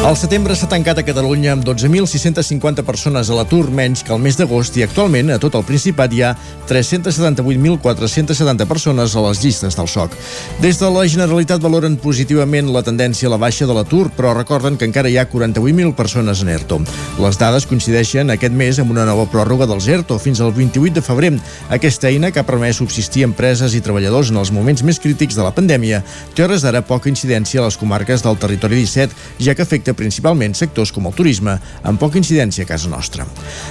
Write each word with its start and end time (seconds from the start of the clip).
El 0.00 0.14
setembre 0.16 0.54
s'ha 0.56 0.64
tancat 0.64 0.96
a 0.96 1.02
Catalunya 1.04 1.50
amb 1.52 1.60
12.650 1.60 2.80
persones 2.88 3.28
a 3.28 3.34
l'atur, 3.36 3.66
menys 3.68 4.00
que 4.00 4.14
el 4.14 4.20
mes 4.24 4.38
d'agost, 4.38 4.72
i 4.80 4.82
actualment 4.86 5.28
a 5.34 5.36
tot 5.38 5.58
el 5.58 5.64
Principat 5.68 6.14
hi 6.16 6.22
ha 6.24 6.30
378.470 6.70 8.64
persones 8.70 9.12
a 9.12 9.24
les 9.26 9.42
llistes 9.44 9.76
del 9.76 9.90
SOC. 9.92 10.16
Des 10.64 10.80
de 10.80 10.88
la 10.94 11.04
Generalitat 11.04 11.60
valoren 11.60 11.98
positivament 12.00 12.72
la 12.72 12.80
tendència 12.86 13.28
a 13.28 13.32
la 13.34 13.38
baixa 13.42 13.68
de 13.68 13.76
l'atur, 13.76 14.08
però 14.16 14.32
recorden 14.32 14.78
que 14.80 14.88
encara 14.88 15.12
hi 15.12 15.18
ha 15.20 15.26
48.000 15.28 15.92
persones 15.98 16.40
en 16.40 16.48
ERTO. 16.54 16.80
Les 17.20 17.36
dades 17.36 17.68
coincideixen 17.68 18.32
aquest 18.32 18.56
mes 18.56 18.80
amb 18.80 18.96
una 18.96 19.04
nova 19.04 19.28
pròrroga 19.28 19.68
dels 19.68 19.84
ERTO 19.84 20.16
fins 20.16 20.40
al 20.40 20.56
28 20.56 20.96
de 20.96 21.04
febrer. 21.04 21.34
Aquesta 21.68 22.08
eina 22.08 22.32
que 22.32 22.40
ha 22.40 22.48
permès 22.48 22.80
subsistir 22.80 23.28
empreses 23.28 23.76
i 23.76 23.84
treballadors 23.84 24.32
en 24.32 24.40
els 24.40 24.48
moments 24.48 24.80
més 24.80 24.96
crítics 24.96 25.36
de 25.36 25.44
la 25.44 25.52
pandèmia 25.52 26.00
té 26.32 26.48
hores 26.48 26.64
d'ara 26.64 26.80
poca 26.88 27.12
incidència 27.12 27.60
a 27.60 27.68
les 27.68 27.76
comarques 27.76 28.24
del 28.24 28.40
territori 28.40 28.80
17, 28.80 29.12
ja 29.44 29.52
que 29.54 29.68
afecta 29.68 29.89
principalment 29.96 30.54
sectors 30.58 30.92
com 30.92 31.06
el 31.08 31.14
turisme, 31.16 31.56
amb 31.86 32.00
poca 32.00 32.18
incidència 32.20 32.64
a 32.64 32.68
casa 32.68 32.90
nostra. 32.90 33.26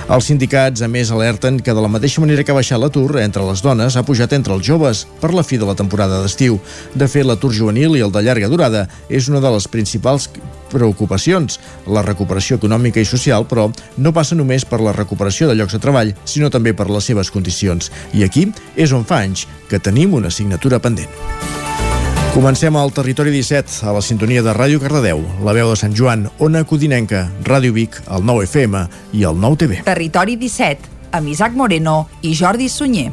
Els 0.10 0.30
sindicats, 0.30 0.84
a 0.86 0.90
més, 0.92 1.12
alerten 1.12 1.60
que 1.60 1.76
de 1.76 1.84
la 1.84 1.92
mateixa 1.92 2.22
manera 2.24 2.44
que 2.44 2.54
ha 2.54 2.58
baixat 2.58 2.82
l'atur 2.82 3.20
entre 3.22 3.46
les 3.48 3.64
dones, 3.66 3.96
ha 3.96 4.06
pujat 4.06 4.34
entre 4.38 4.56
els 4.56 4.66
joves 4.66 5.06
per 5.22 5.34
la 5.34 5.44
fi 5.44 5.58
de 5.58 5.68
la 5.70 5.78
temporada 5.78 6.22
d'estiu. 6.24 6.60
De 6.96 7.08
fet, 7.08 7.28
l'atur 7.28 7.54
juvenil 7.56 7.98
i 7.98 8.06
el 8.06 8.14
de 8.14 8.24
llarga 8.26 8.50
durada 8.52 8.88
és 9.10 9.30
una 9.30 9.42
de 9.44 9.54
les 9.56 9.68
principals 9.68 10.30
preocupacions. 10.70 11.60
La 11.90 12.04
recuperació 12.06 12.60
econòmica 12.60 13.02
i 13.02 13.08
social, 13.10 13.48
però, 13.50 13.70
no 13.98 14.14
passa 14.16 14.38
només 14.38 14.66
per 14.66 14.82
la 14.84 14.96
recuperació 14.96 15.50
de 15.50 15.58
llocs 15.58 15.76
de 15.76 15.84
treball, 15.84 16.14
sinó 16.26 16.50
també 16.54 16.74
per 16.74 16.90
les 16.90 17.10
seves 17.12 17.32
condicions. 17.34 17.92
I 18.14 18.26
aquí 18.28 18.50
és 18.76 18.94
on 18.94 19.06
fa 19.06 19.24
anys 19.26 19.48
que 19.70 19.82
tenim 19.82 20.14
una 20.18 20.34
assignatura 20.34 20.82
pendent. 20.82 21.59
Comencem 22.34 22.76
al 22.78 22.92
Territori 22.94 23.32
17, 23.32 23.88
a 23.90 23.92
la 23.92 24.04
sintonia 24.06 24.44
de 24.46 24.54
Ràdio 24.54 24.78
Cardedeu, 24.80 25.24
la 25.42 25.54
veu 25.58 25.72
de 25.72 25.78
Sant 25.80 25.96
Joan, 25.98 26.28
Ona 26.46 26.62
Codinenca, 26.62 27.24
Ràdio 27.48 27.74
Vic, 27.74 27.98
el 28.06 28.22
9 28.22 28.46
FM 28.46 28.84
i 29.18 29.26
el 29.26 29.42
9 29.42 29.58
TV. 29.66 29.82
Territori 29.90 30.38
17, 30.38 30.94
amb 31.18 31.34
Isaac 31.34 31.58
Moreno 31.58 32.04
i 32.22 32.36
Jordi 32.38 32.70
Sunyer. 32.70 33.10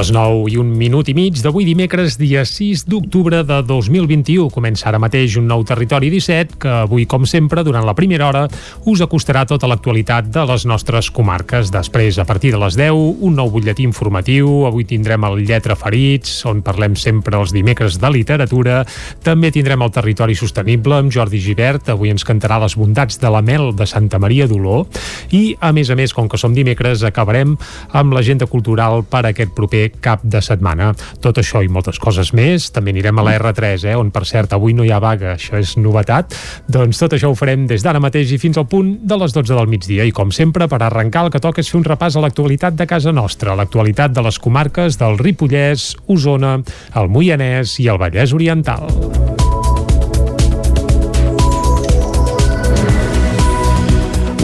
Les 0.00 0.12
9 0.14 0.46
i 0.48 0.54
un 0.56 0.68
minut 0.72 1.10
i 1.10 1.12
mig 1.12 1.42
d'avui 1.44 1.66
dimecres, 1.68 2.14
dia 2.16 2.40
6 2.48 2.86
d'octubre 2.88 3.42
de 3.44 3.58
2021. 3.68 4.46
Comença 4.48 4.86
ara 4.88 5.00
mateix 5.02 5.34
un 5.36 5.44
nou 5.50 5.60
Territori 5.66 6.08
17 6.08 6.56
que 6.62 6.70
avui, 6.86 7.04
com 7.04 7.26
sempre, 7.28 7.60
durant 7.66 7.84
la 7.84 7.92
primera 7.98 8.30
hora 8.30 8.46
us 8.88 9.02
acostarà 9.04 9.42
tota 9.44 9.68
l'actualitat 9.68 10.30
de 10.32 10.44
les 10.48 10.64
nostres 10.64 11.10
comarques. 11.12 11.68
Després, 11.74 12.16
a 12.16 12.24
partir 12.24 12.54
de 12.54 12.60
les 12.62 12.78
10, 12.80 12.96
un 12.96 13.36
nou 13.36 13.50
butlletí 13.52 13.84
informatiu. 13.84 14.64
Avui 14.70 14.86
tindrem 14.88 15.26
el 15.28 15.42
Lletra 15.44 15.76
Ferits, 15.76 16.38
on 16.48 16.64
parlem 16.64 16.96
sempre 16.96 17.36
els 17.36 17.52
dimecres 17.52 18.00
de 18.00 18.12
literatura. 18.14 18.80
També 19.26 19.52
tindrem 19.52 19.84
el 19.84 19.92
Territori 19.92 20.38
Sostenible 20.38 20.96
amb 20.96 21.12
Jordi 21.12 21.42
Givert. 21.44 21.92
Avui 21.92 22.14
ens 22.14 22.24
cantarà 22.24 22.56
les 22.64 22.78
bondats 22.78 23.20
de 23.20 23.34
la 23.36 23.44
mel 23.44 23.74
de 23.76 23.84
Santa 23.90 24.22
Maria 24.22 24.48
d'Oló. 24.48 24.86
I, 25.28 25.58
a 25.60 25.74
més 25.76 25.92
a 25.92 25.98
més, 25.98 26.16
com 26.16 26.30
que 26.30 26.40
som 26.40 26.56
dimecres, 26.56 27.04
acabarem 27.04 27.58
amb 27.92 28.16
l'agenda 28.16 28.48
cultural 28.48 29.04
per 29.04 29.26
aquest 29.28 29.52
proper 29.52 29.89
cap 30.00 30.22
de 30.22 30.40
setmana. 30.44 30.92
Tot 31.22 31.40
això 31.42 31.62
i 31.64 31.68
moltes 31.68 31.98
coses 32.02 32.32
més. 32.36 32.70
També 32.74 32.94
anirem 32.94 33.18
a 33.18 33.26
la 33.26 33.36
R3, 33.38 33.86
eh, 33.90 33.96
on 33.98 34.12
per 34.14 34.24
cert 34.28 34.54
avui 34.56 34.74
no 34.76 34.86
hi 34.86 34.92
ha 34.94 35.00
vaga, 35.02 35.34
això 35.36 35.58
és 35.60 35.76
novetat. 35.80 36.36
Doncs 36.68 37.00
tot 37.02 37.16
això 37.16 37.30
ho 37.30 37.38
farem 37.38 37.66
des 37.70 37.82
d'ara 37.82 38.02
mateix 38.02 38.32
i 38.32 38.38
fins 38.38 38.58
al 38.60 38.68
punt 38.70 38.96
de 39.02 39.20
les 39.20 39.34
12 39.36 39.54
del 39.54 39.70
migdia. 39.70 40.04
I 40.04 40.14
com 40.16 40.32
sempre, 40.34 40.68
per 40.68 40.82
arrencar 40.82 41.26
el 41.26 41.34
que 41.34 41.42
toca 41.42 41.60
és 41.60 41.70
fer 41.70 41.80
un 41.80 41.88
repàs 41.88 42.16
a 42.16 42.24
l'actualitat 42.24 42.78
de 42.78 42.86
casa 42.86 43.12
nostra, 43.12 43.56
l'actualitat 43.58 44.14
de 44.14 44.24
les 44.26 44.38
comarques 44.38 44.98
del 45.00 45.18
Ripollès, 45.18 45.94
Osona, 46.06 46.58
el 46.94 47.12
Moianès 47.12 47.78
i 47.80 47.88
el 47.88 48.00
Vallès 48.00 48.34
Oriental. 48.36 49.39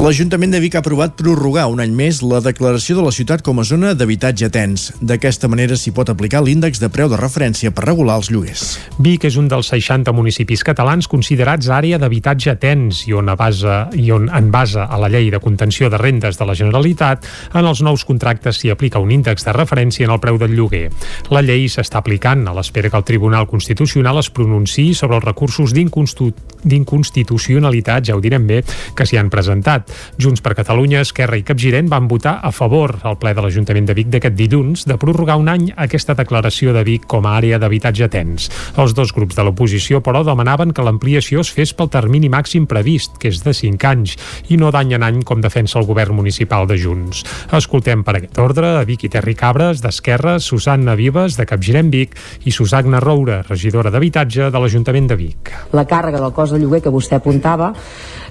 L'Ajuntament 0.06 0.52
de 0.54 0.60
Vic 0.62 0.76
ha 0.76 0.84
aprovat 0.84 1.16
prorrogar 1.18 1.64
un 1.66 1.80
any 1.82 1.90
més 1.90 2.20
la 2.22 2.38
declaració 2.38 2.94
de 2.94 3.02
la 3.02 3.10
ciutat 3.10 3.42
com 3.42 3.58
a 3.58 3.66
zona 3.66 3.90
d'habitatge 3.98 4.46
tens. 4.54 4.94
D'aquesta 5.02 5.50
manera 5.50 5.74
s'hi 5.74 5.90
pot 5.90 6.06
aplicar 6.12 6.44
l'índex 6.46 6.78
de 6.78 6.86
preu 6.94 7.10
de 7.10 7.18
referència 7.18 7.74
per 7.74 7.88
regular 7.88 8.14
els 8.20 8.28
lloguers. 8.30 8.78
Vic 9.02 9.26
és 9.26 9.34
un 9.34 9.50
dels 9.50 9.66
60 9.72 10.12
municipis 10.14 10.62
catalans 10.62 11.10
considerats 11.10 11.66
àrea 11.74 11.98
d'habitatge 11.98 12.54
tens 12.62 13.02
i 13.10 13.18
on, 13.18 13.26
a 13.26 13.34
base, 13.34 13.90
i 13.98 14.14
on 14.14 14.30
en 14.30 14.46
base 14.54 14.78
a 14.78 14.94
la 15.02 15.10
llei 15.10 15.26
de 15.34 15.42
contenció 15.42 15.90
de 15.90 15.98
rendes 15.98 16.38
de 16.38 16.46
la 16.46 16.54
Generalitat, 16.54 17.26
en 17.58 17.66
els 17.66 17.82
nous 17.82 18.06
contractes 18.06 18.62
s'hi 18.62 18.70
aplica 18.70 19.02
un 19.02 19.10
índex 19.10 19.42
de 19.42 19.50
referència 19.58 20.06
en 20.06 20.14
el 20.14 20.22
preu 20.22 20.38
del 20.38 20.54
lloguer. 20.54 20.86
La 21.34 21.42
llei 21.42 21.66
s'està 21.66 21.98
aplicant 21.98 22.46
a 22.46 22.54
l'espera 22.54 22.94
que 22.94 22.98
el 23.02 23.10
Tribunal 23.10 23.50
Constitucional 23.50 24.22
es 24.22 24.30
pronunciï 24.30 24.94
sobre 24.94 25.18
els 25.18 25.26
recursos 25.26 25.74
d'inconstitucionalitat, 25.74 28.06
ja 28.06 28.14
ho 28.14 28.22
direm 28.22 28.46
bé, 28.46 28.62
que 28.94 29.02
s'hi 29.02 29.18
han 29.18 29.34
presentat. 29.34 29.95
Junts 30.18 30.42
per 30.44 30.54
Catalunya, 30.58 31.02
Esquerra 31.04 31.38
i 31.38 31.44
Capgirent 31.46 31.90
van 31.92 32.08
votar 32.08 32.38
a 32.42 32.52
favor 32.54 32.96
al 33.02 33.18
ple 33.20 33.34
de 33.36 33.44
l'Ajuntament 33.44 33.88
de 33.88 33.96
Vic 33.96 34.10
d'aquest 34.12 34.36
dilluns 34.38 34.86
de 34.88 34.96
prorrogar 35.00 35.36
un 35.40 35.50
any 35.52 35.68
aquesta 35.76 36.16
declaració 36.18 36.74
de 36.76 36.84
Vic 36.86 37.06
com 37.10 37.26
a 37.26 37.36
àrea 37.38 37.60
d'habitatge 37.62 38.08
tens. 38.12 38.50
Els 38.76 38.94
dos 38.96 39.12
grups 39.16 39.36
de 39.36 39.44
l'oposició, 39.46 40.02
però, 40.04 40.24
demanaven 40.26 40.72
que 40.76 40.84
l'ampliació 40.84 41.44
es 41.44 41.52
fes 41.54 41.74
pel 41.76 41.90
termini 41.92 42.30
màxim 42.32 42.66
previst, 42.66 43.16
que 43.20 43.30
és 43.32 43.42
de 43.44 43.54
5 43.56 43.88
anys, 43.88 44.16
i 44.48 44.58
no 44.60 44.72
d'any 44.74 44.96
en 44.96 45.06
any 45.06 45.22
com 45.26 45.40
defensa 45.44 45.78
el 45.80 45.86
govern 45.88 46.16
municipal 46.16 46.66
de 46.66 46.78
Junts. 46.80 47.22
Escoltem 47.56 48.04
per 48.06 48.16
aquest 48.18 48.38
ordre 48.42 48.76
a 48.80 48.84
Vic 48.88 49.06
i 49.06 49.12
Terri 49.12 49.36
Cabres, 49.38 49.82
d'Esquerra, 49.84 50.38
Susanna 50.40 50.96
Vives, 50.98 51.36
de 51.36 51.46
Capgirent 51.48 51.90
Vic, 51.92 52.16
i 52.44 52.54
Susagna 52.54 53.00
Roura, 53.00 53.42
regidora 53.48 53.92
d'Habitatge 53.92 54.50
de 54.50 54.62
l'Ajuntament 54.62 55.10
de 55.10 55.18
Vic. 55.20 55.52
La 55.76 55.86
càrrega 55.88 56.20
del 56.22 56.34
cost 56.36 56.54
de 56.54 56.60
lloguer 56.62 56.82
que 56.84 56.92
vostè 56.92 57.20
apuntava 57.20 57.72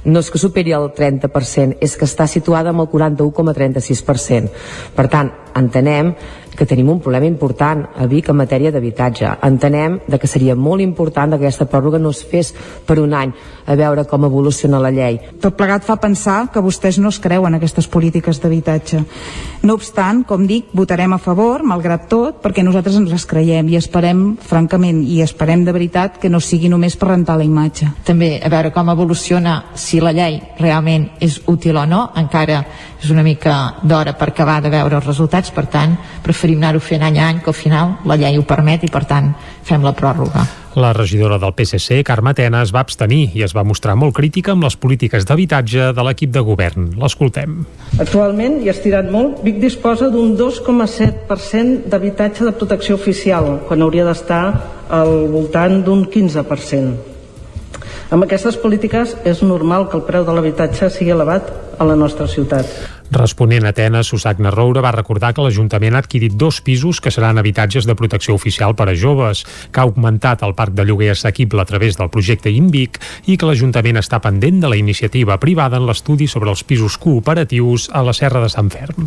no 0.06 0.22
és 0.22 0.30
que 0.30 0.38
superi 0.38 0.74
el 0.76 0.92
30%, 0.94 1.32
és 1.58 1.96
que 1.98 2.08
està 2.08 2.28
situada 2.28 2.72
amb 2.74 2.84
el 2.84 2.90
41,36%. 2.92 4.52
Per 4.96 5.08
tant, 5.12 5.32
entenem 5.56 6.14
que 6.56 6.66
tenim 6.66 6.90
un 6.90 7.02
problema 7.04 7.28
important 7.28 7.84
a 7.96 8.08
Vic 8.08 8.30
en 8.32 8.40
matèria 8.40 8.72
d'habitatge. 8.72 9.36
Entenem 9.46 10.00
de 10.08 10.20
que 10.20 10.28
seria 10.28 10.56
molt 10.56 10.82
important 10.82 11.36
que 11.36 11.44
aquesta 11.44 11.68
pròrroga 11.70 12.00
no 12.00 12.12
es 12.16 12.24
fes 12.26 12.54
per 12.86 13.00
un 13.00 13.14
any 13.14 13.34
a 13.66 13.76
veure 13.76 14.06
com 14.06 14.26
evoluciona 14.26 14.80
la 14.80 14.92
llei. 14.94 15.20
Tot 15.42 15.58
plegat 15.58 15.86
fa 15.86 15.98
pensar 16.02 16.52
que 16.54 16.64
vostès 16.64 17.00
no 17.02 17.10
es 17.10 17.20
creuen 17.20 17.58
aquestes 17.58 17.88
polítiques 17.92 18.40
d'habitatge. 18.42 19.02
No 19.66 19.76
obstant, 19.76 20.24
com 20.30 20.46
dic, 20.48 20.70
votarem 20.74 21.14
a 21.14 21.22
favor, 21.22 21.64
malgrat 21.66 22.08
tot, 22.10 22.42
perquè 22.44 22.64
nosaltres 22.64 23.00
ens 23.00 23.12
les 23.12 23.26
creiem 23.26 23.70
i 23.70 23.80
esperem, 23.80 24.36
francament, 24.38 25.02
i 25.04 25.22
esperem 25.26 25.66
de 25.66 25.74
veritat 25.76 26.20
que 26.22 26.30
no 26.30 26.40
sigui 26.40 26.70
només 26.70 26.98
per 26.98 27.10
rentar 27.12 27.38
la 27.40 27.48
imatge. 27.48 27.90
També 28.06 28.36
a 28.44 28.52
veure 28.54 28.72
com 28.76 28.94
evoluciona, 28.94 29.58
si 29.74 30.02
la 30.02 30.14
llei 30.16 30.40
realment 30.60 31.10
és 31.20 31.42
útil 31.50 31.78
o 31.82 31.86
no, 31.90 32.10
encara 32.16 32.64
és 33.06 33.14
una 33.14 33.24
mica 33.24 33.78
d'hora 33.86 34.16
per 34.18 34.32
acabar 34.32 34.60
de 34.66 34.72
veure 34.74 34.98
els 34.98 35.06
resultats, 35.06 35.52
per 35.54 35.68
tant, 35.70 35.94
preferim 36.26 36.62
anar-ho 36.62 36.82
fent 36.82 37.06
any 37.06 37.20
a 37.22 37.30
any, 37.30 37.42
que 37.46 37.52
al 37.54 37.58
final 37.58 37.98
la 38.10 38.18
llei 38.18 38.40
ho 38.40 38.46
permet 38.50 38.84
i, 38.88 38.92
per 38.92 39.06
tant, 39.06 39.34
fem 39.66 39.86
la 39.86 39.94
pròrroga. 39.94 40.46
La 40.76 40.92
regidora 40.92 41.38
del 41.40 41.54
PSC, 41.56 42.02
Carme 42.04 42.34
Tena, 42.36 42.60
es 42.66 42.74
va 42.76 42.82
abstenir 42.84 43.30
i 43.38 43.46
es 43.46 43.54
va 43.56 43.64
mostrar 43.64 43.94
molt 43.96 44.16
crítica 44.18 44.52
amb 44.52 44.66
les 44.66 44.76
polítiques 44.76 45.24
d'habitatge 45.24 45.94
de 45.96 46.04
l'equip 46.04 46.34
de 46.36 46.44
govern. 46.44 46.90
L'escoltem. 47.00 47.62
Actualment, 47.96 48.58
i 48.66 48.74
estirat 48.74 49.08
molt, 49.14 49.40
Vic 49.46 49.62
disposa 49.62 50.10
d'un 50.12 50.34
2,7% 50.36 51.88
d'habitatge 51.88 52.50
de 52.50 52.56
protecció 52.58 53.00
oficial, 53.00 53.62
quan 53.70 53.86
hauria 53.86 54.08
d'estar 54.10 54.44
al 54.90 55.30
voltant 55.32 55.80
d'un 55.86 56.10
15%. 56.12 57.14
Amb 58.14 58.26
aquestes 58.26 58.58
polítiques 58.62 59.16
és 59.26 59.42
normal 59.42 59.88
que 59.90 59.98
el 59.98 60.04
preu 60.06 60.28
de 60.28 60.36
l'habitatge 60.36 60.92
sigui 60.94 61.16
elevat 61.16 61.50
a 61.80 61.88
la 61.88 61.96
nostra 61.96 62.28
ciutat. 62.28 62.95
Responent 63.12 63.66
a 63.66 63.70
Atenes, 63.70 64.08
Susagna 64.08 64.50
Roura 64.52 64.82
va 64.82 64.92
recordar 64.92 65.32
que 65.36 65.44
l'Ajuntament 65.46 65.94
ha 65.94 66.02
adquirit 66.02 66.34
dos 66.34 66.62
pisos 66.66 67.00
que 67.02 67.12
seran 67.14 67.38
habitatges 67.38 67.86
de 67.86 67.96
protecció 67.96 68.34
oficial 68.34 68.74
per 68.76 68.90
a 68.90 68.96
joves, 68.98 69.44
que 69.72 69.80
ha 69.80 69.86
augmentat 69.86 70.42
el 70.44 70.56
parc 70.58 70.74
de 70.74 70.86
lloguer 70.86 71.12
assequible 71.14 71.62
a 71.62 71.68
través 71.70 72.00
del 72.00 72.10
projecte 72.10 72.50
INVIC 72.50 72.98
i 73.30 73.38
que 73.38 73.46
l'Ajuntament 73.46 74.02
està 74.02 74.20
pendent 74.24 74.58
de 74.64 74.72
la 74.72 74.80
iniciativa 74.80 75.38
privada 75.40 75.78
en 75.78 75.86
l'estudi 75.86 76.28
sobre 76.28 76.50
els 76.50 76.64
pisos 76.66 76.98
cooperatius 76.98 77.90
a 77.94 78.02
la 78.02 78.16
Serra 78.18 78.42
de 78.42 78.50
Sant 78.50 78.72
Ferm. 78.74 79.06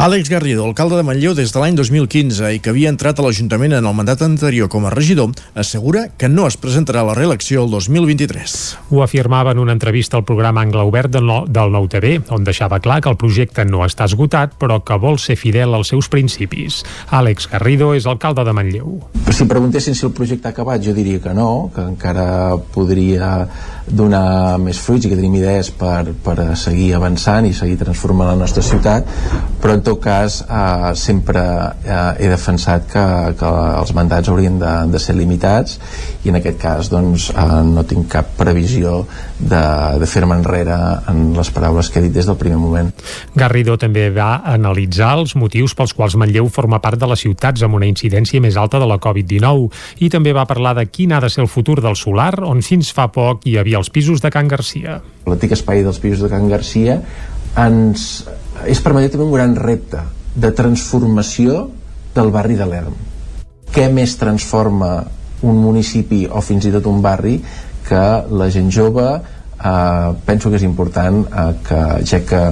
Àlex 0.00 0.30
Garrido, 0.32 0.64
alcalde 0.68 1.00
de 1.00 1.04
Manlleu 1.08 1.34
des 1.36 1.52
de 1.52 1.60
l'any 1.60 1.76
2015 1.80 2.52
i 2.54 2.60
que 2.60 2.74
havia 2.74 2.92
entrat 2.92 3.18
a 3.18 3.24
l'Ajuntament 3.24 3.78
en 3.78 3.88
el 3.88 3.96
mandat 3.96 4.22
anterior 4.22 4.68
com 4.68 4.84
a 4.84 4.92
regidor, 4.92 5.32
assegura 5.54 6.08
que 6.16 6.28
no 6.28 6.46
es 6.48 6.60
presentarà 6.60 7.02
a 7.04 7.08
la 7.10 7.16
reelecció 7.16 7.64
el 7.64 7.72
2023. 7.72 8.56
Ho 8.92 9.02
afirmava 9.04 9.52
en 9.52 9.60
una 9.64 9.72
entrevista 9.76 10.16
al 10.16 10.24
programa 10.28 10.62
Angle 10.62 10.84
Obert 10.88 11.12
del 11.12 11.72
Nou 11.72 11.88
TV, 11.88 12.18
on 12.28 12.44
deixava 12.44 12.80
clar 12.80 13.00
que 13.00 13.08
el 13.08 13.16
projecte 13.16 13.29
projecte 13.30 13.64
no 13.64 13.84
està 13.86 14.08
esgotat, 14.10 14.56
però 14.58 14.80
que 14.82 14.98
vol 14.98 15.18
ser 15.22 15.38
fidel 15.38 15.76
als 15.76 15.92
seus 15.92 16.10
principis. 16.10 16.82
Àlex 17.14 17.46
Garrido 17.52 17.92
és 17.94 18.08
alcalde 18.10 18.42
de 18.46 18.54
Manlleu. 18.56 18.96
Si 19.30 19.46
preguntessin 19.46 19.94
si 19.94 20.06
el 20.08 20.14
projecte 20.16 20.50
ha 20.50 20.54
acabat, 20.54 20.82
jo 20.82 20.94
diria 20.96 21.20
que 21.22 21.34
no, 21.36 21.70
que 21.74 21.84
encara 21.86 22.58
podria 22.74 23.30
donar 23.86 24.58
més 24.62 24.78
fruits 24.82 25.06
i 25.06 25.10
que 25.10 25.18
tenim 25.18 25.36
idees 25.38 25.70
per, 25.74 26.12
per 26.24 26.56
seguir 26.58 26.92
avançant 26.98 27.46
i 27.46 27.54
seguir 27.54 27.78
transformant 27.80 28.32
la 28.32 28.38
nostra 28.38 28.62
ciutat, 28.66 29.06
però 29.62 29.76
en 29.76 29.84
tot 29.86 30.00
cas 30.02 30.40
eh, 30.42 30.90
sempre 30.98 31.42
eh, 31.84 32.24
he 32.24 32.30
defensat 32.30 32.86
que, 32.90 33.06
que 33.38 33.50
els 33.80 33.94
mandats 33.96 34.30
haurien 34.30 34.58
de, 34.60 34.74
de 34.90 35.02
ser 35.02 35.16
limitats 35.18 35.78
i 36.24 36.32
en 36.32 36.40
aquest 36.40 36.60
cas 36.62 36.90
doncs, 36.92 37.30
eh, 37.34 37.48
no 37.66 37.86
tinc 37.86 38.10
cap 38.10 38.34
previsió 38.38 39.04
de, 39.38 39.62
de 40.00 40.10
fer-me 40.10 40.38
enrere 40.38 40.78
en 41.10 41.30
les 41.36 41.50
paraules 41.54 41.90
que 41.90 42.00
he 42.00 42.06
dit 42.08 42.18
des 42.18 42.28
del 42.28 42.38
primer 42.40 42.58
moment. 42.60 42.90
Garrido 43.34 43.76
també 43.80 44.08
va 44.14 44.42
analitzar 44.44 45.12
els 45.18 45.36
motius 45.38 45.74
pels 45.78 45.94
quals 45.96 46.16
Manlleu 46.20 46.48
forma 46.52 46.80
part 46.82 47.00
de 47.00 47.08
les 47.10 47.24
ciutats 47.24 47.62
amb 47.66 47.78
una 47.78 47.88
incidència 47.88 48.40
més 48.40 48.58
alta 48.60 48.80
de 48.82 48.88
la 48.90 48.98
Covid-19 49.02 50.04
i 50.04 50.10
també 50.12 50.34
va 50.36 50.46
parlar 50.50 50.74
de 50.78 50.86
quin 50.90 51.12
ha 51.12 51.20
de 51.20 51.30
ser 51.30 51.44
el 51.44 51.50
futur 51.52 51.80
del 51.80 51.96
solar, 51.96 52.34
on 52.44 52.62
fins 52.64 52.92
fa 52.96 53.08
poc 53.12 53.46
hi 53.46 53.56
havia 53.60 53.78
els 53.80 53.90
pisos 53.90 54.22
de 54.22 54.30
Can 54.30 54.48
Garcia. 54.48 55.00
L'antic 55.26 55.54
espai 55.56 55.84
dels 55.86 56.00
pisos 56.02 56.24
de 56.24 56.32
Can 56.32 56.48
Garcia 56.50 57.00
ens 57.58 58.08
és 58.68 58.80
per 58.80 58.92
també 58.92 59.24
un 59.24 59.32
gran 59.32 59.56
repte 59.56 60.02
de 60.34 60.50
transformació 60.52 61.68
del 62.14 62.30
barri 62.30 62.56
de 62.58 62.66
l'Erm. 62.66 62.94
Què 63.70 63.88
més 63.92 64.16
transforma 64.18 64.92
un 65.46 65.60
municipi 65.62 66.26
o 66.28 66.42
fins 66.44 66.66
i 66.68 66.72
tot 66.74 66.86
un 66.90 67.00
barri 67.02 67.38
que 67.88 68.02
la 68.30 68.48
gent 68.52 68.70
jove 68.70 69.06
eh, 69.16 70.10
penso 70.26 70.50
que 70.50 70.58
és 70.60 70.66
important 70.66 71.22
eh, 71.24 71.46
que 71.66 71.80
ja 72.06 72.20
que 72.26 72.42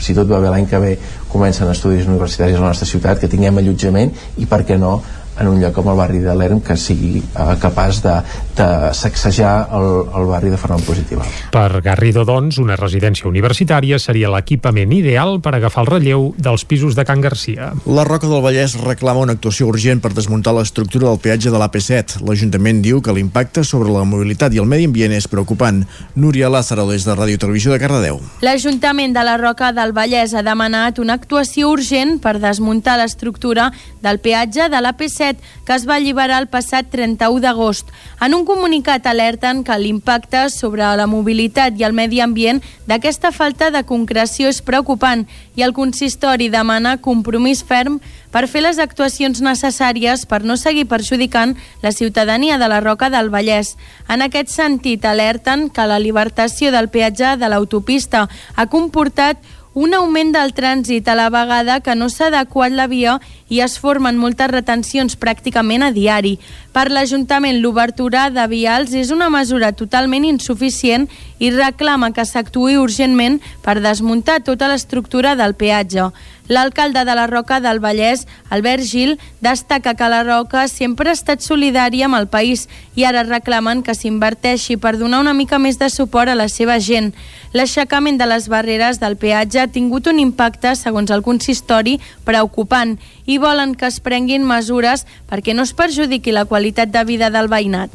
si 0.00 0.14
tot 0.14 0.28
va 0.28 0.40
bé 0.40 0.50
l'any 0.52 0.66
que 0.70 0.80
ve 0.82 0.96
comencen 1.32 1.70
estudis 1.70 2.06
universitaris 2.06 2.56
a 2.56 2.64
la 2.64 2.72
nostra 2.72 2.88
ciutat, 2.88 3.20
que 3.20 3.28
tinguem 3.28 3.58
allotjament 3.58 4.12
i 4.36 4.46
per 4.46 4.62
què 4.68 4.78
no 4.80 5.00
en 5.38 5.48
un 5.48 5.60
lloc 5.60 5.74
com 5.76 5.88
el 5.92 5.98
barri 5.98 6.20
de 6.24 6.34
l'Erm 6.36 6.60
que 6.64 6.76
sigui 6.80 7.20
eh, 7.20 7.54
capaç 7.60 8.00
de, 8.04 8.14
de 8.56 8.68
sacsejar 8.96 9.68
el, 9.76 9.88
el 10.16 10.28
barri 10.30 10.50
de 10.52 10.60
forma 10.60 10.78
positiva. 10.84 11.26
Per 11.52 11.80
Garrido, 11.84 12.24
doncs, 12.28 12.58
una 12.62 12.76
residència 12.78 13.28
universitària 13.28 13.98
seria 14.02 14.30
l'equipament 14.32 14.92
ideal 14.96 15.40
per 15.44 15.54
agafar 15.56 15.84
el 15.84 15.90
relleu 15.92 16.28
dels 16.38 16.64
pisos 16.68 16.96
de 16.96 17.04
Can 17.08 17.20
Garcia. 17.24 17.72
La 17.86 18.06
Roca 18.08 18.30
del 18.30 18.42
Vallès 18.44 18.76
reclama 18.80 19.24
una 19.26 19.36
actuació 19.36 19.68
urgent 19.68 20.00
per 20.04 20.14
desmuntar 20.16 20.54
l'estructura 20.56 21.10
del 21.10 21.20
peatge 21.22 21.52
de 21.52 21.60
l'AP7. 21.60 22.22
L'Ajuntament 22.26 22.82
diu 22.84 23.02
que 23.04 23.14
l'impacte 23.14 23.64
sobre 23.64 23.92
la 23.92 24.06
mobilitat 24.08 24.54
i 24.54 24.62
el 24.62 24.68
medi 24.70 24.88
ambient 24.88 25.16
és 25.16 25.28
preocupant. 25.28 25.82
Núria 26.16 26.50
Lázaro, 26.52 26.86
des 26.90 27.04
de 27.04 27.16
Ràdio 27.16 27.40
Televisió 27.42 27.74
de 27.74 27.80
Cardedeu. 27.82 28.20
L'Ajuntament 28.46 29.14
de 29.16 29.24
la 29.26 29.36
Roca 29.40 29.72
del 29.76 29.92
Vallès 29.96 30.34
ha 30.34 30.44
demanat 30.46 31.00
una 31.02 31.16
actuació 31.18 31.70
urgent 31.74 32.16
per 32.22 32.38
desmuntar 32.40 32.96
l'estructura 33.00 33.70
del 34.02 34.20
peatge 34.22 34.70
de 34.72 34.80
l'AP7 34.80 35.25
que 35.34 35.74
es 35.74 35.88
va 35.88 35.96
alliberar 35.96 36.38
el 36.38 36.46
passat 36.46 36.86
31 36.92 37.40
d'agost. 37.42 37.90
En 38.22 38.34
un 38.38 38.44
comunicat 38.46 39.06
alerten 39.10 39.64
que 39.66 39.78
l'impacte 39.78 40.46
sobre 40.54 40.86
la 40.96 41.08
mobilitat 41.10 41.74
i 41.74 41.82
el 41.82 41.96
medi 41.96 42.20
ambient 42.22 42.62
d'aquesta 42.86 43.32
falta 43.34 43.72
de 43.74 43.82
concreció 43.82 44.46
és 44.46 44.62
preocupant 44.62 45.26
i 45.56 45.66
el 45.66 45.74
consistori 45.74 46.46
demana 46.52 46.98
compromís 47.02 47.64
ferm 47.66 47.98
per 48.30 48.44
fer 48.52 48.60
les 48.60 48.78
actuacions 48.78 49.40
necessàries 49.40 50.26
per 50.28 50.42
no 50.44 50.58
seguir 50.60 50.84
perjudicant 50.86 51.54
la 51.82 51.92
ciutadania 51.92 52.58
de 52.60 52.68
la 52.68 52.82
Roca 52.84 53.08
del 53.08 53.30
Vallès. 53.32 53.76
En 54.12 54.20
aquest 54.20 54.52
sentit, 54.52 55.04
alerten 55.08 55.70
que 55.70 55.86
la 55.88 55.98
libertació 55.98 56.70
del 56.70 56.90
peatge 56.92 57.38
de 57.40 57.48
l'autopista 57.48 58.26
ha 58.54 58.66
comportat 58.68 59.40
un 59.76 59.92
augment 59.92 60.30
del 60.32 60.54
trànsit 60.56 61.04
a 61.12 61.14
la 61.18 61.26
vegada 61.28 61.82
que 61.84 61.92
no 61.94 62.06
s'ha 62.08 62.30
adequat 62.30 62.72
la 62.72 62.86
via 62.88 63.18
i 63.52 63.58
es 63.60 63.74
formen 63.76 64.16
moltes 64.16 64.48
retencions 64.48 65.18
pràcticament 65.20 65.84
a 65.84 65.90
diari. 65.92 66.38
Per 66.72 66.86
l'Ajuntament, 66.88 67.60
l'obertura 67.60 68.30
de 68.32 68.46
vials 68.48 68.94
és 68.96 69.12
una 69.12 69.28
mesura 69.28 69.74
totalment 69.76 70.24
insuficient 70.24 71.04
i 71.38 71.52
reclama 71.52 72.08
que 72.16 72.24
s'actuï 72.24 72.78
urgentment 72.80 73.36
per 73.60 73.76
desmuntar 73.84 74.40
tota 74.48 74.72
l'estructura 74.72 75.36
del 75.36 75.52
peatge. 75.60 76.08
L'alcalde 76.48 77.04
de 77.04 77.14
la 77.14 77.26
Roca 77.26 77.58
del 77.60 77.80
Vallès, 77.80 78.26
Albert 78.50 78.84
Gil, 78.86 79.18
destaca 79.40 79.94
que 79.94 80.08
la 80.08 80.22
Roca 80.22 80.68
sempre 80.68 81.10
ha 81.10 81.16
estat 81.18 81.42
solidària 81.42 82.06
amb 82.06 82.18
el 82.18 82.28
país 82.30 82.68
i 82.94 83.04
ara 83.04 83.24
reclamen 83.26 83.82
que 83.82 83.94
s'inverteixi 83.94 84.76
per 84.78 84.96
donar 84.96 85.20
una 85.24 85.34
mica 85.34 85.58
més 85.58 85.80
de 85.82 85.90
suport 85.90 86.30
a 86.30 86.38
la 86.38 86.48
seva 86.48 86.78
gent. 86.78 87.12
L'aixecament 87.52 88.18
de 88.18 88.30
les 88.30 88.48
barreres 88.48 89.00
del 89.02 89.18
peatge 89.18 89.60
ha 89.60 89.66
tingut 89.66 90.06
un 90.06 90.20
impacte, 90.22 90.76
segons 90.76 91.10
el 91.10 91.26
consistori, 91.26 91.98
preocupant 92.24 92.96
i 93.26 93.38
volen 93.42 93.74
que 93.74 93.90
es 93.90 93.98
prenguin 94.00 94.46
mesures 94.46 95.06
perquè 95.26 95.54
no 95.54 95.66
es 95.66 95.74
perjudiqui 95.74 96.30
la 96.30 96.46
qualitat 96.46 96.94
de 96.94 97.04
vida 97.04 97.30
del 97.30 97.50
veïnat. 97.50 97.90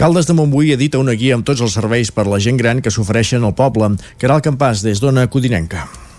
Caldes 0.00 0.24
de 0.24 0.32
Montbui 0.32 0.72
edita 0.72 0.96
una 0.96 1.12
guia 1.12 1.34
amb 1.36 1.44
tots 1.44 1.60
els 1.60 1.76
serveis 1.76 2.08
per 2.08 2.24
la 2.24 2.40
gent 2.40 2.56
gran 2.56 2.80
que 2.80 2.92
s'ofereixen 2.94 3.44
al 3.44 3.52
poble. 3.52 3.98
Caral 4.16 4.40
Campàs, 4.40 4.80
des 4.80 5.02
d'Ona 5.02 5.28
Codinenca. 5.28 6.09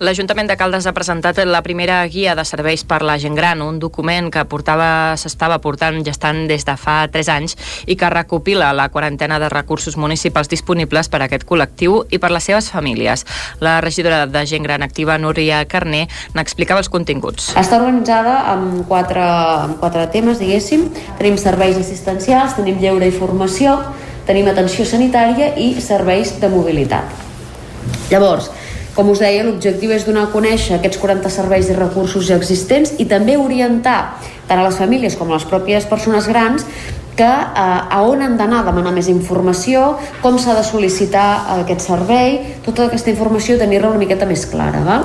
L'Ajuntament 0.00 0.48
de 0.48 0.54
Caldes 0.56 0.86
ha 0.88 0.94
presentat 0.96 1.36
la 1.44 1.58
primera 1.60 1.98
guia 2.08 2.32
de 2.32 2.40
serveis 2.48 2.86
per 2.88 3.02
la 3.04 3.18
gent 3.20 3.34
gran, 3.36 3.60
un 3.60 3.76
document 3.82 4.30
que 4.32 4.46
portava 4.48 5.12
s'estava 5.20 5.58
portant 5.60 5.98
gestant 6.06 6.46
des 6.48 6.62
de 6.64 6.72
fa 6.80 6.94
3 7.12 7.28
anys 7.34 7.56
i 7.84 7.98
que 8.00 8.08
recopila 8.08 8.70
la 8.72 8.86
quarantena 8.88 9.36
de 9.42 9.50
recursos 9.52 9.98
municipals 10.00 10.48
disponibles 10.48 11.10
per 11.12 11.20
a 11.20 11.26
aquest 11.26 11.44
col·lectiu 11.44 11.98
i 12.08 12.16
per 12.16 12.30
les 12.32 12.48
seves 12.48 12.70
famílies. 12.72 13.26
La 13.60 13.74
regidora 13.84 14.22
de 14.24 14.44
gent 14.48 14.64
gran 14.64 14.80
activa, 14.80 15.18
Núria 15.20 15.66
Carné, 15.68 16.06
n'explicava 16.32 16.80
els 16.80 16.88
continguts. 16.88 17.50
Està 17.60 17.76
organitzada 17.76 18.38
amb 18.54 18.86
quatre, 18.88 19.26
amb 19.66 19.76
quatre 19.84 20.06
temes, 20.14 20.40
diguéssim. 20.40 20.86
Tenim 21.18 21.36
serveis 21.36 21.76
assistencials, 21.76 22.56
tenim 22.56 22.80
lleure 22.80 23.04
i 23.04 23.12
formació, 23.12 23.76
tenim 24.24 24.48
atenció 24.48 24.88
sanitària 24.88 25.52
i 25.60 25.74
serveis 25.76 26.38
de 26.40 26.48
mobilitat. 26.48 27.20
Llavors, 28.08 28.48
com 29.00 29.14
us 29.14 29.20
deia, 29.22 29.46
l'objectiu 29.46 29.94
és 29.96 30.02
donar 30.04 30.26
a 30.26 30.28
conèixer 30.34 30.74
aquests 30.76 31.00
40 31.00 31.30
serveis 31.32 31.70
i 31.72 31.76
recursos 31.78 32.26
ja 32.28 32.36
existents 32.36 32.92
i 33.00 33.06
també 33.08 33.38
orientar 33.40 34.20
tant 34.50 34.58
a 34.58 34.66
les 34.66 34.80
famílies 34.82 35.14
com 35.16 35.30
a 35.30 35.38
les 35.38 35.46
pròpies 35.46 35.86
persones 35.86 36.26
grans 36.30 36.66
que 37.20 37.24
eh, 37.24 37.96
a 37.96 38.00
on 38.02 38.22
han 38.22 38.38
d'anar 38.38 38.62
a 38.62 38.66
demanar 38.70 38.94
més 38.96 39.10
informació, 39.12 39.98
com 40.22 40.38
s'ha 40.40 40.54
de 40.56 40.62
sol·licitar 40.64 41.26
aquest 41.58 41.84
servei, 41.84 42.38
tota 42.64 42.86
aquesta 42.86 43.12
informació 43.12 43.58
tenir-la 43.60 43.90
una 43.92 44.00
miqueta 44.00 44.28
més 44.28 44.46
clara. 44.48 44.80
Val? 44.86 45.04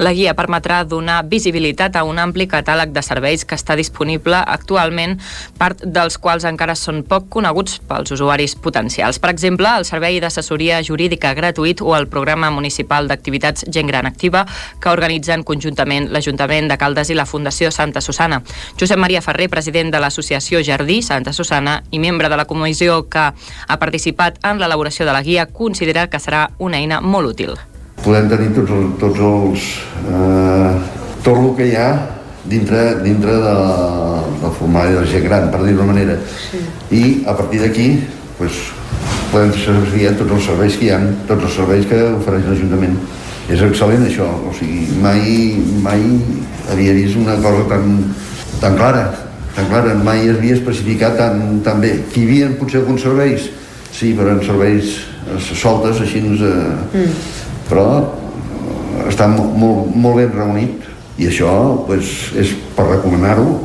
La 0.00 0.14
guia 0.16 0.32
permetrà 0.38 0.80
donar 0.88 1.18
visibilitat 1.28 1.98
a 2.00 2.04
un 2.08 2.16
ampli 2.22 2.46
catàleg 2.48 2.94
de 2.94 3.02
serveis 3.04 3.44
que 3.44 3.58
està 3.60 3.76
disponible 3.76 4.40
actualment, 4.40 5.18
part 5.60 5.84
dels 5.84 6.16
quals 6.16 6.46
encara 6.48 6.76
són 6.78 7.02
poc 7.04 7.28
coneguts 7.36 7.76
pels 7.88 8.14
usuaris 8.16 8.56
potencials. 8.56 9.20
Per 9.20 9.32
exemple, 9.34 9.68
el 9.68 9.84
servei 9.84 10.16
d'assessoria 10.22 10.80
jurídica 10.86 11.34
gratuït 11.36 11.84
o 11.84 11.92
el 11.98 12.08
programa 12.08 12.48
municipal 12.54 13.10
d'activitats 13.10 13.66
Gent 13.68 13.92
Gran 13.92 14.08
Activa 14.08 14.46
que 14.80 14.92
organitzen 14.94 15.44
conjuntament 15.44 16.08
l'Ajuntament 16.08 16.72
de 16.72 16.80
Caldes 16.80 17.12
i 17.12 17.18
la 17.18 17.28
Fundació 17.28 17.68
Santa 17.68 18.00
Susana. 18.00 18.40
Josep 18.80 18.96
Maria 18.96 19.20
Ferrer, 19.20 19.50
president 19.52 19.90
de 19.92 19.98
l'Associació 20.00 20.62
Jardí 20.64 21.02
Santa 21.04 21.34
Susana, 21.36 21.82
i 21.92 21.98
membre 22.00 22.30
de 22.32 22.36
la 22.40 22.46
comissió 22.48 23.02
que 23.12 23.26
ha 23.28 23.76
participat 23.82 24.38
en 24.48 24.56
l'elaboració 24.62 25.04
de 25.04 25.12
la 25.12 25.20
guia, 25.20 25.44
considera 25.44 26.06
que 26.08 26.16
serà 26.16 26.46
una 26.56 26.80
eina 26.80 27.02
molt 27.04 27.34
útil. 27.34 27.52
Podem 28.00 28.30
tenir 28.32 28.54
tots, 28.56 28.72
els, 28.72 28.94
tots 29.02 29.20
els... 29.20 29.66
Eh, 30.08 30.72
tot 31.20 31.36
el 31.36 31.50
que 31.58 31.66
hi 31.68 31.74
ha 31.76 31.90
dintre, 32.48 33.02
dintre 33.04 33.34
de, 33.42 33.54
del 34.40 34.54
formulari 34.56 34.96
de 34.96 35.02
la 35.02 35.10
gent 35.12 35.26
gran, 35.28 35.50
per 35.52 35.60
dir-ho 35.66 35.84
manera. 35.84 36.16
Sí. 36.48 36.62
I 36.96 37.02
a 37.28 37.36
partir 37.36 37.60
d'aquí 37.60 37.90
pues, 38.38 38.62
podem 39.28 39.52
servir 39.60 40.08
tots 40.16 40.38
els 40.38 40.48
serveis 40.48 40.80
que 40.80 40.88
hi 40.88 40.94
ha, 40.96 41.02
tots 41.28 41.50
els 41.50 41.60
serveis 41.60 41.84
que 41.90 42.00
ofereix 42.16 42.48
l'Ajuntament. 42.48 42.96
És 43.50 43.60
excel·lent 43.66 44.08
això, 44.08 44.32
o 44.48 44.56
sigui, 44.56 44.88
mai, 45.04 45.20
mai 45.84 46.00
havia 46.72 46.96
vist 46.96 47.20
una 47.20 47.36
cosa 47.44 47.68
tan, 47.68 47.98
tan 48.58 48.76
clara 48.76 49.08
tan 49.54 49.66
clar, 49.68 49.94
mai 50.04 50.28
es 50.28 50.38
havia 50.38 50.54
especificat 50.54 51.16
tan, 51.18 51.60
tan 51.64 51.80
bé. 51.82 51.92
Hi 52.14 52.24
havia 52.24 52.50
potser 52.58 52.80
alguns 52.80 53.02
serveis? 53.02 53.48
Sí, 53.90 54.12
però 54.16 54.34
en 54.36 54.42
serveis 54.46 55.00
eh, 55.26 55.40
soltes, 55.40 56.00
així, 56.04 56.22
eh, 56.22 56.60
mm. 56.94 57.16
però 57.68 57.86
eh, 57.98 59.08
està 59.10 59.26
molt, 59.30 59.90
molt 59.94 60.20
ben 60.20 60.30
reunit 60.36 60.86
i 61.20 61.28
això 61.28 61.50
pues, 61.88 62.30
és 62.38 62.54
per 62.76 62.86
recomanar-ho 62.92 63.58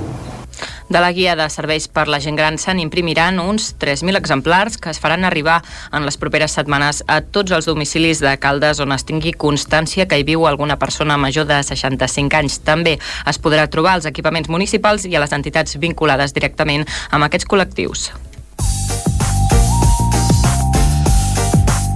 de 0.89 0.99
la 0.99 1.11
guia 1.11 1.35
de 1.35 1.47
serveis 1.49 1.87
per 1.87 2.07
la 2.07 2.19
gent 2.21 2.37
gran 2.37 2.59
se'n 2.61 2.79
imprimiran 2.79 3.39
uns 3.41 3.73
3.000 3.81 4.17
exemplars 4.19 4.77
que 4.77 4.91
es 4.93 4.99
faran 5.01 5.25
arribar 5.25 5.61
en 5.91 6.05
les 6.05 6.17
properes 6.17 6.53
setmanes 6.57 7.03
a 7.07 7.21
tots 7.21 7.55
els 7.55 7.65
domicilis 7.69 8.21
de 8.21 8.35
Caldes 8.41 8.81
on 8.83 8.93
es 8.95 9.07
tingui 9.07 9.33
constància 9.33 10.07
que 10.07 10.19
hi 10.19 10.27
viu 10.27 10.45
alguna 10.45 10.77
persona 10.81 11.17
major 11.17 11.47
de 11.49 11.61
65 11.63 12.37
anys. 12.37 12.59
També 12.65 12.99
es 13.25 13.41
podrà 13.41 13.67
trobar 13.69 13.97
als 13.97 14.05
equipaments 14.05 14.49
municipals 14.49 15.05
i 15.09 15.15
a 15.15 15.23
les 15.23 15.33
entitats 15.33 15.79
vinculades 15.81 16.33
directament 16.37 16.85
amb 17.11 17.25
aquests 17.25 17.49
col·lectius. 17.49 18.11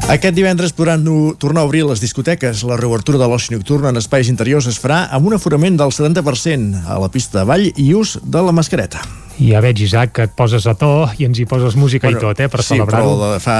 Aquest 0.09 0.33
divendres 0.33 0.71
podran 0.73 1.03
tornar 1.37 1.61
a 1.61 1.69
obrir 1.69 1.83
les 1.85 2.01
discoteques. 2.01 2.63
La 2.65 2.79
reobertura 2.79 3.19
de 3.21 3.27
l'oci 3.29 3.53
nocturn 3.53 3.91
en 3.91 4.01
espais 4.01 4.31
interiors 4.33 4.65
es 4.65 4.81
farà 4.81 5.03
amb 5.13 5.29
un 5.29 5.37
aforament 5.37 5.77
del 5.77 5.93
70% 5.93 6.81
a 6.89 6.97
la 6.97 7.13
pista 7.13 7.43
de 7.43 7.45
ball 7.45 7.69
i 7.69 7.91
ús 7.93 8.17
de 8.25 8.41
la 8.41 8.55
mascareta. 8.57 9.05
I 9.39 9.53
ja 9.53 9.61
veig, 9.63 9.79
Isaac, 9.85 10.11
que 10.17 10.25
et 10.27 10.33
poses 10.35 10.65
a 10.67 10.73
to 10.75 11.07
i 11.15 11.23
ens 11.23 11.39
hi 11.39 11.45
poses 11.47 11.77
música 11.79 12.09
bueno, 12.09 12.19
i 12.19 12.23
tot, 12.27 12.39
eh, 12.43 12.49
per 12.51 12.59
sí, 12.59 12.73
celebrar-ho. 12.73 13.13
Sí, 13.13 13.19
però 13.19 13.37
fa 13.39 13.57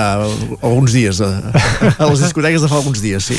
alguns 0.67 0.91
dies, 0.91 1.21
a, 1.23 1.29
a 1.95 2.09
les 2.09 2.23
discoteques 2.25 2.65
de 2.65 2.67
fa 2.67 2.81
alguns 2.81 2.99
dies, 2.99 3.29
sí. 3.31 3.37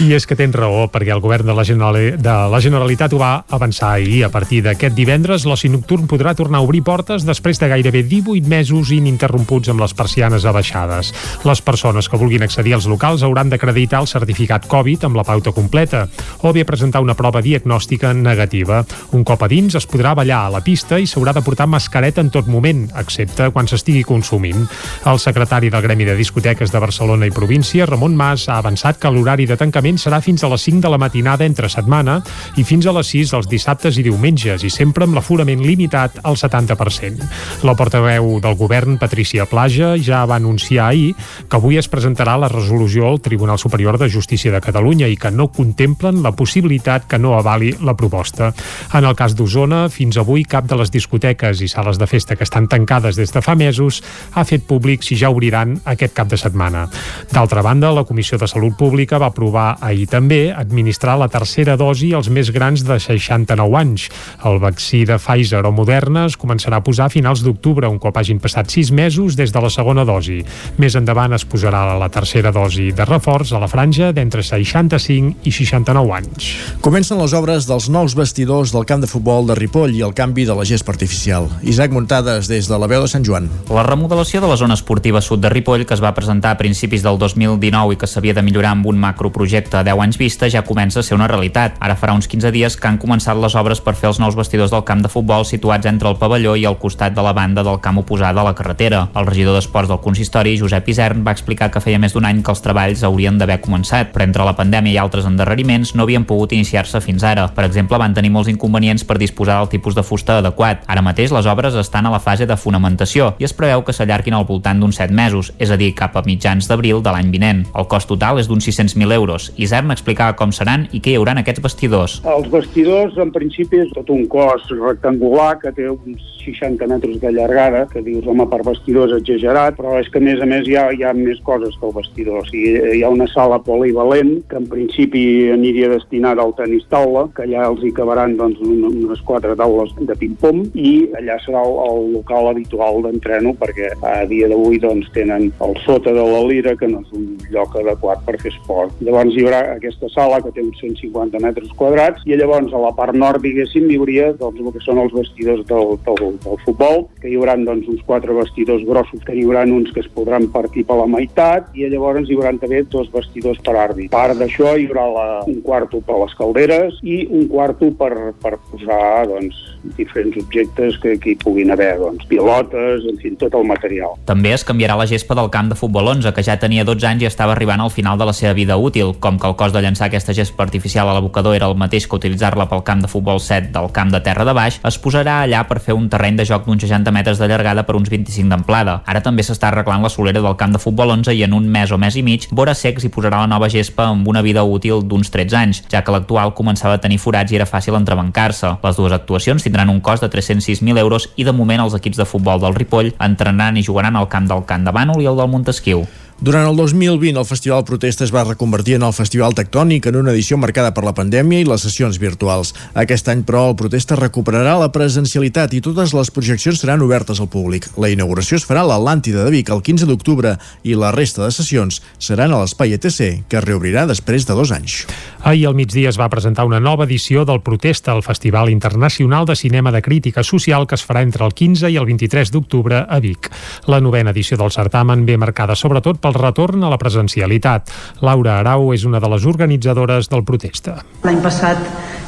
I 0.00 0.14
és 0.16 0.24
que 0.24 0.36
tens 0.38 0.56
raó, 0.56 0.86
perquè 0.88 1.12
el 1.12 1.20
govern 1.20 1.44
de 1.50 1.56
la, 1.56 1.64
Generali 1.68 2.14
de 2.16 2.36
la 2.50 2.60
Generalitat 2.64 3.12
ho 3.12 3.20
va 3.20 3.34
avançar 3.52 3.90
ahir. 3.98 4.22
A 4.24 4.30
partir 4.32 4.62
d'aquest 4.64 4.96
divendres, 4.96 5.44
l'oci 5.44 5.68
nocturn 5.68 6.08
podrà 6.08 6.32
tornar 6.34 6.62
a 6.62 6.64
obrir 6.64 6.80
portes 6.86 7.26
després 7.28 7.60
de 7.60 7.68
gairebé 7.68 8.02
18 8.08 8.48
mesos 8.48 8.94
ininterromputs 8.96 9.68
amb 9.74 9.84
les 9.84 9.92
persianes 9.92 10.48
abaixades. 10.48 11.12
Les 11.44 11.62
persones 11.68 12.08
que 12.08 12.20
vulguin 12.20 12.46
accedir 12.48 12.78
als 12.78 12.88
locals 12.88 13.26
hauran 13.28 13.52
d'acreditar 13.52 14.00
el 14.00 14.08
certificat 14.08 14.64
Covid 14.72 15.04
amb 15.04 15.20
la 15.20 15.26
pauta 15.28 15.52
completa 15.52 16.06
o 16.40 16.54
bé 16.56 16.64
presentar 16.64 17.04
una 17.04 17.18
prova 17.18 17.44
diagnòstica 17.44 18.14
negativa. 18.16 18.80
Un 19.12 19.28
cop 19.28 19.44
a 19.44 19.52
dins 19.52 19.76
es 19.76 19.86
podrà 19.90 20.16
ballar 20.16 20.46
a 20.46 20.52
la 20.56 20.64
pista 20.64 20.96
i 20.96 21.06
s'haurà 21.06 21.36
de 21.36 21.44
portar 21.44 21.68
mascareta 21.74 22.22
en 22.22 22.30
tot 22.30 22.46
moment, 22.50 22.86
excepte 23.00 23.50
quan 23.54 23.68
s'estigui 23.68 24.04
consumint. 24.06 24.64
El 25.10 25.18
secretari 25.22 25.72
del 25.74 25.82
Gremi 25.82 26.06
de 26.06 26.14
Discoteques 26.16 26.70
de 26.72 26.82
Barcelona 26.82 27.26
i 27.26 27.34
província, 27.34 27.88
Ramon 27.90 28.14
Mas, 28.16 28.46
ha 28.48 28.60
avançat 28.62 29.00
que 29.02 29.10
l'horari 29.10 29.48
de 29.50 29.58
tancament 29.58 29.98
serà 30.00 30.20
fins 30.24 30.44
a 30.44 30.50
les 30.52 30.62
5 30.68 30.84
de 30.84 30.92
la 30.92 31.00
matinada 31.00 31.46
entre 31.48 31.70
setmana 31.72 32.20
i 32.60 32.64
fins 32.64 32.86
a 32.86 32.94
les 32.94 33.10
6 33.10 33.34
els 33.40 33.50
dissabtes 33.50 33.98
i 33.98 34.04
diumenges 34.06 34.62
i 34.64 34.70
sempre 34.70 35.08
amb 35.08 35.18
l'aforament 35.18 35.62
limitat 35.64 36.20
al 36.22 36.38
70%. 36.38 37.28
La 37.66 37.74
portaveu 37.78 38.38
del 38.44 38.58
govern, 38.60 38.98
Patricia 39.00 39.48
Plaja, 39.50 39.94
ja 39.98 40.24
va 40.28 40.38
anunciar 40.38 40.88
ahir 40.90 41.14
que 41.48 41.58
avui 41.58 41.80
es 41.80 41.90
presentarà 41.90 42.36
la 42.38 42.50
resolució 42.52 43.08
al 43.08 43.20
Tribunal 43.24 43.58
Superior 43.58 43.98
de 43.98 44.10
Justícia 44.12 44.52
de 44.54 44.62
Catalunya 44.62 45.08
i 45.10 45.18
que 45.18 45.32
no 45.34 45.50
contemplen 45.52 46.22
la 46.22 46.34
possibilitat 46.36 47.08
que 47.10 47.18
no 47.18 47.34
avali 47.38 47.72
la 47.82 47.96
proposta. 47.98 48.52
En 48.94 49.04
el 49.04 49.16
cas 49.18 49.34
d'Osona, 49.34 49.88
fins 49.90 50.18
avui 50.20 50.44
cap 50.44 50.68
de 50.70 50.78
les 50.78 50.92
discoteques 50.94 51.63
i 51.64 51.68
sales 51.72 51.98
de 51.98 52.06
festa 52.06 52.36
que 52.36 52.44
estan 52.44 52.68
tancades 52.68 53.16
des 53.16 53.32
de 53.32 53.42
fa 53.42 53.56
mesos 53.58 54.02
ha 54.32 54.44
fet 54.44 54.66
públic 54.68 55.02
si 55.02 55.16
ja 55.16 55.32
obriran 55.32 55.78
aquest 55.84 56.14
cap 56.14 56.28
de 56.30 56.38
setmana. 56.38 56.86
D'altra 57.32 57.62
banda, 57.64 57.92
la 57.92 58.04
Comissió 58.04 58.38
de 58.38 58.48
Salut 58.48 58.76
Pública 58.78 59.18
va 59.18 59.32
aprovar 59.32 59.78
ahir 59.80 60.06
també 60.10 60.52
administrar 60.52 61.16
la 61.18 61.28
tercera 61.32 61.78
dosi 61.80 62.12
als 62.14 62.28
més 62.28 62.52
grans 62.54 62.84
de 62.84 62.98
69 63.00 63.78
anys. 63.80 64.08
El 64.44 64.60
vaccí 64.62 65.04
de 65.08 65.18
Pfizer 65.18 65.64
o 65.64 65.72
Moderna 65.72 66.26
es 66.28 66.38
començarà 66.40 66.78
a 66.80 66.84
posar 66.84 67.08
a 67.08 67.12
finals 67.12 67.42
d'octubre, 67.44 67.88
un 67.88 67.98
cop 68.02 68.16
hagin 68.20 68.40
passat 68.42 68.70
6 68.70 68.92
mesos 68.92 69.38
des 69.40 69.52
de 69.52 69.64
la 69.64 69.72
segona 69.72 70.04
dosi. 70.04 70.42
Més 70.78 70.96
endavant 70.98 71.32
es 71.36 71.46
posarà 71.48 71.84
la 71.98 72.10
tercera 72.12 72.52
dosi 72.52 72.90
de 72.92 73.08
reforç 73.08 73.54
a 73.54 73.62
la 73.62 73.70
franja 73.70 74.12
d'entre 74.12 74.42
65 74.42 75.48
i 75.48 75.54
69 75.54 76.14
anys. 76.18 76.50
Comencen 76.84 77.20
les 77.22 77.34
obres 77.36 77.68
dels 77.70 77.88
nous 77.88 78.16
vestidors 78.18 78.74
del 78.74 78.86
camp 78.88 79.04
de 79.04 79.10
futbol 79.10 79.46
de 79.48 79.58
Ripoll 79.58 79.94
i 79.96 80.04
el 80.04 80.14
canvi 80.14 80.46
de 80.48 80.56
la 80.58 80.66
gespa 80.68 80.94
artificial. 80.94 81.48
Isaac 81.62 81.92
Muntades, 81.92 82.48
des 82.48 82.68
de 82.68 82.78
la 82.78 82.86
veu 82.86 83.02
de 83.02 83.08
Sant 83.08 83.24
Joan. 83.24 83.48
La 83.70 83.82
remodelació 83.86 84.40
de 84.40 84.48
la 84.48 84.56
zona 84.56 84.74
esportiva 84.74 85.20
sud 85.20 85.40
de 85.40 85.48
Ripoll, 85.48 85.86
que 85.86 85.94
es 85.94 86.02
va 86.02 86.14
presentar 86.14 86.50
a 86.52 86.58
principis 86.58 87.02
del 87.02 87.18
2019 87.18 87.94
i 87.94 87.98
que 88.00 88.08
s'havia 88.10 88.34
de 88.34 88.42
millorar 88.42 88.72
amb 88.74 88.86
un 88.86 88.98
macroprojecte 89.00 89.78
a 89.78 89.84
10 89.84 90.02
anys 90.04 90.18
vista, 90.18 90.48
ja 90.48 90.64
comença 90.64 91.00
a 91.00 91.02
ser 91.02 91.14
una 91.14 91.28
realitat. 91.28 91.76
Ara 91.80 91.96
farà 91.96 92.14
uns 92.16 92.28
15 92.28 92.52
dies 92.54 92.76
que 92.76 92.88
han 92.88 92.98
començat 92.98 93.36
les 93.36 93.56
obres 93.60 93.80
per 93.84 93.94
fer 93.94 94.08
els 94.10 94.20
nous 94.20 94.36
vestidors 94.36 94.72
del 94.72 94.84
camp 94.84 95.02
de 95.04 95.12
futbol 95.12 95.44
situats 95.44 95.86
entre 95.86 96.08
el 96.08 96.18
pavelló 96.20 96.56
i 96.56 96.64
el 96.64 96.78
costat 96.78 97.14
de 97.14 97.24
la 97.24 97.32
banda 97.32 97.64
del 97.64 97.80
camp 97.80 97.98
oposada 98.02 98.40
a 98.40 98.48
la 98.48 98.54
carretera. 98.54 99.08
El 99.14 99.26
regidor 99.26 99.58
d'Esports 99.58 99.90
del 99.92 100.00
consistori, 100.00 100.56
Josep 100.58 100.88
Isern, 100.88 101.24
va 101.26 101.36
explicar 101.36 101.70
que 101.70 101.82
feia 101.84 101.98
més 101.98 102.14
d'un 102.16 102.24
any 102.24 102.42
que 102.42 102.52
els 102.54 102.62
treballs 102.64 103.04
haurien 103.04 103.38
d'haver 103.38 103.60
començat, 103.60 104.12
però 104.14 104.24
entre 104.24 104.46
la 104.46 104.56
pandèmia 104.56 104.94
i 104.94 105.00
altres 105.02 105.28
endarreriments 105.28 105.94
no 105.94 106.04
havien 106.04 106.24
pogut 106.24 106.52
iniciar-se 106.52 107.00
fins 107.04 107.24
ara. 107.24 107.48
Per 107.54 107.64
exemple, 107.66 107.98
van 107.98 108.14
tenir 108.14 108.30
molts 108.30 108.52
inconvenients 108.52 109.04
per 109.04 109.18
disposar 109.18 109.58
del 109.60 109.72
tipus 109.72 109.94
de 109.94 110.02
fusta 110.06 110.38
adequat. 110.38 110.84
Ara 110.86 111.02
mateix 111.02 111.33
les 111.34 111.48
obres 111.50 111.74
estan 111.80 112.06
a 112.06 112.12
la 112.14 112.22
fase 112.22 112.46
de 112.46 112.56
fonamentació 112.56 113.32
i 113.42 113.48
es 113.48 113.54
preveu 113.56 113.82
que 113.84 113.94
s'allarguin 113.96 114.36
al 114.38 114.46
voltant 114.48 114.80
d'uns 114.80 115.00
7 115.00 115.14
mesos, 115.14 115.52
és 115.58 115.70
a 115.70 115.78
dir, 115.80 115.92
cap 115.98 116.16
a 116.16 116.24
mitjans 116.26 116.68
d'abril 116.70 117.02
de 117.02 117.14
l'any 117.14 117.32
vinent. 117.34 117.64
El 117.74 117.88
cost 117.90 118.08
total 118.10 118.38
és 118.40 118.48
d'uns 118.50 118.66
600.000 118.68 119.14
euros. 119.16 119.50
Isern 119.56 119.90
explicava 119.94 120.36
com 120.38 120.52
seran 120.54 120.88
i 120.92 121.02
què 121.02 121.14
hi 121.14 121.18
haurà 121.18 121.34
en 121.34 121.42
aquests 121.42 121.64
vestidors. 121.64 122.20
Els 122.36 122.50
vestidors, 122.52 123.18
en 123.20 123.32
principi, 123.34 123.82
és 123.84 123.90
tot 123.96 124.10
un 124.14 124.26
cos 124.30 124.68
rectangular 124.70 125.54
que 125.62 125.72
té 125.74 125.88
uns 125.90 126.22
60 126.44 126.86
metres 126.86 127.20
de 127.20 127.32
llargada, 127.32 127.86
que 127.90 128.02
dius, 128.04 128.26
home, 128.28 128.46
per 128.50 128.60
vestidors 128.66 129.14
exagerat, 129.16 129.78
però 129.78 129.96
és 130.00 130.10
que 130.12 130.20
a 130.20 130.24
més 130.24 130.42
a 130.42 130.48
més 130.48 130.68
hi 130.68 130.76
ha, 130.76 130.86
hi 130.92 131.04
ha 131.04 131.14
més 131.16 131.40
coses 131.46 131.74
que 131.80 131.88
el 131.88 131.94
vestidor. 131.96 132.42
O 132.42 132.48
sigui, 132.50 132.74
hi 132.98 133.02
ha 133.02 133.12
una 133.12 133.26
sala 133.32 133.58
polivalent, 133.64 134.36
que 134.50 134.60
en 134.60 134.68
principi 134.70 135.24
aniria 135.54 135.90
destinada 135.94 136.44
al 136.44 136.54
tenis 136.58 136.84
taula, 136.92 137.26
que 137.34 137.46
allà 137.46 137.64
els 137.70 137.82
hi 137.84 137.92
cabaran 137.96 138.36
doncs, 138.36 138.60
unes 138.60 139.24
quatre 139.24 139.56
taules 139.56 139.94
de 139.98 140.18
ping-pong, 140.20 140.66
i 140.74 140.94
allà 141.16 141.23
serà 141.44 141.62
el, 141.64 141.76
el 141.88 142.12
local 142.14 142.50
habitual 142.50 143.02
d'entreno, 143.04 143.54
perquè 143.60 143.90
a 144.04 144.14
dia 144.30 144.48
d'avui 144.50 144.80
doncs, 144.82 145.10
tenen 145.14 145.50
el 145.64 145.74
sota 145.84 146.12
de 146.14 146.24
la 146.24 146.42
lira, 146.48 146.74
que 146.76 146.88
no 146.90 147.02
és 147.04 147.12
un 147.16 147.26
lloc 147.54 147.76
adequat 147.80 148.24
per 148.26 148.36
fer 148.42 148.52
esport. 148.52 148.94
Llavors 149.04 149.34
hi 149.34 149.44
haurà 149.44 149.60
aquesta 149.74 150.10
sala, 150.12 150.40
que 150.44 150.52
té 150.54 150.64
uns 150.64 150.80
150 150.82 151.40
metres 151.44 151.72
quadrats, 151.78 152.24
i 152.26 152.38
llavors 152.38 152.72
a 152.72 152.82
la 152.82 152.92
part 152.96 153.16
nord, 153.16 153.42
diguéssim, 153.44 153.88
hi 153.90 153.98
hauria 154.00 154.30
doncs, 154.40 154.60
el 154.60 154.74
que 154.74 154.84
són 154.84 155.02
els 155.02 155.14
vestidors 155.16 155.64
del, 155.70 155.94
del, 156.06 156.38
del 156.44 156.62
futbol, 156.64 157.06
que 157.22 157.30
hi 157.30 157.38
haurà 157.38 157.56
doncs, 157.60 157.88
uns 157.90 158.02
quatre 158.08 158.36
vestidors 158.36 158.84
grossos, 158.88 159.22
que 159.26 159.36
hi 159.36 159.44
haurà 159.46 159.64
uns 159.64 159.92
que 159.94 160.02
es 160.04 160.10
podran 160.14 160.48
partir 160.54 160.86
per 160.88 160.98
la 161.00 161.08
meitat, 161.10 161.70
i 161.74 161.88
llavors 161.90 162.28
hi 162.28 162.38
haurà 162.38 162.54
també 162.60 162.82
dos 162.92 163.10
vestidors 163.14 163.60
per 163.64 163.76
àrbit. 163.80 164.10
Part 164.14 164.38
d'això 164.40 164.74
hi 164.76 164.88
haurà 164.88 165.06
la, 165.14 165.28
un 165.50 165.60
quarto 165.64 166.00
per 166.04 166.18
les 166.20 166.34
calderes 166.38 167.00
i 167.02 167.24
un 167.30 167.48
quarto 167.50 167.90
per, 167.98 168.12
per 168.42 168.56
posar 168.70 169.26
doncs, 169.30 169.58
diferents 169.96 170.36
objectes 170.40 170.98
que, 171.02 171.14
hi 171.24 171.36
puguin 171.40 171.70
haver, 171.70 171.94
doncs, 172.00 172.26
pilotes, 172.28 173.04
en 173.10 173.18
fi, 173.20 173.32
tot 173.40 173.54
el 173.54 173.66
material. 173.68 174.16
També 174.28 174.52
es 174.54 174.64
canviarà 174.66 174.96
la 174.98 175.06
gespa 175.10 175.36
del 175.38 175.50
camp 175.54 175.70
de 175.72 175.78
futbol 175.78 176.08
11, 176.14 176.32
que 176.34 176.44
ja 176.46 176.58
tenia 176.60 176.84
12 176.84 177.08
anys 177.08 177.24
i 177.24 177.28
estava 177.30 177.54
arribant 177.56 177.80
al 177.80 177.92
final 177.94 178.18
de 178.18 178.28
la 178.28 178.34
seva 178.36 178.54
vida 178.56 178.76
útil. 178.76 179.14
Com 179.20 179.38
que 179.38 179.48
el 179.48 179.56
cost 179.60 179.76
de 179.76 179.82
llançar 179.84 180.08
aquesta 180.08 180.34
gespa 180.36 180.64
artificial 180.64 181.08
a 181.08 181.14
l'abocador 181.16 181.56
era 181.56 181.68
el 181.70 181.78
mateix 181.78 182.08
que 182.08 182.16
utilitzar-la 182.16 182.68
pel 182.70 182.84
camp 182.84 183.04
de 183.04 183.10
futbol 183.10 183.40
7 183.40 183.72
del 183.74 183.90
camp 183.92 184.12
de 184.12 184.20
terra 184.24 184.44
de 184.44 184.54
baix, 184.56 184.80
es 184.84 184.98
posarà 184.98 185.40
allà 185.44 185.64
per 185.68 185.80
fer 185.84 185.96
un 185.96 186.08
terreny 186.12 186.38
de 186.40 186.46
joc 186.48 186.66
d'uns 186.66 186.84
60 186.84 187.12
metres 187.14 187.40
de 187.40 187.48
llargada 187.50 187.84
per 187.86 187.96
uns 187.96 188.10
25 188.12 188.50
d'amplada. 188.50 189.00
Ara 189.06 189.22
també 189.24 189.44
s'està 189.44 189.70
arreglant 189.70 190.02
la 190.04 190.12
solera 190.12 190.42
del 190.44 190.56
camp 190.60 190.74
de 190.74 190.82
futbol 190.82 191.14
11 191.16 191.34
i 191.34 191.44
en 191.46 191.56
un 191.56 191.68
mes 191.70 191.92
o 191.92 191.98
mes 191.98 192.16
i 192.16 192.24
mig, 192.26 192.48
Vora 192.50 192.74
Secs 192.74 193.04
hi 193.04 193.12
posarà 193.12 193.42
la 193.42 193.50
nova 193.50 193.68
gespa 193.72 194.08
amb 194.12 194.28
una 194.28 194.42
vida 194.42 194.64
útil 194.64 195.02
d'uns 195.08 195.30
13 195.34 195.58
anys, 195.58 195.82
ja 195.90 196.02
que 196.04 196.14
l'actual 196.14 196.54
començava 196.54 196.98
a 196.98 197.02
tenir 197.02 197.20
forats 197.22 197.52
i 197.52 197.58
era 197.58 197.68
fàcil 197.68 197.96
entrebancar-se. 197.98 198.76
Les 198.84 198.98
dues 199.00 199.12
actuacions 199.12 199.64
tindran 199.74 199.90
un 199.90 200.00
cost 200.00 200.22
de 200.22 200.30
306.000 200.30 200.98
euros 200.98 201.30
i 201.34 201.42
de 201.42 201.52
moment 201.52 201.82
els 201.82 201.94
equips 201.98 202.20
de 202.20 202.26
futbol 202.30 202.60
del 202.62 202.76
Ripoll 202.78 203.10
entrenaran 203.18 203.76
i 203.76 203.82
jugaran 203.82 204.14
al 204.14 204.28
camp 204.30 204.46
del 204.46 204.62
Camp 204.68 204.86
de 204.86 204.94
Bànol 204.94 205.22
i 205.22 205.26
el 205.26 205.40
del 205.40 205.50
Montesquieu. 205.50 206.04
Durant 206.40 206.66
el 206.66 206.76
2020, 206.76 207.38
el 207.38 207.46
Festival 207.46 207.84
Protesta 207.86 208.24
es 208.24 208.32
va 208.34 208.42
reconvertir 208.44 208.96
en 208.96 209.04
el 209.06 209.12
Festival 209.14 209.54
Tectònic 209.54 210.08
en 210.10 210.16
una 210.18 210.32
edició 210.32 210.58
marcada 210.58 210.90
per 210.92 211.04
la 211.06 211.14
pandèmia 211.14 211.62
i 211.62 211.66
les 211.68 211.84
sessions 211.86 212.18
virtuals. 212.18 212.72
Aquest 212.98 213.30
any, 213.30 213.44
però, 213.46 213.68
el 213.70 213.76
Protesta 213.78 214.18
recuperarà 214.18 214.74
la 214.80 214.90
presencialitat 214.92 215.72
i 215.78 215.80
totes 215.80 216.12
les 216.12 216.32
projeccions 216.34 216.82
seran 216.82 217.04
obertes 217.06 217.38
al 217.40 217.48
públic. 217.48 217.86
La 217.96 218.10
inauguració 218.10 218.58
es 218.58 218.66
farà 218.66 218.82
a 218.82 218.90
l'Atlàntida 218.90 219.44
de 219.46 219.52
Vic 219.54 219.70
el 219.70 219.84
15 219.86 220.10
d'octubre 220.10 220.56
i 220.82 220.98
la 220.98 221.12
resta 221.14 221.44
de 221.44 221.52
sessions 221.54 222.02
seran 222.18 222.52
a 222.52 222.58
l'Espai 222.64 222.98
ETC, 222.98 223.46
que 223.48 223.60
es 223.60 223.64
reobrirà 223.64 224.04
després 224.10 224.44
de 224.44 224.58
dos 224.58 224.74
anys. 224.74 225.04
Ahir 225.44 225.68
al 225.68 225.78
migdia 225.78 226.10
es 226.10 226.18
va 226.18 226.28
presentar 226.32 226.64
una 226.66 226.80
nova 226.80 227.04
edició 227.04 227.44
del 227.44 227.62
Protesta, 227.62 228.12
el 228.12 228.24
Festival 228.26 228.70
Internacional 228.74 229.46
de 229.46 229.54
Cinema 229.54 229.92
de 229.92 230.02
Crítica 230.02 230.42
Social 230.42 230.88
que 230.88 230.98
es 230.98 231.06
farà 231.06 231.22
entre 231.22 231.46
el 231.46 231.54
15 231.54 231.92
i 231.92 231.98
el 232.00 232.10
23 232.10 232.50
d'octubre 232.50 233.04
a 233.06 233.20
Vic. 233.20 233.50
La 233.86 234.00
novena 234.00 234.32
edició 234.32 234.58
del 234.58 234.72
certamen 234.72 235.24
ve 235.28 235.38
marcada 235.38 235.76
sobretot 235.76 236.23
pel 236.24 236.36
retorn 236.38 236.84
a 236.84 236.92
la 236.92 236.98
presencialitat. 237.00 237.92
Laura 238.24 238.58
Arau 238.62 238.92
és 238.96 239.04
una 239.04 239.20
de 239.20 239.30
les 239.34 239.44
organitzadores 239.46 240.30
del 240.32 240.44
protesta. 240.48 240.98
L'any 241.24 241.40
passat 241.44 241.80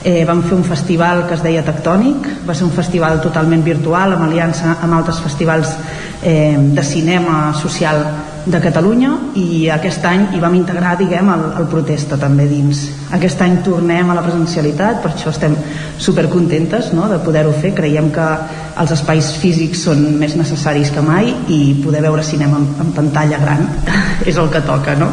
eh, 0.04 0.22
vam 0.28 0.44
fer 0.44 0.56
un 0.58 0.64
festival 0.68 1.24
que 1.26 1.36
es 1.38 1.44
deia 1.44 1.64
Tectònic, 1.66 2.28
va 2.46 2.54
ser 2.54 2.68
un 2.68 2.74
festival 2.76 3.20
totalment 3.24 3.64
virtual, 3.66 4.16
amb 4.16 4.28
aliança 4.28 4.78
amb 4.82 5.00
altres 5.00 5.20
festivals 5.24 5.74
eh, 6.22 6.54
de 6.56 6.84
cinema 6.84 7.52
social 7.56 8.04
de 8.46 8.60
Catalunya 8.62 9.10
i 9.34 9.66
aquest 9.74 10.04
any 10.06 10.28
hi 10.36 10.40
vam 10.42 10.54
integrar 10.54 10.94
diguem 11.00 11.30
el, 11.34 11.44
el 11.58 11.66
protesta 11.70 12.18
també 12.20 12.46
dins 12.50 12.84
aquest 13.16 13.42
any 13.42 13.56
tornem 13.66 14.10
a 14.10 14.16
la 14.18 14.22
presencialitat 14.22 15.00
per 15.02 15.10
això 15.12 15.32
estem 15.34 15.56
supercontentes 15.98 16.92
no, 16.94 17.08
de 17.10 17.18
poder-ho 17.26 17.54
fer 17.58 17.74
creiem 17.74 18.12
que 18.14 18.26
els 18.82 18.92
espais 18.94 19.32
físics 19.42 19.82
són 19.88 20.04
més 20.20 20.36
necessaris 20.38 20.94
que 20.94 21.02
mai 21.02 21.32
i 21.50 21.60
poder 21.82 22.04
veure 22.06 22.22
cinema 22.26 22.62
en, 22.62 22.68
en 22.86 22.94
pantalla 22.94 23.42
gran 23.42 23.66
és 24.26 24.38
el 24.38 24.52
que 24.54 24.62
toca 24.68 24.94
no? 25.00 25.10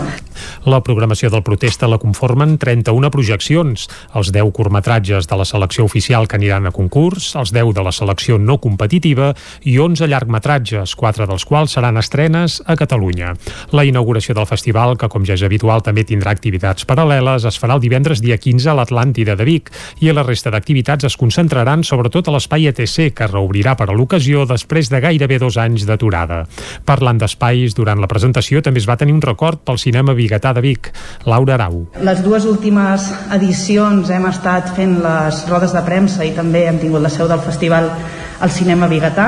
La 0.65 0.81
programació 0.83 1.29
del 1.33 1.43
protesta 1.43 1.89
la 1.89 1.99
conformen 2.01 2.57
31 2.61 3.11
projeccions, 3.13 3.87
els 4.15 4.31
10 4.33 4.51
curtmetratges 4.55 5.27
de 5.29 5.39
la 5.39 5.45
selecció 5.45 5.85
oficial 5.85 6.27
que 6.27 6.37
aniran 6.39 6.67
a 6.67 6.73
concurs, 6.75 7.33
els 7.39 7.53
10 7.55 7.73
de 7.75 7.83
la 7.85 7.91
selecció 7.91 8.37
no 8.39 8.57
competitiva 8.63 9.33
i 9.63 9.77
11 9.79 10.07
llargmetratges, 10.07 10.95
4 10.95 11.27
dels 11.29 11.45
quals 11.45 11.75
seran 11.77 11.97
estrenes 12.01 12.61
a 12.65 12.77
Catalunya. 12.79 13.33
La 13.71 13.85
inauguració 13.85 14.35
del 14.37 14.49
festival, 14.49 14.97
que 14.97 15.09
com 15.09 15.25
ja 15.27 15.37
és 15.37 15.43
habitual 15.45 15.83
també 15.85 16.05
tindrà 16.07 16.31
activitats 16.33 16.87
paral·leles, 16.87 17.47
es 17.47 17.59
farà 17.59 17.77
el 17.77 17.83
divendres 17.83 18.21
dia 18.23 18.37
15 18.37 18.71
a 18.71 18.77
l'Atlàntida 18.77 19.37
de 19.39 19.47
Vic 19.47 19.71
i 20.01 20.11
la 20.13 20.23
resta 20.23 20.51
d'activitats 20.53 21.07
es 21.09 21.17
concentraran 21.19 21.83
sobretot 21.83 22.29
a 22.29 22.35
l'espai 22.35 22.67
ETC, 22.69 23.11
que 23.15 23.27
reobrirà 23.27 23.75
per 23.79 23.89
a 23.89 23.95
l'ocasió 23.97 24.45
després 24.49 24.89
de 24.91 25.01
gairebé 25.03 25.39
dos 25.41 25.57
anys 25.57 25.87
d'aturada. 25.89 26.43
Parlant 26.85 27.19
d'espais, 27.21 27.75
durant 27.75 27.99
la 28.01 28.09
presentació 28.11 28.61
també 28.61 28.81
es 28.83 28.89
va 28.89 28.97
tenir 28.99 29.15
un 29.15 29.23
record 29.23 29.63
pel 29.65 29.79
cinema 29.81 30.15
Bigatà 30.23 30.53
de 30.55 30.63
Vic. 30.63 30.91
Laura 31.27 31.57
Arau. 31.57 31.83
Les 32.01 32.23
dues 32.23 32.47
últimes 32.49 33.09
edicions 33.35 34.09
hem 34.09 34.29
estat 34.31 34.71
fent 34.77 35.01
les 35.03 35.43
rodes 35.51 35.75
de 35.75 35.83
premsa 35.83 36.23
i 36.25 36.31
també 36.35 36.65
hem 36.69 36.79
tingut 36.81 37.03
la 37.03 37.11
seu 37.11 37.27
del 37.31 37.43
festival 37.43 37.91
al 38.39 38.51
cinema 38.51 38.89
Bigatà 38.91 39.27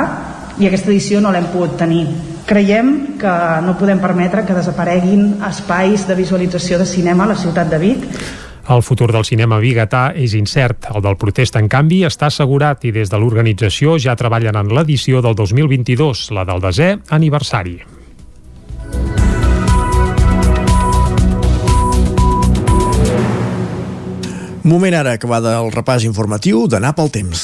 i 0.55 0.69
aquesta 0.69 0.91
edició 0.91 1.19
no 1.19 1.33
l'hem 1.35 1.51
pogut 1.51 1.75
tenir. 1.79 2.05
Creiem 2.47 3.17
que 3.19 3.35
no 3.65 3.75
podem 3.79 3.99
permetre 3.99 4.45
que 4.47 4.55
desapareguin 4.55 5.43
espais 5.49 6.07
de 6.07 6.15
visualització 6.15 6.79
de 6.79 6.87
cinema 6.87 7.25
a 7.25 7.33
la 7.33 7.39
ciutat 7.39 7.71
de 7.73 7.81
Vic 7.81 8.09
el 8.65 8.81
futur 8.81 9.11
del 9.13 9.25
cinema 9.27 9.59
biguetà 9.61 10.07
és 10.17 10.33
incert. 10.33 10.87
El 10.89 11.03
del 11.05 11.19
protest, 11.21 11.57
en 11.59 11.69
canvi, 11.69 12.01
està 12.07 12.31
assegurat 12.31 12.81
i 12.89 12.93
des 12.95 13.11
de 13.13 13.19
l'organització 13.21 13.99
ja 14.01 14.17
treballen 14.17 14.57
en 14.57 14.73
l'edició 14.73 15.21
del 15.21 15.37
2022, 15.37 16.31
la 16.33 16.47
del 16.49 16.63
desè 16.65 16.95
aniversari. 17.13 17.77
Moment 24.65 24.95
ara 24.97 25.11
que 25.21 25.27
va 25.29 25.37
del 25.45 25.67
repàs 25.69 26.07
informatiu 26.07 26.63
d'anar 26.65 26.95
pel 26.97 27.11
temps. 27.13 27.41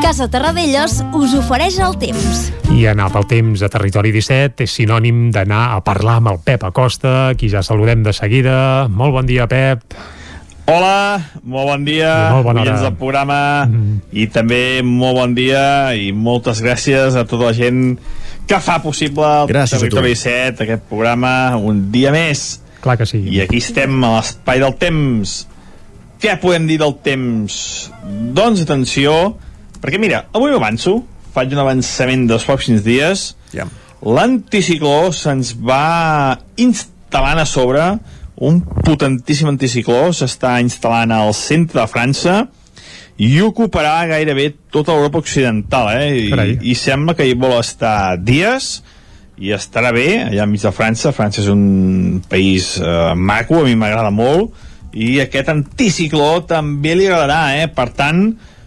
Casa 0.00 0.30
Terradellos 0.32 0.94
us 1.12 1.34
ofereix 1.36 1.76
el 1.84 1.98
temps. 2.00 2.46
I 2.72 2.86
anar 2.88 3.10
pel 3.12 3.28
temps 3.28 3.60
a 3.60 3.68
Territori 3.68 4.08
17 4.16 4.64
és 4.64 4.78
sinònim 4.80 5.26
d'anar 5.36 5.66
a 5.74 5.82
parlar 5.84 6.16
amb 6.22 6.32
el 6.32 6.40
Pep 6.40 6.64
Acosta, 6.64 7.34
qui 7.36 7.52
ja 7.52 7.60
saludem 7.60 8.00
de 8.08 8.16
seguida. 8.16 8.88
Molt 8.88 9.12
bon 9.12 9.28
dia, 9.28 9.44
Pep. 9.52 9.84
Hola, 10.72 11.20
molt 11.44 11.74
bon 11.74 11.84
dia, 11.84 12.08
I 12.08 12.34
molt 12.38 12.48
bona 12.48 12.62
hora. 12.62 12.72
oients 12.72 12.88
del 12.88 12.96
programa 12.96 13.38
mm. 13.68 13.96
i 14.16 14.30
també 14.32 14.80
molt 14.80 15.20
bon 15.20 15.36
dia 15.36 15.92
i 15.92 16.08
moltes 16.16 16.64
gràcies 16.64 17.20
a 17.20 17.28
tota 17.28 17.50
la 17.50 17.56
gent 17.58 17.98
que 18.52 18.60
fa 18.60 18.78
possible 18.84 19.24
el 19.24 19.48
Gràcies. 19.48 19.80
Territori 19.80 20.12
17, 20.12 20.66
aquest 20.66 20.84
programa, 20.90 21.56
un 21.56 21.86
dia 21.94 22.12
més. 22.12 22.60
Clar 22.84 22.98
que 23.00 23.06
sí. 23.08 23.22
I 23.32 23.40
aquí 23.46 23.62
estem 23.62 23.96
a 24.04 24.16
l'espai 24.18 24.60
del 24.60 24.74
temps. 24.80 25.36
Què 26.22 26.36
podem 26.42 26.66
dir 26.68 26.76
del 26.82 26.94
temps? 27.04 27.54
Doncs 28.36 28.62
atenció, 28.66 29.14
perquè 29.80 30.00
mira, 30.02 30.26
avui 30.36 30.52
m'avanço, 30.52 30.98
faig 31.32 31.54
un 31.56 31.62
avançament 31.62 32.26
dels 32.28 32.44
pròxims 32.46 32.84
dies. 32.84 33.30
Ja. 33.54 33.66
L'anticicló 34.02 35.12
se'ns 35.16 35.54
va 35.56 36.36
instal·lant 36.60 37.40
a 37.40 37.48
sobre, 37.48 37.86
un 38.42 38.58
potentíssim 38.82 39.48
anticicló 39.48 40.10
s'està 40.16 40.56
instal·lant 40.60 41.14
al 41.14 41.32
centre 41.38 41.80
de 41.80 41.88
França 41.88 42.36
i 43.22 43.36
ocuparà 43.44 44.00
gairebé 44.10 44.48
tota 44.72 44.96
l'Europa 44.96 45.20
occidental, 45.22 45.92
eh? 45.94 46.28
Carai. 46.32 46.56
I, 46.56 46.72
I 46.72 46.78
sembla 46.78 47.14
que 47.18 47.26
hi 47.28 47.36
vol 47.38 47.54
estar 47.60 48.16
dies 48.18 48.80
i 49.42 49.52
estarà 49.54 49.92
bé, 49.94 50.08
allà 50.26 50.46
enmig 50.46 50.64
de 50.64 50.72
França. 50.74 51.14
França 51.14 51.42
és 51.42 51.50
un 51.52 52.22
país 52.30 52.74
eh, 52.80 53.12
maco, 53.14 53.60
a 53.60 53.66
mi 53.66 53.76
m'agrada 53.78 54.10
molt, 54.14 54.56
i 54.92 55.16
aquest 55.22 55.48
anticicló 55.52 56.42
també 56.48 56.96
li 56.98 57.06
agradarà, 57.08 57.56
eh? 57.62 57.70
Per 57.72 57.88
tant, 57.96 58.26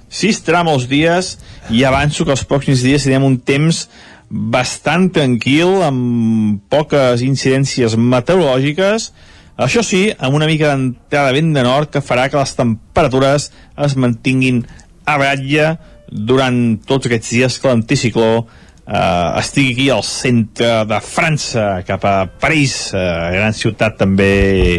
sí 0.09 0.31
estarà 0.33 0.63
molts 0.65 0.87
dies 0.89 1.35
i 1.73 1.83
avanço 1.85 2.25
que 2.25 2.33
els 2.33 2.45
pròxims 2.47 2.83
dies 2.85 3.05
tindrem 3.05 3.27
un 3.27 3.39
temps 3.43 3.85
bastant 4.29 5.09
tranquil, 5.13 5.81
amb 5.85 6.63
poques 6.71 7.21
incidències 7.25 7.97
meteorològiques, 7.99 9.11
això 9.57 9.83
sí, 9.85 10.09
amb 10.19 10.35
una 10.35 10.47
mica 10.49 10.73
d'entrada 10.73 11.31
de 11.31 11.39
vent 11.39 11.53
de 11.55 11.63
nord 11.63 11.91
que 11.93 12.03
farà 12.03 12.27
que 12.29 12.39
les 12.39 12.55
temperatures 12.57 13.49
es 13.85 13.95
mantinguin 13.95 14.65
a 15.07 15.17
ratlla 15.21 15.75
durant 16.11 16.77
tots 16.87 17.07
aquests 17.07 17.31
dies 17.37 17.57
que 17.59 17.71
l'anticicló 17.71 18.29
eh, 18.41 19.39
estigui 19.39 19.71
aquí 19.73 19.87
al 19.89 20.03
centre 20.03 20.83
de 20.89 20.99
França, 21.01 21.65
cap 21.87 22.03
a 22.05 22.17
París, 22.41 22.91
eh, 22.93 23.05
gran 23.37 23.55
ciutat 23.55 23.97
també 24.01 24.33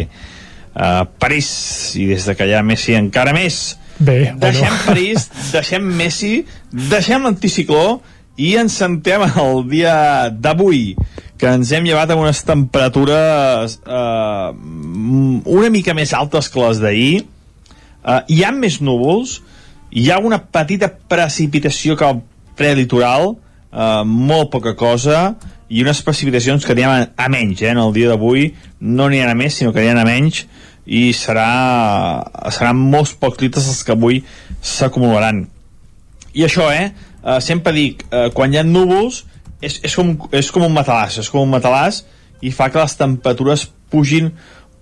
eh, 0.05 1.03
París, 1.19 1.49
i 1.97 2.07
des 2.13 2.29
de 2.29 2.37
que 2.37 2.47
hi 2.47 2.55
ha 2.55 2.63
Messi 2.65 2.95
encara 2.97 3.33
més. 3.35 3.77
Bé, 3.97 4.33
Deixem 4.37 4.69
bueno. 4.69 4.83
París, 4.85 5.29
deixem 5.55 5.89
Messi, 5.97 6.33
deixem 6.69 7.25
l'anticicló 7.25 7.99
i 8.37 8.53
ens 8.61 8.77
centrem 8.77 9.25
en 9.25 9.39
el 9.41 9.63
dia 9.69 9.95
d'avui, 10.29 10.93
que 11.37 11.49
ens 11.49 11.71
hem 11.73 11.85
llevat 11.85 12.13
amb 12.13 12.23
unes 12.23 12.39
temperatures 12.45 13.77
eh, 13.85 14.49
una 15.57 15.71
mica 15.73 15.95
més 15.97 16.13
altes 16.17 16.49
que 16.53 16.61
les 16.61 16.81
d'ahir. 16.81 17.11
Eh, 17.21 18.21
hi 18.33 18.39
ha 18.45 18.53
més 18.53 18.79
núvols, 18.81 19.39
hi 19.91 20.09
ha 20.11 20.21
una 20.21 20.39
petita 20.39 20.89
precipitació 21.09 21.97
que 21.97 22.05
al 22.05 22.21
prelitoral, 22.57 23.35
eh, 23.71 24.01
molt 24.05 24.51
poca 24.53 24.75
cosa, 24.77 25.35
i 25.67 25.83
unes 25.83 25.99
precipitacions 26.05 26.63
que 26.63 26.73
aniran 26.73 27.11
a 27.17 27.27
menys, 27.29 27.61
eh, 27.61 27.73
en 27.73 27.81
el 27.81 27.93
dia 27.93 28.13
d'avui 28.13 28.53
no 28.79 29.09
n'hi 29.09 29.21
ha 29.21 29.31
a 29.31 29.37
més, 29.37 29.57
sinó 29.57 29.73
que 29.73 29.83
n'hi 29.83 29.91
ha 29.91 29.97
a 30.01 30.07
menys, 30.07 30.45
i 30.87 31.11
serà, 31.11 32.23
seran 32.55 32.79
molts 32.79 33.11
pocs 33.19 33.41
litres 33.43 33.67
els 33.67 33.83
que 33.83 33.91
avui 33.97 34.21
s'acumularan. 34.63 35.43
I 36.37 36.45
això, 36.47 36.69
eh, 36.71 36.93
eh 37.27 37.39
sempre 37.43 37.73
dic, 37.75 38.05
eh, 38.11 38.29
quan 38.33 38.53
hi 38.53 38.61
ha 38.61 38.63
núvols, 38.63 39.25
és, 39.61 39.79
és, 39.83 39.95
com, 39.95 40.13
és 40.31 40.51
com 40.53 40.63
un 40.67 40.73
matalàs, 40.73 41.19
és 41.23 41.29
com 41.33 41.43
un 41.43 41.51
matalàs 41.51 42.03
i 42.45 42.51
fa 42.53 42.69
que 42.69 42.79
les 42.79 42.95
temperatures 42.97 43.67
pugin 43.91 44.31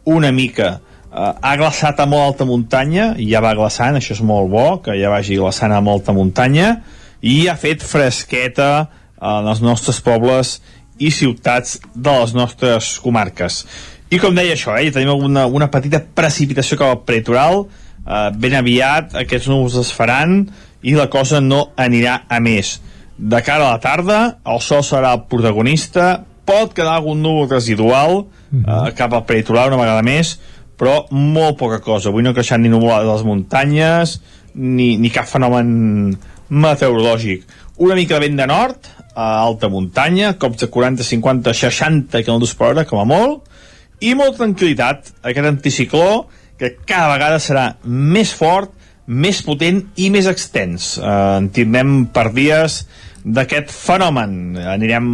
una 0.05 0.31
mica. 0.35 0.79
Uh, 1.15 1.31
ha 1.39 1.53
glaçat 1.55 1.99
a 2.03 2.05
molt 2.11 2.33
alta 2.33 2.45
muntanya, 2.47 3.13
i 3.15 3.29
ja 3.29 3.39
va 3.39 3.53
glaçant, 3.55 3.95
això 3.95 4.11
és 4.17 4.21
molt 4.25 4.49
bo, 4.51 4.65
que 4.83 4.97
ja 4.99 5.13
vagi 5.13 5.37
glaçant 5.39 5.71
a 5.71 5.79
molta 5.79 6.11
muntanya, 6.11 6.81
i 7.23 7.45
ha 7.47 7.55
fet 7.55 7.83
fresqueta 7.87 8.89
en 9.15 9.47
els 9.47 9.61
nostres 9.63 10.01
pobles 10.03 10.57
i 10.99 11.11
ciutats 11.15 11.79
de 11.95 12.11
les 12.19 12.35
nostres 12.35 12.97
comarques. 13.03 13.63
I 14.11 14.19
com 14.21 14.35
deia 14.35 14.53
això, 14.53 14.75
eh, 14.77 14.91
tenim 14.93 15.15
una, 15.15 15.45
una 15.47 15.69
petita 15.71 16.03
precipitació 16.03 16.77
cap 16.77 16.91
al 16.91 17.01
prelitoral, 17.07 17.63
eh, 18.05 18.29
ben 18.35 18.59
aviat 18.59 19.15
aquests 19.23 19.49
núvols 19.51 19.79
es 19.81 19.93
faran 19.95 20.43
i 20.85 20.93
la 20.95 21.09
cosa 21.09 21.41
no 21.41 21.71
anirà 21.81 22.21
a 22.29 22.39
més. 22.43 22.77
De 23.17 23.41
cara 23.41 23.69
a 23.69 23.75
la 23.75 23.81
tarda, 23.81 24.19
el 24.45 24.61
sol 24.61 24.83
serà 24.85 25.15
el 25.15 25.25
protagonista, 25.31 26.25
pot 26.45 26.75
quedar 26.77 26.99
algun 26.99 27.23
núvol 27.25 27.49
residual 27.49 28.19
eh, 28.21 28.91
cap 28.97 29.15
al 29.15 29.25
prelitoral 29.25 29.71
una 29.73 29.81
vegada 29.81 30.03
més, 30.05 30.35
però 30.77 31.05
molt 31.09 31.57
poca 31.57 31.79
cosa. 31.81 32.11
Avui 32.11 32.25
no 32.25 32.33
ha 32.33 32.37
creixat 32.37 32.61
ni 32.61 32.69
nuvolada 32.69 33.07
de 33.07 33.13
les 33.13 33.25
muntanyes, 33.25 34.19
ni, 34.55 34.95
ni 35.01 35.11
cap 35.13 35.27
fenomen 35.31 35.71
meteorològic. 36.49 37.47
Una 37.81 37.97
mica 37.97 38.19
de 38.19 38.27
vent 38.27 38.37
de 38.39 38.47
nord, 38.51 38.91
a 39.15 39.29
alta 39.41 39.71
muntanya, 39.71 40.35
cops 40.39 40.61
de 40.61 40.69
40, 40.71 41.07
50, 41.07 41.55
60 41.55 42.23
km 42.27 42.51
per 42.59 42.71
hora, 42.73 42.85
com 42.87 43.01
a 43.01 43.07
molt, 43.07 43.47
i 44.03 44.11
molta 44.13 44.43
tranquil·litat, 44.43 45.15
aquest 45.23 45.49
anticicló, 45.49 46.25
que 46.59 46.75
cada 46.87 47.15
vegada 47.15 47.39
serà 47.43 47.65
més 47.83 48.31
fort, 48.35 48.74
més 49.05 49.41
potent 49.45 49.83
i 50.01 50.09
més 50.13 50.29
extens. 50.29 50.95
Eh, 50.97 51.15
en 51.39 51.49
tindrem 51.53 52.05
per 52.13 52.29
dies 52.33 52.83
d'aquest 53.25 53.71
fenomen. 53.73 54.57
Anirem 54.75 55.07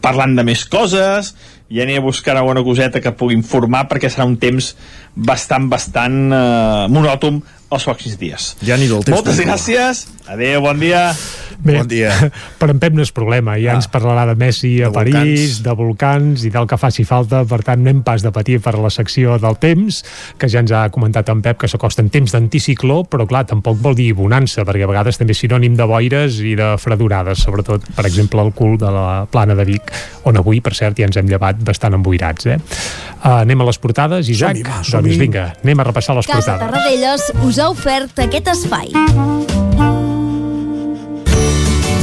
parlant 0.00 0.36
de 0.36 0.44
més 0.46 0.64
coses, 0.64 1.34
i 1.74 1.80
aniré 1.80 1.98
a 1.98 2.04
buscar 2.04 2.36
alguna 2.36 2.62
coseta 2.62 3.00
que 3.00 3.12
pugui 3.16 3.34
informar 3.34 3.86
perquè 3.90 4.10
serà 4.12 4.26
un 4.28 4.36
temps 4.40 4.74
bastant, 5.14 5.68
bastant 5.72 6.18
eh, 6.28 6.84
monòtom 6.92 7.40
els 7.74 7.86
pròxims 7.88 8.18
dies. 8.20 8.50
Ja 8.62 8.76
temps. 9.02 9.16
Moltes 9.16 9.40
gràcies, 9.42 10.04
adeu, 10.30 10.60
bon 10.64 10.78
dia. 10.82 11.08
Bé, 11.58 11.78
Bon 11.78 11.88
dia. 11.88 12.12
per 12.60 12.70
en 12.72 12.80
Pep 12.82 12.96
no 12.96 13.04
és 13.04 13.12
problema, 13.14 13.56
ja 13.60 13.74
ah. 13.74 13.78
ens 13.78 13.88
parlarà 13.92 14.26
de 14.30 14.34
Messi 14.40 14.76
a 14.82 14.90
De 14.90 14.96
París, 14.96 15.14
volcans. 15.14 15.62
de 15.64 15.74
volcans 15.78 16.44
i 16.44 16.52
del 16.54 16.68
que 16.70 16.78
faci 16.80 17.06
falta, 17.08 17.44
per 17.48 17.60
tant 17.66 17.84
anem 17.84 18.02
pas 18.06 18.24
de 18.24 18.32
patir 18.34 18.60
per 18.64 18.76
la 18.78 18.90
secció 18.92 19.38
del 19.42 19.58
temps, 19.62 20.02
que 20.38 20.50
ja 20.50 20.62
ens 20.64 20.72
ha 20.74 20.86
comentat 20.94 21.30
en 21.32 21.42
Pep 21.44 21.60
que 21.62 21.70
s'acosta 21.70 22.02
en 22.04 22.10
temps 22.14 22.34
d'anticicló, 22.34 23.02
però 23.10 23.28
clar, 23.30 23.44
tampoc 23.50 23.78
vol 23.82 23.96
dir 23.98 24.10
bonança, 24.16 24.64
perquè 24.66 24.86
a 24.86 24.90
vegades 24.90 25.20
també 25.20 25.36
és 25.36 25.44
sinònim 25.44 25.76
de 25.78 25.88
boires 25.88 26.40
i 26.44 26.54
de 26.58 26.74
fredurades, 26.80 27.44
sobretot, 27.44 27.86
per 27.96 28.06
exemple, 28.08 28.42
el 28.42 28.54
cul 28.56 28.78
de 28.80 28.90
la 28.90 29.24
plana 29.30 29.56
de 29.58 29.66
Vic, 29.68 29.92
on 30.28 30.38
avui, 30.40 30.60
per 30.64 30.74
cert, 30.76 30.98
ja 30.98 31.08
ens 31.08 31.18
hem 31.20 31.28
llevat 31.30 31.60
bastant 31.64 31.96
emboirats. 31.98 32.50
Eh? 32.50 32.58
Uh, 33.24 33.40
anem 33.42 33.64
a 33.64 33.68
les 33.70 33.80
portades, 33.80 34.28
Isaac? 34.28 34.56
Som-hi, 34.56 34.68
va, 34.68 34.82
som-hi. 34.84 35.10
doncs 35.10 35.22
vinga, 35.22 35.48
anem 35.64 35.84
a 35.84 35.90
repassar 35.90 36.18
les 36.18 36.30
Casa 36.30 36.58
portades. 36.58 36.64
Tarradellas 36.68 37.30
us 37.48 37.60
ha 37.60 37.70
ofert 37.72 38.24
aquest 38.28 38.54
espai. 38.56 39.93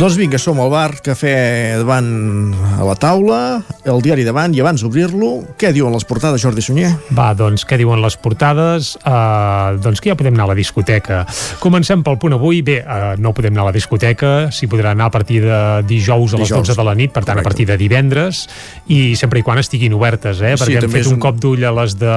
Doncs 0.00 0.16
vinga, 0.16 0.38
som 0.40 0.56
al 0.64 0.70
bar, 0.72 0.94
cafè 1.04 1.76
davant 1.76 2.54
a 2.80 2.84
la 2.88 2.94
taula, 2.96 3.58
el 3.84 3.98
diari 4.00 4.22
davant 4.24 4.54
i 4.56 4.60
abans 4.62 4.80
d'obrir-lo, 4.80 5.42
què 5.60 5.74
diuen 5.76 5.92
les 5.92 6.06
portades, 6.08 6.40
Jordi 6.40 6.62
Sunyer? 6.64 6.88
Va, 7.12 7.34
doncs, 7.36 7.66
què 7.68 7.76
diuen 7.76 8.00
les 8.00 8.16
portades? 8.16 8.94
Uh, 9.04 9.76
doncs 9.84 10.00
que 10.00 10.08
ja 10.08 10.16
podem 10.16 10.38
anar 10.38 10.46
a 10.46 10.50
la 10.54 10.56
discoteca. 10.56 11.18
Comencem 11.60 12.00
pel 12.06 12.16
punt 12.22 12.32
avui. 12.38 12.62
Bé, 12.64 12.78
uh, 12.80 13.10
no 13.20 13.34
podem 13.36 13.52
anar 13.52 13.66
a 13.66 13.68
la 13.68 13.74
discoteca, 13.76 14.30
s'hi 14.56 14.70
podrà 14.72 14.94
anar 14.96 15.10
a 15.10 15.12
partir 15.18 15.42
de 15.44 15.58
dijous 15.90 16.32
a 16.32 16.40
les 16.40 16.48
Dijous. 16.48 16.70
12 16.72 16.78
de 16.80 16.86
la 16.88 16.96
nit, 16.96 17.12
per 17.12 17.20
tant, 17.26 17.34
Correcte. 17.36 17.44
a 17.44 17.50
partir 17.50 17.68
de 17.68 17.76
divendres, 17.84 18.40
i 18.88 19.02
sempre 19.20 19.42
i 19.42 19.44
quan 19.44 19.60
estiguin 19.60 19.92
obertes, 19.98 20.40
eh? 20.40 20.54
Sí, 20.56 20.64
Perquè 20.64 20.78
hem 20.80 20.86
també 20.88 21.02
fet 21.02 21.12
un 21.12 21.18
un- 21.18 21.22
cop 21.26 21.36
d'ull 21.44 21.68
a 21.68 21.74
les 21.82 21.98
de 22.00 22.08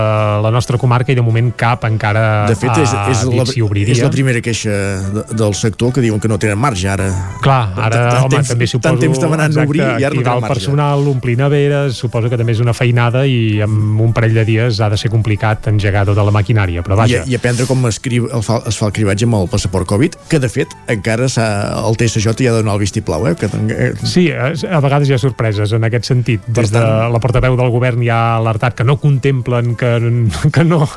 la 0.47 0.53
nostra 0.55 0.79
comarca 0.79 1.11
i 1.11 1.19
de 1.19 1.25
moment 1.25 1.51
cap 1.59 1.83
encara 1.91 2.47
De 2.47 2.55
fet, 2.55 2.71
és, 2.79 2.95
ha 2.95 3.09
és, 3.11 3.27
dit 3.27 3.35
la, 3.41 3.45
si 3.51 3.59
obriria. 3.65 3.91
és 3.91 4.05
la 4.07 4.13
primera 4.15 4.39
queixa 4.39 4.71
de, 5.19 5.27
del 5.35 5.53
sector 5.59 5.91
que 5.91 5.99
diuen 6.07 6.23
que 6.23 6.31
no 6.31 6.39
tenen 6.39 6.63
marge 6.63 6.87
ara. 6.87 7.11
Clar, 7.43 7.72
ara, 7.77 8.01
Tant 8.09 8.23
home, 8.25 8.29
temps- 8.37 8.49
també 8.53 8.67
suposo... 8.67 8.89
tant 8.89 8.99
temps 9.01 9.19
demanant 9.21 9.51
exacte, 9.51 9.67
obrir 9.69 9.81
i 9.83 10.03
ara 10.05 10.13
no 10.15 10.21
tenen 10.23 10.41
marge. 10.41 10.53
personal, 10.53 11.07
omplir 11.07 11.37
neveres, 11.37 11.95
suposo 11.97 12.29
que 12.29 12.37
també 12.37 12.53
és 12.55 12.59
una 12.63 12.73
feinada 12.73 13.25
i 13.27 13.61
amb 13.61 14.01
un 14.01 14.13
parell 14.13 14.33
de 14.33 14.45
dies 14.45 14.79
ha 14.81 14.89
de 14.89 14.97
ser 14.97 15.09
complicat 15.13 15.67
engegar 15.71 16.05
tota 16.05 16.23
la 16.23 16.31
maquinària, 16.35 16.83
però 16.85 16.95
I, 16.95 17.01
vaja. 17.03 17.23
I 17.27 17.35
aprendre 17.39 17.65
com 17.69 17.85
escriu, 17.89 18.29
el 18.33 18.43
fa, 18.45 18.61
es 18.67 18.77
fa 18.79 18.87
el 18.89 18.93
cribatge 18.95 19.25
amb 19.25 19.39
el 19.41 19.47
passaport 19.51 19.87
Covid, 19.87 20.15
que 20.29 20.39
de 20.39 20.49
fet 20.49 20.73
encara 20.87 21.25
el 21.29 21.97
TSJ 21.97 22.23
ja 22.23 22.51
ha 22.51 22.53
de 22.53 22.61
donar 22.61 22.73
el 22.75 22.79
vistiplau, 22.83 23.27
eh? 23.27 23.35
Que, 23.39 23.47
eh, 23.47 23.93
Sí, 24.03 24.29
a 24.31 24.51
a 24.53 24.79
vegades 24.83 25.09
hi 25.09 25.13
ha 25.13 25.17
sorpreses 25.21 25.71
en 25.73 25.83
aquest 25.87 26.05
sentit. 26.09 26.41
Des 26.47 26.71
de 26.71 26.79
la 26.81 27.19
portaveu 27.23 27.55
del 27.59 27.69
govern 27.71 28.01
ja 28.03 28.17
ha 28.33 28.37
alertat 28.37 28.75
que 28.75 28.83
no 28.83 28.97
contemplen 28.99 29.75
que, 29.79 29.91
que, 30.53 30.63
no, 30.63 30.87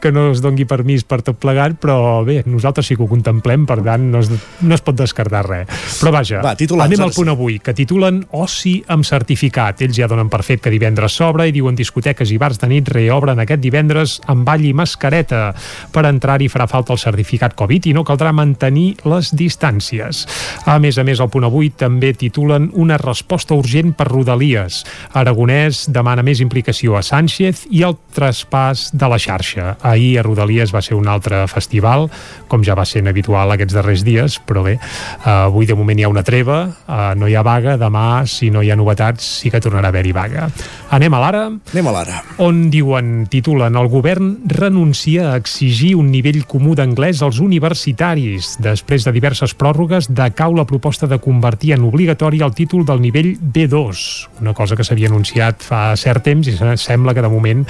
que 0.00 0.12
no 0.12 0.30
es 0.32 0.40
dongui 0.44 0.64
permís 0.68 1.04
per 1.04 1.20
tot 1.26 1.38
plegat, 1.42 1.76
però 1.82 2.24
bé, 2.26 2.42
nosaltres 2.46 2.86
sí 2.88 2.96
que 2.96 3.02
ho 3.04 3.08
contemplem, 3.10 3.66
per 3.68 3.80
tant 3.84 4.08
no 4.12 4.20
es, 4.24 4.30
no 4.62 4.74
es 4.74 4.82
pot 4.84 4.96
descartar 4.98 5.44
res. 5.48 5.68
Però 6.00 6.12
vaja, 6.16 6.40
Va, 6.44 6.54
titulars, 6.58 6.88
anem 6.88 7.04
al 7.06 7.14
punt 7.14 7.30
avui, 7.32 7.58
que 7.62 7.74
titulen 7.76 8.22
Oci 8.36 8.78
amb 8.92 9.06
certificat. 9.06 9.82
Ells 9.84 9.98
ja 9.98 10.08
donen 10.10 10.30
per 10.32 10.42
fet 10.46 10.62
que 10.64 10.72
divendres 10.72 11.16
s'obre 11.18 11.46
i 11.48 11.54
diuen 11.54 11.76
discoteques 11.76 12.32
i 12.32 12.38
bars 12.40 12.60
de 12.62 12.70
nit 12.70 12.88
reobren 12.92 13.40
aquest 13.42 13.62
divendres 13.62 14.16
amb 14.32 14.46
ball 14.46 14.64
i 14.64 14.72
mascareta. 14.76 15.50
Per 15.92 16.04
entrar-hi 16.08 16.48
farà 16.52 16.68
falta 16.70 16.94
el 16.94 17.00
certificat 17.02 17.56
Covid 17.58 17.90
i 17.90 17.94
no 17.96 18.04
caldrà 18.06 18.32
mantenir 18.36 18.88
les 19.08 19.32
distàncies. 19.36 20.24
A 20.66 20.78
més 20.82 20.98
a 20.98 21.04
més, 21.06 21.20
al 21.20 21.30
punt 21.32 21.46
avui 21.48 21.70
també 21.76 22.12
titulen 22.16 22.70
una 22.74 22.98
resposta 23.00 23.56
urgent 23.56 23.94
per 23.96 24.08
Rodalies. 24.10 24.82
Aragonès 25.16 25.86
demana 25.92 26.24
més 26.26 26.40
implicació 26.44 26.96
a 26.96 27.04
Sánchez 27.06 27.66
i 27.70 27.82
el 27.86 27.96
traspàs 28.16 28.90
de 28.96 29.10
la 29.10 29.20
xarxa. 29.20 29.76
Ahir 29.82 30.16
a 30.20 30.26
Rodalies 30.26 30.74
va 30.74 30.82
ser 30.84 30.96
un 30.98 31.08
altre 31.08 31.44
festival, 31.50 32.08
com 32.48 32.64
ja 32.64 32.76
va 32.78 32.86
ser 32.88 33.04
habitual 33.06 33.52
aquests 33.54 33.76
darrers 33.76 34.04
dies, 34.06 34.38
però 34.46 34.64
bé, 34.66 34.76
eh, 34.76 35.30
avui 35.30 35.66
de 35.66 35.76
moment 35.78 35.98
hi 35.98 36.05
ha 36.05 36.05
una 36.08 36.22
treva, 36.22 36.70
eh, 36.88 37.12
no 37.16 37.28
hi 37.28 37.34
ha 37.34 37.42
vaga, 37.42 37.76
demà, 37.76 38.24
si 38.26 38.50
no 38.50 38.62
hi 38.62 38.70
ha 38.70 38.76
novetats, 38.76 39.24
sí 39.42 39.50
que 39.50 39.60
tornarà 39.60 39.88
a 39.88 39.94
haver-hi 39.94 40.12
vaga. 40.12 40.48
Anem 40.90 41.14
a 41.14 41.20
l'ara? 41.20 41.44
Anem 41.72 41.86
a 41.86 41.92
l'ara. 41.92 42.22
On 42.38 42.68
diuen, 42.70 43.26
titulen, 43.30 43.76
el 43.76 43.88
govern 43.88 44.36
renuncia 44.46 45.32
a 45.32 45.36
exigir 45.36 45.94
un 45.96 46.10
nivell 46.10 46.44
comú 46.46 46.74
d'anglès 46.74 47.22
als 47.22 47.40
universitaris. 47.40 48.56
Després 48.62 49.04
de 49.06 49.12
diverses 49.12 49.54
pròrrogues, 49.58 50.08
decau 50.14 50.54
la 50.56 50.64
proposta 50.66 51.06
de 51.06 51.18
convertir 51.22 51.72
en 51.76 51.84
obligatori 51.86 52.40
el 52.42 52.54
títol 52.54 52.84
del 52.86 53.00
nivell 53.00 53.34
B2, 53.40 54.28
una 54.40 54.54
cosa 54.54 54.76
que 54.76 54.84
s'havia 54.84 55.08
anunciat 55.08 55.62
fa 55.62 55.94
cert 55.96 56.24
temps 56.26 56.46
i 56.48 56.56
se- 56.56 56.76
sembla 56.76 57.14
que 57.14 57.22
de 57.22 57.28
moment, 57.28 57.66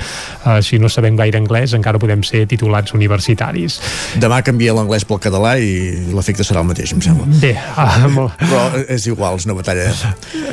eh, 0.46 0.62
si 0.62 0.78
no 0.78 0.88
sabem 0.88 1.16
gaire 1.16 1.38
anglès, 1.38 1.74
encara 1.74 1.98
podem 1.98 2.22
ser 2.22 2.46
titulats 2.46 2.92
universitaris. 2.94 3.80
Demà 4.20 4.42
canvia 4.42 4.74
l'anglès 4.74 5.04
pel 5.04 5.18
català 5.20 5.56
i 5.58 6.12
l'efecte 6.14 6.44
serà 6.44 6.60
el 6.62 6.66
mateix, 6.70 6.92
em 6.92 7.00
sembla. 7.02 7.26
Bé, 7.40 7.54
ah, 7.76 8.06
molt, 8.16 8.36
Però 8.40 8.62
és 8.96 9.06
igual, 9.10 9.38
és 9.40 9.46
una 9.48 9.56
batalla 9.58 9.86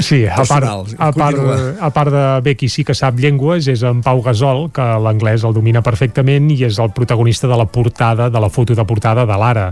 Sí, 0.03 0.23
a 0.25 0.43
part, 0.47 0.67
a, 0.97 1.11
part, 1.15 1.39
a 1.79 1.89
part 1.93 2.13
de 2.13 2.23
bé 2.45 2.55
qui 2.59 2.69
sí 2.71 2.83
que 2.85 2.95
sap 2.97 3.19
llengües 3.21 3.67
és 3.71 3.83
en 3.87 4.01
Pau 4.05 4.21
Gasol, 4.25 4.67
que 4.73 4.85
l'anglès 5.03 5.45
el 5.47 5.55
domina 5.55 5.83
perfectament 5.85 6.49
i 6.53 6.59
és 6.67 6.79
el 6.81 6.91
protagonista 6.95 7.47
de 7.49 7.57
la 7.59 7.67
portada, 7.69 8.29
de 8.33 8.41
la 8.41 8.49
foto 8.49 8.75
de 8.75 8.85
portada 8.85 9.25
de 9.29 9.37
l'Ara. 9.39 9.67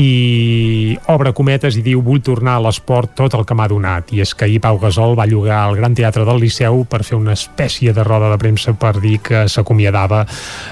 I 0.00 0.96
obre 1.12 1.32
cometes 1.36 1.78
i 1.78 1.84
diu 1.86 2.02
vull 2.04 2.22
tornar 2.24 2.58
a 2.58 2.64
l'esport 2.66 3.14
tot 3.18 3.34
el 3.38 3.44
que 3.46 3.56
m'ha 3.56 3.68
donat. 3.70 4.12
I 4.14 4.22
és 4.24 4.34
que 4.34 4.48
ahir 4.48 4.60
Pau 4.64 4.78
Gasol 4.82 5.16
va 5.18 5.28
llogar 5.30 5.62
al 5.64 5.78
Gran 5.78 5.94
Teatre 5.94 6.26
del 6.26 6.42
Liceu 6.42 6.84
per 6.90 7.02
fer 7.06 7.18
una 7.18 7.34
espècie 7.36 7.94
de 7.94 8.04
roda 8.06 8.30
de 8.32 8.38
premsa 8.40 8.74
per 8.78 8.96
dir 9.00 9.18
que 9.24 9.44
s'acomiadava 9.48 10.24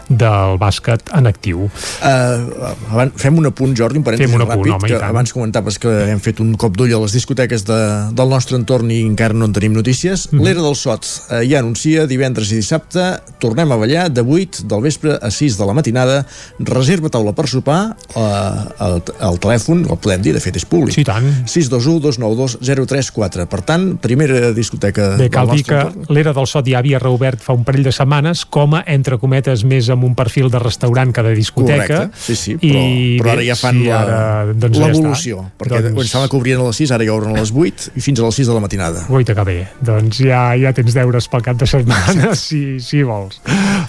del 0.08 0.58
bàsquet 0.60 1.12
en 1.16 1.30
actiu. 1.30 1.66
Uh, 2.02 2.72
abans, 2.92 3.16
fem 3.20 3.38
un 3.38 3.48
apunt, 3.50 3.74
Jordi, 3.78 4.00
un 4.00 4.06
parèntesi 4.06 4.42
ràpid, 4.42 4.72
home, 4.76 4.90
i 4.90 4.94
que 4.96 5.02
abans 5.06 5.34
comentaves 5.34 5.78
que 5.82 5.92
hem 6.10 6.20
fet 6.22 6.42
un 6.44 6.51
cop 6.60 6.76
d'ull 6.76 6.92
a 6.94 7.00
les 7.02 7.12
discoteques 7.16 7.64
de, 7.68 7.78
del 8.16 8.28
nostre 8.32 8.56
entorn 8.58 8.90
i 8.92 9.00
encara 9.06 9.34
no 9.36 9.46
en 9.48 9.52
tenim 9.56 9.72
notícies. 9.76 10.28
Mhm. 10.32 10.42
L'Era 10.44 10.62
del 10.64 10.76
Sot 10.78 11.06
uh, 11.30 11.40
ja 11.46 11.60
anuncia 11.60 12.06
divendres 12.10 12.50
i 12.52 12.58
dissabte, 12.60 13.06
tornem 13.42 13.70
a 13.72 13.76
ballar 13.80 14.08
de 14.12 14.22
8 14.22 14.66
del 14.70 14.82
vespre 14.84 15.18
a 15.20 15.30
6 15.30 15.58
de 15.58 15.66
la 15.68 15.74
matinada, 15.76 16.20
reserva 16.60 17.10
taula 17.12 17.32
per 17.36 17.46
sopar, 17.50 17.80
el, 18.16 19.00
el 19.28 19.38
telèfon, 19.42 19.84
el 19.90 19.98
podem 20.02 20.22
dir, 20.24 20.32
de 20.36 20.40
fet 20.42 20.56
és 20.60 20.66
públic. 20.68 20.94
Sí, 20.96 21.04
tant. 21.06 21.26
621 21.46 22.00
292 22.02 22.58
034. 22.62 23.46
Per 23.50 23.60
tant, 23.66 23.88
primera 24.02 24.50
discoteca 24.56 25.12
Bé, 25.18 25.28
cal 25.32 25.48
del 25.50 25.56
dir 25.58 25.64
nostre 25.64 25.74
que 25.74 25.80
entorn. 25.88 26.14
l'Era 26.16 26.32
del 26.36 26.48
Sot 26.50 26.68
ja 26.68 26.78
havia 26.82 27.00
reobert 27.02 27.42
fa 27.42 27.54
un 27.56 27.64
parell 27.66 27.84
de 27.86 27.92
setmanes 27.94 28.44
com 28.46 28.76
a, 28.78 28.82
entre 28.90 29.18
cometes, 29.22 29.64
més 29.68 29.88
amb 29.92 30.04
un 30.06 30.14
perfil 30.18 30.50
de 30.52 30.60
restaurant 30.62 31.12
que 31.14 31.22
de 31.26 31.34
discoteca. 31.38 31.86
Correcte, 31.86 32.22
sí, 32.26 32.36
sí, 32.36 32.56
però, 32.60 32.82
I 32.82 33.18
però 33.22 33.34
ara 33.36 33.46
ja 33.46 33.56
fan 33.58 33.78
sí, 33.80 33.86
la- 33.88 34.00
ara, 34.02 34.20
doncs 34.54 34.78
ja 34.78 34.88
l'evolució, 34.90 35.44
perquè 35.60 35.82
doncs... 35.88 35.96
quan 35.98 36.10
sembla 36.10 36.30
que 36.32 36.36
obrien 36.42 36.60
a 36.60 36.66
les 36.66 36.80
6, 36.82 36.90
ara 36.94 37.06
ja 37.06 37.14
obren 37.14 37.36
a 37.36 37.40
les 37.40 37.52
8 37.54 37.94
i 37.96 38.02
fins 38.02 38.20
a 38.20 38.26
les 38.26 38.40
6 38.42 38.50
de 38.50 38.56
la 38.56 38.62
matinada. 38.64 39.04
Guaita 39.06 39.36
que 39.38 39.44
bé, 39.46 39.56
doncs 39.84 40.18
ja, 40.26 40.42
ja 40.58 40.72
tens 40.74 40.96
deures 40.96 41.28
pel 41.30 41.44
cap 41.46 41.60
de 41.60 41.68
setmana, 41.70 42.34
si, 42.38 42.80
si 42.82 43.02
vols. 43.06 43.38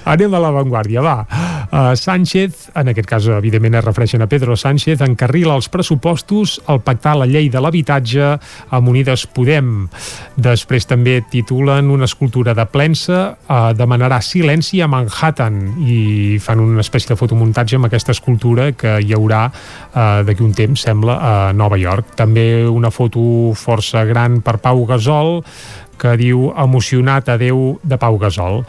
Anem 0.10 0.36
a 0.36 0.42
l'avantguàrdia, 0.44 1.02
va. 1.04 1.18
Uh, 1.74 1.94
Sánchez, 1.98 2.70
en 2.78 2.92
aquest 2.92 3.10
cas, 3.10 3.28
evidentment, 3.34 3.80
es 3.80 3.86
refereixen 3.86 4.22
a 4.22 4.28
Pedro 4.30 4.58
Sánchez, 4.60 5.02
encarrila 5.02 5.56
els 5.58 5.70
pressupostos 5.74 6.60
al 6.70 6.84
pactar 6.86 7.16
la 7.18 7.28
llei 7.30 7.50
de 7.50 7.62
l'habitatge 7.64 8.34
amb 8.76 8.92
Unides 8.92 9.26
Podem. 9.34 9.88
Després 10.38 10.86
també 10.90 11.20
titulen 11.32 11.90
una 11.94 12.06
escultura 12.10 12.54
de 12.54 12.68
Plensa, 12.70 13.22
uh, 13.34 13.72
demanarà 13.78 14.20
silenci 14.22 14.84
a 14.84 14.90
Manhattan 14.92 15.60
i 15.82 16.38
fan 16.44 16.62
una 16.62 16.84
espècie 16.84 17.14
de 17.14 17.20
fotomuntatge 17.20 17.80
amb 17.80 17.90
aquesta 17.90 18.14
escultura 18.14 18.70
que 18.78 19.00
hi 19.02 19.16
haurà 19.16 19.48
uh, 19.50 20.22
d'aquí 20.28 20.46
un 20.46 20.54
temps, 20.54 20.86
sembla, 20.86 21.18
a 21.18 21.34
Nova 21.58 21.80
York. 21.82 22.14
També 22.20 22.43
una 22.70 22.92
foto 22.94 23.54
força 23.58 24.04
gran 24.10 24.42
per 24.44 24.60
Pau 24.64 24.86
Gasol, 24.90 25.42
que 26.00 26.16
diu 26.20 26.50
emocionat 26.60 27.30
adeu 27.32 27.78
de 27.84 28.00
Pau 28.02 28.18
Gasol 28.20 28.64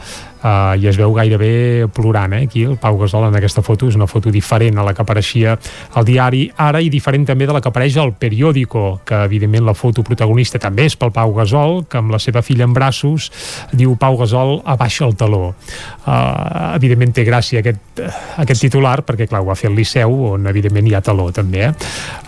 uh, 0.44 0.76
i 0.78 0.86
es 0.90 0.98
veu 1.00 1.14
gairebé 1.16 1.88
plorant 1.94 2.36
eh? 2.36 2.44
aquí 2.44 2.64
el 2.68 2.76
Pau 2.80 2.98
Gasol 3.00 3.28
en 3.28 3.38
aquesta 3.38 3.64
foto 3.64 3.88
és 3.88 3.96
una 3.98 4.08
foto 4.10 4.30
diferent 4.34 4.78
a 4.78 4.84
la 4.86 4.94
que 4.94 5.02
apareixia 5.02 5.56
al 5.94 6.06
diari 6.06 6.44
ara 6.60 6.82
i 6.84 6.90
diferent 6.92 7.26
també 7.26 7.48
de 7.48 7.56
la 7.56 7.62
que 7.64 7.72
apareix 7.72 7.96
al 7.98 8.14
periòdico 8.20 9.00
que 9.06 9.22
evidentment 9.24 9.66
la 9.66 9.74
foto 9.74 10.04
protagonista 10.06 10.60
també 10.62 10.86
és 10.90 10.96
pel 11.00 11.14
Pau 11.14 11.34
Gasol 11.36 11.84
que 11.88 11.98
amb 11.98 12.14
la 12.14 12.20
seva 12.22 12.42
filla 12.42 12.68
en 12.68 12.76
braços 12.76 13.30
diu 13.72 13.96
Pau 14.00 14.18
Gasol 14.20 14.60
abaixa 14.64 15.08
el 15.08 15.16
taló 15.18 15.42
uh, 15.50 16.74
evidentment 16.74 17.14
té 17.16 17.24
gràcia 17.26 17.64
aquest, 17.64 18.04
aquest 18.44 18.66
titular 18.68 19.00
perquè 19.06 19.28
clar 19.30 19.42
ho 19.42 19.50
va 19.50 19.58
fer 19.58 19.70
el 19.72 19.78
Liceu 19.78 20.14
on 20.34 20.46
evidentment 20.50 20.88
hi 20.90 20.94
ha 20.94 21.02
taló 21.04 21.30
també 21.34 21.68
eh? 21.68 21.72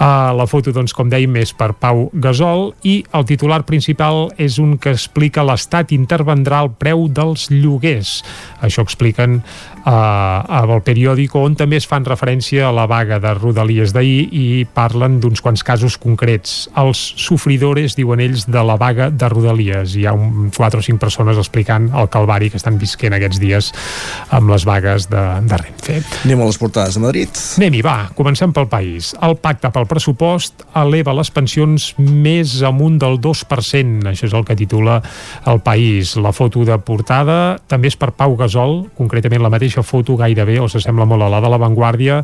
uh, 0.00 0.32
la 0.36 0.48
foto 0.50 0.74
doncs 0.74 0.96
com 0.96 1.10
dèiem 1.12 1.36
és 1.42 1.52
per 1.56 1.72
Pau 1.76 2.06
Gasol 2.12 2.70
i 2.86 2.96
el 3.16 3.26
titular 3.28 3.62
principal 3.68 4.30
és 4.40 4.58
un 4.62 4.76
que 4.80 4.92
explica 4.94 5.44
l'Estat 5.46 5.92
intervendrà 5.96 6.62
el 6.64 6.72
preu 6.78 7.06
dels 7.12 7.48
lloguers. 7.52 8.05
Això 8.60 8.84
expliquen 8.86 9.40
uh, 9.86 10.58
al 10.60 10.82
periòdico 10.84 11.40
on 11.46 11.56
també 11.58 11.78
es 11.80 11.86
fan 11.88 12.04
referència 12.06 12.66
a 12.68 12.72
la 12.74 12.86
vaga 12.90 13.18
de 13.22 13.32
Rodalies 13.38 13.94
d'ahir 13.94 14.26
i 14.34 14.46
parlen 14.66 15.20
d'uns 15.22 15.42
quants 15.44 15.62
casos 15.66 15.96
concrets. 16.00 16.66
Els 16.76 17.00
sofridores, 17.20 17.96
diuen 17.98 18.20
ells, 18.22 18.46
de 18.50 18.62
la 18.66 18.76
vaga 18.80 19.08
de 19.10 19.30
Rodalies. 19.32 19.96
Hi 19.96 20.06
ha 20.06 20.14
un, 20.16 20.50
quatre 20.56 20.82
o 20.82 20.84
cinc 20.84 21.00
persones 21.02 21.38
explicant 21.40 21.88
el 21.96 22.10
calvari 22.12 22.50
que 22.50 22.60
estan 22.60 22.78
visquent 22.80 23.16
aquests 23.16 23.40
dies 23.42 23.72
amb 24.34 24.50
les 24.52 24.66
vagues 24.68 25.08
de, 25.12 25.24
de 25.46 25.60
Renfe. 25.62 26.00
Anem 26.24 26.42
a 26.42 26.50
les 26.50 26.60
portades 26.60 26.98
de 26.98 27.04
Madrid. 27.04 27.42
Anem-hi, 27.60 27.82
va, 27.86 27.96
comencem 28.18 28.52
pel 28.56 28.68
país. 28.70 29.12
El 29.22 29.38
pacte 29.40 29.70
pel 29.74 29.88
pressupost 29.90 30.66
eleva 30.76 31.14
les 31.16 31.30
pensions 31.32 31.92
més 31.98 32.58
amunt 32.66 32.98
del 33.02 33.20
2%. 33.22 34.10
Això 34.10 34.28
és 34.28 34.36
el 34.36 34.46
que 34.46 34.58
titula 34.58 35.00
el 35.46 35.62
país. 35.64 36.16
La 36.20 36.34
foto 36.36 36.64
de 36.66 36.76
portada 36.82 37.56
també 37.68 37.90
és 37.92 37.98
per 37.98 38.12
Pau 38.16 38.36
Gasol, 38.38 38.86
concretament 38.96 39.42
la 39.44 39.52
mateixa 39.52 39.75
foto 39.84 40.16
gairebé, 40.16 40.58
o 40.60 40.68
s'assembla 40.70 41.06
molt 41.08 41.26
a 41.26 41.30
la 41.32 41.40
de 41.44 41.50
la 41.52 41.58
Vanguardia, 41.60 42.22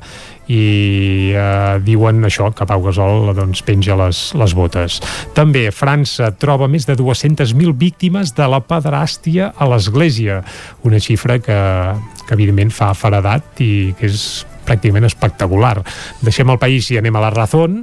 i 0.53 1.33
eh, 1.35 1.81
diuen 1.85 2.25
això, 2.29 2.51
que 2.57 2.67
Pau 2.69 2.85
Gasol 2.87 3.33
doncs, 3.37 3.65
penja 3.67 3.97
les, 3.99 4.23
les 4.39 4.55
botes. 4.57 5.01
També 5.37 5.67
França 5.75 6.33
troba 6.39 6.71
més 6.71 6.87
de 6.89 6.97
200.000 6.99 7.77
víctimes 7.79 8.35
de 8.37 8.49
la 8.49 8.63
pederàstia 8.65 9.53
a 9.57 9.69
l'Església, 9.71 10.43
una 10.89 11.03
xifra 11.03 11.39
que, 11.43 11.59
que 12.27 12.35
evidentment 12.39 12.73
fa 12.75 12.93
faradat 12.97 13.61
i 13.65 13.93
que 13.99 14.09
és 14.11 14.47
pràcticament 14.67 15.07
espectacular. 15.09 15.81
Deixem 16.23 16.51
el 16.53 16.61
país 16.63 16.91
i 16.93 16.99
anem 17.01 17.17
a 17.19 17.25
la 17.27 17.33
Razón. 17.35 17.83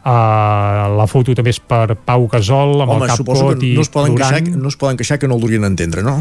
Uh, 0.00 0.96
la 0.96 1.04
foto 1.04 1.34
també 1.36 1.52
és 1.52 1.58
per 1.60 1.92
Pau 2.08 2.22
Gasol 2.32 2.78
amb 2.80 2.94
Home, 2.94 3.04
el 3.04 3.10
cap 3.10 3.20
cot 3.20 3.58
que 3.60 3.68
i 3.68 3.74
no 3.76 3.82
es, 3.84 3.90
poden 3.92 4.14
queixar, 4.16 4.38
plorant. 4.40 4.62
no 4.62 4.72
es 4.72 4.78
poden 4.80 4.96
queixar 4.96 5.18
que 5.20 5.28
no 5.28 5.36
el 5.36 5.44
durien 5.44 5.66
entendre, 5.68 6.00
no? 6.06 6.14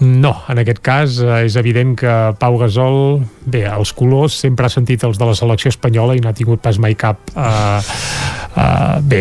No, 0.00 0.32
en 0.48 0.58
aquest 0.58 0.80
cas 0.82 1.20
eh, 1.22 1.44
és 1.44 1.54
evident 1.60 1.92
que 2.00 2.14
Pau 2.40 2.58
Gasol, 2.58 3.20
bé, 3.46 3.66
els 3.70 3.92
colors 3.94 4.34
sempre 4.42 4.66
ha 4.66 4.72
sentit 4.72 5.04
els 5.06 5.20
de 5.20 5.28
la 5.28 5.36
selecció 5.38 5.70
espanyola 5.70 6.16
i 6.18 6.24
no 6.24 6.32
ha 6.32 6.34
tingut 6.34 6.62
pas 6.64 6.80
mai 6.82 6.96
cap 6.98 7.30
eh, 7.36 7.80
eh, 8.56 8.98
bé, 9.04 9.20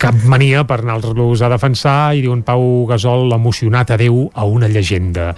cap 0.00 0.16
mania 0.30 0.62
per 0.64 0.80
anar-los 0.80 1.42
a 1.42 1.50
defensar 1.52 2.14
i 2.14 2.22
diuen 2.24 2.44
Pau 2.46 2.86
Gasol 2.88 3.34
emocionat 3.34 3.90
a 3.90 3.98
Déu 4.00 4.22
a 4.32 4.46
una 4.46 4.70
llegenda 4.70 5.34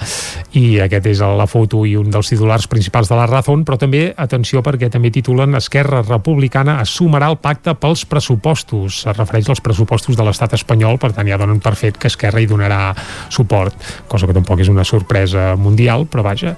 i 0.59 0.79
aquest 0.85 1.09
és 1.11 1.25
la 1.25 1.49
foto 1.49 1.83
i 1.89 1.97
un 1.97 2.13
dels 2.13 2.29
titulars 2.35 2.69
principals 2.69 3.09
de 3.11 3.17
la 3.17 3.27
Razón, 3.31 3.65
però 3.65 3.81
també 3.81 4.05
atenció 4.15 4.63
perquè 4.63 4.93
també 4.93 5.11
titulen 5.11 5.57
Esquerra 5.59 6.03
Republicana 6.05 6.79
assumarà 6.85 7.33
el 7.33 7.41
pacte 7.41 7.75
pels 7.81 8.05
pressupostos 8.13 9.03
es 9.09 9.17
refereix 9.17 9.49
als 9.49 9.63
pressupostos 9.65 10.19
de 10.19 10.27
l'estat 10.27 10.53
espanyol 10.59 11.01
per 11.01 11.13
tant 11.17 11.29
ja 11.29 11.41
donen 11.41 11.63
per 11.65 11.75
fet 11.81 11.97
que 11.97 12.11
Esquerra 12.13 12.43
hi 12.43 12.49
donarà 12.51 12.93
suport, 13.33 13.77
cosa 14.09 14.29
que 14.29 14.37
tampoc 14.37 14.61
és 14.61 14.71
una 14.73 14.85
sorpresa 14.85 15.53
mundial, 15.57 16.05
però 16.11 16.27
vaja. 16.27 16.55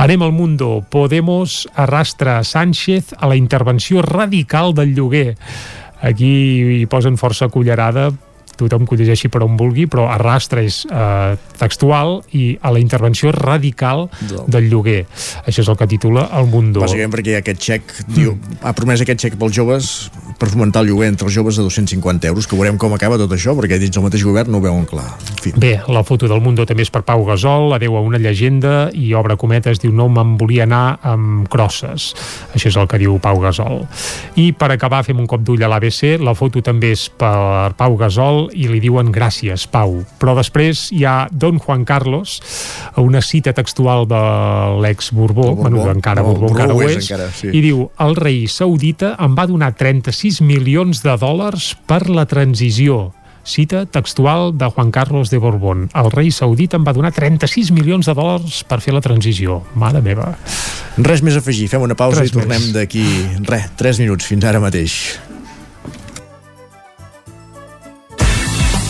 Anem 0.00 0.24
al 0.24 0.32
Mundo, 0.32 0.82
Podemos 0.90 1.64
arrastra 1.74 2.42
Sánchez 2.44 3.14
a 3.18 3.28
la 3.28 3.36
intervenció 3.36 4.02
radical 4.02 4.74
del 4.74 4.94
lloguer. 4.94 5.34
Aquí 6.04 6.32
hi 6.80 6.86
posen 6.90 7.18
força 7.20 7.48
cullerada 7.48 8.10
tothom 8.58 8.86
que 8.86 8.94
ho 8.94 8.98
llegeixi 8.98 9.28
per 9.28 9.42
on 9.44 9.56
vulgui, 9.60 9.86
però 9.90 10.06
arrastra 10.12 10.62
és 10.64 10.82
eh, 10.90 11.36
textual 11.58 12.20
i 12.32 12.56
a 12.62 12.70
la 12.74 12.80
intervenció 12.82 13.32
radical 13.32 14.08
Del- 14.20 14.44
del 14.48 14.68
lloguer. 14.70 15.06
Això 15.46 15.60
és 15.64 15.68
el 15.68 15.76
que 15.76 15.86
titula 15.90 16.28
El 16.38 16.46
Mundo. 16.52 16.80
Bàsicament 16.84 17.12
perquè 17.14 17.32
hi 17.34 17.38
ha 17.38 17.42
aquest 17.44 17.60
xec, 17.62 17.94
diu, 18.14 18.36
ha 18.62 18.72
promès 18.76 19.00
aquest 19.04 19.20
xec 19.26 19.38
pels 19.40 19.54
joves 19.56 19.90
per 20.38 20.48
fomentar 20.50 20.82
el 20.82 20.88
lloguer 20.90 21.08
entre 21.12 21.26
els 21.28 21.34
joves 21.34 21.56
de 21.56 21.62
250 21.62 22.26
euros, 22.28 22.46
que 22.46 22.56
veurem 22.58 22.76
com 22.78 22.92
acaba 22.96 23.18
tot 23.20 23.30
això, 23.32 23.54
perquè 23.56 23.78
dins 23.78 23.96
el 23.96 24.02
mateix 24.06 24.24
govern 24.26 24.50
no 24.50 24.58
ho 24.58 24.64
veuen 24.64 24.84
clar. 24.90 25.06
En 25.30 25.38
fi. 25.42 25.52
Bé, 25.56 25.74
la 25.88 26.02
foto 26.04 26.28
del 26.28 26.40
Mundo 26.42 26.66
també 26.66 26.82
és 26.82 26.90
per 26.90 27.04
Pau 27.06 27.24
Gasol, 27.24 27.72
adeu 27.76 27.96
a 27.96 28.02
una 28.02 28.18
llegenda 28.18 28.90
i 28.92 29.12
obre 29.14 29.36
cometes, 29.40 29.78
diu 29.82 29.92
no 29.94 30.08
me'n 30.12 30.36
volia 30.40 30.64
anar 30.66 30.98
amb 31.02 31.48
crosses. 31.52 32.12
Això 32.54 32.68
és 32.72 32.76
el 32.80 32.88
que 32.90 32.98
diu 32.98 33.18
Pau 33.22 33.38
Gasol. 33.40 33.84
I 34.40 34.50
per 34.58 34.72
acabar 34.74 35.04
fem 35.06 35.18
un 35.22 35.26
cop 35.30 35.40
d'ull 35.46 35.62
a 35.64 35.68
l'ABC, 35.70 36.18
la 36.20 36.34
foto 36.34 36.60
també 36.64 36.92
és 36.96 37.06
per 37.08 37.72
Pau 37.78 37.96
Gasol 38.00 38.43
i 38.52 38.68
li 38.68 38.80
diuen 38.82 39.12
gràcies, 39.14 39.66
Pau. 39.70 40.02
Però 40.20 40.34
després 40.36 40.88
hi 40.92 41.04
ha 41.08 41.28
Don 41.32 41.58
Juan 41.62 41.84
Carlos, 41.88 42.36
una 43.00 43.22
cita 43.22 43.52
textual 43.56 44.06
de 44.10 44.20
l'ex 44.84 45.10
Borbó, 45.12 45.54
Borbó. 45.54 45.62
bueno, 45.62 45.90
encara 45.90 46.22
No, 46.22 46.32
Borbó, 46.34 46.52
encara 46.52 46.74
ho 46.74 46.82
és, 46.82 46.96
és, 46.96 47.10
encara, 47.10 47.30
sí. 47.32 47.48
i 47.52 47.60
diu, 47.64 47.90
el 48.00 48.16
rei 48.16 48.46
saudita 48.48 49.16
em 49.20 49.34
va 49.36 49.46
donar 49.46 49.74
36 49.74 50.40
milions 50.42 51.02
de 51.02 51.16
dòlars 51.20 51.74
per 51.86 52.08
la 52.10 52.26
transició. 52.26 53.12
Cita 53.44 53.84
textual 53.84 54.54
de 54.56 54.70
Juan 54.72 54.90
Carlos 54.90 55.28
de 55.28 55.36
Borbón. 55.36 55.90
El 55.92 56.08
rei 56.10 56.30
saudita 56.32 56.78
em 56.80 56.84
va 56.86 56.94
donar 56.96 57.12
36 57.12 57.74
milions 57.76 58.08
de 58.08 58.14
dòlars 58.16 58.62
per 58.64 58.80
fer 58.80 58.94
la 58.96 59.02
transició. 59.04 59.60
Mare 59.76 60.00
meva. 60.00 60.30
Res 60.96 61.20
més 61.20 61.36
a 61.36 61.42
afegir, 61.44 61.68
fem 61.68 61.84
una 61.84 61.96
pausa 61.98 62.22
Res 62.22 62.32
i 62.32 62.34
tornem 62.38 62.72
d'aquí, 62.72 63.04
res, 63.44 63.68
3 63.76 64.00
minuts, 64.00 64.24
fins 64.24 64.48
ara 64.48 64.62
mateix. 64.64 64.96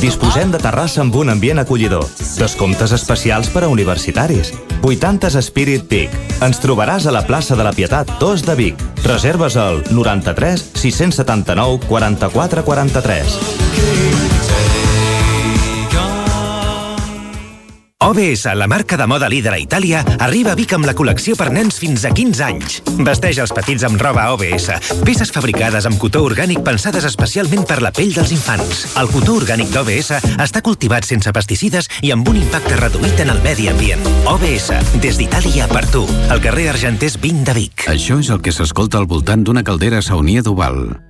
Disposem 0.00 0.48
de 0.48 0.56
terrassa 0.56 1.02
amb 1.02 1.16
un 1.20 1.28
ambient 1.28 1.60
acollidor. 1.60 2.06
Descomptes 2.40 2.94
especials 2.96 3.50
per 3.52 3.66
a 3.66 3.68
universitaris. 3.68 4.54
80s 4.80 5.36
Spirit 5.44 5.84
Peak. 5.90 6.14
Ens 6.40 6.62
trobaràs 6.62 7.04
a 7.04 7.12
la 7.12 7.26
plaça 7.28 7.56
de 7.56 7.66
la 7.66 7.74
Pietat 7.76 8.16
2 8.22 8.46
de 8.48 8.56
Vic. 8.56 8.84
Reserves 9.04 9.58
al 9.60 9.82
93 9.92 10.70
679 10.80 11.84
44 11.84 12.64
43. 12.64 14.09
OBS, 18.02 18.46
la 18.54 18.66
marca 18.66 18.96
de 18.96 19.06
moda 19.06 19.28
líder 19.28 19.52
a 19.52 19.58
Itàlia, 19.60 20.00
arriba 20.24 20.54
a 20.54 20.56
Vic 20.56 20.72
amb 20.72 20.86
la 20.88 20.94
col·lecció 20.96 21.34
per 21.36 21.50
nens 21.52 21.76
fins 21.82 22.06
a 22.08 22.12
15 22.16 22.44
anys. 22.46 22.78
Vesteix 23.04 23.36
els 23.44 23.52
petits 23.52 23.84
amb 23.84 24.00
roba 24.00 24.24
OBS, 24.32 24.70
peces 25.04 25.28
fabricades 25.34 25.84
amb 25.84 26.00
cotó 26.00 26.22
orgànic 26.24 26.62
pensades 26.64 27.04
especialment 27.04 27.66
per 27.68 27.82
la 27.84 27.92
pell 27.92 28.14
dels 28.16 28.32
infants. 28.32 28.86
El 28.96 29.12
cotó 29.12 29.36
orgànic 29.42 29.68
d'OBS 29.74 30.14
està 30.40 30.64
cultivat 30.64 31.04
sense 31.04 31.28
pesticides 31.36 31.90
i 32.00 32.14
amb 32.16 32.32
un 32.32 32.40
impacte 32.40 32.80
reduït 32.80 33.20
en 33.20 33.34
el 33.34 33.44
medi 33.44 33.68
ambient. 33.68 34.08
OBS, 34.32 34.72
des 35.04 35.20
d'Itàlia 35.20 35.68
per 35.68 35.84
tu, 35.92 36.06
al 36.32 36.40
carrer 36.40 36.70
Argenters 36.72 37.20
20 37.20 37.44
de 37.52 37.58
Vic. 37.60 37.84
Això 37.92 38.16
és 38.24 38.32
el 38.32 38.40
que 38.40 38.56
s'escolta 38.56 38.96
al 38.96 39.10
voltant 39.12 39.44
d'una 39.44 39.66
caldera 39.66 40.00
saunia 40.00 40.40
d'Oval. 40.40 41.09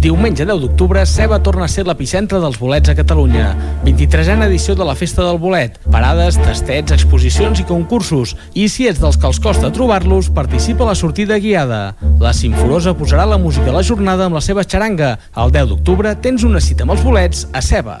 Diumenge 0.00 0.46
10 0.46 0.62
d'octubre, 0.62 1.02
Ceba 1.04 1.42
torna 1.44 1.66
a 1.66 1.68
ser 1.68 1.82
l'epicentre 1.84 2.38
dels 2.40 2.56
bolets 2.56 2.88
a 2.88 2.94
Catalunya. 2.96 3.50
23a 3.84 4.46
edició 4.46 4.72
de 4.72 4.86
la 4.88 4.94
Festa 4.96 5.26
del 5.26 5.36
Bolet. 5.36 5.76
Parades, 5.92 6.38
tastets, 6.40 6.94
exposicions 6.96 7.60
i 7.60 7.66
concursos. 7.68 8.32
I 8.56 8.70
si 8.72 8.88
ets 8.88 9.02
dels 9.02 9.20
que 9.20 9.28
els 9.28 9.40
costa 9.44 9.68
trobar-los, 9.68 10.30
participa 10.32 10.86
a 10.86 10.94
la 10.94 10.96
sortida 10.96 11.36
guiada. 11.36 11.82
La 12.18 12.32
Simforosa 12.32 12.96
posarà 12.96 13.28
la 13.28 13.36
música 13.36 13.68
a 13.68 13.76
la 13.76 13.84
jornada 13.84 14.24
amb 14.24 14.40
la 14.40 14.44
seva 14.46 14.64
xaranga. 14.64 15.18
El 15.36 15.52
10 15.52 15.74
d'octubre 15.74 16.16
tens 16.16 16.48
una 16.48 16.64
cita 16.64 16.88
amb 16.88 16.96
els 16.96 17.04
bolets 17.04 17.44
a 17.52 17.60
Ceba. 17.60 18.00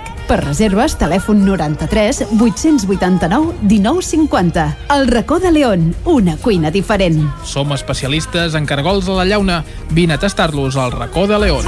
Per 0.31 0.37
reserves, 0.39 0.93
telèfon 0.95 1.41
93 1.43 2.21
889 2.39 3.55
1950. 3.67 4.77
El 4.95 5.09
racó 5.09 5.39
de 5.43 5.51
León, 5.51 5.93
una 6.05 6.37
cuina 6.37 6.71
diferent. 6.71 7.19
Som 7.43 7.73
especialistes 7.75 8.55
en 8.55 8.65
cargols 8.65 9.09
a 9.11 9.17
la 9.19 9.25
llauna. 9.25 9.65
Vine 9.89 10.15
a 10.15 10.19
tastar-los 10.23 10.77
al 10.77 10.93
racó 10.93 11.27
de 11.27 11.39
León. 11.39 11.67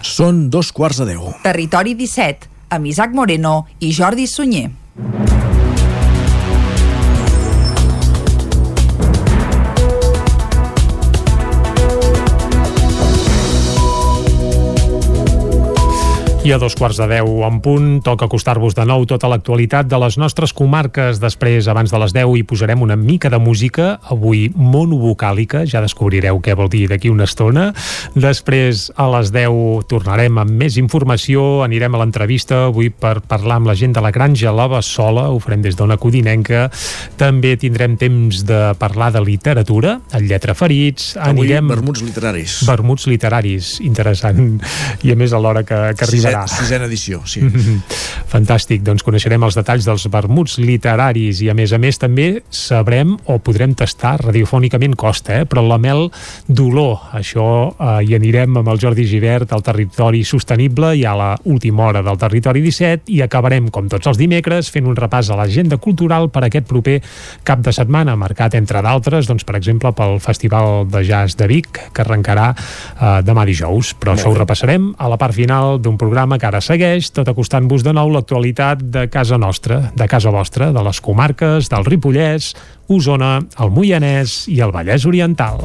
Són 0.00 0.48
dos 0.48 0.72
quarts 0.72 1.02
de 1.02 1.10
deu. 1.12 1.32
Territori 1.44 1.92
17, 1.98 2.48
amb 2.70 2.88
Isaac 2.88 3.12
Moreno 3.12 3.66
i 3.80 3.92
Jordi 3.92 4.26
Sunyer. 4.30 4.70
I 16.44 16.52
a 16.52 16.58
dos 16.60 16.74
quarts 16.76 16.98
de 17.00 17.06
deu 17.08 17.38
en 17.46 17.56
punt 17.64 18.02
toca 18.04 18.26
acostar-vos 18.28 18.74
de 18.76 18.84
nou 18.84 19.06
tota 19.08 19.30
l'actualitat 19.32 19.86
de 19.88 19.96
les 19.96 20.18
nostres 20.20 20.52
comarques. 20.52 21.16
Després, 21.16 21.64
abans 21.72 21.88
de 21.88 22.00
les 22.02 22.12
10, 22.12 22.34
hi 22.36 22.42
posarem 22.44 22.82
una 22.84 22.98
mica 23.00 23.30
de 23.32 23.38
música, 23.40 23.94
avui 24.12 24.50
monovocàlica, 24.52 25.62
ja 25.64 25.80
descobrireu 25.80 26.42
què 26.44 26.52
vol 26.52 26.68
dir 26.68 26.82
d'aquí 26.90 27.08
una 27.08 27.24
estona. 27.24 27.70
Després, 28.12 28.90
a 28.92 29.06
les 29.14 29.30
10, 29.32 29.86
tornarem 29.88 30.36
amb 30.42 30.52
més 30.52 30.76
informació, 30.76 31.62
anirem 31.64 31.96
a 31.96 32.02
l'entrevista 32.02 32.66
avui 32.66 32.92
per 32.92 33.22
parlar 33.24 33.62
amb 33.62 33.72
la 33.72 33.78
gent 33.80 33.96
de 33.96 34.04
la 34.04 34.12
Granja 34.12 34.52
La 34.52 34.68
Bassola, 34.68 35.30
ho 35.32 35.40
farem 35.40 35.64
des 35.64 35.80
d'una 35.80 35.96
codinenca. 35.96 36.66
També 37.16 37.54
tindrem 37.56 37.96
temps 37.96 38.44
de 38.44 38.60
parlar 38.76 39.14
de 39.16 39.24
literatura, 39.24 39.96
el 40.12 40.28
Lletra 40.28 40.52
Ferits. 40.52 41.14
Avui, 41.16 41.48
anirem... 41.48 41.72
vermuts 41.72 42.04
literaris. 42.04 42.60
Vermuts 42.68 43.08
literaris, 43.08 43.78
interessant. 43.80 44.60
I 45.08 45.16
a 45.16 45.20
més 45.24 45.32
a 45.32 45.40
l'hora 45.40 45.64
que, 45.64 45.80
que 45.96 46.04
arribarà 46.10 46.33
Sisena, 46.34 46.46
sisena 46.48 46.86
edició, 46.88 47.20
sí. 47.26 47.40
Fantàstic, 48.32 48.82
doncs 48.82 49.04
coneixerem 49.06 49.42
els 49.46 49.54
detalls 49.54 49.86
dels 49.86 50.06
vermuts 50.10 50.56
literaris. 50.58 51.42
I 51.44 51.50
a 51.52 51.54
més 51.54 51.72
a 51.72 51.78
més 51.78 51.98
també 52.00 52.42
sabrem 52.50 53.14
o 53.30 53.38
podrem 53.38 53.74
tastar 53.78 54.16
radiofònicament 54.24 54.96
costa, 54.98 55.40
eh? 55.40 55.46
però 55.46 55.62
la 55.66 55.78
mel 55.78 56.08
d'olor, 56.48 57.10
això 57.14 57.46
eh, 57.70 58.00
hi 58.08 58.16
anirem 58.18 58.58
amb 58.60 58.72
el 58.72 58.80
Jordi 58.82 59.06
Givert 59.06 59.54
al 59.54 59.62
territori 59.62 60.24
sostenible 60.26 60.94
i 60.98 61.04
a 61.06 61.14
la 61.18 61.30
última 61.50 61.86
hora 61.86 62.02
del 62.02 62.18
territori 62.18 62.64
17 62.64 63.12
i 63.14 63.22
acabarem 63.22 63.70
com 63.74 63.88
tots 63.92 64.10
els 64.10 64.18
dimecres 64.18 64.72
fent 64.74 64.88
un 64.90 64.98
repàs 64.98 65.30
a 65.30 65.38
l'agenda 65.38 65.78
cultural 65.78 66.30
per 66.34 66.46
aquest 66.48 66.66
proper 66.70 66.98
cap 67.46 67.62
de 67.62 67.74
setmana, 67.74 68.16
marcat 68.18 68.56
entre 68.58 68.82
d'altres 68.82 69.30
doncs 69.30 69.46
per 69.46 69.58
exemple 69.60 69.92
pel 69.94 70.18
Festival 70.24 70.88
de 70.90 71.04
Jazz 71.06 71.38
de 71.38 71.48
Vic 71.50 71.78
que 71.94 72.04
arrencarà 72.04 72.50
eh, 72.54 73.20
demà 73.26 73.46
dijous, 73.46 73.94
però 74.00 74.16
això 74.16 74.32
ho 74.32 74.38
repassarem 74.38 74.90
a 74.98 75.10
la 75.12 75.20
part 75.20 75.36
final 75.36 75.78
d'un 75.82 75.98
programa 76.00 76.23
que 76.40 76.48
ara 76.48 76.60
segueix, 76.64 77.10
tot 77.14 77.28
acostant-vos 77.30 77.84
de 77.84 77.92
nou 77.94 78.10
l'actualitat 78.14 78.82
de 78.94 79.06
casa 79.12 79.38
nostra, 79.38 79.80
de 79.94 80.08
casa 80.10 80.32
vostra, 80.34 80.72
de 80.74 80.84
les 80.86 81.00
comarques, 81.04 81.68
del 81.72 81.84
Ripollès, 81.84 82.54
Osona, 82.88 83.36
el 83.60 83.74
Moianès 83.74 84.44
i 84.52 84.62
el 84.64 84.72
Vallès 84.74 85.06
Oriental. 85.08 85.60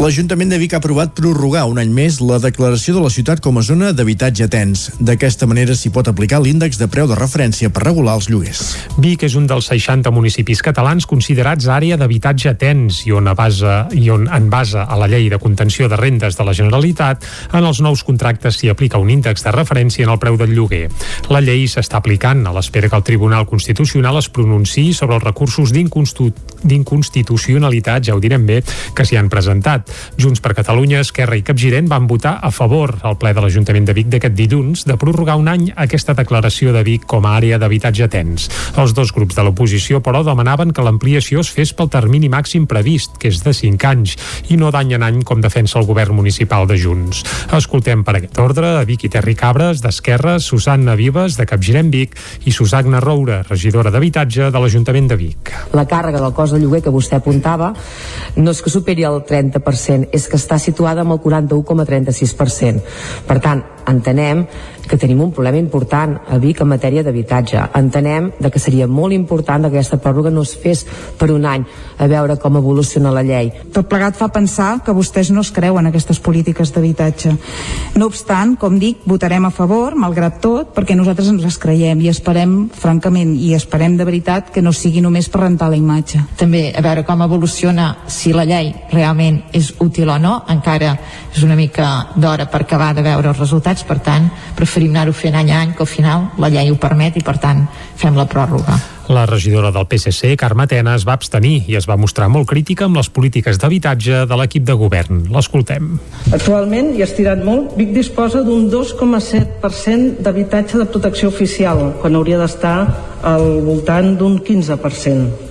L'Ajuntament 0.00 0.48
de 0.48 0.56
Vic 0.56 0.72
ha 0.72 0.78
aprovat 0.80 1.10
prorrogar 1.12 1.66
un 1.68 1.76
any 1.76 1.90
més 1.92 2.22
la 2.24 2.38
declaració 2.40 2.96
de 2.96 3.04
la 3.04 3.12
ciutat 3.12 3.36
com 3.44 3.60
a 3.60 3.62
zona 3.62 3.92
d'habitatge 3.92 4.48
tens. 4.48 4.96
D'aquesta 4.96 5.44
manera 5.44 5.76
s'hi 5.76 5.92
pot 5.92 6.08
aplicar 6.08 6.40
l'índex 6.40 6.80
de 6.80 6.88
preu 6.88 7.04
de 7.04 7.12
referència 7.18 7.68
per 7.68 7.84
regular 7.84 8.16
els 8.16 8.32
lloguers. 8.32 8.80
Vic 9.04 9.28
és 9.28 9.36
un 9.36 9.44
dels 9.50 9.68
60 9.68 10.08
municipis 10.16 10.64
catalans 10.64 11.04
considerats 11.04 11.68
àrea 11.68 12.00
d'habitatge 12.00 12.56
tens 12.56 13.04
i 13.04 13.12
on, 13.12 13.28
a 13.28 13.36
base, 13.36 13.92
i 13.92 14.08
on 14.08 14.24
en 14.24 14.48
base 14.48 14.80
a 14.80 14.96
la 14.96 15.04
llei 15.12 15.28
de 15.28 15.36
contenció 15.36 15.84
de 15.92 16.00
rendes 16.00 16.32
de 16.38 16.44
la 16.48 16.56
Generalitat 16.56 17.20
en 17.52 17.60
els 17.60 17.84
nous 17.84 18.00
contractes 18.00 18.56
s'hi 18.56 18.72
aplica 18.72 18.96
un 18.96 19.12
índex 19.12 19.44
de 19.44 19.52
referència 19.52 20.08
en 20.08 20.16
el 20.16 20.20
preu 20.24 20.40
del 20.40 20.56
lloguer. 20.56 20.88
La 21.28 21.44
llei 21.44 21.68
s'està 21.68 22.00
aplicant 22.00 22.40
a 22.48 22.56
l'espera 22.56 22.88
que 22.88 22.96
el 22.96 23.04
Tribunal 23.04 23.44
Constitucional 23.44 24.16
es 24.24 24.32
pronunciï 24.32 24.96
sobre 24.96 25.20
els 25.20 25.28
recursos 25.28 25.76
d'inconstitucionalitat, 25.76 28.08
ja 28.08 28.16
ho 28.16 28.20
direm 28.24 28.48
bé, 28.48 28.64
que 28.96 29.04
s'hi 29.04 29.20
han 29.20 29.28
presentat. 29.28 29.89
Junts 30.20 30.40
per 30.40 30.54
Catalunya, 30.58 31.00
Esquerra 31.04 31.38
i 31.38 31.44
Capgirent 31.46 31.88
van 31.90 32.06
votar 32.10 32.38
a 32.42 32.50
favor 32.54 32.96
al 33.02 33.18
ple 33.20 33.32
de 33.36 33.44
l'Ajuntament 33.44 33.86
de 33.88 33.94
Vic 33.96 34.10
d'aquest 34.12 34.36
dilluns 34.36 34.84
de 34.88 34.96
prorrogar 35.00 35.38
un 35.40 35.48
any 35.50 35.68
aquesta 35.76 36.14
declaració 36.18 36.74
de 36.76 36.82
Vic 36.86 37.06
com 37.10 37.26
a 37.26 37.36
àrea 37.38 37.58
d'habitatge 37.58 38.08
tens. 38.12 38.48
Els 38.80 38.94
dos 38.96 39.12
grups 39.16 39.36
de 39.38 39.44
l'oposició, 39.46 40.00
però, 40.04 40.22
demanaven 40.26 40.74
que 40.76 40.84
l'ampliació 40.84 41.44
es 41.44 41.50
fes 41.54 41.72
pel 41.76 41.90
termini 41.92 42.30
màxim 42.32 42.66
previst, 42.70 43.18
que 43.20 43.30
és 43.32 43.42
de 43.44 43.54
5 43.56 43.88
anys, 43.90 44.16
i 44.50 44.58
no 44.60 44.70
d'any 44.74 44.94
en 44.98 45.06
any 45.06 45.22
com 45.26 45.42
defensa 45.42 45.78
el 45.80 45.88
govern 45.88 46.16
municipal 46.16 46.68
de 46.70 46.78
Junts. 46.80 47.24
Escoltem 47.56 48.04
per 48.04 48.16
aquest 48.18 48.38
ordre 48.42 48.76
a 48.78 48.84
Vic 48.88 49.06
i 49.06 49.12
Terri 49.12 49.34
Cabres, 49.38 49.82
d'Esquerra, 49.84 50.38
Susanna 50.40 50.96
Vives, 50.98 51.36
de 51.38 51.46
Capgirent 51.48 51.90
Vic, 51.92 52.16
i 52.44 52.54
Susagna 52.54 53.00
Roura, 53.00 53.42
regidora 53.48 53.92
d'Habitatge 53.92 54.50
de 54.52 54.62
l'Ajuntament 54.62 55.10
de 55.10 55.18
Vic. 55.20 55.52
La 55.76 55.86
càrrega 55.88 56.20
del 56.22 56.34
cost 56.36 56.54
de 56.54 56.60
lloguer 56.62 56.82
que 56.84 56.92
vostè 56.94 57.18
apuntava 57.20 57.72
no 58.36 58.54
és 58.54 58.62
que 58.62 58.72
superi 58.72 59.06
el 59.08 59.22
30%, 59.26 59.60
és 59.88 60.28
que 60.28 60.38
està 60.40 60.58
situada 60.60 61.04
amb 61.04 61.16
el 61.16 61.22
41,36%. 61.24 62.84
Per 63.26 63.38
tant, 63.40 63.64
entenem 63.90 64.44
que 64.90 64.98
tenim 64.98 65.20
un 65.22 65.30
problema 65.30 65.60
important 65.60 66.16
a 66.26 66.38
Vic 66.42 66.60
en 66.64 66.72
matèria 66.72 67.04
d'habitatge. 67.06 67.62
Entenem 67.78 68.32
de 68.42 68.50
que 68.50 68.58
seria 68.58 68.88
molt 68.90 69.14
important 69.14 69.62
que 69.62 69.70
aquesta 69.70 70.00
pròrroga 70.02 70.32
no 70.34 70.42
es 70.42 70.56
fes 70.58 70.82
per 71.18 71.30
un 71.30 71.46
any 71.46 71.62
a 72.00 72.08
veure 72.10 72.34
com 72.42 72.56
evoluciona 72.58 73.12
la 73.14 73.22
llei. 73.22 73.52
Tot 73.70 73.86
plegat 73.86 74.18
fa 74.18 74.30
pensar 74.34 74.80
que 74.82 74.94
vostès 74.96 75.30
no 75.30 75.44
es 75.44 75.52
creuen 75.54 75.86
aquestes 75.86 76.18
polítiques 76.18 76.72
d'habitatge. 76.74 77.36
No 77.94 78.08
obstant, 78.10 78.56
com 78.58 78.80
dic, 78.82 79.04
votarem 79.06 79.46
a 79.46 79.52
favor, 79.54 79.94
malgrat 79.94 80.40
tot, 80.42 80.74
perquè 80.74 80.96
nosaltres 80.98 81.30
ens 81.30 81.44
les 81.44 81.58
creiem 81.60 82.02
i 82.02 82.10
esperem, 82.10 82.56
francament, 82.74 83.36
i 83.38 83.54
esperem 83.54 83.94
de 83.96 84.08
veritat 84.08 84.50
que 84.50 84.64
no 84.64 84.74
sigui 84.74 85.04
només 85.04 85.30
per 85.30 85.44
rentar 85.44 85.70
la 85.70 85.78
imatge. 85.78 86.24
També 86.40 86.70
a 86.74 86.82
veure 86.82 87.06
com 87.06 87.22
evoluciona 87.22 87.92
si 88.10 88.34
la 88.34 88.46
llei 88.48 88.72
realment 88.90 89.42
és 89.54 89.74
útil 89.78 90.10
o 90.10 90.18
no, 90.18 90.40
encara 90.50 90.96
és 91.30 91.44
una 91.46 91.54
mica 91.54 92.10
d'hora 92.16 92.48
per 92.50 92.64
acabar 92.64 92.90
de 92.96 93.04
veure 93.06 93.30
els 93.30 93.38
resultats, 93.38 93.84
per 93.86 94.00
tant, 94.02 94.26
preferim 94.56 94.79
anar-ho 94.88 95.12
fent 95.12 95.36
any 95.36 95.50
a 95.52 95.60
any, 95.60 95.74
que 95.76 95.84
al 95.84 95.90
final 95.90 96.30
la 96.38 96.48
llei 96.48 96.70
ho 96.70 96.78
permet 96.80 97.18
i 97.20 97.22
per 97.26 97.36
tant 97.42 97.66
fem 98.00 98.16
la 98.16 98.24
pròrroga. 98.30 98.78
La 99.10 99.26
regidora 99.26 99.72
del 99.74 99.88
PSC, 99.90 100.36
Carme 100.38 100.68
Tena, 100.70 100.94
es 100.94 101.02
va 101.06 101.16
abstenir 101.18 101.64
i 101.66 101.74
es 101.74 101.88
va 101.90 101.96
mostrar 101.98 102.28
molt 102.30 102.46
crítica 102.46 102.86
amb 102.86 103.00
les 103.00 103.08
polítiques 103.10 103.58
d'habitatge 103.58 104.22
de 104.30 104.38
l'equip 104.38 104.64
de 104.68 104.76
govern. 104.78 105.24
L'escoltem. 105.34 105.96
Actualment, 106.30 106.92
i 106.94 107.02
estirat 107.02 107.42
molt, 107.42 107.74
Vic 107.76 107.90
disposa 107.96 108.44
d'un 108.46 108.68
2,7% 108.70 110.22
d'habitatge 110.22 110.78
de 110.78 110.86
protecció 110.86 111.34
oficial, 111.34 111.96
quan 112.00 112.14
hauria 112.14 112.38
d'estar 112.38 112.76
al 113.26 113.48
voltant 113.66 114.14
d'un 114.16 114.38
15%. 114.46 115.48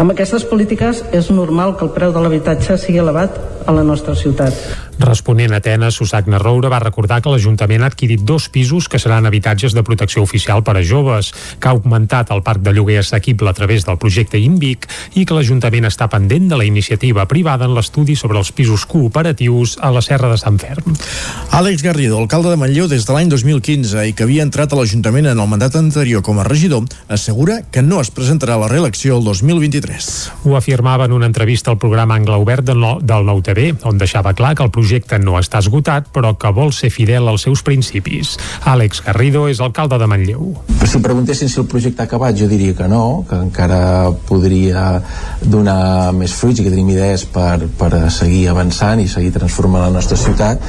Amb 0.00 0.10
aquestes 0.10 0.42
polítiques 0.48 1.04
és 1.14 1.28
normal 1.30 1.76
que 1.76 1.84
el 1.86 1.92
preu 1.94 2.16
de 2.16 2.22
l'habitatge 2.22 2.80
sigui 2.80 2.98
elevat 2.98 3.36
a 3.66 3.76
la 3.76 3.84
nostra 3.86 4.16
ciutat. 4.18 4.56
Responent 4.98 5.52
a 5.52 5.58
Atenes, 5.58 5.94
Susagna 5.94 6.38
Roura 6.38 6.70
va 6.70 6.78
recordar 6.78 7.20
que 7.22 7.32
l'Ajuntament 7.32 7.82
ha 7.82 7.88
adquirit 7.90 8.22
dos 8.22 8.46
pisos 8.48 8.88
que 8.88 9.00
seran 9.02 9.26
habitatges 9.26 9.74
de 9.74 9.82
protecció 9.82 10.22
oficial 10.22 10.62
per 10.62 10.76
a 10.78 10.84
joves, 10.86 11.32
que 11.58 11.68
ha 11.68 11.74
augmentat 11.74 12.30
el 12.30 12.44
parc 12.46 12.62
de 12.62 12.72
lloguer 12.72 13.00
assequible 13.00 13.50
a 13.50 13.54
través 13.56 13.84
del 13.84 13.98
projecte 13.98 14.38
INVIC 14.38 14.86
i 15.18 15.24
que 15.26 15.34
l'Ajuntament 15.34 15.88
està 15.88 16.08
pendent 16.12 16.46
de 16.52 16.58
la 16.60 16.66
iniciativa 16.68 17.26
privada 17.26 17.66
en 17.66 17.74
l'estudi 17.74 18.14
sobre 18.16 18.38
els 18.38 18.52
pisos 18.54 18.86
cooperatius 18.86 19.76
a 19.82 19.90
la 19.90 20.02
Serra 20.04 20.30
de 20.30 20.38
Sant 20.38 20.60
Ferm. 20.62 20.94
Àlex 21.50 21.82
Garrido, 21.82 22.20
alcalde 22.20 22.54
de 22.54 22.60
Manlleu 22.60 22.86
des 22.90 23.06
de 23.06 23.16
l'any 23.16 23.32
2015 23.32 24.06
i 24.08 24.14
que 24.14 24.28
havia 24.28 24.46
entrat 24.46 24.72
a 24.72 24.78
l'Ajuntament 24.78 25.32
en 25.32 25.42
el 25.42 25.50
mandat 25.50 25.74
anterior 25.80 26.22
com 26.22 26.38
a 26.38 26.46
regidor, 26.46 26.86
assegura 27.08 27.62
que 27.70 27.82
no 27.82 28.00
es 28.00 28.12
presentarà 28.14 28.54
a 28.54 28.62
la 28.62 28.70
reelecció 28.70 29.18
el 29.18 29.26
2023. 29.26 30.10
Ho 30.46 30.56
afirmava 30.56 31.10
en 31.10 31.18
una 31.18 31.26
entrevista 31.26 31.74
al 31.74 31.78
programa 31.82 32.14
Angle 32.14 32.38
Obert 32.38 32.64
del 32.64 33.26
Nou 33.26 33.42
TV, 33.42 33.72
on 33.82 33.98
deixava 33.98 34.34
clar 34.38 34.54
que 34.54 34.62
el 34.62 34.70
projecte 34.70 34.83
projecte 34.84 35.16
no 35.18 35.38
està 35.40 35.62
esgotat, 35.64 36.10
però 36.12 36.34
que 36.36 36.50
vol 36.52 36.72
ser 36.76 36.90
fidel 36.92 37.30
als 37.30 37.46
seus 37.46 37.62
principis. 37.64 38.34
Àlex 38.68 39.00
Garrido 39.06 39.46
és 39.48 39.62
alcalde 39.64 39.96
de 40.00 40.08
Manlleu. 40.10 40.50
Si 40.84 41.00
preguntessin 41.00 41.48
si 41.48 41.56
el 41.62 41.68
projecte 41.70 42.04
ha 42.04 42.08
acabat, 42.08 42.36
jo 42.36 42.48
diria 42.50 42.74
que 42.76 42.88
no, 42.90 43.24
que 43.28 43.38
encara 43.40 44.12
podria 44.28 45.00
donar 45.40 46.12
més 46.12 46.34
fruits 46.36 46.60
i 46.60 46.66
que 46.66 46.72
tenim 46.74 46.90
idees 46.92 47.24
per, 47.32 47.64
per 47.78 48.10
seguir 48.12 48.50
avançant 48.52 49.00
i 49.00 49.08
seguir 49.08 49.32
transformant 49.32 49.86
la 49.86 49.94
nostra 49.94 50.18
ciutat, 50.20 50.60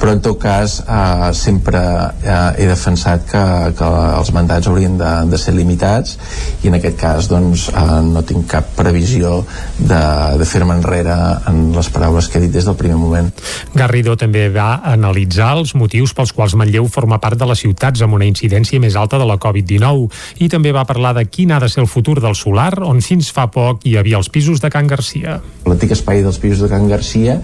però 0.00 0.14
en 0.16 0.24
tot 0.24 0.40
cas 0.40 0.78
eh, 0.80 1.28
sempre 1.36 1.82
eh, 2.24 2.64
he 2.64 2.70
defensat 2.70 3.28
que, 3.28 3.44
que 3.76 3.90
els 4.16 4.32
mandats 4.36 4.70
haurien 4.70 4.96
de, 5.00 5.12
de 5.28 5.40
ser 5.40 5.52
limitats 5.58 6.16
i 6.64 6.72
en 6.72 6.78
aquest 6.78 6.96
cas 7.00 7.28
doncs, 7.28 7.68
eh, 7.74 8.00
no 8.08 8.24
tinc 8.24 8.48
cap 8.48 8.72
previsió 8.78 9.42
de, 9.76 10.02
de 10.40 10.48
fer-me 10.48 10.78
enrere 10.78 11.18
en 11.50 11.66
les 11.76 11.92
paraules 11.92 12.32
que 12.32 12.40
he 12.40 12.46
dit 12.46 12.56
des 12.56 12.64
del 12.64 12.78
primer 12.80 12.96
moment. 12.96 13.28
Garrido 13.74 14.16
també 14.20 14.46
va 14.52 14.80
analitzar 14.86 15.52
els 15.58 15.74
motius 15.78 16.14
pels 16.16 16.32
quals 16.36 16.56
Manlleu 16.58 16.88
forma 16.92 17.20
part 17.22 17.38
de 17.38 17.48
les 17.50 17.62
ciutats 17.64 18.02
amb 18.04 18.18
una 18.18 18.28
incidència 18.28 18.80
més 18.80 18.96
alta 18.96 19.20
de 19.20 19.26
la 19.28 19.38
Covid-19 19.40 20.44
i 20.44 20.48
també 20.52 20.72
va 20.74 20.86
parlar 20.88 21.14
de 21.16 21.24
quin 21.28 21.52
ha 21.52 21.60
de 21.62 21.68
ser 21.72 21.82
el 21.84 21.90
futur 21.90 22.18
del 22.20 22.36
solar, 22.38 22.72
on 22.82 23.02
fins 23.04 23.30
fa 23.34 23.48
poc 23.52 23.84
hi 23.86 23.96
havia 23.98 24.18
els 24.20 24.30
pisos 24.32 24.62
de 24.62 24.70
Can 24.70 24.88
Garcia. 24.90 25.38
L'antic 25.66 25.94
espai 25.96 26.22
dels 26.24 26.40
pisos 26.42 26.64
de 26.64 26.70
Can 26.72 26.88
Garcia 26.90 27.38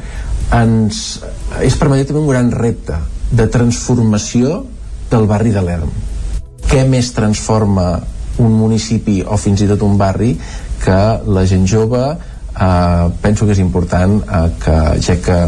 ens 0.55 1.05
és 1.65 1.77
per 1.79 1.89
Manlleu 1.89 2.09
també 2.09 2.23
un 2.23 2.33
gran 2.33 2.51
repte 2.55 2.99
de 3.35 3.47
transformació 3.51 4.63
del 5.11 5.27
barri 5.31 5.53
de 5.55 5.63
l'Erm. 5.65 5.91
Què 6.69 6.85
més 6.89 7.13
transforma 7.15 7.89
un 8.43 8.55
municipi 8.59 9.21
o 9.23 9.37
fins 9.39 9.63
i 9.63 9.69
tot 9.71 9.83
un 9.87 9.99
barri 9.99 10.33
que 10.83 11.01
la 11.31 11.45
gent 11.47 11.67
jove 11.71 12.03
eh, 12.05 13.05
penso 13.23 13.47
que 13.47 13.55
és 13.55 13.63
important 13.63 14.17
eh, 14.23 14.49
que 14.63 14.79
ja 15.05 15.17
que 15.23 15.39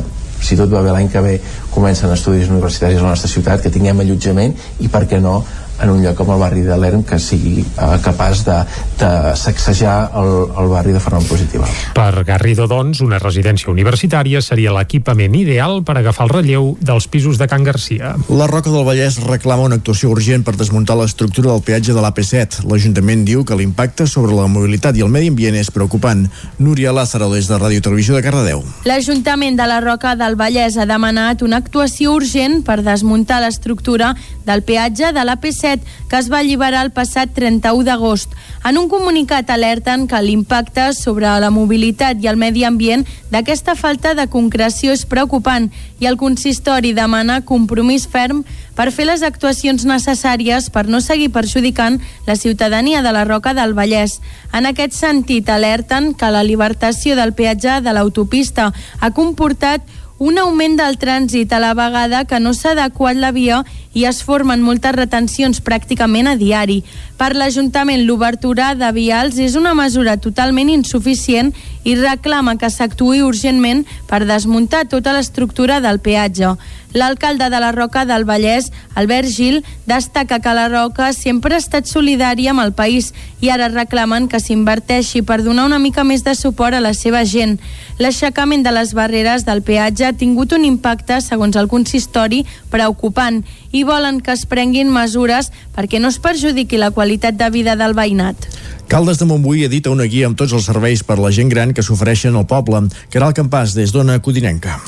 si 0.40 0.56
tot 0.56 0.72
va 0.72 0.82
bé 0.82 0.92
l'any 0.94 1.08
que 1.12 1.22
ve 1.24 1.36
comencen 1.74 2.12
estudis 2.12 2.50
universitaris 2.50 2.98
a 3.00 3.06
la 3.06 3.14
nostra 3.14 3.30
ciutat 3.30 3.62
que 3.62 3.72
tinguem 3.72 4.00
allotjament 4.00 4.54
i 4.80 4.88
per 4.92 5.06
què 5.10 5.20
no 5.20 5.40
en 5.82 5.90
un 5.90 6.02
lloc 6.02 6.16
com 6.16 6.30
el 6.32 6.40
barri 6.40 6.62
de 6.64 6.76
l'Erm 6.80 7.02
que 7.06 7.18
sigui 7.20 7.60
eh, 7.62 7.96
capaç 8.04 8.42
de, 8.46 8.56
de 9.00 9.10
sacsejar 9.36 9.96
el, 10.16 10.32
el 10.62 10.70
barri 10.72 10.94
de 10.94 11.00
forma 11.00 11.20
positiva. 11.28 11.68
Per 11.96 12.24
Garrido, 12.24 12.66
doncs, 12.70 13.02
una 13.04 13.20
residència 13.22 13.70
universitària 13.72 14.40
seria 14.44 14.72
l'equipament 14.76 15.34
ideal 15.36 15.82
per 15.86 15.98
agafar 16.00 16.26
el 16.26 16.34
relleu 16.34 16.70
dels 16.80 17.08
pisos 17.12 17.40
de 17.40 17.48
Can 17.50 17.66
Garcia. 17.66 18.14
La 18.28 18.48
Roca 18.50 18.72
del 18.72 18.86
Vallès 18.88 19.18
reclama 19.24 19.66
una 19.68 19.78
actuació 19.80 20.10
urgent 20.14 20.46
per 20.46 20.56
desmuntar 20.56 20.96
l'estructura 20.98 21.52
del 21.52 21.64
peatge 21.66 21.96
de 21.96 22.04
l'AP7. 22.04 22.64
L'Ajuntament 22.70 23.26
diu 23.28 23.44
que 23.44 23.58
l'impacte 23.58 24.08
sobre 24.08 24.36
la 24.36 24.48
mobilitat 24.48 24.96
i 24.96 25.04
el 25.04 25.12
medi 25.12 25.30
ambient 25.32 25.58
és 25.60 25.72
preocupant. 25.74 26.26
Núria 26.58 26.94
Lázaro, 26.96 27.28
des 27.34 27.50
de 27.50 27.60
Ràdio 27.60 27.84
Televisió 27.84 28.16
de 28.16 28.24
Cardedeu. 28.24 28.64
L'Ajuntament 28.88 29.58
de 29.58 29.68
la 29.68 29.80
Roca 29.84 30.16
del 30.16 30.38
Vallès 30.40 30.78
ha 30.80 30.88
demanat 30.88 31.44
una 31.44 31.60
actuació 31.60 32.16
urgent 32.16 32.62
per 32.64 32.80
desmuntar 32.86 33.42
l'estructura 33.44 34.14
del 34.46 34.62
peatge 34.66 35.12
de 35.12 35.24
l'AP7 35.26 35.65
que 35.74 36.18
es 36.18 36.30
va 36.32 36.38
alliberar 36.38 36.84
el 36.86 36.92
passat 36.94 37.32
31 37.34 37.84
d'agost. 37.84 38.32
En 38.64 38.78
un 38.78 38.88
comunicat 38.88 39.50
alerten 39.50 40.06
que 40.06 40.20
l'impacte 40.22 40.92
sobre 40.94 41.26
la 41.42 41.50
mobilitat 41.50 42.22
i 42.22 42.30
el 42.30 42.38
medi 42.38 42.64
ambient 42.64 43.04
d'aquesta 43.30 43.74
falta 43.74 44.14
de 44.14 44.28
concreció 44.30 44.94
és 44.94 45.04
preocupant 45.06 45.68
i 45.98 46.06
el 46.06 46.16
consistori 46.16 46.92
demana 46.94 47.40
compromís 47.44 48.06
ferm 48.06 48.44
per 48.76 48.90
fer 48.92 49.06
les 49.08 49.22
actuacions 49.26 49.86
necessàries 49.88 50.70
per 50.70 50.86
no 50.86 51.00
seguir 51.00 51.30
perjudicant 51.34 52.00
la 52.26 52.36
ciutadania 52.36 53.02
de 53.02 53.12
la 53.12 53.24
Roca 53.24 53.54
del 53.54 53.74
Vallès. 53.74 54.20
En 54.52 54.66
aquest 54.66 54.92
sentit, 54.94 55.48
alerten 55.48 56.12
que 56.14 56.30
la 56.30 56.44
libertació 56.44 57.16
del 57.16 57.32
peatge 57.34 57.80
de 57.80 57.92
l'autopista 57.92 58.72
ha 59.00 59.10
comportat 59.10 59.82
un 60.18 60.38
augment 60.40 60.78
del 60.78 60.96
trànsit 60.96 61.52
a 61.52 61.60
la 61.60 61.74
vegada 61.76 62.24
que 62.24 62.40
no 62.40 62.54
s'ha 62.56 62.72
adequat 62.72 63.18
la 63.20 63.32
via 63.36 63.64
i 63.96 64.04
es 64.04 64.20
formen 64.20 64.60
moltes 64.60 64.92
retencions 64.92 65.62
pràcticament 65.64 66.28
a 66.28 66.36
diari. 66.36 66.82
Per 67.16 67.30
l'Ajuntament, 67.32 68.02
l'obertura 68.04 68.74
de 68.76 68.90
vials 68.92 69.38
és 69.40 69.56
una 69.56 69.72
mesura 69.74 70.18
totalment 70.20 70.68
insuficient 70.68 71.54
i 71.88 71.94
reclama 71.96 72.58
que 72.60 72.68
s'actuï 72.68 73.22
urgentment 73.24 73.86
per 74.10 74.26
desmuntar 74.28 74.84
tota 74.92 75.16
l'estructura 75.16 75.80
del 75.80 76.02
peatge. 76.04 76.52
L'alcalde 76.96 77.48
de 77.50 77.58
la 77.60 77.72
Roca 77.72 78.04
del 78.08 78.24
Vallès, 78.24 78.70
Albert 78.94 79.28
Gil, 79.28 79.64
destaca 79.86 80.38
que 80.40 80.54
la 80.54 80.68
Roca 80.68 81.10
sempre 81.12 81.54
ha 81.54 81.60
estat 81.60 81.88
solidària 81.88 82.52
amb 82.52 82.62
el 82.64 82.72
país 82.72 83.10
i 83.40 83.50
ara 83.52 83.68
reclamen 83.68 84.28
que 84.32 84.40
s'inverteixi 84.40 85.20
per 85.22 85.42
donar 85.44 85.66
una 85.68 85.80
mica 85.82 86.04
més 86.04 86.24
de 86.24 86.34
suport 86.34 86.76
a 86.76 86.80
la 86.80 86.94
seva 86.94 87.24
gent. 87.24 87.58
L'aixecament 87.98 88.64
de 88.64 88.72
les 88.72 88.94
barreres 88.96 89.44
del 89.44 89.60
peatge 89.62 90.06
ha 90.08 90.16
tingut 90.16 90.52
un 90.56 90.64
impacte, 90.64 91.20
segons 91.20 91.56
el 91.56 91.68
consistori, 91.68 92.44
preocupant 92.72 93.42
i 93.76 93.84
volen 93.84 94.22
que 94.24 94.32
es 94.32 94.46
prenguin 94.48 94.88
mesures 94.92 95.50
perquè 95.76 96.00
no 96.00 96.08
es 96.12 96.20
perjudiqui 96.22 96.80
la 96.80 96.92
qualitat 96.96 97.36
de 97.36 97.50
vida 97.52 97.76
del 97.76 97.96
veïnat. 97.98 98.48
Caldes 98.88 99.18
de 99.20 99.28
Montbui 99.28 99.66
edita 99.66 99.92
una 99.92 100.06
guia 100.08 100.30
amb 100.30 100.38
tots 100.38 100.54
els 100.56 100.68
serveis 100.70 101.02
per 101.04 101.18
la 101.20 101.32
gent 101.34 101.50
gran 101.52 101.74
que 101.74 101.84
s'ofereixen 101.84 102.36
al 102.38 102.46
poble. 102.46 102.86
Caral 103.12 103.34
Campàs, 103.36 103.74
des 103.76 103.92
d'Ona 103.92 104.22
Codinenca. 104.22 104.80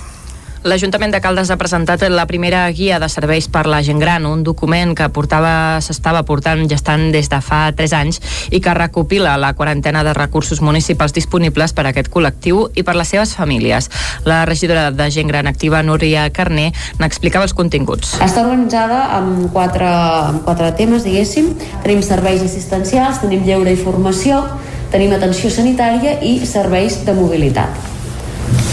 L'Ajuntament 0.67 1.13
de 1.15 1.21
Caldes 1.23 1.53
ha 1.55 1.57
presentat 1.57 2.03
la 2.11 2.25
primera 2.27 2.65
guia 2.75 2.97
de 2.99 3.07
serveis 3.09 3.47
per 3.47 3.69
la 3.71 3.79
gent 3.87 4.01
gran, 4.03 4.25
un 4.27 4.41
document 4.43 4.91
que 4.99 5.07
portava 5.15 5.79
s'estava 5.85 6.25
portant 6.27 6.65
gestant 6.67 7.13
des 7.15 7.29
de 7.31 7.39
fa 7.39 7.61
3 7.79 7.95
anys 7.95 8.19
i 8.51 8.59
que 8.59 8.75
recopila 8.75 9.37
la 9.39 9.53
quarantena 9.55 10.03
de 10.03 10.17
recursos 10.19 10.59
municipals 10.61 11.15
disponibles 11.15 11.73
per 11.73 11.85
a 11.87 11.93
aquest 11.93 12.11
col·lectiu 12.11 12.65
i 12.75 12.83
per 12.83 12.97
les 12.99 13.15
seves 13.15 13.37
famílies. 13.39 13.87
La 14.27 14.41
regidora 14.51 14.91
de 14.91 15.07
gent 15.15 15.31
gran 15.31 15.47
activa, 15.47 15.85
Núria 15.87 16.27
Carné, 16.35 16.73
n'explicava 16.99 17.47
els 17.47 17.55
continguts. 17.55 18.17
Està 18.19 18.43
organitzada 18.43 19.05
amb 19.15 19.47
quatre, 19.55 19.87
amb 19.87 20.43
quatre 20.43 20.73
temes, 20.75 21.07
diguéssim. 21.07 21.53
Tenim 21.87 22.03
serveis 22.03 22.43
assistencials, 22.43 23.23
tenim 23.23 23.47
lleure 23.47 23.71
i 23.71 23.79
formació, 23.79 24.43
tenim 24.91 25.15
atenció 25.15 25.55
sanitària 25.55 26.19
i 26.19 26.41
serveis 26.51 27.05
de 27.07 27.15
mobilitat. 27.15 27.79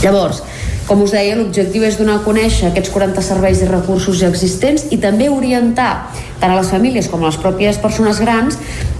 Llavors, 0.01 0.41
com 0.85 1.01
us 1.01 1.13
deia, 1.15 1.35
l'objectiu 1.37 1.83
és 1.87 1.97
donar 1.97 2.19
a 2.19 2.23
conèixer 2.25 2.69
aquests 2.69 2.91
40 2.93 3.21
serveis 3.25 3.61
i 3.63 3.69
recursos 3.69 4.19
ja 4.19 4.29
existents 4.29 4.85
i 4.93 4.99
també 5.01 5.31
orientar 5.33 6.11
tant 6.39 6.51
a 6.51 6.59
les 6.59 6.69
famílies 6.69 7.09
com 7.09 7.23
a 7.23 7.31
les 7.31 7.39
pròpies 7.41 7.79
persones 7.81 8.21
grans 8.21 8.59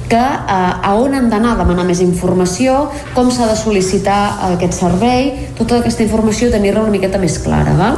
que 0.10 0.18
eh, 0.18 0.88
a 0.90 0.94
on 0.96 1.16
han 1.16 1.30
d'anar 1.30 1.56
a 1.56 1.60
demanar 1.64 1.86
més 1.88 2.02
informació, 2.04 2.90
com 3.16 3.32
s'ha 3.34 3.48
de 3.50 3.56
sol·licitar 3.58 4.20
aquest 4.52 4.78
servei, 4.78 5.32
tota 5.58 5.80
aquesta 5.80 6.06
informació 6.06 6.52
tenir-la 6.54 6.84
una 6.84 6.94
miqueta 6.94 7.20
més 7.22 7.38
clara. 7.42 7.74
Val? 7.78 7.98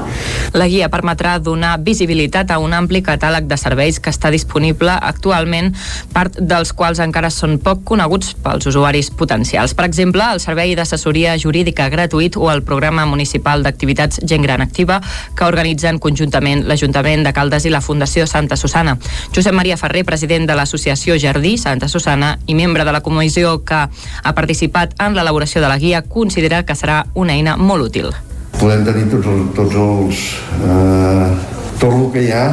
La 0.58 0.68
guia 0.72 0.90
permetrà 0.94 1.38
donar 1.44 1.76
visibilitat 1.84 2.52
a 2.54 2.60
un 2.64 2.74
ampli 2.74 3.02
catàleg 3.04 3.48
de 3.50 3.58
serveis 3.60 4.00
que 4.00 4.14
està 4.14 4.32
disponible 4.32 4.94
actualment, 4.94 5.74
part 6.14 6.40
dels 6.40 6.72
quals 6.74 7.02
encara 7.04 7.32
són 7.34 7.58
poc 7.64 7.84
coneguts 7.88 8.34
pels 8.44 8.70
usuaris 8.72 9.12
potencials. 9.12 9.76
Per 9.78 9.88
exemple, 9.88 10.24
el 10.24 10.42
servei 10.44 10.76
d'assessoria 10.78 11.36
jurídica 11.42 11.90
gratuït 11.94 12.38
o 12.40 12.52
el 12.54 12.64
programa 12.64 13.06
municipal 13.10 13.66
d'activitats 13.66 14.22
Gent 14.24 14.46
Gran 14.46 14.64
Activa 14.64 15.02
que 15.36 15.48
organitzen 15.48 16.00
conjuntament 16.00 16.66
l'Ajuntament 16.68 17.26
de 17.28 17.36
Caldes 17.36 17.68
i 17.68 17.74
la 17.74 17.84
Fundació 17.84 18.28
Santa 18.28 18.56
Susana. 18.56 18.98
Josep 19.36 19.56
Maria 19.56 19.78
Ferrer, 19.78 20.06
president 20.08 20.48
de 20.48 20.56
l'Associació 20.56 21.18
Jardí 21.20 21.58
Santa 21.58 21.88
Susana 21.88 21.97
i 22.46 22.56
membre 22.56 22.86
de 22.86 22.92
la 22.92 23.02
comissió 23.02 23.64
que 23.66 23.88
ha 23.88 24.34
participat 24.36 24.96
en 25.00 25.16
l'elaboració 25.16 25.62
de 25.62 25.68
la 25.68 25.78
guia, 25.78 26.02
considera 26.02 26.64
que 26.64 26.76
serà 26.76 27.06
una 27.16 27.34
eina 27.34 27.58
molt 27.58 27.90
útil. 27.90 28.12
Podem 28.58 28.86
tenir 28.86 29.06
tots 29.12 29.28
els, 29.28 29.54
tots 29.54 29.76
els 29.76 30.24
eh, 30.66 31.58
tot 31.80 31.94
el 31.94 32.12
que 32.14 32.24
hi 32.26 32.32
ha 32.34 32.46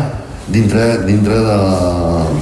dintre, 0.53 0.99
dintre 1.07 1.35
de, 1.35 1.59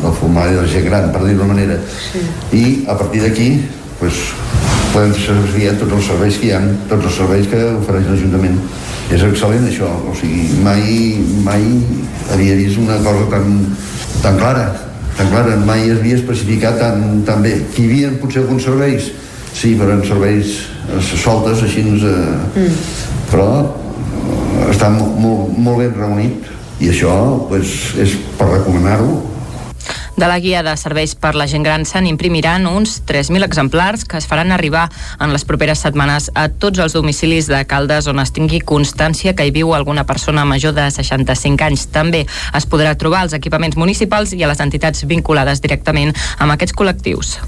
del 0.03 0.15
formulari 0.19 0.57
de 0.57 0.63
la 0.63 0.69
gent 0.69 0.87
gran, 0.89 1.11
per 1.15 1.23
dir-ho 1.25 1.47
manera. 1.47 1.79
Sí. 2.11 2.23
I 2.59 2.65
a 2.91 2.97
partir 2.99 3.23
d'aquí 3.23 3.49
pues, 4.01 4.33
podem 4.93 5.15
servir 5.15 5.71
tots 5.81 5.95
els 5.99 6.09
serveis 6.11 6.39
que 6.41 6.49
hi 6.51 6.55
ha, 6.57 6.63
tots 6.91 7.07
els 7.11 7.21
serveis 7.23 7.47
que 7.51 7.63
ofereix 7.79 8.09
l'Ajuntament. 8.11 8.59
És 9.13 9.23
excel·lent 9.27 9.67
això, 9.69 9.89
o 10.09 10.15
sigui, 10.17 10.47
mai, 10.65 10.83
mai 11.45 11.65
havia 12.33 12.57
vist 12.57 12.81
una 12.81 12.97
cosa 13.05 13.27
tan, 13.33 13.59
tan 14.23 14.39
clara, 14.41 14.67
tan 15.17 15.29
clara, 15.31 15.57
mai 15.67 15.89
es 15.91 15.99
havia 16.01 16.19
especificat 16.19 16.79
tan, 16.81 17.23
tan 17.27 17.43
bé. 17.45 17.57
Hi 17.77 17.87
havia 17.89 18.13
potser 18.21 18.43
alguns 18.45 18.67
serveis, 18.69 19.11
sí, 19.53 19.75
però 19.79 19.97
en 19.97 20.05
serveis 20.09 20.59
eh, 20.89 21.03
soltes, 21.13 21.65
així, 21.67 21.85
eh, 21.85 22.63
mm. 22.63 22.79
però 23.31 23.49
eh, 23.61 24.71
està 24.73 24.91
molt, 24.93 25.19
molt, 25.21 25.59
molt 25.59 25.85
ben 25.85 25.95
reunit 25.99 26.49
i 26.83 26.91
això 26.91 27.13
pues, 27.49 27.93
és 28.03 28.17
per 28.39 28.49
recomanar-ho 28.51 29.32
de 30.17 30.27
la 30.29 30.39
guia 30.39 30.63
de 30.63 30.75
serveis 30.77 31.15
per 31.17 31.33
la 31.35 31.47
gent 31.49 31.65
gran 31.65 31.87
se'n 31.89 32.07
imprimiran 32.07 32.67
uns 32.69 33.01
3.000 33.09 33.47
exemplars 33.47 34.05
que 34.05 34.19
es 34.21 34.29
faran 34.29 34.53
arribar 34.53 34.89
en 35.21 35.33
les 35.33 35.47
properes 35.49 35.83
setmanes 35.85 36.31
a 36.35 36.49
tots 36.49 36.83
els 36.85 36.97
domicilis 36.97 37.49
de 37.49 37.63
Caldes 37.67 38.11
on 38.13 38.21
es 38.21 38.35
tingui 38.37 38.61
constància 38.61 39.35
que 39.35 39.47
hi 39.47 39.55
viu 39.55 39.73
alguna 39.75 40.05
persona 40.05 40.45
major 40.45 40.77
de 40.77 40.91
65 40.91 41.65
anys. 41.65 41.89
També 41.95 42.27
es 42.29 42.69
podrà 42.69 42.95
trobar 42.99 43.25
als 43.25 43.39
equipaments 43.39 43.77
municipals 43.81 44.37
i 44.37 44.45
a 44.45 44.53
les 44.53 44.61
entitats 44.61 45.07
vinculades 45.09 45.65
directament 45.65 46.15
amb 46.39 46.53
aquests 46.53 46.77
col·lectius. 46.77 47.39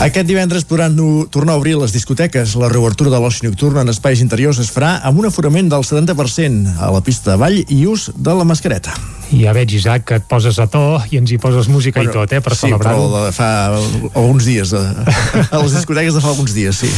Aquest 0.00 0.24
divendres 0.24 0.64
podran 0.64 0.94
tornar 1.28 1.52
a 1.52 1.60
obrir 1.60 1.74
les 1.76 1.92
discoteques. 1.92 2.54
La 2.56 2.70
reobertura 2.72 3.12
de 3.12 3.20
l'oci 3.20 3.44
nocturn 3.44 3.82
en 3.82 3.92
espais 3.92 4.24
interiors 4.24 4.56
es 4.62 4.72
farà 4.72 4.94
amb 5.04 5.20
un 5.20 5.28
aforament 5.28 5.68
del 5.68 5.84
70% 5.84 6.78
a 6.80 6.88
la 6.88 7.04
pista 7.04 7.34
de 7.34 7.40
ball 7.42 7.60
i 7.68 7.82
ús 7.84 8.08
de 8.16 8.32
la 8.32 8.48
mascareta. 8.48 8.96
I 9.30 9.44
ja 9.44 9.52
veig, 9.54 9.70
Isaac, 9.76 10.08
que 10.08 10.16
et 10.18 10.24
poses 10.26 10.56
a 10.58 10.64
to 10.66 10.80
i 11.12 11.18
ens 11.20 11.30
hi 11.30 11.36
poses 11.38 11.68
música 11.70 12.00
bueno, 12.00 12.10
i 12.10 12.16
tot, 12.16 12.32
eh, 12.34 12.40
per 12.42 12.56
sí, 12.56 12.64
celebrar-ho. 12.64 13.04
però 13.12 13.20
de 13.28 13.34
fa 13.36 13.50
alguns 14.18 14.48
dies, 14.48 14.72
de, 14.74 14.80
a 15.54 15.60
les 15.60 15.76
discoteques 15.76 16.16
de 16.16 16.22
fa 16.24 16.32
alguns 16.32 16.56
dies, 16.56 16.80
sí. 16.80 16.90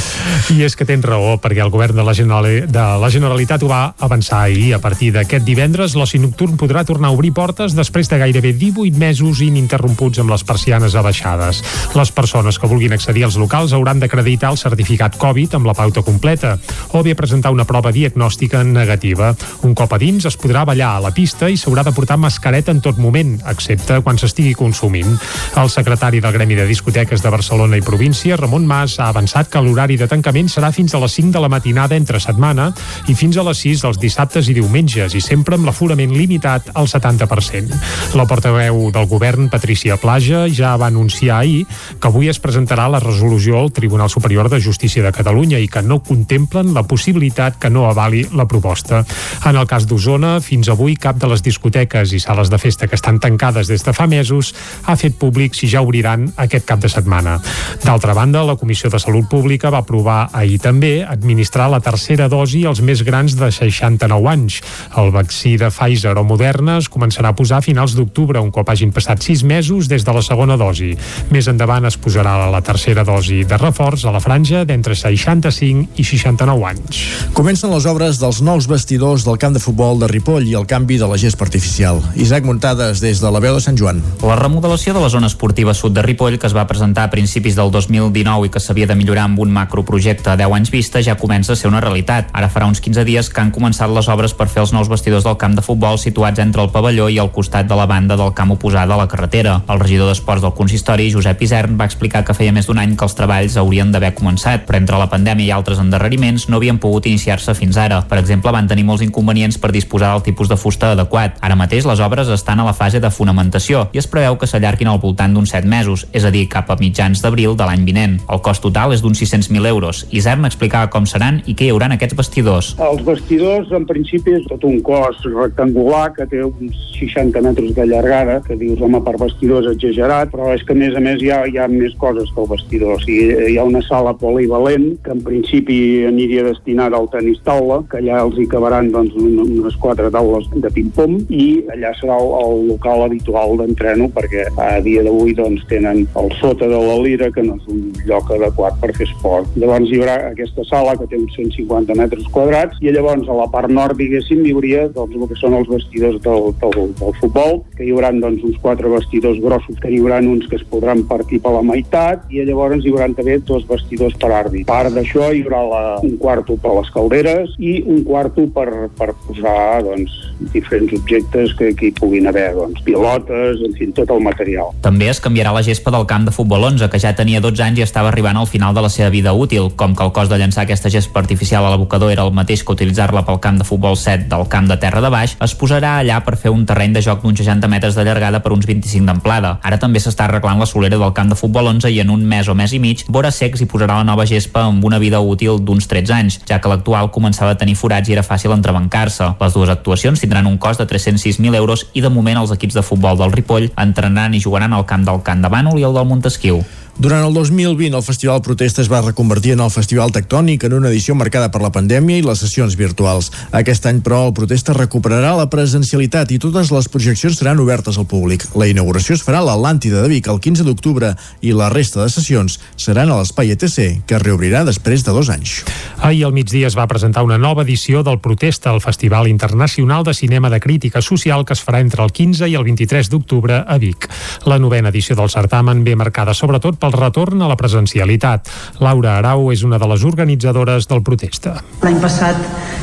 I 0.54 0.62
és 0.64 0.78
que 0.78 0.86
tens 0.88 1.04
raó, 1.04 1.34
perquè 1.42 1.60
el 1.60 1.68
govern 1.74 1.98
de 1.98 2.06
la, 2.06 2.14
Generali 2.16 2.62
de 2.64 2.86
la 3.02 3.10
Generalitat 3.12 3.66
ho 3.66 3.68
va 3.68 3.82
avançar 4.00 4.46
ahir. 4.46 4.70
A 4.72 4.80
partir 4.80 5.10
d'aquest 5.12 5.44
divendres, 5.44 5.92
l'oci 5.98 6.22
nocturn 6.22 6.56
podrà 6.56 6.86
tornar 6.88 7.10
a 7.10 7.18
obrir 7.18 7.34
portes 7.36 7.76
després 7.76 8.08
de 8.08 8.22
gairebé 8.22 8.54
18 8.56 8.96
mesos 8.96 9.44
ininterromputs 9.44 10.22
amb 10.24 10.32
les 10.32 10.46
persianes 10.48 10.96
abaixades. 10.96 11.60
Les 11.98 12.14
persones 12.16 12.56
que 12.56 12.70
vulguin 12.70 12.91
accedir 12.92 13.24
als 13.26 13.36
locals 13.40 13.72
hauran 13.72 14.00
d'acreditar 14.00 14.50
el 14.52 14.58
certificat 14.60 15.16
Covid 15.20 15.56
amb 15.58 15.66
la 15.68 15.74
pauta 15.74 16.02
completa 16.02 16.56
o 16.92 17.02
bé 17.02 17.14
presentar 17.14 17.52
una 17.52 17.64
prova 17.64 17.92
diagnòstica 17.92 18.62
negativa. 18.64 19.32
Un 19.62 19.74
cop 19.74 19.92
a 19.92 19.98
dins 19.98 20.26
es 20.28 20.36
podrà 20.38 20.64
ballar 20.68 20.96
a 20.96 21.02
la 21.04 21.12
pista 21.14 21.48
i 21.50 21.56
s'haurà 21.56 21.84
de 21.84 21.92
portar 21.96 22.18
mascareta 22.20 22.72
en 22.72 22.80
tot 22.84 22.98
moment, 22.98 23.38
excepte 23.48 24.00
quan 24.02 24.18
s'estigui 24.18 24.54
consumint. 24.54 25.16
El 25.56 25.70
secretari 25.70 26.20
del 26.20 26.32
Gremi 26.32 26.56
de 26.58 26.66
Discoteques 26.68 27.22
de 27.22 27.32
Barcelona 27.32 27.78
i 27.78 27.84
província, 27.84 28.36
Ramon 28.36 28.66
Mas, 28.66 28.98
ha 29.00 29.08
avançat 29.08 29.50
que 29.50 29.62
l'horari 29.62 29.96
de 30.00 30.08
tancament 30.08 30.50
serà 30.52 30.72
fins 30.72 30.94
a 30.94 31.00
les 31.02 31.16
5 31.18 31.32
de 31.32 31.42
la 31.42 31.50
matinada 31.52 31.96
entre 31.96 32.20
setmana 32.20 32.70
i 33.08 33.16
fins 33.18 33.36
a 33.36 33.46
les 33.46 33.62
6 33.64 33.86
dels 33.86 34.00
dissabtes 34.02 34.48
i 34.48 34.56
diumenges 34.56 35.14
i 35.14 35.22
sempre 35.24 35.56
amb 35.58 35.68
l'aforament 35.68 36.12
limitat 36.14 36.72
al 36.74 36.88
70%. 36.90 37.80
La 38.18 38.26
portaveu 38.28 38.90
del 38.92 39.08
govern, 39.08 39.48
Patricia 39.52 39.96
Plaja, 40.00 40.46
ja 40.52 40.76
va 40.76 40.88
anunciar 40.92 41.40
ahir 41.40 41.66
que 42.00 42.08
avui 42.08 42.28
es 42.28 42.40
presentarà 42.42 42.81
la 42.88 43.00
resolució 43.02 43.58
al 43.60 43.72
Tribunal 43.72 44.10
Superior 44.10 44.48
de 44.50 44.60
Justícia 44.60 45.02
de 45.02 45.12
Catalunya 45.12 45.58
i 45.62 45.68
que 45.68 45.82
no 45.82 46.00
contemplen 46.02 46.72
la 46.74 46.84
possibilitat 46.88 47.58
que 47.60 47.70
no 47.70 47.86
avali 47.88 48.24
la 48.32 48.46
proposta. 48.48 49.04
En 49.46 49.56
el 49.56 49.66
cas 49.70 49.86
d'Osona, 49.86 50.38
fins 50.40 50.70
avui 50.72 50.96
cap 50.96 51.18
de 51.20 51.28
les 51.30 51.42
discoteques 51.42 52.12
i 52.12 52.20
sales 52.22 52.50
de 52.50 52.58
festa 52.58 52.88
que 52.88 52.98
estan 52.98 53.20
tancades 53.20 53.68
des 53.68 53.84
de 53.84 53.92
fa 53.92 54.06
mesos 54.06 54.52
ha 54.86 54.96
fet 54.96 55.18
públic 55.18 55.54
si 55.58 55.68
ja 55.68 55.82
obriran 55.82 56.28
aquest 56.36 56.66
cap 56.68 56.80
de 56.82 56.90
setmana. 56.92 57.38
D'altra 57.84 58.14
banda, 58.14 58.44
la 58.46 58.56
Comissió 58.56 58.90
de 58.90 59.00
Salut 59.02 59.28
Pública 59.28 59.70
va 59.70 59.82
aprovar 59.82 60.28
ahir 60.32 60.58
també 60.62 61.02
administrar 61.04 61.68
la 61.70 61.80
tercera 61.80 62.28
dosi 62.28 62.64
als 62.66 62.80
més 62.80 63.02
grans 63.06 63.36
de 63.38 63.50
69 63.50 64.30
anys. 64.30 64.60
El 64.96 65.12
vaccí 65.14 65.56
de 65.60 65.70
Pfizer 65.70 66.16
o 66.18 66.24
Moderna 66.24 66.78
es 66.80 66.90
començarà 66.90 67.32
a 67.32 67.36
posar 67.38 67.60
a 67.60 67.66
finals 67.66 67.96
d'octubre, 67.98 68.40
un 68.40 68.50
cop 68.54 68.68
hagin 68.68 68.92
passat 68.92 69.22
sis 69.22 69.42
mesos 69.44 69.88
des 69.88 70.04
de 70.04 70.12
la 70.14 70.22
segona 70.22 70.56
dosi. 70.56 70.92
Més 71.30 71.48
endavant 71.50 71.86
es 71.88 71.98
posarà 71.98 72.36
la 72.42 72.62
tercera 72.72 73.04
dosi 73.04 73.42
de 73.44 73.56
reforç 73.60 74.06
a 74.08 74.12
la 74.14 74.20
franja 74.22 74.62
d'entre 74.64 74.94
65 74.96 76.00
i 76.00 76.04
69 76.08 76.64
anys. 76.64 77.00
Comencen 77.36 77.68
les 77.68 77.84
obres 77.90 78.16
dels 78.20 78.38
nous 78.40 78.64
vestidors 78.70 79.26
del 79.26 79.36
camp 79.36 79.52
de 79.52 79.60
futbol 79.60 79.98
de 80.00 80.08
Ripoll 80.08 80.46
i 80.48 80.54
el 80.56 80.64
canvi 80.70 80.96
de 80.96 81.08
la 81.08 81.18
gespa 81.20 81.44
artificial. 81.44 82.00
Isaac 82.16 82.46
Muntades, 82.48 83.02
des 83.04 83.20
de 83.20 83.28
la 83.28 83.42
veu 83.44 83.58
de 83.58 83.60
Sant 83.60 83.76
Joan. 83.76 84.00
La 84.24 84.38
remodelació 84.40 84.94
de 84.96 85.02
la 85.04 85.10
zona 85.12 85.28
esportiva 85.28 85.74
sud 85.76 85.92
de 85.92 86.04
Ripoll, 86.06 86.38
que 86.40 86.48
es 86.48 86.56
va 86.56 86.64
presentar 86.70 87.04
a 87.04 87.10
principis 87.12 87.58
del 87.58 87.70
2019 87.74 88.48
i 88.48 88.52
que 88.54 88.62
s'havia 88.62 88.88
de 88.88 88.96
millorar 88.96 89.26
amb 89.28 89.42
un 89.44 89.52
macroprojecte 89.52 90.32
a 90.32 90.38
10 90.40 90.56
anys 90.56 90.72
vista, 90.72 91.02
ja 91.04 91.18
comença 91.20 91.52
a 91.52 91.60
ser 91.60 91.68
una 91.68 91.84
realitat. 91.84 92.32
Ara 92.32 92.48
farà 92.48 92.70
uns 92.70 92.80
15 92.80 93.04
dies 93.04 93.28
que 93.28 93.44
han 93.44 93.52
començat 93.52 93.92
les 93.92 94.08
obres 94.08 94.32
per 94.32 94.48
fer 94.48 94.64
els 94.64 94.72
nous 94.72 94.88
vestidors 94.88 95.28
del 95.28 95.36
camp 95.36 95.58
de 95.58 95.66
futbol 95.66 96.00
situats 96.00 96.40
entre 96.40 96.64
el 96.64 96.72
pavelló 96.72 97.10
i 97.12 97.20
el 97.20 97.32
costat 97.36 97.68
de 97.68 97.76
la 97.76 97.84
banda 97.86 98.16
del 98.16 98.32
camp 98.32 98.56
oposada 98.56 98.96
a 98.96 99.02
la 99.04 99.08
carretera. 99.12 99.60
El 99.68 99.84
regidor 99.84 100.08
d'Esports 100.08 100.40
del 100.40 100.56
consistori, 100.56 101.12
Josep 101.12 101.44
Isern, 101.44 101.76
va 101.76 101.90
explicar 101.90 102.24
que 102.24 102.32
feia 102.32 102.56
més 102.56 102.61
d'un 102.66 102.80
any 102.82 102.94
que 102.96 103.06
els 103.06 103.16
treballs 103.18 103.56
haurien 103.60 103.92
d'haver 103.92 104.12
començat, 104.18 104.66
però 104.66 104.78
entre 104.80 104.98
la 105.00 105.08
pandèmia 105.10 105.46
i 105.48 105.54
altres 105.54 105.80
endarreriments 105.82 106.48
no 106.48 106.58
havien 106.58 106.78
pogut 106.82 107.06
iniciar-se 107.10 107.54
fins 107.58 107.78
ara. 107.80 108.02
Per 108.08 108.18
exemple, 108.20 108.52
van 108.52 108.68
tenir 108.70 108.84
molts 108.88 109.04
inconvenients 109.04 109.58
per 109.58 109.72
disposar 109.72 110.12
del 110.12 110.24
tipus 110.26 110.50
de 110.50 110.58
fusta 110.60 110.92
adequat. 110.96 111.38
Ara 111.40 111.58
mateix 111.58 111.86
les 111.88 112.00
obres 112.00 112.28
estan 112.32 112.60
a 112.60 112.66
la 112.66 112.74
fase 112.76 113.00
de 113.00 113.10
fonamentació 113.10 113.86
i 113.92 114.00
es 114.02 114.08
preveu 114.10 114.38
que 114.38 114.48
s'allarguin 114.50 114.90
al 114.92 115.00
voltant 115.02 115.34
d'uns 115.34 115.54
7 115.54 115.68
mesos, 115.68 116.06
és 116.12 116.24
a 116.24 116.32
dir, 116.34 116.46
cap 116.52 116.70
a 116.70 116.78
mitjans 116.80 117.22
d'abril 117.22 117.56
de 117.56 117.66
l'any 117.68 117.84
vinent. 117.88 118.18
El 118.28 118.42
cost 118.44 118.62
total 118.64 118.92
és 118.94 119.02
d'uns 119.02 119.20
600.000 119.20 119.66
euros. 119.70 120.04
Isern 120.10 120.46
explicava 120.48 120.90
com 120.92 121.06
seran 121.06 121.42
i 121.46 121.56
què 121.56 121.66
hi 121.66 121.72
haurà 121.74 121.90
en 121.90 121.96
aquests 121.96 122.18
vestidors. 122.18 122.72
Els 122.82 123.02
vestidors, 123.06 123.72
en 123.72 123.86
principi, 123.88 124.36
és 124.38 124.46
tot 124.50 124.64
un 124.68 124.80
cos 124.84 125.20
rectangular 125.32 126.10
que 126.16 126.26
té 126.30 126.42
uns 126.44 126.78
60 126.98 127.42
metres 127.44 127.74
de 127.76 127.86
llargada, 127.88 128.40
que 128.46 128.56
dius, 128.58 128.80
home, 128.82 129.00
per 129.04 129.16
vestidors 129.20 129.68
exagerat, 129.72 130.30
però 130.32 130.52
és 130.54 130.64
que 130.66 130.76
a 130.76 130.78
més 130.78 130.96
a 130.96 131.02
més 131.04 131.22
hi 131.22 131.30
ha, 131.32 131.42
hi 131.48 131.58
ha 131.58 131.68
més 131.70 131.94
coses 132.00 132.30
que 132.34 132.41
el 132.42 132.50
vestidor. 132.50 132.96
O 132.96 133.02
sigui, 133.02 133.52
hi 133.52 133.58
ha 133.58 133.66
una 133.68 133.82
sala 133.86 134.14
polivalent 134.18 134.88
que 135.04 135.14
en 135.14 135.22
principi 135.24 135.78
aniria 136.08 136.44
destinada 136.46 136.98
al 136.98 137.08
tenis 137.12 137.40
taula, 137.46 137.82
que 137.90 138.00
allà 138.00 138.22
els 138.26 138.38
hi 138.38 138.46
cabaran 138.50 138.90
doncs, 138.94 139.16
unes 139.16 139.76
quatre 139.82 140.10
taules 140.14 140.48
de 140.52 140.70
ping-pong 140.74 141.30
i 141.32 141.46
allà 141.74 141.92
serà 141.98 142.18
el, 142.20 142.32
el 142.42 142.66
local 142.72 143.06
habitual 143.06 143.56
d'entreno 143.60 144.08
perquè 144.14 144.48
a 144.60 144.80
dia 144.84 145.04
d'avui 145.06 145.34
doncs, 145.38 145.64
tenen 145.70 146.04
el 146.18 146.32
sota 146.40 146.68
de 146.68 146.78
la 146.78 146.98
lira 147.02 147.30
que 147.32 147.44
no 147.46 147.56
és 147.60 147.68
un 147.72 147.82
lloc 148.08 148.30
adequat 148.34 148.78
per 148.82 148.92
fer 148.96 149.08
esport. 149.08 149.48
Llavors 149.58 149.90
hi 149.90 150.00
haurà 150.00 150.16
aquesta 150.30 150.64
sala 150.68 150.96
que 150.98 151.08
té 151.10 151.18
uns 151.20 151.34
150 151.38 151.96
metres 151.98 152.28
quadrats 152.34 152.80
i 152.82 152.92
llavors 152.94 153.28
a 153.28 153.38
la 153.38 153.48
part 153.52 153.70
nord, 153.72 153.98
diguéssim, 154.00 154.44
hi 154.46 154.54
hauria 154.56 154.86
doncs, 154.92 155.16
el 155.16 155.28
que 155.30 155.38
són 155.40 155.56
els 155.58 155.70
vestidors 155.70 156.20
del, 156.24 156.50
del, 156.62 156.92
del 157.00 157.16
futbol, 157.20 157.60
que 157.76 157.86
hi 157.86 157.92
haurà 157.94 158.12
doncs, 158.16 158.44
uns 158.48 158.58
quatre 158.64 158.90
vestidors 158.92 159.40
grossos, 159.42 159.78
que 159.82 159.90
hi 159.92 160.00
haurà 160.02 160.20
uns 160.22 160.48
que 160.48 160.58
es 160.60 160.66
podran 160.70 161.04
partir 161.08 161.40
per 161.42 161.54
la 161.56 161.64
meitat 161.66 162.24
i 162.32 162.44
llavors 162.48 162.84
hi 162.84 162.92
haurà 162.92 163.08
també 163.12 163.36
dos 163.44 163.66
vestidors 163.68 164.16
per 164.20 164.30
àrbit. 164.32 164.64
Part 164.68 164.94
d'això 164.96 165.30
hi 165.32 165.42
haurà 165.44 165.62
la, 165.68 165.82
un 166.04 166.16
quarto 166.20 166.56
per 166.60 166.72
les 166.78 166.90
calderes 166.94 167.56
i 167.60 167.74
un 167.82 168.02
quarto 168.08 168.46
per, 168.54 168.68
per 168.98 169.10
posar 169.26 169.82
doncs, 169.84 170.14
diferents 170.54 170.94
objectes 170.96 171.52
que, 171.58 171.70
hi 171.82 171.92
puguin 171.98 172.28
haver, 172.30 172.52
doncs, 172.56 172.80
pilotes, 172.86 173.60
en 173.66 173.76
fi, 173.76 173.90
tot 173.96 174.10
el 174.14 174.22
material. 174.24 174.72
També 174.84 175.10
es 175.12 175.20
canviarà 175.22 175.52
la 175.54 175.64
gespa 175.66 175.92
del 175.94 176.06
camp 176.10 176.26
de 176.28 176.34
futbol 176.34 176.64
11, 176.70 176.88
que 176.90 177.00
ja 177.02 177.14
tenia 177.18 177.42
12 177.44 177.64
anys 177.66 177.82
i 177.82 177.86
estava 177.86 178.10
arribant 178.12 178.38
al 178.38 178.48
final 178.50 178.74
de 178.74 178.84
la 178.84 178.90
seva 178.92 179.10
vida 179.12 179.34
útil. 179.34 179.70
Com 179.76 179.96
que 179.98 180.06
el 180.06 180.14
cost 180.16 180.32
de 180.32 180.38
llançar 180.40 180.64
aquesta 180.64 180.90
gespa 180.92 181.20
artificial 181.20 181.66
a 181.66 181.72
l'abocador 181.74 182.12
era 182.14 182.24
el 182.26 182.34
mateix 182.34 182.64
que 182.64 182.74
utilitzar-la 182.74 183.24
pel 183.28 183.40
camp 183.44 183.60
de 183.60 183.68
futbol 183.68 183.98
7 183.98 184.28
del 184.32 184.46
camp 184.48 184.70
de 184.70 184.78
terra 184.80 185.02
de 185.04 185.12
baix, 185.12 185.36
es 185.42 185.56
posarà 185.58 185.98
allà 186.00 186.20
per 186.24 186.36
fer 186.40 186.52
un 186.54 186.64
terreny 186.66 186.96
de 186.96 187.04
joc 187.04 187.22
d'uns 187.22 187.38
60 187.42 187.68
metres 187.68 187.98
de 187.98 188.06
llargada 188.06 188.42
per 188.42 188.54
uns 188.54 188.66
25 188.68 189.06
d'amplada. 189.08 189.56
Ara 189.62 189.80
també 189.82 190.00
s'està 190.02 190.28
arreglant 190.28 190.60
la 190.62 190.68
solera 190.70 190.98
del 190.98 191.14
camp 191.16 191.32
de 191.32 191.38
futbol 191.38 191.68
11 191.74 191.90
i 191.92 192.00
en 192.02 192.10
un 192.14 192.21
mes 192.28 192.48
o 192.48 192.54
mes 192.58 192.72
i 192.72 192.80
mig, 192.82 193.04
vora 193.08 193.30
secs 193.34 193.62
hi 193.62 193.68
posarà 193.70 193.98
la 194.00 194.06
nova 194.08 194.26
gespa 194.28 194.66
amb 194.68 194.84
una 194.84 194.98
vida 195.02 195.20
útil 195.20 195.60
d'uns 195.62 195.88
13 195.90 196.14
anys, 196.16 196.38
ja 196.48 196.60
que 196.60 196.70
l'actual 196.70 197.10
començava 197.14 197.54
a 197.54 197.58
tenir 197.58 197.76
forats 197.78 198.10
i 198.10 198.16
era 198.16 198.26
fàcil 198.26 198.54
entrebancar-se. 198.54 199.32
Les 199.40 199.56
dues 199.56 199.72
actuacions 199.72 200.20
tindran 200.20 200.46
un 200.50 200.58
cost 200.58 200.82
de 200.82 200.86
306.000 200.86 201.56
euros 201.58 201.86
i 201.92 202.04
de 202.04 202.12
moment 202.12 202.42
els 202.42 202.54
equips 202.54 202.78
de 202.78 202.86
futbol 202.86 203.18
del 203.18 203.32
Ripoll 203.32 203.70
entrenaran 203.76 204.34
i 204.34 204.42
jugaran 204.42 204.72
al 204.72 204.86
camp 204.86 205.04
del 205.08 205.22
Camp 205.26 205.42
de 205.42 205.52
Bànol 205.52 205.80
i 205.80 205.88
el 205.88 205.98
del 205.98 206.08
Montesquieu. 206.08 206.62
Durant 206.98 207.24
el 207.24 207.32
2020, 207.32 207.96
el 207.96 208.02
Festival 208.04 208.42
Protesta 208.44 208.82
es 208.82 208.90
va 208.92 209.00
reconvertir 209.00 209.54
en 209.54 209.60
el 209.64 209.70
Festival 209.72 210.12
Tectònic 210.12 210.66
en 210.68 210.74
una 210.76 210.90
edició 210.90 211.14
marcada 211.16 211.48
per 211.50 211.62
la 211.62 211.70
pandèmia 211.72 212.20
i 212.20 212.24
les 212.24 212.42
sessions 212.44 212.76
virtuals. 212.76 213.30
Aquest 213.56 213.86
any, 213.88 214.02
però, 214.04 214.26
el 214.28 214.34
Protesta 214.36 214.74
recuperarà 214.76 215.32
la 215.38 215.48
presencialitat 215.48 216.30
i 216.36 216.38
totes 216.38 216.68
les 216.70 216.90
projeccions 216.92 217.38
seran 217.40 217.62
obertes 217.64 217.96
al 217.96 218.04
públic. 218.06 218.44
La 218.60 218.68
inauguració 218.68 219.16
es 219.16 219.24
farà 219.24 219.40
a 219.40 219.46
l'Atlàntida 219.46 220.02
de 220.02 220.10
Vic 220.12 220.28
el 220.28 220.40
15 220.44 220.66
d'octubre 220.68 221.14
i 221.40 221.54
la 221.56 221.70
resta 221.72 222.02
de 222.02 222.10
sessions 222.12 222.58
seran 222.76 223.08
a 223.08 223.16
l'Espai 223.22 223.54
ETC, 223.56 224.04
que 224.04 224.18
es 224.18 224.22
reobrirà 224.22 224.62
després 224.68 225.02
de 225.02 225.16
dos 225.16 225.32
anys. 225.32 225.62
Ahir 225.96 226.26
al 226.28 226.36
migdia 226.36 226.68
es 226.68 226.76
va 226.76 226.86
presentar 226.90 227.24
una 227.24 227.40
nova 227.40 227.64
edició 227.64 228.04
del 228.04 228.20
Protesta, 228.20 228.70
el 228.70 228.84
Festival 228.84 229.32
Internacional 229.32 230.04
de 230.04 230.12
Cinema 230.12 230.52
de 230.52 230.60
Crítica 230.60 231.00
Social 231.00 231.46
que 231.48 231.56
es 231.56 231.64
farà 231.64 231.80
entre 231.80 232.04
el 232.04 232.12
15 232.12 232.52
i 232.52 232.54
el 232.58 232.68
23 232.68 233.08
d'octubre 233.08 233.64
a 233.64 233.80
Vic. 233.80 234.10
La 234.44 234.60
novena 234.60 234.92
edició 234.92 235.16
del 235.16 235.32
certamen 235.32 235.84
ve 235.88 235.96
marcada 235.96 236.36
sobretot 236.36 236.81
pel 236.82 236.94
retorn 236.96 237.42
a 237.42 237.50
la 237.50 237.56
presencialitat. 237.58 238.50
Laura 238.82 239.16
Arau 239.20 239.50
és 239.54 239.62
una 239.66 239.78
de 239.78 239.88
les 239.92 240.04
organitzadores 240.08 240.88
del 240.90 241.02
Protesta. 241.06 241.56
L'any 241.84 242.00
passat 242.02 242.38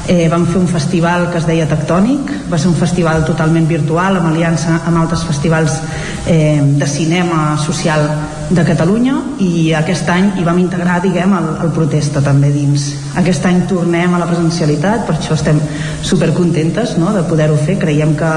eh, 0.08 0.28
vam 0.32 0.48
fer 0.50 0.60
un 0.62 0.70
festival 0.72 1.30
que 1.34 1.40
es 1.42 1.48
deia 1.50 1.68
Tectònic, 1.70 2.34
va 2.52 2.60
ser 2.60 2.72
un 2.72 2.80
festival 2.80 3.26
totalment 3.28 3.68
virtual, 3.70 4.20
amb 4.20 4.32
aliança 4.32 4.80
amb 4.86 5.04
altres 5.04 5.26
festivals 5.28 5.80
eh, 6.26 6.60
de 6.80 6.88
cinema 6.88 7.58
social 7.60 8.08
de 8.50 8.64
Catalunya 8.66 9.16
i 9.46 9.72
aquest 9.78 10.08
any 10.10 10.32
hi 10.40 10.46
vam 10.46 10.58
integrar, 10.62 10.98
diguem, 11.04 11.34
el, 11.38 11.50
el 11.66 11.74
Protesta 11.76 12.22
també 12.26 12.50
dins. 12.54 12.88
Aquest 13.20 13.46
any 13.46 13.62
tornem 13.70 14.16
a 14.16 14.22
la 14.22 14.28
presencialitat, 14.30 15.06
per 15.08 15.16
això 15.18 15.38
estem 15.38 15.60
supercontentes 16.06 16.96
no, 17.02 17.14
de 17.16 17.24
poder-ho 17.30 17.58
fer. 17.66 17.78
Creiem 17.82 18.16
que 18.20 18.32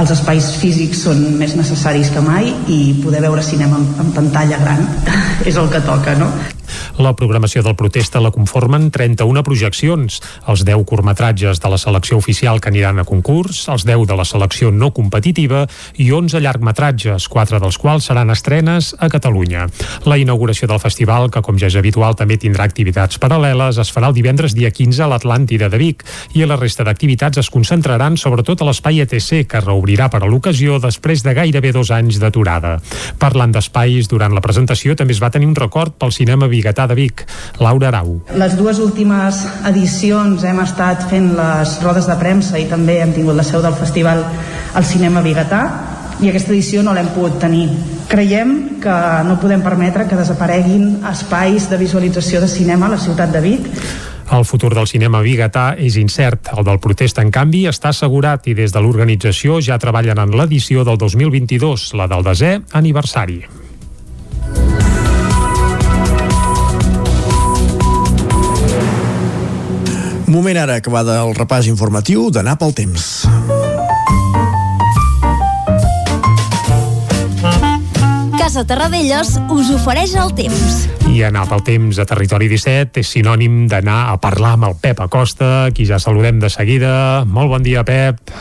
els 0.00 0.12
espais 0.14 0.50
físics 0.60 1.06
són 1.06 1.22
més 1.40 1.56
necessaris 1.56 2.12
que 2.12 2.24
mai 2.24 2.52
i 2.68 2.80
poder 3.04 3.24
veure 3.24 3.44
cinema 3.44 3.80
en, 3.80 3.88
en 4.04 4.12
pantalla 4.16 4.60
gran 4.60 4.84
és 5.48 5.56
el 5.56 5.72
que 5.72 5.82
toca, 5.88 6.18
no? 6.20 6.30
La 6.98 7.14
programació 7.16 7.62
del 7.64 7.76
protesta 7.76 8.22
la 8.22 8.32
conformen 8.34 8.90
31 8.94 9.42
projeccions, 9.46 10.20
els 10.48 10.64
10 10.66 10.84
curtmetratges 10.88 11.60
de 11.60 11.70
la 11.72 11.78
selecció 11.78 12.18
oficial 12.18 12.60
que 12.60 12.70
aniran 12.72 13.00
a 13.00 13.06
concurs, 13.08 13.64
els 13.68 13.86
10 13.86 14.06
de 14.08 14.16
la 14.18 14.24
selecció 14.24 14.70
no 14.70 14.92
competitiva 14.94 15.64
i 16.00 16.10
11 16.12 16.40
llargmetratges, 16.44 17.28
4 17.28 17.60
dels 17.62 17.78
quals 17.78 18.10
seran 18.10 18.30
estrenes 18.30 18.94
a 18.98 19.08
Catalunya. 19.12 19.68
La 20.04 20.18
inauguració 20.18 20.68
del 20.70 20.82
festival, 20.82 21.30
que 21.30 21.42
com 21.42 21.58
ja 21.58 21.70
és 21.70 21.78
habitual 21.78 22.16
també 22.18 22.38
tindrà 22.40 22.66
activitats 22.68 23.18
paral·leles, 23.20 23.78
es 23.80 23.92
farà 23.94 24.10
el 24.10 24.16
divendres 24.16 24.54
dia 24.54 24.70
15 24.70 25.04
a 25.04 25.10
l'Atlàntida 25.10 25.70
de 25.70 25.80
Vic 25.80 26.04
i 26.34 26.44
la 26.44 26.58
resta 26.60 26.84
d'activitats 26.86 27.40
es 27.40 27.50
concentraran 27.50 28.18
sobretot 28.20 28.62
a 28.62 28.68
l'espai 28.68 29.02
ETC, 29.04 29.44
que 29.48 29.62
reobrirà 29.62 30.08
per 30.12 30.22
a 30.22 30.28
l'ocasió 30.30 30.78
després 30.82 31.24
de 31.24 31.34
gairebé 31.36 31.72
dos 31.74 31.90
anys 31.94 32.20
d'aturada. 32.22 32.78
Parlant 33.20 33.52
d'espais, 33.54 34.08
durant 34.10 34.34
la 34.34 34.42
presentació 34.44 34.96
també 34.96 35.14
es 35.16 35.22
va 35.22 35.32
tenir 35.34 35.48
un 35.50 35.56
record 35.58 35.96
pel 35.98 36.12
cinema 36.14 36.48
Bigatà 36.64 36.86
de 36.88 36.94
Vic. 36.96 37.26
Laura 37.60 37.90
Arau. 37.90 38.22
Les 38.40 38.54
dues 38.56 38.78
últimes 38.80 39.42
edicions 39.68 40.44
hem 40.48 40.62
estat 40.64 41.02
fent 41.10 41.34
les 41.36 41.74
rodes 41.84 42.08
de 42.08 42.16
premsa 42.16 42.56
i 42.56 42.64
també 42.70 43.02
hem 43.02 43.12
tingut 43.12 43.36
la 43.36 43.44
seu 43.44 43.60
del 43.60 43.76
festival 43.76 44.24
al 44.72 44.86
cinema 44.88 45.20
Bigatà 45.20 45.60
i 46.24 46.30
aquesta 46.30 46.54
edició 46.54 46.80
no 46.80 46.94
l'hem 46.96 47.10
pogut 47.12 47.36
tenir. 47.42 47.68
Creiem 48.08 48.80
que 48.80 48.96
no 49.28 49.36
podem 49.42 49.60
permetre 49.60 50.06
que 50.08 50.16
desapareguin 50.16 51.04
espais 51.10 51.68
de 51.68 51.76
visualització 51.76 52.40
de 52.40 52.48
cinema 52.48 52.88
a 52.88 52.94
la 52.96 53.02
ciutat 53.02 53.34
de 53.34 53.44
Vic 53.44 53.70
el 54.34 54.46
futur 54.48 54.72
del 54.74 54.88
cinema 54.88 55.20
biguetà 55.20 55.74
és 55.78 55.98
incert. 56.00 56.48
El 56.56 56.64
del 56.64 56.80
protest, 56.82 57.20
en 57.20 57.28
canvi, 57.30 57.66
està 57.68 57.92
assegurat 57.92 58.48
i 58.48 58.54
des 58.56 58.72
de 58.72 58.80
l'organització 58.80 59.60
ja 59.62 59.76
treballen 59.78 60.18
en 60.18 60.32
l'edició 60.40 60.82
del 60.88 60.96
2022, 60.98 61.92
la 62.00 62.08
del 62.10 62.24
desè 62.24 62.56
aniversari. 62.72 63.42
Moment 70.34 70.56
ara 70.58 70.80
acabada 70.80 71.20
el 71.22 71.30
repàs 71.36 71.68
informatiu 71.70 72.24
d'anar 72.34 72.56
pel 72.58 72.72
temps. 72.74 73.04
Casa 78.34 78.64
Terradellos 78.66 79.30
us 79.54 79.70
ofereix 79.76 80.16
el 80.18 80.34
temps. 80.34 80.80
I 81.06 81.22
anar 81.28 81.44
pel 81.46 81.62
temps 81.62 82.00
a 82.02 82.08
Territori 82.10 82.50
17 82.50 83.04
és 83.04 83.12
sinònim 83.14 83.68
d'anar 83.70 84.08
a 84.10 84.18
parlar 84.18 84.56
amb 84.58 84.66
el 84.72 84.74
Pep 84.82 85.04
Acosta, 85.06 85.70
qui 85.70 85.86
ja 85.86 86.00
saludem 86.02 86.42
de 86.42 86.50
seguida. 86.50 87.22
Molt 87.30 87.54
bon 87.54 87.62
dia, 87.62 87.86
Pep. 87.86 88.34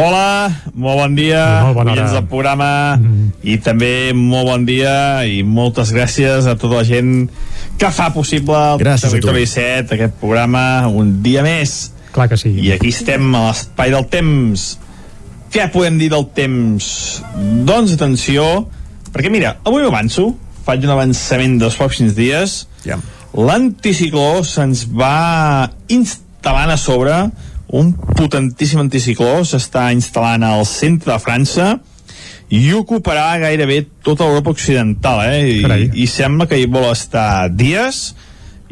Hola, 0.00 0.48
molt 0.72 0.96
bon 1.02 1.14
dia, 1.18 1.44
molt 1.66 1.76
bona 1.76 1.92
oients 1.92 2.12
del 2.14 2.24
programa 2.30 2.96
mm 2.96 3.04
-hmm. 3.04 3.30
i 3.42 3.58
també 3.58 4.14
molt 4.14 4.46
bon 4.46 4.64
dia 4.64 5.26
i 5.26 5.42
moltes 5.42 5.92
gràcies 5.92 6.46
a 6.46 6.54
tota 6.54 6.76
la 6.76 6.84
gent 6.84 7.28
que 7.78 7.90
fa 7.94 8.10
possible 8.14 8.58
el 8.74 8.82
gràcies 8.82 9.12
Territori 9.12 9.44
17, 9.46 9.94
aquest 9.94 10.18
programa, 10.20 10.88
un 10.90 11.18
dia 11.22 11.44
més. 11.46 11.92
Clar 12.14 12.26
que 12.30 12.38
sí. 12.40 12.50
I 12.58 12.72
aquí 12.74 12.90
estem 12.90 13.30
a 13.38 13.48
l'espai 13.48 13.94
del 13.94 14.08
temps. 14.10 14.72
Què 15.54 15.68
podem 15.72 16.00
dir 16.00 16.10
del 16.12 16.26
temps? 16.36 16.88
Doncs 17.68 17.94
atenció, 17.94 18.44
perquè 19.14 19.30
mira, 19.32 19.54
avui 19.68 19.86
avanço, 19.86 20.32
faig 20.66 20.84
un 20.84 20.92
avançament 20.92 21.56
dels 21.62 21.78
pròxims 21.78 22.16
dies, 22.18 22.58
yeah. 22.84 22.98
l'anticicló 23.32 24.42
se'ns 24.44 24.84
va 24.90 25.70
instal·lant 25.94 26.74
a 26.74 26.80
sobre 26.80 27.22
un 27.78 27.92
potentíssim 28.16 28.80
anticicló 28.80 29.42
s'està 29.44 29.90
instal·lant 29.92 30.44
al 30.44 30.64
centre 30.68 31.12
de 31.12 31.20
França 31.20 31.68
i 32.48 32.72
ocuparà 32.72 33.36
gairebé 33.42 33.82
tota 34.04 34.24
Europa 34.24 34.54
occidental 34.54 35.20
eh? 35.26 35.60
I, 35.60 35.90
i 36.04 36.06
sembla 36.08 36.48
que 36.48 36.56
hi 36.56 36.68
vol 36.70 36.88
estar 36.90 37.48
dies 37.52 38.14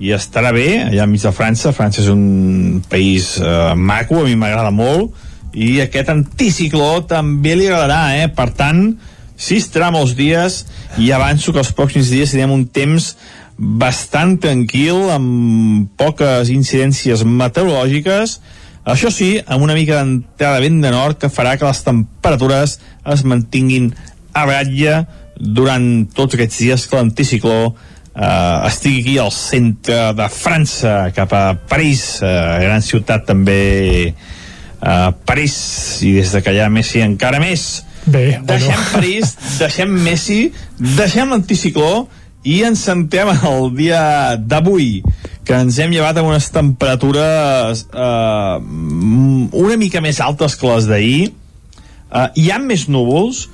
i 0.00 0.12
estarà 0.16 0.52
bé 0.52 0.68
allà 0.86 1.04
enmig 1.04 1.24
de 1.24 1.32
França 1.32 1.74
França 1.76 2.00
és 2.02 2.08
un 2.12 2.82
país 2.88 3.34
eh, 3.40 3.74
maco, 3.76 4.22
a 4.22 4.28
mi 4.28 4.36
m'agrada 4.36 4.72
molt 4.72 5.12
i 5.56 5.80
aquest 5.80 6.10
anticicló 6.12 7.06
també 7.08 7.54
li 7.56 7.68
agradarà 7.68 8.16
eh? 8.16 8.28
per 8.32 8.50
tant, 8.56 8.90
sí 9.36 9.60
estarà 9.60 9.90
molts 9.92 10.16
dies 10.16 10.64
i 11.00 11.12
avanço 11.12 11.52
que 11.52 11.60
els 11.60 11.72
pròxims 11.76 12.12
dies 12.12 12.32
tindrem 12.32 12.52
un 12.56 12.66
temps 12.68 13.14
bastant 13.56 14.36
tranquil 14.40 15.08
amb 15.14 15.88
poques 15.96 16.52
incidències 16.52 17.24
meteorològiques 17.24 18.38
això 18.92 19.10
sí, 19.10 19.34
amb 19.46 19.64
una 19.66 19.74
mica 19.74 19.98
d'entrada 19.98 20.60
de 20.60 20.68
vent 20.68 20.80
de 20.84 20.90
nord 20.94 21.18
que 21.18 21.30
farà 21.32 21.56
que 21.58 21.66
les 21.66 21.82
temperatures 21.82 22.78
es 23.14 23.24
mantinguin 23.26 23.90
a 24.36 24.44
ratlla 24.46 25.00
durant 25.36 26.06
tots 26.14 26.36
aquests 26.36 26.60
dies 26.62 26.86
que 26.86 26.96
l'anticicló 26.96 27.58
eh, 28.16 28.68
estigui 28.68 29.00
aquí 29.02 29.16
al 29.18 29.32
centre 29.34 30.12
de 30.16 30.28
França, 30.32 30.94
cap 31.16 31.34
a 31.34 31.44
París, 31.68 32.22
eh, 32.22 32.28
gran 32.62 32.84
ciutat 32.84 33.26
també 33.28 33.58
eh, 34.06 35.10
París, 35.26 35.56
i 36.06 36.16
des 36.20 36.32
de 36.32 36.42
que 36.44 36.54
hi 36.54 36.62
ha 36.62 36.70
Messi 36.72 37.02
encara 37.04 37.42
més. 37.42 37.84
Bé, 38.06 38.38
deixem 38.38 38.70
bueno. 38.70 38.92
París, 38.94 39.34
deixem 39.62 39.98
Messi, 40.06 40.40
deixem 40.78 41.34
l'anticicló 41.34 42.06
i 42.46 42.60
ens 42.62 42.84
centrem 42.86 43.32
el 43.34 43.72
dia 43.74 44.36
d'avui 44.38 45.00
que 45.46 45.54
ens 45.54 45.78
hem 45.78 45.92
llevat 45.94 46.18
amb 46.18 46.32
unes 46.32 46.48
temperatures 46.50 47.86
eh, 47.94 48.56
una 49.56 49.76
mica 49.78 50.02
més 50.02 50.18
altes 50.20 50.58
que 50.58 50.66
les 50.72 50.88
d'ahir. 50.90 51.20
Eh, 51.30 52.28
hi 52.42 52.50
ha 52.50 52.58
més 52.62 52.88
núvols 52.90 53.46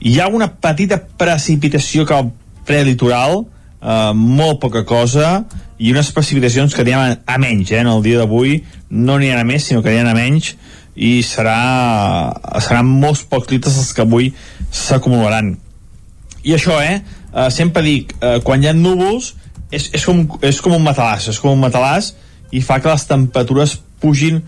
hi 0.00 0.20
ha 0.20 0.28
una 0.28 0.52
petita 0.62 1.00
precipitació 1.18 2.04
que 2.06 2.14
al 2.14 2.30
prelitoral 2.66 3.40
eh, 3.42 4.12
molt 4.14 4.60
poca 4.62 4.84
cosa 4.86 5.42
i 5.78 5.92
unes 5.92 6.10
precipitacions 6.14 6.74
que 6.74 6.84
aniran 6.84 7.18
a, 7.26 7.38
menys 7.38 7.72
eh, 7.72 7.80
en 7.82 7.90
el 7.90 8.02
dia 8.02 8.20
d'avui. 8.20 8.62
No 8.90 9.18
ha 9.18 9.40
a 9.40 9.46
més 9.46 9.66
sinó 9.66 9.82
que 9.82 9.94
ha 9.94 10.06
a 10.06 10.14
menys 10.14 10.54
i 10.94 11.22
serà, 11.22 12.34
seran 12.62 12.86
molts 12.86 13.22
pocs 13.22 13.50
litres 13.50 13.78
els 13.78 13.92
que 13.94 14.02
avui 14.02 14.32
s'acumularan. 14.70 15.56
I 16.42 16.54
això 16.54 16.78
eh, 16.82 17.00
eh 17.34 17.50
sempre 17.50 17.82
dic 17.82 18.14
eh, 18.20 18.38
quan 18.42 18.62
hi 18.62 18.70
ha 18.70 18.74
núvols 18.74 19.34
és, 19.70 19.90
és, 19.92 20.04
com, 20.04 20.24
és 20.44 20.60
com 20.64 20.74
un 20.76 20.84
matalàs, 20.84 21.28
és 21.32 21.38
com 21.42 21.52
un 21.52 21.62
matalàs 21.62 22.12
i 22.54 22.62
fa 22.64 22.78
que 22.80 22.90
les 22.90 23.04
temperatures 23.08 23.76
pugin 24.00 24.40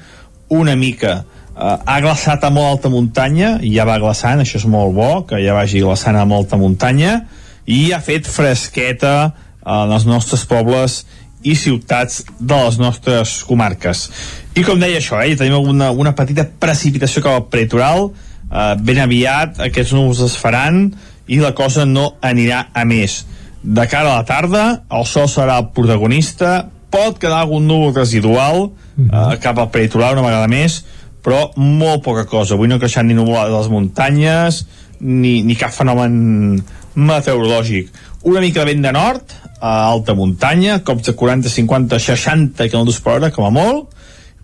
una 0.51 0.77
mica. 0.79 1.21
Uh, 1.51 1.77
ha 1.85 1.99
glaçat 2.01 2.45
a 2.47 2.51
molt 2.55 2.77
alta 2.77 2.91
muntanya, 2.93 3.59
ja 3.61 3.85
va 3.89 3.99
glaçant, 4.01 4.41
això 4.41 4.57
és 4.61 4.67
molt 4.71 4.95
bo, 4.97 5.11
que 5.29 5.41
ja 5.43 5.57
vagi 5.57 5.83
glaçant 5.85 6.17
a 6.17 6.27
molta 6.29 6.57
muntanya, 6.61 7.21
i 7.69 7.91
ha 7.93 8.01
fet 8.03 8.29
fresqueta 8.31 9.33
en 9.61 9.93
els 9.93 10.07
nostres 10.09 10.47
pobles 10.49 11.03
i 11.45 11.55
ciutats 11.57 12.23
de 12.39 12.57
les 12.57 12.79
nostres 12.81 13.41
comarques. 13.49 14.07
I 14.57 14.65
com 14.65 14.81
deia 14.81 14.99
això, 15.01 15.21
eh, 15.21 15.37
tenim 15.37 15.69
una, 15.69 15.91
una 15.93 16.15
petita 16.17 16.47
precipitació 16.49 17.23
cap 17.25 17.37
al 17.37 17.47
prelitoral, 17.53 18.09
eh, 18.49 18.75
ben 18.81 19.03
aviat 19.05 19.61
aquests 19.69 19.93
núvols 19.97 20.25
es 20.25 20.39
faran 20.41 20.87
i 21.29 21.39
la 21.45 21.53
cosa 21.55 21.85
no 21.85 22.15
anirà 22.25 22.71
a 22.73 22.87
més 22.89 23.21
de 23.63 23.87
cara 23.89 24.15
a 24.15 24.21
la 24.21 24.29
tarda 24.29 24.65
el 24.91 25.07
sol 25.07 25.29
serà 25.29 25.59
el 25.61 25.71
protagonista 25.77 26.71
pot 26.91 27.19
quedar 27.23 27.43
algun 27.45 27.67
núvol 27.69 27.95
residual 27.95 28.61
uh 28.63 28.71
-huh. 28.97 29.35
eh, 29.35 29.39
cap 29.39 29.59
al 29.59 29.71
peritoral 29.71 30.19
una 30.19 30.27
vegada 30.27 30.49
més 30.49 30.85
però 31.23 31.51
molt 31.57 32.03
poca 32.03 32.25
cosa 32.25 32.55
avui 32.55 32.69
no 32.69 32.77
ha 32.77 32.79
creixat 32.79 33.05
ni 33.05 33.15
núvol 33.15 33.37
a 33.37 33.49
les 33.49 33.69
muntanyes 33.69 34.67
ni, 35.01 35.43
ni 35.43 35.55
cap 35.55 35.71
fenomen 35.71 36.63
meteorològic 36.95 37.89
una 38.23 38.41
mica 38.41 38.61
de 38.61 38.73
vent 38.73 38.83
de 38.83 38.93
nord 38.93 39.25
a 39.61 39.85
alta 39.93 40.15
muntanya, 40.17 40.81
cops 40.85 41.05
de 41.05 41.15
40, 41.15 41.49
50, 41.49 41.99
60 42.01 42.69
km 42.69 42.93
per 43.05 43.13
hora, 43.13 43.31
com 43.31 43.45
a 43.45 43.53
molt 43.53 43.93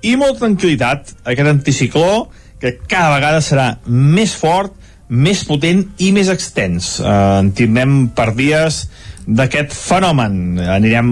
i 0.05 0.15
molta 0.21 0.45
tranquil·litat 0.45 1.15
aquest 1.25 1.49
anticicló 1.51 2.27
que 2.61 2.77
cada 2.89 3.15
vegada 3.17 3.41
serà 3.45 3.67
més 3.87 4.37
fort 4.37 4.77
més 5.09 5.45
potent 5.47 5.85
i 6.03 6.11
més 6.13 6.29
extens. 6.33 6.97
Eh, 6.99 7.09
en 7.41 7.53
tindrem 7.57 8.09
per 8.17 8.33
dies 8.37 8.87
d'aquest 9.27 9.75
fenomen. 9.75 10.59
Anirem 10.63 11.09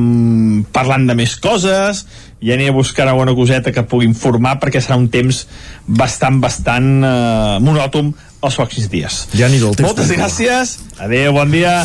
parlant 0.75 1.09
de 1.09 1.17
més 1.19 1.35
coses 1.43 2.05
i 2.45 2.53
aniré 2.53 2.69
a 2.69 2.77
buscar 2.77 3.09
alguna 3.09 3.33
coseta 3.33 3.73
que 3.73 3.87
pugui 3.89 4.05
informar 4.05 4.59
perquè 4.61 4.83
serà 4.85 4.99
un 5.01 5.09
temps 5.09 5.47
bastant, 5.89 6.43
bastant 6.45 6.91
eh, 7.01 7.59
monòtom 7.65 8.13
els 8.45 8.57
pròxims 8.61 8.91
dies. 8.93 9.21
Ja 9.33 9.49
ni 9.49 9.61
del 9.61 9.73
temps. 9.73 9.89
Moltes 9.89 10.13
gràcies. 10.13 10.77
Adéu, 11.01 11.33
bon 11.35 11.51
dia. 11.51 11.81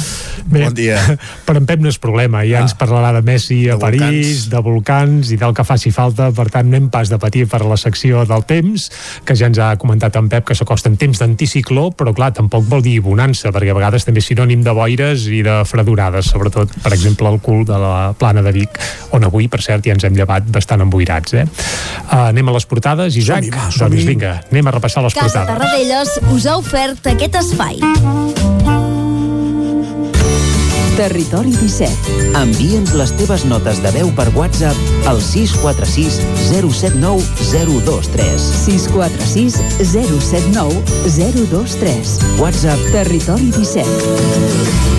Bé, 0.45 0.65
bon 0.65 0.75
dia. 0.75 0.99
Per 1.47 1.55
en 1.57 1.65
Pep 1.69 1.81
no 1.81 1.89
és 1.89 1.97
problema, 2.01 2.43
ja 2.45 2.59
ah. 2.59 2.67
ens 2.67 2.75
parlarà 2.77 3.09
de 3.15 3.21
Messi 3.25 3.61
a 3.69 3.77
De 3.77 3.81
París, 3.81 4.01
volcans. 4.03 4.43
de 4.51 4.61
volcans 4.65 5.31
i 5.33 5.37
del 5.39 5.55
que 5.57 5.65
faci 5.65 5.91
falta, 5.95 6.29
per 6.35 6.47
tant 6.53 6.69
no 6.69 6.77
hem 6.77 6.89
pas 6.93 7.09
de 7.09 7.17
patir 7.21 7.45
per 7.49 7.61
la 7.65 7.77
secció 7.79 8.21
del 8.29 8.45
temps, 8.49 8.89
que 9.25 9.37
ja 9.39 9.49
ens 9.49 9.59
ha 9.61 9.71
comentat 9.81 10.19
en 10.19 10.29
Pep 10.29 10.49
que 10.49 10.57
s'acosta 10.57 10.91
en 10.91 10.97
temps 11.01 11.21
d'anticicló, 11.21 11.89
però 11.97 12.13
clar, 12.17 12.31
tampoc 12.37 12.67
vol 12.69 12.83
dir 12.85 12.99
bonança, 13.05 13.53
perquè 13.55 13.73
a 13.73 13.77
vegades 13.77 14.05
també 14.05 14.21
és 14.21 14.29
sinònim 14.29 14.63
de 14.65 14.75
boires 14.77 15.25
i 15.31 15.41
de 15.45 15.59
fredurades, 15.69 16.29
sobretot, 16.33 16.75
per 16.83 16.93
exemple, 16.93 17.31
el 17.33 17.41
cul 17.45 17.65
de 17.69 17.79
la 17.81 18.11
plana 18.19 18.45
de 18.45 18.53
Vic, 18.55 18.77
on 19.17 19.25
avui, 19.25 19.49
per 19.49 19.63
cert, 19.65 19.85
ja 19.87 19.97
ens 19.97 20.05
hem 20.05 20.17
llevat 20.17 20.48
bastant 20.53 20.83
emboirats. 20.85 21.33
Eh? 21.33 21.45
Uh, 22.09 22.29
anem 22.29 22.49
a 22.49 22.57
les 22.57 22.67
portades, 22.69 23.15
Isaac? 23.15 23.43
Som-hi, 23.45 23.55
va, 23.55 23.69
som-hi. 23.71 23.97
doncs 23.97 24.09
vinga, 24.09 24.35
anem 24.51 24.71
a 24.71 24.75
repassar 24.77 25.05
les 25.05 25.17
Casa 25.17 25.45
portades. 25.45 25.55
Tarradellas 25.55 26.19
us 26.35 26.49
ha 26.49 26.57
ofert 26.59 27.13
aquest 27.13 27.41
espai. 27.43 27.79
Territori 30.99 31.53
17. 31.55 32.15
Envia'ns 32.35 32.91
les 32.99 33.13
teves 33.15 33.45
notes 33.47 33.79
de 33.79 33.91
veu 33.95 34.11
per 34.17 34.25
WhatsApp 34.35 35.07
al 35.07 35.21
646 35.23 36.19
079 36.49 37.23
023. 37.53 38.35
646 38.65 39.61
079 39.95 40.83
023. 41.15 42.17
WhatsApp 42.43 42.89
Territori 42.91 43.47
17. 43.55 44.98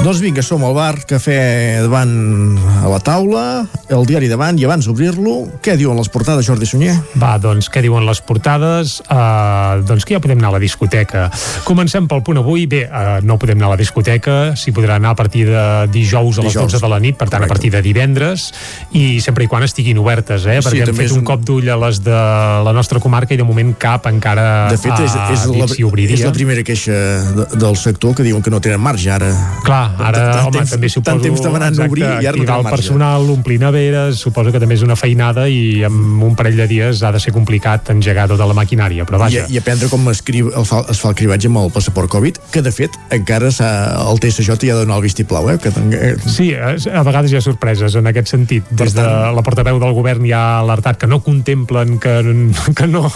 Doncs 0.00 0.22
vinga, 0.24 0.40
som 0.40 0.62
al 0.64 0.72
bar, 0.72 0.94
cafè 1.04 1.82
davant 1.84 2.56
a 2.80 2.88
la 2.88 2.98
taula, 3.04 3.42
el 3.92 4.06
diari 4.08 4.30
davant 4.30 4.56
i 4.56 4.64
abans 4.64 4.86
d'obrir-lo, 4.88 5.34
què 5.60 5.74
diuen 5.76 5.98
les 6.00 6.08
portades, 6.08 6.46
Jordi 6.48 6.64
Sunyer? 6.64 6.94
Va, 7.20 7.34
doncs, 7.38 7.68
què 7.68 7.82
diuen 7.84 8.06
les 8.08 8.22
portades? 8.24 8.94
Uh, 9.12 9.82
doncs 9.84 10.06
que 10.08 10.16
ja 10.16 10.20
podem 10.24 10.40
anar 10.40 10.54
a 10.54 10.56
la 10.56 10.60
discoteca. 10.62 11.26
Comencem 11.68 12.08
pel 12.08 12.22
punt 12.24 12.40
avui. 12.40 12.64
Bé, 12.70 12.86
uh, 12.88 13.18
no 13.28 13.36
podem 13.42 13.60
anar 13.60 13.68
a 13.68 13.74
la 13.74 13.78
discoteca, 13.82 14.54
s'hi 14.56 14.72
podrà 14.72 14.96
anar 14.96 15.12
a 15.12 15.18
partir 15.18 15.44
de 15.50 15.64
dijous 15.92 16.40
a 16.40 16.46
les 16.46 16.54
Dijous. 16.56 16.72
12 16.72 16.80
de 16.86 16.90
la 16.94 17.00
nit, 17.04 17.18
per 17.20 17.28
tant, 17.28 17.44
a 17.44 17.50
partir 17.52 17.68
de 17.76 17.84
divendres, 17.84 18.48
i 18.96 19.20
sempre 19.20 19.44
i 19.44 19.52
quan 19.52 19.68
estiguin 19.68 20.00
obertes, 20.00 20.48
eh? 20.48 20.62
Sí, 20.62 20.70
Perquè 20.70 20.80
hem 20.86 20.90
també 20.94 21.10
fet 21.10 21.16
un 21.18 21.20
un- 21.20 21.28
cop 21.28 21.44
d'ull 21.44 21.68
a 21.68 21.76
les 21.84 22.00
de 22.06 22.16
la 22.64 22.72
nostra 22.72 23.04
comarca 23.04 23.36
i 23.36 23.40
de 23.42 23.44
moment 23.44 23.76
cap 23.76 24.08
encara 24.08 24.48
De 24.72 24.80
fet, 24.80 24.96
és, 24.96 25.12
és, 25.36 25.46
la, 25.52 25.68
és 26.08 26.24
la 26.24 26.32
primera 26.32 26.64
queixa 26.64 26.96
de, 27.36 27.48
del 27.60 27.76
sector 27.76 28.16
que 28.16 28.24
diuen 28.24 28.40
que 28.40 28.50
no 28.50 28.64
tenen 28.64 28.80
marge 28.80 29.12
ara. 29.12 29.28
Clar, 29.66 29.89
ara, 29.98 30.24
Tant 30.30 30.46
home, 30.46 30.56
temps- 30.58 30.74
també 30.76 30.88
suposo... 30.92 31.10
tant 31.10 31.22
temps 31.24 31.42
demanant 31.44 31.74
exacte, 31.74 31.90
obrir 31.90 32.06
i 32.06 32.28
ara 32.30 32.36
no 32.44 32.58
el 32.60 32.68
personal, 32.70 33.28
omplir 33.32 33.58
neveres, 33.62 34.20
suposo 34.20 34.52
que 34.52 34.60
també 34.62 34.76
és 34.78 34.84
una 34.86 34.96
feinada 34.96 35.48
i 35.48 35.82
amb 35.86 36.22
un 36.26 36.36
parell 36.38 36.56
de 36.60 36.66
dies 36.70 37.02
ha 37.02 37.12
de 37.14 37.20
ser 37.22 37.32
complicat 37.34 37.90
engegar 37.94 38.28
tota 38.30 38.46
la 38.48 38.56
maquinària, 38.56 39.06
però 39.08 39.20
vaja. 39.22 39.46
I, 39.48 39.56
I 39.56 39.60
aprendre 39.62 39.88
com 39.92 40.08
escriu, 40.12 40.50
el 40.56 40.66
fa, 40.68 40.82
es 40.90 41.00
fa 41.02 41.10
el 41.12 41.18
cribatge 41.18 41.50
amb 41.50 41.62
el 41.64 41.72
passaport 41.74 42.10
Covid, 42.10 42.40
que 42.52 42.62
de 42.62 42.72
fet 42.74 42.96
encara 43.14 43.50
el 43.50 44.20
TSJ 44.22 44.56
ja 44.60 44.74
ha 44.74 44.80
donat 44.82 44.98
el 45.00 45.04
vistiplau, 45.04 45.48
eh? 45.52 45.58
Que, 45.62 45.72
eh, 45.96 46.14
Sí, 46.26 46.50
a 46.54 47.02
vegades 47.06 47.32
hi 47.32 47.38
ha 47.38 47.42
sorpreses 47.44 47.94
en 47.98 48.06
aquest 48.10 48.30
sentit. 48.32 48.66
Des 48.70 48.94
de 48.96 49.02
la 49.04 49.42
portaveu 49.46 49.78
del 49.82 49.94
govern 49.96 50.24
ja 50.28 50.40
ha 50.40 50.58
alertat 50.60 50.98
que 51.00 51.08
no 51.10 51.20
contemplen 51.24 51.98
que, 52.02 52.14
que, 52.78 52.86
no, 52.86 53.06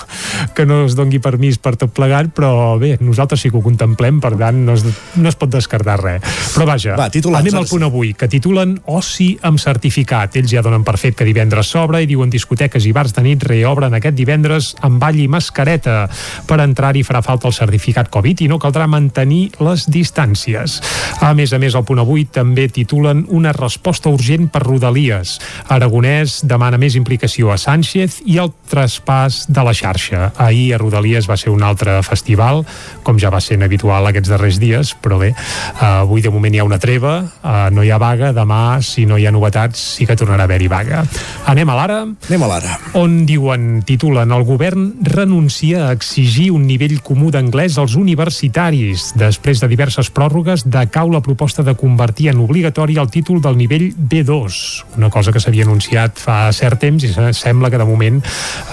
que 0.55 0.67
no 0.67 0.85
es 0.87 0.97
dongui 0.99 1.21
permís 1.23 1.59
per 1.63 1.75
tot 1.81 1.93
plegat, 1.95 2.33
però 2.35 2.77
bé, 2.81 2.95
nosaltres 3.01 3.45
sí 3.45 3.51
que 3.53 3.59
ho 3.61 3.65
contemplem, 3.65 4.21
per 4.25 4.35
tant 4.41 4.65
no 4.67 4.77
es, 4.79 4.85
no 5.17 5.29
es 5.31 5.37
pot 5.39 5.53
descartar 5.53 5.99
res. 6.03 6.23
Però 6.55 6.64
vaja, 6.69 6.97
Va, 6.99 7.09
titulars, 7.13 7.45
anem 7.45 7.61
al 7.61 7.69
punt 7.69 7.87
avui, 7.87 8.13
que 8.19 8.29
titulen 8.31 8.77
Oci 8.95 9.35
amb 9.43 9.61
certificat. 9.61 10.37
Ells 10.41 10.53
ja 10.53 10.63
donen 10.65 10.85
per 10.87 10.97
fet 11.01 11.17
que 11.19 11.27
divendres 11.27 11.71
s'obre 11.73 12.03
i 12.03 12.09
diuen 12.11 12.33
discoteques 12.33 12.87
i 12.87 12.93
bars 12.95 13.15
de 13.17 13.25
nit 13.25 13.45
reobren 13.45 13.95
aquest 13.97 14.17
divendres 14.17 14.73
amb 14.85 15.01
ball 15.03 15.19
i 15.21 15.29
mascareta. 15.31 16.05
Per 16.49 16.59
entrar-hi 16.63 17.05
farà 17.07 17.23
falta 17.25 17.49
el 17.51 17.57
certificat 17.57 18.11
Covid 18.13 18.45
i 18.45 18.49
no 18.51 18.61
caldrà 18.63 18.87
mantenir 18.91 19.51
les 19.65 19.89
distàncies. 19.91 20.81
A 21.25 21.33
més 21.35 21.53
a 21.53 21.61
més, 21.63 21.75
al 21.75 21.87
punt 21.87 22.03
avui 22.03 22.27
també 22.31 22.69
titulen 22.69 23.25
una 23.35 23.53
resposta 23.57 24.13
urgent 24.13 24.49
per 24.53 24.65
Rodalies. 24.65 25.39
Aragonès 25.75 26.41
demana 26.47 26.79
més 26.81 26.97
implicació 26.99 27.53
a 27.53 27.59
Sánchez 27.61 28.21
i 28.31 28.39
el 28.43 28.53
traspàs 28.71 29.45
de 29.49 29.65
la 29.65 29.75
xarxa. 29.75 30.31
Ahir 30.41 30.75
a 30.75 30.81
Rodalies 30.83 31.29
va 31.31 31.39
ser 31.41 31.53
un 31.55 31.63
altre 31.63 32.01
festival, 32.07 32.65
com 33.03 33.19
ja 33.21 33.33
va 33.33 33.43
ser 33.45 33.59
habitual 33.65 34.07
aquests 34.11 34.33
darrers 34.33 34.59
dies, 34.61 34.95
però 35.01 35.19
bé, 35.21 35.33
eh, 35.35 35.85
avui 35.85 36.23
de 36.25 36.31
moment 36.31 36.54
hi 36.55 36.59
ha 36.63 36.65
una 36.65 36.79
treva, 36.79 37.15
eh, 37.43 37.69
no 37.75 37.83
hi 37.85 37.91
ha 37.91 37.99
vaga, 37.99 38.33
demà, 38.33 38.81
si 38.83 39.05
no 39.07 39.19
hi 39.19 39.27
ha 39.27 39.33
novetats, 39.35 39.81
sí 39.99 40.07
que 40.07 40.17
tornarà 40.17 40.45
a 40.45 40.49
haver-hi 40.49 40.69
vaga. 40.71 41.05
Anem 41.51 41.69
a 41.71 41.77
l'ara? 41.77 41.99
Anem 42.29 42.43
a 42.47 42.51
l'ara. 42.51 42.79
On 43.01 43.25
diuen, 43.27 43.83
titulen, 43.87 44.33
el 44.33 44.45
govern 44.49 44.93
renuncia 45.03 45.89
a 45.89 45.93
exigir 45.93 46.51
un 46.55 46.67
nivell 46.67 47.01
comú 47.03 47.31
d'anglès 47.35 47.77
als 47.79 47.97
universitaris. 47.99 49.13
Després 49.19 49.61
de 49.61 49.69
diverses 49.69 50.11
pròrrogues, 50.15 50.65
decau 50.71 51.11
la 51.13 51.21
proposta 51.25 51.63
de 51.67 51.75
convertir 51.75 52.29
en 52.31 52.41
obligatori 52.45 52.97
el 52.99 53.11
títol 53.11 53.41
del 53.43 53.57
nivell 53.59 53.91
B2, 53.97 54.85
una 54.97 55.11
cosa 55.11 55.33
que 55.33 55.41
s'havia 55.41 55.65
anunciat 55.67 56.19
fa 56.21 56.53
cert 56.53 56.81
temps 56.81 57.05
i 57.05 57.13
se- 57.13 57.33
sembla 57.35 57.71
que 57.71 57.79
de 57.79 57.85
moment, 57.85 58.23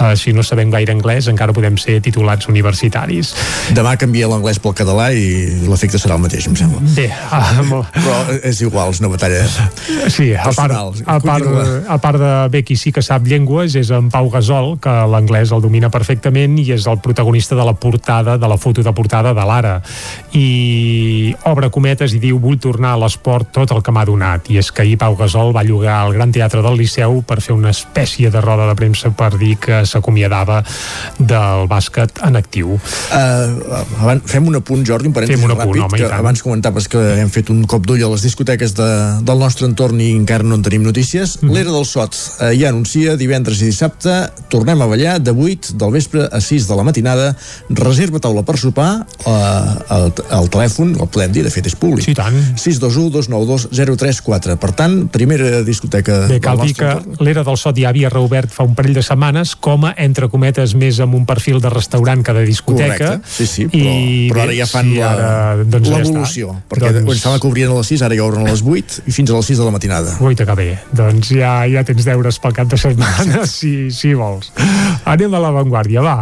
eh, 0.00 0.14
si 0.16 0.32
no 0.32 0.42
sabem 0.42 0.70
gaire 0.70 0.92
anglès, 0.92 1.28
encara 1.28 1.52
podem 1.52 1.76
ser 1.78 2.00
titulats 2.00 2.48
universitaris. 2.48 3.34
demà 3.72 3.96
canvia 3.96 4.28
l'anglès 4.28 4.58
pel 4.62 4.74
català 4.74 5.10
i 5.12 5.66
l'efecte 5.68 5.98
serà 5.98 6.14
el 6.16 6.20
mateix, 6.22 6.46
em 6.46 6.54
sembla. 6.56 6.80
Bé, 6.94 7.10
ah, 7.30 7.62
molt... 7.72 7.90
Però 7.96 8.38
és 8.42 8.62
igual, 8.64 8.92
és 8.92 9.02
una 9.02 9.10
batalla 9.12 9.42
Sí, 10.12 10.32
a 10.34 10.50
part, 10.54 10.74
a 11.06 11.18
part, 11.20 11.46
a 11.88 11.98
part 12.02 12.20
de 12.20 12.32
bé 12.52 12.62
qui 12.66 12.76
sí 12.78 12.92
que 12.92 13.02
sap 13.04 13.26
llengües 13.28 13.76
és 13.78 13.90
en 13.94 14.10
Pau 14.12 14.28
Gasol, 14.32 14.74
que 14.82 14.92
l'anglès 15.10 15.52
el 15.54 15.62
domina 15.64 15.90
perfectament 15.92 16.58
i 16.60 16.68
és 16.74 16.86
el 16.90 17.00
protagonista 17.04 17.56
de 17.58 17.66
la 17.66 17.74
portada, 17.74 18.36
de 18.38 18.48
la 18.48 18.58
foto 18.60 18.84
de 18.84 18.92
portada 18.94 19.32
de 19.34 19.46
l'Ara. 19.48 19.74
I 20.38 21.34
obre 21.48 21.70
cometes 21.74 22.14
i 22.16 22.20
diu 22.22 22.40
vull 22.42 22.60
tornar 22.62 22.94
a 22.96 23.00
l'esport 23.02 23.52
tot 23.54 23.72
el 23.74 23.82
que 23.84 23.94
m'ha 23.94 24.04
donat. 24.08 24.50
I 24.52 24.60
és 24.62 24.72
que 24.72 24.84
ahir 24.84 24.98
Pau 25.00 25.16
Gasol 25.18 25.54
va 25.54 25.64
llogar 25.66 26.00
al 26.00 26.16
Gran 26.16 26.32
Teatre 26.34 26.62
del 26.64 26.78
Liceu 26.80 27.20
per 27.26 27.40
fer 27.44 27.56
una 27.56 27.72
espècie 27.72 28.30
de 28.30 28.40
roda 28.44 28.68
de 28.70 28.76
premsa 28.78 29.12
per 29.16 29.32
dir 29.38 29.56
que 29.62 29.82
s'acomiadava 29.88 30.62
del 31.18 31.68
bàsquet 31.70 32.22
en 32.26 32.38
actiu. 32.40 32.76
Uh, 33.12 33.82
abans, 34.02 34.24
fem 34.30 34.46
un 34.48 34.58
apunt, 34.58 34.84
Jordi, 34.86 35.10
un 35.10 35.16
parèntesi 35.16 35.42
ràpid, 35.42 35.82
home, 35.86 35.98
i 35.98 36.04
que 36.04 36.12
abans 36.12 36.42
comentaves 36.44 36.88
que 36.90 37.02
hem 37.20 37.30
fet 37.32 37.50
un 37.52 37.61
cop 37.68 37.86
d'ull 37.86 38.02
a 38.04 38.08
les 38.12 38.22
discoteques 38.24 38.74
de, 38.78 38.88
del 39.26 39.38
nostre 39.42 39.66
entorn 39.68 40.00
i 40.02 40.10
encara 40.16 40.46
no 40.46 40.56
en 40.58 40.62
tenim 40.66 40.84
notícies. 40.86 41.38
Mhm. 41.42 41.52
L'Era 41.54 41.72
del 41.74 41.86
Sot 41.88 42.16
uh, 42.16 42.50
ja 42.56 42.70
anuncia 42.70 43.16
divendres 43.20 43.62
i 43.62 43.70
dissabte 43.70 44.14
tornem 44.52 44.80
a 44.82 44.88
ballar 44.90 45.18
de 45.22 45.32
8 45.32 45.76
del 45.80 45.92
vespre 45.94 46.26
a 46.30 46.40
6 46.40 46.68
de 46.68 46.76
la 46.78 46.84
matinada 46.86 47.30
reserva 47.70 48.20
taula 48.22 48.42
per 48.46 48.56
sopar 48.60 48.90
uh, 49.02 49.32
al, 49.92 50.10
al 50.30 50.50
telèfon, 50.52 50.94
el 51.00 51.08
podem 51.12 51.32
dir, 51.34 51.44
de 51.46 51.52
fet 51.54 51.66
és 51.70 51.76
públic. 51.78 52.04
Sí, 52.06 52.14
tant. 52.18 52.36
621 52.56 53.10
292 53.12 53.68
034. 53.72 54.56
Per 54.60 54.72
tant, 54.76 54.98
primera 55.12 55.62
discoteca 55.66 56.26
Bé, 56.30 56.38
cal 56.42 56.60
dir 56.62 56.74
que 56.78 56.92
l'Era 57.22 57.44
del 57.46 57.58
Sot 57.60 57.78
ja 57.80 57.90
havia 57.92 58.10
reobert 58.12 58.52
fa 58.52 58.66
un 58.66 58.74
parell 58.78 58.94
de 58.96 59.04
setmanes 59.04 59.54
com 59.56 59.86
a, 59.88 59.94
entre 60.00 60.28
cometes, 60.32 60.74
més 60.78 61.00
amb 61.02 61.16
un 61.18 61.26
perfil 61.28 61.60
de 61.62 61.70
restaurant 61.72 62.22
que 62.24 62.34
de 62.36 62.44
discoteca. 62.48 62.98
Correcte, 62.98 63.28
sí, 63.28 63.46
sí, 63.46 63.66
però, 63.72 63.92
I 63.92 64.28
però 64.32 64.44
ara 64.46 64.56
ja 64.56 64.66
fan 64.70 64.90
sí, 64.90 64.98
la- 64.98 65.10
ara, 65.12 65.64
doncs 65.64 65.88
ja 65.88 66.00
l'evolució, 66.00 66.52
està. 66.56 66.68
perquè 66.72 66.92
doncs... 66.96 67.06
quan 67.08 67.20
estava 67.20 67.40
que 67.42 67.48
obrien 67.52 67.70
a 67.70 67.76
les 67.76 67.90
6, 67.92 68.02
ara 68.06 68.16
ja 68.16 68.24
obren 68.24 68.46
a 68.46 68.50
les 68.50 68.62
8 68.64 69.04
i 69.06 69.12
fins 69.12 69.30
a 69.30 69.36
les 69.36 69.50
6 69.52 69.60
de 69.60 69.66
la 69.66 69.72
matinada. 69.74 70.16
Guaita 70.18 70.46
que 70.48 70.56
bé, 70.56 70.68
doncs 70.96 71.32
ja, 71.36 71.52
ja 71.68 71.84
tens 71.84 72.06
deures 72.08 72.38
pel 72.40 72.54
cap 72.56 72.70
de 72.72 72.78
setmana 72.80 73.44
si, 73.50 73.90
si 73.92 74.14
vols. 74.16 74.48
Anem 75.08 75.34
a 75.36 75.42
l'avantguàrdia, 75.42 76.02
va. 76.04 76.16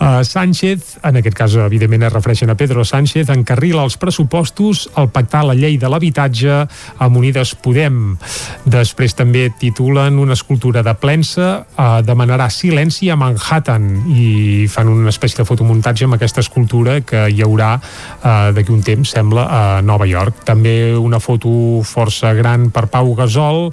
Uh, 0.00 0.20
Sánchez, 0.24 0.96
en 1.04 1.20
aquest 1.20 1.36
cas 1.36 1.56
evidentment 1.60 2.06
es 2.08 2.14
refereixen 2.14 2.52
a 2.52 2.56
Pedro 2.56 2.84
Sánchez, 2.88 3.28
encarrila 3.34 3.84
els 3.84 3.98
pressupostos 4.00 4.86
al 4.96 5.10
pactar 5.12 5.42
la 5.44 5.56
llei 5.58 5.76
de 5.80 5.90
l'habitatge 5.90 6.62
amb 7.04 7.20
Unides 7.20 7.52
Podem. 7.60 8.16
Després 8.64 9.16
també 9.18 9.48
titulen 9.60 10.18
una 10.22 10.38
escultura 10.38 10.84
de 10.86 10.94
Plensa 10.96 11.50
uh, 11.60 12.00
demanarà 12.06 12.48
silenci 12.54 13.10
a 13.10 13.18
Manhattan 13.20 13.90
i 14.14 14.66
fan 14.70 14.88
una 14.88 15.12
espècie 15.12 15.42
de 15.42 15.48
fotomuntatge 15.48 16.08
amb 16.08 16.16
aquesta 16.16 16.40
escultura 16.44 17.00
que 17.04 17.26
hi 17.28 17.44
haurà 17.44 17.74
uh, 17.76 18.50
d'aquí 18.56 18.72
un 18.72 18.84
temps, 18.86 19.12
sembla, 19.12 19.46
a 19.50 19.62
Nova 19.84 20.08
York. 20.08 20.44
També 20.48 20.69
una 20.96 21.20
foto 21.22 21.82
força 21.86 22.32
gran 22.36 22.68
per 22.74 22.86
Pau 22.92 23.14
Gasol 23.18 23.68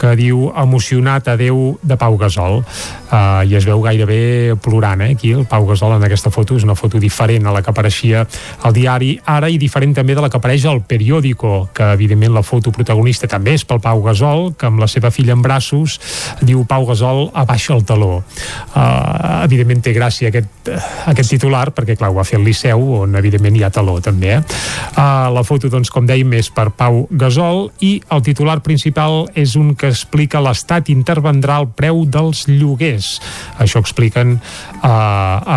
que 0.00 0.14
diu 0.16 0.48
emocionat 0.56 1.28
adeu 1.28 1.76
de 1.82 2.00
Pau 2.00 2.16
Gasol. 2.20 2.62
Uh, 3.10 3.42
i 3.44 3.56
es 3.58 3.66
veu 3.66 3.80
gairebé 3.82 4.54
plorant 4.62 5.02
eh, 5.02 5.10
aquí 5.16 5.32
el 5.34 5.44
Pau 5.50 5.66
Gasol 5.68 5.96
en 5.98 6.04
aquesta 6.06 6.32
foto. 6.32 6.56
És 6.56 6.64
una 6.64 6.78
foto 6.78 7.00
diferent 7.02 7.46
a 7.46 7.52
la 7.52 7.62
que 7.62 7.72
apareixia 7.72 8.24
al 8.64 8.74
diari 8.76 9.10
Ara 9.26 9.50
i 9.50 9.58
diferent 9.60 9.92
també 9.94 10.14
de 10.16 10.22
la 10.22 10.30
que 10.30 10.38
apareix 10.38 10.64
al 10.66 10.82
periòdico 10.86 11.70
que 11.74 11.92
evidentment 11.94 12.34
la 12.34 12.42
foto 12.46 12.72
protagonista 12.72 13.28
també 13.30 13.54
és 13.58 13.64
pel 13.66 13.80
Pau 13.82 14.02
Gasol 14.04 14.50
que 14.58 14.68
amb 14.68 14.80
la 14.80 14.88
seva 14.90 15.10
filla 15.14 15.34
en 15.36 15.42
braços 15.44 15.98
diu 16.40 16.64
Pau 16.68 16.86
Gasol 16.88 17.28
abaixa 17.34 17.74
el 17.76 17.84
taló 17.88 18.20
uh, 18.20 19.44
evidentment 19.44 19.82
té 19.84 19.94
gràcia 19.96 20.30
aquest, 20.30 20.70
aquest 21.10 21.34
titular 21.34 21.68
perquè 21.76 21.96
clar, 21.98 22.12
ho 22.12 22.18
va 22.18 22.26
fer 22.26 22.38
el 22.40 22.46
Liceu 22.48 22.82
on 23.02 23.18
evidentment 23.20 23.58
hi 23.58 23.64
ha 23.66 23.72
taló 23.74 23.98
també 24.04 24.34
eh? 24.36 24.40
uh, 24.40 25.28
la 25.34 25.44
foto 25.46 25.70
doncs 25.72 25.92
com 25.92 26.08
dèiem 26.08 26.38
és 26.40 26.50
per 26.54 26.70
Pau 26.76 27.04
Gasol 27.10 27.68
i 27.86 27.96
el 28.10 28.24
titular 28.26 28.60
principal 28.64 29.26
és 29.34 29.56
un 29.60 29.74
que 29.78 29.89
explica 29.90 30.42
l'Estat 30.42 30.90
intervendrà 30.92 31.58
el 31.60 31.68
preu 31.76 32.04
dels 32.06 32.46
lloguers. 32.48 33.12
Això 33.60 33.82
expliquen 33.82 34.36
uh, 34.38 34.88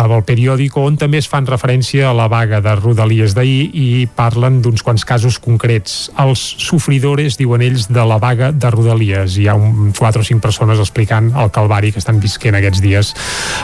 al 0.04 0.14
periòdico, 0.26 0.84
on 0.84 0.98
també 1.00 1.20
es 1.22 1.28
fan 1.30 1.46
referència 1.48 2.10
a 2.10 2.14
la 2.16 2.28
vaga 2.32 2.60
de 2.64 2.74
Rodalies 2.78 3.34
d'ahir 3.36 3.70
i 3.72 3.86
parlen 4.16 4.60
d'uns 4.64 4.84
quants 4.84 5.04
casos 5.08 5.38
concrets. 5.42 6.10
Els 6.20 6.42
sofridores, 6.62 7.38
diuen 7.40 7.64
ells, 7.64 7.88
de 7.92 8.04
la 8.06 8.18
vaga 8.22 8.50
de 8.52 8.70
Rodalies. 8.70 9.38
Hi 9.38 9.48
ha 9.48 9.56
un, 9.58 9.92
quatre 9.96 10.22
o 10.22 10.26
cinc 10.26 10.42
persones 10.44 10.80
explicant 10.82 11.32
el 11.40 11.52
calvari 11.54 11.92
que 11.94 12.02
estan 12.02 12.20
visquent 12.22 12.58
aquests 12.58 12.82
dies 12.84 13.14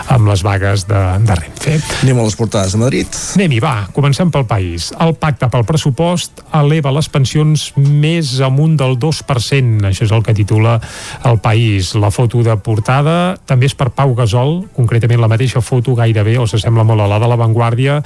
amb 0.09 0.29
les 0.31 0.45
vagues 0.47 0.87
de, 0.89 1.03
de 1.27 1.39
Renfe. 1.39 1.79
Anem 2.05 2.21
a 2.21 2.27
les 2.29 2.37
portades 2.39 2.77
de 2.77 2.83
Madrid. 2.83 3.21
Anem-hi, 3.37 3.61
va, 3.63 3.75
comencem 3.97 4.31
pel 4.33 4.47
país. 4.49 4.91
El 5.01 5.15
pacte 5.21 5.49
pel 5.51 5.67
pressupost 5.69 6.45
eleva 6.57 6.93
les 6.95 7.09
pensions 7.13 7.71
més 7.77 8.37
amunt 8.45 8.77
del 8.81 8.99
2%. 9.01 9.89
Això 9.89 10.07
és 10.07 10.15
el 10.15 10.25
que 10.27 10.37
titula 10.37 10.60
el 10.69 11.39
país. 11.43 11.95
La 11.95 12.11
foto 12.11 12.43
de 12.47 12.57
portada 12.61 13.37
també 13.47 13.69
és 13.71 13.77
per 13.77 13.91
Pau 13.95 14.15
Gasol, 14.19 14.67
concretament 14.77 15.21
la 15.23 15.31
mateixa 15.31 15.63
foto 15.65 15.95
gairebé, 15.99 16.37
o 16.41 16.47
s'assembla 16.51 16.85
molt 16.87 17.05
a 17.05 17.09
la 17.11 17.21
de 17.23 17.31
la 17.31 17.39
Vanguardia, 17.41 18.01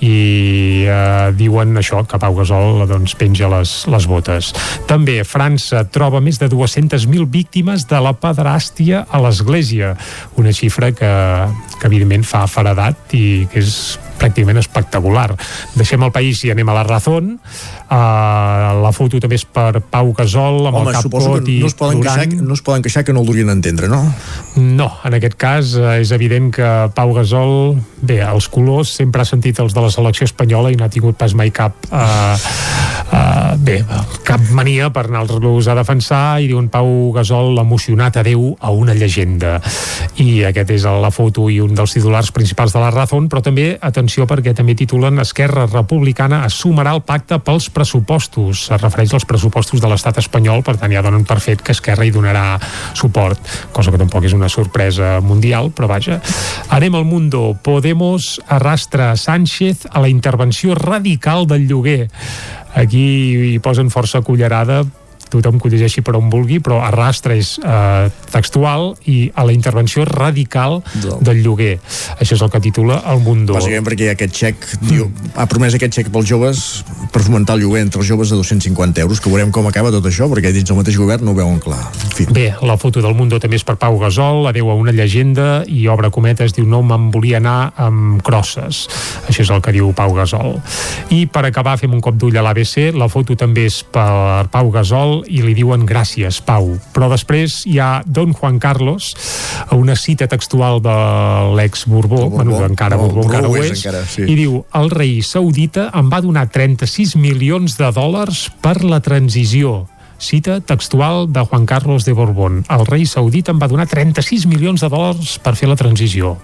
i 0.00 0.86
eh, 0.86 1.30
diuen 1.38 1.76
això, 1.80 2.02
que 2.08 2.20
Pau 2.20 2.36
Gasol 2.38 2.84
doncs, 2.90 3.16
penja 3.20 3.50
les, 3.52 3.74
les 3.90 4.10
botes. 4.10 4.52
També 4.90 5.20
França 5.24 5.84
troba 5.92 6.22
més 6.24 6.40
de 6.40 6.50
200.000 6.50 7.26
víctimes 7.30 7.86
de 7.90 8.00
la 8.02 8.14
pederàstia 8.16 9.06
a 9.08 9.22
l'Església, 9.22 9.94
una 10.40 10.54
xifra 10.56 10.92
que, 10.96 11.10
que 11.78 11.90
evidentment 11.90 12.26
fa 12.26 12.46
faradat 12.50 13.16
i 13.16 13.46
que 13.50 13.62
és 13.62 13.98
pràcticament 14.20 14.60
espectacular. 14.60 15.30
Deixem 15.78 16.02
el 16.04 16.12
país 16.14 16.44
i 16.44 16.52
anem 16.52 16.68
a 16.68 16.76
la 16.76 16.84
Razón. 16.84 17.38
Uh, 17.90 18.70
la 18.84 18.92
foto 18.94 19.18
també 19.18 19.34
és 19.34 19.42
per 19.42 19.80
Pau 19.90 20.12
Gasol 20.14 20.68
amb 20.68 20.76
Home, 20.78 20.92
el 20.92 20.94
cap 20.94 21.08
que 21.10 21.50
i 21.50 21.56
no 21.58 21.66
es, 21.66 21.74
poden 21.74 21.98
queixar, 21.98 22.26
no 22.38 22.54
es 22.54 22.60
poden 22.62 22.84
queixar 22.86 23.02
que 23.02 23.10
no 23.10 23.24
el 23.24 23.26
durien 23.26 23.50
a 23.50 23.56
entendre, 23.56 23.88
no? 23.90 23.98
no, 24.62 24.86
en 25.08 25.16
aquest 25.18 25.34
cas 25.34 25.72
eh, 25.74 25.96
és 25.98 26.12
evident 26.14 26.52
que 26.54 26.68
Pau 26.94 27.10
Gasol, 27.16 27.80
bé, 27.98 28.20
els 28.22 28.46
colors 28.46 28.92
sempre 28.94 29.24
ha 29.24 29.26
sentit 29.26 29.58
els 29.58 29.74
de 29.74 29.82
la 29.82 29.90
selecció 29.90 30.28
espanyola 30.30 30.70
i 30.70 30.78
no 30.78 30.86
ha 30.86 30.92
tingut 30.92 31.18
pas 31.18 31.34
mai 31.34 31.50
cap 31.50 31.74
uh, 31.90 32.38
uh, 33.10 33.58
bé, 33.58 33.80
cap 34.22 34.46
mania 34.54 34.92
per 34.94 35.08
anar-los 35.08 35.66
a 35.66 35.74
defensar 35.80 36.38
i 36.38 36.46
diuen 36.46 36.70
Pau 36.70 37.10
Gasol 37.18 37.58
emocionat 37.58 38.20
a 38.22 38.24
Déu 38.26 38.52
a 38.54 38.70
una 38.70 38.94
llegenda 38.94 39.56
i 40.22 40.44
aquest 40.46 40.70
és 40.78 40.86
la 40.86 41.10
foto 41.10 41.48
i 41.50 41.58
un 41.58 41.74
dels 41.74 41.98
titulars 41.98 42.30
principals 42.30 42.78
de 42.78 42.86
la 42.86 42.94
Razón, 42.94 43.26
però 43.26 43.42
també 43.42 43.72
atenció 43.82 44.30
perquè 44.30 44.54
també 44.54 44.78
titulen 44.78 45.18
Esquerra 45.26 45.66
Republicana 45.66 46.44
assumarà 46.46 46.94
el 46.94 47.02
pacte 47.02 47.42
pels 47.42 47.66
pressupostos 47.80 48.68
es 48.68 48.82
refereix 48.82 49.14
als 49.16 49.24
pressupostos 49.24 49.80
de 49.80 49.88
l'estat 49.88 50.20
espanyol 50.20 50.60
per 50.66 50.76
tant 50.80 50.92
ja 50.92 51.02
donen 51.04 51.24
per 51.24 51.38
fet 51.40 51.62
que 51.64 51.72
Esquerra 51.72 52.04
hi 52.04 52.12
donarà 52.12 52.58
suport, 52.98 53.40
cosa 53.72 53.92
que 53.92 54.00
tampoc 54.00 54.26
és 54.28 54.36
una 54.36 54.50
sorpresa 54.52 55.18
mundial, 55.24 55.70
però 55.72 55.88
vaja. 55.88 56.20
Anem 56.68 56.98
al 56.98 57.08
Mundo, 57.08 57.56
Podemos 57.64 58.38
arrastra 58.48 59.14
Sánchez 59.16 59.86
a 59.90 60.00
la 60.04 60.10
intervenció 60.12 60.74
radical 60.74 61.46
del 61.46 61.66
lloguer. 61.68 62.10
Aquí 62.76 63.04
hi 63.54 63.58
posen 63.62 63.90
força 63.90 64.20
cullerada 64.22 64.84
tothom 65.30 65.58
que 65.60 65.68
ho 65.68 65.72
llegeixi 65.72 66.02
per 66.04 66.16
on 66.18 66.28
vulgui, 66.32 66.58
però 66.60 66.80
arrastre 66.84 67.36
és 67.38 67.54
eh, 67.62 68.10
textual 68.34 68.94
i 69.10 69.30
a 69.34 69.44
la 69.46 69.52
intervenció 69.54 70.04
radical 70.04 70.80
Del- 71.00 71.18
del 71.24 71.42
lloguer. 71.44 71.78
Això 72.18 72.34
és 72.36 72.42
el 72.42 72.50
que 72.50 72.60
titula 72.60 73.00
El 73.12 73.20
Mundo. 73.24 73.54
Bàsicament 73.56 73.86
perquè 73.86 74.10
aquest 74.12 74.34
xec, 74.36 74.66
diu, 74.88 75.08
ha 75.36 75.46
promès 75.50 75.74
aquest 75.78 75.94
xec 76.00 76.10
pels 76.12 76.28
joves 76.28 76.62
per 77.12 77.22
fomentar 77.24 77.56
el 77.56 77.64
lloguer 77.64 77.82
entre 77.86 78.00
els 78.02 78.08
joves 78.08 78.30
de 78.30 78.36
250 78.36 79.00
euros, 79.00 79.20
que 79.20 79.30
veurem 79.32 79.50
com 79.54 79.66
acaba 79.70 79.90
tot 79.94 80.06
això, 80.10 80.28
perquè 80.30 80.52
dins 80.54 80.68
del 80.68 80.78
mateix 80.78 80.98
govern 81.00 81.24
no 81.24 81.32
ho 81.32 81.38
veuen 81.38 81.58
clar. 81.62 81.80
En 82.04 82.14
fi. 82.16 82.26
Bé, 82.30 82.48
la 82.62 82.76
foto 82.80 83.02
del 83.02 83.14
Mundo 83.14 83.38
també 83.40 83.56
és 83.56 83.64
per 83.66 83.76
Pau 83.80 83.98
Gasol, 83.98 84.46
adeu 84.50 84.70
a 84.70 84.74
una 84.78 84.92
llegenda 84.92 85.62
i 85.66 85.86
obre 85.88 86.10
cometes, 86.10 86.54
diu 86.56 86.66
no 86.66 86.82
me'n 86.82 87.10
volia 87.14 87.38
anar 87.40 87.72
amb 87.80 88.20
crosses. 88.26 88.86
Això 89.28 89.42
és 89.44 89.50
el 89.50 89.62
que 89.62 89.72
diu 89.74 89.92
Pau 89.96 90.14
Gasol. 90.14 90.56
I 91.14 91.24
per 91.30 91.44
acabar 91.48 91.76
fem 91.80 91.92
un 91.94 92.00
cop 92.00 92.16
d'ull 92.18 92.36
a 92.38 92.42
l'ABC, 92.44 92.90
la 92.96 93.08
foto 93.08 93.36
també 93.38 93.66
és 93.70 93.80
per 93.84 94.46
Pau 94.52 94.70
Gasol 94.74 95.19
i 95.26 95.42
li 95.44 95.54
diuen 95.54 95.86
gràcies, 95.88 96.40
Pau. 96.44 96.76
Però 96.94 97.10
després 97.12 97.60
hi 97.66 97.78
ha 97.80 98.02
Don 98.06 98.32
Juan 98.36 98.58
Carlos, 98.62 99.12
una 99.76 99.96
cita 99.96 100.28
textual 100.30 100.80
de 100.84 100.96
l'ex 101.58 101.86
Borbó, 101.86 102.28
Borbó. 102.28 102.36
bueno, 102.36 102.64
encara 102.66 102.96
No, 102.96 103.08
Borbó, 103.08 103.28
encara 103.28 103.48
ho 103.48 103.56
és, 103.56 103.78
encara, 103.78 104.04
sí. 104.06 104.24
i 104.26 104.34
diu, 104.34 104.64
el 104.74 104.90
rei 104.90 105.20
saudita 105.22 105.90
em 105.94 106.10
va 106.12 106.20
donar 106.20 106.48
36 106.50 107.16
milions 107.16 107.76
de 107.78 107.90
dòlars 107.92 108.48
per 108.60 108.82
la 108.84 109.00
transició 109.00 109.88
cita 110.20 110.60
textual 110.60 111.32
de 111.32 111.40
Juan 111.40 111.64
Carlos 111.64 112.04
de 112.04 112.12
Borbón. 112.12 112.64
El 112.68 112.84
rei 112.86 113.06
saudita 113.08 113.54
em 113.54 113.58
va 113.58 113.70
donar 113.72 113.88
36 113.88 114.44
milions 114.46 114.84
de 114.84 114.90
dòlars 114.92 115.38
per 115.40 115.56
fer 115.56 115.70
la 115.70 115.78
transició. 115.80 116.36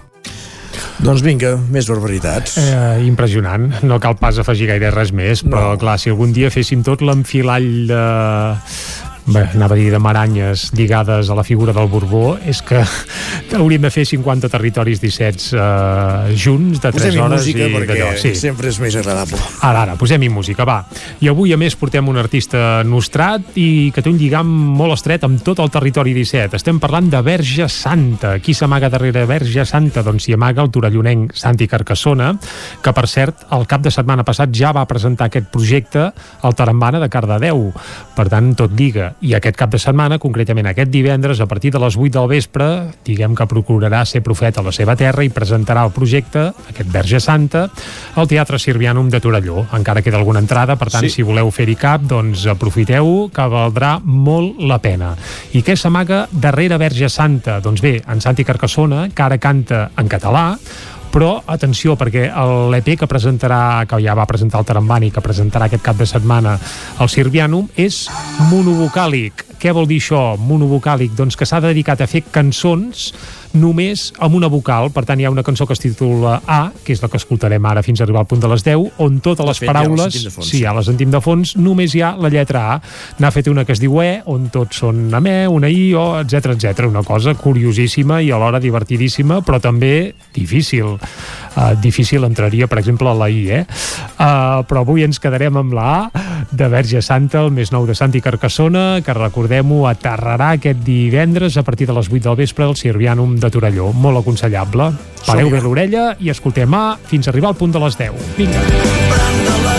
Doncs 0.97 1.21
vinga, 1.21 1.53
més 1.69 1.85
barbaritats. 1.89 2.57
Eh, 2.57 3.05
impressionant. 3.05 3.67
No 3.85 3.99
cal 4.01 4.17
pas 4.17 4.39
afegir 4.41 4.69
gaire 4.71 4.89
res 4.95 5.13
més, 5.13 5.43
però 5.45 5.75
no. 5.75 5.81
clar, 5.81 5.97
si 6.01 6.09
algun 6.13 6.33
dia 6.33 6.49
féssim 6.53 6.81
tot 6.85 7.03
l'enfilall 7.05 7.69
de 7.91 8.03
bé, 9.27 9.43
anava 9.53 9.75
a 9.75 9.77
dir 9.77 9.89
de 9.91 9.99
maranyes 9.99 10.71
lligades 10.77 11.29
a 11.29 11.35
la 11.35 11.43
figura 11.43 11.73
del 11.75 11.89
Borbó, 11.91 12.37
és 12.47 12.61
que 12.65 12.79
hauríem 13.57 13.83
de 13.83 13.91
fer 13.93 14.05
50 14.07 14.49
territoris 14.51 15.01
17 15.03 15.57
eh, 15.57 16.35
junts 16.39 16.79
de 16.81 16.91
3 16.91 16.95
Posem-hi 16.95 17.21
hores 17.23 17.43
música 17.43 17.67
i 17.67 17.75
perquè. 17.75 17.97
Sí. 18.21 18.33
sempre 18.39 18.71
és 18.71 18.79
més 18.81 18.95
agradable. 18.99 19.39
Ara, 19.67 19.83
ara, 19.83 19.97
posem-hi 19.99 20.29
música, 20.31 20.65
va. 20.67 20.79
I 21.21 21.29
avui, 21.31 21.53
a 21.53 21.59
més, 21.59 21.75
portem 21.79 22.07
un 22.07 22.19
artista 22.19 22.81
nostrat 22.87 23.57
i 23.59 23.91
que 23.93 24.03
té 24.03 24.11
un 24.11 24.19
lligam 24.19 24.47
molt 24.47 24.95
estret 24.97 25.25
amb 25.27 25.43
tot 25.43 25.59
el 25.63 25.71
territori 25.73 26.15
17. 26.15 26.55
Estem 26.57 26.79
parlant 26.83 27.11
de 27.11 27.21
Verge 27.25 27.67
Santa. 27.71 28.37
Qui 28.43 28.55
s'amaga 28.57 28.91
darrere 28.93 29.25
Verge 29.29 29.65
Santa? 29.67 30.03
Doncs 30.05 30.27
s'hi 30.27 30.37
amaga 30.37 30.63
el 30.63 30.71
torellonenc 30.73 31.35
Santi 31.37 31.67
Carcassona, 31.67 32.31
que, 32.81 32.95
per 32.95 33.07
cert, 33.11 33.47
el 33.57 33.67
cap 33.67 33.83
de 33.83 33.91
setmana 33.93 34.25
passat 34.27 34.53
ja 34.55 34.71
va 34.75 34.87
presentar 34.87 35.27
aquest 35.27 35.51
projecte 35.51 36.09
al 36.41 36.55
Tarambana 36.55 37.01
de 37.03 37.11
Cardedeu. 37.11 37.67
Per 38.15 38.27
tant, 38.31 38.53
tot 38.57 38.73
lliga. 38.77 39.11
I 39.17 39.31
aquest 39.33 39.55
cap 39.57 39.71
de 39.73 39.79
setmana, 39.81 40.19
concretament 40.21 40.67
aquest 40.69 40.91
divendres, 40.93 41.39
a 41.41 41.47
partir 41.49 41.71
de 41.73 41.79
les 41.81 41.95
8 41.97 42.19
del 42.19 42.27
vespre, 42.29 42.67
diguem 43.05 43.33
que 43.33 43.47
procurarà 43.49 44.03
ser 44.05 44.21
profeta 44.21 44.61
a 44.61 44.65
la 44.67 44.73
seva 44.75 44.93
terra 44.95 45.23
i 45.25 45.31
presentarà 45.33 45.81
el 45.87 45.93
projecte, 45.95 46.51
aquest 46.69 46.91
Verge 46.93 47.19
Santa, 47.19 47.63
al 48.13 48.29
Teatre 48.29 48.59
Sirvianum 48.61 49.09
de 49.09 49.19
Torelló. 49.19 49.65
Encara 49.73 50.03
queda 50.05 50.19
alguna 50.21 50.43
entrada, 50.43 50.75
per 50.75 50.91
tant, 50.91 51.07
Sí. 51.07 51.09
si 51.09 51.23
voleu 51.23 51.49
fer-hi 51.49 51.75
cap, 51.75 52.01
doncs 52.01 52.45
aprofiteu, 52.45 53.31
que 53.33 53.41
valdrà 53.49 53.99
molt 54.03 54.59
la 54.59 54.77
pena. 54.77 55.15
I 55.53 55.63
què 55.63 55.75
s'amaga 55.75 56.27
darrere 56.31 56.77
Verge 56.77 57.09
Santa? 57.09 57.59
Doncs 57.59 57.81
bé, 57.81 58.03
en 58.07 58.21
Santi 58.21 58.43
Carcassona, 58.45 59.09
que 59.09 59.23
ara 59.23 59.39
canta 59.39 59.89
en 59.97 60.07
català, 60.07 60.59
però 61.13 61.37
atenció 61.47 61.95
perquè 61.99 62.27
l'EP 62.71 62.93
que 63.01 63.09
presentarà 63.09 63.85
que 63.89 64.01
ja 64.03 64.15
va 64.17 64.27
presentar 64.29 64.61
el 64.61 64.69
Tarambani 64.69 65.11
que 65.11 65.23
presentarà 65.23 65.67
aquest 65.67 65.85
cap 65.85 65.99
de 65.99 66.07
setmana 66.09 66.57
al 66.99 67.11
Sirvianum 67.11 67.69
és 67.75 68.05
monovocàlic 68.51 69.47
què 69.57 69.71
vol 69.73 69.87
dir 69.89 69.97
això, 69.97 70.37
monovocàlic? 70.37 71.15
Doncs 71.17 71.37
que 71.37 71.45
s'ha 71.49 71.57
dedicat 71.63 72.03
a 72.03 72.07
fer 72.09 72.21
cançons 72.29 73.07
només 73.57 74.11
amb 74.23 74.37
una 74.37 74.49
vocal, 74.51 74.91
per 74.93 75.03
tant 75.07 75.19
hi 75.19 75.27
ha 75.27 75.31
una 75.33 75.43
cançó 75.45 75.67
que 75.67 75.75
es 75.75 75.81
titula 75.83 76.37
A, 76.45 76.59
que 76.83 76.93
és 76.95 77.01
la 77.03 77.09
que 77.11 77.19
escoltarem 77.19 77.65
ara 77.65 77.83
fins 77.85 78.01
a 78.01 78.05
arribar 78.05 78.23
al 78.23 78.29
punt 78.29 78.41
de 78.43 78.51
les 78.51 78.63
10, 78.65 79.01
on 79.03 79.19
totes 79.25 79.47
les 79.47 79.61
fet, 79.61 79.67
ja 79.67 79.73
paraules, 79.73 80.19
fons. 80.35 80.49
sí, 80.49 80.61
ja 80.63 80.73
la 80.75 80.83
sentim 80.85 81.11
de 81.13 81.21
fons, 81.23 81.55
només 81.59 81.95
hi 81.95 82.03
ha 82.05 82.13
la 82.17 82.31
lletra 82.33 82.63
A. 82.75 82.77
N'ha 83.19 83.31
fet 83.33 83.49
una 83.51 83.65
que 83.65 83.75
es 83.75 83.81
diu 83.83 83.99
E, 84.03 84.21
on 84.25 84.49
tots 84.53 84.83
són 84.83 85.07
amb 85.17 85.31
E, 85.31 85.37
una 85.51 85.71
I, 85.71 85.91
O, 85.97 86.07
etc 86.21 86.53
etc. 86.53 86.87
Una 86.87 87.03
cosa 87.07 87.35
curiosíssima 87.37 88.21
i 88.21 88.31
alhora 88.31 88.61
divertidíssima, 88.63 89.41
però 89.45 89.61
també 89.63 90.13
difícil. 90.35 90.97
Uh, 91.57 91.73
difícil 91.81 92.23
entraria, 92.27 92.67
per 92.69 92.77
exemple, 92.83 93.09
a 93.09 93.17
la 93.17 93.31
I, 93.33 93.43
eh? 93.49 93.63
Uh, 94.17 94.61
però 94.69 94.83
avui 94.83 95.01
ens 95.07 95.17
quedarem 95.17 95.57
amb 95.57 95.73
la 95.73 95.87
A 95.97 96.25
de 96.51 96.67
Verge 96.69 97.01
Santa, 97.01 97.41
el 97.41 97.51
més 97.51 97.71
nou 97.73 97.87
de 97.87 97.95
Santi 97.97 98.21
Carcassona, 98.21 99.01
que 99.03 99.15
recordem-ho, 99.17 99.81
aterrarà 99.89 100.53
aquest 100.55 100.83
divendres 100.85 101.57
a 101.57 101.63
partir 101.65 101.87
de 101.89 101.95
les 101.97 102.11
8 102.11 102.23
del 102.27 102.37
vespre 102.39 102.67
al 102.67 102.77
Sirvianum 102.77 103.35
de 103.41 103.46
Torelló. 103.53 103.91
Molt 103.93 104.21
aconsellable. 104.23 104.91
Pareu 105.27 105.51
bé 105.51 105.61
l'orella 105.63 106.09
i 106.23 106.31
escoltem 106.33 106.73
A 106.73 106.85
fins 107.09 107.27
a 107.27 107.33
arribar 107.33 107.51
al 107.53 107.59
punt 107.59 107.75
de 107.75 107.83
les 107.83 107.99
10. 107.99 108.33
Vinga. 108.37 109.76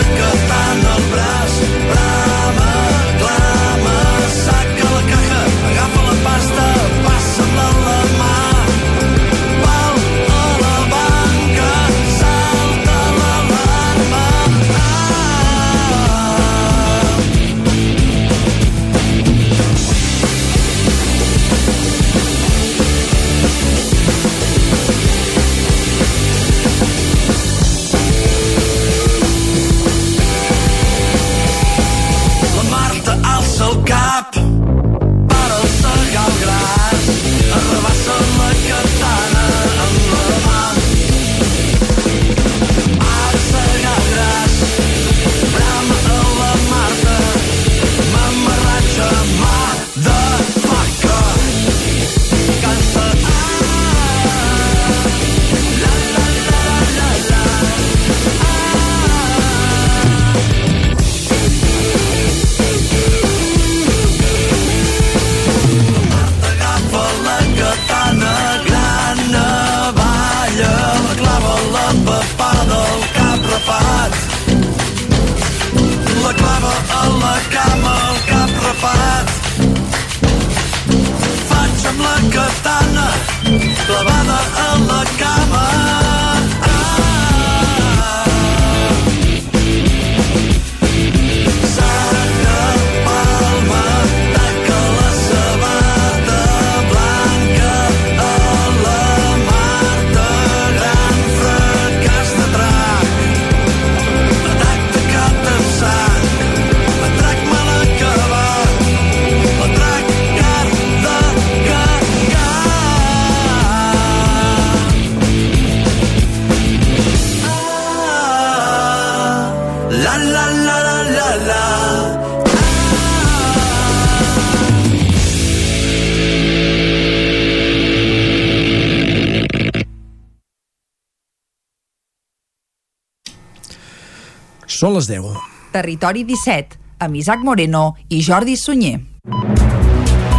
Territori 135.78 136.24
17, 136.26 136.74
amb 136.98 137.14
Isaac 137.14 137.44
Moreno 137.46 137.92
i 138.10 138.18
Jordi 138.18 138.56
Sunyer. 138.58 138.98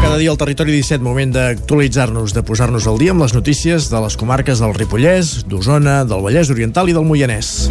Cada 0.02 0.18
dia 0.20 0.34
al 0.34 0.40
Territori 0.42 0.74
17, 0.76 1.00
moment 1.00 1.32
d'actualitzar-nos, 1.32 2.34
de 2.36 2.44
posar-nos 2.44 2.90
al 2.92 3.00
dia 3.00 3.16
amb 3.16 3.24
les 3.24 3.36
notícies 3.38 3.88
de 3.88 4.02
les 4.04 4.20
comarques 4.20 4.60
del 4.60 4.76
Ripollès, 4.76 5.46
d'Osona, 5.48 6.02
del 6.04 6.26
Vallès 6.28 6.52
Oriental 6.52 6.92
i 6.92 6.98
del 6.98 7.08
Moianès. 7.08 7.70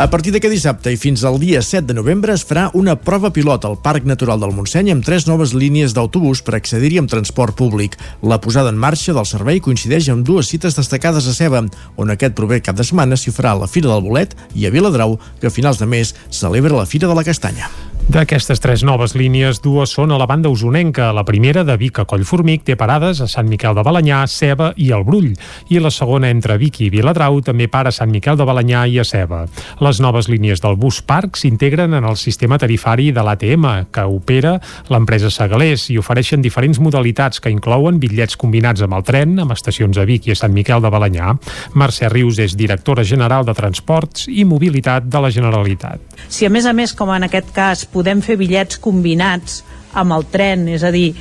A 0.00 0.06
partir 0.08 0.30
d'aquest 0.32 0.54
dissabte 0.54 0.88
i 0.94 0.96
fins 0.96 1.20
al 1.28 1.34
dia 1.36 1.60
7 1.60 1.84
de 1.84 1.92
novembre 1.92 2.32
es 2.32 2.40
farà 2.48 2.62
una 2.80 2.94
prova 2.96 3.28
pilot 3.36 3.66
al 3.68 3.76
Parc 3.84 4.06
Natural 4.08 4.40
del 4.40 4.54
Montseny 4.56 4.88
amb 4.94 5.04
tres 5.04 5.26
noves 5.28 5.52
línies 5.52 5.92
d'autobús 5.92 6.40
per 6.46 6.54
accedir-hi 6.56 7.02
amb 7.02 7.12
transport 7.12 7.52
públic. 7.58 7.98
La 8.24 8.40
posada 8.40 8.72
en 8.72 8.80
marxa 8.80 9.12
del 9.12 9.28
servei 9.28 9.60
coincideix 9.60 10.08
amb 10.08 10.24
dues 10.24 10.48
cites 10.48 10.80
destacades 10.80 11.28
a 11.28 11.36
Ceba, 11.36 11.66
on 12.00 12.16
aquest 12.16 12.32
proper 12.40 12.62
cap 12.64 12.80
de 12.80 12.88
setmana 12.88 13.20
s'hi 13.20 13.36
farà 13.36 13.52
la 13.60 13.68
Fira 13.68 13.92
del 13.92 14.08
Bolet 14.08 14.32
i 14.56 14.64
a 14.64 14.72
Viladrau, 14.72 15.18
que 15.36 15.52
a 15.52 15.56
finals 15.60 15.84
de 15.84 15.92
mes 15.92 16.16
celebra 16.32 16.80
la 16.80 16.88
Fira 16.88 17.04
de 17.04 17.20
la 17.20 17.28
Castanya. 17.28 17.68
D'aquestes 18.10 18.58
tres 18.58 18.82
noves 18.82 19.12
línies, 19.14 19.60
dues 19.62 19.92
són 19.94 20.10
a 20.10 20.16
la 20.18 20.26
banda 20.26 20.50
usonenca. 20.50 21.12
La 21.14 21.22
primera, 21.22 21.62
de 21.62 21.76
Vic 21.78 22.00
a 22.02 22.04
Collformic, 22.10 22.64
té 22.66 22.74
parades 22.74 23.20
a 23.22 23.28
Sant 23.30 23.46
Miquel 23.46 23.76
de 23.76 23.84
Balanyà, 23.86 24.24
Ceba 24.26 24.72
i 24.74 24.88
el 24.90 25.04
Brull. 25.06 25.28
I 25.70 25.78
la 25.78 25.92
segona, 25.94 26.26
entre 26.34 26.56
Vic 26.58 26.80
i 26.82 26.88
Viladrau, 26.90 27.38
també 27.46 27.68
para 27.70 27.92
a 27.92 27.94
Sant 27.94 28.10
Miquel 28.10 28.34
de 28.34 28.46
Balanyà 28.48 28.80
i 28.90 28.98
a 28.98 29.04
Ceba. 29.06 29.44
Les 29.78 30.00
noves 30.02 30.26
línies 30.26 30.58
del 30.64 30.74
bus 30.74 30.98
parc 31.06 31.38
s'integren 31.38 31.94
en 31.94 32.08
el 32.08 32.18
sistema 32.18 32.58
tarifari 32.58 33.12
de 33.14 33.22
l'ATM, 33.22 33.68
que 33.94 34.08
opera 34.10 34.56
l'empresa 34.90 35.30
Segalés, 35.30 35.86
i 35.94 36.00
ofereixen 36.02 36.42
diferents 36.42 36.82
modalitats 36.82 37.38
que 37.38 37.54
inclouen 37.54 38.02
bitllets 38.02 38.34
combinats 38.34 38.82
amb 38.82 38.98
el 38.98 39.06
tren, 39.06 39.38
amb 39.38 39.54
estacions 39.54 40.02
a 40.02 40.08
Vic 40.10 40.26
i 40.26 40.34
a 40.34 40.38
Sant 40.42 40.56
Miquel 40.56 40.82
de 40.82 40.90
Balanyà. 40.90 41.36
Mercè 41.78 42.10
Rius 42.10 42.42
és 42.42 42.58
directora 42.58 43.06
general 43.06 43.46
de 43.46 43.54
Transports 43.54 44.26
i 44.26 44.42
Mobilitat 44.42 45.06
de 45.06 45.22
la 45.22 45.30
Generalitat. 45.30 46.26
Si 46.26 46.42
a 46.42 46.50
més 46.50 46.66
a 46.66 46.74
més, 46.74 46.90
com 46.90 47.14
en 47.14 47.30
aquest 47.30 47.54
cas, 47.54 47.86
podem 48.00 48.24
fer 48.24 48.38
bitllets 48.40 48.80
combinats 48.80 49.60
amb 50.00 50.16
el 50.16 50.26
tren, 50.32 50.66
és 50.72 50.84
a 50.86 50.90
dir, 50.94 51.12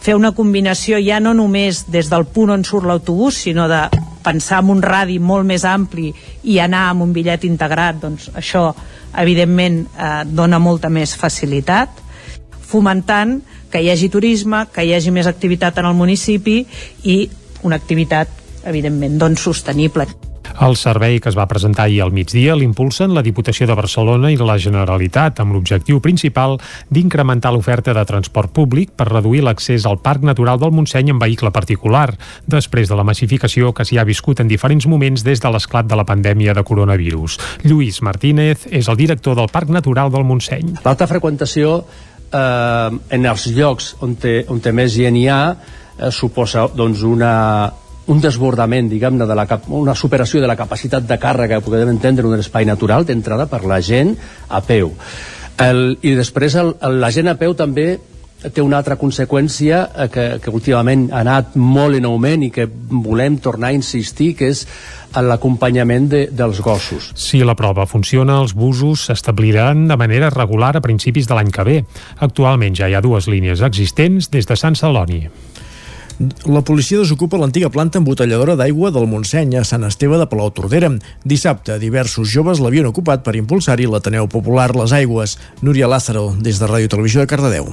fer 0.00 0.14
una 0.14 0.32
combinació 0.36 1.00
ja 1.02 1.18
no 1.20 1.34
només 1.34 1.84
des 1.90 2.10
del 2.10 2.28
punt 2.30 2.54
on 2.54 2.64
surt 2.64 2.86
l'autobús, 2.86 3.42
sinó 3.42 3.66
de 3.68 3.82
pensar 4.22 4.62
en 4.62 4.70
un 4.76 4.82
radi 4.82 5.18
molt 5.18 5.46
més 5.48 5.64
ampli 5.66 6.12
i 6.44 6.58
anar 6.62 6.88
amb 6.90 7.06
un 7.06 7.14
bitllet 7.16 7.46
integrat, 7.48 7.98
doncs 8.02 8.28
això 8.36 8.68
evidentment 9.18 9.80
eh, 9.88 10.22
dona 10.28 10.60
molta 10.60 10.90
més 10.92 11.16
facilitat 11.16 12.04
fomentant 12.68 13.38
que 13.72 13.80
hi 13.80 13.90
hagi 13.90 14.10
turisme, 14.12 14.66
que 14.72 14.84
hi 14.84 14.94
hagi 14.96 15.12
més 15.14 15.28
activitat 15.30 15.80
en 15.80 15.88
el 15.88 15.96
municipi 15.96 16.60
i 17.08 17.18
una 17.64 17.80
activitat 17.80 18.28
evidentment 18.68 19.16
doncs 19.20 19.48
sostenible. 19.48 20.06
El 20.64 20.76
servei 20.76 21.18
que 21.20 21.30
es 21.30 21.36
va 21.38 21.46
presentar 21.50 21.86
ahir 21.86 22.00
al 22.02 22.12
migdia 22.12 22.56
l'impulsen 22.58 23.14
la 23.14 23.22
Diputació 23.22 23.68
de 23.68 23.76
Barcelona 23.78 24.30
i 24.32 24.38
la 24.40 24.58
Generalitat 24.58 25.40
amb 25.42 25.54
l'objectiu 25.54 26.00
principal 26.04 26.58
d'incrementar 26.90 27.52
l'oferta 27.54 27.94
de 27.94 28.04
transport 28.08 28.52
públic 28.54 28.90
per 28.96 29.08
reduir 29.10 29.44
l'accés 29.44 29.86
al 29.86 30.00
Parc 30.02 30.26
Natural 30.26 30.58
del 30.58 30.74
Montseny 30.74 31.12
en 31.12 31.22
vehicle 31.22 31.52
particular, 31.54 32.10
després 32.46 32.88
de 32.88 32.98
la 32.98 33.06
massificació 33.06 33.72
que 33.72 33.86
s'hi 33.86 33.98
ha 33.98 34.06
viscut 34.08 34.40
en 34.40 34.50
diferents 34.50 34.88
moments 34.90 35.24
des 35.24 35.40
de 35.40 35.52
l'esclat 35.52 35.86
de 35.86 35.96
la 35.98 36.06
pandèmia 36.08 36.54
de 36.54 36.64
coronavirus. 36.64 37.38
Lluís 37.64 38.02
Martínez 38.02 38.66
és 38.70 38.88
el 38.88 38.98
director 38.98 39.36
del 39.38 39.50
Parc 39.52 39.70
Natural 39.74 40.12
del 40.12 40.26
Montseny. 40.26 40.78
L'alta 40.84 41.08
freqüentació 41.10 41.82
eh, 42.32 42.98
en 43.16 43.26
els 43.26 43.46
llocs 43.54 43.94
on, 44.04 44.16
té, 44.20 44.42
on 44.48 44.60
té 44.64 44.72
més 44.72 44.92
gent 44.94 45.16
hi 45.16 45.26
ha 45.28 45.42
eh, 45.52 46.10
suposa 46.14 46.68
doncs, 46.74 47.04
una, 47.06 47.34
un 48.08 48.20
desbordament, 48.24 48.88
diguem-ne, 48.90 49.26
de 49.28 49.36
la 49.36 49.46
cap 49.48 49.68
una 49.68 49.94
superació 49.94 50.40
de 50.40 50.50
la 50.50 50.56
capacitat 50.56 51.06
de 51.08 51.18
càrrega 51.20 51.58
que 51.58 51.70
podem 51.70 51.92
entendre 51.92 52.26
en 52.26 52.34
un 52.34 52.44
espai 52.44 52.66
natural 52.68 53.06
d'entrada 53.08 53.48
per 53.50 53.64
la 53.68 53.80
gent 53.84 54.14
a 54.48 54.62
peu. 54.64 54.94
El, 55.58 55.98
I 56.02 56.14
després 56.14 56.54
el, 56.56 56.76
el, 56.86 57.00
la 57.02 57.10
gent 57.14 57.28
a 57.28 57.36
peu 57.38 57.54
també 57.58 57.96
té 58.38 58.62
una 58.62 58.78
altra 58.78 58.94
conseqüència 58.98 59.80
eh, 59.88 60.06
que, 60.14 60.26
que 60.42 60.52
últimament 60.54 61.08
ha 61.10 61.24
anat 61.24 61.56
molt 61.58 61.98
en 61.98 62.06
augment 62.06 62.44
i 62.46 62.52
que 62.54 62.68
volem 62.68 63.40
tornar 63.42 63.72
a 63.72 63.76
insistir, 63.76 64.34
que 64.38 64.52
és 64.52 64.62
l'acompanyament 65.18 66.06
de, 66.12 66.22
dels 66.30 66.60
gossos. 66.62 67.10
Si 67.18 67.40
la 67.42 67.56
prova 67.58 67.88
funciona, 67.90 68.38
els 68.44 68.54
busos 68.54 69.08
s'establiran 69.08 69.88
de 69.90 69.98
manera 69.98 70.30
regular 70.30 70.76
a 70.76 70.84
principis 70.84 71.26
de 71.26 71.34
l'any 71.34 71.50
que 71.50 71.66
ve. 71.66 71.78
Actualment 72.22 72.78
ja 72.78 72.88
hi 72.88 72.94
ha 72.94 73.02
dues 73.02 73.26
línies 73.26 73.64
existents 73.66 74.30
des 74.30 74.46
de 74.46 74.56
Sant 74.56 74.78
Celoni. 74.78 75.24
La 76.50 76.64
policia 76.66 76.98
desocupa 76.98 77.38
l'antiga 77.38 77.68
planta 77.70 78.00
embotelladora 78.00 78.56
d'aigua 78.58 78.90
del 78.90 79.06
Montseny 79.06 79.54
a 79.54 79.62
Sant 79.68 79.86
Esteve 79.86 80.18
de 80.18 80.26
Palau 80.26 80.50
Tordera. 80.50 80.90
Dissabte, 81.22 81.76
diversos 81.78 82.32
joves 82.32 82.58
l'havien 82.58 82.88
ocupat 82.90 83.22
per 83.22 83.36
impulsar-hi 83.38 83.86
l'Ateneu 83.86 84.26
Popular 84.26 84.72
Les 84.74 84.96
Aigües. 84.98 85.36
Núria 85.62 85.86
Lázaro, 85.86 86.32
des 86.42 86.58
de 86.58 86.66
Ràdio 86.66 86.90
Televisió 86.90 87.22
de 87.22 87.30
Cardedeu. 87.30 87.70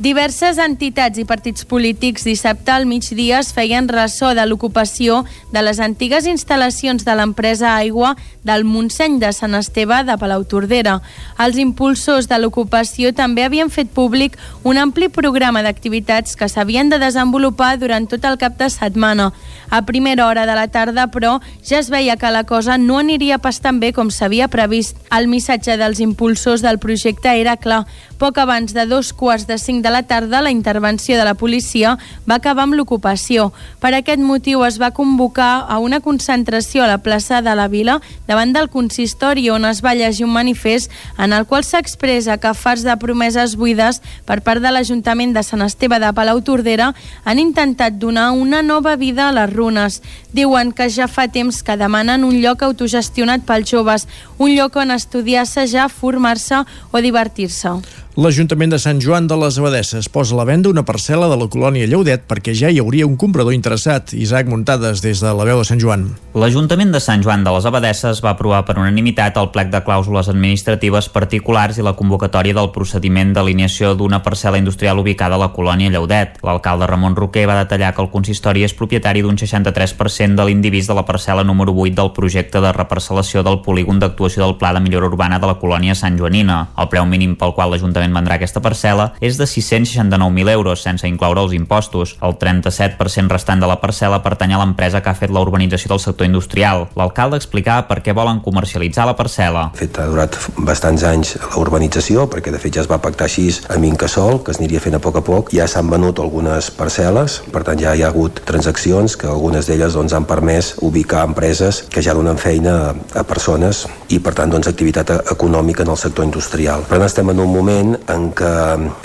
Diverses 0.00 0.56
entitats 0.56 1.20
i 1.20 1.24
partits 1.28 1.66
polítics 1.68 2.24
dissabte 2.24 2.72
al 2.72 2.86
migdia 2.88 3.42
es 3.42 3.50
feien 3.52 3.90
ressò 3.92 4.30
de 4.32 4.46
l'ocupació 4.48 5.18
de 5.52 5.60
les 5.60 5.82
antigues 5.84 6.24
instal·lacions 6.24 7.04
de 7.04 7.14
l'empresa 7.14 7.74
Aigua 7.76 8.14
del 8.42 8.64
Montseny 8.64 9.18
de 9.20 9.34
Sant 9.36 9.54
Esteve 9.54 10.00
de 10.08 10.16
Palautordera. 10.16 10.96
Els 11.38 11.60
impulsors 11.60 12.26
de 12.26 12.40
l'ocupació 12.40 13.12
també 13.12 13.44
havien 13.44 13.68
fet 13.70 13.92
públic 13.92 14.38
un 14.64 14.80
ampli 14.80 15.10
programa 15.12 15.62
d'activitats 15.62 16.40
que 16.40 16.48
s'havien 16.48 16.88
de 16.88 16.98
desenvolupar 16.98 17.76
durant 17.78 18.08
tot 18.08 18.24
el 18.24 18.40
cap 18.40 18.56
de 18.56 18.70
setmana. 18.72 19.30
A 19.72 19.84
primera 19.86 20.26
hora 20.26 20.46
de 20.46 20.56
la 20.56 20.66
tarda, 20.68 21.06
però, 21.12 21.38
ja 21.64 21.78
es 21.78 21.88
veia 21.88 22.16
que 22.16 22.30
la 22.30 22.44
cosa 22.44 22.76
no 22.76 22.98
aniria 22.98 23.38
pas 23.38 23.60
tan 23.60 23.78
bé 23.80 23.92
com 23.92 24.10
s'havia 24.10 24.48
previst. 24.48 24.96
El 25.12 25.28
missatge 25.28 25.78
dels 25.80 26.00
impulsors 26.00 26.60
del 26.60 26.80
projecte 26.80 27.32
era 27.40 27.56
clar. 27.56 27.86
Poc 28.22 28.36
abans 28.38 28.70
de 28.70 28.84
dos 28.86 29.08
quarts 29.12 29.48
de 29.48 29.56
cinc 29.58 29.82
de 29.82 29.90
la 29.90 30.04
tarda, 30.06 30.44
la 30.46 30.52
intervenció 30.54 31.16
de 31.18 31.24
la 31.26 31.34
policia 31.34 31.96
va 32.22 32.36
acabar 32.36 32.68
amb 32.68 32.76
l'ocupació. 32.78 33.48
Per 33.82 33.90
aquest 33.96 34.20
motiu 34.22 34.60
es 34.62 34.76
va 34.78 34.92
convocar 34.94 35.66
a 35.66 35.80
una 35.82 35.98
concentració 35.98 36.84
a 36.84 36.86
la 36.86 37.00
plaça 37.02 37.40
de 37.42 37.56
la 37.58 37.66
Vila 37.66 37.96
davant 38.28 38.52
del 38.54 38.68
consistori 38.70 39.48
on 39.50 39.66
es 39.66 39.80
va 39.82 39.96
llegir 39.98 40.22
un 40.28 40.36
manifest 40.36 40.92
en 41.18 41.34
el 41.34 41.48
qual 41.50 41.66
s'expressa 41.66 42.36
que 42.38 42.52
farts 42.54 42.84
de 42.86 42.94
promeses 42.94 43.56
buides 43.58 43.98
per 44.24 44.38
part 44.46 44.62
de 44.62 44.70
l'Ajuntament 44.70 45.34
de 45.34 45.42
Sant 45.42 45.66
Esteve 45.66 45.98
de 45.98 46.12
Palau-Tordera 46.14 46.92
han 47.24 47.42
intentat 47.42 47.98
donar 47.98 48.28
una 48.38 48.62
nova 48.62 48.94
vida 48.94 49.30
a 49.30 49.34
les 49.34 49.50
runes. 49.50 49.98
Diuen 50.30 50.70
que 50.70 50.86
ja 50.94 51.10
fa 51.10 51.26
temps 51.26 51.58
que 51.66 51.74
demanen 51.74 52.22
un 52.22 52.38
lloc 52.38 52.62
autogestionat 52.62 53.42
pels 53.42 53.66
joves, 53.74 54.06
un 54.38 54.54
lloc 54.54 54.78
on 54.78 54.94
estudiar, 54.94 55.42
assajar, 55.42 55.90
formar-se 55.90 56.62
o 56.92 57.02
divertir-se. 57.02 57.80
L'Ajuntament 58.12 58.68
de 58.68 58.76
Sant 58.76 58.98
Joan 59.00 59.24
de 59.24 59.36
les 59.40 59.56
Abadesses 59.56 60.10
posa 60.12 60.34
a 60.34 60.36
la 60.36 60.44
venda 60.44 60.68
una 60.68 60.82
parcel·la 60.84 61.30
de 61.30 61.36
la 61.40 61.46
colònia 61.48 61.86
Lleudet 61.88 62.26
perquè 62.28 62.52
ja 62.52 62.68
hi 62.68 62.76
hauria 62.76 63.06
un 63.08 63.14
comprador 63.16 63.54
interessat. 63.56 64.10
Isaac 64.12 64.50
Muntades, 64.52 65.00
des 65.00 65.22
de 65.24 65.30
la 65.32 65.46
veu 65.48 65.56
de 65.56 65.64
Sant 65.64 65.80
Joan. 65.80 66.10
L'Ajuntament 66.36 66.92
de 66.92 67.00
Sant 67.00 67.24
Joan 67.24 67.40
de 67.40 67.54
les 67.54 67.64
Abadesses 67.64 68.20
va 68.20 68.34
aprovar 68.34 68.66
per 68.68 68.76
unanimitat 68.76 69.38
el 69.40 69.48
plec 69.54 69.70
de 69.72 69.80
clàusules 69.86 70.28
administratives 70.28 71.08
particulars 71.08 71.78
i 71.80 71.86
la 71.86 71.94
convocatòria 71.96 72.52
del 72.58 72.68
procediment 72.74 73.30
d'alineació 73.32 73.94
d'una 73.96 74.20
parcel·la 74.20 74.60
industrial 74.60 75.00
ubicada 75.00 75.40
a 75.40 75.42
la 75.46 75.48
colònia 75.56 75.88
Lleudet. 75.88 76.36
L'alcalde 76.44 76.90
Ramon 76.92 77.16
Roquer 77.16 77.46
va 77.48 77.56
detallar 77.62 77.94
que 77.96 78.04
el 78.04 78.12
consistori 78.12 78.66
és 78.68 78.76
propietari 78.76 79.24
d'un 79.24 79.40
63% 79.40 80.36
de 80.36 80.48
l'indivís 80.50 80.84
de 80.84 80.98
la 81.00 81.06
parcel·la 81.08 81.46
número 81.48 81.72
8 81.72 81.96
del 81.96 82.12
projecte 82.12 82.60
de 82.60 82.76
reparcel·lació 82.76 83.40
del 83.40 83.62
polígon 83.64 84.04
d'actuació 84.04 84.44
del 84.44 84.58
Pla 84.60 84.76
de 84.76 84.84
Millora 84.84 85.08
Urbana 85.08 85.40
de 85.40 85.48
la 85.48 85.56
colònia 85.56 85.96
Sant 85.96 86.20
Joanina. 86.20 86.60
El 86.76 86.92
preu 86.92 87.08
mínim 87.08 87.38
pel 87.40 87.56
qual 87.56 87.72
l'Ajuntament 87.72 88.01
vendrà 88.10 88.40
aquesta 88.40 88.58
parcel·la 88.58 89.12
és 89.22 89.38
de 89.38 89.46
669.000 89.46 90.50
euros, 90.50 90.82
sense 90.82 91.06
incloure 91.06 91.44
els 91.46 91.54
impostos. 91.54 92.16
El 92.18 92.34
37% 92.42 93.30
restant 93.30 93.62
de 93.62 93.70
la 93.70 93.78
parcel·la 93.78 94.18
pertany 94.26 94.56
a 94.56 94.58
l'empresa 94.58 94.98
que 94.98 95.12
ha 95.12 95.14
fet 95.14 95.30
la 95.30 95.44
urbanització 95.46 95.92
del 95.94 96.02
sector 96.02 96.26
industrial. 96.26 96.88
L'alcalde 96.98 97.38
explicava 97.38 97.86
per 97.86 98.00
què 98.02 98.16
volen 98.16 98.42
comercialitzar 98.42 99.06
la 99.06 99.14
parcel·la. 99.14 99.68
De 99.76 99.84
fet, 99.84 100.02
ha 100.02 100.08
durat 100.10 100.38
bastants 100.58 101.06
anys 101.06 101.36
la 101.38 101.62
urbanització, 101.62 102.26
perquè 102.26 102.50
de 102.50 102.58
fet 102.58 102.80
ja 102.80 102.82
es 102.82 102.90
va 102.90 102.98
pactar 102.98 103.30
així 103.30 103.46
amb 103.70 103.86
Incasol, 103.86 104.40
que 104.42 104.50
es 104.50 104.58
aniria 104.58 104.82
fent 104.82 104.98
a 104.98 105.02
poc 105.02 105.20
a 105.20 105.24
poc. 105.26 105.54
Ja 105.54 105.68
s'han 105.70 105.90
venut 105.92 106.18
algunes 106.18 106.72
parcel·les, 106.74 107.38
per 107.52 107.62
tant 107.68 107.80
ja 107.80 107.94
hi 107.94 108.02
ha 108.02 108.10
hagut 108.10 108.42
transaccions 108.48 109.16
que 109.20 109.28
algunes 109.30 109.68
d'elles 109.68 109.94
doncs, 109.98 110.14
han 110.16 110.26
permès 110.28 110.74
ubicar 110.80 111.26
empreses 111.28 111.82
que 111.92 112.02
ja 112.02 112.14
donen 112.16 112.40
feina 112.40 112.94
a 113.14 113.24
persones 113.28 113.84
i 114.08 114.20
per 114.22 114.34
tant 114.38 114.50
doncs, 114.52 114.70
activitat 114.70 115.10
econòmica 115.32 115.84
en 115.84 115.92
el 115.92 116.00
sector 116.00 116.24
industrial. 116.24 116.86
Per 116.88 116.98
tant 116.98 117.08
estem 117.08 117.30
en 117.32 117.42
un 117.42 117.52
moment 117.52 117.91
en 118.12 118.30
què 118.36 118.54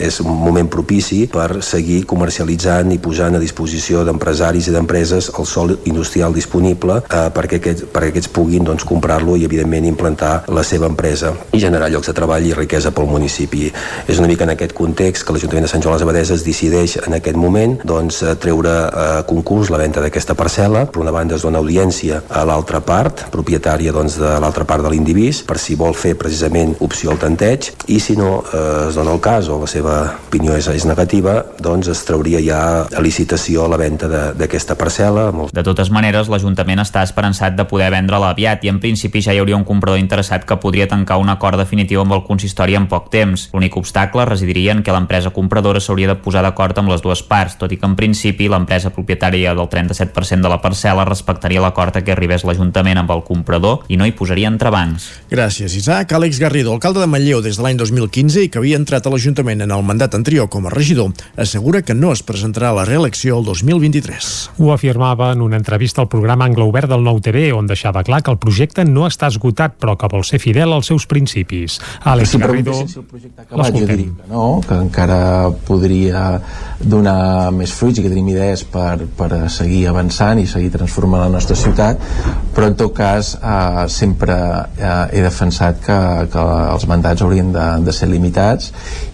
és 0.08 0.22
un 0.24 0.32
moment 0.32 0.70
propici 0.72 1.26
per 1.32 1.62
seguir 1.66 2.04
comercialitzant 2.08 2.94
i 2.96 3.00
posant 3.04 3.36
a 3.36 3.44
disposició 3.44 4.06
d'empresaris 4.08 4.70
i 4.70 4.76
d'empreses 4.76 5.32
el 5.36 5.50
sol 5.50 5.76
industrial 5.90 6.36
disponible 6.36 7.02
eh, 7.04 7.28
perquè, 7.36 7.60
aquests, 7.62 7.90
perquè 7.92 8.14
aquests 8.14 8.32
puguin 8.32 8.68
doncs, 8.68 8.88
comprar-lo 8.88 9.36
i 9.36 9.46
evidentment 9.48 9.90
implantar 9.90 10.46
la 10.54 10.64
seva 10.64 10.88
empresa 10.88 11.34
i 11.52 11.62
generar 11.62 11.92
llocs 11.92 12.12
de 12.12 12.16
treball 12.16 12.46
i 12.48 12.56
riquesa 12.56 12.94
pel 12.96 13.10
municipi. 13.12 13.68
És 14.08 14.20
una 14.22 14.32
mica 14.32 14.48
en 14.48 14.56
aquest 14.56 14.76
context 14.78 15.26
que 15.26 15.36
l'Ajuntament 15.36 15.68
de 15.68 15.72
Sant 15.72 15.84
Joan 15.84 15.98
les 15.98 16.06
Abadeses 16.06 16.44
decideix 16.46 16.98
en 17.08 17.16
aquest 17.18 17.38
moment 17.40 17.74
doncs, 17.88 18.22
eh, 18.22 18.36
treure 18.38 18.74
a 18.86 19.24
concurs 19.26 19.72
la 19.74 19.80
venda 19.82 20.04
d'aquesta 20.04 20.36
parcel·la. 20.38 20.86
Per 20.92 21.02
una 21.02 21.14
banda 21.16 21.36
es 21.36 21.46
dona 21.46 21.58
audiència 21.58 22.22
a 22.30 22.44
l'altra 22.46 22.84
part, 22.86 23.26
propietària 23.34 23.94
doncs, 23.96 24.20
de 24.22 24.36
l'altra 24.44 24.68
part 24.70 24.86
de 24.86 24.92
l'indivís, 24.94 25.42
per 25.48 25.58
si 25.58 25.74
vol 25.80 25.96
fer 25.98 26.14
precisament 26.20 26.76
opció 26.86 27.16
al 27.16 27.22
tanteig 27.22 27.72
i 27.88 28.00
si 28.04 28.16
no 28.20 28.44
eh, 28.44 28.77
es 28.88 28.96
dona 28.96 29.14
el 29.16 29.20
cas 29.24 29.48
o 29.50 29.58
la 29.62 29.68
seva 29.68 29.96
opinió 30.28 30.56
és, 30.58 30.68
és 30.72 30.86
negativa, 30.86 31.40
doncs 31.64 31.88
es 31.92 32.04
trauria 32.08 32.40
ja 32.44 32.60
a 32.88 33.02
licitació 33.02 33.68
la 33.68 33.78
venda 33.78 34.08
de- 34.08 34.34
d'aquesta 34.38 34.76
parcel·la. 34.78 35.28
El... 35.34 35.50
De 35.54 35.64
totes 35.64 35.90
maneres, 35.92 36.30
l'Ajuntament 36.30 36.80
està 36.84 37.04
esperançat 37.04 37.56
de 37.58 37.66
poder 37.66 37.90
vendre-la 37.92 38.30
aviat 38.36 38.64
i 38.64 38.70
en 38.72 38.80
principi 38.84 39.22
ja 39.22 39.34
hi 39.34 39.40
hauria 39.42 39.58
un 39.58 39.66
comprador 39.66 40.00
interessat 40.00 40.46
que 40.46 40.58
podria 40.62 40.88
tancar 40.88 41.18
un 41.18 41.30
acord 41.34 41.58
definitiu 41.60 42.02
amb 42.02 42.14
el 42.14 42.24
consistori 42.28 42.76
en 42.78 42.88
poc 42.88 43.10
temps. 43.14 43.48
L'únic 43.54 43.78
obstacle 43.78 44.26
residiria 44.26 44.72
en 44.76 44.84
que 44.84 44.92
l'empresa 44.94 45.32
compradora 45.34 45.80
s'hauria 45.80 46.08
de 46.14 46.16
posar 46.22 46.44
d'acord 46.46 46.78
amb 46.78 46.90
les 46.94 47.02
dues 47.02 47.24
parts, 47.24 47.58
tot 47.58 47.72
i 47.72 47.78
que 47.78 47.86
en 47.88 47.96
principi 47.96 48.48
l'empresa 48.48 48.92
propietària 48.94 49.56
del 49.56 49.68
37% 49.70 50.42
de 50.44 50.50
la 50.52 50.62
parcel·la 50.62 51.06
respectaria 51.08 51.62
l'acord 51.64 51.96
a 51.98 52.02
què 52.04 52.12
arribés 52.14 52.44
l'Ajuntament 52.46 52.98
amb 53.02 53.12
el 53.16 53.24
comprador 53.24 53.86
i 53.88 53.98
no 53.98 54.06
hi 54.06 54.12
posaria 54.12 54.48
entrebancs. 54.52 55.08
Gràcies, 55.32 55.74
Isaac. 55.78 56.12
Àlex 56.18 56.40
Garrido, 56.40 56.72
alcalde 56.74 57.00
de 57.04 57.08
Manlleu 57.08 57.42
des 57.42 57.58
de 57.58 57.64
l'any 57.64 57.78
2015 57.78 58.44
i 58.46 58.50
que 58.50 58.60
havia 58.68 58.80
entrat 58.82 59.06
a 59.08 59.12
l'Ajuntament 59.14 59.62
en 59.64 59.72
el 59.72 59.84
mandat 59.88 60.16
anterior 60.18 60.50
com 60.52 60.66
a 60.68 60.72
regidor, 60.74 61.14
assegura 61.40 61.80
que 61.88 61.94
no 61.96 62.10
es 62.12 62.20
presentarà 62.28 62.74
a 62.74 62.76
la 62.76 62.84
reelecció 62.84 63.38
el 63.40 63.46
2023. 63.48 64.32
Ho 64.60 64.74
afirmava 64.74 65.30
en 65.32 65.42
una 65.46 65.56
entrevista 65.56 66.02
al 66.04 66.10
programa 66.12 66.44
Anglo 66.50 66.66
Obert 66.68 66.92
del 66.92 67.06
Nou 67.06 67.22
TV, 67.24 67.46
on 67.56 67.70
deixava 67.70 68.04
clar 68.04 68.20
que 68.26 68.34
el 68.34 68.40
projecte 68.44 68.84
no 68.84 69.06
està 69.08 69.30
esgotat, 69.32 69.78
però 69.80 69.96
que 69.96 70.10
vol 70.12 70.26
ser 70.28 70.42
fidel 70.44 70.76
als 70.76 70.90
seus 70.92 71.06
principis. 71.08 71.78
Àlex 72.04 72.34
si 72.34 72.42
Garrido, 72.42 72.76
si 72.82 73.00
l'escoltem. 73.00 74.18
no, 74.28 74.60
que 74.68 74.82
encara 74.82 75.22
podria 75.70 76.26
donar 76.84 77.54
més 77.56 77.72
fruits 77.72 78.02
i 78.02 78.04
que 78.04 78.12
tenim 78.12 78.34
idees 78.34 78.66
per, 78.68 79.08
per 79.16 79.48
seguir 79.54 79.86
avançant 79.94 80.44
i 80.44 80.48
seguir 80.50 80.74
transformant 80.76 81.24
la 81.24 81.32
nostra 81.38 81.56
ciutat, 81.56 82.04
però 82.52 82.68
en 82.68 82.76
tot 82.84 82.92
cas 83.00 83.32
eh, 83.40 83.88
sempre 83.88 84.36
eh, 84.76 85.16
he 85.16 85.24
defensat 85.24 85.80
que, 85.88 86.00
que 86.36 86.48
els 86.76 86.90
mandats 86.92 87.24
haurien 87.24 87.56
de, 87.56 87.68
de 87.88 87.96
ser 87.96 88.12
limitats 88.12 88.57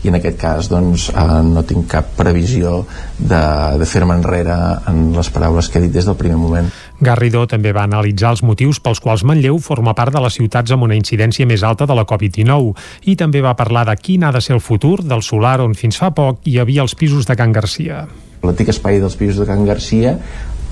i 0.03 0.11
en 0.11 0.17
aquest 0.19 0.39
cas 0.41 0.69
doncs, 0.71 1.09
eh, 1.09 1.41
no 1.47 1.63
tinc 1.67 1.87
cap 1.91 2.13
previsió 2.17 2.81
de, 3.19 3.43
de 3.79 3.87
fer-me 3.89 4.15
enrere 4.17 4.57
en 4.89 5.11
les 5.15 5.29
paraules 5.33 5.69
que 5.69 5.79
he 5.79 5.85
dit 5.85 5.93
des 5.93 6.07
del 6.09 6.17
primer 6.19 6.39
moment. 6.39 6.69
Garrido 7.03 7.43
també 7.49 7.73
va 7.75 7.83
analitzar 7.87 8.31
els 8.33 8.43
motius 8.47 8.79
pels 8.83 9.01
quals 9.03 9.25
Manlleu 9.27 9.59
forma 9.59 9.95
part 9.97 10.13
de 10.15 10.21
les 10.23 10.37
ciutats 10.39 10.71
amb 10.71 10.87
una 10.87 10.97
incidència 10.97 11.47
més 11.49 11.63
alta 11.67 11.87
de 11.89 11.97
la 11.97 12.07
Covid-19 12.09 13.09
i 13.11 13.17
també 13.19 13.41
va 13.43 13.57
parlar 13.59 13.85
de 13.89 13.97
quin 13.99 14.23
ha 14.23 14.31
de 14.31 14.41
ser 14.41 14.55
el 14.55 14.63
futur 14.63 15.01
del 15.03 15.23
solar 15.25 15.59
on 15.63 15.75
fins 15.75 15.99
fa 15.99 16.13
poc 16.15 16.47
hi 16.47 16.59
havia 16.61 16.85
els 16.85 16.95
pisos 16.95 17.27
de 17.27 17.35
Can 17.35 17.51
Garcia. 17.51 18.05
l'antic 18.43 18.69
espai 18.73 18.99
dels 18.99 19.15
pisos 19.15 19.39
de 19.39 19.45
Can 19.47 19.65
Garcia 19.65 20.17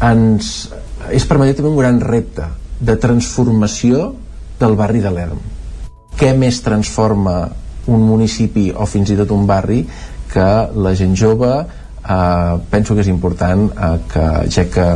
ens, 0.03 0.72
és 1.11 1.26
per 1.26 1.38
mi 1.39 1.53
també 1.53 1.69
un 1.69 1.80
gran 1.80 2.01
repte 2.01 2.47
de 2.82 2.95
transformació 2.97 4.11
del 4.59 4.76
barri 4.78 5.01
de 5.01 5.11
l'Erm. 5.13 5.39
Què 6.17 6.34
més 6.38 6.59
transforma 6.65 7.36
un 7.88 8.03
municipi 8.05 8.69
o 8.75 8.86
fins 8.86 9.09
i 9.09 9.17
tot 9.17 9.32
un 9.34 9.47
barri 9.49 9.82
que 10.32 10.49
la 10.75 10.93
gent 10.95 11.15
jove 11.17 11.51
eh, 11.59 12.53
penso 12.69 12.95
que 12.95 13.01
és 13.01 13.09
important 13.11 13.69
eh, 13.71 13.95
que 14.11 14.27
ja 14.49 14.67
que 14.69 14.88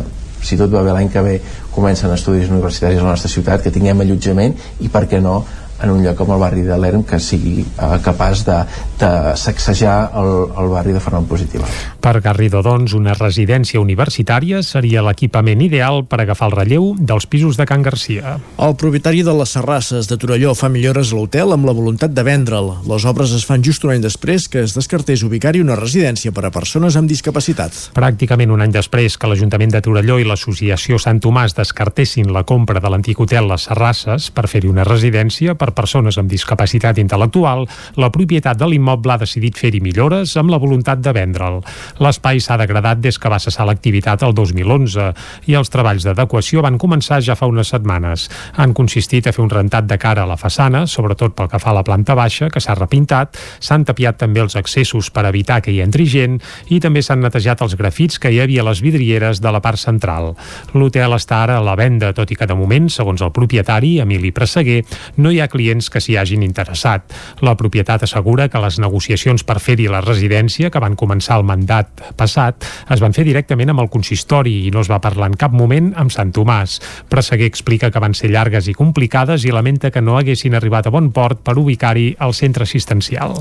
si 0.45 0.57
tot 0.57 0.69
va 0.69 0.83
bé 0.85 0.93
l'any 0.93 1.09
que 1.09 1.21
ve 1.25 1.35
comencen 1.73 2.13
estudis 2.13 2.49
universitaris 2.51 2.99
a 2.99 3.03
la 3.03 3.15
nostra 3.15 3.31
ciutat 3.31 3.63
que 3.63 3.73
tinguem 3.73 4.03
allotjament 4.03 4.53
i 4.85 4.91
per 4.93 5.05
què 5.09 5.21
no 5.21 5.39
en 5.81 5.91
un 5.91 6.03
lloc 6.03 6.17
com 6.19 6.31
el 6.35 6.41
barri 6.41 6.63
de 6.65 6.77
l'Erm 6.79 7.03
que 7.07 7.19
sigui 7.19 7.63
eh, 7.65 7.97
capaç 8.03 8.45
de, 8.47 8.59
de 8.99 9.11
sacsejar 9.39 9.97
el, 10.15 10.31
el 10.61 10.71
barri 10.71 10.95
de 10.95 11.03
forma 11.03 11.21
positiva. 11.27 11.67
Per 12.05 12.19
Garrido, 12.21 12.61
doncs, 12.61 12.93
una 12.93 13.15
residència 13.17 13.81
universitària 13.81 14.61
seria 14.63 15.03
l'equipament 15.05 15.63
ideal 15.65 16.03
per 16.05 16.21
agafar 16.21 16.51
el 16.51 16.55
relleu 16.55 16.91
dels 16.99 17.25
pisos 17.25 17.57
de 17.57 17.65
Can 17.65 17.81
Garcia. 17.85 18.37
El 18.61 18.75
propietari 18.79 19.23
de 19.25 19.33
les 19.35 19.55
Serrasses 19.55 20.09
de 20.11 20.17
Torelló 20.21 20.53
fa 20.55 20.69
millores 20.69 21.11
a 21.11 21.17
l'hotel 21.17 21.55
amb 21.55 21.65
la 21.67 21.73
voluntat 21.75 22.13
de 22.13 22.23
vendre'l. 22.25 22.71
Les 22.85 23.07
obres 23.09 23.33
es 23.35 23.45
fan 23.47 23.63
just 23.65 23.83
un 23.87 23.95
any 23.95 24.03
després 24.03 24.47
que 24.51 24.61
es 24.65 24.75
descartés 24.77 25.23
ubicar-hi 25.25 25.63
una 25.63 25.77
residència 25.79 26.33
per 26.35 26.45
a 26.45 26.53
persones 26.53 26.97
amb 26.99 27.09
discapacitat. 27.09 27.73
Pràcticament 27.97 28.53
un 28.53 28.61
any 28.61 28.75
després 28.75 29.17
que 29.17 29.29
l'Ajuntament 29.31 29.73
de 29.73 29.81
Torelló 29.85 30.19
i 30.21 30.27
l'Associació 30.29 30.99
Sant 31.01 31.21
Tomàs 31.23 31.57
descartessin 31.57 32.29
la 32.33 32.45
compra 32.45 32.81
de 32.83 32.91
l'antic 32.91 33.19
hotel 33.25 33.49
Les 33.49 33.65
Serrasses 33.65 34.29
per 34.35 34.45
fer-hi 34.51 34.69
una 34.69 34.85
residència 34.85 35.57
per 35.57 35.64
persones 35.71 36.17
amb 36.19 36.29
discapacitat 36.29 36.99
intel·lectual, 37.01 37.65
la 37.97 38.11
propietat 38.13 38.59
de 38.59 38.67
l'immoble 38.69 39.15
ha 39.15 39.21
decidit 39.21 39.57
fer-hi 39.57 39.81
millores 39.81 40.35
amb 40.37 40.51
la 40.53 40.59
voluntat 40.61 41.01
de 41.01 41.13
vendre'l. 41.15 41.61
L'espai 42.03 42.41
s'ha 42.43 42.59
degradat 42.61 43.01
des 43.01 43.17
que 43.17 43.31
va 43.31 43.39
cessar 43.39 43.65
l'activitat 43.65 44.23
el 44.27 44.35
2011 44.37 45.11
i 45.49 45.57
els 45.57 45.71
treballs 45.73 46.05
d'adequació 46.05 46.61
van 46.65 46.77
començar 46.81 47.21
ja 47.23 47.35
fa 47.39 47.49
unes 47.49 47.71
setmanes. 47.73 48.27
Han 48.61 48.73
consistit 48.77 49.27
a 49.27 49.33
fer 49.35 49.43
un 49.43 49.49
rentat 49.49 49.87
de 49.89 49.97
cara 49.97 50.23
a 50.23 50.29
la 50.29 50.37
façana, 50.37 50.85
sobretot 50.87 51.35
pel 51.35 51.49
que 51.49 51.59
fa 51.61 51.71
a 51.71 51.77
la 51.79 51.85
planta 51.87 52.15
baixa, 52.15 52.49
que 52.49 52.61
s'ha 52.61 52.75
repintat, 52.75 53.39
s'han 53.59 53.85
tapiat 53.87 54.19
també 54.21 54.43
els 54.43 54.55
accessos 54.59 55.09
per 55.11 55.25
evitar 55.29 55.61
que 55.61 55.73
hi 55.73 55.81
entri 55.83 56.05
gent 56.09 56.39
i 56.69 56.79
també 56.83 57.01
s'han 57.05 57.23
netejat 57.23 57.63
els 57.65 57.75
grafits 57.79 58.19
que 58.19 58.31
hi 58.31 58.41
havia 58.43 58.63
a 58.63 58.69
les 58.69 58.81
vidrieres 58.83 59.41
de 59.41 59.51
la 59.51 59.61
part 59.63 59.79
central. 59.79 60.33
L'hotel 60.73 61.15
està 61.17 61.43
ara 61.43 61.59
a 61.59 61.65
la 61.65 61.75
venda, 61.79 62.13
tot 62.13 62.31
i 62.31 62.37
que 62.37 62.47
de 62.47 62.57
moment, 62.57 62.89
segons 62.91 63.21
el 63.25 63.33
propietari, 63.35 63.99
Emili 64.03 64.31
Presseguer, 64.35 64.81
no 65.17 65.31
hi 65.31 65.41
ha 65.41 65.49
clients 65.55 65.89
que 65.89 66.03
s'hi 66.03 66.19
hagin 66.19 66.43
interessat. 66.43 67.07
La 67.39 67.55
propietat 67.55 68.03
assegura 68.03 68.49
que 68.51 68.61
les 68.61 68.79
negociacions 68.83 69.45
per 69.47 69.61
fer-hi 69.63 69.87
la 69.91 70.03
residència, 70.03 70.69
que 70.69 70.83
van 70.83 70.99
començar 70.99 71.39
el 71.39 71.47
mandat 71.47 72.03
passat, 72.19 72.67
es 72.91 73.01
van 73.03 73.15
fer 73.15 73.25
directament 73.27 73.71
amb 73.71 73.85
el 73.85 73.91
consistori 73.93 74.57
i 74.67 74.73
no 74.75 74.83
es 74.83 74.91
va 74.91 75.01
parlar 75.03 75.31
en 75.31 75.39
cap 75.39 75.55
moment 75.55 75.93
amb 75.95 76.11
Sant 76.11 76.33
Tomàs. 76.35 76.77
Presseguer 77.09 77.47
explica 77.47 77.91
que 77.91 78.03
van 78.03 78.15
ser 78.17 78.31
llargues 78.33 78.67
i 78.67 78.75
complicades 78.75 79.45
i 79.45 79.53
lamenta 79.55 79.91
que 79.91 80.03
no 80.03 80.17
haguessin 80.19 80.55
arribat 80.57 80.89
a 80.89 80.93
bon 80.93 81.11
port 81.15 81.41
per 81.45 81.57
ubicar-hi 81.61 82.15
el 82.19 82.35
centre 82.35 82.67
assistencial. 82.67 83.37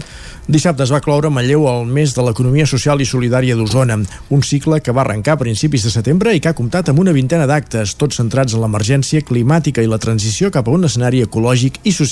Dissabte 0.46 0.84
es 0.84 0.92
va 0.92 1.02
cloure 1.02 1.32
Manlleu 1.32 1.66
el 1.70 1.88
mes 1.90 2.14
de 2.14 2.22
l'economia 2.22 2.66
social 2.68 3.00
i 3.00 3.08
solidària 3.08 3.56
d'Osona, 3.56 3.98
un 4.30 4.42
cicle 4.44 4.80
que 4.84 4.92
va 4.92 5.02
arrencar 5.02 5.34
a 5.34 5.40
principis 5.40 5.86
de 5.86 5.92
setembre 5.92 6.34
i 6.34 6.40
que 6.40 6.52
ha 6.52 6.58
comptat 6.58 6.90
amb 6.92 7.00
una 7.00 7.14
vintena 7.16 7.48
d'actes, 7.48 7.96
tots 7.98 8.20
centrats 8.20 8.54
en 8.54 8.62
l'emergència 8.62 9.24
climàtica 9.24 9.82
i 9.82 9.90
la 9.90 9.98
transició 9.98 10.50
cap 10.54 10.68
a 10.68 10.74
un 10.74 10.84
escenari 10.84 11.24
ecològic 11.24 11.80
i 11.84 11.92
social 11.92 12.03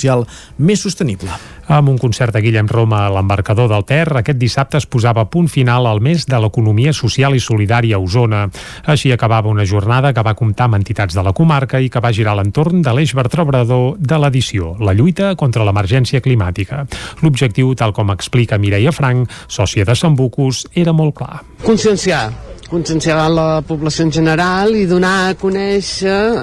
més 0.57 0.81
sostenible. 0.81 1.29
Amb 1.71 1.89
un 1.89 1.97
concert 1.97 2.33
de 2.35 2.41
Guillem 2.43 2.67
Roma 2.67 3.05
a 3.05 3.11
l'embarcador 3.13 3.69
del 3.71 3.85
Ter, 3.87 4.07
aquest 4.19 4.37
dissabte 4.39 4.77
es 4.81 4.85
posava 4.85 5.23
punt 5.31 5.47
final 5.47 5.87
al 5.87 6.01
mes 6.03 6.25
de 6.27 6.39
l'economia 6.43 6.91
social 6.93 7.37
i 7.37 7.41
solidària 7.43 7.95
a 7.95 8.03
Osona. 8.03 8.43
Així 8.85 9.13
acabava 9.13 9.51
una 9.51 9.65
jornada 9.65 10.11
que 10.13 10.25
va 10.25 10.35
comptar 10.35 10.67
amb 10.67 10.81
entitats 10.81 11.15
de 11.15 11.23
la 11.23 11.33
comarca 11.33 11.79
i 11.79 11.89
que 11.89 12.03
va 12.03 12.11
girar 12.11 12.35
l'entorn 12.35 12.83
de 12.83 12.93
l'eix 12.93 13.15
vertebrador 13.15 13.95
de 13.97 14.19
l'edició, 14.19 14.75
la 14.83 14.93
lluita 14.93 15.35
contra 15.39 15.63
l'emergència 15.63 16.21
climàtica. 16.21 16.83
L'objectiu, 17.23 17.73
tal 17.79 17.95
com 17.95 18.11
explica 18.11 18.59
Mireia 18.59 18.91
Frank, 18.91 19.31
sòcia 19.47 19.87
de 19.87 19.95
Sant 19.95 20.19
Bucus, 20.19 20.65
era 20.75 20.91
molt 20.91 21.15
clar. 21.15 21.43
conscienciar 21.63 22.31
conscienciar 22.73 23.29
la 23.29 23.61
població 23.61 24.05
en 24.07 24.11
general 24.11 24.73
i 24.75 24.87
donar 24.89 25.29
a 25.29 25.33
conèixer 25.37 26.41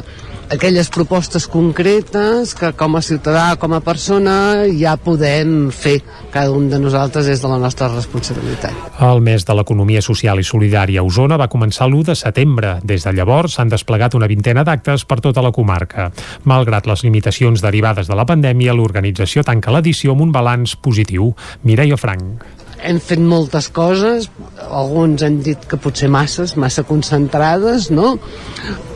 aquelles 0.50 0.90
propostes 0.90 1.46
concretes 1.46 2.54
que 2.58 2.72
com 2.74 2.96
a 2.98 3.02
ciutadà, 3.02 3.54
com 3.56 3.72
a 3.76 3.80
persona 3.80 4.66
ja 4.74 4.96
podem 4.98 5.70
fer 5.70 6.00
cada 6.34 6.50
un 6.50 6.68
de 6.70 6.78
nosaltres 6.82 7.30
des 7.30 7.40
de 7.40 7.48
la 7.48 7.58
nostra 7.62 7.88
responsabilitat. 7.92 8.74
El 9.00 9.22
mes 9.22 9.46
de 9.46 9.54
l'economia 9.56 10.02
social 10.02 10.42
i 10.42 10.46
solidària 10.46 11.00
a 11.00 11.06
Osona 11.06 11.38
va 11.40 11.48
començar 11.48 11.86
l'1 11.88 12.10
de 12.10 12.18
setembre. 12.18 12.76
Des 12.82 13.06
de 13.06 13.14
llavors 13.14 13.56
s'han 13.56 13.70
desplegat 13.70 14.18
una 14.18 14.28
vintena 14.30 14.66
d'actes 14.66 15.06
per 15.06 15.20
tota 15.22 15.42
la 15.42 15.54
comarca. 15.54 16.10
Malgrat 16.44 16.86
les 16.90 17.04
limitacions 17.06 17.62
derivades 17.62 18.10
de 18.10 18.18
la 18.18 18.26
pandèmia, 18.26 18.74
l'organització 18.74 19.46
tanca 19.46 19.70
l'edició 19.70 20.16
amb 20.16 20.26
un 20.26 20.32
balanç 20.34 20.76
positiu. 20.82 21.30
Mireia 21.62 21.96
Frank. 21.96 22.59
Hem 22.80 22.98
fet 23.04 23.20
moltes 23.20 23.68
coses, 23.76 24.30
alguns 24.70 25.22
han 25.26 25.40
dit 25.44 25.66
que 25.68 25.78
potser 25.80 26.08
masses, 26.12 26.56
massa 26.56 26.84
concentrades, 26.88 27.90
no? 27.92 28.14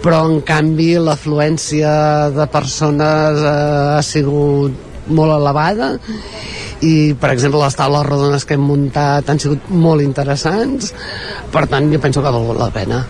Però 0.04 0.22
en 0.28 0.40
canvi 0.46 0.94
l'afluència 1.00 1.92
de 2.32 2.46
persones 2.52 3.42
eh, 3.44 3.54
ha 3.98 4.02
sigut 4.04 4.92
molt 5.06 5.34
elevada 5.36 5.94
i 6.84 7.14
per 7.20 7.30
exemple 7.34 7.60
les 7.60 7.76
taules 7.76 8.06
rodones 8.08 8.44
que 8.48 8.56
hem 8.56 8.64
muntat 8.64 9.28
han 9.28 9.40
sigut 9.40 9.68
molt 9.68 10.04
interessants 10.04 10.92
per 11.52 11.66
tant 11.68 11.92
jo 11.92 12.00
penso 12.00 12.22
que 12.22 12.30
ha 12.30 12.34
valgut 12.38 12.60
la 12.60 12.72
pena 12.72 13.04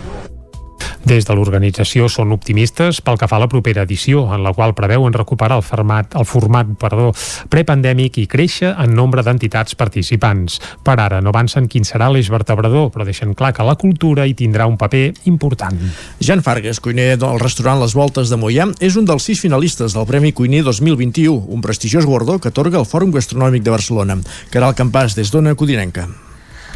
Des 1.05 1.21
de 1.21 1.35
l'organització 1.37 2.07
són 2.09 2.33
optimistes 2.33 2.97
pel 3.05 3.19
que 3.21 3.27
fa 3.29 3.37
a 3.37 3.43
la 3.43 3.49
propera 3.49 3.83
edició, 3.85 4.23
en 4.33 4.41
la 4.41 4.55
qual 4.57 4.73
preveuen 4.73 5.13
recuperar 5.13 5.59
el 5.59 5.63
format, 5.65 6.15
el 6.17 6.25
format 6.25 6.71
perdó, 6.81 7.11
prepandèmic 7.53 8.17
i 8.23 8.25
créixer 8.25 8.71
en 8.73 8.95
nombre 8.97 9.21
d'entitats 9.21 9.77
participants. 9.77 10.57
Per 10.81 10.97
ara 10.97 11.21
no 11.21 11.29
avancen 11.29 11.69
quin 11.69 11.85
serà 11.85 12.09
l'eix 12.09 12.31
vertebrador, 12.33 12.89
però 12.89 13.05
deixen 13.05 13.37
clar 13.37 13.53
que 13.53 13.67
la 13.67 13.77
cultura 13.77 14.25
hi 14.25 14.33
tindrà 14.33 14.65
un 14.65 14.81
paper 14.81 15.05
important. 15.29 15.77
Jan 16.17 16.41
Fargas, 16.41 16.81
cuiner 16.81 17.13
del 17.21 17.37
restaurant 17.39 17.85
Les 17.85 17.93
Voltes 17.93 18.33
de 18.33 18.41
Mollà, 18.41 18.71
és 18.81 18.97
un 18.97 19.05
dels 19.05 19.29
sis 19.29 19.45
finalistes 19.45 19.93
del 19.93 20.09
Premi 20.09 20.33
Cuiner 20.33 20.65
2021, 20.65 21.37
un 21.53 21.61
prestigiós 21.61 22.09
guardó 22.09 22.39
que 22.41 22.49
atorga 22.49 22.81
el 22.81 22.89
Fòrum 22.89 23.13
Gastronòmic 23.13 23.61
de 23.61 23.77
Barcelona. 23.77 24.17
Caral 24.49 24.73
Campàs, 24.73 25.13
des 25.13 25.29
d'Ona 25.29 25.53
Codinenca. 25.53 26.09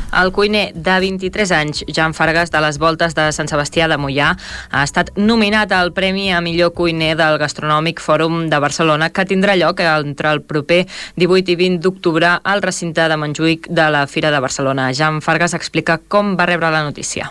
El 0.09 0.31
cuiner 0.33 0.71
de 0.73 0.95
23 0.99 1.51
anys, 1.53 1.83
Jan 1.93 2.15
Fargas, 2.17 2.49
de 2.49 2.59
les 2.63 2.79
voltes 2.81 3.13
de 3.13 3.27
Sant 3.35 3.49
Sebastià 3.51 3.85
de 3.87 3.97
Mollà, 4.01 4.31
ha 4.71 4.81
estat 4.83 5.11
nominat 5.17 5.71
al 5.75 5.91
Premi 5.93 6.31
a 6.33 6.39
millor 6.41 6.71
cuiner 6.73 7.11
del 7.19 7.37
Gastronòmic 7.37 8.01
Fòrum 8.01 8.47
de 8.49 8.59
Barcelona, 8.59 9.11
que 9.13 9.27
tindrà 9.29 9.53
lloc 9.59 9.83
entre 9.85 10.31
el 10.33 10.41
proper 10.41 10.85
18 11.21 11.53
i 11.53 11.57
20 11.59 11.83
d'octubre 11.85 12.31
al 12.43 12.63
recinte 12.65 13.05
de 13.05 13.17
Montjuïc 13.21 13.69
de 13.69 13.85
la 13.93 14.07
Fira 14.07 14.31
de 14.33 14.39
Barcelona. 14.41 14.89
Jan 14.97 15.21
Fargas 15.21 15.53
explica 15.53 15.99
com 16.07 16.33
va 16.39 16.49
rebre 16.49 16.73
la 16.73 16.81
notícia. 16.83 17.29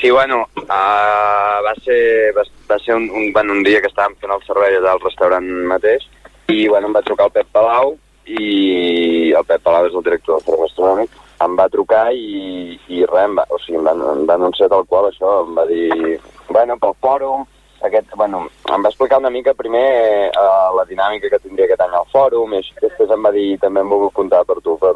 Sí, 0.00 0.10
bueno, 0.10 0.42
uh, 0.54 1.58
va 1.62 1.74
ser, 1.84 2.34
va, 2.34 2.42
va 2.70 2.78
ser 2.82 2.94
un, 2.94 3.08
un, 3.10 3.32
bueno, 3.32 3.52
un 3.52 3.62
dia 3.62 3.80
que 3.82 3.90
estàvem 3.90 4.18
fent 4.18 4.34
el 4.34 4.44
servei 4.46 4.76
al 4.78 5.00
restaurant 5.02 5.46
mateix 5.70 6.06
i 6.50 6.66
bueno, 6.66 6.90
em 6.90 6.98
va 6.98 7.02
trucar 7.06 7.30
el 7.30 7.34
Pep 7.38 7.48
Palau 7.54 7.96
i 8.26 9.32
el 9.34 9.48
Pep 9.48 9.62
Palau 9.62 9.86
és 9.86 9.94
el 9.94 10.06
director 10.06 10.38
del 10.38 10.46
Fòrum 10.46 10.66
Gastronòmic 10.66 11.16
em 11.44 11.54
va 11.58 11.68
trucar 11.70 12.08
i, 12.14 12.78
i 12.88 13.04
res, 13.06 13.28
em 13.28 13.36
va, 13.38 13.44
o 13.50 13.60
sigui, 13.62 13.78
em 13.78 13.86
va, 13.86 13.94
em 14.14 14.26
va 14.26 14.36
anunciar 14.38 14.70
tal 14.72 14.84
qual 14.90 15.08
això, 15.08 15.38
em 15.44 15.54
va 15.58 15.66
dir, 15.70 16.18
bueno, 16.48 16.78
pel 16.82 16.96
fòrum, 17.04 17.46
aquest, 17.86 18.10
bueno, 18.18 18.44
em 18.74 18.84
va 18.84 18.90
explicar 18.90 19.20
una 19.22 19.30
mica 19.30 19.54
primer 19.54 19.86
eh, 20.28 20.68
la 20.76 20.84
dinàmica 20.88 21.30
que 21.30 21.42
tindria 21.44 21.68
aquest 21.68 21.84
any 21.86 21.94
al 21.94 22.10
fòrum, 22.14 22.54
i 22.54 22.60
així, 22.62 22.74
després 22.82 23.14
em 23.14 23.24
va 23.28 23.34
dir, 23.34 23.48
també 23.62 23.84
em 23.84 23.94
volgut 23.94 24.16
comptar 24.18 24.42
per 24.48 24.58
tu 24.64 24.76
per, 24.82 24.94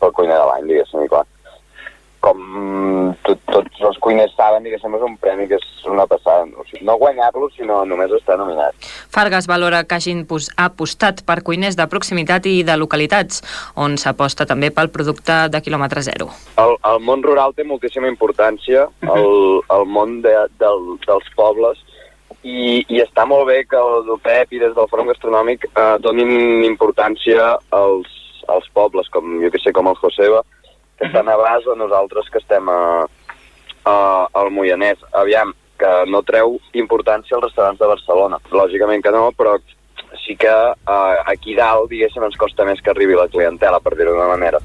pel 0.00 0.16
cuiner 0.16 0.40
de 0.40 0.50
l'any, 0.50 0.68
diguéssim, 0.70 1.04
i 1.04 1.12
clar. 1.12 1.26
Com 2.24 3.12
tot, 3.26 3.40
tots 3.52 3.82
els 3.84 3.98
cuiners 4.00 4.32
saben, 4.36 4.64
diguéssim, 4.64 4.94
és 4.96 5.02
un 5.04 5.16
premi 5.20 5.44
que 5.50 5.58
és 5.60 5.86
una 5.92 6.06
passada. 6.08 6.46
O 6.56 6.64
sigui, 6.64 6.80
no 6.88 6.96
guanyar-lo, 7.00 7.50
sinó 7.52 7.82
només 7.84 8.12
estar 8.16 8.38
nominat. 8.40 8.72
Fargas 9.12 9.46
valora 9.50 9.82
que 9.84 9.98
hagin 9.98 10.22
pos- 10.30 10.48
apostat 10.56 11.20
per 11.28 11.42
cuiners 11.44 11.76
de 11.76 11.86
proximitat 11.92 12.46
i 12.48 12.62
de 12.64 12.76
localitats, 12.80 13.42
on 13.76 13.98
s'aposta 14.00 14.46
també 14.48 14.70
pel 14.72 14.88
producte 14.94 15.36
de 15.52 15.60
quilòmetre 15.60 16.00
zero. 16.06 16.30
El, 16.56 16.76
el 16.94 17.02
món 17.04 17.22
rural 17.26 17.52
té 17.54 17.66
moltíssima 17.68 18.08
importància, 18.08 18.86
el, 19.04 19.60
el 19.76 19.84
món 19.86 20.22
de, 20.24 20.34
del, 20.62 20.82
dels 21.04 21.28
pobles, 21.36 21.84
i, 22.44 22.80
i 22.88 22.98
està 23.04 23.24
molt 23.28 23.46
bé 23.52 23.62
que 23.68 23.76
el 23.80 24.08
Pep 24.24 24.52
i 24.52 24.58
des 24.64 24.72
del 24.76 24.88
Fòrum 24.90 25.12
Gastronòmic 25.12 25.68
eh, 25.70 25.94
donin 26.04 26.64
importància 26.64 27.54
als, 27.72 28.08
als 28.48 28.66
pobles, 28.76 29.08
com 29.12 29.38
jo 29.44 29.52
que 29.52 29.60
sé, 29.62 29.72
com 29.76 29.88
el 29.92 29.96
Joseba, 30.00 30.42
que 30.98 31.08
estan 31.08 31.28
a 31.28 31.36
base 31.36 31.68
de 31.68 31.76
nosaltres 31.76 32.30
que 32.30 32.38
estem 32.38 32.68
a, 32.68 33.06
a, 33.84 33.94
al 34.32 34.50
Moianès. 34.50 35.02
Aviam, 35.12 35.54
que 35.78 35.92
no 36.06 36.22
treu 36.22 36.58
importància 36.72 37.36
als 37.36 37.48
restaurants 37.48 37.80
de 37.80 37.90
Barcelona. 37.90 38.38
Lògicament 38.54 39.02
que 39.02 39.12
no, 39.14 39.30
però 39.36 39.56
sí 40.24 40.36
que 40.36 40.50
eh, 40.50 41.16
aquí 41.26 41.54
dalt, 41.58 41.88
diguéssim, 41.90 42.24
ens 42.24 42.36
costa 42.40 42.66
més 42.68 42.82
que 42.82 42.92
arribi 42.92 43.16
la 43.18 43.28
clientela, 43.32 43.80
per 43.80 43.94
dir-ho 43.98 44.14
d'una 44.14 44.30
manera. 44.30 44.60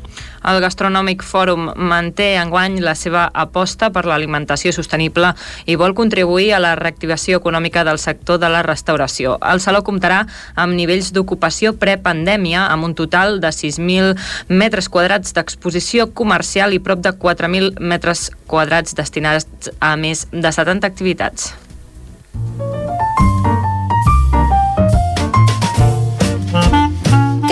El 0.49 0.61
Gastronòmic 0.63 1.23
Fòrum 1.25 1.67
manté 1.75 2.29
enguany 2.39 2.79
la 2.83 2.93
seva 2.95 3.25
aposta 3.33 3.89
per 3.91 4.05
l'alimentació 4.07 4.71
sostenible 4.75 5.33
i 5.67 5.75
vol 5.79 5.95
contribuir 5.97 6.53
a 6.55 6.61
la 6.63 6.75
reactivació 6.79 7.41
econòmica 7.41 7.83
del 7.83 7.99
sector 7.99 8.39
de 8.39 8.49
la 8.51 8.63
restauració. 8.63 9.35
El 9.43 9.59
saló 9.59 9.83
comptarà 9.83 10.21
amb 10.55 10.77
nivells 10.79 11.11
d'ocupació 11.15 11.75
prepandèmia, 11.79 12.67
amb 12.71 12.87
un 12.87 12.95
total 12.95 13.39
de 13.43 13.51
6.000 13.51 14.15
metres 14.47 14.89
quadrats 14.89 15.35
d'exposició 15.35 16.09
comercial 16.13 16.73
i 16.73 16.79
prop 16.79 17.03
de 17.03 17.11
4.000 17.11 17.79
metres 17.79 18.29
quadrats 18.47 18.95
destinats 18.95 19.73
a 19.79 19.95
més 19.99 20.27
de 20.31 20.51
70 20.51 20.87
activitats. 20.87 21.53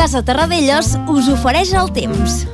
Casa 0.08 0.22
Terradellos 0.24 0.94
us 1.12 1.26
ofereix 1.28 1.74
el 1.76 1.90
temps. 1.92 2.46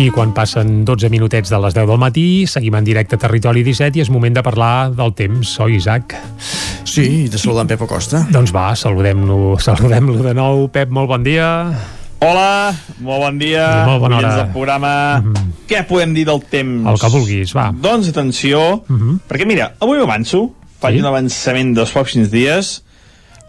I 0.00 0.06
quan 0.08 0.30
passen 0.32 0.78
12 0.88 1.10
minutets 1.12 1.50
de 1.52 1.58
les 1.60 1.74
10 1.76 1.90
del 1.90 1.98
matí, 2.00 2.22
seguim 2.48 2.78
en 2.78 2.86
directe 2.86 3.18
a 3.18 3.20
Territori 3.20 3.60
17 3.60 4.00
i 4.00 4.00
és 4.00 4.08
moment 4.08 4.32
de 4.32 4.40
parlar 4.40 4.94
del 4.96 5.10
temps, 5.12 5.50
oi, 5.60 5.74
Isaac? 5.76 6.14
Sí, 6.88 7.04
i 7.04 7.26
de 7.28 7.36
saludar 7.36 7.66
en 7.66 7.72
Pep 7.74 7.84
Acosta. 7.84 8.22
Doncs 8.32 8.48
va, 8.56 8.70
saludem-lo 8.80 9.58
saludem 9.60 10.08
de 10.24 10.32
nou. 10.38 10.70
Pep, 10.72 10.88
molt 10.88 11.10
bon 11.10 11.26
dia. 11.26 11.50
Hola, 12.24 12.72
molt 13.04 13.20
bon 13.26 13.42
dia. 13.42 13.66
I 13.82 13.90
molt 13.90 14.00
bona 14.06 14.22
hora. 14.22 14.30
del 14.38 14.54
programa. 14.54 14.94
Què 15.68 15.82
podem 15.84 16.14
dir 16.16 16.24
del 16.30 16.40
temps? 16.48 16.88
El 16.94 16.96
que 17.02 17.10
vulguis, 17.12 17.52
va. 17.52 17.66
Doncs 17.76 18.08
atenció, 18.08 18.86
perquè 19.28 19.44
mira, 19.44 19.74
avui 19.84 20.00
m'avanço, 20.00 20.46
faig 20.80 20.96
un 21.02 21.12
avançament 21.12 21.76
dels 21.76 21.92
pròxims 21.92 22.32
dies. 22.32 22.78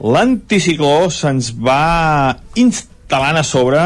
L'anticicló 0.01 1.09
se'ns 1.13 1.51
va 1.53 2.35
instal·lant 2.59 3.37
a 3.39 3.45
sobre, 3.45 3.83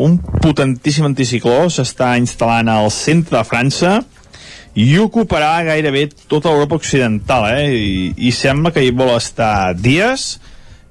un 0.00 0.16
potentíssim 0.40 1.04
anticicló 1.04 1.66
s'està 1.68 2.14
instal·lant 2.16 2.70
al 2.72 2.88
centre 2.94 3.36
de 3.36 3.44
França 3.44 3.98
i 4.72 4.86
ocuparà 4.96 5.58
gairebé 5.66 6.06
tota 6.30 6.48
l'Europa 6.48 6.78
occidental, 6.80 7.50
eh? 7.52 7.68
I, 7.76 8.14
I 8.16 8.32
sembla 8.32 8.72
que 8.72 8.80
hi 8.80 8.94
vol 8.96 9.12
estar 9.18 9.74
dies 9.76 10.38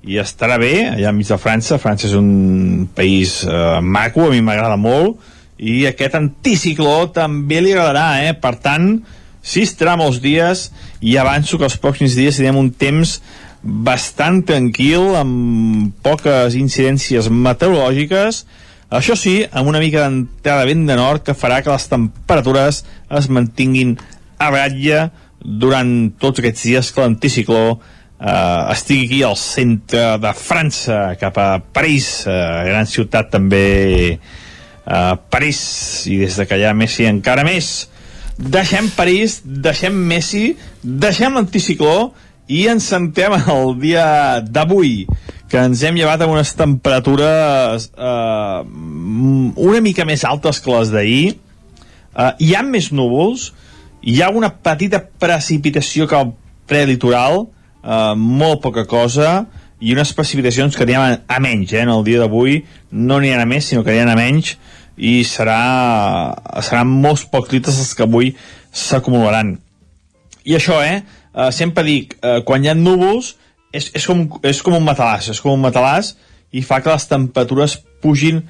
i 0.05 0.17
estarà 0.21 0.57
bé, 0.61 0.75
allà 0.91 1.09
enmig 1.09 1.29
de 1.29 1.37
França. 1.41 1.79
França 1.81 2.07
és 2.07 2.13
un 2.17 2.87
país 2.93 3.41
eh, 3.45 3.79
maco, 3.81 4.27
a 4.27 4.33
mi 4.33 4.41
m'agrada 4.45 4.77
molt, 4.77 5.17
i 5.61 5.85
aquest 5.89 6.17
anticicló 6.17 7.11
també 7.13 7.61
li 7.61 7.73
agradarà, 7.73 8.21
eh? 8.25 8.33
Per 8.37 8.55
tant, 8.61 8.95
si 9.41 9.65
estarà 9.65 9.97
molts 9.97 10.21
dies, 10.21 10.69
i 11.01 11.17
avanço 11.17 11.57
que 11.57 11.65
els 11.65 11.77
pròxims 11.81 12.17
dies 12.17 12.37
tindrem 12.37 12.61
un 12.61 12.69
temps 12.73 13.19
bastant 13.61 14.41
tranquil, 14.47 15.13
amb 15.19 15.93
poques 16.01 16.57
incidències 16.57 17.29
meteorològiques, 17.29 18.43
això 18.91 19.15
sí, 19.15 19.37
amb 19.55 19.69
una 19.71 19.79
mica 19.79 20.03
d'entrada 20.03 20.65
de 20.65 20.73
vent 20.73 20.87
de 20.89 20.95
nord 20.99 21.23
que 21.23 21.37
farà 21.37 21.61
que 21.63 21.71
les 21.71 21.87
temperatures 21.87 22.81
es 23.19 23.29
mantinguin 23.31 23.95
a 24.41 24.49
ratlla 24.51 25.05
durant 25.41 26.11
tots 26.19 26.41
aquests 26.41 26.65
dies 26.67 26.89
que 26.91 27.05
l'anticicló 27.05 27.63
eh, 27.71 28.73
estigui 28.73 29.05
aquí 29.05 29.21
al 29.23 29.37
centre 29.39 30.17
de 30.21 30.33
França, 30.37 30.99
cap 31.21 31.37
a 31.39 31.61
París, 31.73 32.25
eh, 32.27 32.33
gran 32.67 32.89
ciutat 32.89 33.31
també 33.31 33.63
eh, 34.17 35.13
París, 35.29 35.61
i 36.11 36.19
des 36.25 36.35
de 36.41 36.49
que 36.49 36.59
hi 36.59 36.67
ha 36.67 36.75
Messi 36.77 37.07
encara 37.09 37.45
més. 37.47 37.71
Deixem 38.41 38.89
París, 38.97 39.39
deixem 39.45 39.95
Messi, 40.11 40.57
deixem 40.81 41.37
l'anticicló 41.37 42.11
i 42.51 42.65
ens 42.67 42.89
centrem 42.91 43.37
el 43.39 43.75
dia 43.79 44.05
d'avui, 44.43 45.05
que 45.51 45.59
ens 45.59 45.83
hem 45.87 45.97
llevat 45.99 46.23
amb 46.23 46.35
unes 46.35 46.51
temperatures 46.59 47.87
eh, 47.95 48.59
una 49.61 49.81
mica 49.83 50.05
més 50.07 50.25
altes 50.27 50.59
que 50.63 50.71
les 50.73 50.91
d'ahir. 50.91 51.25
Eh, 51.31 52.31
hi 52.43 52.53
ha 52.55 52.63
més 52.67 52.91
núvols, 52.95 53.49
hi 54.03 54.19
ha 54.21 54.31
una 54.35 54.51
petita 54.63 54.99
precipitació 54.99 56.07
que 56.07 56.19
al 56.19 56.33
prelitoral, 56.67 57.45
eh, 57.83 58.13
molt 58.15 58.63
poca 58.67 58.85
cosa, 58.87 59.45
i 59.81 59.95
unes 59.95 60.11
precipitacions 60.13 60.75
que 60.77 60.85
ha 60.93 61.07
a 61.15 61.39
menys, 61.41 61.73
eh, 61.73 61.81
en 61.85 61.89
el 61.95 62.03
dia 62.07 62.19
d'avui 62.19 62.61
no 62.91 63.17
ha 63.17 63.41
a 63.41 63.47
més, 63.47 63.65
sinó 63.65 63.83
que 63.83 63.95
ha 63.95 64.11
a 64.11 64.19
menys, 64.19 64.57
i 64.97 65.23
serà, 65.25 66.35
seran 66.61 66.87
molts 66.87 67.23
pocs 67.25 67.51
litres 67.55 67.79
els 67.79 67.95
que 67.95 68.03
avui 68.03 68.35
s'acumularan. 68.71 69.55
I 70.43 70.55
això, 70.57 70.81
eh, 70.83 71.01
eh 71.33 71.51
sempre 71.51 71.83
dic, 71.83 72.17
eh, 72.21 72.41
quan 72.45 72.63
hi 72.63 72.69
ha 72.69 72.75
núvols, 72.75 73.35
és, 73.71 73.89
és, 73.95 74.05
com, 74.05 74.25
és 74.43 74.61
com 74.61 74.75
un 74.75 74.83
matalàs, 74.83 75.31
és 75.31 75.39
com 75.41 75.53
un 75.55 75.63
matalàs 75.63 76.15
i 76.51 76.63
fa 76.65 76.81
que 76.83 76.91
les 76.91 77.07
temperatures 77.07 77.77
pugin 78.03 78.43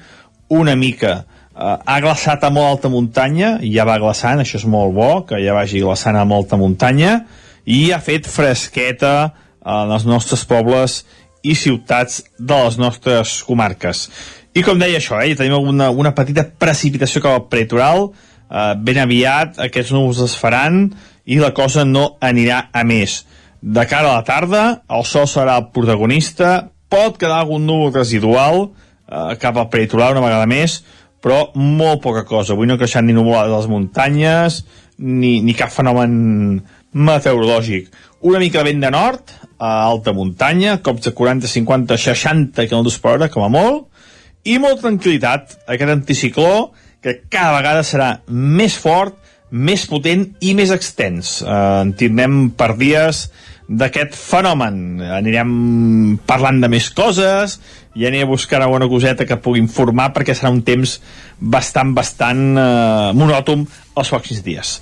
una 0.50 0.74
mica. 0.76 1.22
Uh, 1.52 1.76
ha 1.84 1.98
glaçat 2.00 2.42
a 2.46 2.50
molt 2.50 2.66
alta 2.66 2.88
muntanya, 2.88 3.58
ja 3.60 3.84
va 3.84 3.98
glaçant, 4.00 4.40
això 4.40 4.56
és 4.58 4.66
molt 4.68 4.94
bo, 4.96 5.10
que 5.28 5.38
ja 5.42 5.54
vagi 5.54 5.82
glaçant 5.84 6.16
a 6.16 6.24
molta 6.24 6.56
muntanya, 6.56 7.26
i 7.68 7.92
ha 7.92 8.00
fet 8.02 8.26
fresqueta 8.26 9.12
en 9.60 9.92
els 9.92 10.06
nostres 10.08 10.46
pobles 10.48 11.02
i 11.44 11.54
ciutats 11.58 12.22
de 12.38 12.58
les 12.64 12.78
nostres 12.80 13.36
comarques. 13.46 14.06
I 14.56 14.64
com 14.64 14.80
deia 14.80 14.98
això, 14.98 15.20
eh, 15.22 15.36
tenim 15.36 15.54
una, 15.60 15.90
una 15.90 16.14
petita 16.16 16.44
precipitació 16.44 17.22
cap 17.22 17.36
al 17.36 17.46
prelitoral, 17.52 18.08
eh, 18.48 18.72
ben 18.76 19.00
aviat 19.04 19.60
aquests 19.68 19.92
núvols 19.94 20.22
es 20.24 20.36
faran 20.38 20.86
i 21.24 21.38
la 21.38 21.52
cosa 21.54 21.84
no 21.84 22.16
anirà 22.20 22.68
a 22.72 22.84
més. 22.84 23.22
De 23.62 23.84
cara 23.86 24.10
a 24.10 24.18
la 24.18 24.26
tarda, 24.26 24.62
el 24.90 25.04
sol 25.06 25.28
serà 25.30 25.58
el 25.60 25.68
protagonista, 25.74 26.70
pot 26.90 27.18
quedar 27.18 27.38
algun 27.40 27.64
núvol 27.66 27.92
residual 27.94 28.64
eh, 28.66 29.36
cap 29.40 29.56
al 29.56 29.70
prelitoral 29.72 30.16
una 30.16 30.26
vegada 30.26 30.48
més, 30.50 30.80
però 31.22 31.52
molt 31.54 32.02
poca 32.02 32.24
cosa. 32.26 32.56
Avui 32.56 32.66
no 32.66 32.78
creixen 32.80 33.06
ni 33.06 33.14
nuvolades 33.14 33.54
a 33.54 33.60
les 33.62 33.70
muntanyes, 33.70 34.62
ni, 34.98 35.38
ni 35.46 35.54
cap 35.54 35.70
fenomen 35.72 36.12
meteorològic. 36.92 37.88
Una 38.26 38.42
mica 38.42 38.60
de 38.60 38.70
vent 38.70 38.82
de 38.82 38.90
nord, 38.94 39.32
a 39.62 39.72
alta 39.86 40.12
muntanya, 40.14 40.80
cops 40.82 41.06
de 41.06 41.14
40, 41.14 41.48
50, 41.50 41.98
60 41.98 42.66
km 42.66 42.90
per 43.02 43.16
hora, 43.16 43.30
com 43.30 43.46
a 43.46 43.50
molt, 43.52 43.86
i 44.42 44.58
molta 44.62 44.88
tranquil·litat. 44.88 45.60
Aquest 45.70 45.94
anticicló, 45.94 46.72
que 47.02 47.20
cada 47.30 47.54
vegada 47.56 47.86
serà 47.86 48.10
més 48.26 48.76
fort, 48.78 49.21
més 49.52 49.84
potent 49.86 50.26
i 50.40 50.54
més 50.56 50.72
extens. 50.74 51.40
Eh, 51.44 51.54
en 51.84 51.92
tindrem 51.98 52.50
per 52.56 52.72
dies 52.80 53.26
d'aquest 53.68 54.16
fenomen. 54.18 55.00
Anirem 55.20 55.52
parlant 56.28 56.60
de 56.62 56.70
més 56.72 56.88
coses 56.96 57.58
i 57.94 58.06
aniré 58.08 58.24
a 58.24 58.30
buscar 58.30 58.62
alguna 58.62 58.88
coseta 58.88 59.26
que 59.28 59.38
pugui 59.40 59.60
informar 59.62 60.10
perquè 60.16 60.34
serà 60.36 60.50
un 60.52 60.62
temps 60.66 60.98
bastant, 61.38 61.92
bastant 61.96 62.44
eh, 62.56 63.10
monòtom 63.16 63.66
els 63.96 64.12
pròxims 64.12 64.44
dies. 64.44 64.76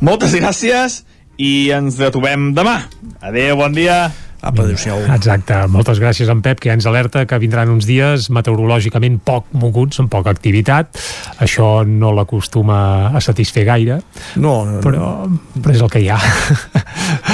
Moltes 0.00 0.36
gràcies 0.38 1.02
i 1.42 1.70
ens 1.74 1.98
retrobem 2.00 2.52
demà. 2.56 2.82
Adéu, 3.20 3.58
bon 3.60 3.74
dia. 3.74 4.06
Apa, 4.42 4.64
adéu-siau. 4.66 5.04
Exacte, 5.14 5.54
moltes 5.70 6.00
gràcies 6.02 6.30
en 6.32 6.40
Pep, 6.42 6.58
que 6.58 6.70
ja 6.70 6.74
ens 6.74 6.86
alerta 6.90 7.22
que 7.30 7.38
vindran 7.38 7.70
uns 7.70 7.86
dies 7.86 8.26
meteorològicament 8.34 9.20
poc 9.22 9.46
moguts, 9.54 10.00
amb 10.02 10.10
poca 10.10 10.32
activitat. 10.34 10.98
Això 11.42 11.84
no 11.86 12.10
l'acostuma 12.16 13.12
a 13.14 13.22
satisfer 13.22 13.64
gaire. 13.68 14.00
No, 14.34 14.64
no, 14.66 14.78
no. 14.78 14.80
Però, 14.82 15.12
però 15.54 15.76
és 15.76 15.84
el 15.86 15.92
que 15.92 16.02
hi 16.02 16.10
ha. 16.10 16.18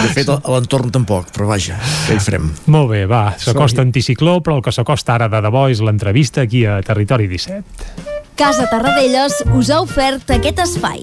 De 0.05 0.10
fet, 0.12 0.28
a 0.28 0.36
l'entorn 0.52 0.93
tampoc, 0.93 1.32
però 1.32 1.48
vaja, 1.48 1.78
què 2.05 2.18
hi 2.18 2.22
farem? 2.22 2.52
Molt 2.68 2.93
bé, 2.93 3.06
va, 3.09 3.24
s'acosta 3.40 3.80
anticicló, 3.86 4.39
però 4.44 4.59
el 4.60 4.66
que 4.66 4.74
s'acosta 4.76 5.16
ara 5.16 5.30
de 5.32 5.40
debò 5.48 5.64
és 5.72 5.80
l'entrevista 5.80 6.44
aquí 6.44 6.66
a 6.68 6.82
Territori 6.85 7.30
17. 7.32 8.18
Casa 8.39 8.68
Tarradellas 8.70 9.40
us 9.56 9.72
ha 9.72 9.80
ofert 9.82 10.36
aquest 10.36 10.62
espai. 10.68 11.02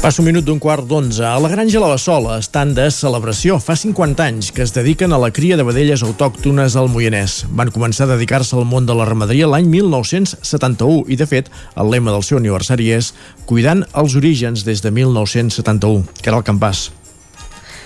Passa 0.00 0.22
un 0.22 0.30
minut 0.30 0.46
d'un 0.48 0.56
quart 0.56 0.86
d'onze. 0.88 1.20
A 1.28 1.36
la 1.36 1.50
Granja 1.52 1.80
La 1.82 1.90
Bassola 1.90 2.38
estan 2.40 2.70
de 2.72 2.86
celebració. 2.88 3.58
Fa 3.60 3.74
50 3.76 4.24
anys 4.24 4.48
que 4.56 4.62
es 4.64 4.72
dediquen 4.72 5.12
a 5.12 5.18
la 5.20 5.28
cria 5.28 5.58
de 5.60 5.64
vedelles 5.68 6.00
autòctones 6.00 6.72
al 6.72 6.88
Moianès. 6.88 7.42
Van 7.52 7.68
començar 7.68 8.06
a 8.06 8.14
dedicar-se 8.14 8.56
al 8.56 8.64
món 8.64 8.86
de 8.88 8.94
la 8.96 9.04
ramaderia 9.04 9.50
l'any 9.52 9.66
1971 9.68 11.02
i, 11.04 11.18
de 11.20 11.26
fet, 11.28 11.50
el 11.76 11.92
lema 11.92 12.14
del 12.14 12.24
seu 12.24 12.40
aniversari 12.40 12.88
és 12.96 13.10
Cuidant 13.44 13.82
els 13.92 14.16
orígens 14.16 14.64
des 14.64 14.80
de 14.80 14.88
1971, 14.88 16.06
que 16.22 16.32
era 16.32 16.40
el 16.40 16.46
campàs. 16.48 16.86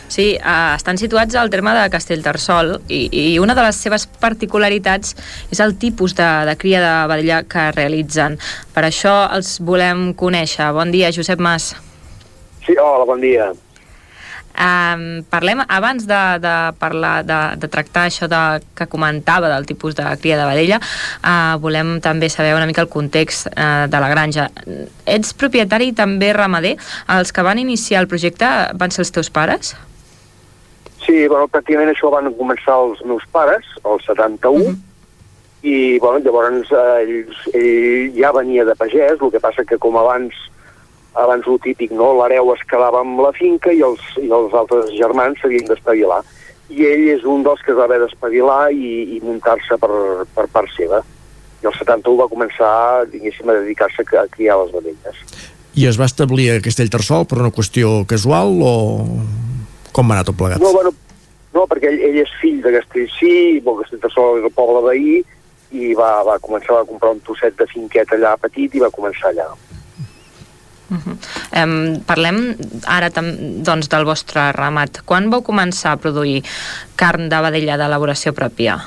Sí, 0.07 0.36
eh, 0.39 0.74
estan 0.77 1.01
situats 1.01 1.35
al 1.35 1.51
terme 1.51 1.73
de 1.74 1.89
Castellterçol 1.91 2.77
i, 2.86 3.09
i 3.11 3.24
una 3.43 3.57
de 3.59 3.65
les 3.66 3.81
seves 3.82 4.05
particularitats 4.23 5.16
és 5.51 5.59
el 5.59 5.74
tipus 5.82 6.15
de, 6.15 6.31
de 6.47 6.55
cria 6.62 6.85
de 6.85 6.95
vedella 7.11 7.43
que 7.43 7.73
realitzen. 7.74 8.39
Per 8.70 8.86
això 8.86 9.16
els 9.35 9.57
volem 9.59 10.12
conèixer. 10.15 10.70
Bon 10.78 10.95
dia, 10.95 11.11
Josep 11.11 11.43
Mas. 11.43 11.73
Sí, 12.65 12.77
hola, 12.81 13.05
bon 13.05 13.20
dia. 13.20 13.53
Um, 14.55 15.24
parlem, 15.27 15.59
abans 15.66 16.05
de, 16.07 16.20
de 16.39 16.55
parlar, 16.78 17.24
de, 17.27 17.39
de 17.59 17.69
tractar 17.69 18.05
això 18.07 18.28
de, 18.31 18.39
que 18.78 18.86
comentava 18.86 19.51
del 19.51 19.66
tipus 19.66 19.97
de 19.99 20.07
cria 20.23 20.39
de 20.39 20.47
vedella, 20.47 20.78
uh, 20.78 21.59
volem 21.61 21.97
també 22.01 22.31
saber 22.31 22.55
una 22.55 22.69
mica 22.70 22.85
el 22.85 22.89
context 22.93 23.51
uh, 23.51 23.89
de 23.91 24.01
la 24.01 24.12
granja. 24.12 24.47
Ets 25.11 25.35
propietari 25.35 25.91
i 25.91 25.97
també 25.99 26.31
ramader. 26.32 26.77
Els 27.16 27.35
que 27.35 27.45
van 27.45 27.59
iniciar 27.59 28.05
el 28.05 28.09
projecte 28.09 28.49
van 28.78 28.95
ser 28.95 29.03
els 29.05 29.12
teus 29.19 29.32
pares? 29.35 29.74
Sí, 31.05 31.27
bueno, 31.28 31.51
pràcticament 31.51 31.91
això 31.91 32.09
van 32.15 32.31
començar 32.39 32.78
els 32.86 33.03
meus 33.05 33.27
pares, 33.35 33.66
el 33.85 34.01
71, 34.07 34.73
i 35.65 35.99
bueno, 35.99 36.23
llavors 36.24 36.70
eh, 36.70 36.86
ell, 37.03 37.36
ell 37.53 38.16
ja 38.16 38.32
venia 38.36 38.65
de 38.65 38.77
pagès, 38.78 39.19
el 39.19 39.32
que 39.32 39.43
passa 39.43 39.66
que 39.69 39.81
com 39.81 39.99
abans 40.01 40.39
abans 41.15 41.47
el 41.47 41.61
típic, 41.62 41.93
no? 41.95 42.12
l'hereu 42.19 42.53
es 42.55 42.62
quedava 42.70 43.03
amb 43.05 43.20
la 43.23 43.32
finca 43.36 43.73
i 43.73 43.82
els, 43.86 44.03
i 44.20 44.31
els 44.32 44.55
altres 44.55 44.91
germans 44.97 45.41
s'havien 45.41 45.69
d'espavilar. 45.69 46.23
I 46.74 46.86
ell 46.89 47.09
és 47.12 47.24
un 47.28 47.45
dels 47.45 47.61
que 47.62 47.74
es 47.74 47.78
va 47.78 47.86
haver 47.86 48.01
d'espavilar 48.03 48.73
i, 48.73 49.16
i 49.16 49.20
muntar-se 49.23 49.78
per, 49.81 49.93
per 50.35 50.47
part 50.53 50.73
seva. 50.77 51.03
I 51.62 51.69
el 51.70 51.77
71 51.77 52.19
va 52.20 52.31
començar, 52.32 52.73
diguéssim, 53.12 53.49
a 53.49 53.59
dedicar-se 53.61 54.05
a, 54.05 54.24
a 54.24 54.28
criar 54.32 54.59
les 54.62 54.73
vedelles. 54.74 55.23
I 55.74 55.89
es 55.91 55.99
va 56.01 56.09
establir 56.11 56.51
a 56.53 56.61
Castellterçol 56.65 57.27
per 57.31 57.41
una 57.43 57.53
qüestió 57.55 58.03
casual 58.11 58.61
o 58.62 58.74
com 59.95 60.11
va 60.11 60.19
anar 60.19 60.27
tot 60.27 60.39
plegat? 60.39 60.62
No, 60.62 60.73
bueno, 60.74 60.93
no, 61.55 61.65
perquè 61.70 61.93
ell, 61.93 62.01
ell 62.09 62.20
és 62.24 62.35
fill 62.41 62.61
de 62.65 62.74
Castellcí, 62.74 63.35
bon, 63.62 63.78
Castellterçol 63.82 64.41
és 64.41 64.49
el 64.49 64.55
poble 64.55 64.82
veí, 64.89 65.20
i 65.74 65.95
va, 65.99 66.11
va 66.27 66.41
començar 66.43 66.81
a 66.81 66.86
comprar 66.89 67.15
un 67.15 67.23
trosset 67.27 67.57
de 67.59 67.66
finquet 67.70 68.12
allà 68.15 68.35
petit 68.41 68.74
i 68.74 68.82
va 68.82 68.93
començar 68.95 69.31
allà. 69.31 69.49
Uh 70.94 71.00
-huh. 71.02 71.16
um, 71.62 72.00
parlem 72.06 72.56
ara 72.86 73.10
doncs, 73.10 73.88
del 73.88 74.04
vostre 74.04 74.52
ramat. 74.52 75.02
Quan 75.04 75.30
vau 75.30 75.42
començar 75.42 75.92
a 75.92 75.96
produir 75.96 76.44
carn 76.96 77.28
de 77.28 77.40
vedella 77.40 77.76
d'elaboració 77.76 78.32
pròpia? 78.32 78.78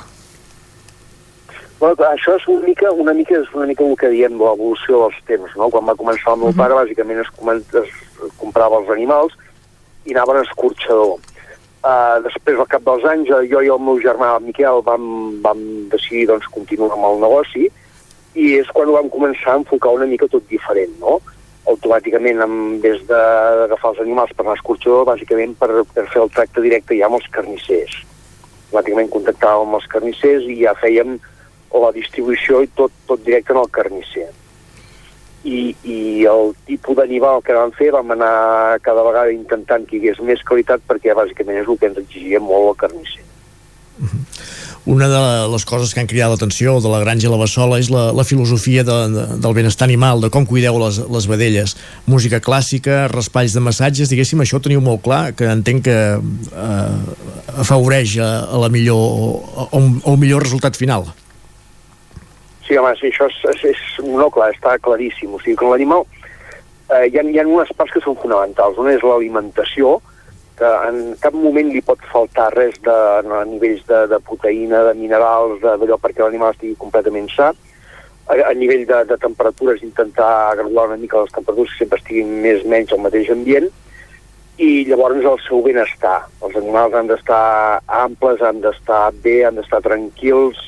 Bueno, 1.78 1.94
això 2.10 2.34
és 2.34 2.46
una 2.48 2.66
mica, 2.66 2.90
una 2.90 3.12
mica, 3.14 3.36
és 3.38 3.48
una 3.54 3.66
mica 3.66 3.84
el 3.84 3.96
que 3.96 4.08
diem 4.10 4.32
l'evolució 4.32 5.04
dels 5.04 5.18
temps, 5.26 5.50
no? 5.56 5.70
Quan 5.70 5.86
va 5.86 5.94
començar 5.94 6.32
el 6.34 6.40
meu 6.40 6.52
pare, 6.52 6.74
bàsicament 6.74 7.20
es, 7.20 7.30
comen- 7.36 7.62
es 7.82 8.32
comprava 8.36 8.80
els 8.80 8.90
animals 8.90 9.32
i 10.04 10.14
anaven 10.14 10.40
a 10.40 10.42
escorxador. 10.42 11.20
Uh, 11.78 12.18
després, 12.24 12.58
al 12.58 12.66
cap 12.66 12.82
dels 12.82 13.04
anys, 13.04 13.30
eh, 13.30 13.46
jo 13.46 13.60
i 13.62 13.70
el 13.70 13.78
meu 13.78 14.00
germà 14.02 14.32
el 14.34 14.42
Miquel 14.42 14.82
vam, 14.82 15.04
vam 15.40 15.60
decidir 15.92 16.26
doncs, 16.26 16.48
continuar 16.50 16.90
amb 16.96 17.06
el 17.12 17.20
negoci 17.22 17.68
i 18.34 18.48
és 18.58 18.66
quan 18.74 18.88
ho 18.88 18.96
vam 18.98 19.08
començar 19.08 19.54
a 19.54 19.60
enfocar 19.60 19.94
una 19.94 20.06
mica 20.10 20.26
tot 20.26 20.42
diferent, 20.50 20.98
no? 20.98 21.20
Automàticament, 21.68 22.40
en 22.40 22.80
vez 22.80 23.00
de- 23.06 23.56
d'agafar 23.60 23.90
els 23.92 24.00
animals 24.00 24.32
per 24.32 24.44
anar 24.44 24.54
a 24.56 24.60
escorxador, 24.60 25.04
bàsicament 25.04 25.54
per, 25.58 25.68
per 25.94 26.06
fer 26.08 26.22
el 26.22 26.30
tracte 26.32 26.64
directe 26.64 26.96
ja 26.96 27.06
amb 27.06 27.18
els 27.20 27.28
carnissers. 27.34 27.98
Automàticament 28.68 29.10
contactàvem 29.12 29.66
amb 29.66 29.78
els 29.80 29.86
carnissers 29.92 30.48
i 30.48 30.60
ja 30.62 30.74
fèiem 30.80 31.18
la 31.72 31.90
distribució 31.92 32.62
i 32.64 32.70
tot, 32.74 32.92
tot 33.06 33.20
directe 33.24 33.52
en 33.52 33.60
el 33.60 33.68
carnisser. 33.70 34.30
I, 35.44 35.74
i 35.84 36.24
el 36.26 36.54
tipus 36.66 36.96
d'animal 36.98 37.42
que 37.44 37.54
vam 37.54 37.70
fer 37.76 37.92
vam 37.94 38.10
anar 38.10 38.80
cada 38.82 39.04
vegada 39.06 39.32
intentant 39.32 39.84
que 39.86 39.96
hi 39.96 40.00
hagués 40.00 40.18
més 40.24 40.42
qualitat 40.42 40.82
perquè 40.88 41.14
bàsicament 41.14 41.60
és 41.62 41.68
el 41.68 41.78
que 41.78 41.86
ens 41.92 42.00
exigia 42.00 42.40
molt 42.40 42.72
el 42.72 42.80
carnisser. 42.82 43.24
Una 44.88 45.04
de 45.12 45.18
les 45.52 45.66
coses 45.68 45.90
que 45.92 46.00
han 46.00 46.08
cridat 46.08 46.30
l'atenció 46.32 46.78
de 46.80 46.88
la 46.88 47.02
granja 47.02 47.28
La 47.28 47.36
Bassola 47.36 47.76
és 47.76 47.90
la, 47.92 48.06
la 48.16 48.24
filosofia 48.24 48.80
de, 48.88 48.94
de, 49.12 49.24
del 49.44 49.56
benestar 49.58 49.84
animal, 49.84 50.22
de 50.24 50.30
com 50.32 50.46
cuideu 50.48 50.78
les, 50.80 51.02
les 51.12 51.26
vedelles. 51.28 51.74
Música 52.08 52.40
clàssica, 52.40 53.02
raspalls 53.12 53.52
de 53.52 53.60
massatges, 53.66 54.08
diguéssim, 54.08 54.40
això 54.40 54.56
ho 54.56 54.64
teniu 54.64 54.80
molt 54.80 55.02
clar, 55.04 55.34
que 55.36 55.50
entenc 55.52 55.84
que 55.90 55.98
eh, 56.16 57.20
afavoreix 57.60 58.16
a, 58.24 58.30
a 58.48 58.62
la 58.64 58.72
millor, 58.72 59.44
a, 59.60 59.68
un, 59.76 59.98
a 60.06 60.14
un 60.14 60.22
millor 60.24 60.48
resultat 60.48 60.80
final. 60.80 61.04
Sí, 62.64 62.80
home, 62.80 62.96
sí, 62.96 63.12
això 63.12 63.28
és, 63.28 63.44
és, 63.52 63.66
és 63.74 63.84
no, 64.08 64.30
clar, 64.32 64.54
està 64.56 64.78
claríssim. 64.80 65.36
O 65.36 65.42
sigui, 65.44 65.58
que 65.60 65.68
l'animal... 65.68 66.08
Eh, 66.88 67.10
hi, 67.10 67.20
ha, 67.20 67.28
hi 67.28 67.36
ha 67.36 67.44
unes 67.44 67.76
parts 67.76 67.92
que 67.92 68.00
són 68.00 68.16
fonamentals. 68.24 68.80
Una 68.80 68.96
és 68.96 69.04
l'alimentació, 69.04 69.98
que 70.58 70.68
en 70.88 71.00
cap 71.22 71.34
moment 71.38 71.70
li 71.70 71.82
pot 71.86 72.02
faltar 72.10 72.50
res 72.56 72.76
de, 72.84 72.94
a 73.22 73.42
nivells 73.46 73.84
de, 73.88 74.04
de 74.10 74.18
proteïna, 74.26 74.82
de 74.88 74.94
minerals, 74.98 75.60
d'allò 75.62 75.98
perquè 76.02 76.24
l'animal 76.24 76.54
estigui 76.54 76.76
completament 76.80 77.28
sa. 77.34 77.52
A, 78.28 78.36
a 78.50 78.54
nivell 78.58 78.84
de, 78.88 79.02
de 79.08 79.18
temperatures, 79.22 79.84
intentar 79.86 80.56
graduar 80.58 80.88
una 80.90 80.98
mica 81.00 81.22
les 81.22 81.34
temperatures 81.34 81.72
que 81.72 81.84
sempre 81.84 82.02
estiguin 82.02 82.40
més 82.42 82.66
o 82.66 82.72
menys 82.74 82.92
al 82.92 83.04
mateix 83.06 83.30
ambient 83.32 83.70
i 84.58 84.84
llavors 84.88 85.22
el 85.22 85.38
seu 85.46 85.62
benestar. 85.62 86.18
Els 86.42 86.56
animals 86.58 86.96
han 86.98 87.08
d'estar 87.08 87.44
amples, 88.00 88.42
han 88.42 88.58
d'estar 88.64 89.04
bé, 89.22 89.44
han 89.46 89.60
d'estar 89.60 89.80
tranquils, 89.84 90.58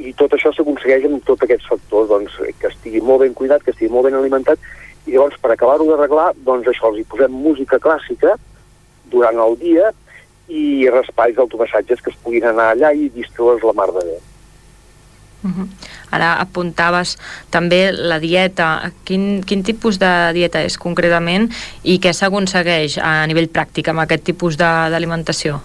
i 0.00 0.14
tot 0.16 0.32
això 0.32 0.52
s'aconsegueix 0.54 1.04
amb 1.04 1.24
tots 1.28 1.44
aquests 1.44 1.68
factors, 1.68 2.08
doncs, 2.08 2.36
que 2.60 2.70
estigui 2.70 3.02
molt 3.04 3.26
ben 3.26 3.34
cuidat, 3.36 3.64
que 3.64 3.74
estigui 3.74 3.92
molt 3.92 4.08
ben 4.08 4.16
alimentat, 4.16 4.62
i 5.04 5.12
llavors 5.12 5.36
per 5.42 5.52
acabar-ho 5.52 5.84
d'arreglar, 5.90 6.30
doncs 6.46 6.70
això, 6.70 6.88
els 6.88 7.02
hi 7.02 7.08
posem 7.10 7.34
música 7.34 7.80
clàssica 7.82 8.38
durant 9.10 9.38
el 9.38 9.58
dia 9.60 9.92
i 10.48 10.88
raspalls 10.88 11.36
d'automassatges 11.36 12.00
que 12.00 12.10
es 12.10 12.16
puguin 12.24 12.44
anar 12.48 12.72
allà 12.72 12.94
i 12.96 13.10
distreure's 13.12 13.64
la 13.64 13.74
mar 13.76 13.90
de 13.92 14.04
bé. 14.04 14.18
Mhm. 15.42 15.68
Ara 16.10 16.32
apuntaves 16.40 17.16
també 17.50 17.92
la 17.92 18.18
dieta. 18.18 18.92
Quin, 19.04 19.42
quin 19.44 19.62
tipus 19.62 19.98
de 20.00 20.32
dieta 20.32 20.62
és 20.64 20.78
concretament 20.78 21.50
i 21.84 21.98
què 22.00 22.12
s'aconsegueix 22.12 22.98
a 22.98 23.26
nivell 23.26 23.50
pràctic 23.52 23.88
amb 23.88 24.00
aquest 24.00 24.24
tipus 24.24 24.56
de- 24.56 24.88
d'alimentació? 24.90 25.60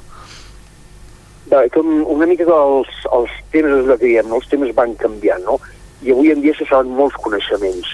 Com 1.73 2.03
una 2.09 2.25
mica 2.25 2.43
els, 2.43 2.87
els 3.13 3.29
temes, 3.51 3.71
és 3.83 3.89
el 3.89 3.99
que 3.99 4.05
diem, 4.05 4.31
els 4.33 4.47
temes 4.49 4.73
van 4.73 4.95
canviant, 4.95 5.43
no? 5.45 5.59
I 6.01 6.11
avui 6.11 6.31
en 6.31 6.41
dia 6.41 6.53
se 6.57 6.65
saben 6.65 6.89
molts 6.91 7.15
coneixements. 7.15 7.87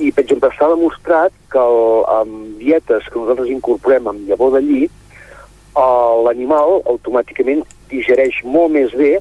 I, 0.00 0.10
per 0.16 0.24
exemple, 0.24 0.50
s'ha 0.56 0.70
demostrat 0.72 1.34
que 1.52 1.60
el, 1.60 1.80
amb 2.14 2.56
dietes 2.60 3.08
que 3.08 3.20
nosaltres 3.20 3.52
incorporem 3.52 4.08
amb 4.08 4.28
llavor 4.28 4.54
de 4.56 4.62
lli, 4.64 4.86
eh, 4.88 6.14
l'animal 6.26 6.80
automàticament 6.88 7.62
digereix 7.92 8.40
molt 8.44 8.72
més 8.76 8.96
bé 8.96 9.18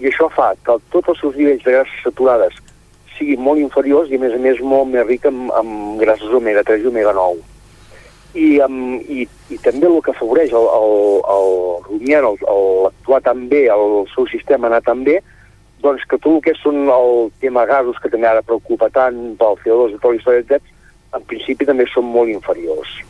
i 0.00 0.08
això 0.08 0.30
fa 0.32 0.54
que 0.64 0.78
tots 0.94 1.12
els 1.12 1.20
seus 1.20 1.36
nivells 1.36 1.64
de 1.66 1.76
grasses 1.76 2.04
saturades 2.06 2.56
siguin 3.18 3.42
molt 3.44 3.60
inferiors 3.60 4.08
i, 4.08 4.16
a 4.16 4.22
més 4.22 4.32
a 4.32 4.40
més, 4.40 4.60
molt 4.64 4.88
més 4.88 5.04
ric 5.06 5.26
amb, 5.28 5.50
amb 5.52 6.00
grasses 6.00 6.32
omega-3 6.40 6.86
i 6.86 6.92
omega-9 6.92 7.50
i, 8.34 8.46
um, 8.62 9.00
i, 9.10 9.26
i 9.50 9.58
també 9.64 9.88
el 9.88 9.98
que 10.04 10.14
afavoreix 10.14 10.54
el, 10.54 10.66
el, 10.76 10.94
el 11.34 11.50
rumiant, 11.88 12.28
el, 12.30 12.38
el 12.54 12.88
actuar 12.90 13.20
tan 13.26 13.48
bé, 13.50 13.64
el 13.74 14.06
seu 14.14 14.28
sistema 14.30 14.70
anar 14.70 14.82
tan 14.86 15.02
bé, 15.06 15.18
doncs 15.82 16.04
que 16.08 16.18
tot 16.18 16.32
el 16.36 16.42
que 16.44 16.54
són 16.60 16.88
el 16.92 17.30
tema 17.40 17.66
gasos, 17.66 17.98
que 18.02 18.10
també 18.12 18.28
ara 18.28 18.42
preocupa 18.42 18.90
tant 18.94 19.36
pel 19.40 19.58
CO2 19.64 19.94
i 19.94 19.98
tota 19.98 20.14
la 20.14 20.20
història, 20.20 20.44
etc., 20.44 20.76
en 21.16 21.26
principi 21.26 21.66
també 21.66 21.88
són 21.90 22.06
molt 22.06 22.30
inferiors. 22.30 23.00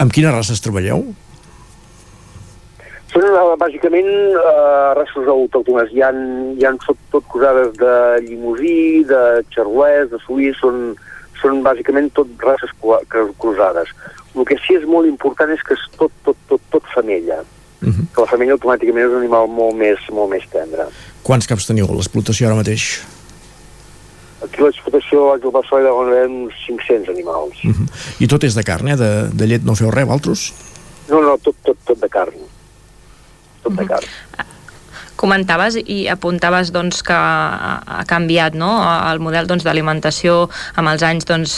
Amb 0.00 0.12
quines 0.12 0.32
races 0.32 0.62
treballeu? 0.64 1.02
Són 3.10 3.24
eh, 3.26 3.54
bàsicament 3.58 4.08
eh, 4.08 4.90
races 4.96 5.28
autòctones. 5.28 5.90
Hi 5.92 6.04
ha, 6.06 6.10
hi 6.56 6.66
ha 6.66 6.72
tot, 6.86 6.98
tot 7.12 7.26
cosades 7.32 7.72
de 7.80 7.94
limusí, 8.28 9.02
de 9.08 9.22
xarolès, 9.52 10.08
de 10.12 10.20
suís, 10.22 10.56
són, 10.62 10.94
són 11.42 11.60
bàsicament 11.66 12.12
tot 12.16 12.30
races 12.46 12.72
cruzades. 12.80 13.90
El 14.36 14.46
que 14.46 14.56
sí 14.64 14.78
és 14.78 14.86
molt 14.86 15.10
important 15.10 15.50
és 15.52 15.64
que 15.66 15.74
és 15.74 15.86
tot, 15.98 16.14
tot, 16.24 16.38
tot, 16.48 16.62
tot 16.72 16.92
femella. 16.94 17.42
Uh 17.80 17.88
-huh. 17.88 18.06
Que 18.14 18.20
la 18.22 18.30
femella 18.30 18.56
automàticament 18.56 19.06
és 19.06 19.12
un 19.12 19.22
animal 19.24 19.48
molt 19.48 19.74
més, 19.74 19.98
molt 20.12 20.30
més 20.30 20.46
tendre. 20.52 20.86
Quants 21.22 21.46
caps 21.46 21.66
teniu 21.68 21.88
a 21.88 21.96
l'explotació 21.96 22.48
ara 22.48 22.58
mateix? 22.58 22.86
Aquí 24.40 24.62
a 24.62 24.68
l'explotació 24.68 25.26
al 25.34 25.42
Barcelona 25.52 25.92
on 25.92 26.12
uns 26.44 26.54
500 26.66 27.10
animals. 27.12 27.64
Uh 27.64 27.74
-huh. 27.76 27.88
I 28.20 28.26
tot 28.26 28.44
és 28.44 28.54
de 28.54 28.62
carn, 28.62 28.88
eh? 28.88 28.96
De, 28.96 29.28
de 29.32 29.46
llet 29.46 29.64
no 29.64 29.74
feu 29.74 29.90
res, 29.90 30.06
vosaltres? 30.06 30.52
No, 31.08 31.20
no, 31.20 31.36
tot, 31.38 31.56
tot, 31.62 31.76
tot 31.84 32.00
de 32.00 32.08
carn. 32.08 32.34
Tot 33.62 33.76
de 33.76 33.86
carn. 33.86 34.08
Comentaves 35.20 35.76
i 35.80 36.06
apuntaves 36.08 36.70
doncs, 36.72 37.02
que 37.04 37.16
ha 37.16 38.04
canviat 38.08 38.56
no? 38.56 38.70
el 39.10 39.20
model 39.20 39.48
doncs, 39.50 39.66
d'alimentació 39.66 40.46
amb 40.80 40.92
els 40.92 41.04
anys 41.04 41.28
doncs, 41.28 41.56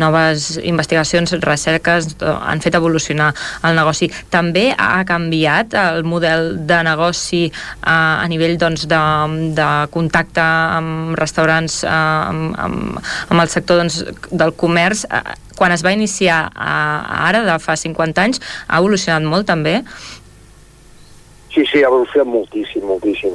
noves 0.00 0.56
investigacions, 0.62 1.36
recerques 1.44 2.10
eh, 2.16 2.32
han 2.34 2.62
fet 2.64 2.74
evolucionar 2.74 3.30
el 3.64 3.78
negoci. 3.78 4.10
També 4.34 4.66
ha 4.74 5.04
canviat 5.06 5.76
el 5.78 6.02
model 6.08 6.66
de 6.66 6.80
negoci 6.86 7.44
eh, 7.46 7.54
a 7.86 8.26
nivell 8.30 8.58
doncs, 8.58 8.88
de, 8.90 9.02
de 9.60 9.70
contacte 9.94 10.42
amb 10.80 11.14
restaurants, 11.20 11.82
eh, 11.86 11.94
amb, 11.94 12.58
amb, 12.66 13.00
amb 13.30 13.46
el 13.46 13.54
sector 13.54 13.82
doncs, 13.82 14.02
del 14.30 14.54
comerç. 14.58 15.06
Quan 15.54 15.70
es 15.70 15.86
va 15.86 15.94
iniciar 15.94 16.48
eh, 16.50 17.30
ara, 17.30 17.44
de 17.46 17.58
fa 17.62 17.78
50 17.78 18.26
anys, 18.26 18.42
ha 18.66 18.82
evolucionat 18.82 19.22
molt 19.22 19.46
també. 19.50 19.80
Sí, 21.54 21.62
sí, 21.70 21.84
ha 21.84 21.86
evolucionat 21.86 22.26
moltíssim, 22.26 22.82
moltíssim. 22.82 23.34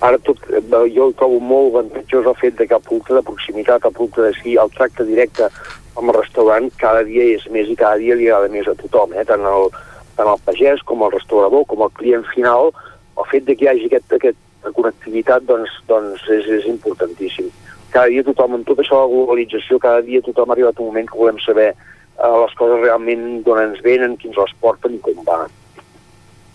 Ara 0.00 0.16
tot, 0.24 0.38
eh, 0.56 0.62
jo 0.94 1.10
trobo 1.12 1.36
molt 1.38 1.74
avantatjós 1.74 2.24
el 2.30 2.36
fet 2.40 2.54
de 2.56 2.66
que 2.66 2.74
el 2.74 2.80
producte 2.80 3.12
de 3.12 3.22
proximitat, 3.22 3.84
el 3.84 3.92
producte 3.92 4.22
de 4.22 4.32
sí, 4.42 4.54
el 4.56 4.70
tracte 4.72 5.04
directe 5.04 5.50
amb 5.98 6.08
el 6.08 6.16
restaurant 6.16 6.70
cada 6.80 7.02
dia 7.04 7.26
és 7.34 7.44
més 7.52 7.68
i 7.68 7.76
cada 7.76 8.00
dia 8.00 8.16
li 8.16 8.30
agrada 8.30 8.48
més 8.48 8.66
a 8.66 8.74
tothom, 8.78 9.12
eh? 9.12 9.24
tant, 9.28 9.44
el, 9.44 9.68
tant 10.16 10.32
el 10.32 10.40
pagès 10.46 10.80
com 10.88 11.04
el 11.04 11.12
restaurador 11.12 11.66
com 11.68 11.84
el 11.84 11.92
client 12.00 12.24
final, 12.32 12.72
el 13.18 13.28
fet 13.28 13.44
de 13.44 13.54
que 13.54 13.66
hi 13.66 13.68
hagi 13.74 13.90
aquest, 13.90 14.16
aquesta 14.16 14.72
connectivitat 14.72 15.44
doncs, 15.44 15.76
doncs 15.92 16.24
és, 16.38 16.48
és 16.48 16.72
importantíssim. 16.72 17.52
Cada 17.92 18.08
dia 18.08 18.24
tothom, 18.24 18.56
amb 18.56 18.68
tot 18.68 18.80
això 18.80 19.02
de 19.02 19.04
la 19.04 19.12
globalització, 19.12 19.76
cada 19.82 20.00
dia 20.08 20.24
tothom 20.24 20.48
ha 20.48 20.56
arribat 20.56 20.80
un 20.80 20.88
moment 20.88 21.12
que 21.12 21.20
volem 21.20 21.44
saber 21.44 21.70
eh, 21.74 22.34
les 22.46 22.56
coses 22.56 22.80
realment 22.80 23.42
d'on 23.44 23.64
ens 23.66 23.84
venen, 23.84 24.16
qui 24.16 24.32
ens 24.32 24.40
les 24.40 24.56
porten 24.64 24.96
i 24.96 25.04
com 25.04 25.20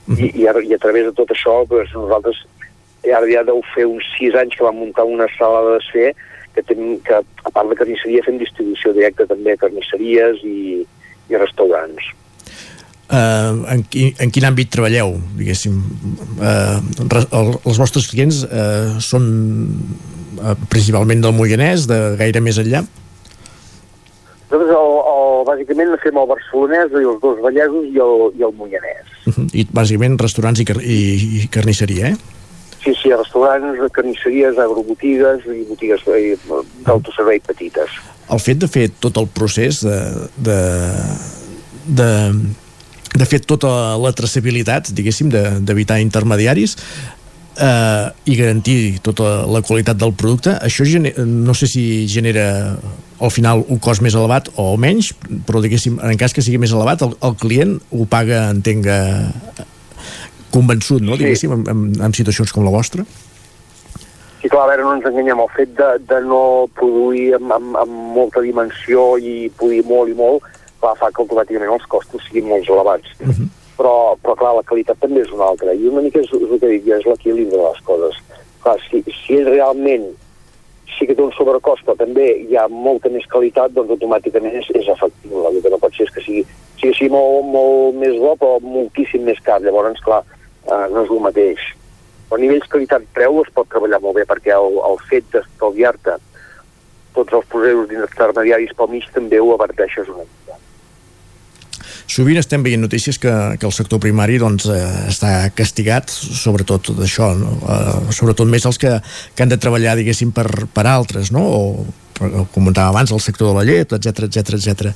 va. 0.08 0.18
I, 0.20 0.32
i, 0.44 0.48
a, 0.48 0.56
i 0.60 0.76
a 0.76 0.82
través 0.82 1.08
de 1.08 1.16
tot 1.16 1.32
això 1.34 1.62
doncs, 1.70 1.94
nosaltres 1.96 2.44
ara 3.12 3.28
ja 3.28 3.44
deu 3.44 3.60
fer 3.74 3.86
uns 3.90 4.06
sis 4.16 4.36
anys 4.40 4.56
que 4.56 4.64
vam 4.64 4.78
muntar 4.80 5.04
una 5.10 5.28
sala 5.38 5.64
de 5.66 5.78
desfer 5.78 6.14
que, 6.54 6.64
tenim, 6.64 6.98
que 7.04 7.20
a 7.20 7.52
part 7.52 7.70
de 7.70 7.78
carnisseria 7.80 8.24
fem 8.26 8.38
distribució 8.40 8.94
directa 8.96 9.28
també 9.28 9.56
a 9.56 9.60
carnisseries 9.60 10.44
i, 10.48 10.84
i 11.30 11.40
restaurants. 11.40 12.12
Uh, 13.14 13.66
en, 13.70 13.84
qui, 13.92 14.08
en 14.24 14.32
quin 14.34 14.48
àmbit 14.48 14.72
treballeu, 14.74 15.18
diguéssim? 15.38 15.76
Uh, 16.40 16.80
re, 17.12 17.26
el, 17.36 17.52
els 17.60 17.80
vostres 17.82 18.08
clients 18.10 18.40
uh, 18.48 18.96
són 19.04 19.28
uh, 20.40 20.56
principalment 20.72 21.22
del 21.22 21.36
Moianès, 21.36 21.86
de 21.90 22.00
gaire 22.22 22.42
més 22.42 22.62
enllà? 22.64 22.86
Nosaltres, 24.50 24.72
el, 24.72 24.96
el, 25.12 25.23
bàsicament, 25.48 25.96
fem 26.04 26.18
el 26.18 26.28
barcelonès 26.30 26.92
i 26.92 27.04
els 27.06 27.20
dos 27.22 27.42
vallesos 27.44 27.86
i 27.90 28.00
el, 28.06 28.16
i 28.40 28.44
el 28.48 28.54
moianès. 28.58 29.06
Uh 29.28 29.34
-huh. 29.34 29.48
I 29.54 29.68
bàsicament 29.72 30.20
restaurants 30.20 30.60
i, 30.60 30.66
car 30.66 30.78
i, 30.82 31.00
i 31.44 31.48
carnisseria, 31.48 32.08
eh? 32.14 32.16
Sí, 32.84 32.92
sí, 33.02 33.10
restaurants, 33.16 33.80
carnisseries, 33.94 34.58
agrobotigues 34.58 35.46
i 35.48 35.64
botigues 35.70 36.02
eh, 36.08 36.36
d'autoservei 36.86 37.40
petites. 37.40 37.90
El 38.30 38.40
fet 38.40 38.58
de 38.58 38.68
fer 38.68 38.90
tot 39.00 39.18
el 39.18 39.28
procés 39.28 39.82
de, 39.84 39.98
de, 40.36 40.60
de, 41.88 42.10
de 43.16 43.26
fer 43.26 43.40
tota 43.40 43.98
la 43.98 44.12
traçabilitat, 44.12 44.92
diguéssim, 44.92 45.30
de- 45.30 45.60
d'evitar 45.62 46.00
intermediaris, 46.02 46.78
eh, 47.58 48.08
i 48.26 48.36
garantir 48.40 49.00
tota 49.06 49.46
la 49.50 49.62
qualitat 49.66 49.98
del 50.00 50.14
producte, 50.14 50.56
això 50.62 50.86
no 51.26 51.54
sé 51.54 51.68
si 51.68 52.08
genera 52.08 52.78
al 53.24 53.32
final 53.32 53.64
un 53.72 53.80
cost 53.80 54.04
més 54.04 54.16
elevat 54.16 54.50
o 54.60 54.74
menys, 54.78 55.14
però 55.48 55.62
diguéssim, 55.64 56.00
en 56.04 56.18
cas 56.20 56.34
que 56.34 56.44
sigui 56.44 56.60
més 56.60 56.74
elevat, 56.74 57.06
el, 57.06 57.16
el 57.24 57.36
client 57.40 57.78
ho 57.92 58.08
paga, 58.10 58.50
entenga, 58.52 58.98
convençut, 60.54 61.02
no? 61.02 61.18
diguéssim, 61.18 61.54
en, 61.56 61.68
en, 61.70 61.86
en 62.04 62.16
situacions 62.16 62.52
com 62.54 62.66
la 62.68 62.74
vostra. 62.74 63.06
Sí, 64.44 64.50
clar, 64.52 64.66
a 64.66 64.72
veure, 64.74 64.84
no 64.84 64.98
ens 64.98 65.08
enganyem, 65.08 65.40
el 65.40 65.52
fet 65.56 65.72
de, 65.78 65.90
de 66.10 66.20
no 66.28 66.68
produir 66.76 67.38
amb, 67.38 67.54
amb, 67.56 67.78
amb 67.80 68.00
molta 68.18 68.44
dimensió 68.44 69.14
i 69.16 69.48
produir 69.56 69.86
molt 69.88 70.12
i 70.12 70.18
molt, 70.20 70.50
clar, 70.84 70.98
fa 71.00 71.10
que 71.14 71.24
automàticament 71.24 71.72
els 71.72 71.86
costos 71.88 72.26
siguin 72.28 72.50
molt 72.52 72.68
elevats. 72.68 73.14
Uh 73.22 73.32
-huh. 73.32 73.48
Però, 73.84 74.16
però, 74.24 74.36
clar, 74.40 74.56
la 74.56 74.68
qualitat 74.68 75.00
també 75.04 75.24
és 75.26 75.32
una 75.36 75.50
altra, 75.52 75.76
i 75.76 75.88
una 75.90 76.04
mica 76.06 76.22
és, 76.24 76.32
és 76.32 76.48
el 76.48 76.60
que 76.62 76.72
dic, 76.72 76.86
jo, 76.88 77.00
és 77.02 77.08
l'equilibri 77.10 77.50
de 77.52 77.60
les 77.60 77.82
coses. 77.88 78.20
Clar, 78.64 78.78
si, 78.88 79.04
si 79.12 79.42
és 79.42 79.50
realment 79.50 80.14
sí 80.94 81.08
que 81.10 81.16
té 81.18 81.24
un 81.24 81.34
sobrecost, 81.36 81.84
però 81.84 81.98
també 82.00 82.28
hi 82.46 82.56
ha 82.56 82.68
molta 82.72 83.10
més 83.12 83.26
qualitat, 83.32 83.74
doncs 83.76 83.92
automàticament 83.96 84.60
és, 84.62 84.70
és 84.78 84.90
efectiu. 84.94 85.42
El 85.50 85.60
que 85.64 85.72
no 85.74 85.80
pot 85.82 85.96
ser 85.98 86.08
és 86.08 86.14
que 86.16 86.24
sigui, 86.24 86.44
sigui, 86.80 86.94
sigui 87.00 87.10
molt, 87.16 87.50
molt 87.56 87.98
més 88.00 88.20
bo, 88.22 88.36
però 88.40 88.60
moltíssim 88.64 89.26
més 89.28 89.42
car. 89.44 89.60
Llavors, 89.64 90.00
clar, 90.06 90.22
eh, 90.68 90.86
no 90.94 91.04
és 91.04 91.10
el 91.10 91.24
mateix. 91.26 91.66
A 92.32 92.40
nivells 92.40 92.70
qualitat-preu 92.70 93.42
es 93.44 93.52
pot 93.58 93.68
treballar 93.74 94.00
molt 94.06 94.20
bé, 94.22 94.28
perquè 94.30 94.54
el, 94.56 94.80
el 94.86 95.02
fet 95.10 95.28
d'estalviar-te 95.34 96.20
tots 97.18 97.36
els 97.38 97.50
processos 97.50 97.90
d'intermediaris 97.92 98.74
pel 98.78 98.90
mig 98.96 99.10
també 99.14 99.42
ho 99.42 99.52
averteixes 99.58 100.10
una 100.10 100.24
mica. 100.24 100.43
Sovint 102.14 102.38
estem 102.38 102.62
veient 102.62 102.84
notícies 102.84 103.18
que, 103.18 103.32
que 103.58 103.66
el 103.66 103.74
sector 103.74 103.98
primari 104.04 104.38
doncs, 104.42 104.68
eh, 104.70 104.84
està 105.10 105.50
castigat, 105.58 106.12
sobretot 106.14 106.92
d'això, 107.00 107.32
no? 107.40 107.56
eh, 107.66 108.14
sobretot 108.14 108.50
més 108.50 108.68
els 108.70 108.78
que, 108.78 109.00
que 109.34 109.46
han 109.46 109.50
de 109.50 109.58
treballar, 109.58 109.96
diguéssim, 109.98 110.34
per, 110.36 110.46
per 110.70 110.86
altres, 110.92 111.34
no? 111.34 111.42
o 111.50 112.46
comentava 112.54 112.92
abans, 112.92 113.12
el 113.12 113.20
sector 113.20 113.50
de 113.50 113.54
la 113.58 113.64
llet, 113.66 113.96
etc 113.98 114.28
etc 114.28 114.54
etc. 114.60 114.92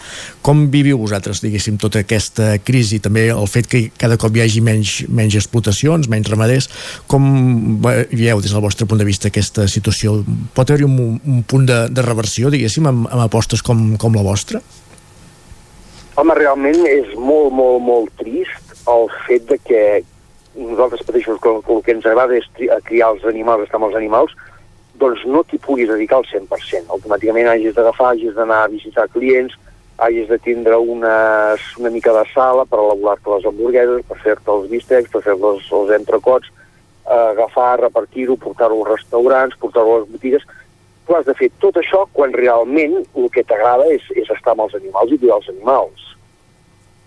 Com 0.45 0.67
viviu 0.69 0.99
vosaltres, 1.01 1.41
diguéssim, 1.41 1.79
tota 1.81 2.03
aquesta 2.05 2.53
crisi, 2.61 3.01
també 3.01 3.27
el 3.33 3.49
fet 3.49 3.65
que 3.71 3.87
cada 3.97 4.19
cop 4.21 4.37
hi 4.37 4.43
hagi 4.45 4.61
menys, 4.61 4.93
menys 5.09 5.39
explotacions, 5.41 6.11
menys 6.13 6.29
ramaders, 6.29 6.69
com 7.09 7.81
veieu 7.81 8.45
des 8.45 8.53
del 8.53 8.63
vostre 8.63 8.85
punt 8.85 9.01
de 9.01 9.09
vista 9.09 9.31
aquesta 9.31 9.65
situació? 9.67 10.19
Pot 10.53 10.69
haver-hi 10.69 10.85
un, 10.85 11.17
un 11.17 11.41
punt 11.41 11.65
de, 11.65 11.87
de 11.89 12.05
reversió, 12.05 12.53
diguéssim, 12.53 12.85
amb, 12.85 13.09
amb 13.09 13.25
apostes 13.25 13.65
com, 13.65 13.95
com 13.97 14.13
la 14.13 14.25
vostra? 14.27 14.61
Home, 16.17 16.33
realment 16.33 16.79
és 16.89 17.11
molt, 17.13 17.51
molt, 17.53 17.77
molt 17.85 18.13
trist 18.17 18.71
el 18.89 19.03
fet 19.27 19.43
de 19.51 19.57
que 19.61 19.81
nosaltres 20.57 21.03
mateixos, 21.05 21.37
que, 21.43 21.51
el 21.53 21.83
que 21.85 21.93
ens 21.93 22.07
agrada 22.09 22.33
és 22.39 22.47
criar 22.87 23.11
els 23.13 23.25
animals, 23.29 23.67
estar 23.67 23.77
amb 23.77 23.91
els 23.91 23.97
animals, 23.99 24.33
doncs 24.97 25.21
no 25.29 25.43
t'hi 25.45 25.59
puguis 25.61 25.91
dedicar 25.91 26.17
al 26.17 26.25
100%. 26.25 26.89
Automàticament 26.95 27.51
hagis 27.51 27.75
d'agafar, 27.77 28.15
hagis 28.15 28.33
d'anar 28.33 28.63
a 28.63 28.71
visitar 28.71 29.05
clients, 29.13 29.53
hagis 30.01 30.25
de 30.31 30.39
tindre 30.41 30.79
unes, 30.81 31.69
una 31.77 31.93
mica 31.93 32.15
de 32.17 32.25
sala 32.33 32.65
per 32.65 32.81
elaborar-te 32.81 33.35
les 33.35 33.45
hamburgueses, 33.51 34.01
per 34.09 34.17
fer-te 34.23 34.53
els 34.55 34.71
bistecs, 34.73 35.13
per 35.13 35.21
fer-te 35.21 35.51
els, 35.51 35.69
els 35.81 35.93
entrecots, 35.99 36.49
eh, 37.05 37.25
agafar, 37.35 37.75
repartir-ho, 37.83 38.41
portar-ho 38.41 38.81
als 38.81 38.95
restaurants, 38.95 39.61
portar-ho 39.61 39.99
a 39.99 40.01
les 40.01 40.15
botigues... 40.17 40.49
Tu 41.07 41.15
has 41.15 41.25
de 41.25 41.33
fer 41.39 41.47
tot 41.63 41.77
això 41.79 42.03
quan 42.13 42.33
realment 42.35 42.97
el 42.99 43.29
que 43.31 43.43
t'agrada 43.47 43.85
és, 43.93 44.03
és 44.19 44.27
estar 44.33 44.51
amb 44.53 44.65
els 44.65 44.75
animals 44.75 45.13
i 45.13 45.19
cuidar 45.21 45.37
els 45.39 45.49
animals. 45.53 46.07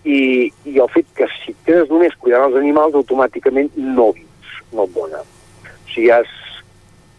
I, 0.03 0.49
I 0.65 0.79
el 0.81 0.89
fet 0.89 1.05
que 1.13 1.27
si 1.35 1.53
quedes 1.67 1.91
només 1.91 2.15
cuidant 2.17 2.47
els 2.47 2.57
animals, 2.57 2.97
automàticament 2.97 3.69
no 3.77 4.07
vius, 4.17 4.55
no 4.73 4.87
et 4.87 4.95
dona. 4.95 5.21
O 5.21 5.91
sigui, 5.93 6.09
has, 6.09 6.31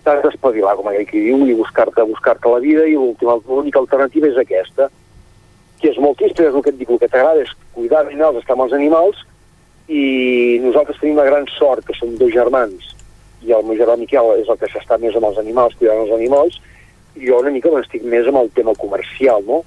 t'has 0.03 0.25
d'espavilar, 0.25 0.75
com 0.81 0.91
aquell 0.91 1.07
que 1.07 1.23
diu, 1.23 1.45
i 1.47 1.55
buscar-te 1.55 2.03
buscar 2.11 2.35
la 2.43 2.59
vida, 2.65 2.89
i 2.91 2.97
l'última- 2.99 3.39
l'única 3.47 3.79
alternativa 3.79 4.27
és 4.27 4.41
aquesta, 4.43 4.89
que 5.79 5.91
és 5.91 5.99
molt 6.03 6.19
trist, 6.19 6.41
és 6.41 6.55
el 6.55 6.63
que 6.63 6.71
et 6.75 6.79
dic, 6.79 6.91
el 6.91 6.99
que 6.99 7.09
t'agrada 7.09 7.43
és 7.43 7.55
cuidar 7.75 8.03
els 8.03 8.11
animals, 8.11 8.43
estar 8.43 8.59
amb 8.59 8.67
els 8.67 8.75
animals, 8.75 9.23
i 9.87 10.59
nosaltres 10.63 10.99
tenim 10.99 11.17
la 11.17 11.27
gran 11.31 11.47
sort 11.59 11.87
que 11.87 11.95
som 11.95 12.17
dos 12.19 12.35
germans, 12.35 12.91
i 13.47 13.55
el 13.56 13.64
meu 13.66 13.78
germà 13.78 13.97
Miquel 14.01 14.32
és 14.39 14.51
el 14.51 14.59
que 14.60 14.70
s'està 14.73 14.98
més 15.02 15.16
amb 15.19 15.28
els 15.31 15.40
animals, 15.43 15.77
cuidant 15.78 16.05
els 16.05 16.14
animals, 16.16 16.59
jo 17.20 17.40
una 17.43 17.52
mica 17.52 17.70
m'estic 17.73 18.05
més 18.09 18.28
amb 18.28 18.40
el 18.43 18.51
tema 18.56 18.74
comercial, 18.78 19.44
no? 19.48 19.62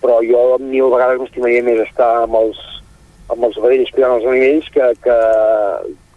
Però 0.00 0.18
jo 0.24 0.58
mil 0.64 0.90
vegades 0.92 1.20
m'estimaria 1.20 1.62
més 1.66 1.82
estar 1.84 2.10
amb 2.24 2.38
els, 2.40 2.60
amb 3.30 3.46
els 3.46 3.58
vedells 3.60 3.92
cuidant 3.94 4.16
els 4.18 4.28
animals 4.32 4.70
que, 4.74 4.88
que, 5.04 5.18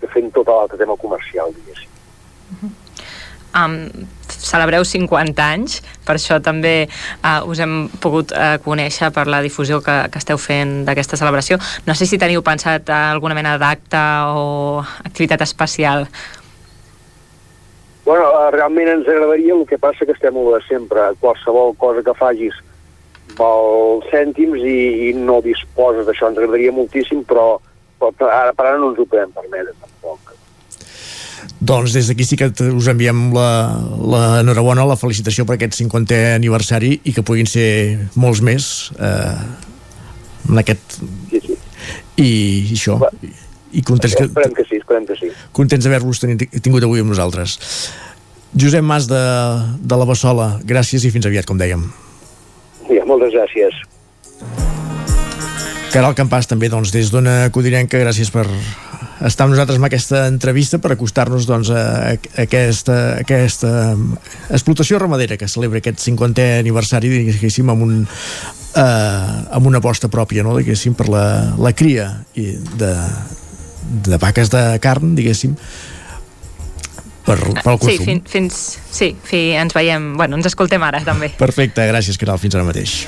que 0.01 0.11
fent 0.15 0.31
tot 0.35 0.49
l'altre 0.49 0.79
tema 0.79 0.97
comercial, 0.99 1.53
diguéssim. 1.57 1.91
um, 3.53 3.77
celebreu 4.27 4.83
50 4.87 5.45
anys, 5.45 5.79
per 6.07 6.17
això 6.17 6.39
també 6.43 6.87
uh, 6.87 7.43
us 7.49 7.61
hem 7.63 7.87
pogut 8.03 8.33
uh, 8.35 8.57
conèixer 8.63 9.11
per 9.15 9.27
la 9.29 9.43
difusió 9.45 9.79
que, 9.85 9.97
que 10.11 10.21
esteu 10.21 10.39
fent 10.41 10.81
d'aquesta 10.87 11.19
celebració. 11.19 11.59
No 11.87 11.95
sé 11.95 12.07
si 12.09 12.19
teniu 12.21 12.43
pensat 12.45 12.89
alguna 12.93 13.37
mena 13.37 13.57
d'acte 13.61 14.01
o 14.33 14.81
activitat 15.05 15.45
especial. 15.45 16.07
Bueno, 18.05 18.27
eh, 18.27 18.51
realment 18.51 18.89
ens 18.91 19.07
agradaria, 19.07 19.55
el 19.55 19.65
que 19.67 19.79
passa 19.79 20.05
que 20.05 20.11
estem 20.11 20.35
a 20.35 20.59
sempre. 20.67 21.11
Qualsevol 21.21 21.75
cosa 21.77 22.03
que 22.03 22.15
facis 22.19 22.55
val 23.37 24.03
cèntims 24.11 24.59
i, 24.59 25.09
i 25.09 25.13
no 25.15 25.39
disposes 25.41 26.05
d'això. 26.05 26.29
Ens 26.29 26.37
agradaria 26.41 26.75
moltíssim, 26.75 27.23
però, 27.23 27.57
però 27.99 28.11
per 28.11 28.29
ara 28.29 28.53
per 28.53 28.67
ara 28.67 28.77
no 28.81 28.91
ens 28.91 28.99
ho 28.99 29.07
podem 29.07 29.31
permetre 29.31 29.73
tampoc. 29.79 30.33
Doncs 31.63 31.95
des 31.95 32.09
d'aquí 32.11 32.25
sí 32.27 32.35
que 32.39 32.49
us 32.51 32.87
enviem 32.91 33.29
la, 33.35 33.49
la 34.13 34.23
enhorabona, 34.41 34.83
la 34.87 34.99
felicitació 34.99 35.45
per 35.47 35.55
aquest 35.55 35.79
50è 35.79 36.35
aniversari 36.35 36.97
i 37.07 37.13
que 37.15 37.23
puguin 37.23 37.47
ser 37.47 38.09
molts 38.19 38.43
més 38.43 38.91
eh, 38.99 39.37
en 40.49 40.59
aquest... 40.59 40.99
Sí, 41.31 41.39
sí. 41.39 41.59
I 42.19 42.31
això, 42.75 42.99
i 43.73 43.83
contents 43.85 44.15
que, 44.15 44.27
Esperem 44.29 44.53
que 44.55 44.65
sí, 44.69 44.79
esperem 44.81 45.05
que 45.09 45.17
sí. 45.19 45.31
contents 45.51 45.85
d'haver-vos 45.85 46.21
tingut 46.23 46.85
avui 46.85 47.03
amb 47.03 47.13
nosaltres. 47.13 47.57
Josep 48.53 48.85
Mas 48.85 49.07
de, 49.09 49.23
de 49.81 49.97
la 49.97 50.05
Bassola, 50.05 50.59
gràcies 50.63 51.05
i 51.07 51.11
fins 51.13 51.25
aviat, 51.25 51.47
com 51.49 51.57
dèiem. 51.57 51.87
Ja, 52.91 53.05
moltes 53.09 53.33
gràcies. 53.33 53.81
Caral 55.93 56.15
Campàs 56.17 56.49
també 56.49 56.69
doncs, 56.73 56.93
des 56.93 57.11
d'Ona 57.13 57.49
Codirenca, 57.53 58.01
gràcies 58.01 58.29
per 58.33 58.47
estar 59.23 59.45
amb 59.45 59.53
nosaltres 59.53 59.77
en 59.77 59.85
aquesta 59.87 60.23
entrevista 60.27 60.79
per 60.81 60.93
acostar-nos 60.93 61.45
doncs, 61.47 61.69
a, 61.69 61.83
a 62.13 62.45
aquesta, 62.45 62.95
a 63.13 63.21
aquesta 63.21 63.71
explotació 64.49 64.99
ramadera 65.01 65.37
que 65.37 65.49
celebra 65.49 65.79
aquest 65.79 66.01
50è 66.03 66.59
aniversari 66.63 67.11
diguéssim 67.13 67.69
amb, 67.71 67.85
un, 67.85 68.01
eh, 68.03 68.83
amb 68.83 69.69
una 69.69 69.79
aposta 69.83 70.09
pròpia 70.11 70.43
no? 70.43 70.57
diguéssim 70.57 70.97
per 70.97 71.07
la, 71.13 71.25
la 71.61 71.73
cria 71.77 72.09
i 72.35 72.51
de, 72.81 72.91
de 73.83 74.17
vaques 74.21 74.49
de 74.53 74.63
carn 74.83 75.15
diguéssim 75.17 75.55
per, 77.23 77.37
pel 77.39 77.77
Sí, 77.79 77.85
consum. 77.85 78.05
fin, 78.05 78.23
fins... 78.27 78.61
Sí, 78.91 79.13
fi, 79.23 79.51
ens 79.59 79.73
veiem... 79.75 80.13
Bueno, 80.19 80.35
ens 80.39 80.49
escoltem 80.51 80.83
ara, 80.83 80.99
també. 81.05 81.31
Perfecte, 81.39 81.85
gràcies 81.87 82.19
Caral, 82.19 82.39
fins 82.41 82.55
ara 82.59 82.67
mateix. 82.67 83.03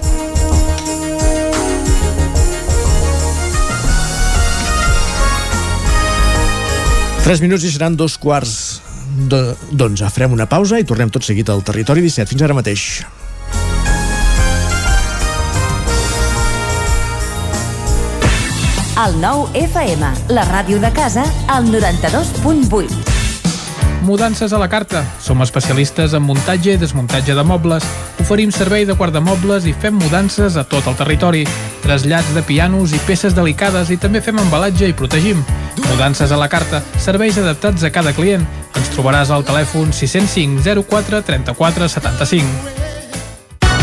Tres 7.26 7.42
minuts 7.42 7.64
i 7.66 7.72
seran 7.74 7.96
dos 7.98 8.20
quarts 8.22 8.82
d'onze. 9.26 10.06
Farem 10.14 10.36
una 10.36 10.46
pausa 10.50 10.78
i 10.78 10.86
tornem 10.86 11.10
tot 11.10 11.26
seguit 11.26 11.50
al 11.50 11.64
Territori 11.66 12.04
17. 12.06 12.30
Fins 12.36 12.44
ara 12.46 12.54
mateix. 12.58 12.84
El 18.96 19.18
nou 19.20 19.42
FM, 19.52 20.08
la 20.32 20.46
ràdio 20.48 20.78
de 20.80 20.88
casa, 20.96 21.26
al 21.52 21.66
92.8. 21.68 22.88
Mudances 24.08 24.54
a 24.56 24.58
la 24.62 24.70
carta. 24.72 25.02
Som 25.20 25.44
especialistes 25.44 26.14
en 26.16 26.24
muntatge 26.24 26.78
i 26.78 26.80
desmuntatge 26.80 27.36
de 27.36 27.44
mobles. 27.44 27.84
Oferim 28.24 28.54
servei 28.56 28.86
de 28.88 28.96
guardamobles 28.96 29.68
i 29.68 29.74
fem 29.76 30.00
mudances 30.00 30.56
a 30.56 30.64
tot 30.64 30.88
el 30.88 30.96
territori. 30.96 31.44
Trasllats 31.84 32.32
de 32.38 32.46
pianos 32.48 32.96
i 32.96 33.02
peces 33.04 33.36
delicades 33.36 33.92
i 33.92 34.00
també 34.00 34.24
fem 34.24 34.40
embalatge 34.40 34.88
i 34.88 34.96
protegim. 34.96 35.44
Mudances 35.90 36.32
a 36.32 36.40
la 36.40 36.48
carta. 36.48 36.80
Serveis 36.96 37.36
adaptats 37.44 37.84
a 37.84 37.92
cada 37.92 38.16
client. 38.16 38.48
Ens 38.80 38.96
trobaràs 38.96 39.28
al 39.28 39.44
telèfon 39.44 39.92
605 39.92 40.64
04 40.88 41.20
34 41.34 41.92
75. 42.00 42.95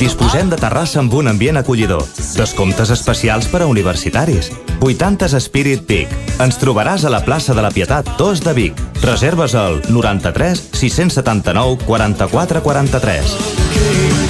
Disposem 0.00 0.48
de 0.48 0.56
terrassa 0.56 0.96
amb 1.02 1.12
un 1.12 1.28
ambient 1.28 1.60
acollidor. 1.60 2.06
Descomptes 2.38 2.88
especials 2.94 3.50
per 3.52 3.60
a 3.60 3.68
universitaris. 3.68 4.48
80s 4.80 5.36
Spirit 5.44 5.84
Peak. 5.84 6.14
Ens 6.40 6.56
trobaràs 6.62 7.04
a 7.04 7.12
la 7.12 7.20
plaça 7.26 7.52
de 7.52 7.60
la 7.60 7.70
Pietat 7.74 8.08
2 8.16 8.40
de 8.46 8.56
Vic. 8.56 8.80
Reserves 9.04 9.54
al 9.54 9.82
93 9.92 10.70
679 10.72 11.84
44 11.84 12.64
43. 12.64 14.29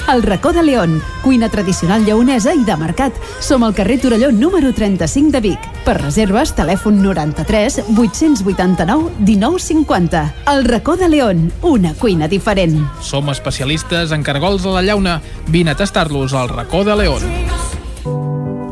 El 0.09 0.23
racó 0.23 0.51
de 0.51 0.63
León, 0.63 1.01
cuina 1.23 1.49
tradicional 1.49 2.05
lleonesa 2.05 2.53
i 2.55 2.63
de 2.65 2.75
mercat. 2.77 3.13
Som 3.39 3.63
al 3.63 3.73
carrer 3.73 3.99
Torelló 4.01 4.31
número 4.31 4.73
35 4.73 5.31
de 5.31 5.41
Vic. 5.41 5.67
Per 5.85 5.95
reserves, 6.01 6.53
telèfon 6.57 7.01
93 7.01 7.81
889 7.97 9.11
1950. 9.19 10.23
El 10.51 10.65
racó 10.65 10.97
de 10.97 11.09
León, 11.09 11.51
una 11.61 11.93
cuina 11.93 12.27
diferent. 12.27 12.79
Som 13.01 13.29
especialistes 13.29 14.11
en 14.11 14.23
cargols 14.23 14.65
a 14.65 14.75
la 14.75 14.83
llauna. 14.83 15.21
Vine 15.47 15.71
a 15.71 15.75
tastar-los 15.75 16.33
al 16.33 16.49
racó 16.49 16.83
de 16.83 16.95
León. 16.95 17.21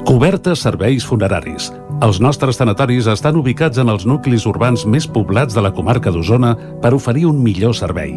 Cobertes 0.05 0.59
serveis 0.65 1.05
funeraris. 1.05 1.71
Els 2.01 2.19
nostres 2.23 2.57
tanatoris 2.57 3.07
estan 3.11 3.35
ubicats 3.35 3.77
en 3.77 3.91
els 3.91 4.05
nuclis 4.07 4.45
urbans 4.47 4.85
més 4.87 5.05
poblats 5.05 5.53
de 5.53 5.61
la 5.61 5.73
comarca 5.75 6.11
d'Osona 6.11 6.55
per 6.81 6.93
oferir 6.95 7.27
un 7.27 7.43
millor 7.43 7.75
servei. 7.75 8.15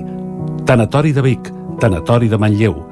Tanatori 0.64 1.12
de 1.12 1.22
Vic, 1.26 1.50
Tanatori 1.82 2.30
de 2.30 2.38
Manlleu, 2.38 2.91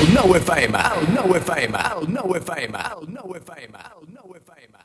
El 0.00 0.14
nou 0.14 0.30
FM, 0.36 0.78
el 0.96 1.10
nou 1.12 1.34
FM, 1.36 1.76
el 1.90 2.06
nou 2.14 2.32
FM, 2.38 2.84
el 2.96 3.04
nou 3.12 3.34
FM, 3.36 3.76
el 3.84 4.06
nou 4.14 4.32
FM. 4.38 4.80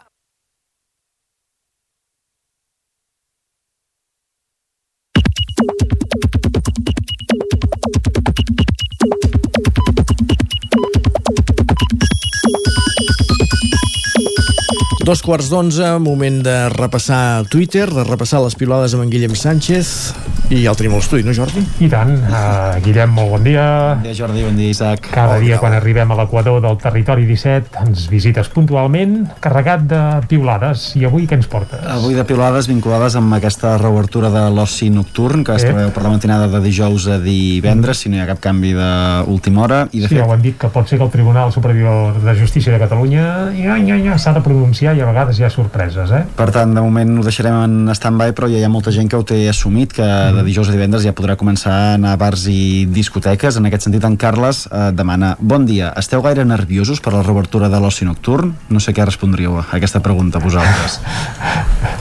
Dos 15.06 15.22
quarts 15.22 15.52
d'onze, 15.54 15.86
moment 16.02 16.40
de 16.42 16.56
repassar 16.74 17.46
Twitter, 17.46 17.86
de 17.94 18.04
repassar 18.08 18.40
les 18.42 18.56
pilades 18.58 18.96
amb 18.98 19.06
en 19.06 19.12
Guillem 19.14 19.36
Sánchez 19.38 20.16
i 20.54 20.60
ja 20.62 20.70
el 20.72 20.78
tenim 20.78 20.94
a 20.94 21.00
l'estudi, 21.00 21.24
no 21.26 21.34
Jordi? 21.34 21.62
I 21.82 21.88
tant. 21.90 22.12
Uh, 22.30 22.76
Guillem, 22.86 23.10
molt 23.14 23.32
bon 23.34 23.46
dia. 23.46 23.64
Bon 23.98 24.04
dia, 24.06 24.14
Jordi, 24.18 24.44
bon 24.46 24.58
dia, 24.58 24.70
Isaac. 24.74 25.08
Cada 25.14 25.40
dia 25.42 25.58
quan 25.62 25.74
arribem 25.74 26.12
a 26.14 26.18
l'equador 26.20 26.60
del 26.62 26.78
territori 26.82 27.26
17 27.26 27.82
ens 27.82 28.04
visites 28.12 28.50
puntualment, 28.54 29.16
carregat 29.42 29.88
de 29.90 30.02
piulades. 30.30 30.92
I 30.98 31.06
avui 31.10 31.26
què 31.30 31.38
ens 31.40 31.50
portes? 31.50 31.82
Avui 31.90 32.18
de 32.18 32.26
piulades 32.30 32.70
vinculades 32.70 33.18
amb 33.18 33.34
aquesta 33.38 33.76
reobertura 33.82 34.30
de 34.34 34.44
l'oci 34.54 34.92
nocturn 34.94 35.44
que 35.46 35.56
es 35.58 35.66
Eh. 35.66 35.72
preveu 35.74 35.90
per 35.94 36.04
la 36.06 36.14
matinada 36.14 36.48
de 36.48 36.62
dijous 36.66 37.08
a 37.10 37.18
divendres, 37.22 37.98
si 38.06 38.10
no 38.10 38.18
hi 38.18 38.22
ha 38.22 38.28
cap 38.30 38.42
canvi 38.42 38.74
d'última 38.78 39.64
hora. 39.66 39.82
I 39.94 40.02
de 40.02 40.08
sí, 40.08 40.14
fet, 40.14 40.22
ja 40.22 40.30
ho 40.30 40.34
han 40.34 40.46
dit 40.46 40.58
que 40.62 40.70
pot 40.70 40.88
ser 40.88 41.00
que 41.00 41.06
el 41.06 41.12
Tribunal 41.12 41.52
Superior 41.54 42.22
de 42.22 42.38
Justícia 42.38 42.72
de 42.74 42.80
Catalunya 42.80 43.52
ja, 43.58 43.78
ja, 43.82 43.98
ja, 43.98 44.18
s'ha 44.18 44.34
de 44.34 44.42
pronunciar 44.46 44.95
i 44.96 45.02
a 45.04 45.08
vegades 45.10 45.38
hi 45.40 45.44
ha 45.46 45.50
sorpreses, 45.52 46.12
eh? 46.16 46.24
Per 46.38 46.48
tant, 46.56 46.72
de 46.76 46.82
moment 46.84 47.18
ho 47.20 47.24
deixarem 47.26 47.56
en 47.66 47.94
stand-by, 47.96 48.32
però 48.38 48.48
ja 48.52 48.60
hi 48.62 48.66
ha 48.66 48.72
molta 48.72 48.94
gent 48.96 49.10
que 49.12 49.20
ho 49.20 49.26
té 49.28 49.42
assumit, 49.52 49.94
que 49.98 50.06
de 50.06 50.44
dijous 50.48 50.70
a 50.72 50.76
divendres 50.76 51.04
ja 51.06 51.14
podrà 51.18 51.36
començar 51.40 51.74
a 51.74 51.94
anar 52.00 52.14
a 52.16 52.20
bars 52.22 52.46
i 52.52 52.86
discoteques. 52.90 53.58
En 53.60 53.68
aquest 53.70 53.88
sentit, 53.90 54.04
en 54.08 54.16
Carles 54.18 54.66
eh, 54.72 54.90
demana 54.96 55.36
Bon 55.40 55.66
dia, 55.68 55.92
esteu 56.00 56.24
gaire 56.26 56.46
nerviosos 56.48 57.02
per 57.04 57.14
la 57.14 57.24
reobertura 57.26 57.70
de 57.70 57.80
l'oci 57.84 58.08
nocturn? 58.08 58.54
No 58.70 58.80
sé 58.84 58.94
què 58.96 59.06
respondríeu 59.06 59.60
a 59.62 59.66
aquesta 59.78 60.02
pregunta 60.06 60.40
vosaltres. 60.44 61.00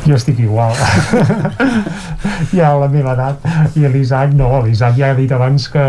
Jo 0.04 0.18
estic 0.18 0.36
igual. 0.44 0.74
ja 2.52 2.70
a 2.74 2.76
la 2.76 2.88
meva 2.92 3.14
edat. 3.14 3.44
I 3.78 3.86
l'Isaac 3.88 4.34
no, 4.36 4.48
l'Isaac 4.64 4.98
ja 4.98 5.10
ha 5.12 5.16
dit 5.16 5.30
abans 5.32 5.64
que 5.72 5.84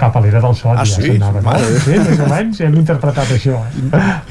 cap 0.00 0.16
a 0.16 0.22
l'era 0.24 0.40
del 0.40 0.54
sol 0.56 0.72
Ah, 0.78 0.84
ja 0.88 0.96
sí? 0.96 1.10
s'anava. 1.12 1.42
No? 1.44 1.72
Sí, 1.84 1.98
més 2.00 2.22
o 2.24 2.28
menys, 2.30 2.62
hem 2.64 2.78
interpretat 2.80 3.34
això. 3.36 3.60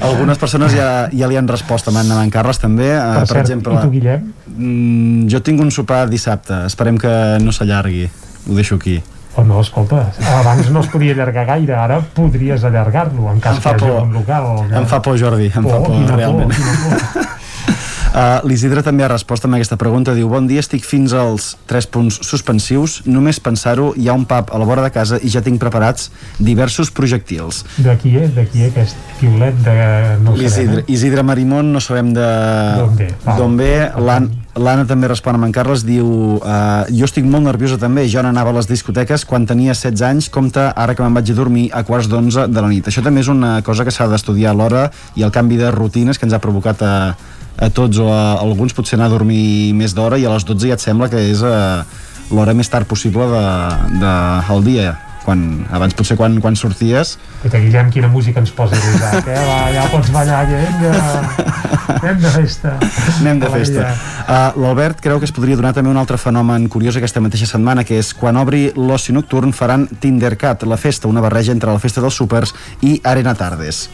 Algunes 0.02 0.40
persones 0.42 0.74
ja, 0.74 0.88
ja 1.14 1.28
li 1.30 1.38
han 1.38 1.46
respost 1.50 1.90
amb 2.00 2.12
en 2.22 2.30
Carles 2.30 2.58
també, 2.58 2.90
eh, 2.92 2.98
Per 3.00 3.18
per, 3.24 3.26
cert, 3.28 3.40
exemple 3.46 3.74
i 3.74 3.82
tu, 3.82 3.90
Guillem? 3.90 4.32
mm, 4.56 5.26
jo 5.32 5.40
tinc 5.42 5.60
un 5.60 5.70
sopar 5.70 6.08
dissabte 6.10 6.64
esperem 6.66 6.98
que 6.98 7.12
no 7.42 7.52
s'allargui 7.52 8.06
ho 8.48 8.54
deixo 8.54 8.76
aquí 8.76 9.00
Oh, 9.36 9.42
no, 9.42 9.56
escolta, 9.60 10.12
abans 10.30 10.68
no 10.70 10.78
es 10.78 10.86
podia 10.92 11.10
allargar 11.12 11.42
gaire, 11.48 11.74
ara 11.74 11.96
podries 12.14 12.62
allargar-lo 12.62 13.32
en 13.32 13.40
cas 13.42 13.56
Em 13.56 13.62
fa 13.64 13.72
que 13.74 13.84
hi 13.84 13.88
hagi 13.88 13.96
por. 13.96 14.04
un 14.06 14.12
local. 14.14 14.44
Que... 14.68 14.76
em 14.78 14.86
fa 14.86 15.00
por 15.02 15.18
Jordi 15.18 15.48
em 15.50 15.64
fa 15.66 15.78
por 15.80 15.88
quina 15.90 16.06
por, 16.06 16.16
realment 16.20 16.52
por. 16.54 17.26
Uh, 18.14 18.38
L'Isidre 18.46 18.78
també 18.86 19.02
ha 19.02 19.08
respost 19.10 19.42
amb 19.48 19.56
aquesta 19.56 19.74
pregunta. 19.74 20.12
Diu, 20.14 20.28
bon 20.30 20.46
dia, 20.46 20.62
estic 20.62 20.84
fins 20.86 21.10
als 21.18 21.48
tres 21.66 21.88
punts 21.90 22.20
suspensius. 22.22 23.00
Només 23.10 23.40
pensar-ho, 23.42 23.88
hi 23.98 24.06
ha 24.06 24.14
un 24.14 24.22
pub 24.30 24.52
a 24.54 24.60
la 24.62 24.68
vora 24.68 24.84
de 24.86 24.92
casa 24.94 25.18
i 25.18 25.32
ja 25.34 25.42
tinc 25.42 25.58
preparats 25.58 26.12
diversos 26.38 26.92
projectils. 26.94 27.64
De 27.82 27.96
qui 27.98 28.14
és? 28.20 28.30
De 28.36 28.46
qui 28.46 28.62
és 28.62 28.70
aquest 28.70 29.18
piulet 29.18 29.58
de... 29.66 29.74
No 30.22 30.36
L'Isidre, 30.38 30.84
eh? 30.84 30.94
Isidre 30.94 31.26
Marimón, 31.26 31.74
no 31.74 31.82
sabem 31.82 32.14
de... 32.14 32.30
D'on 32.78 33.58
ve. 33.58 33.82
D'on 33.98 34.30
L'Anna 34.54 34.84
també 34.86 35.08
respon 35.10 35.34
amb 35.34 35.48
en 35.48 35.52
Carles, 35.54 35.82
diu 35.82 36.06
uh, 36.36 36.84
jo 36.86 37.08
estic 37.08 37.26
molt 37.26 37.42
nerviosa 37.42 37.74
també, 37.82 38.04
jo 38.06 38.22
n'anava 38.22 38.52
a 38.52 38.58
les 38.60 38.68
discoteques 38.70 39.24
quan 39.26 39.48
tenia 39.50 39.74
16 39.74 40.04
anys, 40.06 40.28
compte 40.30 40.62
ara 40.70 40.94
que 40.94 41.02
me'n 41.02 41.16
vaig 41.18 41.32
a 41.32 41.34
dormir 41.34 41.64
a 41.74 41.82
quarts 41.82 42.06
d'11 42.06 42.46
de 42.54 42.62
la 42.62 42.70
nit. 42.70 42.86
Això 42.86 43.02
també 43.02 43.24
és 43.26 43.30
una 43.32 43.56
cosa 43.66 43.82
que 43.82 43.90
s'ha 43.90 44.06
d'estudiar 44.12 44.52
a 44.52 44.58
l'hora 44.60 44.84
i 45.18 45.26
el 45.26 45.34
canvi 45.34 45.58
de 45.58 45.74
rutines 45.74 46.22
que 46.22 46.28
ens 46.28 46.38
ha 46.38 46.42
provocat 46.44 46.86
a, 46.86 46.94
a 47.56 47.70
tots 47.70 48.00
o 48.02 48.08
a 48.10 48.36
alguns 48.42 48.74
potser 48.74 48.98
anar 48.98 49.10
a 49.10 49.14
dormir 49.14 49.72
més 49.76 49.94
d'hora 49.94 50.18
i 50.18 50.26
a 50.26 50.34
les 50.34 50.46
12 50.46 50.72
ja 50.72 50.78
et 50.78 50.82
sembla 50.82 51.10
que 51.12 51.20
és 51.30 51.42
uh, 51.44 51.84
l'hora 52.34 52.54
més 52.54 52.70
tard 52.70 52.88
possible 52.88 53.26
de, 53.30 53.44
de, 54.00 54.14
al 54.54 54.64
dia 54.66 54.94
quan, 55.24 55.64
abans 55.72 55.94
potser 55.96 56.16
quan, 56.20 56.36
quan 56.42 56.56
sorties 56.58 57.14
Escolta, 57.44 57.60
Guillem, 57.60 57.90
quina 57.92 58.08
música 58.12 58.40
ens 58.40 58.52
posa 58.56 58.76
l'Isaac, 58.76 59.26
eh? 59.28 59.40
Va, 59.44 59.58
ja 59.72 59.84
pots 59.92 60.08
ballar, 60.12 60.42
que 60.48 60.60
vinga. 60.62 60.92
Anem 61.98 62.22
de 62.22 62.30
festa. 62.32 62.72
Anem 63.18 63.42
de 63.42 63.50
festa. 63.52 63.90
Uh, 64.24 64.62
L'Albert 64.64 65.02
creu 65.04 65.20
que 65.20 65.28
es 65.28 65.34
podria 65.36 65.58
donar 65.60 65.74
també 65.76 65.92
un 65.92 66.00
altre 66.00 66.16
fenomen 66.20 66.64
curiós 66.72 66.96
aquesta 66.96 67.20
mateixa 67.20 67.50
setmana, 67.50 67.84
que 67.84 67.98
és 68.00 68.14
quan 68.16 68.40
obri 68.40 68.70
l'oci 68.76 69.12
nocturn 69.12 69.52
faran 69.52 69.84
Tindercat, 70.00 70.64
la 70.64 70.80
festa, 70.80 71.08
una 71.08 71.20
barreja 71.24 71.52
entre 71.52 71.72
la 71.72 71.82
festa 71.82 72.00
dels 72.04 72.16
súpers 72.16 72.56
i 72.80 72.96
Arena 73.04 73.36
Tardes. 73.36 73.84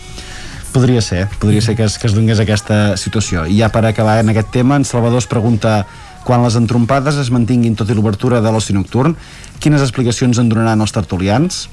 Podria 0.70 1.00
ser, 1.02 1.24
podria 1.42 1.62
ser 1.62 1.74
que 1.74 1.82
es, 1.82 1.98
que 1.98 2.06
es 2.06 2.14
donés 2.14 2.38
aquesta 2.38 2.96
situació. 3.00 3.42
I 3.50 3.58
ja 3.58 3.72
per 3.74 3.82
acabar 3.88 4.20
en 4.22 4.30
aquest 4.30 4.52
tema, 4.54 4.76
en 4.78 4.86
Salvador 4.86 5.18
es 5.18 5.26
pregunta 5.26 5.82
quan 6.22 6.44
les 6.44 6.54
entrompades 6.54 7.16
es 7.18 7.32
mantinguin 7.34 7.74
tot 7.74 7.90
i 7.90 7.96
l'obertura 7.96 8.38
de 8.44 8.52
l'oci 8.52 8.76
nocturn, 8.76 9.16
quines 9.58 9.82
explicacions 9.82 10.38
en 10.38 10.50
donaran 10.52 10.84
els 10.84 10.94
tertulians? 10.94 11.64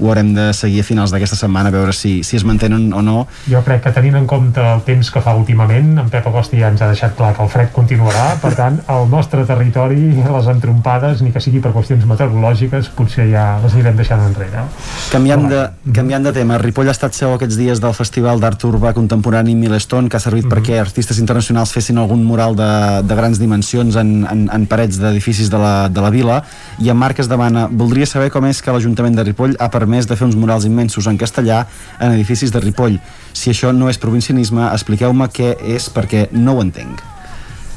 Ho 0.00 0.08
haurem 0.08 0.32
de 0.34 0.50
seguir 0.56 0.80
a 0.80 0.86
finals 0.86 1.12
d'aquesta 1.12 1.36
setmana 1.36 1.68
a 1.68 1.74
veure 1.74 1.92
si, 1.96 2.20
si 2.24 2.38
es 2.38 2.44
mantenen 2.48 2.90
o 2.96 3.02
no. 3.04 3.26
Jo 3.50 3.60
crec 3.66 3.82
que 3.84 3.92
tenint 3.94 4.16
en 4.16 4.26
compte 4.30 4.62
el 4.64 4.80
temps 4.86 5.10
que 5.12 5.20
fa 5.20 5.34
últimament, 5.36 5.92
en 6.00 6.08
Pep 6.12 6.26
Agosti 6.30 6.60
ja 6.60 6.70
ens 6.72 6.80
ha 6.82 6.88
deixat 6.90 7.16
clar 7.18 7.34
que 7.36 7.44
el 7.44 7.50
fred 7.52 7.72
continuarà, 7.74 8.36
per 8.40 8.52
tant, 8.56 8.80
al 8.90 9.08
nostre 9.12 9.44
territori, 9.48 10.00
les 10.24 10.48
entrompades, 10.50 11.20
ni 11.24 11.34
que 11.34 11.42
sigui 11.44 11.60
per 11.60 11.74
qüestions 11.74 12.06
meteorològiques, 12.08 12.90
potser 12.96 13.28
ja 13.30 13.44
les 13.62 13.76
anirem 13.76 13.98
deixant 14.00 14.24
enrere. 14.24 14.64
Canviant 15.12 15.46
de, 15.50 15.62
canviant 15.96 16.24
de 16.24 16.34
tema, 16.36 16.58
Ripoll 16.62 16.88
ha 16.88 16.96
estat 16.96 17.16
seu 17.18 17.34
aquests 17.34 17.58
dies 17.60 17.82
del 17.82 17.94
Festival 17.96 18.40
d'Art 18.40 18.64
Urbà 18.68 18.94
Contemporani 18.96 19.54
Milestone, 19.58 20.08
que 20.08 20.16
ha 20.16 20.24
servit 20.24 20.48
perquè 20.50 20.80
artistes 20.80 21.20
internacionals 21.20 21.74
fessin 21.76 22.00
algun 22.00 22.24
mural 22.24 22.56
de, 22.58 22.70
de 23.04 23.18
grans 23.18 23.40
dimensions 23.42 24.00
en, 24.00 24.16
en, 24.30 24.46
en 24.48 24.66
parets 24.70 25.00
d'edificis 25.02 25.52
de, 25.52 25.60
la, 25.60 25.74
de 25.92 26.04
la 26.04 26.12
vila, 26.14 26.40
i 26.80 26.88
en 26.88 26.98
Marc 27.00 27.20
es 27.20 27.28
demana, 27.28 27.68
voldria 27.70 28.08
saber 28.08 28.30
com 28.32 28.48
és 28.48 28.62
que 28.64 28.72
l'Ajuntament 28.72 29.18
de 29.18 29.28
Ripoll 29.28 29.58
ha 29.60 29.68
permès 29.72 29.89
de 29.90 30.16
fer 30.16 30.26
uns 30.26 30.38
murals 30.38 30.64
immensos 30.64 31.06
en 31.10 31.18
castellà 31.18 31.64
en 31.98 32.12
edificis 32.12 32.52
de 32.54 32.60
Ripoll. 32.62 33.00
Si 33.32 33.50
això 33.50 33.72
no 33.74 33.90
és 33.90 33.98
provincianisme, 33.98 34.70
expliqueu-me 34.72 35.28
què 35.28 35.56
és 35.76 35.90
perquè 35.90 36.28
no 36.32 36.56
ho 36.56 36.62
entenc. 36.62 37.19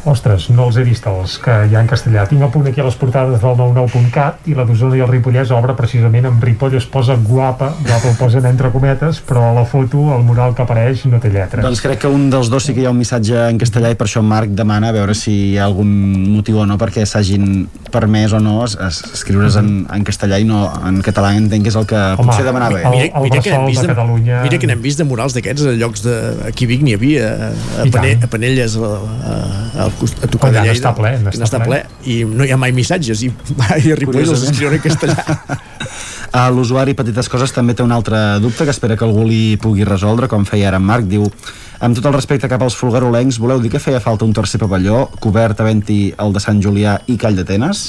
Ostres, 0.06 0.50
no 0.52 0.66
els 0.68 0.76
he 0.76 0.84
vist 0.84 1.06
els 1.08 1.38
que 1.40 1.54
hi 1.70 1.76
ha 1.78 1.80
en 1.80 1.88
castellà. 1.88 2.26
Tinc 2.28 2.42
a 2.44 2.50
punt 2.52 2.66
aquí 2.68 2.82
a 2.82 2.84
les 2.84 2.96
portades 3.00 3.40
del 3.40 3.54
99.cat 3.56 4.50
i 4.52 4.56
la 4.58 4.66
d'Osona 4.68 4.98
i 4.98 5.04
el 5.06 5.08
Ripollès 5.08 5.52
obre 5.56 5.76
precisament 5.78 6.26
amb 6.28 6.44
Ripoll 6.44 6.76
es 6.76 6.84
posa 6.92 7.16
guapa, 7.16 7.70
guapa 7.86 8.10
ho 8.12 8.16
posen 8.20 8.44
entre 8.50 8.68
cometes, 8.74 9.22
però 9.24 9.46
a 9.50 9.54
la 9.56 9.64
foto 9.70 10.10
el 10.16 10.26
mural 10.28 10.52
que 10.58 10.66
apareix 10.66 11.06
no 11.08 11.22
té 11.24 11.32
lletres. 11.32 11.64
Doncs 11.64 11.80
crec 11.86 12.02
que 12.04 12.12
un 12.12 12.26
dels 12.34 12.50
dos 12.52 12.66
sí 12.68 12.76
que 12.76 12.84
hi 12.84 12.88
ha 12.90 12.92
un 12.92 13.00
missatge 13.00 13.46
en 13.48 13.62
castellà 13.62 13.94
i 13.94 13.98
per 14.00 14.10
això 14.10 14.22
Marc 14.28 14.52
demana 14.58 14.90
a 14.92 14.98
veure 14.98 15.16
si 15.16 15.34
hi 15.54 15.58
ha 15.58 15.70
algun 15.70 15.88
motiu 16.34 16.60
o 16.60 16.68
no 16.68 16.76
perquè 16.82 17.06
s'hagin 17.08 17.70
permès 17.94 18.34
o 18.36 18.42
no 18.44 18.58
es, 18.66 18.76
es, 18.76 19.00
escriure's 19.14 19.56
en, 19.62 19.86
en 19.88 20.04
castellà 20.04 20.42
i 20.42 20.44
no 20.50 20.66
en 20.84 21.00
català 21.06 21.32
entenc 21.38 21.64
que 21.64 21.72
és 21.72 21.80
el 21.80 21.88
que 21.88 21.96
Home, 22.18 22.28
potser 22.28 22.44
demanava 22.50 22.82
ell. 22.82 23.08
el- 23.08 23.24
el 23.24 23.30
bressol 23.32 23.72
de 23.72 23.88
Catalunya- 23.94 24.44
Mira 24.44 24.60
que 24.60 24.68
n'hem 24.68 24.82
vist 24.84 25.00
de 25.00 25.08
murals 25.08 25.34
d'aquests 25.38 25.64
a 25.72 25.78
llocs 25.80 26.04
de... 26.04 26.16
Aquí 26.50 26.66
a 26.68 26.74
Vic 26.74 26.84
n'hi 26.84 26.94
havia, 26.98 27.32
a, 27.80 27.88
tant. 27.94 28.24
a 28.28 28.28
Panelles, 28.28 28.76
a, 28.76 28.92
a, 29.32 29.36
a, 29.86 29.90
a 30.02 30.28
tocar 30.28 30.50
Allà 30.50 30.62
de 30.62 30.68
Lleida. 30.68 30.74
n'està 30.74 30.94
ple, 30.98 31.12
n'està 31.24 31.44
n'està 31.44 31.62
ple. 31.64 31.84
I 32.10 32.24
no 32.28 32.48
hi 32.48 32.52
ha 32.54 32.58
mai 32.60 32.74
missatges, 32.76 33.24
i, 33.24 33.32
i 33.86 33.94
a 33.94 34.00
Ripoll 34.00 34.24
els 34.26 34.48
escriuen 34.50 34.78
en 34.80 34.84
castellà. 34.84 35.26
Uh, 36.34 36.48
L'usuari 36.50 36.96
Petites 36.98 37.30
Coses 37.30 37.52
també 37.54 37.76
té 37.78 37.84
un 37.86 37.92
altre 37.94 38.40
dubte 38.42 38.66
que 38.66 38.74
espera 38.74 38.98
que 38.98 39.06
algú 39.06 39.28
li 39.30 39.58
pugui 39.62 39.86
resoldre, 39.86 40.30
com 40.32 40.48
feia 40.50 40.72
ara 40.72 40.80
en 40.82 40.88
Marc, 40.88 41.06
diu 41.06 41.28
amb 41.84 41.94
tot 41.94 42.08
el 42.10 42.16
respecte 42.16 42.50
cap 42.50 42.64
als 42.66 42.78
folgarolencs, 42.80 43.38
voleu 43.38 43.62
dir 43.62 43.70
que 43.70 43.82
feia 43.84 44.02
falta 44.02 44.26
un 44.26 44.34
tercer 44.34 44.58
pavelló 44.62 45.06
cobert 45.22 45.62
havent-hi 45.62 46.00
el 46.18 46.34
de 46.34 46.42
Sant 46.42 46.64
Julià 46.64 46.98
i 47.06 47.20
Call 47.22 47.38
d'Atenes? 47.38 47.84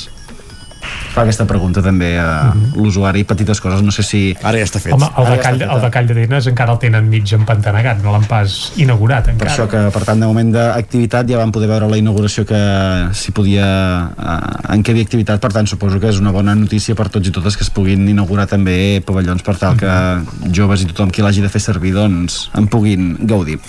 Fa 1.14 1.22
aquesta 1.22 1.46
pregunta 1.46 1.82
també 1.82 2.14
a 2.18 2.52
l'usuari, 2.74 3.24
petites 3.24 3.60
coses, 3.62 3.82
no 3.86 3.92
sé 3.94 4.02
si... 4.06 4.22
Ara 4.42 4.58
ja 4.58 4.66
està 4.66 4.80
fet. 4.82 4.94
Home, 4.96 5.06
el 5.06 5.28
Ara 5.28 5.36
de, 5.36 5.58
ja 5.64 5.70
el 5.74 5.82
de 5.84 5.90
Call 5.94 6.08
de 6.10 6.16
Denes 6.18 6.48
encara 6.50 6.74
el 6.74 6.80
tenen 6.82 7.08
mig 7.10 7.30
empantanegat, 7.36 8.02
no 8.02 8.12
l'han 8.14 8.26
pas 8.28 8.72
inaugurat 8.80 9.28
Per 9.28 9.34
encara. 9.36 9.52
això 9.52 9.68
que, 9.70 9.84
per 9.94 10.02
tant, 10.08 10.20
de 10.20 10.26
moment 10.26 10.50
d'activitat 10.54 11.28
ja 11.30 11.38
vam 11.38 11.52
poder 11.54 11.68
veure 11.70 11.88
la 11.90 12.00
inauguració 12.00 12.44
que 12.48 12.60
s'hi 13.14 13.34
podia... 13.36 13.68
Eh, 14.18 14.74
en 14.74 14.82
què 14.82 14.90
hi 14.90 14.96
havia 14.96 15.06
activitat, 15.06 15.40
per 15.42 15.52
tant, 15.54 15.68
suposo 15.70 16.00
que 16.02 16.10
és 16.10 16.18
una 16.18 16.32
bona 16.34 16.56
notícia 16.58 16.96
per 16.98 17.06
tots 17.14 17.30
i 17.30 17.34
totes 17.34 17.56
que 17.56 17.62
es 17.62 17.70
puguin 17.70 18.08
inaugurar 18.10 18.48
també 18.50 18.98
pavellons 19.06 19.44
per 19.46 19.54
tal 19.60 19.78
que 19.78 19.92
joves 20.50 20.82
i 20.82 20.88
tothom 20.90 21.12
qui 21.14 21.22
l'hagi 21.22 21.44
de 21.44 21.52
fer 21.52 21.62
servir, 21.62 21.94
doncs, 21.94 22.48
en 22.58 22.66
puguin 22.66 23.14
gaudir. 23.30 23.60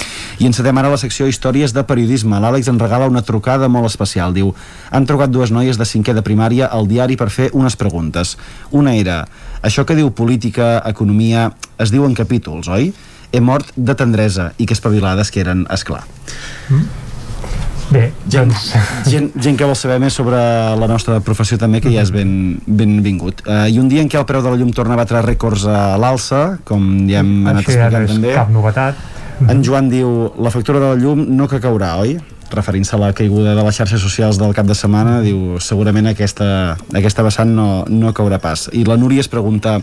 I 0.41 0.49
encetem 0.49 0.81
ara 0.81 0.89
la 0.89 0.97
secció 0.97 1.29
Històries 1.29 1.75
de 1.75 1.83
periodisme. 1.85 2.39
L'Àlex 2.41 2.71
en 2.71 2.81
regala 2.81 3.05
una 3.11 3.21
trucada 3.21 3.69
molt 3.69 3.85
especial. 3.85 4.33
Diu, 4.33 4.55
han 4.89 5.05
trucat 5.05 5.29
dues 5.29 5.53
noies 5.53 5.77
de 5.77 5.85
cinquè 5.85 6.15
de 6.17 6.23
primària 6.25 6.65
al 6.65 6.89
diari 6.89 7.04
per 7.13 7.29
fer 7.29 7.51
unes 7.53 7.77
preguntes. 7.77 8.33
Una 8.73 8.95
era, 8.97 9.19
això 9.61 9.85
que 9.85 9.93
diu 9.93 10.09
política, 10.17 10.79
economia, 10.89 11.51
es 11.77 11.93
diu 11.93 12.09
en 12.09 12.17
capítols, 12.17 12.67
oi? 12.73 12.89
He 13.31 13.41
mort 13.41 13.69
de 13.77 13.93
tendresa 13.93 14.51
i 14.57 14.65
que 14.65 14.73
espavilades 14.73 15.29
que 15.29 15.45
eren, 15.45 15.67
esclar. 15.69 16.01
Bé, 17.91 18.07
gent, 18.31 18.49
gent, 19.11 19.29
gent 19.37 19.57
que 19.59 19.67
vol 19.69 19.77
saber 19.77 19.99
més 20.01 20.15
sobre 20.17 20.37
la 20.79 20.87
nostra 20.89 21.19
professió 21.21 21.57
també, 21.61 21.83
que 21.83 21.93
ja 21.93 22.01
és 22.01 22.11
ben, 22.13 22.57
benvingut. 22.65 23.43
Uh, 23.45 23.67
I 23.69 23.77
un 23.81 23.89
dia 23.91 24.01
en 24.01 24.09
què 24.09 24.17
el 24.17 24.25
preu 24.25 24.41
de 24.41 24.49
la 24.49 24.57
llum 24.57 24.71
torna 24.73 24.97
a 24.97 25.01
batre 25.03 25.21
rècords 25.21 25.67
a 25.69 25.93
l'alça, 26.01 26.57
com 26.65 26.81
ja 27.05 27.21
hem 27.21 27.45
anat 27.45 27.61
Això 27.61 27.77
ja 27.77 27.91
no 27.91 28.01
explicant 28.01 28.07
és 28.07 28.15
també. 28.15 28.33
cap 28.39 28.49
novetat. 28.53 29.03
En 29.51 29.61
Joan 29.67 29.91
diu, 29.91 30.31
la 30.39 30.49
factura 30.49 30.79
de 30.79 30.93
la 30.93 30.97
llum 30.97 31.25
no 31.35 31.49
que 31.51 31.59
caurà, 31.61 31.97
oi? 32.01 32.15
Referint-se 32.51 32.95
a 32.95 32.99
la 32.99 33.13
caiguda 33.13 33.55
de 33.55 33.63
les 33.63 33.77
xarxes 33.77 34.01
socials 34.01 34.39
del 34.41 34.53
cap 34.53 34.67
de 34.67 34.75
setmana, 34.77 35.19
diu, 35.25 35.59
segurament 35.63 36.11
aquesta, 36.11 36.77
aquesta 36.93 37.25
vessant 37.25 37.51
no, 37.55 37.85
no 37.89 38.13
caurà 38.13 38.39
pas. 38.41 38.67
I 38.73 38.85
la 38.85 38.97
Núria 38.97 39.23
es 39.23 39.31
pregunta, 39.31 39.79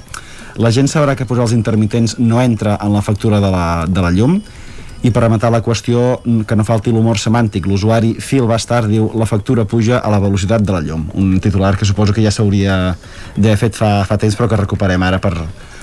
la 0.56 0.72
gent 0.74 0.90
sabrà 0.90 1.16
que 1.16 1.26
posar 1.28 1.46
els 1.48 1.56
intermitents 1.56 2.18
no 2.18 2.42
entra 2.42 2.78
en 2.80 2.92
la 2.92 3.02
factura 3.02 3.40
de 3.40 3.50
la, 3.52 3.66
de 3.88 4.04
la 4.04 4.12
llum? 4.12 4.40
I 5.02 5.10
per 5.10 5.24
rematar 5.24 5.50
la 5.50 5.64
qüestió, 5.66 6.20
que 6.46 6.54
no 6.54 6.62
falti 6.62 6.92
l'humor 6.94 7.18
semàntic, 7.18 7.66
l'usuari 7.66 8.12
Phil 8.22 8.46
Bastard 8.46 8.86
diu 8.86 9.08
la 9.18 9.26
factura 9.26 9.64
puja 9.66 9.98
a 9.98 10.12
la 10.12 10.20
velocitat 10.22 10.62
de 10.62 10.76
la 10.76 10.82
llum. 10.84 11.08
Un 11.18 11.40
titular 11.42 11.74
que 11.76 11.88
suposo 11.88 12.14
que 12.14 12.22
ja 12.22 12.30
s'hauria 12.30 12.94
d'haver 13.34 13.58
fet 13.64 13.80
fa, 13.80 13.90
fa 14.06 14.20
temps, 14.22 14.38
però 14.38 14.46
que 14.52 14.60
recuperem 14.60 15.02
ara 15.02 15.18
per, 15.18 15.34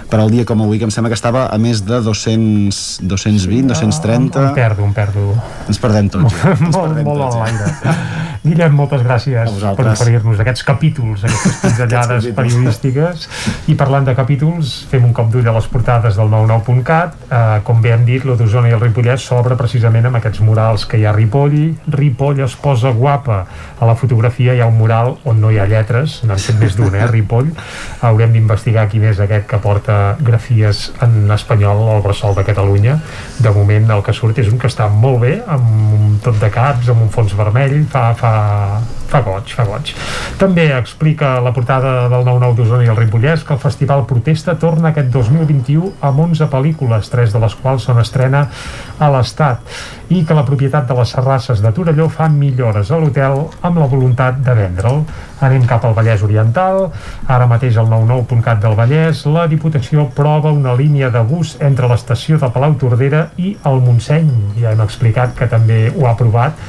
per 0.09 0.19
al 0.19 0.31
dia 0.33 0.45
com 0.45 0.61
avui, 0.65 0.79
que 0.81 0.87
em 0.87 0.93
sembla 0.93 1.11
que 1.13 1.17
estava 1.17 1.45
a 1.53 1.57
més 1.61 1.83
de 1.85 2.01
200, 2.01 2.99
220, 3.05 3.69
230... 3.69 4.47
Em 4.49 4.55
perdo, 4.57 4.85
em 4.85 4.93
perdo. 4.93 5.27
Ens 5.69 5.79
perdem 5.81 6.09
tots, 6.09 6.33
ja. 6.33 6.55
Ens 6.55 6.73
molt, 6.73 6.89
perdem 6.89 7.05
molt 7.05 7.25
tots, 7.27 7.37
en 7.45 7.61
ja. 7.85 7.97
Guillem, 8.39 8.71
moltes 8.71 9.01
gràcies 9.03 9.51
per 9.75 9.85
oferir-nos 9.91 10.39
aquests 10.39 10.63
capítols, 10.63 11.25
aquestes 11.27 11.57
pinzellades 11.63 12.27
periodístiques. 12.37 13.25
I 13.69 13.75
parlant 13.77 14.07
de 14.07 14.15
capítols, 14.15 14.71
fem 14.89 15.05
un 15.05 15.13
cop 15.13 15.29
d'ull 15.33 15.49
a 15.51 15.53
les 15.57 15.67
portades 15.69 16.17
del 16.17 16.31
99.cat. 16.31 17.17
Eh, 17.27 17.41
com 17.67 17.83
bé 17.83 17.93
hem 17.93 18.07
dit, 18.07 18.25
lo 18.25 18.37
d'Osona 18.39 18.71
i 18.71 18.75
el 18.77 18.81
Ripollès 18.81 19.27
s'obre 19.27 19.59
precisament 19.59 20.07
amb 20.09 20.21
aquests 20.21 20.41
murals 20.45 20.87
que 20.89 21.01
hi 21.01 21.05
ha 21.05 21.11
a 21.11 21.17
Ripoll. 21.17 21.57
Ripoll 21.93 22.39
es 22.47 22.55
posa 22.57 22.93
guapa. 22.95 23.43
A 23.79 23.89
la 23.89 23.97
fotografia 23.99 24.55
hi 24.55 24.63
ha 24.63 24.71
un 24.71 24.79
mural 24.79 25.17
on 25.27 25.43
no 25.43 25.51
hi 25.51 25.59
ha 25.59 25.67
lletres, 25.67 26.21
n'han 26.23 26.39
fet 26.39 26.63
més 26.63 26.79
d'un, 26.79 26.95
eh, 26.95 27.05
Ripoll. 27.11 27.51
Haurem 28.07 28.33
d'investigar 28.33 28.87
quin 28.89 29.03
és 29.11 29.19
aquest 29.19 29.49
que 29.51 29.59
porta 29.59 29.98
grafies 30.19 30.89
en 31.05 31.31
espanyol 31.31 31.81
al 31.95 32.03
bressol 32.05 32.35
de 32.37 32.45
Catalunya. 32.47 32.97
De 33.39 33.51
moment 33.55 33.91
el 33.95 34.03
que 34.05 34.15
surt 34.15 34.39
és 34.41 34.49
un 34.51 34.59
que 34.61 34.69
està 34.71 34.89
molt 34.91 35.21
bé, 35.23 35.35
amb 35.47 35.93
un 35.97 36.17
tot 36.23 36.39
de 36.41 36.49
caps, 36.53 36.89
amb 36.91 37.05
un 37.05 37.11
fons 37.13 37.35
vermell, 37.37 37.75
fa, 37.91 38.09
fa, 38.19 38.33
fa 39.09 39.21
goig, 39.25 39.53
fa 39.55 39.65
goig. 39.67 39.93
També 40.39 40.69
explica 40.77 41.37
la 41.43 41.53
portada 41.55 42.07
del 42.11 42.25
9-9 42.27 42.57
d'Osona 42.57 42.85
i 42.85 42.91
el 42.91 42.99
Ripollès 42.99 43.45
que 43.45 43.55
el 43.55 43.61
Festival 43.63 44.05
Protesta 44.09 44.55
torna 44.59 44.91
aquest 44.91 45.09
2021 45.13 45.93
amb 46.09 46.25
11 46.29 46.49
pel·lícules, 46.51 47.09
tres 47.11 47.33
de 47.35 47.41
les 47.43 47.55
quals 47.59 47.87
són 47.89 48.01
estrena 48.03 48.45
a 48.99 49.09
l'Estat, 49.13 49.65
i 50.09 50.23
que 50.25 50.37
la 50.37 50.45
propietat 50.45 50.87
de 50.89 50.97
les 50.97 51.15
serrasses 51.15 51.61
de 51.63 51.73
Torelló 51.75 52.09
fa 52.09 52.29
millores 52.33 52.91
a 52.91 53.01
l'hotel 53.01 53.43
amb 53.61 53.81
la 53.81 53.89
voluntat 53.89 54.39
de 54.45 54.55
vendre'l. 54.57 55.03
Anem 55.39 55.63
cap 55.63 55.85
al 55.87 55.93
Vallès 55.95 56.23
Oriental, 56.25 56.89
ara 57.31 57.47
mateix 57.47 57.77
al 57.79 57.87
99.cat 57.87 58.59
del 58.59 58.75
Vallès, 58.75 59.23
la 59.31 59.45
Diputació 59.47 60.09
prova 60.15 60.51
una 60.51 60.75
línia 60.75 61.07
de 61.13 61.21
bus 61.23 61.55
entre 61.63 61.87
l'estació 61.87 62.39
de 62.41 62.49
Palau 62.51 62.75
Tordera 62.81 63.29
i 63.39 63.53
el 63.69 63.79
Montseny. 63.85 64.29
Ja 64.59 64.73
hem 64.73 64.83
explicat 64.83 65.37
que 65.39 65.47
també 65.47 65.85
ho 65.95 66.07
ha 66.07 66.15
aprovat 66.17 66.59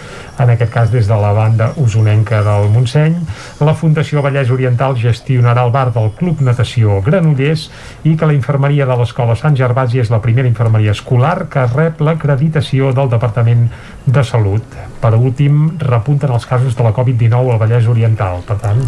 en 0.41 0.51
aquest 0.55 0.73
cas 0.73 0.91
des 0.91 1.09
de 1.09 1.17
la 1.21 1.33
banda 1.33 1.73
usonenca 1.77 2.41
del 2.43 2.71
Montseny. 2.73 3.17
La 3.61 3.75
Fundació 3.75 4.23
Vallès 4.25 4.51
Oriental 4.51 4.97
gestionarà 4.97 5.67
el 5.67 5.73
bar 5.75 5.91
del 5.93 6.11
Club 6.17 6.41
Natació 6.47 7.01
Granollers 7.05 7.67
i 8.09 8.17
que 8.17 8.29
la 8.29 8.37
infermeria 8.37 8.87
de 8.89 8.97
l'Escola 8.97 9.37
Sant 9.37 9.59
Gervasi 9.59 10.01
és 10.01 10.13
la 10.15 10.23
primera 10.25 10.49
infermeria 10.49 10.95
escolar 10.97 11.49
que 11.53 11.67
rep 11.75 12.01
l'acreditació 12.01 12.95
del 12.97 13.11
Departament 13.13 13.69
de 14.07 14.25
Salut. 14.25 14.77
Per 15.01 15.13
últim, 15.17 15.79
repunten 15.81 16.33
els 16.35 16.47
casos 16.47 16.77
de 16.77 16.85
la 16.85 16.93
Covid-19 16.97 17.55
al 17.55 17.61
Vallès 17.63 17.89
Oriental. 17.89 18.43
Per 18.47 18.59
tant, 18.61 18.81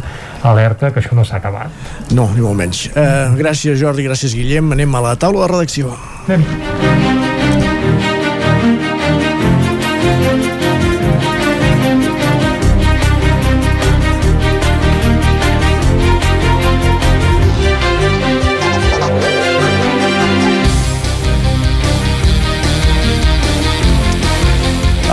alerta 0.49 0.93
que 0.93 1.01
això 1.01 1.17
no 1.17 1.25
s'ha 1.25 1.41
acabat. 1.41 2.13
No, 2.13 2.29
ni 2.35 2.45
molt 2.45 2.61
menys. 2.61 2.87
Uh, 2.93 3.33
gràcies, 3.39 3.79
Jordi, 3.81 4.07
gràcies, 4.09 4.37
Guillem. 4.37 4.73
Anem 4.77 4.95
a 4.95 5.07
la 5.09 5.17
taula 5.17 5.47
de 5.47 5.53
redacció. 5.55 5.97
Anem. 6.29 7.32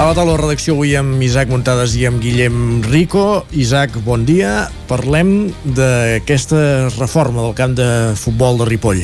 La 0.10 0.16
taula 0.18 0.34
de 0.34 0.42
redacció 0.42 0.74
avui 0.74 0.96
amb 0.98 1.22
Isaac 1.22 1.52
Montades 1.54 1.92
i 2.00 2.08
amb 2.10 2.18
Guillem 2.24 2.80
Rico. 2.88 3.44
Isaac, 3.54 4.00
bon 4.02 4.24
dia. 4.26 4.64
Parlem 4.90 5.52
d'aquesta 5.78 6.90
reforma 6.96 7.44
del 7.44 7.54
camp 7.54 7.76
de 7.78 7.90
futbol 8.18 8.58
de 8.58 8.66
Ripoll. 8.66 9.04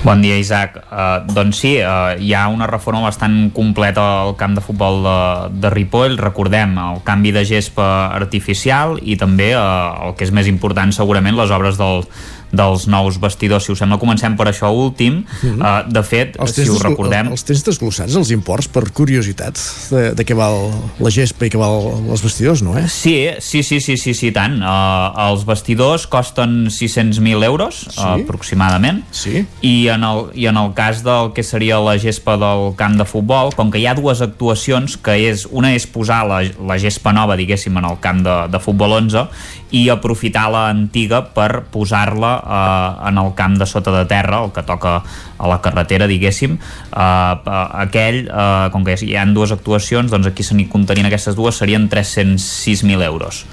Bon 0.00 0.22
dia, 0.24 0.38
Isaac. 0.40 0.78
Uh, 0.88 1.28
doncs 1.36 1.60
sí, 1.60 1.74
uh, 1.84 2.16
hi 2.16 2.32
ha 2.32 2.46
una 2.48 2.70
reforma 2.70 3.04
bastant 3.04 3.50
completa 3.52 4.06
al 4.22 4.32
camp 4.40 4.56
de 4.56 4.64
futbol 4.64 5.02
de, 5.04 5.18
de 5.60 5.74
Ripoll. 5.76 6.16
Recordem 6.16 6.78
el 6.80 7.04
canvi 7.04 7.34
de 7.36 7.44
gespa 7.44 7.90
artificial 8.16 8.96
i 9.02 9.18
també 9.20 9.52
uh, 9.52 10.06
el 10.06 10.16
que 10.16 10.24
és 10.24 10.32
més 10.32 10.48
important 10.48 10.88
segurament 10.96 11.36
les 11.36 11.52
obres 11.52 11.76
del, 11.76 12.06
dels 12.52 12.86
nous 12.90 13.18
vestidors. 13.20 13.64
Si 13.64 13.72
us 13.72 13.80
sembla, 13.80 13.98
comencem 14.00 14.36
per 14.38 14.48
això 14.50 14.70
últim. 14.74 15.24
Mhm. 15.42 15.60
Uh, 15.60 15.92
de 15.92 16.02
fet, 16.02 16.36
Els 16.40 16.54
si 16.54 16.68
ho 16.68 16.78
recordem... 16.82 17.30
els 17.30 17.44
tens 17.46 17.62
desglossats, 17.66 18.16
els 18.16 18.30
imports, 18.34 18.68
per 18.68 18.84
curiositat, 18.94 19.58
de, 19.90 20.02
de 20.16 20.26
què 20.26 20.36
val 20.36 20.70
la 21.00 21.12
gespa 21.14 21.46
i 21.46 21.52
què 21.52 21.60
val 21.60 22.10
els 22.10 22.24
vestidors, 22.24 22.62
no, 22.66 22.76
eh? 22.78 22.86
Sí, 22.90 23.14
sí, 23.40 23.62
sí, 23.62 23.80
sí, 23.80 23.96
sí, 24.00 24.14
sí 24.14 24.32
tant. 24.34 24.58
Uh, 24.60 25.10
els 25.30 25.46
vestidors 25.48 26.06
costen 26.10 26.68
600.000 26.70 27.46
euros, 27.46 27.84
sí? 27.88 28.00
uh, 28.00 28.18
aproximadament. 28.18 29.02
Sí. 29.14 29.44
I 29.66 29.74
en, 29.94 30.04
el, 30.06 30.26
I 30.34 30.50
en 30.50 30.60
el 30.60 30.74
cas 30.74 31.04
del 31.06 31.32
que 31.36 31.44
seria 31.46 31.80
la 31.80 31.96
gespa 31.98 32.36
del 32.40 32.74
camp 32.76 32.98
de 33.00 33.06
futbol, 33.08 33.54
com 33.56 33.70
que 33.70 33.80
hi 33.80 33.86
ha 33.86 33.94
dues 33.98 34.22
actuacions, 34.24 34.96
que 35.00 35.16
és 35.30 35.46
una 35.50 35.74
és 35.76 35.86
posar 35.90 36.22
la, 36.28 36.42
la 36.66 36.78
gespa 36.82 37.14
nova, 37.16 37.38
diguéssim, 37.38 37.76
en 37.78 37.86
el 37.88 37.98
camp 38.02 38.24
de, 38.26 38.36
de 38.50 38.60
futbol 38.62 38.98
11 38.98 39.28
i 39.76 39.86
aprofitar 39.92 40.48
l'antiga 40.50 41.22
per 41.34 41.64
posar-la 41.70 42.32
uh, 42.40 43.08
en 43.08 43.20
el 43.22 43.32
camp 43.38 43.56
de 43.60 43.68
sota 43.70 43.94
de 43.94 44.04
terra, 44.10 44.42
el 44.44 44.52
que 44.54 44.64
toca 44.66 44.96
a 45.00 45.50
la 45.50 45.60
carretera, 45.62 46.08
diguéssim. 46.10 46.58
Uh, 46.90 47.38
aquell, 47.84 48.24
uh, 48.26 48.68
com 48.74 48.84
que 48.86 48.98
hi 49.06 49.14
ha 49.16 49.24
dues 49.30 49.54
actuacions, 49.54 50.10
doncs 50.10 50.30
aquí 50.30 50.46
se 50.46 50.58
n'hi 50.58 50.66
contenien 50.72 51.06
aquestes 51.08 51.38
dues, 51.38 51.60
serien 51.62 51.88
306.000 51.92 53.06
euros. 53.06 53.44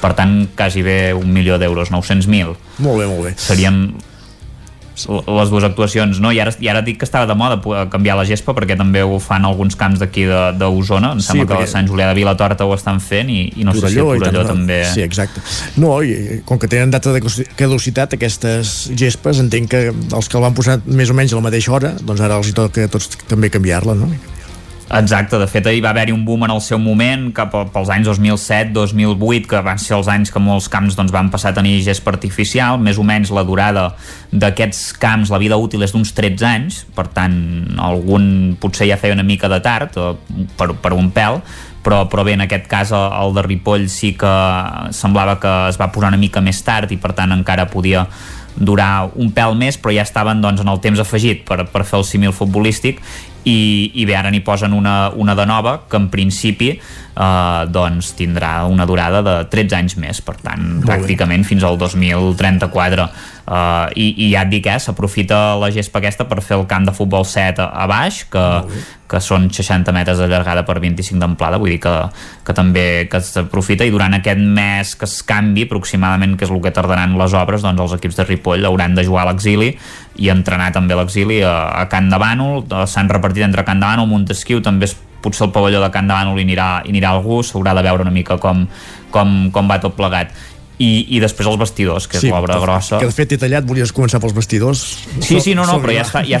Per 0.00 0.14
tant, 0.18 0.48
quasi 0.56 0.82
bé 0.82 1.12
un 1.14 1.30
milió 1.32 1.58
d'euros, 1.60 1.92
900.000. 1.94 2.56
Molt 2.80 3.02
bé, 3.02 3.06
molt 3.06 3.28
bé. 3.28 3.34
Serien 3.38 3.84
les 5.08 5.50
dues 5.50 5.64
actuacions, 5.64 6.20
no? 6.20 6.32
I 6.32 6.40
ara, 6.40 6.52
i 6.60 6.68
ara 6.68 6.82
dic 6.82 6.98
que 7.00 7.04
estava 7.08 7.26
de 7.26 7.34
moda 7.38 7.60
canviar 7.90 8.16
la 8.18 8.24
gespa 8.28 8.54
perquè 8.56 8.76
també 8.76 9.02
ho 9.02 9.18
fan 9.20 9.44
alguns 9.44 9.76
camps 9.76 9.98
d'aquí 10.00 10.24
de- 10.28 10.52
d'Osona, 10.58 11.12
em 11.12 11.20
Sí, 11.20 11.26
sembla 11.28 11.46
que 11.46 11.54
perquè- 11.54 11.68
a 11.68 11.72
Sant 11.72 11.88
Julià 11.88 12.08
de 12.08 12.14
Vilatorta 12.18 12.64
ho 12.66 12.74
estan 12.74 13.00
fent 13.00 13.30
i, 13.30 13.52
i 13.56 13.64
no 13.64 13.72
sé 13.74 13.88
si 13.88 13.98
a 13.98 14.02
Torelló 14.02 14.44
també... 14.46 14.84
Sí, 14.92 15.02
exacte. 15.02 15.40
No, 15.76 16.02
i 16.02 16.42
com 16.44 16.58
que 16.58 16.68
tenen 16.68 16.90
data 16.90 17.12
de 17.12 17.20
caducitat 17.56 18.12
aquestes 18.14 18.90
gespes, 18.96 19.38
entenc 19.40 19.70
que 19.70 19.80
els 19.92 20.28
que 20.28 20.36
el 20.36 20.42
van 20.42 20.54
posar 20.54 20.80
més 20.86 21.10
o 21.10 21.14
menys 21.14 21.32
a 21.32 21.36
la 21.40 21.42
mateixa 21.46 21.72
hora, 21.72 21.94
doncs 22.02 22.20
ara 22.20 22.36
els 22.40 22.48
hi 22.50 22.52
toca 22.56 22.88
tots 22.88 23.08
també 23.28 23.50
canviar-la, 23.50 23.94
no? 23.94 24.10
Exacte, 24.90 25.38
de 25.38 25.46
fet 25.46 25.68
hi 25.70 25.78
va 25.78 25.92
haver-hi 25.92 26.10
un 26.10 26.24
boom 26.26 26.42
en 26.48 26.50
el 26.50 26.60
seu 26.66 26.78
moment 26.82 27.28
cap 27.34 27.52
pels 27.70 27.92
anys 27.94 28.08
2007-2008 28.08 29.46
que 29.52 29.60
van 29.62 29.78
ser 29.78 29.94
els 29.94 30.08
anys 30.10 30.32
que 30.34 30.42
molts 30.42 30.66
camps 30.72 30.96
doncs, 30.98 31.12
van 31.14 31.28
passar 31.30 31.52
a 31.52 31.56
tenir 31.60 31.76
gest 31.86 32.08
artificial. 32.10 32.80
Més 32.82 32.98
o 32.98 33.04
menys 33.06 33.30
la 33.30 33.44
durada 33.46 33.92
d'aquests 34.34 34.96
camps 34.98 35.30
la 35.30 35.38
vida 35.38 35.60
útil 35.62 35.86
és 35.86 35.94
d'uns 35.94 36.10
13 36.16 36.48
anys. 36.48 36.80
Per 36.96 37.06
tant 37.14 37.36
algun 37.78 38.56
potser 38.58 38.90
ja 38.90 38.98
feia 38.98 39.14
una 39.14 39.26
mica 39.26 39.52
de 39.52 39.60
tard 39.62 39.94
eh, 39.94 40.10
per, 40.58 40.72
per 40.82 40.96
un 40.98 41.14
pèl 41.14 41.38
però, 41.84 42.02
però 42.10 42.26
bé, 42.26 42.34
en 42.34 42.44
aquest 42.44 42.66
cas 42.68 42.90
el 42.92 43.32
de 43.36 43.46
Ripoll 43.46 43.86
sí 43.88 44.12
que 44.18 44.34
semblava 44.92 45.38
que 45.40 45.54
es 45.70 45.78
va 45.80 45.92
posar 45.94 46.10
una 46.10 46.20
mica 46.20 46.42
més 46.44 46.60
tard 46.66 46.90
i 46.92 46.98
per 47.00 47.14
tant 47.16 47.32
encara 47.32 47.70
podia 47.70 48.04
durar 48.56 49.08
un 49.16 49.30
pèl 49.32 49.54
més 49.56 49.78
però 49.80 49.94
ja 49.94 50.04
estaven 50.04 50.42
doncs, 50.42 50.60
en 50.60 50.68
el 50.68 50.80
temps 50.84 51.00
afegit 51.00 51.46
per, 51.48 51.62
per 51.70 51.86
fer 51.88 52.00
el 52.00 52.04
símil 52.04 52.34
futbolístic 52.36 53.00
i, 53.44 53.92
i 53.94 54.04
bé, 54.04 54.16
ara 54.16 54.30
n'hi 54.32 54.42
posen 54.44 54.74
una, 54.76 55.10
una 55.16 55.34
de 55.34 55.46
nova 55.48 55.80
que 55.88 55.96
en 55.96 56.10
principi 56.12 56.74
eh, 57.20 57.66
doncs 57.68 58.14
tindrà 58.18 58.64
una 58.68 58.86
durada 58.88 59.22
de 59.24 59.36
13 59.52 59.76
anys 59.76 59.98
més, 60.00 60.22
per 60.24 60.36
tant 60.40 60.62
Molt 60.62 60.88
pràcticament 60.88 61.44
bé. 61.44 61.48
fins 61.52 61.66
al 61.66 61.76
2034 61.80 63.04
uh, 63.04 63.90
i, 63.94 64.06
i 64.26 64.30
ja 64.32 64.44
et 64.46 64.52
dic, 64.52 64.70
eh, 64.70 64.78
s'aprofita 64.80 65.58
la 65.60 65.70
gespa 65.74 66.00
aquesta 66.00 66.26
per 66.30 66.40
fer 66.44 66.58
el 66.58 66.66
camp 66.70 66.88
de 66.88 66.94
futbol 66.96 67.26
7 67.26 67.62
a, 67.62 67.68
a 67.84 67.88
baix, 67.90 68.22
que, 68.32 68.46
que 69.10 69.20
són 69.24 69.48
60 69.52 69.92
metres 69.96 70.20
de 70.22 70.28
llargada 70.30 70.64
per 70.66 70.78
25 70.82 71.20
d'amplada, 71.20 71.60
vull 71.60 71.74
dir 71.74 71.80
que, 71.82 71.94
que 72.46 72.56
també 72.56 72.86
que 73.10 73.22
s'aprofita 73.24 73.86
i 73.86 73.92
durant 73.92 74.16
aquest 74.16 74.40
mes 74.40 74.94
que 74.96 75.08
es 75.08 75.18
canvi 75.26 75.66
aproximadament, 75.68 76.38
que 76.38 76.48
és 76.48 76.54
el 76.54 76.62
que 76.64 76.74
tardaran 76.74 77.18
les 77.20 77.36
obres, 77.36 77.66
doncs 77.66 77.84
els 77.88 77.98
equips 77.98 78.20
de 78.20 78.28
Ripoll 78.28 78.66
hauran 78.68 78.96
de 78.96 79.04
jugar 79.06 79.26
a 79.26 79.32
l'exili 79.32 79.74
i 80.20 80.32
entrenar 80.32 80.70
també 80.74 80.96
a 80.96 81.02
l'exili 81.02 81.40
a, 81.42 81.54
a 81.82 81.86
Can 81.90 82.10
de 82.12 82.18
Bànol, 82.20 82.64
s'han 82.90 83.10
repartit 83.12 83.46
entre 83.46 83.66
Can 83.66 83.82
de 83.82 83.88
Bànol, 83.88 84.10
Montesquieu, 84.10 84.60
també 84.64 84.88
es 84.88 84.96
potser 85.24 85.46
el 85.48 85.52
pavelló 85.54 85.82
de 85.82 85.90
Can 85.94 86.08
de 86.08 86.14
Bànol 86.16 86.40
hi 86.40 86.46
anirà, 86.46 86.70
hi 86.84 86.94
anirà 86.94 87.12
algú, 87.16 87.42
s'haurà 87.46 87.74
de 87.76 87.84
veure 87.86 88.06
una 88.06 88.14
mica 88.14 88.38
com, 88.40 88.64
com, 89.14 89.36
com 89.54 89.70
va 89.70 89.80
tot 89.82 89.96
plegat 89.98 90.32
i, 90.80 90.90
i 91.16 91.20
després 91.20 91.48
els 91.50 91.60
vestidors, 91.60 92.08
que 92.08 92.20
sí, 92.20 92.30
és 92.30 92.34
l'obra 92.34 92.56
grossa. 92.62 92.98
Que 93.02 93.10
de 93.10 93.14
fet 93.14 93.36
he 93.36 93.38
tallat, 93.40 93.66
volies 93.68 93.92
començar 93.92 94.20
pels 94.22 94.32
vestidors. 94.36 94.84
Sí, 95.20 95.40
sí, 95.44 95.54
no, 95.56 95.66
no, 95.68 95.76
però 95.82 95.92
ja 95.98 96.06
està, 96.06 96.24
ja, 96.24 96.40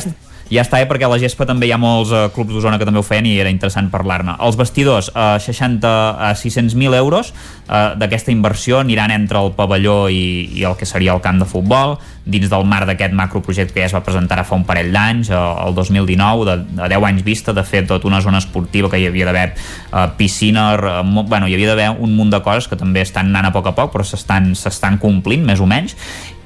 ja 0.50 0.64
està, 0.64 0.80
eh, 0.82 0.88
perquè 0.90 1.06
a 1.06 1.12
la 1.12 1.18
gespa 1.22 1.46
també 1.46 1.68
hi 1.68 1.72
ha 1.74 1.78
molts 1.80 2.10
eh, 2.12 2.26
clubs 2.34 2.52
d'Osona 2.54 2.78
que 2.80 2.86
també 2.88 3.00
ho 3.00 3.06
feien 3.06 3.28
i 3.30 3.36
era 3.38 3.52
interessant 3.52 3.90
parlar-ne. 3.92 4.34
Els 4.42 4.58
vestidors, 4.58 5.10
eh, 5.14 5.38
60 5.40 5.90
a 6.18 6.32
600.000 6.34 6.98
euros 6.98 7.32
eh, 7.32 7.94
d'aquesta 8.00 8.34
inversió 8.34 8.80
aniran 8.82 9.14
entre 9.14 9.38
el 9.38 9.52
pavelló 9.54 10.08
i, 10.10 10.50
i 10.58 10.66
el 10.66 10.76
que 10.76 10.88
seria 10.88 11.14
el 11.14 11.22
camp 11.22 11.38
de 11.40 11.48
futbol, 11.48 11.98
dins 12.30 12.50
del 12.50 12.66
marc 12.68 12.88
d'aquest 12.90 13.14
macroprojecte 13.16 13.74
que 13.74 13.84
ja 13.84 13.88
es 13.88 13.94
va 13.94 14.02
presentar 14.04 14.42
fa 14.44 14.58
un 14.58 14.66
parell 14.66 14.90
d'anys, 14.94 15.30
eh, 15.30 15.38
el 15.66 15.74
2019, 15.78 16.46
de, 16.48 16.56
de 16.82 16.90
10 16.94 17.08
anys 17.12 17.24
vista, 17.26 17.54
de 17.54 17.64
fet, 17.64 17.86
tota 17.88 18.10
una 18.10 18.20
zona 18.20 18.42
esportiva 18.42 18.90
que 18.90 19.00
hi 19.00 19.06
havia 19.08 19.28
d'haver 19.30 19.46
eh, 19.54 20.06
piscina, 20.18 20.72
eh, 20.74 21.00
bueno, 21.22 21.46
hi 21.46 21.54
havia 21.54 21.72
d'haver 21.72 21.90
un 21.98 22.16
munt 22.18 22.34
de 22.34 22.42
coses 22.42 22.68
que 22.68 22.78
també 22.80 23.04
estan 23.06 23.30
anant 23.30 23.50
a 23.50 23.54
poc 23.54 23.70
a 23.70 23.76
poc, 23.78 23.94
però 23.94 24.06
s'estan 24.06 24.98
complint, 25.00 25.46
més 25.46 25.62
o 25.62 25.70
menys, 25.70 25.96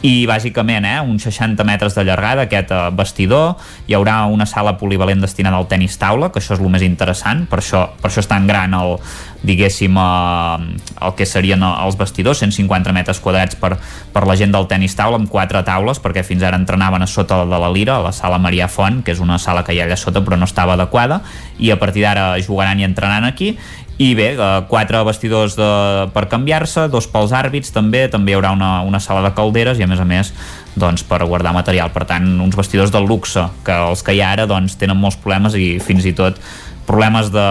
i 0.05 0.27
bàsicament 0.29 0.85
eh, 0.85 0.99
uns 1.01 1.25
60 1.25 1.65
metres 1.65 1.95
de 1.97 2.05
llargada 2.05 2.45
aquest 2.45 2.73
eh, 2.75 2.81
vestidor, 2.93 3.55
hi 3.89 3.97
haurà 3.97 4.19
una 4.29 4.45
sala 4.45 4.77
polivalent 4.77 5.23
destinada 5.25 5.57
al 5.57 5.69
tennis 5.71 5.97
taula 6.01 6.29
que 6.33 6.43
això 6.43 6.59
és 6.59 6.61
el 6.61 6.73
més 6.73 6.85
interessant, 6.85 7.47
per 7.49 7.63
això, 7.63 7.87
per 8.03 8.11
això 8.11 8.21
és 8.21 8.29
tan 8.29 8.45
gran 8.51 8.77
el, 8.77 8.99
diguéssim 9.45 9.97
eh, 9.97 10.67
el 11.07 11.15
que 11.17 11.29
serien 11.29 11.65
els 11.65 11.97
vestidors 12.01 12.43
150 12.45 12.93
metres 12.97 13.21
quadrats 13.25 13.57
per, 13.61 13.75
per 14.13 14.25
la 14.29 14.37
gent 14.37 14.53
del 14.53 14.69
tennis 14.69 14.97
taula 14.99 15.21
amb 15.21 15.31
quatre 15.33 15.63
taules 15.65 16.01
perquè 16.05 16.25
fins 16.27 16.45
ara 16.45 16.61
entrenaven 16.61 17.05
a 17.05 17.09
sota 17.09 17.41
de 17.45 17.63
la 17.65 17.73
Lira 17.73 17.97
a 17.97 18.05
la 18.05 18.13
sala 18.13 18.41
Maria 18.41 18.69
Font, 18.69 19.03
que 19.05 19.17
és 19.17 19.25
una 19.25 19.39
sala 19.41 19.65
que 19.65 19.73
hi 19.73 19.81
ha 19.81 19.89
allà 19.89 19.97
sota 20.01 20.25
però 20.25 20.37
no 20.41 20.49
estava 20.49 20.77
adequada. 20.77 21.21
I 21.61 21.71
a 21.73 21.79
partir 21.81 22.05
d'ara 22.05 22.35
jugaran 22.45 22.81
i 22.81 22.89
entrenaran 22.89 23.29
aquí 23.29 23.55
i 23.99 24.11
bé, 24.19 24.33
eh, 24.35 24.61
quatre 24.71 25.01
vestidors 25.07 25.55
de, 25.59 25.71
per 26.15 26.27
canviar-se, 26.31 26.89
dos 26.91 27.07
pels 27.11 27.35
àrbits 27.37 27.71
també, 27.75 28.07
també 28.11 28.33
hi 28.33 28.39
haurà 28.39 28.51
una, 28.57 28.81
una 28.83 29.01
sala 29.01 29.23
de 29.23 29.35
calderes 29.37 29.79
i 29.79 29.87
a 29.87 29.91
més 29.91 30.03
a 30.03 30.07
més 30.09 30.33
doncs, 30.75 31.05
per 31.07 31.23
guardar 31.23 31.55
material, 31.55 31.93
per 31.95 32.03
tant 32.11 32.27
uns 32.43 32.57
vestidors 32.59 32.91
de 32.91 33.03
luxe, 33.05 33.47
que 33.67 33.77
els 33.91 34.03
que 34.03 34.17
hi 34.17 34.23
ha 34.25 34.33
ara 34.35 34.49
doncs, 34.51 34.75
tenen 34.81 34.99
molts 34.99 35.21
problemes 35.23 35.55
i 35.55 35.77
fins 35.79 36.07
i 36.11 36.15
tot 36.17 36.41
problemes 36.85 37.31
de, 37.33 37.45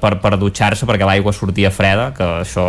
per, 0.00 0.14
per 0.22 0.36
dutxar-se 0.40 0.86
perquè 0.88 1.08
l'aigua 1.08 1.34
sortia 1.36 1.72
freda, 1.74 2.10
que 2.16 2.28
això 2.46 2.66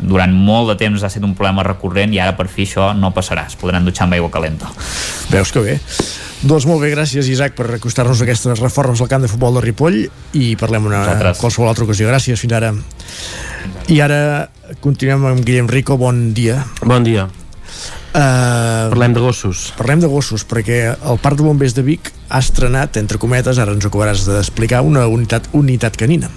durant 0.00 0.32
molt 0.32 0.72
de 0.72 0.76
temps 0.78 1.02
ha 1.02 1.10
estat 1.10 1.24
un 1.26 1.34
problema 1.34 1.64
recurrent 1.66 2.12
i 2.14 2.20
ara 2.22 2.36
per 2.38 2.48
fi 2.50 2.66
això 2.68 2.92
no 2.94 3.10
passarà, 3.14 3.46
es 3.50 3.56
podran 3.58 3.84
dutxar 3.86 4.06
amb 4.06 4.18
aigua 4.18 4.30
calenta. 4.30 4.70
Veus 5.32 5.52
que 5.52 5.64
bé. 5.64 5.78
Doncs 6.38 6.68
molt 6.70 6.84
bé, 6.84 6.92
gràcies 6.92 7.26
Isaac 7.26 7.56
per 7.58 7.66
acostar-nos 7.74 8.20
a 8.20 8.26
aquestes 8.28 8.60
reformes 8.62 9.00
al 9.02 9.10
camp 9.10 9.24
de 9.24 9.30
futbol 9.30 9.58
de 9.58 9.64
Ripoll 9.64 10.04
i 10.38 10.54
parlem 10.60 10.86
una 10.86 11.02
Nosaltres. 11.02 11.40
qualsevol 11.42 11.72
altra 11.72 11.84
ocasió. 11.84 12.06
Gràcies, 12.08 12.38
fins 12.38 12.54
ara. 12.54 12.70
I 13.90 13.98
ara 14.04 14.20
continuem 14.80 15.26
amb 15.26 15.42
Guillem 15.44 15.66
Rico, 15.66 15.98
bon 15.98 16.32
dia. 16.34 16.62
Bon 16.84 17.02
dia. 17.02 17.26
Uh, 18.08 18.88
parlem 18.88 19.12
de 19.12 19.20
gossos. 19.20 19.72
Parlem 19.76 20.00
de 20.00 20.08
gossos, 20.08 20.46
perquè 20.48 20.78
el 20.94 21.18
Parc 21.22 21.36
de 21.38 21.44
Bombers 21.44 21.74
de 21.76 21.82
Vic 21.82 22.12
ha 22.30 22.38
estrenat, 22.38 22.96
entre 22.96 23.18
cometes, 23.18 23.58
ara 23.58 23.74
ens 23.74 23.84
ho 23.84 23.90
acabaràs 23.90 24.24
d'explicar, 24.30 24.80
una 24.86 25.08
unitat, 25.10 25.50
unitat 25.52 25.98
canina. 25.98 26.30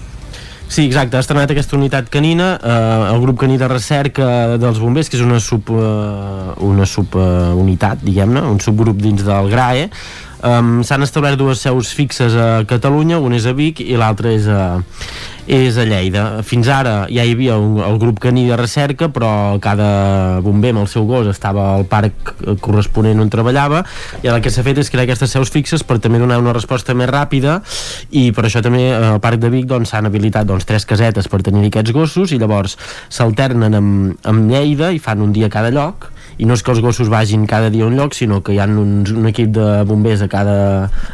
Sí, 0.72 0.85
exacte, 0.88 1.18
ha 1.19 1.19
estrenat 1.19 1.52
aquesta 1.52 1.76
unitat 1.76 2.06
canina, 2.07 2.53
eh, 2.56 3.07
el 3.11 3.19
grup 3.19 3.41
caní 3.41 3.57
de 3.60 3.68
recerca 3.68 4.56
dels 4.56 4.77
bombers, 4.80 5.10
que 5.11 5.18
és 5.19 5.23
una 5.26 5.41
sub, 5.43 5.68
eh, 5.68 6.53
una 6.64 6.85
subunitat, 6.88 7.99
uh, 7.99 8.06
diguem-ne, 8.07 8.39
un 8.48 8.61
subgrup 8.64 9.02
dins 9.03 9.26
del 9.27 9.52
GRAE, 9.52 9.89
um, 10.43 10.81
s'han 10.85 11.05
establert 11.05 11.39
dues 11.39 11.61
seus 11.63 11.93
fixes 11.95 12.35
a 12.35 12.63
Catalunya, 12.69 13.19
una 13.19 13.38
és 13.39 13.47
a 13.49 13.53
Vic 13.57 13.81
i 13.84 13.95
l'altra 13.99 14.31
és 14.34 14.47
a, 14.49 14.81
és 15.51 15.77
a 15.77 15.85
Lleida. 15.88 16.26
Fins 16.47 16.69
ara 16.72 17.07
ja 17.11 17.26
hi 17.26 17.34
havia 17.34 17.57
un, 17.59 17.80
el 17.84 17.97
grup 18.01 18.22
caní 18.23 18.45
de 18.49 18.57
recerca, 18.59 19.09
però 19.13 19.57
cada 19.63 20.39
bomber 20.45 20.73
amb 20.76 20.84
el 20.84 20.89
seu 20.91 21.05
gos 21.09 21.30
estava 21.31 21.72
al 21.76 21.85
parc 21.89 22.34
corresponent 22.61 23.22
on 23.23 23.31
treballava, 23.34 23.84
i 24.22 24.31
el 24.31 24.41
que 24.43 24.53
s'ha 24.53 24.65
fet 24.65 24.81
és 24.81 24.91
crear 24.93 25.07
aquestes 25.07 25.34
seus 25.34 25.51
fixes 25.53 25.85
per 25.88 25.99
també 26.03 26.22
donar 26.22 26.39
una 26.41 26.55
resposta 26.55 26.95
més 26.97 27.09
ràpida, 27.11 27.59
i 28.11 28.30
per 28.35 28.47
això 28.47 28.63
també 28.63 28.89
al 28.95 29.19
Parc 29.23 29.41
de 29.41 29.51
Vic 29.53 29.68
doncs, 29.69 29.91
s'han 29.91 30.05
doncs, 30.05 30.13
habilitat 30.13 30.49
doncs, 30.49 30.68
tres 30.69 30.85
casetes 30.85 31.30
per 31.31 31.41
tenir 31.45 31.68
aquests 31.69 31.93
gossos, 31.95 32.31
i 32.31 32.39
llavors 32.41 32.77
s'alternen 33.09 33.77
amb, 33.77 34.18
amb 34.27 34.51
Lleida 34.51 34.91
i 34.93 34.99
fan 35.01 35.22
un 35.22 35.34
dia 35.35 35.49
a 35.49 35.53
cada 35.53 35.72
lloc, 35.73 36.11
i 36.37 36.47
no 36.47 36.55
és 36.57 36.63
que 36.63 36.71
els 36.73 36.81
gossos 36.83 37.11
vagin 37.11 37.47
cada 37.49 37.69
dia 37.73 37.83
a 37.85 37.89
un 37.89 37.97
lloc 37.99 38.15
sinó 38.17 38.41
que 38.43 38.55
hi 38.55 38.61
ha 38.61 38.69
un, 38.69 39.03
un 39.03 39.27
equip 39.31 39.51
de 39.57 39.67
bombers 39.87 40.23
a 40.23 40.29
cada, 40.31 40.55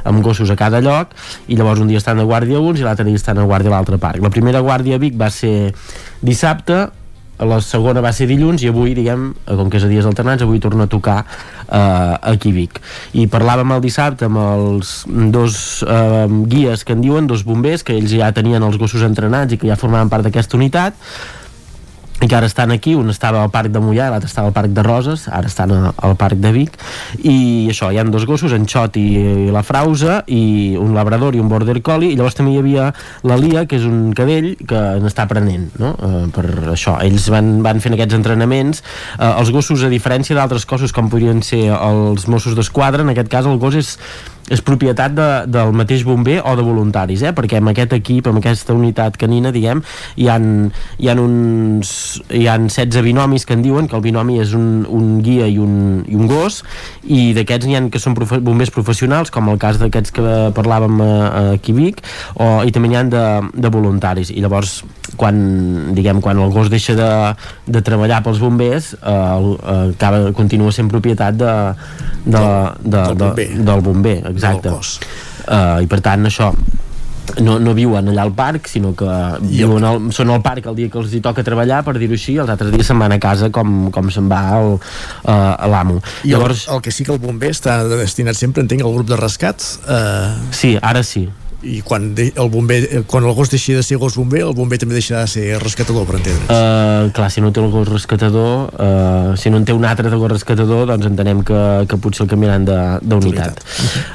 amb 0.04 0.24
gossos 0.26 0.52
a 0.54 0.60
cada 0.60 0.82
lloc 0.84 1.16
i 1.48 1.58
llavors 1.58 1.82
un 1.82 1.90
dia 1.92 2.02
estan 2.02 2.22
de 2.22 2.28
guàrdia 2.28 2.62
uns 2.62 2.82
i 2.82 2.88
l'altre 2.88 3.08
dia 3.08 3.20
estan 3.20 3.42
a 3.42 3.48
guàrdia 3.50 3.74
a 3.74 3.78
l'altre 3.78 4.00
parc 4.02 4.24
la 4.24 4.34
primera 4.34 4.62
guàrdia 4.66 4.98
a 4.98 5.04
Vic 5.04 5.18
va 5.20 5.32
ser 5.34 5.74
dissabte 6.22 6.88
la 7.46 7.60
segona 7.62 8.02
va 8.02 8.12
ser 8.16 8.26
dilluns 8.30 8.64
i 8.64 8.70
avui, 8.72 8.96
diguem, 8.98 9.30
com 9.46 9.70
que 9.70 9.78
és 9.78 9.86
a 9.86 9.90
dies 9.92 10.06
alternats, 10.10 10.42
avui 10.42 10.60
torna 10.60 10.88
a 10.88 10.90
tocar 10.90 11.20
eh, 11.22 12.18
aquí 12.34 12.50
a 12.50 12.56
Vic. 12.56 12.80
I 13.14 13.28
parlàvem 13.30 13.76
el 13.76 13.84
dissabte 13.84 14.26
amb 14.26 14.42
els 14.42 14.94
dos 15.06 15.84
eh, 15.86 16.26
guies 16.50 16.84
que 16.84 16.98
en 16.98 17.04
diuen, 17.06 17.28
dos 17.30 17.46
bombers, 17.46 17.86
que 17.86 17.94
ells 17.94 18.16
ja 18.18 18.32
tenien 18.34 18.64
els 18.66 18.80
gossos 18.82 19.06
entrenats 19.06 19.54
i 19.54 19.62
que 19.62 19.70
ja 19.70 19.78
formaven 19.78 20.10
part 20.10 20.26
d'aquesta 20.26 20.58
unitat, 20.58 20.98
i 22.28 22.30
que 22.30 22.36
ara 22.36 22.48
estan 22.50 22.74
aquí, 22.76 22.92
un 23.00 23.08
estava 23.08 23.40
al 23.40 23.52
Parc 23.54 23.72
de 23.72 23.80
Mollà 23.80 24.10
l'altre 24.12 24.28
estava 24.28 24.50
al 24.52 24.56
Parc 24.56 24.74
de 24.76 24.84
Roses, 24.84 25.30
ara 25.32 25.48
estan 25.48 25.72
al 25.72 26.16
Parc 26.20 26.42
de 26.44 26.52
Vic, 26.52 26.76
i 27.24 27.70
això, 27.72 27.88
hi 27.88 28.02
han 28.02 28.12
dos 28.12 28.26
gossos, 28.28 28.52
en 28.52 28.68
Xot 28.68 29.00
i, 29.00 29.06
i 29.48 29.54
la 29.54 29.64
Frausa 29.64 30.20
i 30.28 30.76
un 30.76 30.92
labrador 30.98 31.38
i 31.38 31.40
un 31.40 31.48
border 31.48 31.80
collie. 31.86 32.12
I 32.12 32.20
llavors 32.20 32.36
també 32.36 32.52
hi 32.52 32.60
havia 32.60 32.90
la 33.24 33.40
Lia, 33.40 33.64
que 33.64 33.80
és 33.80 33.88
un 33.88 34.12
cadell 34.18 34.50
que 34.68 34.84
n'està 35.04 35.24
aprenent, 35.24 35.70
no? 35.80 35.94
Uh, 35.96 36.26
per 36.36 36.46
això, 36.76 36.98
ells 37.06 37.30
van, 37.32 37.62
van 37.64 37.80
fent 37.84 37.96
aquests 37.96 38.20
entrenaments. 38.20 38.84
Uh, 39.16 39.38
els 39.38 39.54
gossos, 39.56 39.86
a 39.88 39.94
diferència 39.94 40.36
d'altres 40.36 40.68
cossos 40.68 40.92
com 40.92 41.08
podrien 41.14 41.40
ser 41.46 41.70
els 41.78 42.28
Mossos 42.28 42.58
d'Esquadra, 42.60 43.08
en 43.08 43.16
aquest 43.16 43.32
cas 43.32 43.48
el 43.48 43.62
gos 43.62 43.80
és 43.80 43.96
és 44.48 44.62
propietat 44.64 45.16
de, 45.16 45.28
del 45.52 45.74
mateix 45.76 46.06
bomber 46.08 46.40
o 46.46 46.56
de 46.56 46.64
voluntaris, 46.64 47.24
eh? 47.28 47.34
perquè 47.36 47.60
amb 47.60 47.72
aquest 47.74 47.96
equip, 47.98 48.30
amb 48.30 48.40
aquesta 48.40 48.76
unitat 48.76 49.18
canina, 49.20 49.52
diguem, 49.56 49.82
hi 50.16 50.30
han, 50.32 50.70
hi 51.02 51.12
han 51.12 51.22
uns 51.22 51.92
hi 52.32 52.46
han 52.48 52.70
16 52.70 53.04
binomis 53.04 53.46
que 53.48 53.58
en 53.58 53.64
diuen 53.66 53.88
que 53.88 53.98
el 53.98 54.04
binomi 54.06 54.40
és 54.44 54.54
un, 54.58 54.86
un 54.88 55.18
guia 55.24 55.48
i 55.52 55.58
un, 55.60 56.04
i 56.08 56.16
un 56.16 56.30
gos 56.30 56.62
i 57.04 57.34
d'aquests 57.36 57.68
n'hi 57.68 57.78
ha 57.78 57.84
que 57.92 58.02
són 58.02 58.16
profe 58.18 58.40
bombers 58.44 58.72
professionals 58.74 59.32
com 59.34 59.50
el 59.52 59.60
cas 59.62 59.80
d'aquests 59.82 60.16
que 60.16 60.38
parlàvem 60.56 61.02
a, 61.04 61.12
a 61.28 61.76
Vic 61.78 62.00
o, 62.36 62.64
i 62.66 62.72
també 62.74 62.90
n'hi 62.90 62.98
ha 62.98 63.04
de, 63.12 63.26
de 63.54 63.70
voluntaris. 63.74 64.32
I 64.32 64.42
llavors 64.42 64.80
quan, 65.20 65.38
diguem, 65.96 66.22
quan 66.24 66.40
el 66.42 66.52
gos 66.54 66.72
deixa 66.72 66.96
de, 66.98 67.10
de 67.68 67.82
treballar 67.86 68.22
pels 68.26 68.40
bombers 68.42 68.94
eh, 68.96 69.12
eh, 69.12 69.94
acaba, 69.94 70.32
continua 70.38 70.74
sent 70.76 70.90
propietat 70.92 71.38
de, 71.38 71.54
de, 72.26 72.42
de, 72.42 72.88
de, 72.88 73.04
del 73.04 73.18
bomber, 73.20 73.48
de, 73.54 73.64
del 73.70 73.86
bomber 73.86 74.18
exacte 74.38 74.74
uh, 74.74 75.80
i 75.84 75.90
per 75.90 76.02
tant 76.06 76.30
això 76.30 76.54
no, 77.44 77.58
no 77.60 77.74
viuen 77.76 78.08
allà 78.12 78.24
al 78.24 78.34
parc, 78.36 78.70
sinó 78.72 78.94
que 78.98 79.08
viuen 79.44 79.84
al, 79.88 80.00
són 80.16 80.32
al 80.34 80.44
parc 80.46 80.70
el 80.72 80.78
dia 80.78 80.92
que 80.92 81.00
els 81.02 81.14
hi 81.14 81.22
toca 81.24 81.44
treballar, 81.46 81.82
per 81.86 81.98
dir-ho 82.00 82.16
així, 82.16 82.38
els 82.40 82.52
altres 82.54 82.72
dies 82.74 82.88
se'n 82.88 83.02
van 83.02 83.16
a 83.16 83.20
casa 83.24 83.50
com, 83.54 83.90
com 83.94 84.12
se'n 84.14 84.30
va 84.32 84.42
el, 84.60 84.78
uh, 84.78 85.68
l'amo. 85.74 86.00
I 86.24 86.32
Llavors, 86.32 86.68
el, 86.68 86.78
el 86.78 86.86
que 86.86 86.94
sí 86.96 87.08
que 87.08 87.14
el 87.16 87.20
bomber 87.24 87.52
està 87.56 87.82
destinat 87.90 88.40
sempre, 88.40 88.64
entenc, 88.66 88.86
al 88.86 88.96
grup 88.96 89.12
de 89.12 89.20
rescat? 89.20 89.68
Uh... 89.84 90.32
Sí, 90.56 90.78
ara 90.82 91.04
sí 91.04 91.28
i 91.64 91.82
quan 91.82 92.14
de, 92.16 92.28
el 92.36 92.50
bomber, 92.54 92.78
eh, 92.86 93.02
quan 93.10 93.26
el 93.26 93.34
gos 93.34 93.50
deixi 93.50 93.74
de 93.74 93.82
ser 93.84 93.98
gos 93.98 94.18
bomber, 94.18 94.44
el 94.46 94.54
bomber 94.58 94.78
també 94.78 94.94
deixarà 94.98 95.24
de 95.26 95.32
ser 95.32 95.46
rescatador, 95.62 96.06
per 96.06 96.20
entendre's. 96.20 96.52
Uh, 96.54 97.10
clar, 97.18 97.30
si 97.34 97.42
no 97.42 97.50
té 97.54 97.64
el 97.64 97.72
gos 97.74 97.88
rescatador, 97.90 98.74
uh, 98.78 99.38
si 99.40 99.50
no 99.50 99.62
en 99.62 99.66
té 99.66 99.74
un 99.74 99.88
altre 99.90 100.12
de 100.14 100.20
gos 100.22 100.32
rescatador, 100.36 100.86
doncs 100.92 101.10
entenem 101.10 101.42
que, 101.48 101.62
que 101.90 102.00
potser 102.02 102.28
el 102.28 102.32
canviaran 102.34 102.68
d'unitat. 103.02 103.64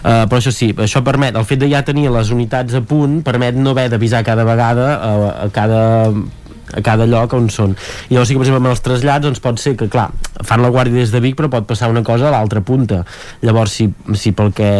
Uh, 0.02 0.22
però 0.30 0.38
això 0.38 0.54
sí, 0.54 0.70
això 0.86 1.02
permet, 1.06 1.34
el 1.38 1.48
fet 1.48 1.64
de 1.64 1.70
ja 1.72 1.82
tenir 1.86 2.06
les 2.14 2.30
unitats 2.30 2.78
a 2.78 2.84
punt, 2.86 3.20
permet 3.26 3.58
no 3.58 3.74
haver 3.74 3.88
d'avisar 3.90 4.22
cada 4.26 4.46
vegada 4.46 4.94
a, 4.94 5.12
a 5.46 5.50
cada 5.54 5.82
a 6.72 6.82
cada 6.84 7.06
lloc 7.08 7.34
on 7.36 7.48
són. 7.52 7.76
I 8.08 8.14
llavors 8.14 8.30
sí 8.30 8.36
que 8.36 8.40
per 8.40 8.46
exemple 8.46 8.62
amb 8.62 8.72
els 8.72 8.84
trasllats 8.84 9.26
doncs 9.26 9.42
pot 9.44 9.60
ser 9.62 9.74
que 9.78 9.88
clar, 9.92 10.08
fan 10.46 10.62
la 10.64 10.70
guàrdia 10.74 11.00
des 11.00 11.12
de 11.12 11.22
Vic 11.24 11.36
però 11.38 11.50
pot 11.52 11.68
passar 11.68 11.90
una 11.92 12.04
cosa 12.06 12.28
a 12.28 12.34
l'altra 12.34 12.62
punta. 12.64 13.02
Llavors 13.42 13.76
si, 13.78 13.88
si 14.18 14.34
pel 14.36 14.52
que 14.56 14.70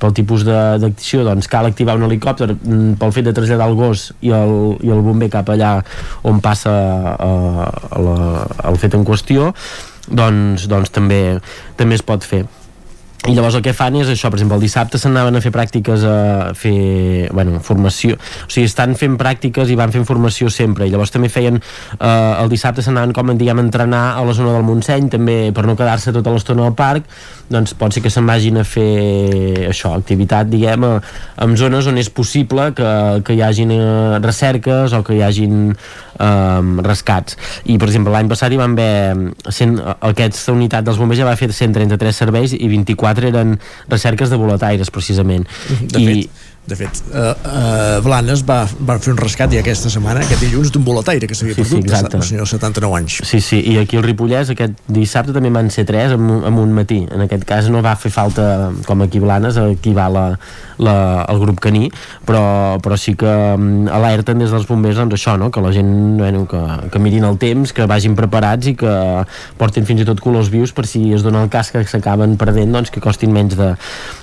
pel 0.00 0.16
tipus 0.16 0.46
d'acció 0.46 1.24
doncs 1.26 1.50
cal 1.50 1.68
activar 1.68 1.96
un 1.98 2.06
helicòpter 2.08 2.52
mm, 2.54 2.98
pel 3.00 3.14
fet 3.16 3.28
de 3.28 3.34
traslladar 3.36 3.70
el 3.70 3.78
gos 3.78 4.10
i 4.20 4.32
el, 4.34 4.56
i 4.84 4.92
el 4.94 5.04
bomber 5.04 5.30
cap 5.32 5.48
allà 5.52 5.78
on 6.28 6.42
passa 6.44 6.74
uh, 7.16 7.66
la, 8.04 8.18
el 8.70 8.80
fet 8.80 8.96
en 8.98 9.06
qüestió 9.08 9.52
doncs, 10.08 10.68
doncs 10.68 10.92
també, 10.94 11.38
també 11.76 11.98
es 11.98 12.04
pot 12.04 12.24
fer 12.24 12.46
i 13.26 13.34
llavors 13.34 13.56
el 13.58 13.64
que 13.66 13.74
fan 13.74 13.96
és 13.98 14.08
això, 14.12 14.30
per 14.30 14.38
exemple, 14.38 14.56
el 14.60 14.62
dissabte 14.62 14.98
s'anaven 15.00 15.36
a 15.36 15.40
fer 15.42 15.50
pràctiques 15.52 16.04
a 16.06 16.18
fer, 16.56 17.26
bueno, 17.34 17.58
formació, 17.64 18.14
o 18.14 18.50
sigui, 18.52 18.68
estan 18.70 18.94
fent 19.00 19.16
pràctiques 19.18 19.72
i 19.72 19.76
van 19.78 19.90
fent 19.92 20.06
formació 20.08 20.52
sempre, 20.54 20.86
i 20.86 20.92
llavors 20.92 21.10
també 21.12 21.28
feien, 21.32 21.58
eh, 21.98 22.12
el 22.38 22.52
dissabte 22.52 22.84
s'anaven 22.84 23.12
com, 23.16 23.34
diguem, 23.34 23.58
a 23.58 23.66
entrenar 23.66 24.04
a 24.14 24.22
la 24.24 24.36
zona 24.38 24.54
del 24.54 24.64
Montseny, 24.68 25.10
també 25.10 25.38
per 25.52 25.66
no 25.66 25.76
quedar-se 25.76 26.14
tota 26.14 26.32
l'estona 26.32 26.68
al 26.70 26.78
parc, 26.78 27.10
doncs 27.52 27.74
pot 27.78 27.94
ser 27.94 28.02
que 28.04 28.12
se'n 28.12 28.28
vagin 28.28 28.60
a 28.60 28.64
fer 28.68 29.68
això, 29.68 29.92
activitat, 29.96 30.48
diguem, 30.50 30.86
a, 30.86 30.92
en 31.44 31.56
zones 31.60 31.88
on 31.90 31.98
és 32.00 32.10
possible 32.12 32.70
que, 32.76 32.90
que 33.26 33.36
hi 33.36 33.42
hagin 33.44 33.74
eh, 33.74 34.18
recerques 34.24 34.94
o 34.96 35.02
que 35.06 35.18
hi 35.18 35.22
hagin 35.26 35.72
eh, 35.72 36.82
rescats. 36.86 37.38
I, 37.66 37.76
per 37.76 37.90
exemple, 37.90 38.14
l'any 38.14 38.30
passat 38.30 38.54
hi 38.54 38.60
van 38.60 38.78
haver, 38.78 39.32
cent, 39.52 39.78
aquesta 40.12 40.54
unitat 40.54 40.86
dels 40.86 41.00
bombers 41.00 41.20
ja 41.20 41.28
va 41.28 41.36
fer 41.40 41.50
133 41.52 42.24
serveis 42.24 42.54
i 42.54 42.66
24 42.68 43.08
quatre 43.08 43.30
eren 43.32 43.56
recerques 43.88 44.30
de 44.30 44.36
boletaires, 44.36 44.90
precisament. 44.90 45.46
De 45.80 46.00
I, 46.00 46.06
fet, 46.06 46.46
de 46.68 46.76
fet, 46.76 47.00
uh, 47.08 47.32
uh, 47.32 48.00
Blanes 48.04 48.42
va, 48.44 48.58
va 48.84 48.98
fer 49.00 49.14
un 49.14 49.18
rescat 49.18 49.52
ja 49.54 49.62
aquesta 49.62 49.88
setmana, 49.92 50.20
aquest 50.26 50.42
dilluns, 50.44 50.68
d'un 50.74 50.84
boletaire 50.84 51.28
que 51.28 51.36
s'havia 51.36 51.56
sí, 51.56 51.62
perdut, 51.62 51.80
sí, 51.80 51.88
exacte. 51.88 52.18
un 52.20 52.26
senyor 52.28 52.48
79 52.50 52.98
anys. 52.98 53.20
Sí, 53.24 53.40
sí, 53.44 53.60
i 53.72 53.78
aquí 53.80 53.96
al 53.96 54.04
Ripollès 54.04 54.52
aquest 54.52 54.76
dissabte 54.92 55.32
també 55.32 55.48
van 55.54 55.70
ser 55.72 55.86
tres 55.88 56.12
en, 56.12 56.26
en 56.50 56.58
un 56.60 56.74
matí. 56.76 57.00
En 57.08 57.24
aquest 57.24 57.46
cas 57.48 57.70
no 57.72 57.80
va 57.84 57.94
fer 57.96 58.12
falta, 58.12 58.68
com 58.84 59.04
aquí 59.06 59.22
Blanes, 59.22 59.56
aquí 59.62 59.94
va 59.96 60.10
la, 60.12 60.24
la, 60.76 60.96
el 61.32 61.40
grup 61.40 61.62
caní, 61.64 61.88
però, 62.28 62.42
però 62.84 62.98
sí 63.00 63.16
que 63.18 63.32
um, 63.56 63.88
alerten 63.88 64.44
des 64.44 64.52
dels 64.52 64.68
bombers 64.68 65.00
doncs 65.00 65.16
això, 65.16 65.38
no? 65.40 65.48
que 65.54 65.64
la 65.64 65.72
gent 65.72 65.90
bueno, 66.20 66.44
que, 66.50 66.60
que 66.92 67.02
mirin 67.02 67.24
el 67.30 67.40
temps, 67.40 67.72
que 67.72 67.88
vagin 67.88 68.16
preparats 68.18 68.68
i 68.68 68.76
que 68.76 68.94
portin 69.56 69.88
fins 69.88 70.04
i 70.04 70.08
tot 70.08 70.20
colors 70.20 70.52
vius 70.52 70.76
per 70.76 70.84
si 70.90 71.06
es 71.16 71.24
dona 71.24 71.46
el 71.46 71.52
cas 71.52 71.72
que 71.72 71.86
s'acaben 71.88 72.36
perdent, 72.36 72.76
doncs 72.76 72.92
que 72.92 73.00
costin 73.00 73.32
menys 73.32 73.56
de, 73.56 73.72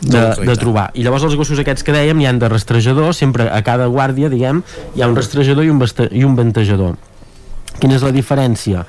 de, 0.05 0.13
de, 0.13 0.45
de 0.45 0.57
trobar. 0.61 0.91
I 0.93 1.05
llavors 1.05 1.25
els 1.25 1.37
gossos 1.39 1.65
aquests 1.65 1.85
que 1.85 1.95
dèiem 1.95 2.21
hi 2.21 2.29
han 2.35 2.43
de 2.43 2.51
rastrejador, 2.51 3.15
sempre 3.15 3.49
a 3.49 3.63
cada 3.63 3.87
guàrdia, 3.87 4.29
diguem, 4.29 4.61
hi 4.95 5.01
ha 5.01 5.09
un 5.09 5.15
rastrejador 5.17 5.65
i 5.65 5.71
un, 5.71 5.83
i 6.11 6.23
un 6.27 6.35
ventejador. 6.35 6.95
Quina 7.75 7.97
és 7.97 8.03
la 8.05 8.13
diferència? 8.15 8.85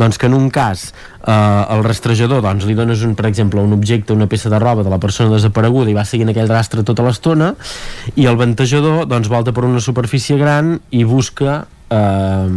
Doncs 0.00 0.16
que 0.16 0.28
en 0.30 0.34
un 0.36 0.46
cas 0.52 0.86
eh, 0.88 1.32
el 1.32 1.82
rastrejador 1.84 2.40
doncs, 2.44 2.64
li 2.64 2.76
dones 2.78 3.02
un, 3.04 3.12
per 3.18 3.26
exemple 3.28 3.60
un 3.60 3.74
objecte, 3.76 4.16
una 4.16 4.28
peça 4.30 4.52
de 4.52 4.60
roba 4.62 4.84
de 4.86 4.92
la 4.92 5.00
persona 5.02 5.34
desapareguda 5.34 5.92
i 5.92 5.96
va 5.96 6.06
seguint 6.08 6.32
aquell 6.32 6.48
rastre 6.48 6.84
tota 6.86 7.04
l'estona 7.04 7.52
i 8.16 8.24
el 8.30 8.40
ventejador 8.40 9.04
doncs, 9.10 9.28
volta 9.28 9.52
per 9.52 9.66
una 9.68 9.82
superfície 9.84 10.38
gran 10.40 10.78
i 10.96 11.04
busca 11.04 11.66
eh, 11.92 12.48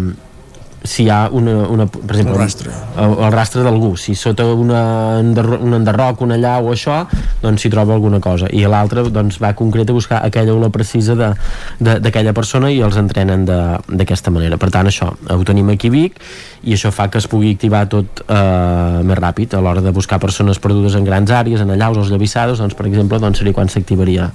si 0.84 1.06
hi 1.06 1.10
ha 1.10 1.30
una, 1.32 1.56
una 1.72 1.86
per 1.88 2.18
exemple, 2.18 2.34
el 2.36 2.40
rastre, 2.40 2.72
el, 3.00 3.16
el 3.26 3.32
rastre 3.32 3.64
d'algú. 3.64 3.94
Si 3.98 4.16
sota 4.20 4.46
una, 4.46 4.84
un 5.20 5.78
enderroc, 5.80 6.22
una 6.26 6.38
llau 6.38 6.70
o 6.70 6.74
això, 6.76 7.04
doncs 7.42 7.64
s'hi 7.64 7.72
troba 7.72 7.96
alguna 7.96 8.20
cosa. 8.24 8.50
I 8.52 8.66
l'altre 8.68 9.06
doncs, 9.08 9.40
va 9.42 9.54
concret 9.58 9.90
a 9.90 9.96
buscar 9.96 10.20
aquella 10.28 10.56
olor 10.56 10.74
precisa 10.76 11.16
d'aquella 11.16 12.34
persona 12.36 12.72
i 12.72 12.82
els 12.84 13.00
entrenen 13.00 13.48
d'aquesta 13.48 14.34
manera. 14.36 14.60
Per 14.60 14.70
tant 14.74 14.92
això, 14.92 15.14
ho 15.14 15.44
tenim 15.48 15.72
aquí 15.74 15.92
a 15.92 15.96
Vic 15.96 16.20
i 16.64 16.76
això 16.76 16.92
fa 16.96 17.10
que 17.12 17.20
es 17.20 17.28
pugui 17.32 17.54
activar 17.56 17.86
tot 17.92 18.24
eh, 18.28 19.00
més 19.04 19.20
ràpid 19.20 19.56
a 19.56 19.64
l'hora 19.64 19.84
de 19.84 19.92
buscar 19.96 20.20
persones 20.20 20.60
perdudes 20.64 20.96
en 21.00 21.08
grans 21.08 21.32
àrees, 21.32 21.64
en 21.64 21.74
allaus 21.76 22.00
o 22.00 22.06
llavissades 22.08 22.60
doncs 22.60 22.76
per 22.76 22.88
exemple 22.88 23.20
doncs 23.24 23.44
seria 23.44 23.56
quan 23.56 23.72
s'activaria 23.72 24.30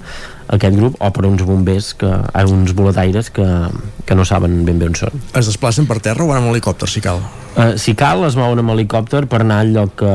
aquest 0.49 0.75
grup 0.75 0.97
o 0.99 1.09
per 1.13 1.25
uns 1.29 1.43
bombers 1.45 1.93
que, 1.99 2.09
eh, 2.09 2.45
uns 2.45 2.73
boletaires 2.75 3.29
que, 3.29 3.45
que 4.05 4.17
no 4.17 4.25
saben 4.25 4.63
ben 4.65 4.79
bé 4.81 4.89
on 4.89 4.97
són. 4.97 5.21
Es 5.37 5.49
desplacen 5.51 5.87
per 5.89 5.99
terra 6.05 6.25
o 6.25 6.29
van 6.31 6.41
amb 6.41 6.51
helicòpter, 6.53 6.89
si 6.89 7.03
cal? 7.05 7.21
Uh, 7.55 7.75
si 7.81 7.95
cal, 7.97 8.23
es 8.27 8.37
mouen 8.39 8.61
amb 8.61 8.73
helicòpter 8.75 9.25
per 9.29 9.43
anar 9.43 9.61
al 9.63 9.73
lloc 9.75 9.95
que, 10.01 10.13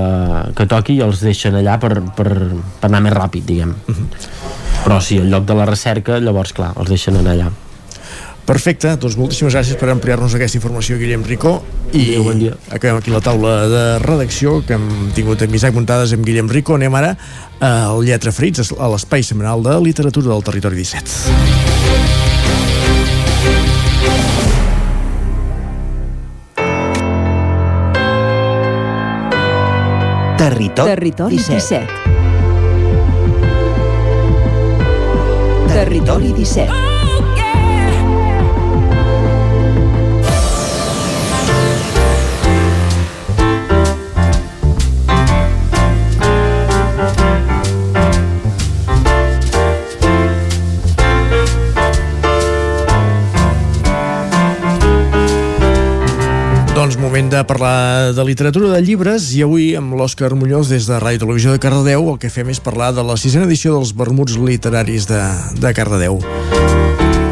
que 0.56 0.66
toqui 0.70 0.98
i 0.98 1.05
els 1.06 1.23
deixen 1.24 1.59
allà 1.59 1.78
per, 1.82 1.98
per, 2.16 2.31
per 2.81 2.90
anar 2.90 3.02
més 3.06 3.15
ràpid, 3.15 3.47
diguem. 3.47 3.74
Uh 3.86 3.93
mhm. 3.93 4.06
-huh. 4.06 4.43
Però 4.85 5.01
si 5.01 5.15
sí, 5.15 5.19
el 5.19 5.31
lloc 5.31 5.47
de 5.47 5.55
la 5.55 5.65
recerca, 5.65 6.19
llavors, 6.19 6.52
clar, 6.52 6.74
els 6.77 6.89
deixen 6.89 7.16
anar 7.16 7.32
allà. 7.32 7.51
Perfecte, 8.45 8.91
doncs 9.01 9.16
moltíssimes 9.16 9.55
gràcies 9.57 9.79
per 9.81 9.89
ampliar-nos 9.89 10.35
aquesta 10.37 10.59
informació, 10.59 10.99
Guillem 11.01 11.23
Rico. 11.25 11.62
I 11.97 12.19
bon 12.21 12.39
dia. 12.43 12.53
acabem 12.69 12.99
aquí 12.99 13.11
la 13.11 13.23
taula 13.25 13.69
de 13.71 13.99
redacció 14.03 14.61
que 14.66 14.75
hem 14.77 15.12
tingut 15.16 15.41
amb 15.47 15.55
Isaac 15.57 15.73
Muntades 15.73 16.12
amb 16.12 16.27
Guillem 16.27 16.51
Rico. 16.53 16.75
Anem 16.77 16.95
ara 16.95 17.16
al 17.65 18.05
Lletra 18.05 18.33
Ferits, 18.37 18.75
a 18.77 18.89
l'espai 18.93 19.23
setmanal 19.25 19.62
de 19.65 19.81
literatura 19.81 20.29
del 20.29 20.45
territori 20.45 20.77
17. 20.77 21.55
Territori, 30.37 30.91
Territori 30.91 31.37
17. 31.37 31.55
17. 31.65 32.12
Territori 35.73 36.33
17. 36.33 36.95
Moment 57.15 57.31
de 57.31 57.45
parlar 57.45 58.12
de 58.12 58.24
literatura 58.27 58.73
de 58.74 58.81
llibres 58.82 59.28
i 59.39 59.45
avui 59.45 59.69
amb 59.78 59.93
l'Òscar 59.95 60.32
Muñoz 60.35 60.66
des 60.73 60.89
de 60.91 60.97
Ràdio 60.99 61.20
Televisió 61.23 61.53
de 61.55 61.61
Cardedeu 61.62 62.09
el 62.11 62.16
que 62.19 62.27
fem 62.27 62.49
és 62.51 62.59
parlar 62.59 62.89
de 62.97 63.05
la 63.07 63.15
sisena 63.15 63.47
edició 63.47 63.77
dels 63.77 63.93
Vermuts 63.95 64.35
Literaris 64.35 65.07
de, 65.07 65.20
de 65.62 65.70
Cardedeu. 65.78 66.19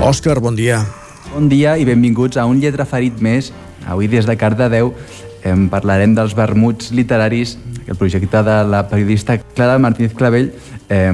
Òscar, 0.06 0.38
bon 0.38 0.54
dia. 0.54 0.84
Bon 1.32 1.50
dia 1.50 1.74
i 1.82 1.88
benvinguts 1.88 2.38
a 2.38 2.46
un 2.46 2.62
lletra 2.62 2.86
ferit 2.86 3.18
més. 3.18 3.50
Avui 3.90 4.06
des 4.06 4.28
de 4.28 4.38
Cardedeu 4.38 4.92
em 5.42 5.66
parlarem 5.72 6.14
dels 6.14 6.36
Vermuts 6.38 6.94
Literaris, 6.94 7.56
el 7.88 7.98
projecte 7.98 8.44
de 8.46 8.58
la 8.62 8.84
periodista 8.86 9.40
Clara 9.42 9.82
Martínez 9.82 10.14
Clavell 10.14 10.52
eh, 10.86 11.10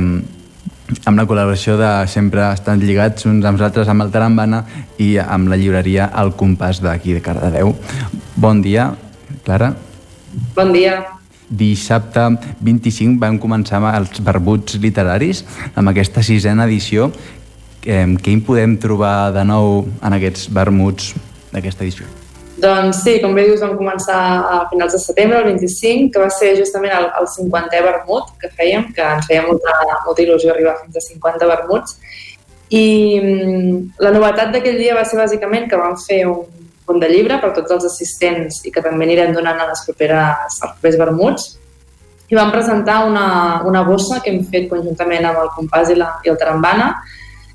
amb 1.05 1.19
la 1.19 1.27
col·laboració 1.28 1.77
de 1.78 1.90
sempre 2.09 2.47
estan 2.52 2.81
lligats 2.81 3.27
uns 3.28 3.44
amb 3.44 3.59
els 3.59 3.65
altres 3.66 3.90
amb 3.93 4.05
el 4.05 4.12
Tarambana 4.15 4.62
i 5.02 5.15
amb 5.20 5.51
la 5.51 5.59
llibreria 5.60 6.09
El 6.23 6.32
Compàs 6.39 6.81
d'aquí 6.85 7.16
de 7.16 7.23
Cardedeu. 7.24 7.74
Bon 8.36 8.62
dia, 8.65 8.90
Clara. 9.44 9.74
Bon 10.56 10.73
dia. 10.73 11.01
Dissabte 11.48 12.27
25 12.60 13.16
vam 13.20 13.39
començar 13.40 13.81
els 13.94 14.20
verbuts 14.24 14.77
literaris 14.82 15.44
amb 15.74 15.93
aquesta 15.93 16.23
sisena 16.23 16.69
edició. 16.69 17.10
Eh, 17.85 18.05
què 18.20 18.35
hi 18.35 18.40
podem 18.44 18.77
trobar 18.81 19.32
de 19.32 19.44
nou 19.48 19.86
en 20.02 20.16
aquests 20.19 20.48
vermuts 20.52 21.15
d'aquesta 21.52 21.86
edició? 21.86 22.18
Doncs 22.59 23.05
sí, 23.05 23.18
com 23.22 23.36
bé 23.36 23.44
dius, 23.47 23.60
vam 23.62 23.76
començar 23.78 24.18
a 24.18 24.55
finals 24.72 24.97
de 24.97 24.98
setembre, 24.98 25.39
el 25.39 25.52
25, 25.52 26.10
que 26.14 26.22
va 26.22 26.30
ser 26.35 26.56
justament 26.59 26.94
el, 26.97 27.05
el 27.20 27.28
50è 27.30 27.82
vermut 27.85 28.32
que 28.40 28.51
fèiem, 28.51 28.89
que 28.97 29.05
ens 29.05 29.28
feia 29.30 29.44
molta, 29.47 29.74
molta 30.06 30.24
il·lusió 30.24 30.51
arribar 30.51 30.74
fins 30.80 30.98
a 30.98 31.05
50 31.05 31.47
vermuts. 31.47 31.94
I 32.74 32.86
mm, 33.20 33.76
la 34.02 34.10
novetat 34.12 34.51
d'aquell 34.52 34.80
dia 34.80 34.97
va 34.97 35.05
ser 35.06 35.20
bàsicament 35.20 35.68
que 35.70 35.78
vam 35.78 35.94
fer 36.02 36.24
un 36.26 36.48
punt 36.89 36.98
de 36.98 37.10
llibre 37.12 37.36
per 37.39 37.52
tots 37.55 37.76
els 37.76 37.86
assistents 37.86 38.59
i 38.66 38.72
que 38.74 38.82
també 38.82 39.06
anirem 39.06 39.36
donant 39.36 39.60
a 39.62 39.68
les 39.70 39.85
properes, 39.86 40.59
als 40.59 40.74
propers 40.74 40.98
vermuts. 40.98 41.47
I 42.28 42.36
vam 42.36 42.51
presentar 42.52 43.05
una, 43.06 43.28
una 43.68 43.85
bossa 43.86 44.18
que 44.24 44.35
hem 44.35 44.43
fet 44.51 44.66
conjuntament 44.72 45.30
amb 45.30 45.44
el 45.44 45.52
Compàs 45.55 45.94
i, 45.94 46.01
la, 46.01 46.10
i 46.26 46.32
el 46.32 46.40
Tarambana, 46.40 46.90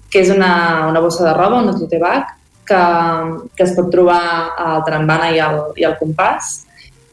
que 0.07 0.23
és 0.23 0.31
una, 0.31 0.53
una 0.87 1.03
bossa 1.03 1.27
de 1.27 1.35
roba, 1.35 1.59
un 1.59 1.75
tote 1.75 1.99
bag, 1.99 2.31
que, 2.73 3.47
que 3.55 3.65
es 3.67 3.73
pot 3.77 3.89
trobar 3.93 4.21
al 4.57 4.83
Trambana 4.87 5.31
i 5.33 5.41
al, 5.43 5.59
i 5.77 5.85
al 5.87 5.97
Compàs. 6.01 6.53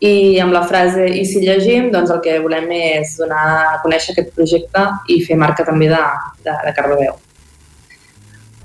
I 0.01 0.41
amb 0.41 0.55
la 0.57 0.63
frase 0.65 1.05
i 1.13 1.27
si 1.29 1.43
llegim, 1.45 1.91
doncs 1.93 2.13
el 2.15 2.23
que 2.25 2.39
volem 2.41 2.71
és 2.73 3.19
donar 3.21 3.43
a 3.75 3.81
conèixer 3.83 4.15
aquest 4.15 4.31
projecte 4.37 4.87
i 5.13 5.19
fer 5.27 5.37
marca 5.37 5.67
també 5.67 5.91
de, 5.91 6.05
de, 6.47 6.55
de 6.65 6.73
Cardedeu. 6.77 7.19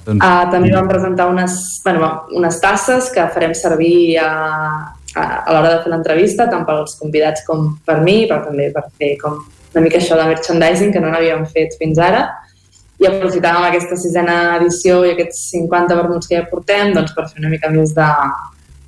Doncs... 0.06 0.22
Uh, 0.22 0.46
també 0.54 0.70
vam 0.72 0.88
presentar 0.88 1.26
unes, 1.32 1.58
bueno, 1.84 2.12
unes 2.40 2.62
tasses 2.64 3.10
que 3.12 3.26
farem 3.34 3.56
servir 3.58 4.16
a, 4.22 4.30
a, 5.18 5.26
a 5.26 5.52
l'hora 5.52 5.74
de 5.74 5.84
fer 5.84 5.92
l'entrevista, 5.92 6.48
tant 6.52 6.64
pels 6.68 6.96
convidats 7.02 7.44
com 7.48 7.74
per 7.84 8.00
mi, 8.06 8.22
però 8.30 8.40
també 8.46 8.70
per 8.72 8.86
fer 8.96 9.16
com 9.20 9.42
una 9.76 9.84
mica 9.84 10.00
això 10.00 10.16
de 10.16 10.30
merchandising 10.30 10.94
que 10.94 11.02
no 11.04 11.12
n'havíem 11.12 11.44
fet 11.52 11.76
fins 11.82 12.00
ara 12.00 12.30
i 13.06 13.12
aprofitàvem 13.12 13.68
aquesta 13.70 13.98
sisena 14.00 14.36
edició 14.58 15.04
i 15.06 15.14
aquests 15.14 15.46
50 15.54 15.98
vermuts 16.02 16.30
que 16.30 16.40
ja 16.40 16.50
portem 16.50 16.94
doncs, 16.96 17.14
per 17.16 17.28
fer 17.30 17.42
una 17.44 17.54
mica 17.54 17.70
més 17.74 17.94
de, 17.96 18.10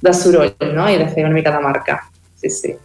de 0.04 0.14
soroll 0.18 0.54
no? 0.74 0.90
i 0.90 0.98
de 0.98 1.08
fer 1.14 1.26
una 1.28 1.36
mica 1.38 1.54
de 1.54 1.62
marca. 1.64 2.02
Sí, 2.42 2.52
sí. 2.54 2.76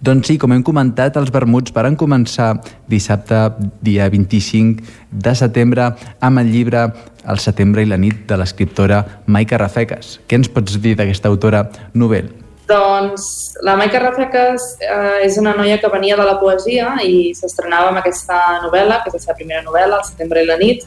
Doncs 0.00 0.30
sí, 0.30 0.38
com 0.40 0.54
hem 0.54 0.62
comentat, 0.64 1.18
els 1.20 1.32
vermuts 1.32 1.74
varen 1.76 1.96
començar 2.00 2.54
dissabte, 2.88 3.42
dia 3.84 4.08
25 4.08 4.86
de 5.12 5.34
setembre, 5.36 5.90
amb 6.20 6.40
el 6.40 6.52
llibre 6.54 6.88
El 7.28 7.36
setembre 7.36 7.82
i 7.84 7.88
la 7.88 7.98
nit 8.00 8.22
de 8.30 8.38
l'escriptora 8.40 9.02
Maica 9.28 9.58
Rafeques. 9.60 10.22
Què 10.24 10.40
ens 10.40 10.48
pots 10.48 10.80
dir 10.80 10.94
d'aquesta 10.96 11.28
autora 11.28 11.66
novel·la? 11.92 12.49
Doncs 12.70 13.26
la 13.66 13.74
Maica 13.78 13.98
Rafeques 14.02 14.66
eh, 14.84 15.26
és 15.26 15.36
una 15.42 15.56
noia 15.58 15.80
que 15.82 15.90
venia 15.90 16.16
de 16.18 16.26
la 16.28 16.38
poesia 16.38 16.94
i 17.02 17.34
s'estrenava 17.34 17.90
amb 17.90 18.00
aquesta 18.00 18.38
novel·la, 18.62 19.02
que 19.02 19.10
és 19.10 19.18
la 19.18 19.22
seva 19.26 19.38
primera 19.40 19.64
novel·la, 19.66 19.98
El 19.98 20.08
setembre 20.12 20.44
i 20.44 20.48
la 20.48 20.58
nit, 20.60 20.86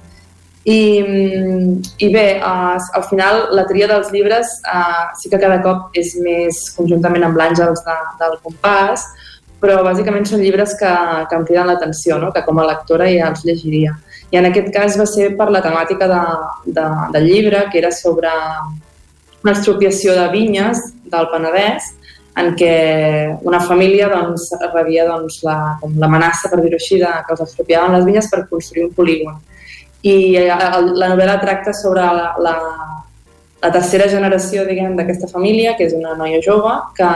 i, 0.64 0.80
i 2.00 2.08
bé, 2.14 2.40
uh, 2.40 2.80
al 2.96 3.04
final 3.10 3.50
la 3.52 3.66
tria 3.68 3.88
dels 3.92 4.14
llibres 4.14 4.48
uh, 4.64 5.12
sí 5.20 5.28
que 5.28 5.40
cada 5.42 5.60
cop 5.66 5.98
és 6.00 6.14
més 6.24 6.62
conjuntament 6.78 7.26
amb 7.28 7.40
l'Àngels 7.40 7.84
de, 7.84 7.98
del 8.22 8.38
compàs, 8.46 9.04
però 9.60 9.82
bàsicament 9.84 10.24
són 10.28 10.44
llibres 10.44 10.78
que, 10.80 10.94
que 11.28 11.36
em 11.36 11.44
criden 11.48 11.68
l'atenció, 11.68 12.16
no? 12.20 12.32
que 12.36 12.44
com 12.48 12.60
a 12.60 12.68
lectora 12.68 13.10
ja 13.12 13.28
els 13.32 13.44
llegiria. 13.48 13.98
I 14.32 14.40
en 14.40 14.48
aquest 14.50 14.72
cas 14.76 14.96
va 15.00 15.08
ser 15.08 15.34
per 15.40 15.50
la 15.52 15.62
temàtica 15.64 16.08
de, 16.08 16.24
de, 16.80 16.88
del 17.16 17.28
llibre, 17.28 17.66
que 17.72 17.80
era 17.84 17.92
sobre 17.96 18.32
una 19.44 19.54
expropiació 19.54 20.16
de 20.18 20.28
vinyes 20.32 20.82
del 21.12 21.30
Penedès, 21.32 21.92
en 22.40 22.56
què 22.58 22.74
una 23.46 23.60
família 23.62 24.08
doncs, 24.10 24.50
rebia 24.74 25.06
doncs, 25.06 25.42
l'amenaça, 25.46 26.50
per 26.50 26.64
dir-ho 26.64 26.80
així, 26.80 26.98
de, 27.02 27.12
que 27.28 27.36
els 27.36 27.44
expropiaven 27.46 27.94
les 27.98 28.08
vinyes 28.08 28.30
per 28.32 28.48
construir 28.50 28.88
un 28.88 28.96
polígon 28.98 29.42
i 30.04 30.36
eh, 30.36 30.48
la 30.50 31.10
novel·la 31.14 31.38
tracta 31.40 31.74
sobre 31.74 32.04
la, 32.04 32.34
la, 32.44 32.56
la 33.64 33.72
tercera 33.72 34.10
generació 34.12 34.66
d'aquesta 34.68 35.30
família, 35.32 35.78
que 35.78 35.88
és 35.88 35.96
una 35.96 36.16
noia 36.20 36.42
jove, 36.44 36.74
que 36.98 37.12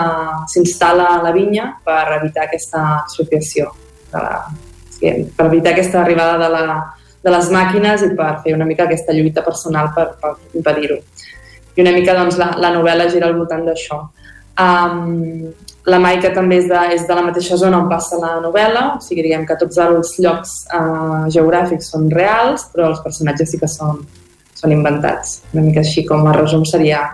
s'instal·la 0.53 1.09
a 1.17 1.23
la 1.25 1.33
vinya 1.35 1.73
per 1.83 2.05
evitar 2.21 2.45
aquesta 2.47 2.83
expropiació, 3.03 3.73
de 4.13 4.23
la, 4.23 4.37
per 5.01 5.49
evitar 5.49 5.73
aquesta 5.73 6.01
arribada 6.01 6.37
de, 6.45 6.49
la, 6.53 6.77
de 7.27 7.35
les 7.35 7.51
màquines 7.51 8.07
i 8.07 8.13
per 8.15 8.31
fer 8.45 8.55
una 8.55 8.69
mica 8.69 8.87
aquesta 8.87 9.15
lluita 9.17 9.43
personal 9.43 9.91
per, 9.95 10.07
per 10.21 10.37
impedir-ho. 10.55 11.01
I 11.77 11.85
una 11.85 11.93
mica 11.93 12.17
doncs, 12.17 12.37
la, 12.41 12.51
la 12.57 12.73
novel·la 12.73 13.07
gira 13.13 13.29
al 13.29 13.37
voltant 13.37 13.63
d'això. 13.67 14.01
Um, 14.57 15.51
la 15.87 15.99
Maica 16.03 16.33
també 16.35 16.57
és 16.59 16.67
de, 16.67 16.79
és 16.97 17.05
de 17.07 17.15
la 17.15 17.23
mateixa 17.23 17.55
zona 17.59 17.79
on 17.79 17.87
passa 17.87 18.19
la 18.19 18.33
novel·la, 18.43 18.83
o 18.97 19.03
sigui, 19.03 19.23
diguem 19.23 19.45
que 19.47 19.55
tots 19.59 19.77
els 19.79 20.15
llocs 20.19 20.55
eh, 20.75 21.29
geogràfics 21.31 21.93
són 21.93 22.09
reals, 22.11 22.65
però 22.73 22.89
els 22.91 22.99
personatges 23.05 23.53
sí 23.53 23.59
que 23.61 23.69
són, 23.71 24.01
són 24.57 24.73
inventats. 24.75 25.37
Una 25.53 25.63
mica 25.69 25.85
així 25.85 26.03
com 26.09 26.27
a 26.27 26.35
resum 26.35 26.65
seria, 26.67 27.05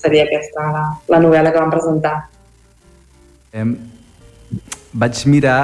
seria 0.00 0.24
aquesta 0.24 0.64
la, 0.72 0.84
la 1.12 1.20
novel·la 1.26 1.52
que 1.52 1.60
vam 1.60 1.74
presentar. 1.74 2.14
Eh, 3.52 3.68
vaig 5.04 5.24
mirar, 5.28 5.58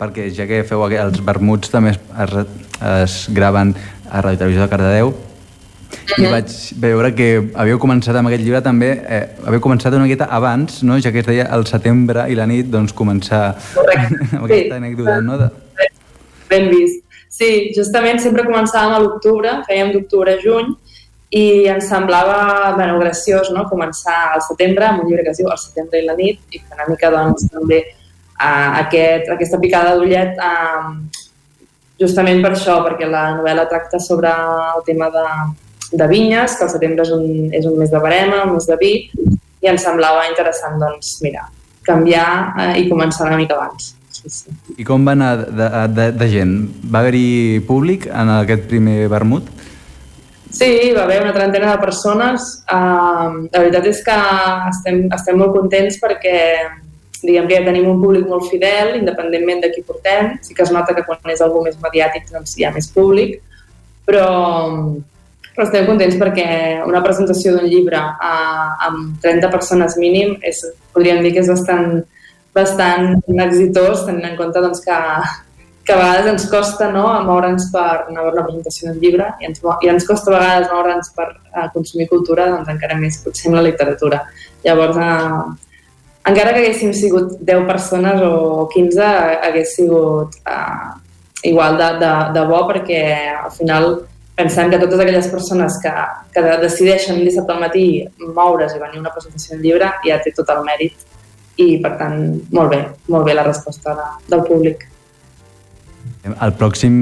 perquè 0.00 0.30
ja 0.32 0.48
que 0.48 0.64
feu 0.64 0.88
els 0.88 1.20
vermuts 1.28 1.74
també 1.74 1.92
es, 1.92 2.00
es, 2.24 2.36
es 2.88 3.22
graven 3.36 3.76
a 4.08 4.24
Radio 4.24 4.46
Televisió 4.46 4.64
de 4.64 4.72
Cardedeu, 4.72 5.12
i 6.16 6.28
vaig 6.32 6.54
veure 6.80 7.10
que 7.16 7.28
havíeu 7.60 7.78
començat 7.82 8.16
amb 8.16 8.30
aquest 8.30 8.44
llibre 8.44 8.62
també, 8.64 8.90
eh, 9.04 9.24
havíeu 9.44 9.60
començat 9.64 9.92
una 9.92 10.06
miqueta 10.06 10.28
abans, 10.38 10.80
no? 10.82 10.96
ja 11.04 11.12
que 11.12 11.20
es 11.20 11.28
deia 11.28 11.48
el 11.54 11.66
setembre 11.68 12.24
i 12.32 12.38
la 12.38 12.46
nit, 12.48 12.70
doncs 12.72 12.96
començar 12.96 13.42
amb 14.38 14.46
aquesta 14.46 14.62
sí. 14.64 14.78
anècdota, 14.78 15.20
no? 15.26 15.38
De... 15.42 15.50
Ben 16.48 16.70
vist. 16.72 17.04
Sí, 17.28 17.70
justament 17.76 18.18
sempre 18.24 18.46
començàvem 18.46 18.96
a 18.96 19.02
l'octubre, 19.04 19.58
fèiem 19.68 19.92
d'octubre 19.92 20.32
a 20.34 20.40
juny, 20.42 20.72
i 21.30 21.68
ens 21.68 21.90
semblava 21.90 22.72
bueno, 22.74 22.96
graciós 23.02 23.50
no? 23.52 23.66
començar 23.68 24.32
al 24.32 24.40
setembre 24.46 24.86
amb 24.88 25.02
un 25.02 25.10
llibre 25.10 25.26
que 25.26 25.34
es 25.34 25.40
diu 25.42 25.50
El 25.52 25.60
setembre 25.60 26.00
i 26.00 26.06
la 26.06 26.16
nit 26.16 26.40
i 26.56 26.60
fer 26.62 26.78
una 26.78 26.86
mica 26.88 27.10
doncs, 27.12 27.44
també 27.52 27.82
uh, 27.84 28.80
aquest, 28.80 29.28
aquesta 29.36 29.60
picada 29.60 29.92
d'ullet 29.98 30.40
uh, 30.40 30.94
justament 32.00 32.40
per 32.40 32.54
això, 32.54 32.78
perquè 32.86 33.10
la 33.10 33.26
novel·la 33.36 33.68
tracta 33.68 34.00
sobre 34.00 34.32
el 34.32 34.84
tema 34.86 35.10
de, 35.12 35.26
de 35.92 36.08
vinyes, 36.08 36.56
que 36.58 36.66
el 36.66 36.72
setembre 36.72 37.06
és 37.06 37.12
un, 37.14 37.28
és 37.54 37.68
un 37.68 37.78
mes 37.80 37.90
de 37.92 38.00
barema, 38.02 38.42
un 38.46 38.56
mes 38.56 38.66
de 38.68 38.76
vi, 38.80 38.92
i 39.62 39.70
ens 39.70 39.84
semblava 39.86 40.26
interessant, 40.28 40.76
doncs, 40.80 41.16
mira, 41.24 41.46
canviar 41.86 42.28
eh, 42.60 42.74
i 42.82 42.88
començar 42.90 43.26
una 43.28 43.38
mica 43.40 43.56
abans. 43.56 43.94
Sí, 44.18 44.30
sí. 44.32 44.52
I 44.78 44.84
com 44.86 45.06
va 45.06 45.14
anar 45.14 45.32
de, 45.46 45.68
de, 45.94 46.10
de 46.18 46.28
gent? 46.30 46.54
Va 46.90 47.02
haver-hi 47.04 47.62
públic 47.68 48.08
en 48.10 48.34
aquest 48.40 48.66
primer 48.70 49.06
vermut? 49.12 49.48
Sí, 50.50 50.92
va 50.96 51.04
haver 51.04 51.20
una 51.22 51.34
trentena 51.34 51.70
de 51.74 51.80
persones. 51.82 52.48
Uh, 52.72 53.46
la 53.52 53.62
veritat 53.62 53.86
és 53.90 54.00
que 54.04 54.16
estem, 54.72 55.02
estem 55.14 55.38
molt 55.38 55.54
contents 55.54 55.98
perquè 56.00 56.38
diguem 57.18 57.48
que 57.48 57.58
ja 57.58 57.66
tenim 57.66 57.88
un 57.90 58.00
públic 58.00 58.26
molt 58.30 58.48
fidel, 58.50 58.94
independentment 58.98 59.62
de 59.64 59.72
qui 59.74 59.84
portem. 59.86 60.36
Sí 60.42 60.56
que 60.56 60.64
es 60.64 60.72
nota 60.74 60.94
que 60.96 61.04
quan 61.06 61.34
és 61.34 61.42
algú 61.44 61.62
més 61.66 61.78
mediàtic 61.82 62.30
doncs 62.32 62.56
hi 62.56 62.66
ha 62.66 62.72
més 62.74 62.88
públic, 62.94 63.38
però, 64.08 64.28
però 65.58 65.66
estem 65.66 65.88
contents 65.88 66.14
perquè 66.14 66.44
una 66.86 67.00
presentació 67.02 67.56
d'un 67.56 67.66
llibre 67.66 67.98
uh, 67.98 68.66
amb 68.86 69.16
30 69.24 69.48
persones 69.50 69.96
mínim 69.98 70.36
és, 70.46 70.60
podríem 70.94 71.18
dir 71.24 71.32
que 71.34 71.42
és 71.42 71.48
bastant, 71.50 71.96
bastant 72.54 73.16
exitós, 73.42 74.04
tenint 74.06 74.28
en 74.28 74.36
compte 74.38 74.60
doncs, 74.62 74.78
que, 74.84 74.98
que 75.82 75.96
a 75.96 75.98
vegades 75.98 76.28
ens 76.30 76.44
costa 76.52 76.92
no, 76.94 77.08
moure'ns 77.26 77.72
per 77.72 77.88
anar 77.88 78.20
a 78.20 78.26
veure 78.28 78.36
una 78.36 78.44
presentació 78.46 78.92
d'un 78.92 79.00
llibre 79.02 79.26
i 79.42 79.48
ens, 79.48 79.64
i 79.82 79.90
ens 79.90 80.06
costa 80.06 80.30
a 80.30 80.36
vegades 80.36 80.70
moure'ns 80.76 81.10
per 81.16 81.26
uh, 81.34 81.64
consumir 81.74 82.06
cultura, 82.12 82.46
doncs 82.52 82.70
encara 82.70 82.98
més 83.00 83.18
potser 83.24 83.48
amb 83.50 83.58
la 83.58 83.64
literatura. 83.66 84.20
Llavors, 84.62 85.00
uh, 85.02 85.88
encara 86.30 86.52
que 86.52 86.62
haguéssim 86.62 86.92
sigut 86.94 87.34
10 87.50 87.66
persones 87.66 88.22
o 88.22 88.68
15, 88.76 89.10
hagués 89.48 89.74
sigut 89.74 90.38
uh, 90.46 90.94
igual 91.42 91.82
de, 91.82 91.90
de, 92.04 92.12
de 92.38 92.46
bo 92.46 92.62
perquè 92.70 93.02
al 93.32 93.50
final 93.58 93.90
pensem 94.38 94.70
que 94.70 94.78
totes 94.78 95.00
aquelles 95.02 95.26
persones 95.32 95.80
que, 95.82 95.92
que 96.32 96.42
decideixen 96.62 97.18
dissabte 97.24 97.54
al 97.54 97.62
matí 97.64 97.86
moure's 98.20 98.76
i 98.76 98.82
venir 98.82 99.00
a 99.00 99.04
una 99.06 99.14
presentació 99.14 99.56
del 99.56 99.64
llibre 99.66 99.90
ja 100.04 100.20
té 100.22 100.32
tot 100.36 100.52
el 100.54 100.62
mèrit 100.66 101.08
i, 101.58 101.80
per 101.82 101.96
tant, 101.98 102.20
molt 102.54 102.70
bé, 102.70 102.78
molt 103.10 103.26
bé 103.26 103.34
la 103.34 103.42
resposta 103.48 103.96
de, 103.98 104.06
del 104.30 104.44
públic. 104.46 104.84
El 106.28 106.54
pròxim 106.60 106.94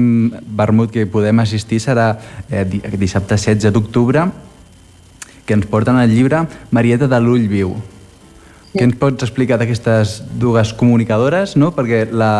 vermut 0.57 0.89
que 0.93 1.05
podem 1.09 1.43
assistir 1.43 1.77
serà 1.83 2.07
eh, 2.49 2.63
dissabte 2.97 3.37
16 3.37 3.73
d'octubre, 3.75 4.25
que 5.45 5.55
ens 5.55 5.69
porten 5.69 5.99
el 6.01 6.09
llibre 6.09 6.41
Marieta 6.73 7.09
de 7.11 7.21
l'Ull 7.21 7.45
Viu. 7.51 7.75
Sí. 7.77 8.79
Què 8.79 8.83
ens 8.87 8.97
pots 8.99 9.27
explicar 9.27 9.59
d'aquestes 9.61 10.17
dues 10.41 10.73
comunicadores? 10.79 11.53
No? 11.59 11.69
Perquè 11.75 12.07
la, 12.09 12.33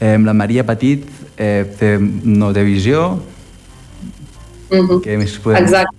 eh, 0.00 0.18
la 0.20 0.36
Maria 0.36 0.68
Petit 0.68 1.08
eh, 1.38 1.64
té, 1.80 1.96
no 1.98 2.52
té 2.52 2.66
visió, 2.68 3.08
Mm 4.70 4.84
-hmm. 4.86 5.00
Què 5.04 5.18
més 5.18 5.38
podem... 5.38 5.64
Exacte. 5.64 5.96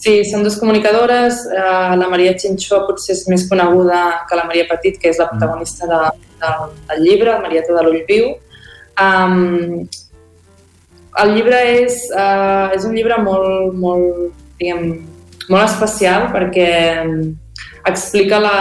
Sí, 0.00 0.24
són 0.24 0.42
dues 0.42 0.56
comunicadores. 0.56 1.42
Uh, 1.44 1.96
la 2.00 2.08
Maria 2.08 2.32
Xinxó 2.32 2.86
potser 2.86 3.14
és 3.14 3.26
més 3.28 3.48
coneguda 3.48 4.24
que 4.28 4.36
la 4.38 4.46
Maria 4.48 4.64
Petit, 4.68 4.96
que 5.00 5.10
és 5.10 5.18
la 5.18 5.28
protagonista 5.28 5.86
de, 5.86 6.00
de, 6.40 6.52
del 6.88 7.02
llibre, 7.04 7.38
Marieta 7.42 7.74
de 7.76 7.82
l'Ull 7.82 8.04
Viu. 8.08 8.30
Um, 8.96 9.84
el 11.20 11.34
llibre 11.34 11.58
és, 11.82 12.00
uh, 12.16 12.72
és 12.72 12.84
un 12.88 12.94
llibre 12.96 13.18
molt, 13.20 13.74
molt, 13.74 14.32
diguem, 14.60 15.04
molt 15.50 15.66
especial 15.66 16.30
perquè 16.32 16.70
explica 17.86 18.38
la, 18.42 18.56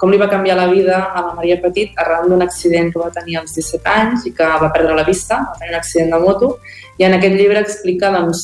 com 0.00 0.10
li 0.10 0.18
va 0.18 0.28
canviar 0.30 0.56
la 0.58 0.68
vida 0.70 1.02
a 1.14 1.22
la 1.22 1.34
Maria 1.36 1.60
Petit 1.62 1.98
arran 2.02 2.28
d'un 2.28 2.42
accident 2.42 2.90
que 2.92 3.02
va 3.02 3.10
tenir 3.14 3.38
als 3.40 3.54
17 3.54 3.90
anys 3.90 4.26
i 4.26 4.32
que 4.36 4.46
va 4.62 4.70
perdre 4.74 4.96
la 4.96 5.06
vista, 5.06 5.42
va 5.46 5.58
tenir 5.58 5.74
un 5.74 5.80
accident 5.80 6.14
de 6.14 6.22
moto, 6.22 6.56
i 6.98 7.06
en 7.06 7.16
aquest 7.16 7.36
llibre 7.38 7.62
explica 7.62 8.10
doncs, 8.14 8.42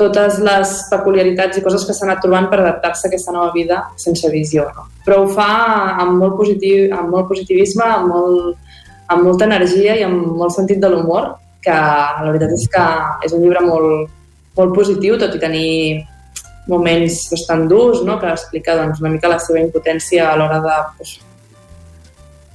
totes 0.00 0.38
les 0.44 0.70
peculiaritats 0.90 1.58
i 1.58 1.64
coses 1.64 1.84
que 1.84 1.94
s'ha 1.96 2.06
anat 2.06 2.22
trobant 2.24 2.48
per 2.48 2.60
adaptar-se 2.60 3.06
a 3.06 3.10
aquesta 3.10 3.34
nova 3.34 3.50
vida 3.52 3.82
sense 4.00 4.30
visió. 4.32 4.64
No? 4.76 4.86
Però 5.04 5.22
ho 5.22 5.28
fa 5.34 5.50
amb 6.00 6.16
molt, 6.22 6.38
positiu, 6.38 6.86
amb 6.96 7.12
molt 7.12 7.28
positivisme, 7.28 7.84
amb, 7.84 8.08
molt, 8.14 8.78
amb 9.12 9.26
molta 9.26 9.48
energia 9.50 9.98
i 9.98 10.06
amb 10.06 10.32
molt 10.40 10.56
sentit 10.56 10.80
de 10.80 10.88
l'humor, 10.92 11.34
que 11.60 11.76
la 11.76 12.30
veritat 12.30 12.54
és 12.56 12.64
que 12.72 12.86
és 13.26 13.36
un 13.36 13.44
llibre 13.44 13.60
molt, 13.66 14.08
molt 14.56 14.74
positiu, 14.76 15.18
tot 15.20 15.36
i 15.36 15.42
tenir 15.42 15.70
moments 16.70 17.26
bastant 17.32 17.66
durs, 17.70 18.04
no? 18.06 18.18
que 18.20 18.30
explica 18.30 18.76
doncs, 18.78 19.02
una 19.02 19.12
mica 19.12 19.30
la 19.32 19.40
seva 19.42 19.60
impotència 19.62 20.30
a 20.30 20.36
l'hora 20.38 20.60
de, 20.64 20.76
doncs, 20.98 21.18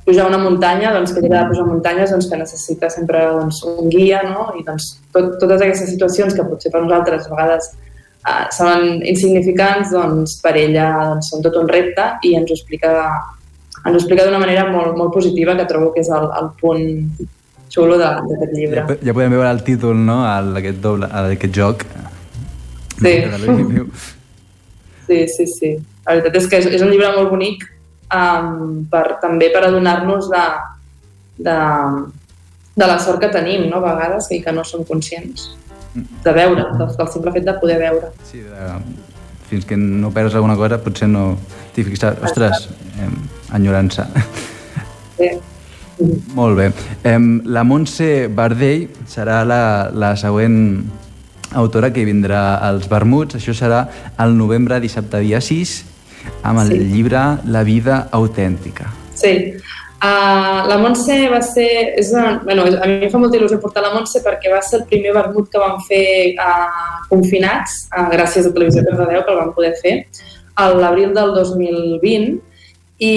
pujar 0.05 0.27
una 0.29 0.37
muntanya, 0.37 0.93
doncs 0.93 1.13
que 1.15 1.23
de 1.25 1.41
pujar 1.49 1.65
muntanyes, 1.65 2.11
doncs 2.13 2.29
que 2.29 2.37
necessita 2.37 2.89
sempre 2.93 3.25
doncs, 3.25 3.63
un 3.65 3.89
guia, 3.89 4.21
no? 4.27 4.51
I 4.59 4.63
doncs 4.67 4.91
tot, 5.11 5.35
totes 5.41 5.63
aquestes 5.65 5.89
situacions 5.95 6.35
que 6.37 6.45
potser 6.45 6.71
per 6.73 6.83
nosaltres 6.83 7.25
a 7.25 7.33
vegades 7.33 7.71
uh, 7.73 8.43
són 8.53 9.01
insignificants, 9.01 9.93
doncs 9.95 10.37
per 10.45 10.53
ella 10.61 10.91
doncs, 11.11 11.31
són 11.33 11.41
tot 11.45 11.57
un 11.61 11.71
repte 11.71 12.11
i 12.23 12.35
ens 12.37 12.53
ho 12.53 12.59
explica 12.59 12.91
ens 13.85 13.93
ho 13.93 13.97
explica 13.99 14.25
d'una 14.25 14.41
manera 14.41 14.65
molt, 14.69 14.93
molt 14.97 15.13
positiva 15.13 15.57
que 15.57 15.65
trobo 15.69 15.91
que 15.93 16.01
és 16.05 16.09
el, 16.13 16.29
el 16.39 16.51
punt 16.61 16.85
xulo 17.73 17.97
d'aquest 17.99 18.53
llibre. 18.53 18.85
Ja, 18.87 18.97
ja 19.09 19.13
podem 19.13 19.35
veure 19.35 19.51
el 19.51 19.61
títol, 19.65 19.97
no?, 20.07 20.21
al- 20.25 20.55
aquest, 20.61 20.79
doble, 20.81 21.09
aquest 21.09 21.53
joc. 21.53 21.85
Sí. 22.99 23.15
Sí. 25.05 25.19
Sí, 25.29 25.47
sí. 25.47 25.71
La 26.05 26.15
veritat 26.15 26.37
és 26.39 26.47
que 26.49 26.59
és, 26.61 26.69
és 26.77 26.83
un 26.85 26.91
llibre 26.93 27.11
molt 27.13 27.29
bonic 27.33 27.65
um, 28.13 28.85
per, 28.89 29.19
també 29.21 29.51
per 29.53 29.65
adonar-nos 29.67 30.29
de, 30.31 30.45
de, 31.45 31.57
de 32.75 32.87
la 32.89 32.97
sort 33.01 33.21
que 33.21 33.29
tenim, 33.33 33.67
no?, 33.69 33.81
a 33.81 33.93
vegades, 33.93 34.29
i 34.33 34.41
que 34.41 34.53
no 34.55 34.65
som 34.65 34.85
conscients 34.87 35.51
de 35.95 36.33
veure, 36.35 36.65
del, 36.75 36.89
del 36.97 37.11
simple 37.13 37.33
fet 37.35 37.45
de 37.47 37.53
poder 37.61 37.77
veure. 37.79 38.11
Sí, 38.27 38.41
de, 38.43 38.71
fins 39.49 39.65
que 39.69 39.77
no 39.77 40.11
perds 40.13 40.35
alguna 40.35 40.57
cosa 40.59 40.81
potser 40.83 41.07
no 41.11 41.35
t'hi 41.75 41.85
fixes. 41.87 42.17
Ostres, 42.25 42.69
eh, 42.99 43.09
enyorança. 43.55 44.07
Sí. 45.17 45.29
Molt 46.35 46.57
bé. 46.57 46.71
Em, 47.07 47.39
la 47.47 47.63
Montse 47.63 48.27
Bardell 48.27 48.89
serà 49.07 49.43
la, 49.47 49.91
la 49.95 50.15
següent 50.19 50.57
autora 51.53 51.91
que 51.93 52.05
vindrà 52.05 52.57
als 52.57 52.89
Vermuts. 52.89 53.35
Això 53.35 53.53
serà 53.53 53.85
el 54.19 54.37
novembre, 54.37 54.79
dissabte, 54.79 55.19
dia 55.19 55.41
6, 55.41 55.83
amb 56.43 56.59
el 56.59 56.71
Sí. 56.71 56.79
llibre 56.91 57.23
La 57.45 57.63
vida 57.63 58.07
autèntica. 58.11 58.91
Sí. 59.13 59.53
Uh, 59.95 60.67
la 60.67 60.77
Montse 60.77 61.29
va 61.31 61.41
ser... 61.41 61.93
És 61.97 62.11
una, 62.11 62.41
bueno, 62.43 62.65
a 62.65 62.87
mi 62.87 63.05
em 63.07 63.09
fa 63.09 63.17
molta 63.17 63.37
il·lusió 63.37 63.57
portar 63.61 63.81
la 63.81 63.93
Montse 63.93 64.21
perquè 64.21 64.51
va 64.51 64.61
ser 64.61 64.81
el 64.81 64.85
primer 64.89 65.13
vermut 65.15 65.47
que 65.49 65.61
vam 65.61 65.79
fer 65.87 66.35
uh, 66.35 67.05
confinats, 67.09 67.87
uh, 67.95 68.09
gràcies 68.11 68.45
a 68.45 68.51
Televisió 68.53 68.83
Cardedeu, 68.85 69.23
que 69.23 69.31
el 69.33 69.39
vam 69.39 69.53
poder 69.55 69.73
fer, 69.81 69.95
a 70.55 70.67
l'abril 70.75 71.15
del 71.15 71.33
2020, 71.33 72.35
i, 72.99 73.15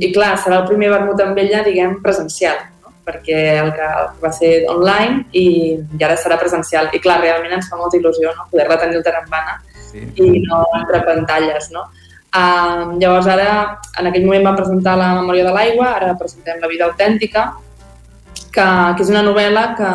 i 0.00 0.12
clar, 0.14 0.36
serà 0.40 0.62
el 0.62 0.68
primer 0.70 0.88
vermut 0.94 1.20
amb 1.22 1.38
ella, 1.38 1.64
diguem, 1.66 1.98
presencial? 2.02 2.62
Perquè 3.08 3.38
el 3.62 3.70
que, 3.76 3.88
va 4.22 4.30
ser 4.36 4.52
online 4.68 5.24
i, 5.32 5.46
i 5.80 6.04
ara 6.04 6.16
serà 6.20 6.36
presencial. 6.40 6.90
I 6.92 7.00
clar, 7.04 7.20
realment 7.24 7.56
ens 7.56 7.70
fa 7.70 7.78
molta 7.80 7.96
il·lusió 7.98 8.34
no? 8.36 8.48
poder-la 8.52 8.76
tenir 8.82 9.00
al 9.00 9.06
Tarambana 9.06 9.56
sí. 9.88 10.04
i 10.20 10.44
no 10.44 10.60
entre 10.82 11.02
pantalles, 11.06 11.70
no? 11.74 11.88
Uh, 12.28 12.98
llavors 13.00 13.26
ara, 13.32 13.52
en 13.98 14.10
aquell 14.10 14.26
moment 14.26 14.50
vam 14.50 14.58
presentar 14.58 14.98
la 15.00 15.14
Memòria 15.22 15.46
de 15.46 15.54
l'aigua, 15.56 15.94
ara 15.96 16.12
presentem 16.20 16.60
La 16.60 16.68
vida 16.68 16.84
autèntica, 16.84 17.46
que, 18.52 18.66
que 18.66 19.04
és 19.06 19.12
una 19.12 19.24
novel·la 19.24 19.64
que, 19.78 19.92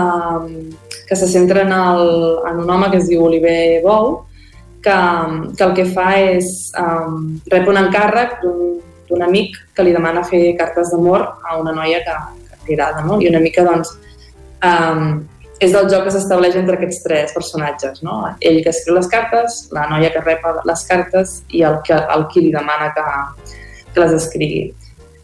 que 1.05 1.17
se 1.19 1.29
centra 1.29 1.61
en, 1.61 1.73
el, 1.77 2.07
en 2.49 2.63
un 2.65 2.71
home 2.73 2.89
que 2.89 3.03
es 3.03 3.09
diu 3.11 3.21
Oliver 3.27 3.83
Bou, 3.85 4.15
que, 4.83 4.97
que 5.53 5.67
el 5.67 5.75
que 5.77 5.85
fa 5.93 6.09
és 6.19 6.49
um, 6.79 7.37
rep 7.53 7.69
un 7.69 7.79
encàrrec 7.85 8.41
d'un 8.41 8.81
d'un 9.13 9.23
amic 9.23 9.57
que 9.75 9.85
li 9.85 9.93
demana 9.93 10.23
fer 10.25 10.55
cartes 10.59 10.91
d'amor 10.91 11.25
a 11.45 11.57
una 11.59 11.73
noia 11.75 12.01
que, 12.05 12.15
agrada, 12.67 13.03
no? 13.05 13.19
I 13.21 13.29
una 13.29 13.41
mica, 13.43 13.65
doncs, 13.67 13.93
um, 14.63 15.21
és 15.63 15.71
del 15.71 15.89
joc 15.91 16.07
que 16.07 16.13
s'estableix 16.15 16.57
entre 16.59 16.77
aquests 16.77 17.03
tres 17.05 17.33
personatges, 17.35 18.01
no? 18.05 18.21
Ell 18.41 18.61
que 18.63 18.71
escriu 18.73 18.97
les 18.97 19.09
cartes, 19.11 19.67
la 19.75 19.85
noia 19.91 20.11
que 20.13 20.23
rep 20.23 20.43
les 20.67 20.87
cartes 20.89 21.41
i 21.51 21.63
el 21.67 21.79
que, 21.87 21.97
el 22.15 22.27
qui 22.31 22.47
li 22.47 22.51
demana 22.55 22.91
que, 22.95 23.05
que 23.93 24.03
les 24.03 24.15
escrigui. 24.17 24.65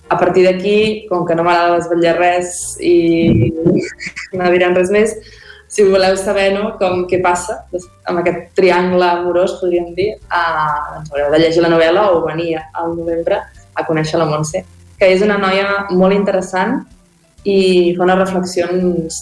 A 0.10 0.18
partir 0.18 0.46
d'aquí, 0.48 1.06
com 1.10 1.26
que 1.26 1.36
no 1.38 1.46
m'agrada 1.46 1.78
desvetllar 1.78 2.16
res 2.18 2.56
i 2.82 3.52
no 4.40 4.50
direm 4.56 4.74
res 4.78 4.90
més, 4.94 5.14
si 5.70 5.86
voleu 5.86 6.16
saber 6.18 6.48
no, 6.56 6.72
com, 6.80 7.04
què 7.10 7.20
passa 7.22 7.60
amb 8.10 8.24
aquest 8.24 8.56
triangle 8.58 9.06
amorós, 9.06 9.60
podríem 9.62 9.92
dir, 9.98 10.16
eh, 10.18 10.78
doncs 10.96 11.12
haureu 11.14 11.30
de 11.36 11.42
llegir 11.44 11.62
la 11.62 11.70
novel·la 11.76 12.08
o 12.16 12.24
venir 12.26 12.56
al 12.58 12.96
novembre 12.98 13.38
a 13.78 13.86
conèixer 13.86 14.18
la 14.18 14.26
Montse, 14.26 14.64
que 14.98 15.12
és 15.14 15.22
una 15.22 15.38
noia 15.38 15.86
molt 15.92 16.18
interessant 16.18 16.80
i 17.44 17.96
fa 17.98 18.04
unes 18.04 18.20
reflexions 18.20 19.20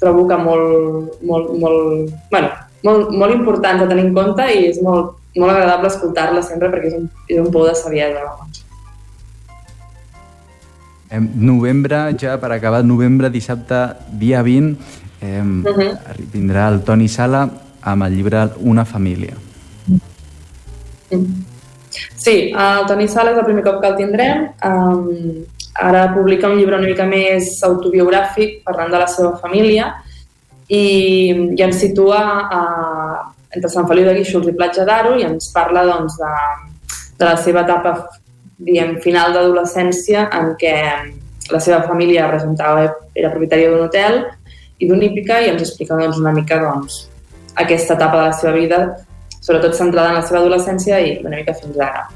trobo 0.00 0.26
que 0.28 0.36
molt, 0.36 1.22
molt, 1.24 1.52
molt, 1.60 2.12
bueno, 2.30 2.50
molt, 2.84 3.10
molt 3.10 3.34
importants 3.34 3.82
a 3.82 3.88
tenir 3.88 4.06
en 4.08 4.14
compte 4.14 4.44
i 4.52 4.66
és 4.70 4.80
molt, 4.84 5.16
molt 5.36 5.52
agradable 5.52 5.88
escoltar-la 5.88 6.42
sempre 6.44 6.70
perquè 6.72 6.90
és 6.92 6.96
un, 6.98 7.08
és 7.28 7.40
un 7.40 7.50
pou 7.52 7.66
de 7.66 7.74
saviesa. 7.76 8.24
Em, 11.08 11.28
novembre, 11.38 12.16
ja 12.18 12.36
per 12.42 12.50
acabar, 12.52 12.82
novembre, 12.84 13.30
dissabte, 13.30 13.96
dia 14.18 14.42
20, 14.42 14.76
em, 15.20 15.62
Mhm. 15.62 16.30
vindrà 16.32 16.68
el 16.68 16.82
Toni 16.82 17.08
Sala 17.08 17.48
amb 17.82 18.02
el 18.02 18.16
llibre 18.16 18.50
Una 18.60 18.84
família. 18.84 19.34
Sí, 22.16 22.52
el 22.52 22.86
Toni 22.86 23.06
Sala 23.08 23.30
és 23.30 23.38
el 23.38 23.44
primer 23.44 23.62
cop 23.62 23.80
que 23.80 23.88
el 23.88 23.96
tindrem. 23.96 24.48
Um, 24.64 25.44
ara 25.82 26.06
publica 26.14 26.48
un 26.48 26.58
llibre 26.58 26.78
una 26.78 26.88
mica 26.88 27.06
més 27.08 27.56
autobiogràfic 27.66 28.62
parlant 28.64 28.92
de 28.92 29.00
la 29.02 29.08
seva 29.10 29.36
família 29.42 29.90
i, 30.68 30.84
i 31.56 31.62
ens 31.62 31.80
situa 31.82 32.20
a, 32.50 32.60
entre 33.54 33.70
Sant 33.72 33.88
Feliu 33.88 34.08
de 34.08 34.14
Guíxols 34.18 34.48
i 34.50 34.54
Platja 34.56 34.86
d'Aro 34.88 35.16
i 35.18 35.26
ens 35.26 35.50
parla 35.54 35.84
doncs, 35.86 36.16
de, 36.20 36.32
de 37.18 37.24
la 37.28 37.36
seva 37.40 37.64
etapa 37.66 37.96
diguem, 38.56 38.96
final 39.04 39.34
d'adolescència 39.36 40.26
en 40.32 40.54
què 40.60 40.76
la 41.52 41.60
seva 41.62 41.82
família 41.86 42.30
resultava, 42.30 42.88
era 43.14 43.30
propietària 43.30 43.70
d'un 43.70 43.84
hotel 43.86 44.22
i 44.80 44.88
d'un 44.88 45.02
hípica 45.02 45.38
i 45.42 45.52
ens 45.52 45.62
explica 45.62 45.98
doncs, 45.98 46.18
una 46.20 46.34
mica 46.34 46.58
doncs, 46.62 47.04
aquesta 47.54 47.94
etapa 47.94 48.18
de 48.18 48.24
la 48.30 48.38
seva 48.40 48.56
vida 48.56 48.80
sobretot 49.46 49.76
centrada 49.78 50.10
en 50.10 50.18
la 50.18 50.24
seva 50.26 50.40
adolescència 50.42 50.98
i 51.00 51.18
una 51.22 51.36
mica 51.38 51.54
fins 51.54 51.78
ara. 51.78 52.08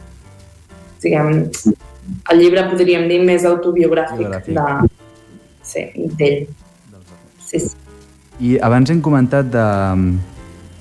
Diguem, 1.00 1.44
el 2.32 2.38
llibre 2.40 2.64
podríem 2.70 3.08
dir 3.08 3.20
més 3.26 3.44
autobiogràfic 3.44 4.18
Biogràfic. 4.18 4.54
de, 4.54 4.88
sí, 5.62 5.86
d'ell. 6.18 6.48
Sí, 7.46 7.60
sí. 7.60 7.76
I 8.40 8.58
abans 8.64 8.90
hem 8.90 9.00
comentat 9.04 9.50
de, 9.52 9.64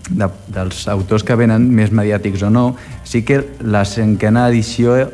de, 0.10 0.28
dels 0.56 0.84
autors 0.88 1.26
que 1.28 1.36
venen, 1.36 1.66
més 1.76 1.92
mediàtics 1.92 2.44
o 2.48 2.50
no, 2.54 2.76
sí 3.04 3.24
que 3.28 3.42
la 3.62 3.84
cinquena 3.86 4.48
edició 4.50 4.96
eh, 4.98 5.08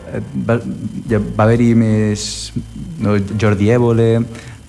va, 0.48 0.60
va 0.60 1.48
haver-hi 1.48 1.72
més 1.80 2.52
no, 3.02 3.16
Jordi 3.42 3.72
Évole, 3.74 4.10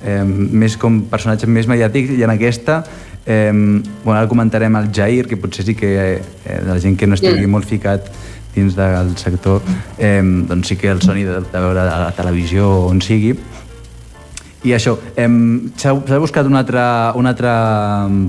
eh, 0.03 0.23
més 0.25 0.79
com 0.81 1.03
personatges 1.11 1.51
més 1.51 1.69
mediàtics, 1.69 2.15
i 2.17 2.25
en 2.25 2.33
aquesta 2.33 2.85
eh, 3.27 3.51
bueno, 3.53 4.17
ara 4.19 4.29
comentarem 4.31 4.77
el 4.79 4.89
Jair, 4.95 5.27
que 5.29 5.37
potser 5.37 5.67
sí 5.67 5.75
que 5.75 5.93
eh, 6.17 6.61
la 6.65 6.79
gent 6.81 6.97
que 6.97 7.07
no 7.07 7.19
estigui 7.19 7.45
Mm. 7.47 7.51
molt 7.51 7.67
ficat 7.67 8.09
dins 8.57 8.75
del 8.77 9.13
sector, 9.21 9.61
eh, 9.99 10.23
doncs 10.49 10.69
sí 10.73 10.77
que 10.81 10.89
el 10.91 11.03
soni 11.05 11.23
de, 11.29 11.41
de 11.45 11.61
veure 11.61 11.85
a 11.85 11.99
la 12.07 12.11
televisió 12.17 12.67
o 12.67 12.87
on 12.91 13.01
sigui, 13.05 13.35
i 14.67 14.73
això, 14.75 14.97
hem- 15.15 15.69
s'ha 15.79 15.93
buscat 16.19 16.47
un 16.49 16.57
altre, 16.59 16.81
un 17.21 17.27
altre 17.31 17.53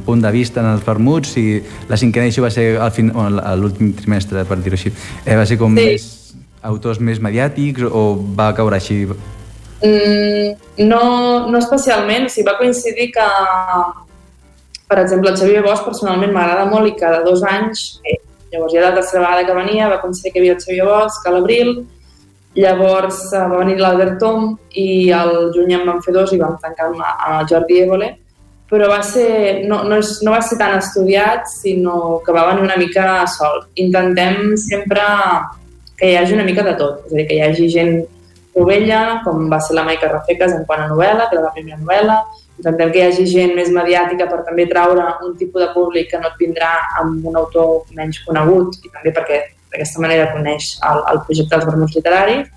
punt 0.06 0.22
de 0.22 0.32
vista 0.36 0.60
en 0.62 0.68
els 0.76 0.84
vermuts 0.86 1.32
i 1.42 1.64
la 1.90 1.98
cinquena 1.98 2.28
edició 2.28 2.44
va 2.44 2.52
ser 2.54 2.76
al 2.78 2.92
fin, 2.94 3.10
o 3.16 3.26
a 3.26 3.56
l'últim 3.58 3.94
trimestre, 3.98 4.44
per 4.46 4.60
dir-ho 4.62 4.78
així. 4.78 4.92
Eh, 5.26 5.36
va 5.36 5.46
ser 5.50 5.58
com 5.58 5.74
Sí. 5.76 5.82
més 5.88 6.36
autors 6.62 7.00
més 7.00 7.20
mediàtics 7.24 7.82
o 7.90 8.04
va 8.38 8.52
caure 8.54 8.76
així? 8.76 9.08
Mm, 9.82 10.86
no, 10.90 11.48
no 11.50 11.58
especialment, 11.58 12.26
o 12.28 12.30
sigui, 12.30 12.46
va 12.46 12.58
coincidir 12.60 13.12
que, 13.14 13.26
per 14.88 15.00
exemple, 15.00 15.32
el 15.32 15.38
Xavier 15.38 15.64
Bosch 15.66 15.86
personalment 15.86 16.34
m'agrada 16.34 16.66
molt 16.70 16.88
i 16.88 16.96
cada 17.00 17.24
dos 17.24 17.42
anys, 17.44 18.00
eh, 18.06 18.20
llavors 18.58 18.74
ja 18.74 18.84
la 18.84 18.96
tercera 18.98 19.24
vegada 19.24 19.46
que 19.46 19.56
venia, 19.62 19.92
va 19.94 20.02
coincidir 20.02 20.34
que 20.34 20.42
hi 20.42 20.48
havia 20.48 20.58
el 20.58 20.64
Xavier 20.66 20.90
Bosch 20.90 21.26
a 21.30 21.36
l'abril, 21.36 21.74
llavors 22.58 23.20
eh, 23.32 23.44
va 23.52 23.62
venir 23.62 23.78
l'Albert 23.80 24.18
Tom 24.20 24.56
i 24.74 25.12
al 25.14 25.52
juny 25.56 25.76
en 25.78 25.86
vam 25.88 26.02
fer 26.06 26.16
dos 26.16 26.34
i 26.34 26.42
vam 26.42 26.58
tancar 26.62 26.90
amb, 26.90 27.04
amb 27.06 27.36
el 27.42 27.52
Jordi 27.52 27.84
Évole, 27.84 28.16
però 28.68 28.90
va 28.92 29.00
ser, 29.06 29.64
no, 29.70 29.84
no, 29.88 30.02
és, 30.02 30.18
no 30.26 30.34
va 30.34 30.42
ser 30.44 30.58
tan 30.60 30.76
estudiat, 30.78 31.48
sinó 31.48 32.20
que 32.26 32.36
va 32.36 32.48
venir 32.50 32.66
una 32.66 32.76
mica 32.80 33.24
sol. 33.32 33.62
Intentem 33.80 34.58
sempre 34.60 35.06
que 35.98 36.12
hi 36.12 36.18
hagi 36.20 36.36
una 36.36 36.46
mica 36.48 36.66
de 36.68 36.76
tot, 36.80 37.06
és 37.08 37.14
a 37.14 37.16
dir, 37.16 37.28
que 37.30 37.38
hi 37.38 37.46
hagi 37.46 37.70
gent 37.72 37.94
novella, 38.58 39.22
com 39.24 39.48
va 39.52 39.62
ser 39.64 39.78
la 39.78 39.86
Maica 39.88 40.10
Rafeques 40.12 40.58
en 40.58 40.66
quant 40.68 40.84
a 40.84 40.90
novel·la, 40.92 41.30
que 41.30 41.38
era 41.38 41.46
la 41.46 41.54
primera 41.56 41.80
novel·la. 41.80 42.20
Intentem 42.58 42.92
que 42.94 43.00
hi 43.02 43.06
hagi 43.08 43.28
gent 43.30 43.54
més 43.58 43.70
mediàtica 43.74 44.26
per 44.30 44.42
també 44.48 44.66
traure 44.70 45.06
un 45.26 45.36
tipus 45.38 45.62
de 45.62 45.70
públic 45.76 46.10
que 46.12 46.22
no 46.22 46.32
et 46.32 46.40
vindrà 46.42 46.72
amb 47.02 47.26
un 47.30 47.38
autor 47.38 47.86
menys 47.98 48.24
conegut 48.26 48.80
i 48.82 48.90
també 48.90 49.14
perquè 49.14 49.42
d'aquesta 49.72 50.02
manera 50.02 50.32
coneix 50.34 50.72
el, 50.90 51.04
el 51.12 51.22
projecte 51.28 51.54
dels 51.54 51.68
vermuts 51.70 51.98
literaris 52.00 52.48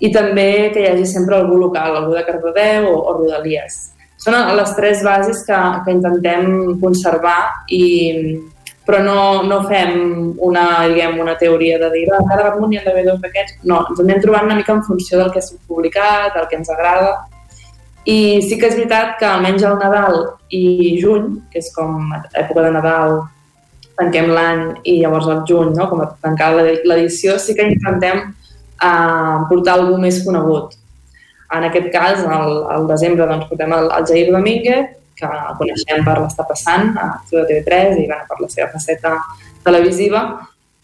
i 0.00 0.10
també 0.12 0.48
que 0.72 0.82
hi 0.82 0.88
hagi 0.90 1.06
sempre 1.08 1.36
algú 1.36 1.58
local, 1.60 1.96
algú 1.96 2.16
de 2.16 2.24
Cardedeu 2.24 2.88
o, 2.90 2.96
o 3.08 3.14
Rodalies. 3.20 3.78
Són 4.20 4.36
les 4.58 4.72
tres 4.76 5.02
bases 5.04 5.42
que, 5.46 5.56
que 5.84 5.94
intentem 5.94 6.46
conservar 6.80 7.38
i, 7.72 7.82
però 8.86 9.00
no, 9.04 9.20
no 9.44 9.60
fem 9.68 9.94
una, 10.46 10.66
diguem, 10.88 11.18
una 11.20 11.36
teoria 11.40 11.78
de 11.82 11.90
dir 11.92 12.04
cada 12.12 12.42
vermut 12.42 12.70
n'hi 12.70 12.80
ha 12.80 12.84
d'haver 12.86 13.06
dos 13.08 13.22
d'aquests. 13.22 13.60
No, 13.68 13.82
ens 13.90 14.02
anem 14.04 14.20
trobant 14.24 14.48
una 14.48 14.58
mica 14.58 14.76
en 14.76 14.84
funció 14.86 15.20
del 15.20 15.32
que 15.34 15.42
s'ha 15.44 15.58
publicat, 15.68 16.32
del 16.36 16.46
que 16.50 16.60
ens 16.60 16.70
agrada, 16.72 17.16
i 18.06 18.18
sí 18.42 18.58
que 18.58 18.68
és 18.70 18.76
veritat 18.78 19.16
que 19.20 19.26
almenys 19.26 19.64
al 19.66 19.80
Nadal 19.80 20.20
i 20.54 20.94
juny, 21.00 21.32
que 21.50 21.58
és 21.58 21.72
com 21.74 22.12
època 22.14 22.62
de 22.62 22.72
Nadal, 22.76 23.16
tanquem 23.98 24.30
l'any 24.30 24.64
i 24.86 25.00
llavors 25.00 25.26
al 25.32 25.42
juny, 25.48 25.72
no? 25.74 25.88
com 25.90 26.02
a 26.04 26.10
tancar 26.22 26.52
l'edició, 26.56 27.38
sí 27.42 27.56
que 27.56 27.66
intentem 27.66 28.22
eh, 28.22 29.36
portar 29.50 29.78
algú 29.78 29.98
més 29.98 30.22
conegut. 30.26 30.76
En 31.56 31.66
aquest 31.66 31.90
cas, 31.94 32.22
al, 32.26 32.56
al 32.74 32.86
desembre, 32.90 33.26
doncs, 33.26 33.46
portem 33.50 33.74
el, 33.74 33.90
el 33.98 34.08
Jair 34.08 34.30
Domínguez, 34.34 34.94
que 35.16 35.28
el 35.32 35.54
coneixem 35.58 36.02
per 36.04 36.18
l'Està 36.20 36.44
passant 36.46 36.90
a 37.00 37.06
TV3 37.30 38.02
i 38.02 38.04
bueno, 38.04 38.26
per 38.28 38.36
la 38.42 38.50
seva 38.52 38.68
faceta 38.74 39.14
televisiva, 39.64 40.26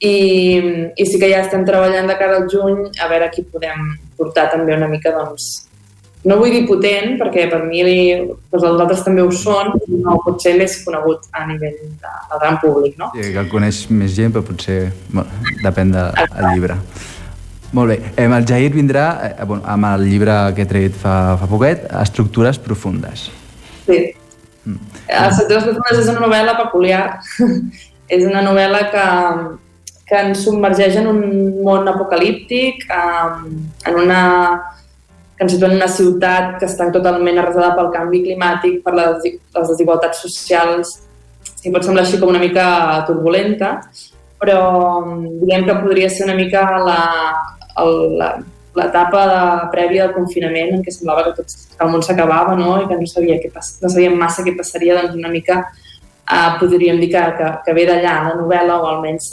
i, 0.03 0.15
i 0.99 1.05
sí 1.07 1.19
que 1.21 1.29
ja 1.31 1.43
estem 1.45 1.67
treballant 1.69 2.09
de 2.11 2.17
cara 2.19 2.41
al 2.41 2.49
juny 2.51 2.89
a 2.99 3.11
veure 3.11 3.29
qui 3.35 3.45
podem 3.47 3.93
portar 4.19 4.49
també 4.51 4.75
una 4.75 4.89
mica 4.91 5.13
doncs, 5.15 5.69
no 6.29 6.37
vull 6.39 6.53
dir 6.55 6.63
potent, 6.69 7.17
perquè 7.19 7.49
per 7.51 7.63
mi 7.67 7.83
doncs 7.83 8.63
els 8.63 8.83
altres 8.85 9.03
també 9.07 9.25
ho 9.25 9.31
són, 9.35 9.73
no 9.91 10.19
pot 10.23 10.43
ser 10.45 10.55
més 10.59 10.77
conegut 10.85 11.27
a 11.35 11.47
nivell 11.49 11.81
de, 11.83 12.13
del 12.31 12.43
gran 12.45 12.61
públic, 12.63 12.95
no? 13.01 13.11
Sí, 13.17 13.33
que 13.33 13.43
el 13.43 13.51
coneix 13.51 13.85
més 13.91 14.15
gent, 14.15 14.35
però 14.35 14.45
potser 14.47 14.79
bueno, 15.11 15.27
depèn 15.65 15.95
del 15.95 16.15
de, 16.21 16.47
llibre. 16.53 16.79
Molt 17.73 17.89
bé. 17.89 17.99
Eh, 18.15 18.27
el 18.29 18.47
Jair 18.47 18.71
vindrà 18.75 19.07
eh, 19.31 19.45
bueno, 19.49 19.65
amb 19.67 19.89
el 19.95 20.07
llibre 20.11 20.37
que 20.55 20.67
he 20.67 20.71
tret 20.71 20.99
fa, 21.03 21.39
fa 21.41 21.49
poquet, 21.51 21.89
Estructures 22.03 22.61
profundes. 22.63 23.31
Sí. 23.87 24.03
Mm. 24.63 24.93
Estructures 25.09 25.67
profundes 25.71 26.05
és 26.05 26.13
una 26.13 26.27
novel·la 26.27 26.59
peculiar. 26.61 27.07
és 28.13 28.27
una 28.29 28.43
novel·la 28.45 28.85
que, 28.93 29.07
que 30.07 30.21
ens 30.29 30.45
submergeix 30.45 31.01
en 31.01 31.09
un 31.09 31.23
món 31.65 31.89
apocalíptic, 31.89 32.85
en 32.93 33.99
una 34.05 34.23
que 35.43 35.47
ens 35.49 35.57
situa 35.57 35.73
en 35.73 35.81
una 35.81 35.89
ciutat 35.91 36.59
que 36.61 36.67
està 36.71 36.87
totalment 36.95 37.39
arrasada 37.41 37.75
pel 37.75 37.89
canvi 37.91 38.21
climàtic, 38.29 38.79
per 38.85 38.93
les, 38.95 39.25
les 39.27 39.71
desigualtats 39.73 40.21
socials, 40.23 40.93
i 41.67 41.73
pot 41.75 41.83
semblar 41.83 42.05
així 42.05 42.21
com 42.21 42.31
una 42.31 42.43
mica 42.43 42.67
turbulenta, 43.09 43.73
però 44.39 44.61
diguem 45.41 45.67
que 45.67 45.79
podria 45.81 46.09
ser 46.11 46.29
una 46.29 46.37
mica 46.39 46.63
l'etapa 48.79 49.23
de, 49.33 49.41
prèvia 49.75 50.07
del 50.07 50.15
confinament 50.15 50.77
en 50.77 50.85
què 50.87 50.95
semblava 50.95 51.27
que, 51.27 51.35
tot, 51.41 51.49
que 51.75 51.83
el 51.87 51.91
món 51.91 52.07
s'acabava 52.07 52.55
no? 52.59 52.77
i 52.83 52.87
que 52.91 53.01
no, 53.01 53.07
sabia 53.11 53.41
què 53.43 53.51
pas, 53.55 53.67
no 53.83 53.91
sabíem 53.91 54.15
massa 54.19 54.47
què 54.47 54.55
passaria, 54.59 55.01
doncs 55.01 55.19
una 55.19 55.33
mica 55.33 55.59
eh, 55.67 56.51
podríem 56.63 57.03
dir 57.03 57.11
que, 57.17 57.25
que, 57.39 57.51
que 57.67 57.77
ve 57.79 57.85
d'allà 57.91 58.15
la 58.29 58.39
novel·la, 58.39 58.79
o 58.79 58.89
almenys 58.95 59.27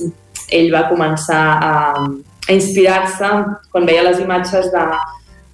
ell 0.57 0.73
va 0.73 0.87
començar 0.89 1.45
a, 1.61 1.71
a 2.49 2.51
inspirar-se 2.57 3.29
quan 3.69 3.85
veia 3.89 4.05
les 4.09 4.21
imatges 4.25 4.73
de, 4.73 4.85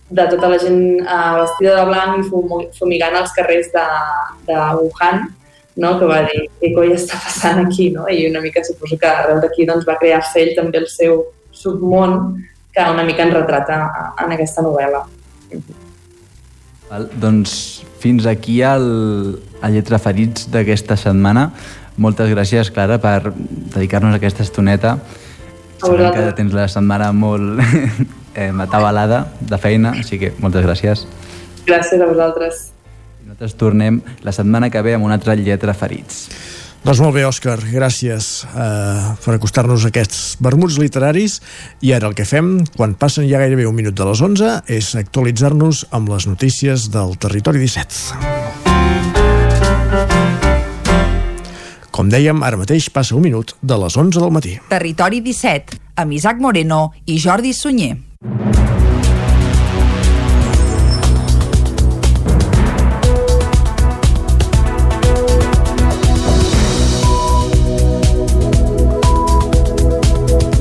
de 0.10 0.27
tota 0.30 0.49
la 0.52 0.60
gent 0.61 0.82
uh, 1.02 1.41
vestida 1.41 1.80
de 1.80 1.86
blanc 1.90 2.19
i 2.19 2.69
fumigant 2.77 3.15
als 3.18 3.34
carrers 3.34 3.72
de, 3.73 3.86
de 4.48 4.57
Wuhan, 4.80 5.23
no? 5.82 5.95
que 5.99 6.10
va 6.10 6.22
dir 6.27 6.45
què 6.61 6.72
coi 6.76 6.94
està 6.95 7.18
passant 7.23 7.64
aquí, 7.65 7.90
no? 7.95 8.06
i 8.10 8.27
una 8.30 8.44
mica 8.44 8.64
suposo 8.64 8.99
que 9.02 9.10
arrel 9.10 9.41
d'aquí 9.44 9.65
doncs, 9.65 9.88
va 9.88 9.98
crear-se 10.02 10.44
ell 10.44 10.53
també 10.57 10.84
el 10.84 10.90
seu 10.91 11.23
submón 11.56 12.44
que 12.76 12.86
una 12.91 13.06
mica 13.07 13.23
en 13.23 13.34
retrata 13.34 13.80
en 14.22 14.36
aquesta 14.36 14.61
novel·la. 14.61 15.06
Val, 16.90 17.07
doncs 17.18 17.56
fins 18.03 18.27
aquí 18.30 18.60
el, 18.61 19.40
el 19.64 19.77
Lletra 19.77 19.98
Ferits 19.98 20.49
d'aquesta 20.53 20.98
setmana. 20.99 21.49
Moltes 21.98 22.27
gràcies, 22.30 22.69
Clara, 22.76 22.99
per 22.99 23.32
dedicar-nos 23.32 24.18
aquesta 24.18 24.44
estoneta. 24.44 24.98
Sabem 25.80 26.11
que 26.14 26.27
tens 26.36 26.53
la 26.53 26.68
setmana 26.72 27.10
molt 27.15 27.64
eh, 28.35 28.51
atabalada 28.67 29.25
de 29.39 29.57
feina, 29.57 29.95
així 29.95 30.19
que 30.21 30.33
moltes 30.43 30.65
gràcies. 30.67 31.05
Gràcies 31.65 32.01
a 32.01 32.09
vosaltres. 32.09 32.67
I 33.23 33.31
nosaltres 33.31 33.57
tornem 33.57 34.01
la 34.23 34.35
setmana 34.35 34.69
que 34.69 34.83
ve 34.85 34.93
amb 34.95 35.07
una 35.07 35.17
altra 35.17 35.35
lletra 35.39 35.73
ferits. 35.73 36.27
Doncs 36.85 36.99
molt 37.01 37.15
bé, 37.15 37.23
Òscar, 37.25 37.57
gràcies 37.65 38.43
uh, 38.45 39.15
per 39.23 39.33
acostar-nos 39.33 39.87
a 39.87 39.89
aquests 39.89 40.35
vermuts 40.37 40.75
literaris 40.77 41.39
i 41.81 41.95
ara 41.97 42.11
el 42.11 42.13
que 42.13 42.27
fem, 42.29 42.59
quan 42.77 42.93
passen 42.93 43.25
ja 43.25 43.41
gairebé 43.41 43.65
un 43.65 43.73
minut 43.73 43.97
de 43.97 44.05
les 44.05 44.21
11, 44.21 44.51
és 44.69 44.91
actualitzar-nos 45.01 45.87
amb 45.89 46.13
les 46.13 46.29
notícies 46.29 46.85
del 46.93 47.17
Territori 47.17 47.65
17. 47.65 48.45
Com 51.89 52.13
dèiem, 52.13 52.45
ara 52.45 52.61
mateix 52.61 52.91
passa 52.93 53.17
un 53.17 53.25
minut 53.25 53.57
de 53.65 53.81
les 53.81 53.97
11 53.97 54.21
del 54.21 54.37
matí. 54.37 54.59
Territori 54.69 55.25
17, 55.25 55.81
amb 56.05 56.13
Isaac 56.13 56.37
Moreno 56.37 56.91
i 57.09 57.17
Jordi 57.17 57.57
Sunyer. 57.57 57.95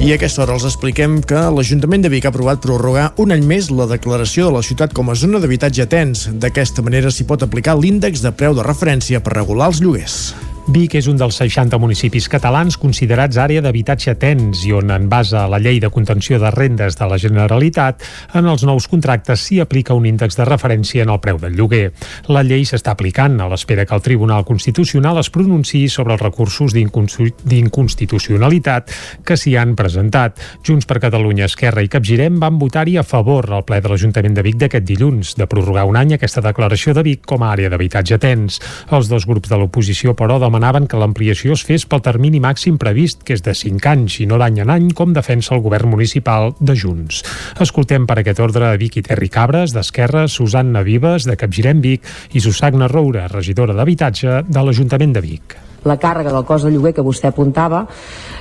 I 0.05 0.11
a 0.13 0.19
aquesta 0.19 0.43
hora 0.43 0.53
els 0.53 0.67
expliquem 0.69 1.15
que 1.25 1.47
l'Ajuntament 1.49 2.03
de 2.05 2.11
Vic 2.13 2.27
ha 2.27 2.33
aprovat 2.35 2.61
prorrogar 2.61 3.07
un 3.25 3.33
any 3.33 3.47
més 3.49 3.71
la 3.73 3.87
declaració 3.89 4.51
de 4.51 4.59
la 4.59 4.65
ciutat 4.67 4.93
com 4.93 5.09
a 5.09 5.17
zona 5.17 5.41
d'habitatge 5.41 5.87
tens. 5.89 6.27
D'aquesta 6.29 6.85
manera 6.85 7.09
s'hi 7.09 7.25
pot 7.25 7.41
aplicar 7.47 7.79
l'índex 7.81 8.21
de 8.21 8.35
preu 8.37 8.53
de 8.53 8.67
referència 8.69 9.25
per 9.25 9.39
regular 9.39 9.71
els 9.73 9.81
lloguers. 9.81 10.19
Vic 10.65 10.95
és 10.97 11.05
un 11.11 11.19
dels 11.21 11.37
60 11.37 11.77
municipis 11.77 12.25
catalans 12.33 12.79
considerats 12.81 13.37
àrea 13.37 13.61
d'habitatge 13.61 14.15
tens 14.17 14.65
i 14.65 14.73
on, 14.73 14.89
en 14.95 15.11
base 15.13 15.37
a 15.37 15.45
la 15.51 15.59
llei 15.61 15.77
de 15.77 15.91
contenció 15.93 16.39
de 16.41 16.49
rendes 16.55 16.97
de 16.97 17.05
la 17.05 17.19
Generalitat, 17.21 18.01
en 18.33 18.49
els 18.49 18.65
nous 18.65 18.89
contractes 18.89 19.45
s'hi 19.45 19.61
aplica 19.61 19.93
un 19.93 20.09
índex 20.09 20.33
de 20.39 20.47
referència 20.49 21.05
en 21.05 21.13
el 21.13 21.21
preu 21.21 21.37
del 21.43 21.53
lloguer. 21.59 21.93
La 22.33 22.41
llei 22.49 22.65
s'està 22.65 22.97
aplicant 22.97 23.37
a 23.45 23.49
l'espera 23.53 23.85
que 23.85 23.93
el 23.93 24.01
Tribunal 24.07 24.41
Constitucional 24.49 25.21
es 25.21 25.29
pronunciï 25.29 25.85
sobre 25.93 26.17
els 26.17 26.25
recursos 26.25 26.73
d'inconstitucionalitat 26.73 28.89
que 29.21 29.37
s'hi 29.37 29.61
han 29.61 29.77
presentat. 29.77 30.41
Junts 30.65 30.89
per 30.89 30.97
Catalunya, 31.05 31.45
Esquerra 31.45 31.85
i 31.85 31.93
Capgirem 31.93 32.41
van 32.41 32.57
votar-hi 32.57 32.97
a 32.97 33.05
favor 33.05 33.53
al 33.53 33.69
ple 33.69 33.85
de 33.85 33.93
l'Ajuntament 33.93 34.33
de 34.33 34.41
Vic 34.49 34.57
d'aquest 34.65 34.89
dilluns, 34.89 35.37
de 35.37 35.45
prorrogar 35.45 35.85
un 35.85 36.01
any 36.01 36.17
aquesta 36.17 36.41
declaració 36.41 36.97
de 36.97 37.05
Vic 37.05 37.29
com 37.29 37.45
a 37.45 37.53
àrea 37.53 37.69
d'habitatge 37.69 38.17
tens. 38.17 38.65
Els 38.89 39.13
dos 39.13 39.29
grups 39.29 39.53
de 39.53 39.61
l'oposició, 39.61 40.17
però, 40.17 40.41
demanaven 40.55 40.87
que 40.87 40.99
l'ampliació 41.01 41.57
es 41.59 41.65
fes 41.67 41.83
pel 41.91 42.03
termini 42.05 42.39
màxim 42.39 42.77
previst, 42.79 43.25
que 43.27 43.35
és 43.35 43.43
de 43.43 43.57
5 43.59 43.91
anys 43.91 44.21
i 44.23 44.27
no 44.31 44.39
d'any 44.39 44.61
en 44.63 44.71
any, 44.71 44.87
com 44.95 45.11
defensa 45.17 45.57
el 45.57 45.65
govern 45.65 45.91
municipal 45.91 46.55
de 46.61 46.77
Junts. 46.79 47.25
Escoltem 47.59 48.07
per 48.07 48.21
aquest 48.23 48.39
ordre 48.39 48.71
a 48.71 48.79
Vic 48.79 49.01
i 49.01 49.03
Terri 49.03 49.33
Cabres, 49.35 49.75
d'Esquerra, 49.75 50.29
Susanna 50.31 50.85
Vives, 50.87 51.27
de 51.27 51.35
Capgirem 51.35 51.83
Vic, 51.83 52.07
i 52.39 52.45
Susagna 52.45 52.87
Roura, 52.87 53.27
regidora 53.35 53.75
d'Habitatge 53.75 54.45
de 54.47 54.63
l'Ajuntament 54.63 55.19
de 55.19 55.27
Vic 55.27 55.63
la 55.85 55.99
càrrega 56.01 56.33
del 56.33 56.47
cost 56.49 56.65
de 56.65 56.71
lloguer 56.73 56.95
que 56.97 57.05
vostè 57.05 57.29
apuntava 57.29 57.83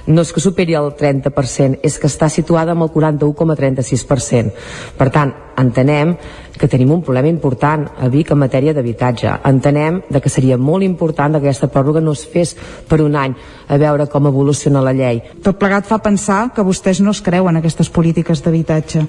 no 0.08 0.24
és 0.24 0.32
que 0.32 0.40
superi 0.40 0.78
el 0.80 0.94
30%, 1.00 1.82
és 1.84 1.98
que 2.00 2.08
està 2.08 2.30
situada 2.32 2.72
amb 2.72 2.86
el 2.86 2.92
41,36%. 2.94 4.54
Per 4.96 5.10
tant, 5.12 5.34
entenem 5.58 6.16
que 6.58 6.68
tenim 6.68 6.92
un 6.92 7.02
problema 7.02 7.28
important 7.28 7.88
a 7.98 8.08
Vic 8.08 8.32
en 8.32 8.40
matèria 8.40 8.74
d'habitatge. 8.74 9.32
Entenem 9.50 10.02
de 10.10 10.22
que 10.22 10.30
seria 10.30 10.58
molt 10.58 10.86
important 10.86 11.34
que 11.34 11.42
aquesta 11.42 11.70
pròrroga 11.72 12.02
no 12.02 12.14
es 12.14 12.26
fes 12.30 12.54
per 12.88 13.02
un 13.02 13.16
any 13.18 13.34
a 13.68 13.78
veure 13.82 14.06
com 14.12 14.28
evoluciona 14.28 14.84
la 14.84 14.94
llei. 14.94 15.22
Tot 15.44 15.58
plegat 15.58 15.88
fa 15.90 15.98
pensar 16.04 16.52
que 16.54 16.66
vostès 16.66 17.02
no 17.02 17.12
es 17.12 17.22
creuen 17.26 17.58
aquestes 17.58 17.90
polítiques 17.90 18.44
d'habitatge. 18.44 19.06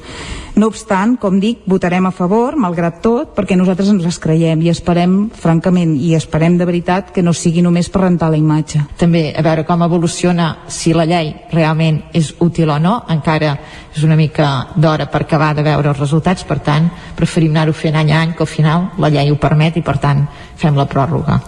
No 0.56 0.70
obstant, 0.70 1.16
com 1.20 1.38
dic, 1.40 1.64
votarem 1.66 2.06
a 2.06 2.14
favor, 2.14 2.56
malgrat 2.56 3.02
tot, 3.04 3.34
perquè 3.36 3.58
nosaltres 3.58 3.90
ens 3.92 4.04
les 4.06 4.18
creiem 4.22 4.62
i 4.62 4.70
esperem, 4.72 5.28
francament, 5.34 5.96
i 5.98 6.14
esperem 6.14 6.56
de 6.58 6.68
veritat 6.68 7.12
que 7.12 7.22
no 7.22 7.34
sigui 7.36 7.62
només 7.62 7.90
per 7.90 8.06
rentar 8.06 8.30
la 8.32 8.40
imatge. 8.40 8.84
També 8.98 9.32
a 9.36 9.42
veure 9.44 9.66
com 9.68 9.82
evoluciona, 9.84 10.64
si 10.68 10.94
la 10.94 11.06
llei 11.08 11.34
realment 11.52 12.04
és 12.14 12.34
útil 12.40 12.70
o 12.70 12.78
no, 12.78 13.00
encara 13.10 13.58
és 13.94 14.02
una 14.02 14.16
mica 14.18 14.66
d'hora 14.74 15.06
per 15.10 15.22
acabar 15.22 15.52
de 15.54 15.62
veure 15.62 15.92
els 15.92 16.00
resultats, 16.00 16.42
per 16.46 16.58
tant, 16.66 16.88
preferim 17.14 17.54
anar-ho 17.54 17.74
fent 17.76 17.94
any 17.96 18.10
a 18.10 18.20
any, 18.24 18.32
que 18.34 18.42
al 18.42 18.50
final 18.50 18.88
la 18.98 19.10
llei 19.12 19.30
ho 19.30 19.38
permet 19.40 19.78
i, 19.78 19.84
per 19.86 19.96
tant, 20.02 20.24
fem 20.58 20.74
la 20.74 20.86
pròrroga. 20.90 21.38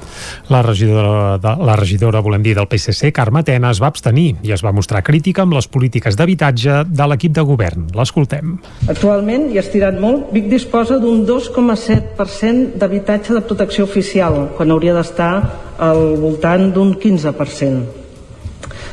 La 0.54 0.62
regidora, 0.62 1.36
de, 1.42 1.54
la 1.66 1.76
regidora 1.76 2.22
volem 2.22 2.44
dir, 2.46 2.54
del 2.58 2.68
PSC, 2.70 3.10
Carme 3.14 3.42
Tena, 3.46 3.72
es 3.74 3.82
va 3.82 3.90
abstenir 3.90 4.28
i 4.46 4.54
es 4.54 4.62
va 4.62 4.74
mostrar 4.76 5.02
crítica 5.06 5.42
amb 5.42 5.58
les 5.58 5.66
polítiques 5.66 6.16
d'habitatge 6.16 6.84
de 6.86 7.10
l'equip 7.10 7.34
de 7.34 7.46
govern. 7.50 7.90
L'escoltem. 7.98 8.56
Actualment, 8.86 9.50
i 9.50 9.58
ha 9.58 9.66
estirat 9.66 9.98
molt, 10.00 10.30
Vic 10.36 10.48
disposa 10.52 11.00
d'un 11.02 11.26
2,7% 11.26 12.78
d'habitatge 12.78 13.34
de 13.34 13.42
protecció 13.42 13.90
oficial, 13.90 14.52
quan 14.56 14.70
hauria 14.70 14.94
d'estar 14.94 15.32
al 15.82 16.16
voltant 16.22 16.70
d'un 16.72 16.94
15%. 17.02 18.05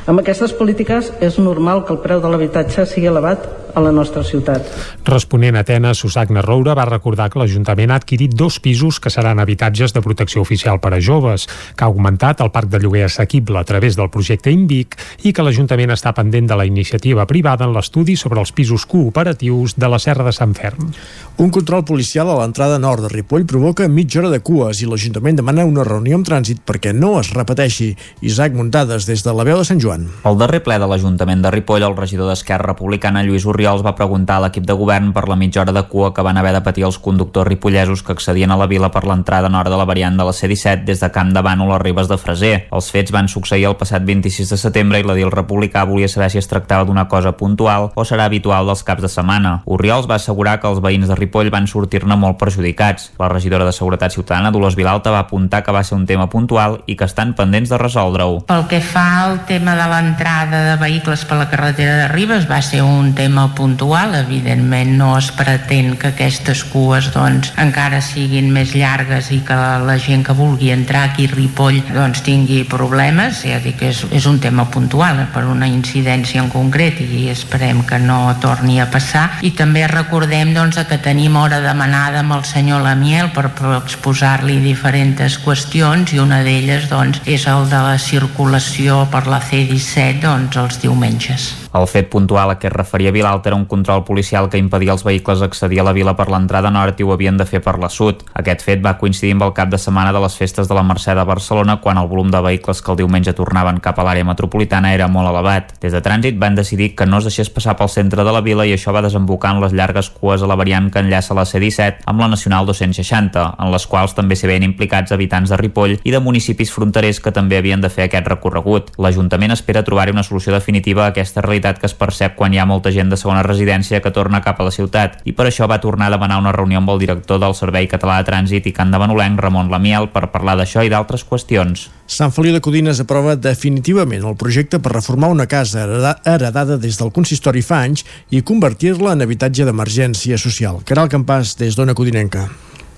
Amb 0.03 0.19
aquestes 0.19 0.51
polítiques 0.57 1.13
és 1.23 1.37
normal 1.39 1.85
que 1.87 1.93
el 1.95 2.01
preu 2.03 2.19
de 2.23 2.31
l'habitatge 2.31 2.83
sigui 2.89 3.07
elevat 3.07 3.45
a 3.73 3.81
la 3.81 3.91
nostra 3.91 4.23
ciutat. 4.23 4.67
Responent 5.05 5.55
a 5.57 5.63
Atenes, 5.63 5.97
Susagna 5.97 6.41
Roura 6.41 6.75
va 6.77 6.85
recordar 6.85 7.29
que 7.31 7.39
l'Ajuntament 7.41 7.91
ha 7.91 7.97
adquirit 8.01 8.35
dos 8.37 8.59
pisos 8.61 8.99
que 9.01 9.09
seran 9.09 9.39
habitatges 9.41 9.93
de 9.93 10.01
protecció 10.05 10.43
oficial 10.43 10.79
per 10.83 10.93
a 10.93 11.01
joves, 11.01 11.47
que 11.75 11.85
ha 11.85 11.89
augmentat 11.89 12.43
el 12.43 12.51
parc 12.53 12.69
de 12.69 12.81
lloguer 12.83 13.05
assequible 13.07 13.59
a 13.59 13.63
través 13.63 13.97
del 13.97 14.11
projecte 14.13 14.51
Invic 14.53 14.97
i 15.23 15.33
que 15.33 15.45
l'Ajuntament 15.45 15.95
està 15.95 16.13
pendent 16.13 16.51
de 16.51 16.57
la 16.59 16.67
iniciativa 16.69 17.25
privada 17.25 17.65
en 17.65 17.73
l'estudi 17.73 18.15
sobre 18.19 18.43
els 18.43 18.53
pisos 18.53 18.85
cooperatius 18.85 19.77
de 19.79 19.89
la 19.89 19.99
Serra 19.99 20.27
de 20.27 20.35
Sant 20.35 20.53
Ferm. 20.53 20.91
Un 21.37 21.49
control 21.49 21.83
policial 21.87 22.29
a 22.29 22.37
l'entrada 22.37 22.77
nord 22.77 23.07
de 23.07 23.09
Ripoll 23.09 23.47
provoca 23.49 23.87
mitja 23.87 24.21
hora 24.21 24.29
de 24.29 24.43
cues 24.45 24.83
i 24.83 24.89
l'Ajuntament 24.89 25.41
demana 25.41 25.65
una 25.65 25.87
reunió 25.87 26.19
amb 26.19 26.27
trànsit 26.27 26.61
perquè 26.67 26.93
no 26.93 27.15
es 27.19 27.33
repeteixi. 27.33 27.93
Isaac 28.21 28.53
Muntades, 28.53 29.07
des 29.09 29.25
de 29.25 29.33
la 29.33 29.47
veu 29.47 29.57
de 29.57 29.65
Sant 29.65 29.81
Joan. 29.81 29.92
Al 30.23 30.37
darrer 30.39 30.61
ple 30.63 30.77
de 30.79 30.87
l'Ajuntament 30.89 31.43
de 31.43 31.51
Ripoll, 31.53 31.83
el 31.83 31.97
regidor 31.97 32.29
d'Esquerra 32.31 32.71
Republicana, 32.71 33.23
Lluís 33.23 33.45
Oriols, 33.45 33.83
va 33.85 33.95
preguntar 33.97 34.37
a 34.39 34.45
l'equip 34.45 34.65
de 34.67 34.75
govern 34.77 35.11
per 35.13 35.27
la 35.29 35.37
mitja 35.39 35.61
hora 35.61 35.75
de 35.75 35.83
cua 35.91 36.13
que 36.13 36.23
van 36.25 36.37
haver 36.37 36.53
de 36.55 36.61
patir 36.65 36.85
els 36.87 36.99
conductors 36.99 37.47
ripollesos 37.47 38.03
que 38.03 38.13
accedien 38.15 38.51
a 38.51 38.57
la 38.57 38.67
vila 38.67 38.89
per 38.91 39.03
l'entrada 39.07 39.49
nord 39.49 39.69
de 39.69 39.77
la 39.77 39.85
variant 39.85 40.17
de 40.17 40.25
la 40.27 40.33
C-17 40.33 40.85
des 40.87 41.03
de 41.03 41.11
Camp 41.11 41.33
de 41.33 41.43
Bànol 41.45 41.73
a 41.75 41.79
Ribes 41.81 42.09
de 42.09 42.17
Freser. 42.17 42.53
Els 42.71 42.89
fets 42.91 43.13
van 43.13 43.27
succeir 43.27 43.67
el 43.69 43.77
passat 43.79 44.05
26 44.05 44.53
de 44.53 44.59
setembre 44.59 44.99
i 44.99 45.07
l'edil 45.07 45.31
republicà 45.33 45.85
volia 45.89 46.09
saber 46.11 46.29
si 46.31 46.41
es 46.41 46.49
tractava 46.49 46.87
d'una 46.87 47.07
cosa 47.07 47.35
puntual 47.37 47.91
o 47.95 48.05
serà 48.07 48.25
habitual 48.29 48.67
dels 48.69 48.83
caps 48.83 49.03
de 49.03 49.11
setmana. 49.11 49.59
Oriols 49.65 50.09
va 50.09 50.17
assegurar 50.19 50.59
que 50.59 50.69
els 50.69 50.81
veïns 50.83 51.09
de 51.09 51.17
Ripoll 51.19 51.51
van 51.53 51.67
sortir-ne 51.67 52.17
molt 52.19 52.39
perjudicats. 52.41 53.11
La 53.19 53.29
regidora 53.31 53.65
de 53.67 53.75
Seguretat 53.75 54.15
Ciutadana, 54.15 54.51
Dolors 54.51 54.77
Vilalta, 54.79 55.11
va 55.11 55.23
apuntar 55.25 55.63
que 55.63 55.75
va 55.75 55.83
ser 55.83 55.97
un 55.97 56.05
tema 56.09 56.29
puntual 56.29 56.81
i 56.85 56.97
que 56.97 57.07
estan 57.09 57.33
pendents 57.37 57.69
de 57.69 57.79
resoldre-ho. 57.81 58.41
Pel 58.49 58.67
que 58.71 58.81
fa 58.81 59.05
al 59.23 59.39
tema 59.49 59.75
de 59.79 59.82
l'entrada 59.91 60.63
de 60.69 60.75
vehicles 60.81 61.23
per 61.27 61.37
la 61.39 61.49
carretera 61.51 61.95
de 62.01 62.07
Ribes 62.11 62.47
va 62.49 62.61
ser 62.61 62.81
un 62.83 63.13
tema 63.17 63.47
puntual, 63.55 64.15
evidentment 64.15 64.95
no 64.97 65.13
es 65.17 65.31
pretén 65.35 65.95
que 65.99 66.13
aquestes 66.13 66.63
cues 66.71 67.11
doncs, 67.13 67.53
encara 67.61 68.01
siguin 68.03 68.51
més 68.53 68.73
llargues 68.77 69.31
i 69.35 69.41
que 69.45 69.57
la 69.83 69.97
gent 70.01 70.25
que 70.25 70.35
vulgui 70.37 70.71
entrar 70.73 71.03
aquí 71.09 71.27
a 71.29 71.33
Ripoll 71.33 71.81
doncs, 71.93 72.23
tingui 72.25 72.63
problemes, 72.69 73.43
ja 73.47 73.59
dic 73.63 73.79
que 73.81 73.91
és, 73.93 74.03
és 74.11 74.27
un 74.29 74.39
tema 74.43 74.65
puntual 74.71 75.23
per 75.33 75.45
una 75.49 75.67
incidència 75.69 76.41
en 76.41 76.49
concret 76.53 76.99
i 77.03 77.27
esperem 77.31 77.83
que 77.87 77.99
no 77.99 78.19
torni 78.41 78.79
a 78.81 78.89
passar. 78.91 79.25
I 79.41 79.53
també 79.57 79.85
recordem 79.89 80.53
doncs, 80.55 80.79
que 80.89 80.99
tenim 81.01 81.35
hora 81.39 81.61
demanada 81.63 82.21
amb 82.23 82.37
el 82.37 82.45
senyor 82.47 82.83
Lamiel 82.85 83.31
per, 83.35 83.49
exposar-li 83.77 84.59
diferents 84.63 85.37
qüestions 85.43 86.13
i 86.13 86.19
una 86.21 86.41
d'elles 86.45 86.89
doncs, 86.91 87.21
és 87.25 87.47
el 87.49 87.67
de 87.71 87.79
la 87.85 87.97
circulació 88.01 89.03
per 89.11 89.25
la 89.31 89.39
C-17 89.79 90.21
doncs, 90.21 90.57
els 90.57 90.79
diumenges. 90.81 91.51
El 91.73 91.87
fet 91.89 92.09
puntual 92.13 92.51
a 92.51 92.55
què 92.61 92.67
es 92.69 92.73
referia 92.73 93.11
Vilalta 93.11 93.49
era 93.49 93.57
un 93.57 93.65
control 93.65 94.03
policial 94.05 94.45
que 94.49 94.59
impedia 94.61 94.91
als 94.93 95.01
vehicles 95.03 95.41
accedir 95.41 95.79
a 95.81 95.85
la 95.87 95.93
vila 95.95 96.13
per 96.13 96.27
l'entrada 96.29 96.69
nord 96.69 96.99
i 96.99 97.05
ho 97.05 97.13
havien 97.13 97.37
de 97.39 97.47
fer 97.49 97.63
per 97.65 97.79
la 97.81 97.89
sud. 97.89 98.21
Aquest 98.37 98.61
fet 98.61 98.83
va 98.85 98.93
coincidir 98.99 99.33
amb 99.33 99.47
el 99.47 99.53
cap 99.57 99.71
de 99.71 99.79
setmana 99.81 100.11
de 100.13 100.21
les 100.21 100.35
festes 100.37 100.69
de 100.69 100.77
la 100.77 100.83
Mercè 100.85 101.15
de 101.17 101.23
Barcelona 101.25 101.79
quan 101.81 101.97
el 101.97 102.09
volum 102.11 102.29
de 102.29 102.41
vehicles 102.45 102.81
que 102.81 102.91
el 102.93 102.99
diumenge 103.01 103.33
tornaven 103.33 103.79
cap 103.81 103.97
a 103.97 104.05
l'àrea 104.05 104.27
metropolitana 104.27 104.91
era 104.93 105.07
molt 105.07 105.31
elevat. 105.31 105.73
Des 105.81 105.95
de 105.95 106.01
trànsit 106.05 106.37
van 106.37 106.53
decidir 106.53 106.91
que 106.95 107.07
no 107.09 107.17
es 107.17 107.29
deixés 107.29 107.49
passar 107.49 107.73
pel 107.79 107.89
centre 107.89 108.23
de 108.23 108.35
la 108.35 108.43
vila 108.45 108.67
i 108.69 108.75
això 108.77 108.93
va 108.93 109.01
desembocar 109.01 109.55
en 109.55 109.63
les 109.65 109.73
llargues 109.73 110.11
cues 110.13 110.43
a 110.43 110.51
la 110.51 110.59
variant 110.59 110.91
que 110.93 111.01
enllaça 111.01 111.33
la 111.33 111.47
C-17 111.49 112.05
amb 112.05 112.21
la 112.21 112.29
Nacional 112.29 112.69
260, 112.69 113.47
en 113.57 113.73
les 113.73 113.87
quals 113.89 114.13
també 114.13 114.37
s'hi 114.37 114.51
veien 114.51 114.67
implicats 114.69 115.11
habitants 115.11 115.49
de 115.49 115.57
Ripoll 115.57 115.97
i 116.03 116.13
de 116.13 116.21
municipis 116.21 116.71
fronterers 116.71 117.19
que 117.19 117.33
també 117.33 117.57
havien 117.57 117.81
de 117.81 117.89
fer 117.89 118.05
aquest 118.05 118.29
recorregut. 118.29 118.93
L'Ajuntament 119.01 119.57
espera 119.63 119.85
trobar-hi 119.87 120.11
una 120.11 120.25
solució 120.27 120.51
definitiva 120.51 121.05
a 121.05 121.13
aquesta 121.13 121.41
realitat 121.41 121.79
que 121.79 121.87
es 121.87 121.95
percep 121.95 122.35
quan 122.35 122.53
hi 122.53 122.59
ha 122.59 122.67
molta 122.67 122.91
gent 122.91 123.09
de 123.09 123.19
segona 123.19 123.45
residència 123.47 124.01
que 124.03 124.11
torna 124.11 124.43
cap 124.43 124.59
a 124.59 124.67
la 124.67 124.73
ciutat 124.75 125.21
i 125.23 125.31
per 125.37 125.47
això 125.47 125.69
va 125.71 125.79
tornar 125.79 126.09
a 126.09 126.15
demanar 126.17 126.41
una 126.41 126.51
reunió 126.51 126.81
amb 126.81 126.91
el 126.91 126.99
director 127.05 127.39
del 127.39 127.55
Servei 127.55 127.87
Català 127.87 128.19
de 128.19 128.27
Trànsit 128.27 128.67
i 128.67 128.75
Can 128.75 128.91
de 128.91 128.99
Manolenc, 128.99 129.39
Ramon 129.39 129.71
Lamiel, 129.71 130.09
per 130.11 130.27
parlar 130.33 130.57
d'això 130.59 130.83
i 130.83 130.91
d'altres 130.91 131.23
qüestions. 131.29 131.87
Sant 132.03 132.35
Feliu 132.35 132.57
de 132.57 132.61
Codines 132.61 132.99
aprova 132.99 133.37
definitivament 133.39 134.27
el 134.27 134.35
projecte 134.35 134.81
per 134.83 134.91
reformar 134.97 135.31
una 135.31 135.47
casa 135.47 135.87
heredada 136.25 136.77
des 136.77 136.99
del 136.99 137.15
consistori 137.15 137.63
fa 137.63 137.79
anys 137.87 138.03
i 138.29 138.43
convertir-la 138.43 139.15
en 139.15 139.23
habitatge 139.23 139.63
d'emergència 139.63 140.37
social. 140.37 140.83
Caral 140.83 141.09
Campàs, 141.13 141.55
des 141.57 141.79
d'Ona 141.79 141.95
Codinenca. 141.95 142.49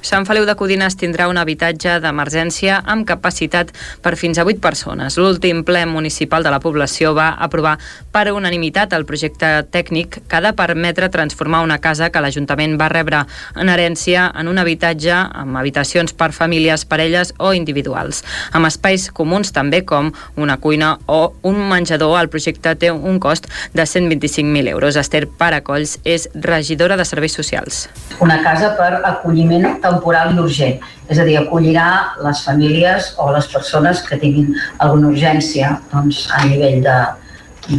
Sant 0.05 0.21
Feliu 0.29 0.43
de 0.45 0.53
Codines 0.53 0.93
tindrà 1.01 1.25
un 1.25 1.39
habitatge 1.41 1.95
d'emergència 1.97 2.75
amb 2.93 3.07
capacitat 3.09 3.71
per 4.05 4.11
fins 4.19 4.37
a 4.37 4.43
8 4.45 4.59
persones. 4.61 5.15
L'últim 5.17 5.63
ple 5.65 5.81
municipal 5.89 6.43
de 6.45 6.51
la 6.53 6.59
població 6.61 7.15
va 7.17 7.31
aprovar 7.41 7.79
per 8.13 8.27
unanimitat 8.29 8.93
el 8.93 9.07
projecte 9.09 9.49
tècnic 9.73 10.19
que 10.29 10.37
ha 10.37 10.43
de 10.45 10.51
permetre 10.53 11.09
transformar 11.09 11.63
una 11.65 11.79
casa 11.81 12.11
que 12.13 12.21
l'Ajuntament 12.21 12.75
va 12.77 12.91
rebre 12.93 13.23
en 13.57 13.71
herència 13.73 14.27
en 14.37 14.51
un 14.51 14.61
habitatge 14.61 15.15
amb 15.15 15.57
habitacions 15.57 16.13
per 16.13 16.29
famílies, 16.37 16.85
parelles 16.85 17.33
o 17.39 17.55
individuals. 17.57 18.21
Amb 18.53 18.69
espais 18.69 19.07
comuns 19.09 19.55
també 19.57 19.81
com 19.89 20.13
una 20.37 20.59
cuina 20.61 20.99
o 21.07 21.33
un 21.41 21.63
menjador, 21.71 22.19
el 22.21 22.29
projecte 22.29 22.75
té 22.77 22.93
un 22.93 23.17
cost 23.17 23.49
de 23.73 23.89
125.000 23.89 24.69
euros. 24.69 25.01
Esther 25.01 25.25
Paracolls 25.25 25.97
és 26.05 26.29
regidora 26.35 26.93
de 26.93 27.09
Serveis 27.09 27.33
Socials. 27.33 27.87
Una 28.21 28.37
casa 28.45 28.75
per 28.77 29.01
acolliment 29.01 29.65
temporal 29.95 30.35
i 30.35 30.41
urgent. 30.43 30.83
És 31.09 31.19
a 31.19 31.25
dir, 31.27 31.39
acollirà 31.39 31.87
les 32.25 32.43
famílies 32.45 33.13
o 33.21 33.31
les 33.35 33.47
persones 33.51 34.03
que 34.05 34.19
tinguin 34.21 34.53
alguna 34.77 35.11
urgència 35.13 35.79
doncs, 35.93 36.25
a 36.35 36.45
nivell 36.45 36.83
de, 36.85 36.99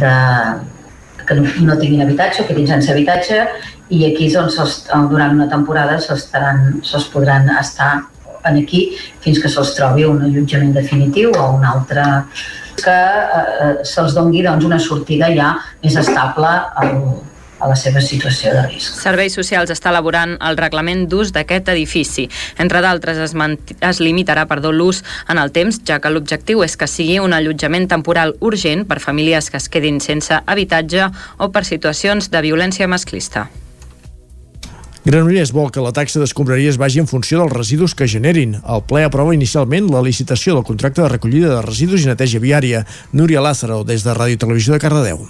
de 0.03 0.13
que 1.27 1.35
no, 1.35 1.47
no 1.67 1.79
tinguin 1.79 2.05
habitatge 2.05 2.43
o 2.43 2.47
quedin 2.47 2.69
sense 2.69 2.91
habitatge 2.93 3.41
i 3.93 4.03
aquí 4.07 4.29
doncs, 4.33 4.59
durant 5.11 5.35
una 5.35 5.49
temporada 5.51 5.99
se'ls 6.03 7.09
podran 7.13 7.51
estar 7.57 7.91
en 8.47 8.61
aquí 8.61 8.83
fins 9.23 9.41
que 9.43 9.51
se'ls 9.51 9.73
trobi 9.75 10.05
un 10.07 10.23
allotjament 10.23 10.73
definitiu 10.75 11.33
o 11.35 11.49
un 11.57 11.65
altre 11.67 12.05
que 12.79 12.95
eh, 12.95 13.73
se'ls 13.83 14.15
dongui 14.15 14.43
doncs, 14.45 14.67
una 14.67 14.79
sortida 14.79 15.29
ja 15.35 15.55
més 15.83 15.97
estable 15.99 16.53
al, 16.83 16.93
a 17.59 17.69
la 17.69 17.75
seva 17.79 18.01
situació 18.03 18.53
de 18.55 18.63
risc. 18.69 18.99
Serveis 19.01 19.35
Socials 19.37 19.71
està 19.73 19.91
elaborant 19.93 20.37
el 20.37 20.57
reglament 20.59 21.05
d'ús 21.09 21.33
d'aquest 21.35 21.71
edifici. 21.73 22.27
Entre 22.61 22.81
d'altres, 22.85 23.19
es, 23.27 23.35
es 23.81 24.01
limitarà 24.03 24.47
perdó 24.49 24.71
l'ús 24.71 25.03
en 25.29 25.41
el 25.41 25.53
temps, 25.55 25.81
ja 25.87 25.99
que 25.99 26.11
l'objectiu 26.13 26.63
és 26.65 26.77
que 26.77 26.89
sigui 26.89 27.19
un 27.23 27.33
allotjament 27.33 27.87
temporal 27.89 28.35
urgent 28.39 28.85
per 28.87 29.01
famílies 29.03 29.51
que 29.51 29.61
es 29.61 29.69
quedin 29.69 30.01
sense 30.03 30.41
habitatge 30.45 31.09
o 31.37 31.51
per 31.53 31.65
situacions 31.65 32.31
de 32.31 32.43
violència 32.45 32.87
masclista. 32.87 33.47
Granollers 35.07 35.53
vol 35.55 35.69
que 35.71 35.79
la 35.79 35.93
taxa 35.95 36.19
d'escombraries 36.19 36.75
vagi 36.75 36.99
en 36.99 37.07
funció 37.07 37.39
dels 37.39 37.53
residus 37.53 37.93
que 37.95 38.09
generin. 38.11 38.57
El 38.59 38.83
ple 38.89 39.05
aprova 39.07 39.31
inicialment 39.37 39.87
la 39.93 40.03
licitació 40.03 40.57
del 40.57 40.67
contracte 40.67 40.99
de 40.99 41.07
recollida 41.13 41.53
de 41.53 41.63
residus 41.63 42.03
i 42.03 42.11
neteja 42.11 42.43
viària. 42.43 42.83
Núria 43.15 43.39
Lázaro, 43.39 43.85
des 43.87 44.03
de 44.03 44.11
Ràdio 44.11 44.43
Televisió 44.43 44.75
de 44.75 44.83
Cardedeu. 44.83 45.23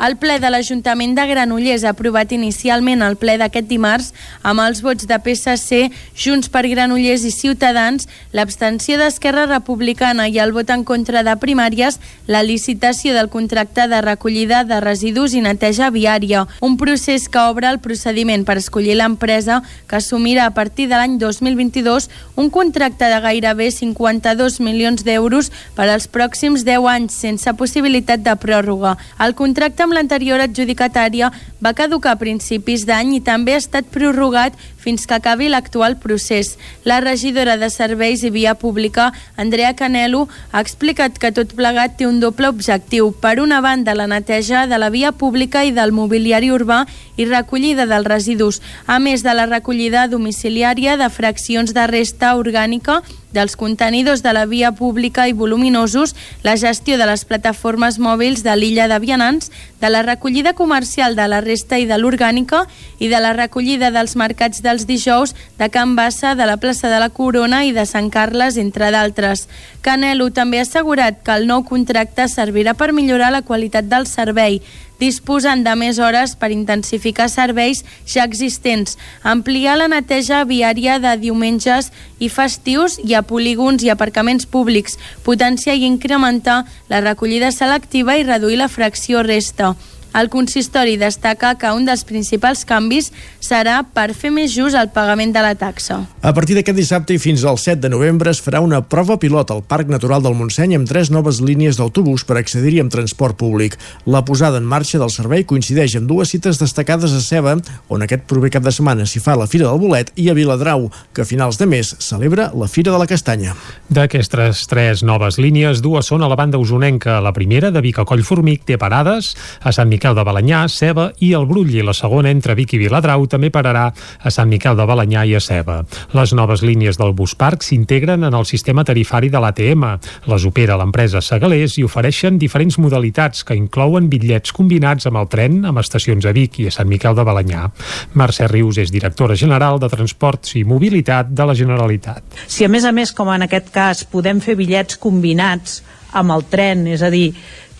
El 0.00 0.14
ple 0.16 0.38
de 0.40 0.48
l'Ajuntament 0.48 1.12
de 1.12 1.26
Granollers 1.28 1.82
ha 1.84 1.90
aprovat 1.92 2.30
inicialment 2.32 3.02
el 3.04 3.18
ple 3.20 3.34
d'aquest 3.36 3.66
dimarts 3.68 4.06
amb 4.48 4.62
els 4.64 4.78
vots 4.80 5.04
de 5.04 5.18
PSC, 5.20 5.90
Junts 6.16 6.48
per 6.48 6.62
Granollers 6.70 7.26
i 7.28 7.32
Ciutadans, 7.34 8.06
l'abstenció 8.32 8.96
d'Esquerra 8.96 9.44
Republicana 9.50 10.24
i 10.32 10.38
el 10.40 10.54
vot 10.56 10.72
en 10.72 10.86
contra 10.88 11.20
de 11.26 11.34
primàries, 11.42 11.98
la 12.24 12.40
licitació 12.40 13.12
del 13.12 13.28
contracte 13.28 13.84
de 13.92 13.98
recollida 14.06 14.62
de 14.64 14.78
residus 14.80 15.34
i 15.36 15.42
neteja 15.44 15.90
viària, 15.92 16.46
un 16.64 16.78
procés 16.80 17.28
que 17.28 17.44
obre 17.44 17.68
el 17.68 17.82
procediment 17.84 18.46
per 18.48 18.56
escollir 18.56 18.96
l'empresa 18.96 19.60
que 19.84 20.00
assumirà 20.00 20.48
a 20.48 20.56
partir 20.56 20.88
de 20.88 20.96
l'any 20.96 21.18
2022 21.20 22.08
un 22.40 22.48
contracte 22.48 23.04
de 23.04 23.20
gairebé 23.20 23.68
52 23.68 24.62
milions 24.64 25.04
d'euros 25.04 25.52
per 25.76 25.90
als 25.90 26.08
pròxims 26.08 26.64
10 26.64 26.88
anys 26.88 27.20
sense 27.20 27.52
possibilitat 27.60 28.24
de 28.24 28.38
pròrroga. 28.40 28.96
El 29.20 29.36
contracte 29.36 29.89
amb 29.90 29.98
l'anterior 29.98 30.38
adjudicatària 30.38 31.32
va 31.58 31.74
caducar 31.74 32.12
a 32.14 32.18
principis 32.20 32.84
d'any 32.86 33.16
i 33.16 33.24
també 33.26 33.56
ha 33.56 33.60
estat 33.60 33.88
prorrogat 33.90 34.54
fins 34.80 35.02
que 35.04 35.16
acabi 35.16 35.48
l'actual 35.50 35.96
procés. 35.98 36.54
La 36.86 37.00
regidora 37.02 37.56
de 37.58 37.68
Serveis 37.74 38.22
i 38.22 38.30
Via 38.30 38.54
Pública, 38.54 39.10
Andrea 39.36 39.74
Canelo, 39.74 40.28
ha 40.52 40.62
explicat 40.62 41.18
que 41.18 41.32
tot 41.34 41.56
plegat 41.58 41.98
té 41.98 42.06
un 42.06 42.20
doble 42.22 42.48
objectiu. 42.48 43.10
Per 43.10 43.40
una 43.42 43.60
banda, 43.60 43.96
la 43.98 44.06
neteja 44.06 44.68
de 44.70 44.78
la 44.78 44.92
via 44.94 45.10
pública 45.10 45.64
i 45.66 45.74
del 45.74 45.92
mobiliari 45.92 46.52
urbà 46.54 46.84
i 47.18 47.26
recollida 47.26 47.88
dels 47.90 48.06
residus, 48.06 48.62
a 48.86 49.00
més 49.02 49.26
de 49.26 49.34
la 49.34 49.48
recollida 49.50 50.06
domiciliària 50.06 50.96
de 50.96 51.10
fraccions 51.10 51.74
de 51.74 51.86
resta 51.90 52.36
orgànica 52.38 53.02
dels 53.32 53.56
contenidors 53.56 54.22
de 54.22 54.32
la 54.32 54.46
via 54.46 54.72
pública 54.72 55.28
i 55.28 55.32
voluminosos, 55.32 56.14
la 56.42 56.56
gestió 56.56 56.98
de 56.98 57.06
les 57.06 57.24
plataformes 57.24 57.98
mòbils 57.98 58.42
de 58.42 58.56
l'illa 58.56 58.88
de 58.88 58.98
Vianants, 58.98 59.50
de 59.80 59.90
la 59.90 60.02
recollida 60.02 60.52
comercial 60.52 61.16
de 61.16 61.28
la 61.28 61.40
resta 61.40 61.78
i 61.78 61.86
de 61.86 61.96
l'orgànica 61.98 62.66
i 62.98 63.08
de 63.08 63.20
la 63.20 63.32
recollida 63.32 63.90
dels 63.90 64.16
mercats 64.16 64.62
dels 64.62 64.86
dijous 64.86 65.34
de 65.58 65.70
Can 65.70 65.96
Bassa, 65.96 66.34
de 66.34 66.46
la 66.46 66.58
plaça 66.58 66.90
de 66.90 67.00
la 67.00 67.08
Corona 67.08 67.64
i 67.64 67.72
de 67.72 67.86
Sant 67.86 68.10
Carles, 68.10 68.58
entre 68.58 68.90
d'altres. 68.90 69.48
Canelo 69.80 70.30
també 70.30 70.60
ha 70.60 70.66
assegurat 70.68 71.22
que 71.24 71.32
el 71.32 71.46
nou 71.48 71.64
contracte 71.64 72.28
servirà 72.28 72.74
per 72.74 72.92
millorar 72.92 73.32
la 73.32 73.42
qualitat 73.42 73.88
del 73.88 74.06
servei. 74.06 74.60
Disposant 75.00 75.64
de 75.64 75.74
més 75.76 75.98
hores 75.98 76.36
per 76.36 76.52
intensificar 76.54 77.28
serveis 77.32 77.82
ja 78.06 78.26
existents, 78.28 78.98
ampliar 79.24 79.78
la 79.80 79.88
neteja 79.88 80.44
viària 80.44 80.98
de 81.02 81.16
diumenges 81.22 81.90
i 82.20 82.28
festius 82.28 82.98
i 83.02 83.16
a 83.16 83.22
polígons 83.22 83.82
i 83.82 83.90
aparcaments 83.90 84.46
públics, 84.46 84.98
potenciar 85.24 85.78
i 85.78 85.88
incrementar 85.88 86.64
la 86.92 87.00
recollida 87.00 87.50
selectiva 87.50 88.18
i 88.18 88.28
reduir 88.28 88.60
la 88.60 88.68
fracció 88.68 89.24
resta. 89.26 89.74
El 90.16 90.28
consistori 90.28 90.96
destaca 90.98 91.54
que 91.54 91.70
un 91.70 91.84
dels 91.86 92.02
principals 92.04 92.64
canvis 92.66 93.12
serà 93.40 93.80
per 93.86 94.10
fer 94.18 94.32
més 94.34 94.50
just 94.50 94.74
el 94.74 94.90
pagament 94.90 95.30
de 95.34 95.42
la 95.44 95.54
taxa. 95.54 96.00
A 96.20 96.32
partir 96.34 96.56
d'aquest 96.58 96.76
dissabte 96.76 97.14
i 97.14 97.20
fins 97.22 97.44
al 97.46 97.60
7 97.62 97.78
de 97.84 97.90
novembre 97.92 98.32
es 98.34 98.40
farà 98.42 98.58
una 98.64 98.82
prova 98.82 99.18
pilot 99.22 99.52
al 99.54 99.62
Parc 99.62 99.88
Natural 99.92 100.22
del 100.24 100.34
Montseny 100.34 100.74
amb 100.76 100.88
tres 100.90 101.12
noves 101.14 101.38
línies 101.40 101.78
d'autobús 101.78 102.26
per 102.26 102.40
accedir-hi 102.40 102.82
amb 102.82 102.90
transport 102.92 103.38
públic. 103.38 103.78
La 104.06 104.24
posada 104.26 104.58
en 104.58 104.66
marxa 104.66 104.98
del 104.98 105.12
servei 105.14 105.46
coincideix 105.46 105.94
amb 106.00 106.10
dues 106.10 106.34
cites 106.34 106.58
destacades 106.58 107.14
a 107.14 107.22
Ceba, 107.22 107.56
on 107.88 108.02
aquest 108.02 108.26
proper 108.30 108.50
cap 108.56 108.66
de 108.66 108.74
setmana 108.74 109.06
s'hi 109.06 109.22
fa 109.22 109.38
la 109.38 109.46
Fira 109.50 109.68
del 109.70 109.78
Bolet, 109.78 110.10
i 110.18 110.28
a 110.30 110.34
Viladrau, 110.34 110.88
que 111.14 111.22
a 111.22 111.28
finals 111.28 111.58
de 111.58 111.70
mes 111.70 111.94
celebra 112.02 112.50
la 112.54 112.68
Fira 112.68 112.90
de 112.90 112.98
la 112.98 113.08
Castanya. 113.10 113.54
D'aquestes 113.88 114.66
tres 114.70 115.04
noves 115.06 115.38
línies, 115.38 115.80
dues 115.84 116.10
són 116.10 116.26
a 116.26 116.28
la 116.30 116.38
banda 116.38 116.58
usonenca. 116.58 117.20
La 117.22 117.34
primera, 117.36 117.70
de 117.70 117.82
Vic 117.84 118.02
a 118.02 118.06
Collformic, 118.08 118.66
té 118.66 118.78
parades 118.78 119.32
a 119.62 119.72
Sant 119.72 119.88
Miquel 119.88 119.99
de 120.00 120.22
Balanyà, 120.24 120.62
Ceba 120.72 121.10
i 121.20 121.34
el 121.36 121.44
Brull, 121.44 121.74
i 121.76 121.82
la 121.84 121.92
segona, 121.92 122.30
entre 122.32 122.54
Vic 122.56 122.72
i 122.72 122.80
Viladrau, 122.80 123.26
també 123.28 123.50
pararà 123.52 123.90
a 123.92 124.32
Sant 124.32 124.48
Miquel 124.48 124.78
de 124.78 124.86
Balanyà 124.88 125.26
i 125.28 125.34
a 125.36 125.40
Ceba. 125.44 125.82
Les 126.16 126.32
noves 126.32 126.64
línies 126.64 126.96
del 126.96 127.12
bus 127.12 127.34
parc 127.36 127.62
s'integren 127.66 128.24
en 128.24 128.34
el 128.34 128.48
sistema 128.48 128.84
tarifari 128.88 129.28
de 129.28 129.42
l'ATM. 129.44 129.84
Les 130.32 130.46
opera 130.48 130.78
l'empresa 130.80 131.20
Segalés 131.20 131.76
i 131.76 131.84
ofereixen 131.84 132.40
diferents 132.40 132.80
modalitats 132.80 133.44
que 133.44 133.58
inclouen 133.58 134.08
bitllets 134.08 134.56
combinats 134.56 135.10
amb 135.10 135.20
el 135.20 135.28
tren 135.28 135.60
amb 135.68 135.84
estacions 135.84 136.24
a 136.24 136.32
Vic 136.32 136.62
i 136.64 136.70
a 136.70 136.74
Sant 136.74 136.88
Miquel 136.88 137.18
de 137.18 137.28
Balanyà. 137.28 137.68
Mercè 138.16 138.48
Rius 138.48 138.80
és 138.80 138.90
directora 138.94 139.36
general 139.36 139.78
de 139.78 139.92
Transports 139.92 140.56
i 140.56 140.64
Mobilitat 140.64 141.34
de 141.36 141.46
la 141.46 141.54
Generalitat. 141.54 142.24
Si 142.48 142.64
a 142.64 142.72
més 142.72 142.88
a 142.88 142.96
més, 142.96 143.12
com 143.12 143.28
en 143.28 143.44
aquest 143.44 143.68
cas, 143.74 144.04
podem 144.08 144.40
fer 144.40 144.56
bitllets 144.56 144.96
combinats 144.96 145.82
amb 146.16 146.34
el 146.34 146.46
tren, 146.50 146.86
és 146.90 147.02
a 147.06 147.10
dir, 147.12 147.30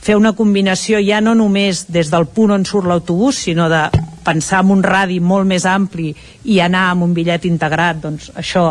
fer 0.01 0.16
una 0.16 0.32
combinació 0.36 1.01
ja 1.05 1.20
no 1.20 1.35
només 1.36 1.86
des 1.93 2.10
del 2.12 2.27
punt 2.32 2.55
on 2.56 2.64
surt 2.64 2.89
l'autobús, 2.89 3.39
sinó 3.47 3.68
de 3.68 3.85
pensar 4.24 4.62
en 4.64 4.74
un 4.77 4.82
radi 4.82 5.20
molt 5.20 5.48
més 5.48 5.66
ampli 5.68 6.14
i 6.44 6.60
anar 6.60 6.90
amb 6.90 7.09
un 7.09 7.14
bitllet 7.16 7.47
integrat, 7.48 8.01
doncs 8.02 8.31
això 8.36 8.70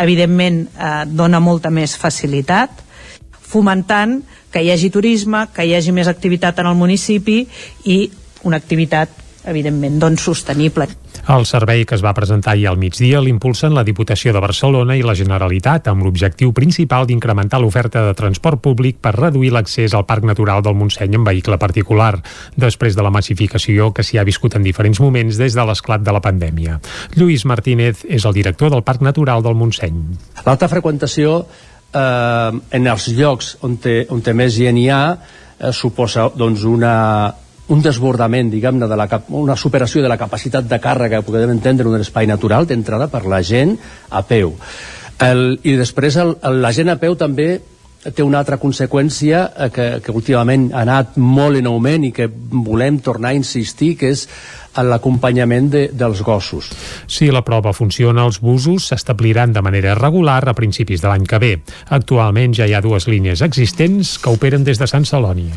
evidentment 0.00 0.62
eh, 0.68 1.04
dona 1.06 1.40
molta 1.40 1.70
més 1.70 1.96
facilitat 1.98 2.86
fomentant 3.50 4.20
que 4.52 4.62
hi 4.62 4.70
hagi 4.70 4.90
turisme, 4.94 5.46
que 5.54 5.66
hi 5.66 5.74
hagi 5.74 5.94
més 5.94 6.10
activitat 6.10 6.60
en 6.62 6.70
el 6.70 6.78
municipi 6.78 7.42
i 7.90 7.98
una 8.46 8.60
activitat 8.60 9.10
evidentment 9.50 9.98
doncs 10.00 10.26
sostenible. 10.28 10.86
El 11.30 11.44
servei 11.46 11.84
que 11.86 11.94
es 11.94 12.02
va 12.02 12.10
presentar 12.10 12.56
ahir 12.56 12.64
al 12.66 12.78
migdia 12.80 13.20
l'impulsen 13.22 13.70
la 13.76 13.84
Diputació 13.86 14.32
de 14.34 14.40
Barcelona 14.42 14.96
i 14.98 15.04
la 15.06 15.14
Generalitat 15.14 15.86
amb 15.86 16.02
l'objectiu 16.02 16.50
principal 16.50 17.04
d'incrementar 17.06 17.60
l'oferta 17.62 18.02
de 18.08 18.16
transport 18.18 18.58
públic 18.64 18.96
per 18.98 19.12
reduir 19.14 19.52
l'accés 19.54 19.94
al 19.94 20.08
Parc 20.08 20.26
Natural 20.26 20.64
del 20.66 20.74
Montseny 20.74 21.14
en 21.14 21.28
vehicle 21.28 21.54
particular, 21.62 22.16
després 22.56 22.98
de 22.98 23.04
la 23.06 23.12
massificació 23.14 23.92
que 23.94 24.02
s'hi 24.02 24.18
ha 24.18 24.24
viscut 24.26 24.56
en 24.58 24.66
diferents 24.66 24.98
moments 24.98 25.38
des 25.38 25.54
de 25.54 25.66
l'esclat 25.68 26.02
de 26.02 26.14
la 26.16 26.22
pandèmia. 26.24 26.80
Lluís 27.14 27.46
Martínez 27.46 28.02
és 28.08 28.26
el 28.26 28.34
director 28.34 28.74
del 28.74 28.82
Parc 28.82 29.06
Natural 29.06 29.44
del 29.46 29.54
Montseny. 29.54 30.00
L'alta 30.42 30.66
freqüentació 30.72 31.36
eh, 31.94 32.58
en 32.58 32.90
els 32.90 33.06
llocs 33.14 33.52
on, 33.62 33.78
te, 33.78 34.00
on 34.10 34.18
te 34.18 34.34
més 34.34 34.58
gent 34.58 34.82
hi 34.82 34.88
ha 34.90 35.04
eh, 35.14 35.70
suposa 35.70 36.26
doncs, 36.34 36.66
una, 36.66 36.96
un 37.70 37.82
desbordament, 37.82 38.50
diguem-ne, 38.50 38.88
de 38.90 38.96
la, 38.98 39.06
cap- 39.08 39.28
una 39.30 39.56
superació 39.56 40.02
de 40.02 40.10
la 40.10 40.18
capacitat 40.18 40.66
de 40.68 40.78
càrrega 40.82 41.20
que 41.20 41.26
podem 41.30 41.52
entendre 41.54 41.86
en 41.86 41.94
un 41.94 42.00
espai 42.02 42.26
natural 42.26 42.66
d'entrada 42.66 43.06
per 43.12 43.24
la 43.30 43.42
gent 43.46 43.76
a 44.10 44.22
peu. 44.26 44.56
El, 45.20 45.58
I 45.62 45.76
després 45.78 46.16
el, 46.18 46.36
el, 46.42 46.60
la 46.64 46.72
gent 46.72 46.90
a 46.90 46.96
peu 47.00 47.14
també 47.20 47.60
té 48.00 48.24
una 48.24 48.38
altra 48.40 48.56
conseqüència 48.56 49.42
eh, 49.52 49.66
que, 49.70 49.88
que 50.00 50.12
últimament 50.16 50.70
ha 50.72 50.86
anat 50.86 51.18
molt 51.20 51.58
en 51.60 51.66
augment 51.68 52.06
i 52.08 52.12
que 52.16 52.30
volem 52.30 52.96
tornar 53.04 53.34
a 53.34 53.36
insistir, 53.36 53.92
que 54.00 54.08
és 54.14 54.22
l'acompanyament 54.80 55.68
de, 55.68 55.82
dels 55.92 56.22
gossos. 56.24 56.70
Si 57.10 57.28
la 57.30 57.42
prova 57.44 57.74
funciona, 57.76 58.24
els 58.24 58.38
busos 58.40 58.86
s'establiran 58.88 59.52
de 59.52 59.60
manera 59.66 59.94
regular 59.98 60.40
a 60.48 60.54
principis 60.56 61.02
de 61.02 61.10
l'any 61.10 61.26
que 61.28 61.40
ve. 61.42 61.52
Actualment 61.90 62.54
ja 62.56 62.66
hi 62.70 62.74
ha 62.74 62.80
dues 62.80 63.06
línies 63.10 63.42
existents 63.44 64.16
que 64.22 64.32
operen 64.32 64.64
des 64.64 64.80
de 64.80 64.88
Sant 64.88 65.04
Celoni. 65.04 65.50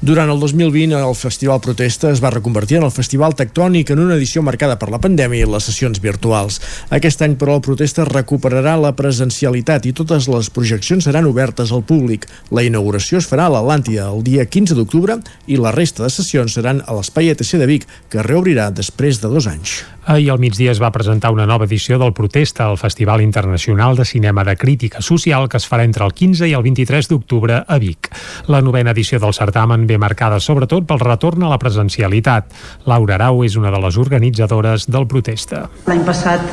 Durant 0.00 0.28
el 0.28 0.40
2020, 0.40 0.98
el 0.98 1.14
Festival 1.14 1.60
Protesta 1.60 2.10
es 2.10 2.20
va 2.22 2.30
reconvertir 2.30 2.76
en 2.76 2.84
el 2.84 2.92
Festival 2.92 3.34
Tectònic 3.34 3.94
en 3.94 4.02
una 4.02 4.16
edició 4.18 4.42
marcada 4.42 4.76
per 4.76 4.90
la 4.92 5.00
pandèmia 5.00 5.46
i 5.46 5.48
les 5.48 5.64
sessions 5.70 6.00
virtuals. 6.02 6.60
Aquest 6.90 7.22
any, 7.24 7.38
però, 7.40 7.56
el 7.56 7.64
Protesta 7.64 8.04
recuperarà 8.08 8.74
la 8.76 8.92
presencialitat 8.98 9.86
i 9.86 9.94
totes 9.96 10.28
les 10.28 10.50
projeccions 10.52 11.08
seran 11.08 11.30
obertes 11.30 11.72
al 11.72 11.86
públic. 11.88 12.28
La 12.50 12.66
inauguració 12.66 13.22
es 13.22 13.30
farà 13.30 13.48
a 13.48 13.54
l'Atlàntida 13.54 14.10
el 14.10 14.22
dia 14.26 14.44
15 14.44 14.76
d'octubre 14.76 15.20
i 15.46 15.56
la 15.56 15.72
resta 15.72 16.04
de 16.04 16.12
sessions 16.12 16.58
seran 16.58 16.84
a 16.84 16.98
l'Espai 16.98 17.32
ETC 17.32 17.56
de 17.56 17.70
Vic, 17.70 17.88
que 18.10 18.26
reobrirà 18.26 18.70
després 18.74 19.22
de 19.22 19.32
dos 19.32 19.48
anys. 19.48 19.84
Ahir 20.04 20.28
al 20.30 20.38
migdia 20.38 20.68
es 20.68 20.82
va 20.82 20.90
presentar 20.92 21.30
una 21.32 21.46
nova 21.48 21.64
edició 21.64 21.96
del 21.96 22.12
Protesta 22.12 22.66
al 22.66 22.76
Festival 22.76 23.22
Internacional 23.24 23.96
de 23.96 24.04
Cinema 24.04 24.44
de 24.44 24.52
Crítica 24.60 25.00
Social 25.00 25.48
que 25.48 25.56
es 25.56 25.64
farà 25.64 25.86
entre 25.88 26.04
el 26.04 26.12
15 26.12 26.44
i 26.50 26.52
el 26.52 26.62
23 26.66 27.08
d'octubre 27.08 27.62
a 27.64 27.78
Vic. 27.80 28.10
La 28.52 28.60
novena 28.60 28.92
edició 28.92 29.16
del 29.22 29.32
certamen 29.32 29.83
ve 29.88 29.98
marcada 29.98 30.40
sobretot 30.40 30.86
pel 30.88 31.02
retorn 31.02 31.44
a 31.44 31.50
la 31.52 31.58
presencialitat. 31.62 32.52
Laura 32.90 33.16
Arau 33.18 33.44
és 33.44 33.56
una 33.60 33.72
de 33.74 33.80
les 33.82 33.98
organitzadores 34.00 34.88
del 34.90 35.08
Protesta. 35.10 35.64
L'any 35.88 36.04
passat 36.06 36.44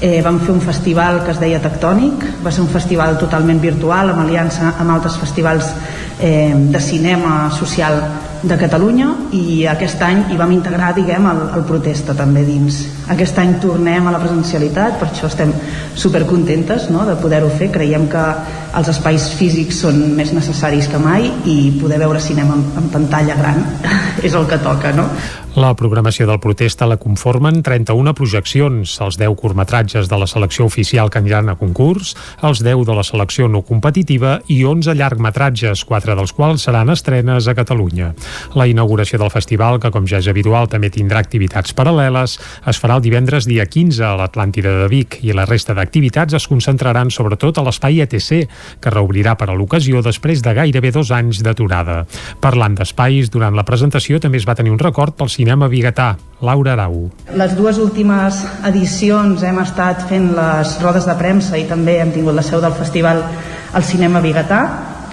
eh, 0.00 0.20
vam 0.24 0.40
fer 0.40 0.54
un 0.54 0.64
festival 0.64 1.22
que 1.24 1.34
es 1.34 1.42
deia 1.42 1.60
Tectònic, 1.62 2.26
va 2.44 2.52
ser 2.54 2.64
un 2.64 2.72
festival 2.72 3.18
totalment 3.20 3.60
virtual, 3.62 4.12
amb 4.12 4.24
aliança 4.24 4.74
amb 4.78 4.96
altres 4.96 5.18
festivals 5.20 5.70
eh, 6.20 6.52
de 6.54 6.80
cinema 6.80 7.50
social 7.54 8.02
de 8.42 8.56
Catalunya 8.56 9.08
i 9.36 9.66
aquest 9.68 10.00
any 10.02 10.22
hi 10.32 10.36
vam 10.40 10.52
integrar 10.54 10.94
diguem 10.96 11.26
el, 11.28 11.40
el 11.58 11.64
protesta 11.68 12.14
també 12.16 12.40
dins 12.46 12.78
aquest 13.12 13.36
any 13.42 13.56
tornem 13.60 14.06
a 14.08 14.14
la 14.14 14.20
presencialitat 14.22 14.96
per 15.00 15.10
això 15.10 15.28
estem 15.28 15.52
supercontentes 15.94 16.88
no, 16.94 17.04
de 17.08 17.18
poder-ho 17.20 17.50
fer 17.60 17.68
creiem 17.74 18.06
que 18.08 18.24
els 18.80 18.88
espais 18.92 19.28
físics 19.36 19.82
són 19.84 20.00
més 20.16 20.32
necessaris 20.32 20.88
que 20.88 21.00
mai 21.02 21.28
i 21.44 21.58
poder 21.80 22.00
veure 22.00 22.22
cinema 22.22 22.56
en, 22.56 22.64
en 22.80 22.88
pantalla 22.94 23.36
gran 23.36 23.60
és 24.26 24.32
el 24.32 24.48
que 24.48 24.60
toca 24.64 24.94
no? 24.96 25.10
La 25.58 25.72
programació 25.74 26.28
del 26.28 26.38
protesta 26.38 26.86
la 26.86 26.94
conformen 26.94 27.56
31 27.66 28.12
projeccions, 28.14 28.92
els 29.02 29.16
10 29.18 29.32
curtmetratges 29.34 30.06
de 30.06 30.18
la 30.22 30.28
selecció 30.30 30.68
oficial 30.68 31.08
que 31.10 31.18
aniran 31.18 31.48
a 31.50 31.56
concurs, 31.58 32.12
els 32.46 32.60
10 32.62 32.84
de 32.86 32.94
la 32.94 33.02
selecció 33.02 33.48
no 33.50 33.64
competitiva 33.66 34.36
i 34.46 34.60
11 34.62 34.94
llargmetratges, 34.94 35.82
4 35.88 36.14
dels 36.14 36.32
quals 36.36 36.68
seran 36.68 36.92
estrenes 36.94 37.48
a 37.50 37.56
Catalunya. 37.58 38.12
La 38.54 38.68
inauguració 38.70 39.18
del 39.18 39.32
festival, 39.34 39.80
que 39.82 39.90
com 39.90 40.06
ja 40.06 40.20
és 40.22 40.28
habitual 40.30 40.70
també 40.70 40.92
tindrà 40.94 41.18
activitats 41.18 41.74
paral·leles, 41.74 42.36
es 42.70 42.78
farà 42.78 43.00
el 43.00 43.02
divendres 43.08 43.50
dia 43.50 43.66
15 43.66 44.06
a 44.06 44.12
l'Atlàntida 44.22 44.76
de 44.84 44.86
Vic 44.94 45.18
i 45.26 45.34
la 45.34 45.48
resta 45.50 45.74
d'activitats 45.74 46.38
es 46.38 46.46
concentraran 46.46 47.10
sobretot 47.10 47.58
a 47.58 47.66
l'espai 47.66 47.98
ETC, 48.06 48.46
que 48.78 48.94
reobrirà 48.94 49.34
per 49.34 49.50
a 49.50 49.58
l'ocasió 49.58 49.98
després 49.98 50.46
de 50.46 50.54
gairebé 50.62 50.94
dos 50.94 51.10
anys 51.10 51.42
d'aturada. 51.42 52.04
Parlant 52.38 52.78
d'espais, 52.78 53.34
durant 53.34 53.58
la 53.58 53.66
presentació 53.66 54.22
també 54.22 54.38
es 54.38 54.46
va 54.46 54.54
tenir 54.54 54.70
un 54.70 54.78
record 54.78 55.18
pel 55.18 55.39
cinema 55.40 55.68
biguetà. 55.68 56.18
Laura 56.40 56.72
Arau. 56.72 57.10
Les 57.36 57.52
dues 57.56 57.78
últimes 57.80 58.42
edicions 58.68 59.42
hem 59.44 59.60
estat 59.60 60.06
fent 60.08 60.30
les 60.36 60.76
rodes 60.80 61.08
de 61.08 61.16
premsa 61.16 61.56
i 61.60 61.66
també 61.68 61.98
hem 62.00 62.12
tingut 62.12 62.36
la 62.36 62.44
seu 62.44 62.60
del 62.60 62.76
festival 62.76 63.22
al 63.72 63.84
cinema 63.84 64.20
biguetà 64.24 64.60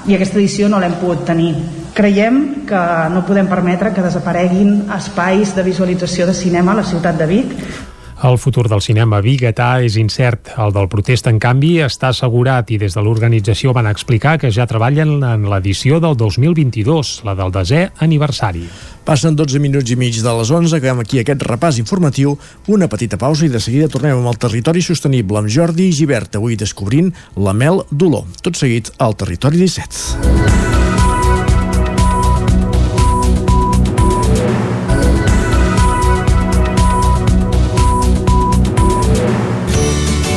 i 0.07 0.15
aquesta 0.15 0.39
edició 0.39 0.67
no 0.71 0.79
l'hem 0.79 0.95
pogut 0.99 1.25
tenir. 1.27 1.53
Creiem 1.95 2.67
que 2.67 2.83
no 3.11 3.23
podem 3.27 3.47
permetre 3.47 3.93
que 3.95 4.03
desapareguin 4.03 4.85
espais 4.97 5.55
de 5.55 5.63
visualització 5.67 6.27
de 6.27 6.35
cinema 6.35 6.75
a 6.75 6.81
la 6.81 6.87
ciutat 6.87 7.19
de 7.19 7.27
Vic 7.27 7.55
El 8.17 8.39
futur 8.41 8.65
del 8.65 8.81
cinema 8.81 9.19
biguetà 9.21 9.75
és 9.85 9.93
incert. 10.01 10.49
El 10.57 10.71
del 10.73 10.87
protest, 10.89 11.27
en 11.29 11.37
canvi, 11.37 11.75
està 11.85 12.09
assegurat 12.09 12.65
i 12.73 12.79
des 12.81 12.95
de 12.97 13.03
l'organització 13.05 13.75
van 13.77 13.85
explicar 13.85 14.39
que 14.41 14.49
ja 14.49 14.65
treballen 14.65 15.21
en 15.21 15.45
l'edició 15.51 15.99
del 16.01 16.17
2022, 16.17 17.11
la 17.27 17.35
del 17.37 17.53
desè 17.53 17.83
aniversari. 18.01 18.65
Passen 19.05 19.37
12 19.37 19.61
minuts 19.61 19.93
i 19.93 19.99
mig 20.01 20.17
de 20.17 20.33
les 20.39 20.49
11, 20.49 20.79
acabem 20.79 21.03
aquí 21.05 21.21
aquest 21.21 21.45
repàs 21.45 21.77
informatiu, 21.77 22.33
una 22.65 22.89
petita 22.89 23.21
pausa 23.21 23.45
i 23.45 23.53
de 23.53 23.61
seguida 23.61 23.87
tornem 23.87 24.17
amb 24.17 24.33
el 24.33 24.41
territori 24.41 24.81
sostenible 24.81 25.37
amb 25.37 25.53
Jordi 25.53 25.91
Givert, 25.93 26.41
avui 26.41 26.57
descobrint 26.57 27.13
la 27.37 27.53
mel 27.53 27.85
d'olor. 27.91 28.25
Tot 28.41 28.57
seguit 28.57 28.89
al 28.97 29.13
Territori 29.13 29.61
17. 29.61 31.06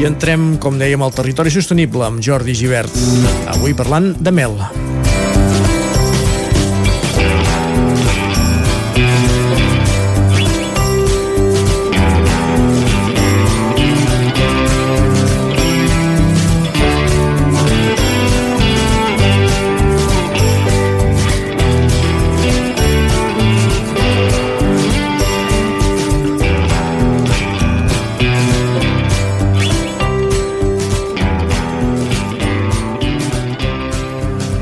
I 0.00 0.06
entrem, 0.08 0.54
com 0.56 0.78
dèiem, 0.80 1.02
al 1.04 1.12
territori 1.12 1.52
sostenible 1.52 2.06
amb 2.06 2.24
Jordi 2.24 2.54
Givert. 2.56 2.94
Avui 3.52 3.76
parlant 3.76 4.14
de 4.16 4.32
mel. 4.32 4.56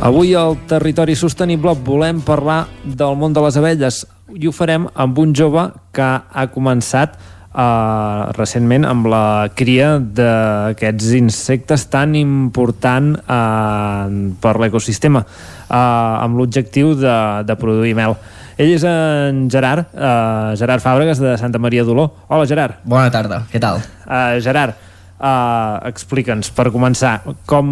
Avui 0.09 0.31
al 0.33 0.55
Territori 0.65 1.13
Sostenible 1.13 1.75
volem 1.85 2.23
parlar 2.25 2.63
del 2.81 3.17
món 3.21 3.35
de 3.37 3.43
les 3.45 3.59
abelles 3.61 3.99
i 4.33 4.49
ho 4.49 4.53
farem 4.57 4.87
amb 4.97 5.19
un 5.21 5.35
jove 5.37 5.67
que 5.93 6.07
ha 6.09 6.45
començat 6.55 7.19
eh, 7.19 8.23
recentment 8.39 8.87
amb 8.89 9.11
la 9.13 9.51
cria 9.53 9.91
d'aquests 10.01 11.13
insectes 11.19 11.85
tan 11.93 12.17
important 12.17 13.13
eh, 13.21 14.33
per 14.41 14.55
l'ecosistema 14.65 15.27
eh, 15.27 15.77
amb 15.77 16.41
l'objectiu 16.41 16.97
de, 16.97 17.19
de 17.45 17.61
produir 17.61 17.93
mel. 18.01 18.17
Ell 18.57 18.73
és 18.79 18.89
en 18.89 19.45
Gerard, 19.53 19.93
eh, 19.93 20.57
Gerard 20.57 20.89
Fàbregas 20.89 21.21
de 21.21 21.37
Santa 21.37 21.61
Maria 21.61 21.85
d'Oló. 21.85 22.09
Hola 22.33 22.49
Gerard. 22.49 22.81
Bona 22.89 23.13
tarda, 23.13 23.45
què 23.53 23.61
tal? 23.61 23.85
Uh, 24.09 24.41
Gerard, 24.41 24.88
uh, 25.19 25.79
explica'ns, 25.89 26.51
per 26.55 26.69
començar, 26.75 27.19
com, 27.49 27.71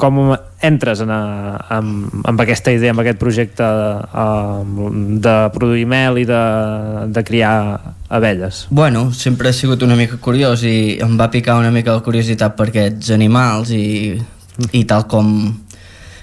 com 0.00 0.20
entres 0.64 1.02
en, 1.04 1.12
amb, 1.12 2.24
amb 2.28 2.42
aquesta 2.44 2.74
idea, 2.74 2.94
amb 2.94 3.02
aquest 3.02 3.20
projecte 3.20 3.66
uh, 3.66 4.64
de 5.22 5.36
produir 5.54 5.86
mel 5.90 6.20
i 6.22 6.26
de, 6.28 6.42
de 7.14 7.24
criar 7.26 7.54
abelles? 8.08 8.66
Bueno, 8.70 9.08
sempre 9.12 9.50
he 9.50 9.56
sigut 9.56 9.84
una 9.86 9.98
mica 9.98 10.18
curiós 10.22 10.64
i 10.66 10.98
em 11.04 11.16
va 11.20 11.30
picar 11.32 11.58
una 11.60 11.72
mica 11.74 11.96
la 11.96 12.04
curiositat 12.04 12.58
per 12.58 12.70
aquests 12.72 13.14
animals 13.14 13.72
i, 13.74 14.18
i 14.72 14.84
tal 14.88 15.06
com, 15.10 15.30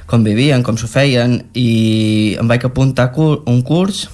com 0.06 0.28
vivien, 0.28 0.64
com 0.66 0.78
s'ho 0.78 0.92
feien 0.92 1.40
i 1.54 2.36
em 2.40 2.52
vaig 2.52 2.68
apuntar 2.68 3.12
un 3.16 3.62
curs 3.66 4.06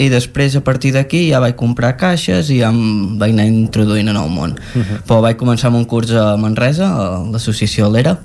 i 0.00 0.08
després 0.08 0.56
a 0.56 0.62
partir 0.64 0.94
d'aquí 0.96 1.26
ja 1.28 1.42
vaig 1.42 1.56
comprar 1.60 1.92
caixes 2.00 2.48
i 2.50 2.60
ja 2.62 2.70
em 2.72 3.18
vaig 3.20 3.34
anar 3.34 3.46
introduint 3.50 4.08
en 4.08 4.16
el 4.16 4.30
món 4.32 4.56
uh 4.56 4.80
-huh. 4.80 5.00
però 5.06 5.20
vaig 5.20 5.36
començar 5.36 5.68
amb 5.68 5.76
un 5.76 5.84
curs 5.84 6.10
a 6.10 6.36
Manresa 6.36 6.88
a 6.88 7.22
l'associació 7.32 7.90
Lera 7.90 8.18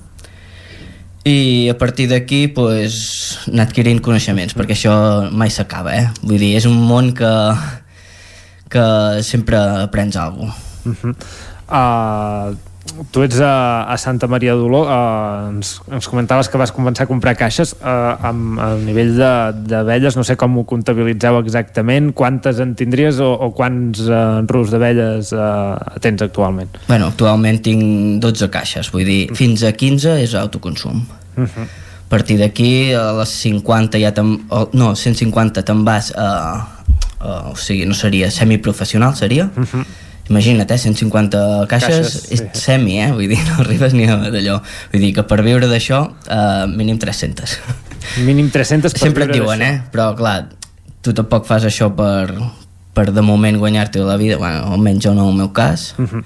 i 1.26 1.70
a 1.70 1.78
partir 1.78 2.08
d'aquí 2.08 2.48
pues, 2.48 3.40
anar 3.52 3.66
adquirint 3.68 4.00
coneixements 4.00 4.56
perquè 4.56 4.74
això 4.78 5.32
mai 5.32 5.50
s'acaba 5.50 5.96
eh? 5.96 6.08
vull 6.22 6.40
dir, 6.40 6.56
és 6.56 6.66
un 6.66 6.78
món 6.78 7.14
que 7.14 7.34
que 8.70 9.24
sempre 9.24 9.58
aprens 9.58 10.16
alguna 10.16 10.54
cosa 10.54 10.90
uh 10.90 10.96
-huh. 11.02 11.16
uh, 12.52 12.75
tu 13.12 13.24
ets 13.26 13.40
a, 13.42 13.86
a 13.90 13.98
Santa 13.98 14.28
Maria 14.30 14.54
d'Oló 14.56 14.84
uh, 14.86 15.50
ens, 15.50 15.76
ens 15.92 16.08
comentaves 16.10 16.50
que 16.52 16.60
vas 16.62 16.72
començar 16.76 17.06
a 17.06 17.10
comprar 17.10 17.34
caixes 17.38 17.74
uh, 17.80 18.16
amb 18.30 18.60
el 18.62 18.84
nivell 18.86 19.16
d'abelles 19.68 20.18
no 20.18 20.24
sé 20.28 20.38
com 20.40 20.60
ho 20.60 20.66
comptabilitzeu 20.70 21.40
exactament 21.42 22.12
quantes 22.18 22.62
en 22.64 22.76
tindries 22.78 23.20
o, 23.24 23.32
o 23.34 23.50
quants 23.58 24.06
uh, 24.06 24.44
rus 24.52 24.74
d'abelles 24.74 25.34
uh, 25.34 25.98
tens 26.04 26.22
actualment? 26.26 26.78
Bueno, 26.88 27.10
actualment 27.10 27.60
tinc 27.66 28.22
12 28.24 28.52
caixes 28.54 28.92
vull 28.94 29.08
dir, 29.08 29.20
fins 29.36 29.66
a 29.66 29.74
15 29.74 30.20
és 30.22 30.38
autoconsum 30.38 31.02
uh 31.02 31.44
-huh. 31.44 31.66
a 31.66 32.10
partir 32.10 32.38
d'aquí 32.40 32.94
a 32.94 33.12
les 33.20 33.30
50 33.42 34.00
ja 34.00 34.14
te'n... 34.14 34.40
No, 34.74 34.96
150 34.96 35.64
te'n 35.64 35.84
vas 35.86 36.14
a, 36.16 36.30
a, 37.20 37.52
o 37.52 37.56
sigui, 37.56 37.86
no 37.86 37.94
seria 37.94 38.32
semiprofessional 38.32 39.16
seria 39.16 39.50
uh 39.56 39.64
-huh 39.64 40.05
imagina't, 40.30 40.72
eh, 40.72 40.78
150 40.78 41.68
caixes, 41.70 41.90
caixes 41.90 42.32
és 42.34 42.42
sí. 42.42 42.50
semi, 42.58 42.98
eh? 43.02 43.12
vull 43.14 43.30
dir, 43.30 43.40
no 43.50 43.60
arribes 43.64 43.94
ni 43.94 44.08
a 44.10 44.18
d'allò 44.24 44.60
vull 44.94 45.04
dir 45.04 45.14
que 45.18 45.26
per 45.28 45.42
viure 45.46 45.70
d'això 45.70 46.02
uh, 46.06 46.66
mínim 46.72 46.98
300 47.02 47.58
mínim 48.26 48.50
300 48.54 48.94
per 48.96 49.02
sempre 49.02 49.28
et 49.28 49.36
diuen, 49.36 49.62
eh? 49.62 49.76
però 49.94 50.14
clar 50.18 50.40
tu 51.06 51.14
tampoc 51.14 51.46
fas 51.46 51.68
això 51.70 51.92
per, 51.94 52.34
per 52.98 53.12
de 53.14 53.22
moment 53.26 53.62
guanyar-te 53.62 54.02
la 54.02 54.18
vida, 54.18 54.40
bueno, 54.42 54.66
almenys 54.74 55.06
jo 55.06 55.14
no 55.14 55.30
en 55.30 55.36
el 55.36 55.40
meu 55.44 55.54
cas 55.54 55.94
uh 56.00 56.06
-huh. 56.10 56.24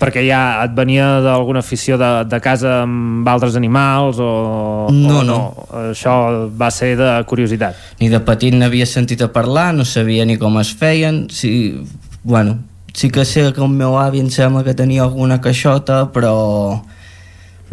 perquè 0.00 0.24
ja 0.24 0.64
et 0.64 0.72
venia 0.74 1.20
d'alguna 1.20 1.58
afició 1.58 1.98
de, 1.98 2.24
de 2.24 2.40
casa 2.40 2.82
amb 2.82 3.28
altres 3.28 3.56
animals 3.56 4.16
o 4.18 4.88
no, 4.90 5.18
o 5.20 5.22
no, 5.22 5.22
no 5.22 5.90
això 5.92 6.48
va 6.48 6.70
ser 6.70 6.96
de 6.96 7.24
curiositat 7.26 7.76
ni 8.00 8.08
de 8.08 8.20
petit 8.20 8.54
n'havia 8.54 8.86
sentit 8.86 9.20
a 9.22 9.28
parlar 9.28 9.74
no 9.74 9.84
sabia 9.84 10.24
ni 10.24 10.38
com 10.38 10.58
es 10.58 10.72
feien 10.72 11.28
si, 11.30 11.80
bueno, 12.22 12.58
sí 12.94 13.10
que 13.10 13.24
sé 13.24 13.52
que 13.52 13.60
el 13.60 13.68
meu 13.74 13.98
avi 13.98 14.22
em 14.22 14.30
sembla 14.30 14.62
que 14.64 14.74
tenia 14.78 15.02
alguna 15.02 15.40
caixota 15.42 16.12
però 16.14 16.34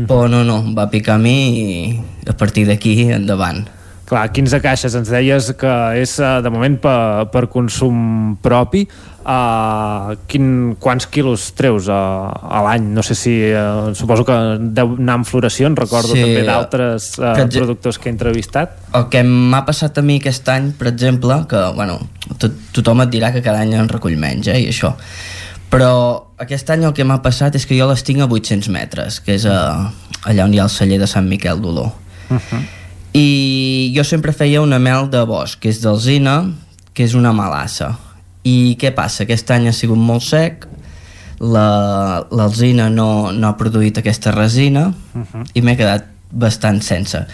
però 0.02 0.26
no, 0.28 0.42
no, 0.44 0.58
va 0.74 0.90
picar 0.90 1.20
a 1.20 1.22
mi 1.22 1.38
i 1.62 2.28
a 2.28 2.34
partir 2.34 2.66
d'aquí 2.66 2.96
endavant 3.14 3.62
Clar, 4.12 4.26
15 4.36 4.60
caixes 4.60 4.96
ens 5.00 5.08
deies 5.08 5.54
que 5.56 5.74
és 6.02 6.18
de 6.20 6.52
moment 6.52 6.76
per, 6.84 7.30
per 7.32 7.46
consum 7.48 8.36
propi 8.44 8.84
uh, 9.26 10.14
quin, 10.28 10.76
quants 10.82 11.08
quilos 11.12 11.52
treus 11.58 11.90
a, 11.92 12.00
a 12.32 12.62
l'any? 12.66 12.90
No 12.96 13.04
sé 13.06 13.16
si 13.18 13.34
uh, 13.54 13.92
suposo 13.98 14.26
que 14.28 14.38
deu 14.76 14.96
anar 14.98 15.20
en 15.22 15.26
floració 15.28 15.70
recordo 15.78 16.16
sí, 16.16 16.24
també 16.24 16.46
d'altres 16.48 17.12
uh, 17.20 17.34
que, 17.38 17.48
productors 17.54 18.00
que 18.02 18.10
he 18.10 18.14
entrevistat 18.14 18.78
El 18.98 19.08
que 19.14 19.24
m'ha 19.28 19.64
passat 19.68 20.02
a 20.02 20.06
mi 20.06 20.18
aquest 20.22 20.50
any, 20.52 20.72
per 20.78 20.90
exemple 20.92 21.38
que 21.52 21.62
bueno, 21.78 22.00
tot, 22.38 22.58
tothom 22.76 23.06
et 23.06 23.14
dirà 23.14 23.32
que 23.36 23.44
cada 23.46 23.64
any 23.64 23.76
en 23.78 23.90
recull 23.92 24.18
menys 24.20 24.52
eh, 24.52 24.60
i 24.66 24.70
això 24.74 24.96
però 25.72 25.94
aquest 26.42 26.70
any 26.74 26.84
el 26.88 26.96
que 26.98 27.08
m'ha 27.08 27.22
passat 27.24 27.56
és 27.56 27.66
que 27.68 27.78
jo 27.78 27.88
les 27.90 28.04
tinc 28.04 28.24
a 28.24 28.28
800 28.28 28.72
metres 28.74 29.22
que 29.24 29.38
és 29.38 29.48
a, 29.48 29.58
allà 30.28 30.48
on 30.48 30.54
hi 30.54 30.60
ha 30.60 30.68
el 30.68 30.74
celler 30.74 31.00
de 31.02 31.10
Sant 31.10 31.30
Miquel 31.30 31.62
d'Oló 31.64 31.88
uh 31.88 32.38
-huh. 32.38 32.64
i 33.14 33.30
jo 33.96 34.04
sempre 34.08 34.34
feia 34.34 34.62
una 34.62 34.80
mel 34.80 35.10
de 35.12 35.24
bosc 35.28 35.60
que 35.62 35.70
és 35.70 35.82
d'alzina 35.84 36.42
que 36.94 37.04
és 37.08 37.16
una 37.16 37.34
malassa 37.34 37.94
i 38.44 38.76
què 38.82 38.90
passa? 38.96 39.24
Aquest 39.24 39.52
any 39.54 39.68
ha 39.70 39.76
sigut 39.76 40.00
molt 40.00 40.26
sec 40.26 40.66
l'alzina 41.42 42.88
la, 42.90 42.94
no, 42.94 43.32
no 43.34 43.50
ha 43.50 43.58
produït 43.58 43.98
aquesta 43.98 44.32
resina 44.32 44.90
uh 44.90 45.22
-huh. 45.22 45.46
i 45.54 45.62
m'he 45.62 45.78
quedat 45.78 46.06
bastant 46.32 46.82
sense 46.82 47.26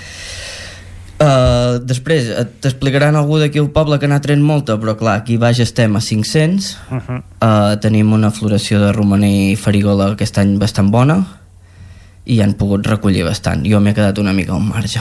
Uh, 1.17 1.81
després 1.81 2.27
t'explicaran 2.61 3.15
algú 3.17 3.39
d'aquí 3.41 3.57
al 3.57 3.71
poble 3.73 3.97
que 3.97 4.05
n'ha 4.05 4.19
tret 4.21 4.37
molta 4.37 4.75
però 4.77 4.93
clar, 4.93 5.15
aquí 5.17 5.39
baix 5.41 5.57
estem 5.59 5.95
a 5.95 5.99
500 5.99 6.77
uh 6.91 6.97
-huh. 6.97 7.21
uh, 7.41 7.79
tenim 7.81 8.13
una 8.13 8.29
floració 8.29 8.79
de 8.79 8.91
romaní 8.91 9.51
i 9.51 9.55
farigola 9.55 10.11
aquest 10.11 10.37
any 10.37 10.59
bastant 10.59 10.91
bona 10.91 11.25
i 12.27 12.41
han 12.43 12.53
pogut 12.59 12.87
recollir 12.87 13.23
bastant 13.23 13.63
jo 13.67 13.79
m'he 13.79 13.93
quedat 13.95 14.19
una 14.19 14.33
mica 14.35 14.53
al 14.55 14.65
marge 14.65 14.99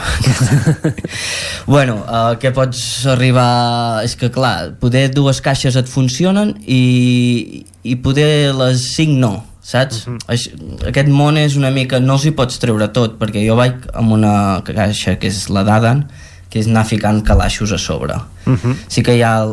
bueno, 1.73 1.99
uh, 2.07 2.37
què 2.39 2.53
pots 2.55 2.79
arribar 3.11 4.03
és 4.07 4.15
que 4.15 4.31
clar, 4.33 4.73
poder 4.79 5.09
dues 5.13 5.41
caixes 5.43 5.75
et 5.79 5.91
funcionen 5.91 6.55
i, 6.63 7.65
i 7.83 7.99
poder 7.99 8.55
les 8.55 8.87
cinc 8.95 9.19
no 9.19 9.35
saps? 9.67 10.05
Uh 10.07 10.15
-huh. 10.15 10.87
Aquest 10.87 11.09
món 11.09 11.37
és 11.37 11.55
una 11.55 11.71
mica... 11.71 11.99
no 11.99 12.13
els 12.13 12.25
hi 12.25 12.31
pots 12.31 12.59
treure 12.59 12.87
tot, 12.87 13.19
perquè 13.19 13.45
jo 13.47 13.55
vaig 13.55 13.73
amb 13.93 14.11
una 14.11 14.61
caixa 14.63 15.17
que 15.19 15.27
és 15.27 15.49
la 15.49 15.63
d'Adan, 15.63 16.05
que 16.49 16.59
és 16.59 16.67
anar 16.67 16.85
ficant 16.85 17.21
calaixos 17.23 17.71
a 17.71 17.77
sobre. 17.77 18.15
Uh 18.45 18.53
-huh. 18.53 18.75
Sí 18.87 19.03
que 19.03 19.17
hi 19.17 19.21
ha 19.21 19.45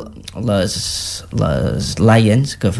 les, 0.46 1.24
les 1.32 1.98
Lions, 1.98 2.56
que 2.56 2.70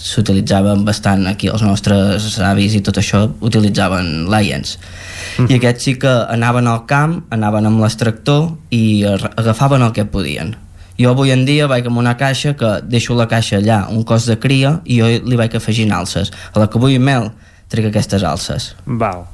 s'utilitzaven 0.00 0.84
bastant 0.84 1.26
aquí 1.28 1.50
els 1.52 1.62
nostres 1.62 2.38
avis 2.46 2.74
i 2.74 2.80
tot 2.84 2.96
això 3.00 3.26
utilitzaven 3.40 4.30
Lions 4.32 4.78
uh 4.78 5.44
-huh. 5.44 5.50
i 5.50 5.54
aquests 5.54 5.84
sí 5.84 5.98
que 5.98 6.14
anaven 6.28 6.66
al 6.66 6.86
camp 6.86 7.24
anaven 7.30 7.66
amb 7.66 7.80
l'extractor 7.80 8.56
i 8.70 9.04
agafaven 9.36 9.82
el 9.82 9.92
que 9.92 10.04
podien 10.04 10.56
Jo 11.00 11.14
avui 11.14 11.30
en 11.32 11.46
dia 11.48 11.66
vaig 11.66 11.86
amb 11.86 11.96
una 11.96 12.16
caixa 12.20 12.52
que 12.60 12.80
deixo 12.84 13.14
la 13.16 13.26
caixa 13.26 13.56
allà, 13.56 13.88
un 13.88 14.04
cos 14.04 14.26
de 14.26 14.36
cria, 14.36 14.80
i 14.84 15.00
jo 15.00 15.06
li 15.06 15.36
vaig 15.36 15.56
afegint 15.56 15.92
alces. 15.96 16.30
A 16.52 16.60
la 16.60 16.68
que 16.68 16.78
vull 16.82 16.98
mel, 17.00 17.30
trec 17.72 17.86
aquestes 17.88 18.22
alces. 18.22 18.74
Val. 18.84 19.24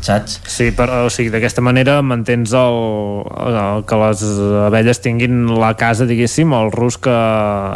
Saps? 0.00 0.38
Sí, 0.48 0.70
però, 0.76 1.04
o 1.06 1.10
sigui, 1.12 1.28
d'aquesta 1.32 1.62
manera 1.64 1.98
mantens 2.00 2.54
el, 2.56 2.78
el, 3.50 3.82
que 3.88 3.98
les 4.00 4.22
abelles 4.66 5.00
tinguin 5.04 5.42
la 5.60 5.74
casa, 5.80 6.06
diguéssim, 6.08 6.54
el 6.56 6.70
rusc 6.72 7.04
que, 7.04 7.16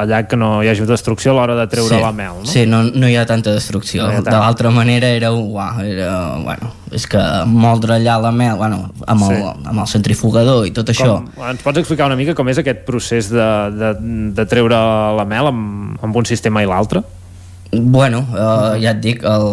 allà 0.05 0.23
que 0.29 0.39
no 0.41 0.63
hi 0.65 0.71
hagi 0.73 0.87
destrucció 0.89 1.35
a 1.35 1.37
l'hora 1.39 1.57
de 1.59 1.67
treure 1.73 1.97
sí. 1.97 2.01
la 2.01 2.13
mel, 2.17 2.41
no? 2.41 2.49
Sí, 2.49 2.65
no, 2.71 2.83
no 2.89 3.11
hi 3.11 3.19
ha 3.21 3.27
tanta 3.29 3.53
destrucció. 3.53 4.07
No 4.07 4.19
ha 4.19 4.23
tant. 4.23 4.33
de 4.33 4.41
l'altra 4.41 4.73
manera 4.75 5.11
era, 5.13 5.33
uau, 5.37 5.83
era, 5.85 6.15
bueno, 6.45 6.73
és 6.95 7.05
que 7.11 7.21
moldre 7.51 7.99
allà 7.99 8.17
la 8.23 8.33
mel, 8.33 8.57
bueno, 8.61 8.87
amb, 9.07 9.27
el, 9.29 9.35
Sí. 9.35 9.43
amb 9.73 9.81
el 9.83 9.91
centrifugador 9.91 10.69
i 10.69 10.73
tot 10.77 10.93
això. 10.93 11.19
Com, 11.35 11.45
ens 11.51 11.65
pots 11.65 11.83
explicar 11.83 12.09
una 12.09 12.17
mica 12.17 12.37
com 12.39 12.49
és 12.49 12.61
aquest 12.63 12.85
procés 12.89 13.29
de, 13.33 13.51
de, 13.75 13.93
de 14.37 14.49
treure 14.49 14.81
la 15.19 15.29
mel 15.29 15.51
amb, 15.51 16.01
amb 16.05 16.23
un 16.23 16.29
sistema 16.29 16.63
i 16.65 16.71
l'altre? 16.71 17.05
Bueno, 17.83 18.27
uh, 18.31 18.75
ja 18.79 18.93
et 18.95 19.01
dic, 19.03 19.25
el, 19.27 19.49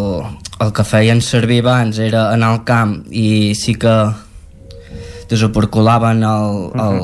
el 0.61 0.73
que 0.75 0.85
feien 0.85 1.21
servir 1.25 1.61
abans 1.63 1.97
era 2.01 2.27
anar 2.33 2.51
al 2.53 2.63
camp 2.67 2.99
i 3.09 3.53
sí 3.57 3.73
que 3.81 3.93
desoperculaven 5.31 6.23
el, 6.27 6.59
el, 6.85 6.99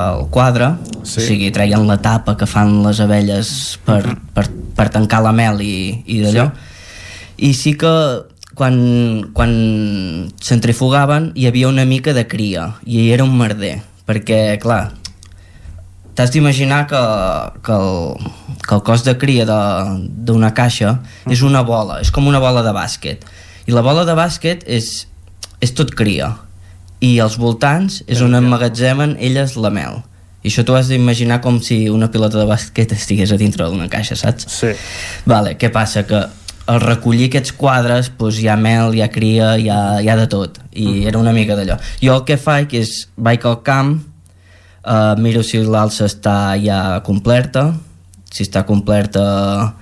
el 0.00 0.26
quadre, 0.32 0.72
sí. 1.04 1.20
o 1.20 1.26
sigui, 1.26 1.50
treien 1.54 1.86
la 1.86 2.00
tapa 2.02 2.36
que 2.40 2.48
fan 2.48 2.80
les 2.86 3.02
abelles 3.04 3.52
per, 3.84 4.02
per, 4.34 4.48
per 4.76 4.88
tancar 4.90 5.22
la 5.26 5.34
mel 5.36 5.60
i, 5.62 6.00
i 6.06 6.20
d'allò. 6.24 6.48
I 7.40 7.52
sí 7.56 7.74
que 7.78 7.92
quan, 8.56 8.76
quan 9.36 9.52
centrifugaven 10.42 11.30
hi 11.36 11.46
havia 11.48 11.68
una 11.68 11.86
mica 11.88 12.16
de 12.16 12.26
cria 12.28 12.72
i 12.84 13.10
era 13.12 13.24
un 13.24 13.36
merder, 13.38 13.78
perquè, 14.08 14.58
clar, 14.60 14.88
t'has 16.14 16.30
d'imaginar 16.30 16.86
que, 16.90 17.00
que, 17.64 17.72
el, 17.72 18.32
que 18.66 18.74
el 18.74 18.82
cos 18.86 19.04
de 19.06 19.16
cria 19.18 19.46
d'una 19.46 20.52
caixa 20.56 20.98
és 21.30 21.42
una 21.46 21.62
bola, 21.66 22.00
és 22.04 22.10
com 22.14 22.28
una 22.28 22.42
bola 22.42 22.64
de 22.66 22.74
bàsquet. 22.76 23.26
I 23.68 23.74
la 23.76 23.84
bola 23.86 24.04
de 24.08 24.16
bàsquet 24.18 24.64
és, 24.66 25.06
és 25.62 25.74
tot 25.76 25.92
cria. 25.96 26.34
I 27.00 27.16
als 27.22 27.38
voltants 27.40 28.02
és 28.10 28.20
on 28.24 28.36
emmagatzemen 28.36 29.16
elles 29.20 29.56
la 29.56 29.70
mel. 29.72 30.02
I 30.40 30.48
això 30.48 30.64
t'ho 30.64 30.76
has 30.76 30.88
d'imaginar 30.88 31.40
com 31.44 31.58
si 31.60 31.82
una 31.92 32.08
pilota 32.12 32.40
de 32.40 32.48
bàsquet 32.48 32.94
estigués 32.96 33.32
a 33.32 33.38
dintre 33.40 33.68
d'una 33.68 33.88
caixa, 33.92 34.16
saps? 34.16 34.48
Sí. 34.48 34.72
Vale, 35.28 35.56
què 35.60 35.68
passa? 35.72 36.06
Que 36.08 36.24
al 36.70 36.80
recollir 36.80 37.28
aquests 37.28 37.52
quadres 37.58 38.10
doncs 38.18 38.38
hi 38.40 38.48
ha 38.48 38.56
mel, 38.56 38.94
hi 38.94 39.02
ha 39.04 39.10
cria, 39.12 39.54
hi 39.58 39.68
ha, 39.72 39.80
hi 40.00 40.08
ha 40.08 40.16
de 40.16 40.28
tot. 40.32 40.60
I 40.72 41.06
era 41.10 41.20
una 41.20 41.34
mica 41.36 41.56
d'allò. 41.58 41.76
Jo 42.00 42.20
el 42.20 42.24
que 42.28 42.38
faig 42.40 42.72
és 42.78 42.94
vaig 43.16 43.44
al 43.48 43.60
camp 43.66 43.98
uh, 44.84 45.14
miro 45.20 45.42
si 45.46 45.60
l'alça 45.64 46.08
està 46.08 46.56
ja 46.60 47.00
completa 47.06 47.70
si 48.30 48.44
està 48.46 48.64
completa 48.68 49.74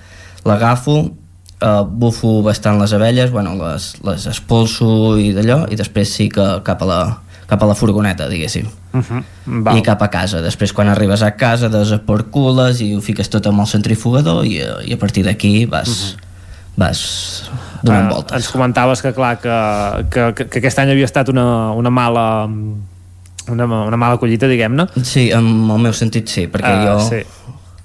l'agafo 0.47 0.97
uh, 1.05 1.83
bufo 1.85 2.39
bastant 2.45 2.79
les 2.81 2.93
abelles 2.93 3.31
bueno, 3.31 3.55
les, 3.59 3.93
les 4.03 4.27
expulso 4.31 5.17
i 5.19 5.31
d'allò 5.35 5.65
i 5.69 5.79
després 5.79 6.13
sí 6.15 6.29
que 6.33 6.47
cap 6.65 6.83
a 6.83 6.89
la, 6.89 7.01
cap 7.49 7.63
a 7.63 7.69
la 7.69 7.77
furgoneta 7.77 8.29
diguéssim 8.29 8.79
Uh 8.91 9.01
-huh. 9.05 9.77
i 9.77 9.83
cap 9.83 10.01
a 10.01 10.09
casa. 10.09 10.41
Després 10.41 10.73
quan 10.73 10.87
arribes 10.87 11.21
a 11.21 11.35
casa 11.35 11.69
desapercules 11.69 12.81
i 12.81 12.95
ho 12.95 13.01
fiques 13.01 13.29
tot 13.29 13.45
amb 13.45 13.59
el 13.59 13.67
centrifugador 13.67 14.45
i, 14.45 14.63
i 14.85 14.93
a 14.93 14.97
partir 14.97 15.23
d'aquí 15.23 15.65
vas, 15.65 16.15
vas 16.75 17.49
donant 17.83 18.09
Eh, 18.09 18.13
voltes. 18.13 18.35
Ens 18.35 18.49
comentaves 18.49 19.01
que, 19.01 19.13
clar, 19.13 19.37
que, 19.39 19.49
que, 20.09 20.33
que, 20.33 20.49
que 20.49 20.59
aquest 20.59 20.79
any 20.79 20.89
havia 20.89 21.05
estat 21.05 21.29
una, 21.29 21.71
una 21.71 21.89
mala 21.89 22.49
una, 23.51 23.65
una 23.65 23.97
mala 23.97 24.17
collita, 24.21 24.47
diguem-ne. 24.47 24.87
Sí, 25.03 25.29
en 25.31 25.47
el 25.71 25.79
meu 25.83 25.93
sentit 25.93 26.27
sí, 26.29 26.47
perquè 26.47 26.73
Eh, 26.75 26.85
jo... 26.87 26.99
Sí. 27.09 27.21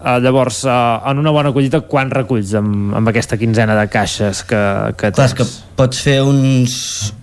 Uh, 0.05 0.18
llavors, 0.20 0.59
uh, 0.68 1.01
en 1.09 1.17
una 1.23 1.31
bona 1.33 1.49
collita, 1.55 1.78
quan 1.89 2.10
reculls 2.12 2.51
amb, 2.59 2.91
amb 2.99 3.09
aquesta 3.09 3.39
quinzena 3.41 3.73
de 3.78 3.86
caixes 3.89 4.43
que, 4.44 4.59
que 5.01 5.09
Clar, 5.09 5.12
tens? 5.17 5.33
és 5.33 5.34
que 5.39 5.47
pots 5.78 6.02
fer 6.05 6.18
uns, 6.28 6.75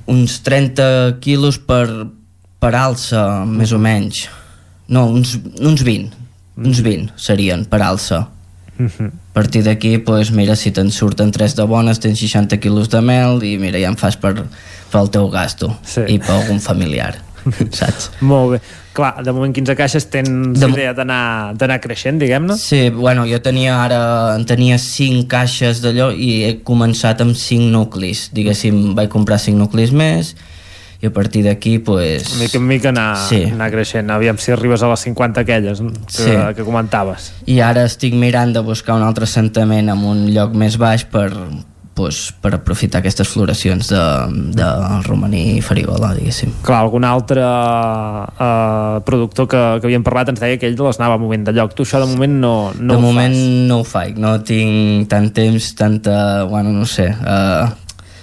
uns 0.09 0.39
30 0.41 1.19
quilos 1.21 1.59
per, 1.61 1.83
per 2.57 2.71
alça, 2.73 3.45
més 3.45 3.69
o 3.71 3.77
menys. 3.77 4.23
No, 4.89 5.05
uns, 5.13 5.35
uns 5.61 5.83
20. 5.85 6.09
Uns 6.57 6.81
20 6.81 7.13
serien 7.21 7.67
per 7.69 7.83
alça. 7.85 8.23
Mhm. 8.81 9.11
A 9.29 9.33
partir 9.37 9.61
d'aquí, 9.63 9.99
pues, 10.01 10.31
mira, 10.33 10.55
si 10.57 10.71
te'n 10.73 10.89
surten 10.91 11.29
3 11.31 11.53
de 11.55 11.63
bones, 11.69 11.99
tens 12.01 12.17
60 12.19 12.57
quilos 12.59 12.89
de 12.89 12.99
mel 13.05 13.43
i 13.45 13.59
mira, 13.61 13.77
ja 13.79 13.91
en 13.93 13.95
fas 13.99 14.17
per, 14.17 14.33
per 14.89 14.99
el 15.05 15.09
teu 15.13 15.29
gasto 15.29 15.69
Sí. 15.85 16.01
i 16.07 16.17
per 16.17 16.33
algun 16.39 16.59
familiar, 16.59 17.13
saps? 17.79 18.11
Molt 18.21 18.53
bé. 18.55 18.61
Clar, 18.93 19.13
de 19.23 19.31
moment 19.31 19.53
15 19.55 19.75
caixes 19.79 20.05
tens 20.11 20.59
De- 20.59 20.67
idea 20.69 20.91
d'anar 20.93 21.53
d'anar 21.55 21.79
creixent, 21.83 22.19
diguem-ne? 22.19 22.57
Sí, 22.59 22.89
bueno, 22.89 23.23
jo 23.29 23.39
tenia 23.41 23.77
ara, 23.85 24.35
en 24.35 24.45
tenia 24.45 24.77
5 24.77 25.27
caixes 25.31 25.79
d'allò 25.83 26.09
i 26.11 26.43
he 26.43 26.55
començat 26.67 27.21
amb 27.23 27.35
5 27.39 27.69
nuclis, 27.71 28.29
diguéssim, 28.35 28.91
vaig 28.97 29.07
comprar 29.09 29.39
5 29.39 29.57
nuclis 29.57 29.93
més 29.95 30.35
i 31.01 31.07
a 31.07 31.09
partir 31.09 31.41
d'aquí, 31.41 31.79
pues... 31.81 32.35
Mica 32.37 32.59
en 32.59 32.67
mica 32.67 32.89
anar, 32.91 33.15
Sí. 33.17 33.39
anar 33.49 33.71
creixent. 33.73 34.11
Aviam 34.13 34.37
si 34.37 34.51
arribes 34.53 34.83
a 34.83 34.89
les 34.91 34.99
50 35.07 35.41
aquelles 35.41 35.79
que, 35.81 35.89
Sí. 36.13 36.35
que 36.55 36.61
comentaves. 36.67 37.31
I 37.49 37.59
ara 37.65 37.87
estic 37.89 38.13
mirant 38.13 38.53
de 38.53 38.59
buscar 38.61 38.99
un 38.99 39.01
altre 39.07 39.23
assentament 39.25 39.89
en 39.89 40.03
un 40.05 40.27
lloc 40.35 40.53
més 40.53 40.77
baix 40.77 41.05
per, 41.09 41.31
pues, 41.95 42.31
per 42.41 42.53
aprofitar 42.55 43.01
aquestes 43.01 43.27
floracions 43.27 43.89
de, 43.91 44.01
de 44.55 44.69
romaní 45.07 45.57
i 45.57 45.61
farigola, 45.65 46.13
diguéssim. 46.17 46.53
Clar, 46.65 46.81
algun 46.85 47.05
altre 47.07 47.43
uh, 47.43 49.01
productor 49.07 49.49
que, 49.51 49.61
que 49.81 49.89
havíem 49.89 50.05
parlat 50.05 50.31
ens 50.31 50.41
deia 50.41 50.59
que 50.61 50.69
ell 50.69 50.79
les 50.79 51.01
anava 51.01 51.19
movent 51.21 51.45
de 51.47 51.55
lloc. 51.57 51.75
Tu 51.75 51.85
això 51.87 52.01
de 52.03 52.09
moment 52.13 52.39
no, 52.45 52.55
no 52.79 52.95
de 52.95 52.97
ho 52.97 53.03
moment 53.03 53.35
fas. 53.35 53.53
no 53.69 53.81
ho 53.81 53.85
faig, 53.87 54.17
no 54.21 54.33
tinc 54.47 55.09
tant 55.11 55.29
temps, 55.35 55.71
tanta... 55.77 56.17
Bueno, 56.51 56.73
no 56.73 56.87
sé. 56.89 57.11
Uh, 57.11 57.69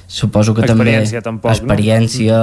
suposo 0.08 0.56
que 0.56 0.64
Experiència, 0.64 1.20
també... 1.20 1.28
tampoc, 1.30 1.52
no? 1.52 1.56
Experiència, 1.56 2.42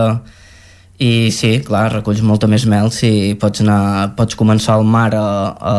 I 0.95 1.31
sí, 1.35 1.57
clar, 1.65 1.89
reculls 1.91 2.21
molta 2.23 2.47
més 2.47 2.63
mel 2.71 2.87
si 2.95 3.33
pots, 3.41 3.59
anar, 3.65 4.13
pots 4.15 4.37
començar 4.39 4.77
al 4.77 4.85
mar 4.87 5.09
a, 5.17 5.27
a, 5.59 5.73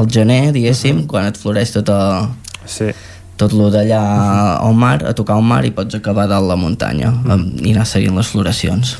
al 0.00 0.08
gener, 0.10 0.48
diguéssim, 0.56 1.04
quan 1.06 1.28
et 1.30 1.38
floreix 1.38 1.70
tot, 1.76 1.92
a, 1.94 2.26
sí. 2.66 2.88
Tot 3.40 3.52
lo 3.56 3.70
d'allà 3.72 4.02
al 4.60 4.74
mar, 4.74 5.00
a 5.08 5.12
tocar 5.16 5.36
al 5.38 5.44
mar 5.46 5.64
i 5.66 5.72
pots 5.74 5.98
acabar 5.98 6.28
dalt 6.30 6.48
la 6.48 6.56
muntanya 6.56 7.10
mm. 7.10 7.62
i 7.64 7.74
anar 7.74 7.86
seguint 7.88 8.16
les 8.16 8.30
floracions. 8.32 8.96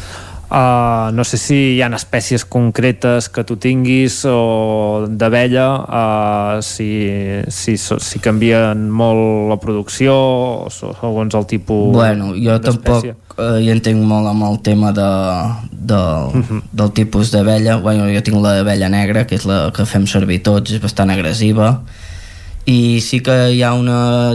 Uh, 0.52 1.08
no 1.16 1.24
sé 1.24 1.38
si 1.40 1.56
hi 1.56 1.78
ha 1.80 1.88
espècies 1.96 2.42
concretes 2.44 3.30
que 3.32 3.40
tu 3.48 3.54
tinguis 3.56 4.18
o 4.28 5.06
d'abella 5.08 5.64
uh, 5.80 6.58
si, 6.60 6.88
si, 7.48 7.78
si 7.80 8.20
canvien 8.20 8.82
molt 8.92 9.48
la 9.48 9.56
producció 9.56 10.12
o 10.12 10.68
segons 10.68 11.38
el 11.38 11.48
tipus 11.48 11.96
Bueno, 11.96 12.34
jo 12.36 12.58
tampoc 12.60 13.08
eh, 13.08 13.62
hi 13.64 13.70
entenc 13.72 14.04
molt 14.04 14.28
amb 14.28 14.44
el 14.50 14.60
tema 14.60 14.92
de, 14.92 15.08
de, 15.72 16.02
Mhm. 16.34 16.62
del 16.72 16.92
tipus 16.92 17.30
d'abella. 17.32 17.76
Bueno, 17.76 18.04
jo 18.12 18.22
tinc 18.22 18.36
l'abella 18.36 18.88
negra, 18.88 19.26
que 19.26 19.36
és 19.36 19.44
la 19.44 19.70
que 19.72 19.86
fem 19.86 20.06
servir 20.06 20.42
tots, 20.42 20.72
és 20.72 20.80
bastant 20.80 21.10
agressiva. 21.10 21.80
I 22.70 23.00
sí 23.02 23.18
que 23.26 23.34
hi 23.56 23.62
ha 23.66 23.72
un 23.74 23.88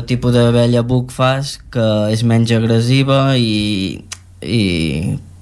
tipus 0.09 0.35
d'abella 0.35 0.83
bucfas 0.83 1.57
que 1.71 1.87
és 2.11 2.25
menys 2.27 2.51
agressiva 2.57 3.37
i, 3.39 4.03
i 4.43 4.63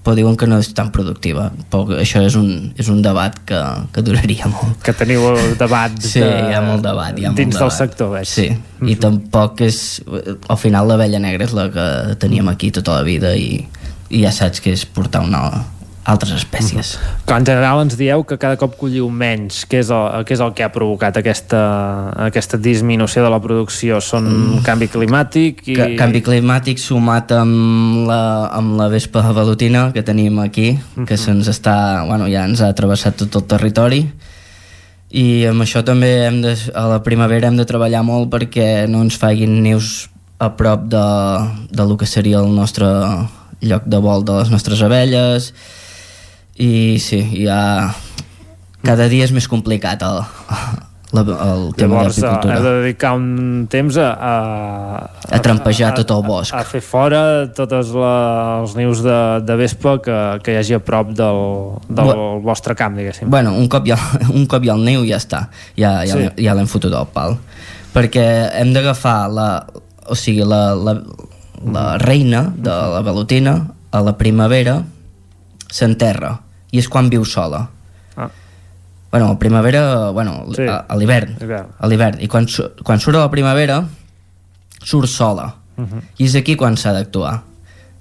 però 0.06 0.14
diuen 0.14 0.36
que 0.38 0.46
no 0.46 0.60
és 0.62 0.70
tan 0.78 0.92
productiva 0.94 1.48
però 1.72 1.98
això 1.98 2.22
és 2.22 2.36
un, 2.38 2.50
és 2.78 2.90
un 2.94 3.02
debat 3.02 3.40
que, 3.50 3.62
que 3.96 4.04
duraria 4.06 4.46
molt 4.52 4.78
que 4.86 4.94
teniu 4.94 5.26
debat 5.58 5.98
sí, 6.06 6.22
de... 6.22 6.30
hi 6.30 6.54
ha 6.54 6.62
molt 6.62 6.86
debat 6.86 7.18
hi 7.18 7.26
ha 7.26 7.34
dins 7.34 7.56
molt 7.56 7.58
del 7.58 7.72
debat. 7.72 7.78
sector, 7.80 8.12
veig. 8.14 8.30
sí, 8.30 8.52
i 8.86 8.98
tampoc 9.02 9.66
és 9.66 9.80
al 10.06 10.60
final 10.62 10.92
l'abella 10.92 11.22
negra 11.24 11.50
és 11.50 11.56
la 11.58 11.72
que 11.74 11.88
teníem 12.22 12.54
aquí 12.54 12.70
tota 12.76 13.00
la 13.00 13.08
vida 13.08 13.34
i, 13.34 13.64
i 14.14 14.22
ja 14.22 14.34
saps 14.36 14.62
que 14.62 14.76
és 14.78 14.86
portar 14.86 15.26
una, 15.26 15.48
altres 16.06 16.36
espècies 16.38 16.96
Que 17.26 17.34
en 17.34 17.46
general 17.48 17.82
ens 17.82 17.96
dieu 17.98 18.24
que 18.30 18.38
cada 18.38 18.60
cop 18.62 18.76
colliu 18.78 19.08
menys. 19.10 19.64
Què 19.70 19.80
és 19.82 19.90
el, 19.94 20.26
què 20.28 20.36
és 20.36 20.44
el 20.44 20.54
que 20.58 20.66
ha 20.66 20.70
provocat 20.74 21.18
aquesta, 21.18 21.62
aquesta 22.28 22.60
disminució 22.62 23.24
de 23.26 23.32
la 23.34 23.40
producció? 23.42 23.98
Són 24.04 24.28
mm. 24.30 24.62
canvi 24.68 24.90
climàtic? 24.94 25.66
I... 25.66 25.80
Ca 25.80 25.90
canvi 26.04 26.22
climàtic 26.26 26.82
sumat 26.82 27.34
amb 27.36 28.06
la, 28.10 28.22
amb 28.54 28.78
la 28.80 28.90
vespa 28.94 29.26
velutina 29.34 29.88
que 29.96 30.06
tenim 30.06 30.38
aquí, 30.44 30.76
que 31.08 31.18
se'ns 31.18 31.50
està, 31.50 32.06
bueno, 32.06 32.30
ja 32.32 32.46
ens 32.46 32.62
ha 32.62 32.72
travessat 32.78 33.18
tot 33.26 33.42
el 33.42 33.50
territori 33.56 34.06
i 35.16 35.46
amb 35.48 35.64
això 35.64 35.84
també 35.86 36.10
hem 36.26 36.42
de, 36.44 36.56
a 36.76 36.86
la 36.90 37.00
primavera 37.06 37.48
hem 37.48 37.58
de 37.60 37.66
treballar 37.68 38.02
molt 38.04 38.28
perquè 38.34 38.86
no 38.92 39.04
ens 39.06 39.18
faiguin 39.22 39.62
nius 39.64 40.10
a 40.44 40.52
prop 40.58 40.90
de, 40.92 41.06
de 41.72 41.86
lo 41.88 41.96
que 41.98 42.10
seria 42.10 42.42
el 42.42 42.52
nostre 42.52 42.90
lloc 43.64 43.86
de 43.88 44.00
vol 44.04 44.26
de 44.28 44.36
les 44.42 44.52
nostres 44.52 44.82
abelles 44.84 45.54
i 46.56 46.98
sí, 47.04 47.20
ja 47.44 47.92
cada 48.86 49.08
dia 49.12 49.26
és 49.26 49.32
més 49.34 49.48
complicat 49.50 50.04
el, 50.06 50.20
la, 51.16 51.22
el 51.24 51.64
tema 51.76 52.04
Llavors, 52.04 52.20
de 52.20 52.22
l'apicultura. 52.28 52.56
heu 52.60 52.64
de 52.64 52.74
dedicar 52.84 53.14
un 53.18 53.66
temps 53.72 53.98
a... 53.98 54.10
A, 54.14 54.34
A 55.36 55.40
trampejar 55.42 55.90
tot 55.98 56.12
el 56.14 56.22
bosc. 56.28 56.54
A, 56.54 56.62
a 56.62 56.68
fer 56.70 56.82
fora 56.86 57.22
tots 57.56 57.74
els 57.74 58.76
nius 58.78 59.02
de, 59.04 59.18
de 59.48 59.56
vespa 59.58 59.96
que, 60.06 60.18
que 60.46 60.54
hi 60.54 60.60
hagi 60.62 60.78
a 60.78 60.82
prop 60.86 61.12
del, 61.18 61.42
del 61.90 62.12
Bu- 62.14 62.44
vostre 62.46 62.76
camp, 62.78 62.94
diguéssim. 63.00 63.30
Bueno, 63.34 63.56
un 63.58 63.66
cop, 63.68 63.88
ja, 63.90 63.98
un 64.38 64.46
cop 64.46 64.64
hi 64.64 64.70
ha 64.70 64.78
el 64.78 64.86
niu 64.86 65.04
ja 65.10 65.18
està, 65.18 65.48
ja, 65.80 65.98
ja, 66.06 66.14
sí. 66.20 66.30
ja 66.46 66.54
l'hem 66.56 66.70
fotut 66.70 66.94
al 66.94 67.10
pal. 67.12 67.40
Perquè 67.96 68.28
hem 68.62 68.72
d'agafar 68.76 69.18
la, 69.34 69.50
o 70.06 70.16
sigui, 70.20 70.46
la, 70.46 70.76
la, 70.78 71.00
la 71.74 71.86
reina 71.98 72.46
de 72.54 72.70
la 72.94 73.02
velutina 73.02 73.58
a 73.96 74.02
la 74.06 74.14
primavera 74.20 74.84
s'enterra 75.72 76.36
i 76.76 76.82
és 76.84 76.90
quan 76.92 77.08
viu 77.12 77.24
sola. 77.26 77.64
Ah. 78.20 78.28
Bueno, 79.12 79.30
a 79.32 79.40
primavera, 79.40 80.10
bueno, 80.12 80.44
Sí. 80.56 80.68
a, 80.68 80.82
a 80.90 80.96
l'hivern. 81.00 81.38
Hivern. 81.40 81.68
A 81.80 81.88
l'hivern. 81.88 82.20
I 82.20 82.28
quan, 82.28 82.48
quan 82.84 83.00
surt 83.00 83.16
a 83.16 83.22
la 83.24 83.32
primavera, 83.32 83.86
surt 84.84 85.08
sola. 85.10 85.54
Mhm. 85.78 86.02
I 86.20 86.26
és 86.26 86.36
aquí 86.36 86.56
quan 86.56 86.76
s'ha 86.78 86.92
d'actuar 86.96 87.42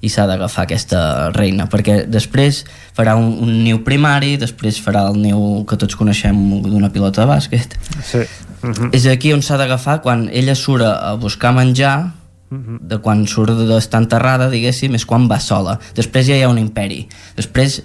i 0.05 0.09
s'ha 0.13 0.27
d'agafar 0.29 0.65
aquesta 0.67 1.31
reina 1.33 1.65
perquè 1.71 2.05
després 2.07 2.65
farà 2.97 3.15
un, 3.17 3.31
un 3.41 3.63
niu 3.65 3.79
primari 3.87 4.35
després 4.37 4.77
farà 4.85 5.07
el 5.09 5.17
niu 5.23 5.65
que 5.67 5.79
tots 5.81 5.97
coneixem 5.97 6.37
d'una 6.63 6.91
pilota 6.93 7.25
de 7.25 7.31
bàsquet 7.33 7.73
Sí. 8.05 8.21
Mhm. 8.63 8.91
és 8.93 9.07
aquí 9.09 9.33
on 9.33 9.41
s'ha 9.43 9.57
d'agafar 9.57 10.03
quan 10.03 10.29
ella 10.31 10.55
surt 10.55 10.85
a 10.85 11.15
buscar 11.17 11.55
menjar 11.55 12.13
Mhm. 12.51 12.79
de 12.87 12.99
quan 12.99 13.27
surt 13.27 13.57
d'estar 13.57 14.03
enterrada 14.03 14.51
diguéssim 14.51 14.95
és 14.95 15.07
quan 15.07 15.27
va 15.27 15.41
sola 15.41 15.79
després 15.97 16.27
ja 16.29 16.37
hi 16.37 16.43
ha 16.43 16.49
un 16.53 16.59
imperi 16.59 17.09
després 17.35 17.83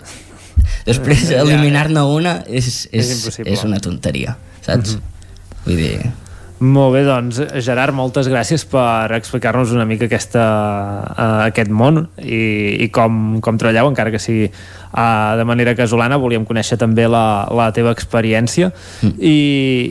després 0.85 1.29
eliminar-ne 1.31 2.01
una 2.01 2.39
és, 2.47 2.87
És 2.91 3.11
és, 3.27 3.39
és 3.45 3.63
una 3.67 3.79
tonteria 3.83 4.37
saps? 4.65 4.97
vull 5.65 5.75
dir 5.77 5.93
Molt 6.59 6.91
bé, 6.91 7.05
doncs, 7.07 7.37
Gerard, 7.63 7.95
moltes 7.95 8.27
gràcies 8.27 8.65
per 8.67 9.13
explicar-nos 9.15 9.71
una 9.71 9.85
mica 9.87 10.09
aquesta, 10.09 10.41
uh, 11.07 11.27
aquest 11.45 11.69
món 11.71 12.01
i, 12.19 12.83
i 12.83 12.87
com, 12.91 13.37
com 13.39 13.55
treballeu, 13.55 13.87
encara 13.87 14.11
que 14.11 14.19
sigui 14.19 14.49
uh, 14.49 15.37
de 15.39 15.45
manera 15.47 15.71
casolana. 15.77 16.17
Volíem 16.19 16.43
conèixer 16.43 16.75
també 16.81 17.05
la, 17.07 17.47
la 17.55 17.69
teva 17.71 17.93
experiència. 17.95 18.73
Mm. 18.99 19.13
I, 19.23 19.37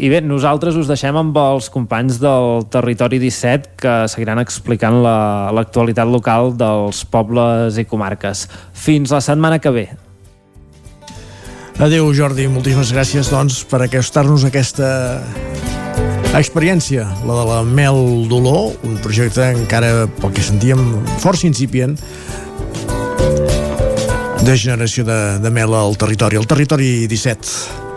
I 0.04 0.10
bé, 0.12 0.20
nosaltres 0.20 0.76
us 0.76 0.90
deixem 0.92 1.16
amb 1.16 1.40
els 1.40 1.70
companys 1.72 2.20
del 2.20 2.66
Territori 2.68 3.16
17 3.22 3.72
que 3.80 3.94
seguiran 4.12 4.42
explicant 4.44 5.00
la- 5.00 5.48
l'actualitat 5.56 6.04
la, 6.04 6.18
local 6.18 6.52
dels 6.52 7.00
pobles 7.08 7.80
i 7.80 7.86
comarques. 7.88 8.44
Fins 8.76 9.16
la 9.16 9.22
setmana 9.24 9.56
que 9.56 9.72
ve. 9.72 9.86
Adéu, 11.78 12.08
Jordi, 12.10 12.48
moltíssimes 12.50 12.90
gràcies 12.90 13.28
doncs, 13.30 13.60
per 13.70 13.78
acostar-nos 13.84 14.42
aquesta 14.48 14.88
experiència, 16.34 17.04
la 17.22 17.36
de 17.38 17.44
la 17.46 17.58
Mel 17.62 18.26
Dolor, 18.26 18.72
un 18.82 18.96
projecte 18.98 19.46
encara, 19.54 20.08
pel 20.18 20.34
que 20.34 20.42
sentíem, 20.42 20.82
força 21.22 21.46
incipient 21.46 21.94
de 24.42 24.56
generació 24.58 25.06
de, 25.06 25.20
de 25.38 25.54
mel 25.54 25.78
al 25.78 25.94
territori, 26.00 26.42
el 26.42 26.50
territori 26.50 27.06
17. 27.06 27.87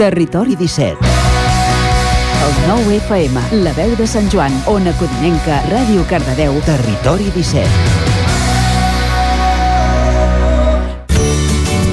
Territori 0.00 0.56
17. 0.56 0.96
El 2.46 2.52
9 2.68 2.96
FM, 2.96 3.38
la 3.60 3.72
veu 3.76 3.92
de 3.98 4.06
Sant 4.08 4.30
Joan, 4.32 4.54
Ona 4.72 4.94
Codinenca, 4.96 5.58
Ràdio 5.68 6.06
Cardedeu. 6.08 6.56
Territori 6.64 7.28
17. 7.34 7.68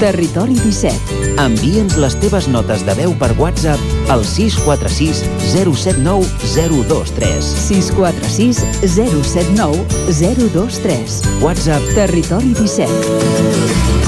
Territori 0.00 0.56
17. 0.56 0.96
Envia'ns 1.44 2.00
les 2.00 2.16
teves 2.24 2.48
notes 2.48 2.80
de 2.88 2.96
veu 2.96 3.12
per 3.20 3.34
WhatsApp 3.36 4.08
al 4.08 4.24
646 4.24 5.28
079 5.52 6.24
023. 6.56 7.44
646 7.68 8.64
079 8.88 9.84
023. 10.16 11.20
WhatsApp 11.44 11.92
Territori 11.92 12.56
17. 12.56 14.07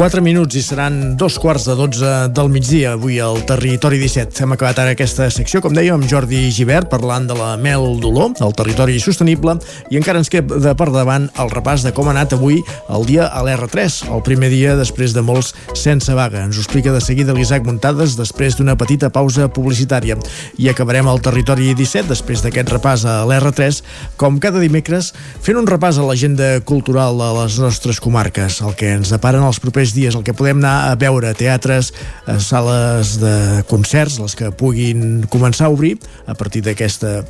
Quatre 0.00 0.22
minuts 0.24 0.56
i 0.56 0.62
seran 0.64 0.94
dos 1.20 1.34
quarts 1.36 1.66
de 1.68 1.74
dotze 1.76 2.10
del 2.32 2.48
migdia 2.48 2.94
avui 2.94 3.18
al 3.20 3.42
Territori 3.44 3.98
17. 4.00 4.32
Hem 4.46 4.54
acabat 4.54 4.78
ara 4.80 4.94
aquesta 4.96 5.26
secció, 5.28 5.60
com 5.60 5.74
dèiem, 5.76 5.98
amb 5.98 6.08
Jordi 6.08 6.38
Givert 6.56 6.88
parlant 6.88 7.26
de 7.28 7.34
la 7.36 7.50
mel 7.60 7.98
d'olor, 8.00 8.30
el 8.40 8.54
territori 8.56 8.96
sostenible, 8.96 9.58
i 9.92 9.98
encara 10.00 10.22
ens 10.22 10.32
queda 10.32 10.72
per 10.72 10.86
davant 10.94 11.26
el 11.44 11.52
repàs 11.52 11.84
de 11.84 11.92
com 11.92 12.08
ha 12.08 12.14
anat 12.14 12.32
avui 12.32 12.62
el 12.88 13.04
dia 13.10 13.26
a 13.28 13.42
l'R3, 13.44 13.98
el 14.08 14.22
primer 14.24 14.48
dia 14.48 14.72
després 14.78 15.12
de 15.12 15.20
molts 15.20 15.52
sense 15.76 16.16
vaga. 16.16 16.46
Ens 16.46 16.56
ho 16.56 16.64
explica 16.64 16.96
de 16.96 17.04
seguida 17.04 17.36
l'Isaac 17.36 17.68
Muntades 17.68 18.16
després 18.16 18.56
d'una 18.56 18.78
petita 18.80 19.12
pausa 19.12 19.50
publicitària. 19.52 20.16
I 20.56 20.72
acabarem 20.72 21.12
al 21.12 21.20
Territori 21.20 21.74
17 21.76 22.08
després 22.08 22.40
d'aquest 22.40 22.72
repàs 22.72 23.04
a 23.04 23.18
l'R3, 23.28 23.82
com 24.16 24.40
cada 24.40 24.64
dimecres, 24.64 25.12
fent 25.44 25.60
un 25.60 25.68
repàs 25.68 26.00
a 26.00 26.08
l'agenda 26.08 26.54
cultural 26.64 27.20
de 27.20 27.30
les 27.42 27.60
nostres 27.60 28.00
comarques, 28.00 28.62
el 28.64 28.72
que 28.80 28.96
ens 28.96 29.12
deparen 29.12 29.44
els 29.44 29.60
propers 29.60 29.89
dies, 29.94 30.16
el 30.16 30.24
que 30.26 30.34
podem 30.36 30.60
anar 30.62 30.90
a 30.90 30.96
veure 31.00 31.34
teatres, 31.38 31.92
sales 32.38 33.16
de 33.20 33.34
concerts, 33.70 34.18
les 34.22 34.36
que 34.38 34.50
puguin 34.50 35.22
començar 35.30 35.68
a 35.68 35.74
obrir 35.74 35.96
a 36.26 36.34
partir 36.34 36.64
d'aquesta 36.66 37.20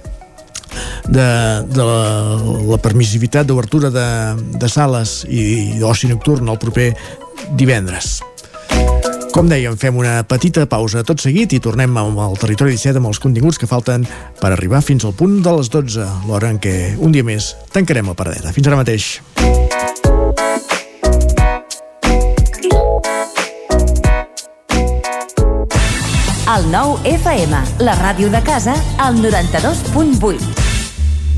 de, 1.08 1.28
de 1.66 1.82
la, 1.82 2.38
la 2.70 2.78
permissivitat 2.82 3.46
d'obertura 3.46 3.90
de, 3.90 4.08
de 4.58 4.68
sales 4.70 5.24
i 5.28 5.78
d'oci 5.80 6.10
nocturn 6.10 6.48
el 6.48 6.60
proper 6.62 6.92
divendres. 7.58 8.20
Com 9.30 9.46
dèiem, 9.46 9.76
fem 9.78 9.94
una 9.94 10.20
petita 10.26 10.64
pausa 10.66 11.04
tot 11.06 11.22
seguit 11.22 11.54
i 11.54 11.60
tornem 11.62 11.94
el 12.02 12.38
Territori 12.40 12.74
17 12.74 12.98
amb 12.98 13.12
els 13.12 13.22
continguts 13.22 13.60
que 13.62 13.70
falten 13.70 14.06
per 14.40 14.50
arribar 14.50 14.82
fins 14.82 15.06
al 15.06 15.14
punt 15.14 15.38
de 15.44 15.54
les 15.60 15.70
12, 15.70 16.08
l'hora 16.26 16.50
en 16.50 16.58
què 16.62 16.96
un 16.98 17.14
dia 17.14 17.26
més 17.26 17.54
tancarem 17.72 18.10
la 18.10 18.18
paradeta. 18.18 18.54
Fins 18.56 18.66
ara 18.66 18.80
mateix. 18.82 19.12
El 26.50 26.64
nou 26.66 26.96
FM, 27.06 27.58
la 27.86 27.92
ràdio 27.94 28.26
de 28.26 28.40
casa, 28.42 28.72
al 28.98 29.20
92.8. 29.22 30.48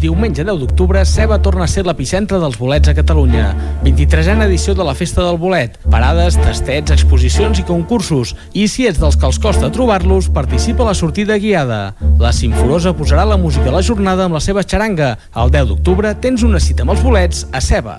Diumenge 0.00 0.41
10 0.41 0.60
d'octubre, 0.62 1.02
Ceba 1.05 1.36
torna 1.44 1.66
a 1.66 1.68
ser 1.68 1.82
l'epicentre 1.84 2.39
dels 2.41 2.57
bolets 2.57 2.89
a 2.89 2.94
Catalunya. 2.97 3.50
23a 3.84 4.39
edició 4.47 4.73
de 4.73 4.86
la 4.89 4.94
Festa 4.97 5.20
del 5.26 5.36
Bolet. 5.42 5.76
Parades, 5.92 6.39
tastets, 6.41 6.94
exposicions 6.97 7.60
i 7.60 7.65
concursos. 7.68 8.32
I 8.57 8.65
si 8.73 8.86
ets 8.89 9.02
dels 9.02 9.18
que 9.20 9.28
els 9.28 9.41
costa 9.42 9.68
trobar-los, 9.74 10.31
participa 10.32 10.86
a 10.86 10.94
la 10.94 10.97
sortida 10.97 11.36
guiada. 11.36 11.82
La 12.18 12.32
Simforosa 12.32 12.94
posarà 12.97 13.26
la 13.28 13.36
música 13.36 13.68
a 13.68 13.76
la 13.76 13.84
jornada 13.84 14.24
amb 14.31 14.41
la 14.41 14.41
seva 14.41 14.65
xaranga. 14.65 15.18
El 15.36 15.52
10 15.52 15.74
d'octubre 15.74 16.15
tens 16.24 16.41
una 16.41 16.62
cita 16.62 16.86
amb 16.86 16.97
els 16.97 17.05
bolets 17.05 17.44
a 17.52 17.60
Ceba. 17.60 17.99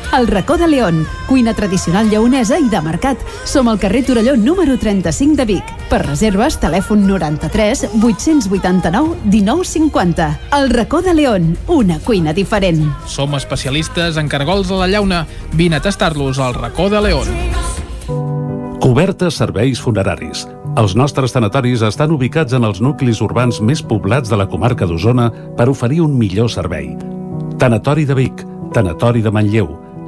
El 0.17 0.27
racó 0.27 0.57
de 0.57 0.67
León, 0.67 1.07
cuina 1.25 1.53
tradicional 1.53 2.09
lleonesa 2.09 2.57
i 2.59 2.67
de 2.67 2.81
mercat. 2.83 3.17
Som 3.47 3.69
al 3.71 3.79
carrer 3.79 4.03
Torelló 4.03 4.35
número 4.35 4.77
35 4.77 5.37
de 5.39 5.45
Vic. 5.45 5.69
Per 5.87 6.01
reserves, 6.03 6.57
telèfon 6.59 7.05
93 7.07 7.85
889 8.03 9.15
1950. 9.23 10.27
El 10.57 10.69
racó 10.69 11.01
de 11.01 11.13
León, 11.13 11.57
una 11.67 11.99
cuina 11.99 12.33
diferent. 12.33 12.91
Som 13.07 13.35
especialistes 13.39 14.17
en 14.17 14.27
cargols 14.27 14.71
a 14.71 14.81
la 14.81 14.89
llauna. 14.91 15.27
Vine 15.53 15.77
a 15.77 15.81
tastar-los 15.81 16.39
al 16.39 16.55
racó 16.55 16.89
de 16.89 17.01
León. 17.01 17.27
Cobertes 18.81 19.37
serveis 19.39 19.79
funeraris. 19.79 20.43
Els 20.75 20.95
nostres 20.95 21.31
tanatoris 21.31 21.83
estan 21.87 22.11
ubicats 22.11 22.51
en 22.51 22.67
els 22.67 22.81
nuclis 22.83 23.21
urbans 23.23 23.61
més 23.63 23.79
poblats 23.79 24.27
de 24.27 24.35
la 24.35 24.49
comarca 24.51 24.87
d'Osona 24.89 25.29
per 25.55 25.69
oferir 25.71 26.01
un 26.03 26.17
millor 26.19 26.51
servei. 26.51 26.97
Tanatori 27.59 28.03
de 28.03 28.17
Vic, 28.17 28.43
Tanatori 28.73 29.21
de 29.21 29.31
Manlleu, 29.31 29.69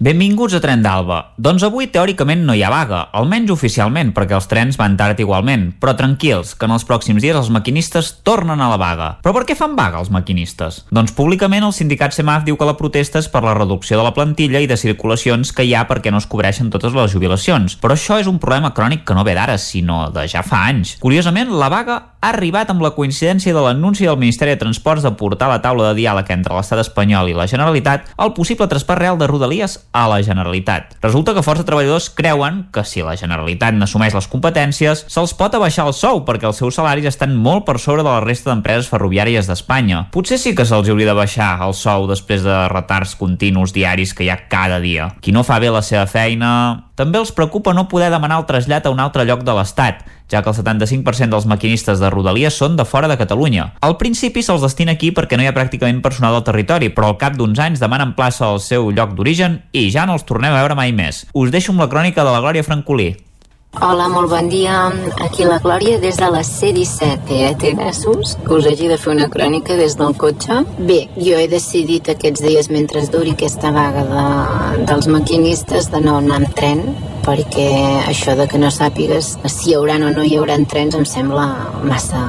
Benvinguts 0.00 0.54
a 0.56 0.62
Tren 0.64 0.80
d'Alba. 0.80 1.34
Doncs 1.36 1.60
avui 1.66 1.90
teòricament 1.92 2.46
no 2.48 2.54
hi 2.56 2.62
ha 2.64 2.70
vaga, 2.72 3.02
almenys 3.12 3.50
oficialment, 3.52 4.14
perquè 4.16 4.32
els 4.32 4.46
trens 4.48 4.78
van 4.80 4.94
tard 4.96 5.18
igualment. 5.20 5.66
Però 5.76 5.92
tranquils, 5.92 6.54
que 6.56 6.64
en 6.64 6.72
els 6.72 6.86
pròxims 6.88 7.20
dies 7.20 7.36
els 7.36 7.50
maquinistes 7.52 8.08
tornen 8.24 8.62
a 8.64 8.70
la 8.72 8.78
vaga. 8.80 9.08
Però 9.20 9.34
per 9.36 9.42
què 9.44 9.52
fan 9.58 9.74
vaga 9.76 10.00
els 10.00 10.08
maquinistes? 10.08 10.86
Doncs 10.88 11.12
públicament 11.12 11.66
el 11.66 11.74
sindicat 11.76 12.16
SEMAF 12.16 12.46
diu 12.46 12.56
que 12.56 12.68
la 12.70 12.78
protesta 12.78 13.20
és 13.20 13.28
per 13.28 13.42
la 13.44 13.52
reducció 13.58 13.98
de 14.00 14.06
la 14.06 14.14
plantilla 14.16 14.64
i 14.64 14.70
de 14.70 14.78
circulacions 14.80 15.52
que 15.52 15.66
hi 15.68 15.74
ha 15.76 15.84
perquè 15.84 16.08
no 16.08 16.22
es 16.24 16.28
cobreixen 16.32 16.72
totes 16.72 16.96
les 16.96 17.12
jubilacions. 17.12 17.76
Però 17.76 17.92
això 17.92 18.16
és 18.24 18.32
un 18.32 18.40
problema 18.40 18.72
crònic 18.72 19.04
que 19.04 19.18
no 19.18 19.26
ve 19.28 19.36
d'ara, 19.36 19.58
sinó 19.60 20.06
de 20.16 20.24
ja 20.32 20.40
fa 20.40 20.62
anys. 20.70 20.94
Curiosament, 21.04 21.52
la 21.52 21.68
vaga 21.68 21.98
ha 22.20 22.32
arribat 22.32 22.72
amb 22.72 22.80
la 22.80 22.94
coincidència 22.96 23.52
de 23.52 23.60
l'anunci 23.68 24.08
del 24.08 24.16
Ministeri 24.16 24.56
de 24.56 24.64
Transports 24.64 25.04
de 25.04 25.12
portar 25.12 25.50
a 25.50 25.58
la 25.58 25.60
taula 25.60 25.90
de 25.90 26.00
diàleg 26.00 26.32
entre 26.32 26.56
l'estat 26.56 26.80
espanyol 26.80 27.28
i 27.28 27.36
la 27.36 27.48
Generalitat 27.52 28.10
el 28.16 28.32
possible 28.36 28.68
traspàs 28.68 29.00
real 29.00 29.20
de 29.20 29.28
Rodalies 29.28 29.78
a 29.92 30.06
la 30.08 30.20
Generalitat. 30.22 30.96
Resulta 31.02 31.34
que 31.34 31.42
força 31.42 31.64
treballadors 31.66 32.10
creuen 32.14 32.64
que 32.74 32.84
si 32.86 33.02
la 33.02 33.16
Generalitat 33.18 33.74
n'assumeix 33.74 34.14
les 34.14 34.28
competències, 34.30 35.04
se'ls 35.10 35.34
pot 35.38 35.54
abaixar 35.56 35.88
el 35.88 35.94
sou 35.96 36.22
perquè 36.26 36.48
els 36.50 36.60
seus 36.62 36.78
salaris 36.78 37.08
estan 37.10 37.34
molt 37.36 37.66
per 37.66 37.78
sobre 37.82 38.04
de 38.04 38.10
la 38.10 38.22
resta 38.24 38.52
d'empreses 38.52 38.90
ferroviàries 38.92 39.50
d'Espanya. 39.50 40.06
Potser 40.14 40.38
sí 40.38 40.54
que 40.54 40.66
se'ls 40.68 40.90
hauria 40.90 41.10
de 41.10 41.18
baixar 41.18 41.56
el 41.66 41.74
sou 41.74 42.06
després 42.10 42.44
de 42.46 42.60
retards 42.70 43.16
continus 43.18 43.74
diaris 43.74 44.14
que 44.14 44.26
hi 44.26 44.30
ha 44.30 44.44
cada 44.50 44.78
dia. 44.80 45.10
Qui 45.20 45.34
no 45.34 45.44
fa 45.46 45.58
bé 45.58 45.72
la 45.74 45.82
seva 45.82 46.06
feina... 46.10 46.86
També 47.00 47.16
els 47.16 47.30
preocupa 47.32 47.72
no 47.72 47.86
poder 47.88 48.10
demanar 48.12 48.42
el 48.42 48.44
trasllat 48.44 48.84
a 48.84 48.90
un 48.92 48.98
altre 49.00 49.24
lloc 49.24 49.40
de 49.40 49.54
l'Estat, 49.56 50.02
ja 50.28 50.42
que 50.44 50.52
el 50.52 50.56
75% 50.58 51.32
dels 51.32 51.46
maquinistes 51.48 52.02
de 52.02 52.10
Rodalies 52.12 52.58
són 52.60 52.76
de 52.76 52.84
fora 52.84 53.08
de 53.08 53.16
Catalunya. 53.16 53.70
Al 53.80 53.96
principi 53.96 54.42
se'ls 54.44 54.60
destina 54.60 54.92
aquí 54.98 55.08
perquè 55.16 55.38
no 55.40 55.46
hi 55.46 55.48
ha 55.48 55.56
pràcticament 55.56 56.02
personal 56.04 56.36
al 56.36 56.44
territori, 56.44 56.92
però 56.92 57.08
al 57.08 57.16
cap 57.22 57.40
d'uns 57.40 57.56
anys 57.56 57.80
demanen 57.80 58.12
plaça 58.20 58.50
al 58.50 58.60
seu 58.60 58.92
lloc 58.92 59.16
d'origen 59.16 59.62
i 59.72 59.88
ja 59.88 60.04
no 60.04 60.20
els 60.20 60.28
tornem 60.28 60.52
a 60.52 60.60
veure 60.60 60.76
mai 60.76 60.92
més. 60.92 61.24
Us 61.32 61.56
deixo 61.56 61.72
amb 61.72 61.80
la 61.86 61.88
crònica 61.88 62.20
de 62.20 62.36
la 62.36 62.44
Glòria 62.44 62.68
Francolí. 62.68 63.14
Hola, 63.78 64.08
molt 64.08 64.26
bon 64.32 64.48
dia. 64.50 64.90
Aquí 65.22 65.44
la 65.46 65.60
Glòria 65.62 66.00
des 66.02 66.16
de 66.18 66.26
la 66.26 66.40
C-17. 66.42 67.30
Eh? 67.30 67.74
Mesos 67.78 68.34
que 68.42 68.54
us 68.56 68.66
hagi 68.66 68.88
de 68.90 68.96
fer 68.98 69.12
una 69.12 69.28
crònica 69.30 69.76
des 69.78 69.94
del 69.96 70.16
cotxe. 70.18 70.64
Bé, 70.88 71.04
jo 71.14 71.38
he 71.38 71.46
decidit 71.46 72.10
aquests 72.10 72.42
dies, 72.42 72.66
mentre 72.74 73.04
duri 73.06 73.30
aquesta 73.36 73.70
vaga 73.70 74.02
de, 74.10 74.24
dels 74.90 75.06
maquinistes, 75.06 75.86
de 75.94 76.00
no 76.02 76.16
anar 76.18 76.40
amb 76.40 76.50
tren, 76.58 76.82
perquè 77.22 77.68
això 78.10 78.34
de 78.34 78.48
que 78.50 78.58
no 78.58 78.72
sàpigues 78.74 79.36
si 79.46 79.70
hi 79.70 79.76
haurà 79.78 80.00
o 80.00 80.10
no 80.10 80.24
hi 80.24 80.34
haurà 80.34 80.56
trens 80.66 80.96
em 80.98 81.06
sembla 81.06 81.46
massa, 81.86 82.20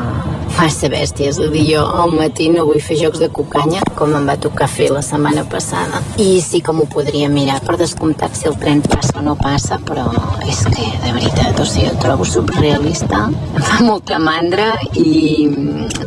massa 0.60 0.90
bèstia. 0.94 1.32
És 1.32 1.40
a 1.42 1.50
dir, 1.50 1.66
jo 1.72 1.82
al 2.04 2.14
matí 2.14 2.52
no 2.54 2.68
vull 2.70 2.82
fer 2.86 3.00
jocs 3.02 3.20
de 3.24 3.32
cucanya, 3.34 3.82
com 3.98 4.14
em 4.14 4.30
va 4.30 4.38
tocar 4.38 4.70
fer 4.70 4.92
la 4.94 5.02
setmana 5.02 5.48
passada. 5.50 6.04
I 6.22 6.38
sí 6.46 6.62
que 6.62 6.76
m'ho 6.76 6.86
podria 6.86 7.34
mirar 7.34 7.62
per 7.66 7.80
descomptat 7.82 8.38
si 8.38 8.46
el 8.52 8.60
tren 8.62 8.86
passa 8.86 9.18
o 9.18 9.26
no 9.26 9.36
passa, 9.42 9.82
però 9.90 10.06
és 10.46 10.62
que, 10.70 10.86
de 11.02 11.16
veritat, 11.18 11.31
o 11.62 11.66
sigui, 11.66 11.90
ho 11.90 11.98
trobo 12.02 12.26
surrealista. 12.26 13.28
Em 13.56 13.66
fa 13.68 13.84
molta 13.86 14.20
mandra 14.20 14.72
i 14.98 15.48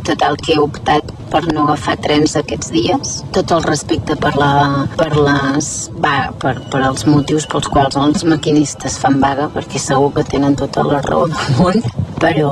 total 0.03 0.35
que 0.41 0.55
he 0.55 0.59
optat 0.61 1.13
per 1.31 1.41
no 1.51 1.65
agafar 1.65 1.95
trens 2.03 2.35
aquests 2.39 2.71
dies. 2.75 3.13
Tot 3.35 3.53
el 3.55 3.63
respecte 3.67 4.17
per, 4.21 4.33
la, 4.39 4.51
per, 4.99 5.11
les, 5.15 5.69
va, 6.03 6.15
per, 6.41 6.57
per 6.71 6.83
els 6.89 7.07
motius 7.09 7.47
pels 7.51 7.69
quals 7.71 7.99
els 8.01 8.25
maquinistes 8.27 8.99
fan 9.01 9.21
vaga, 9.23 9.49
perquè 9.55 9.81
segur 9.81 10.11
que 10.17 10.25
tenen 10.35 10.57
tota 10.59 10.85
la 10.87 11.01
raó 11.07 11.29
del 11.31 11.61
món, 11.61 11.81
però 12.21 12.51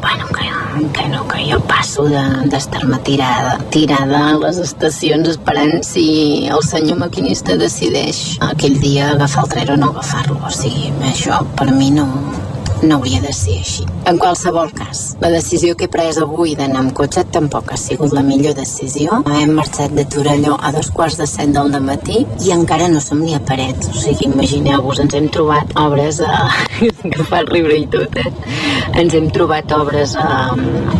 bueno, 0.00 0.26
que, 0.28 0.88
que 0.96 1.08
no, 1.08 1.26
que 1.28 1.44
jo 1.52 1.60
passo 1.68 2.06
d'estar-me 2.08 2.96
de, 2.96 3.02
tirada, 3.04 3.58
tirada 3.70 4.20
a 4.30 4.36
les 4.44 4.60
estacions 4.64 5.28
esperant 5.28 5.82
si 5.86 6.48
el 6.48 6.62
senyor 6.66 7.00
maquinista 7.02 7.56
decideix 7.60 8.38
aquell 8.50 8.78
dia 8.80 9.10
agafar 9.14 9.44
el 9.44 9.52
tren 9.54 9.74
o 9.74 9.80
no 9.84 9.90
agafar-lo. 9.94 10.38
O 10.46 10.52
sigui, 10.54 10.92
això 11.10 11.42
per 11.58 11.70
mi 11.74 11.90
no, 11.94 12.06
no 12.82 12.96
hauria 12.96 13.20
de 13.20 13.32
ser 13.36 13.58
així. 13.60 13.84
En 14.10 14.18
qualsevol 14.18 14.70
cas, 14.76 15.16
la 15.20 15.30
decisió 15.32 15.76
que 15.76 15.86
he 15.86 15.92
pres 15.92 16.18
avui 16.22 16.54
d'anar 16.58 16.84
amb 16.84 16.94
cotxe 16.96 17.24
tampoc 17.34 17.72
ha 17.72 17.78
sigut 17.80 18.14
la 18.16 18.22
millor 18.26 18.56
decisió. 18.58 19.20
Hem 19.40 19.54
marxat 19.58 19.94
de 19.96 20.04
Torelló 20.04 20.56
a 20.60 20.72
dos 20.72 20.90
quarts 20.94 21.18
de 21.20 21.26
set 21.30 21.52
del 21.54 21.70
matí 21.84 22.24
i 22.44 22.52
encara 22.54 22.88
no 22.88 23.00
som 23.00 23.20
ni 23.20 23.34
a 23.34 23.40
parets. 23.40 23.90
O 23.92 23.96
sigui, 24.00 24.30
imagineu-vos, 24.30 25.00
ens 25.04 25.14
hem 25.14 25.28
trobat 25.32 25.74
obres 25.80 26.20
a... 26.24 26.48
que 27.12 27.26
fa 27.28 27.42
riure 27.46 27.76
i 27.80 27.86
tot, 27.90 28.16
eh? 28.20 28.30
Ens 29.00 29.14
hem 29.16 29.28
trobat 29.34 29.72
obres 29.76 30.16
a, 30.18 30.54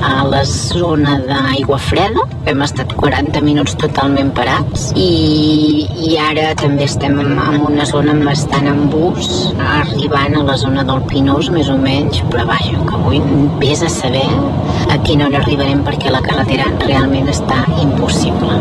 a 0.07 0.13
la 0.29 0.43
zona 0.49 1.19
d'aigua 1.25 1.79
freda. 1.83 2.27
Hem 2.51 2.63
estat 2.65 2.95
40 2.99 3.43
minuts 3.45 3.77
totalment 3.81 4.33
parats 4.37 4.91
i, 4.97 5.87
i 6.11 6.17
ara 6.21 6.51
també 6.61 6.87
estem 6.89 7.19
en, 7.23 7.37
en 7.39 7.67
una 7.69 7.87
zona 7.89 8.15
bastant 8.25 8.69
en 8.71 8.87
bus, 8.93 9.31
arribant 9.81 10.37
a 10.39 10.45
la 10.47 10.57
zona 10.61 10.85
del 10.87 11.03
Pinós, 11.11 11.51
més 11.55 11.70
o 11.75 11.79
menys, 11.81 12.21
però 12.31 12.47
vaja, 12.49 12.79
que 12.87 12.97
avui 12.97 13.21
vés 13.61 13.83
a 13.83 13.91
saber 13.93 14.27
a 14.91 14.99
quina 15.07 15.27
hora 15.29 15.41
arribarem 15.43 15.83
perquè 15.87 16.11
la 16.13 16.23
carretera 16.25 16.69
realment 16.85 17.29
està 17.31 17.61
impossible. 17.83 18.57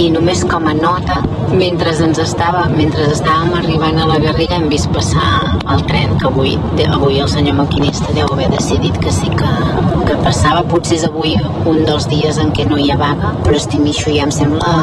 I 0.00 0.08
només 0.14 0.44
com 0.48 0.68
a 0.68 0.74
nota, 0.76 1.20
mentre 1.52 1.94
ens 2.06 2.20
estava, 2.22 2.66
mentre 2.72 3.08
estàvem 3.12 3.54
arribant 3.60 4.00
a 4.00 4.08
la 4.10 4.18
Garriga 4.22 4.58
hem 4.58 4.68
vist 4.72 4.90
passar 4.94 5.56
el 5.72 5.82
tren 5.88 6.16
que 6.20 6.28
avui, 6.30 6.56
avui 6.86 7.20
el 7.22 7.28
senyor 7.32 7.58
maquinista 7.60 8.12
deu 8.16 8.30
haver 8.32 8.48
decidit 8.52 8.96
que 9.02 9.12
sí 9.12 9.30
que, 9.34 9.52
que 10.06 10.18
passava. 10.24 10.64
Potser 10.70 11.00
és 11.00 11.06
avui 11.08 11.36
un 11.66 11.82
dels 11.86 12.08
dies 12.12 12.40
en 12.42 12.52
què 12.56 12.68
no 12.70 12.78
hi 12.80 12.90
ha 12.92 13.00
vaga, 13.00 13.34
però 13.44 13.58
estimir 13.58 13.94
això 13.96 14.14
ja 14.14 14.28
em 14.28 14.34
sembla 14.34 14.74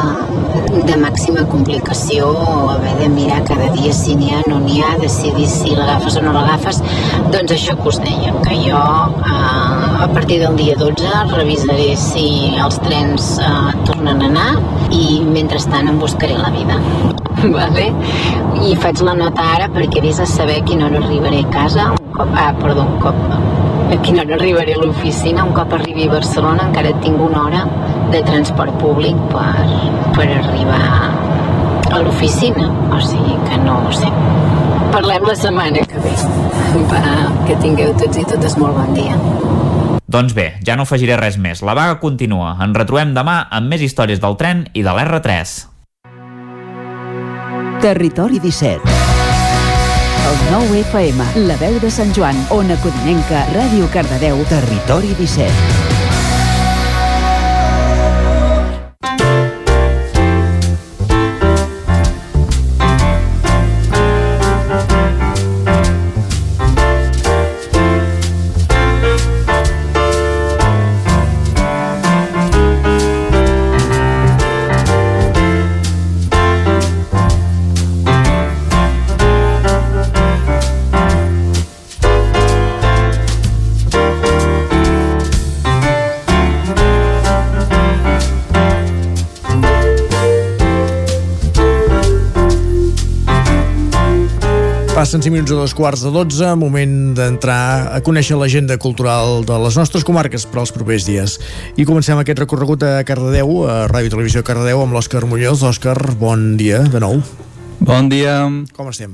de 0.84 0.96
màxima 1.00 1.44
complicació 1.48 2.28
haver 2.74 2.94
de 2.98 3.08
mirar 3.08 3.40
cada 3.48 3.70
dia 3.76 3.92
si 3.94 4.14
n'hi 4.18 4.32
ha, 4.34 4.42
no 4.50 4.58
n'hi 4.60 4.82
ha, 4.82 4.90
decidir 5.00 5.46
si 5.48 5.72
l'agafes 5.76 6.18
o 6.18 6.24
no 6.24 6.34
l'agafes. 6.34 6.80
Doncs 7.32 7.54
això 7.56 7.63
que 7.72 7.88
us 7.88 7.98
deia, 8.04 8.32
que 8.44 8.56
jo 8.60 8.76
eh, 8.76 10.04
a 10.04 10.08
partir 10.12 10.38
del 10.40 10.56
dia 10.56 10.74
12 10.76 11.08
revisaré 11.32 11.94
si 11.96 12.26
els 12.60 12.76
trens 12.84 13.38
eh, 13.40 13.52
tornen 13.88 14.20
a 14.20 14.28
anar 14.28 14.50
i 14.92 15.22
mentrestant 15.24 15.88
em 15.88 15.98
buscaré 15.98 16.36
la 16.36 16.50
vida. 16.52 16.76
vale? 17.56 17.86
I 18.68 18.74
faig 18.82 19.00
la 19.06 19.14
nota 19.16 19.46
ara 19.56 19.70
perquè 19.72 20.02
vés 20.04 20.20
a 20.20 20.28
saber 20.28 20.58
a 20.60 20.66
quina 20.68 20.90
hora 20.90 21.00
arribaré 21.00 21.40
a 21.46 21.48
casa, 21.54 21.88
un 21.94 22.12
cop, 22.18 22.36
ah, 22.36 22.52
perdó, 22.60 22.84
un 22.84 23.00
cop, 23.00 23.24
a 23.32 23.98
quina 24.04 24.26
hora 24.26 24.36
arribaré 24.36 24.76
a 24.76 24.84
l'oficina, 24.84 25.48
un 25.48 25.56
cop 25.56 25.72
arribi 25.78 26.04
a 26.08 26.12
Barcelona 26.18 26.68
encara 26.68 26.92
tinc 27.00 27.20
una 27.30 27.46
hora 27.46 27.64
de 28.12 28.20
transport 28.28 28.76
públic 28.82 29.16
per, 29.32 29.56
per 30.18 30.28
arribar 30.42 30.84
a 31.94 32.04
l'oficina, 32.04 32.68
o 32.92 33.00
sigui 33.00 33.40
que 33.48 33.64
no 33.64 33.80
ho 33.86 33.96
sé. 34.02 34.12
Parlem 34.94 35.24
la 35.26 35.34
setmana 35.34 35.80
que 35.90 35.98
ve. 35.98 36.10
Va, 36.86 37.00
que 37.48 37.56
tingueu 37.58 37.90
tots 37.98 38.14
i 38.20 38.22
totes 38.30 38.54
molt 38.60 38.76
bon 38.78 38.92
dia. 38.94 39.16
Doncs 40.06 40.36
bé, 40.36 40.44
ja 40.62 40.76
no 40.78 40.84
afegiré 40.86 41.16
res 41.18 41.34
més. 41.34 41.64
La 41.66 41.74
vaga 41.74 41.96
continua. 41.98 42.52
Ens 42.62 42.78
retrobem 42.78 43.10
demà 43.16 43.40
amb 43.50 43.74
més 43.74 43.82
històries 43.82 44.22
del 44.22 44.38
tren 44.38 44.68
i 44.70 44.84
de 44.86 44.94
l'R3. 44.94 45.56
Territori 47.82 48.38
17 48.38 48.94
El 50.30 50.38
9 50.54 50.84
FM, 50.84 51.26
la 51.50 51.58
veu 51.58 51.80
de 51.82 51.90
Sant 51.90 52.14
Joan, 52.14 52.38
Ona 52.54 52.78
Codinenca, 52.86 53.42
Ràdio 53.50 53.90
Cardedeu, 53.92 54.46
Territori 54.48 55.10
17 55.18 55.83
Passen 95.04 95.20
5 95.20 95.34
minuts 95.34 95.52
a 95.52 95.54
dos 95.54 95.74
quarts 95.76 96.00
de 96.00 96.08
12, 96.08 96.54
moment 96.56 96.92
d'entrar 97.12 97.92
a 97.92 97.98
conèixer 98.00 98.38
l'agenda 98.40 98.78
cultural 98.80 99.42
de 99.44 99.58
les 99.60 99.76
nostres 99.76 100.00
comarques 100.00 100.46
per 100.48 100.62
als 100.62 100.72
propers 100.72 101.04
dies. 101.04 101.34
I 101.76 101.84
comencem 101.84 102.16
aquest 102.16 102.40
recorregut 102.40 102.86
a 102.88 103.02
Cardedeu, 103.04 103.52
a 103.68 103.84
Ràdio 103.84 104.08
i 104.08 104.14
Televisió 104.14 104.40
Cardedeu, 104.40 104.80
amb 104.80 104.96
l'Òscar 104.96 105.26
Muñoz. 105.28 105.60
Òscar, 105.60 105.98
bon 106.16 106.56
dia 106.56 106.80
de 106.88 107.04
nou. 107.04 107.20
Bon 107.84 108.08
dia. 108.08 108.48
Com 108.72 108.88
estem? 108.88 109.12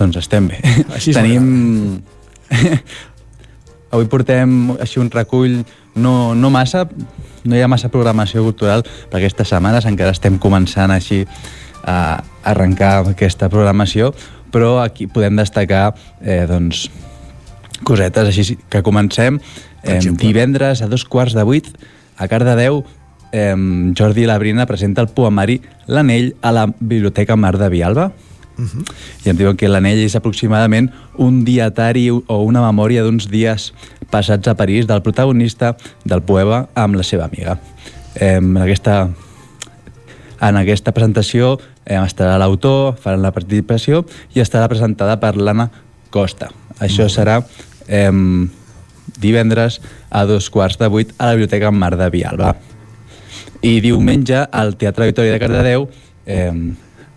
Doncs 0.00 0.22
estem 0.24 0.48
bé. 0.48 0.64
Així 0.96 1.12
és 1.12 1.20
Tenim... 1.20 2.00
Avui 3.92 4.08
portem 4.08 4.78
així 4.80 4.96
un 4.96 5.12
recull 5.12 5.60
no, 5.92 6.32
no 6.32 6.48
massa, 6.48 6.86
no 7.44 7.52
hi 7.52 7.60
ha 7.60 7.68
massa 7.68 7.92
programació 7.92 8.48
cultural 8.48 8.80
per 9.12 9.20
aquestes 9.20 9.52
setmanes, 9.52 9.84
encara 9.84 10.16
estem 10.16 10.40
començant 10.40 10.88
així 10.96 11.26
a 11.82 12.22
arrencar 12.44 13.06
aquesta 13.10 13.48
programació, 13.52 14.12
però 14.52 14.80
aquí 14.82 15.06
podem 15.06 15.36
destacar 15.36 15.94
eh, 16.20 16.44
doncs, 16.48 16.88
cosetes 17.84 18.30
així 18.30 18.58
que 18.70 18.82
comencem. 18.82 19.40
Eh, 19.82 19.98
divendres 20.14 20.82
a 20.82 20.86
dos 20.86 21.04
quarts 21.04 21.34
de 21.34 21.42
vuit 21.42 21.66
a 22.16 22.28
Cardedeu 22.30 22.84
eh, 23.32 23.56
Jordi 23.98 24.26
Labrina 24.26 24.66
presenta 24.66 25.02
el 25.02 25.08
poemari 25.08 25.60
L'anell 25.86 26.36
a 26.42 26.52
la 26.52 26.68
Biblioteca 26.78 27.36
Mar 27.36 27.58
de 27.58 27.68
Vialba. 27.68 28.12
Uh 28.58 28.64
-huh. 28.64 28.84
I 29.24 29.30
em 29.30 29.36
diuen 29.36 29.56
que 29.56 29.68
l'anell 29.68 29.98
és 29.98 30.14
aproximadament 30.14 30.90
un 31.16 31.44
dietari 31.44 32.10
o 32.10 32.42
una 32.44 32.60
memòria 32.60 33.02
d'uns 33.02 33.28
dies 33.28 33.72
passats 34.10 34.46
a 34.46 34.54
París 34.54 34.86
del 34.86 35.02
protagonista 35.02 35.76
del 36.04 36.22
poema 36.22 36.68
amb 36.74 36.94
la 36.94 37.02
seva 37.02 37.24
amiga. 37.24 37.58
Eh, 38.14 38.40
aquesta, 38.60 39.08
en 40.42 40.58
aquesta 40.58 40.92
presentació 40.94 41.54
eh, 41.84 41.98
estarà 42.00 42.34
l'autor, 42.40 42.96
faran 43.00 43.22
la 43.22 43.32
participació 43.34 44.02
i 44.34 44.42
estarà 44.42 44.68
presentada 44.70 45.18
per 45.22 45.36
l'Anna 45.38 45.68
Costa. 46.12 46.50
Això 46.82 47.06
serà 47.12 47.38
eh, 47.86 48.10
divendres 49.22 49.80
a 50.10 50.24
dos 50.26 50.50
quarts 50.50 50.78
de 50.80 50.90
vuit 50.90 51.14
a 51.18 51.30
la 51.30 51.36
Biblioteca 51.38 51.70
Mar 51.70 51.94
de 51.96 52.10
Vialba. 52.10 52.54
I 53.62 53.78
diumenge 53.80 54.42
al 54.50 54.74
Teatre 54.76 55.06
Victòria 55.12 55.36
de 55.36 55.42
Cardedeu 55.42 55.86
eh, 56.26 56.50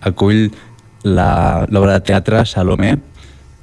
acull 0.06 0.48
l'obra 1.06 1.98
de 1.98 2.02
teatre 2.06 2.45
Salomé 2.45 2.95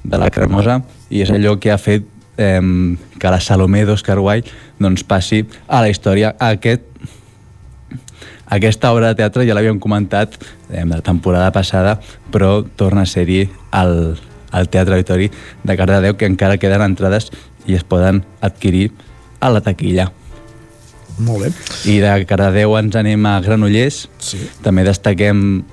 de 0.03 0.19
la 0.19 0.29
Cremosa 0.31 0.81
i 1.11 1.23
és 1.23 1.31
allò 1.31 1.55
que 1.59 1.71
ha 1.71 1.79
fet 1.79 2.05
eh, 2.37 2.59
que 3.19 3.31
la 3.31 3.39
Salomé 3.39 3.85
d'Oscar 3.87 4.19
Wilde 4.19 4.51
doncs, 4.83 5.03
passi 5.07 5.43
a 5.67 5.83
la 5.83 5.91
història 5.91 6.33
aquest 6.39 6.89
aquesta 8.53 8.91
obra 8.93 9.09
de 9.09 9.17
teatre 9.17 9.47
ja 9.47 9.55
l'havíem 9.57 9.79
comentat 9.81 10.35
eh, 10.69 10.83
la 10.85 11.01
temporada 11.01 11.51
passada, 11.51 11.97
però 12.31 12.61
torna 12.77 13.03
a 13.03 13.09
ser-hi 13.09 13.47
al, 13.71 14.15
al 14.51 14.69
Teatre 14.69 14.99
Auditori 14.99 15.29
de 15.63 15.77
Cardedeu, 15.77 16.17
que 16.17 16.29
encara 16.29 16.59
queden 16.61 16.85
entrades 16.85 17.31
i 17.65 17.77
es 17.77 17.83
poden 17.83 18.21
adquirir 18.41 18.91
a 19.39 19.49
la 19.49 19.63
taquilla. 19.65 20.11
Molt 21.23 21.45
bé. 21.45 21.51
I 21.89 21.99
de 22.01 22.13
Cardedeu 22.29 22.77
ens 22.77 22.95
anem 22.97 23.25
a 23.29 23.39
Granollers. 23.41 24.07
Sí. 24.21 24.39
També 24.65 24.85
destaquem 24.85 25.63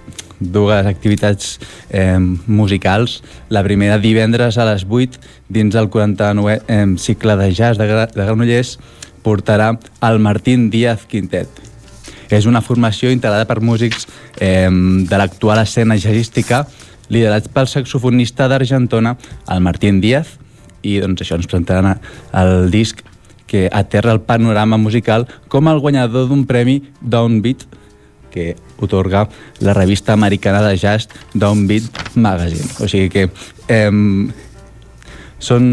dues 0.40 0.88
activitats 0.88 1.58
eh, 1.88 2.16
musicals. 2.46 3.20
La 3.52 3.64
primera 3.64 4.00
divendres 4.00 4.56
a 4.56 4.68
les 4.72 4.86
8 4.88 5.20
dins 5.52 5.76
el 5.76 5.90
49è 5.92 6.60
eh, 6.66 6.84
cicle 6.96 7.36
de 7.40 7.50
jazz 7.52 7.80
de, 7.80 7.88
Gra 7.88 8.06
de 8.08 8.24
Granollers 8.24 8.78
portarà 9.24 9.74
el 10.08 10.22
Martín 10.24 10.70
Díaz 10.72 11.04
Quintet 11.04 11.69
és 12.38 12.46
una 12.46 12.62
formació 12.62 13.10
integrada 13.10 13.48
per 13.48 13.60
músics 13.64 14.06
eh, 14.38 14.68
de 14.70 15.18
l'actual 15.18 15.62
escena 15.64 15.98
jazzística 15.98 16.66
liderats 17.10 17.50
pel 17.50 17.66
saxofonista 17.66 18.46
d'Argentona, 18.48 19.16
el 19.50 19.60
Martín 19.60 19.98
Díaz, 20.00 20.36
i 20.86 21.00
doncs 21.02 21.24
això 21.24 21.36
ens 21.36 21.48
presentaran 21.50 21.98
el 22.32 22.70
disc 22.70 23.02
que 23.50 23.66
aterra 23.72 24.14
el 24.14 24.22
panorama 24.22 24.78
musical 24.78 25.26
com 25.50 25.68
el 25.68 25.80
guanyador 25.82 26.28
d'un 26.30 26.46
premi 26.46 26.78
Downbeat 27.02 27.66
que 28.30 28.54
otorga 28.78 29.24
la 29.58 29.74
revista 29.74 30.14
americana 30.14 30.62
de 30.62 30.76
jazz 30.78 31.10
Downbeat 31.34 32.14
Magazine. 32.14 32.70
O 32.78 32.86
sigui 32.86 33.10
que 33.10 33.26
eh, 33.66 33.90
són 35.42 35.66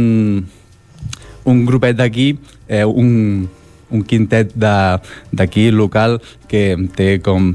un 1.48 1.66
grupet 1.70 1.96
d'aquí, 2.02 2.32
eh, 2.68 2.84
un, 2.84 3.46
un 3.92 4.04
quintet 4.04 4.54
d'aquí 4.56 5.70
local 5.72 6.20
que 6.48 6.76
té 6.96 7.18
com 7.24 7.54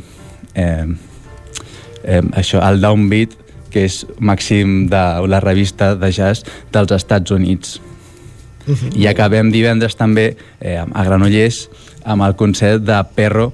eh, 0.54 0.86
eh, 2.04 2.22
això, 2.32 2.62
el 2.64 2.80
downbeat 2.80 3.38
que 3.72 3.86
és 3.88 4.02
màxim 4.20 4.86
de 4.92 5.02
la 5.32 5.40
revista 5.40 5.94
de 5.96 6.12
jazz 6.12 6.44
dels 6.72 6.92
Estats 6.92 7.32
Units. 7.32 7.80
Uh 8.66 8.76
-huh. 8.76 8.96
I 8.96 9.06
acabem 9.08 9.50
divendres 9.50 9.96
també 9.96 10.36
eh, 10.60 10.78
a 10.78 11.04
Granollers 11.04 11.68
amb 12.04 12.22
el 12.22 12.36
concert 12.36 12.82
de 12.82 13.02
Perro, 13.14 13.52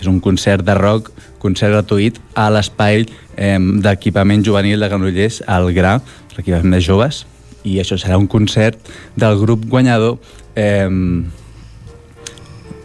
és 0.00 0.06
un 0.06 0.20
concert 0.20 0.64
de 0.64 0.74
rock, 0.74 1.10
concert 1.38 1.72
gratuït 1.72 2.20
a 2.34 2.50
l'espai 2.50 3.06
eh, 3.36 3.58
d'equipament 3.58 4.44
juvenil 4.44 4.80
de 4.80 4.88
Granollers, 4.88 5.42
al 5.46 5.72
GRA, 5.74 6.00
l'equipament 6.36 6.74
de 6.74 6.80
joves, 6.80 7.26
i 7.64 7.78
això 7.80 7.98
serà 7.98 8.16
un 8.16 8.26
concert 8.26 8.78
del 9.16 9.38
grup 9.38 9.66
guanyador 9.66 10.18
eh, 10.54 10.88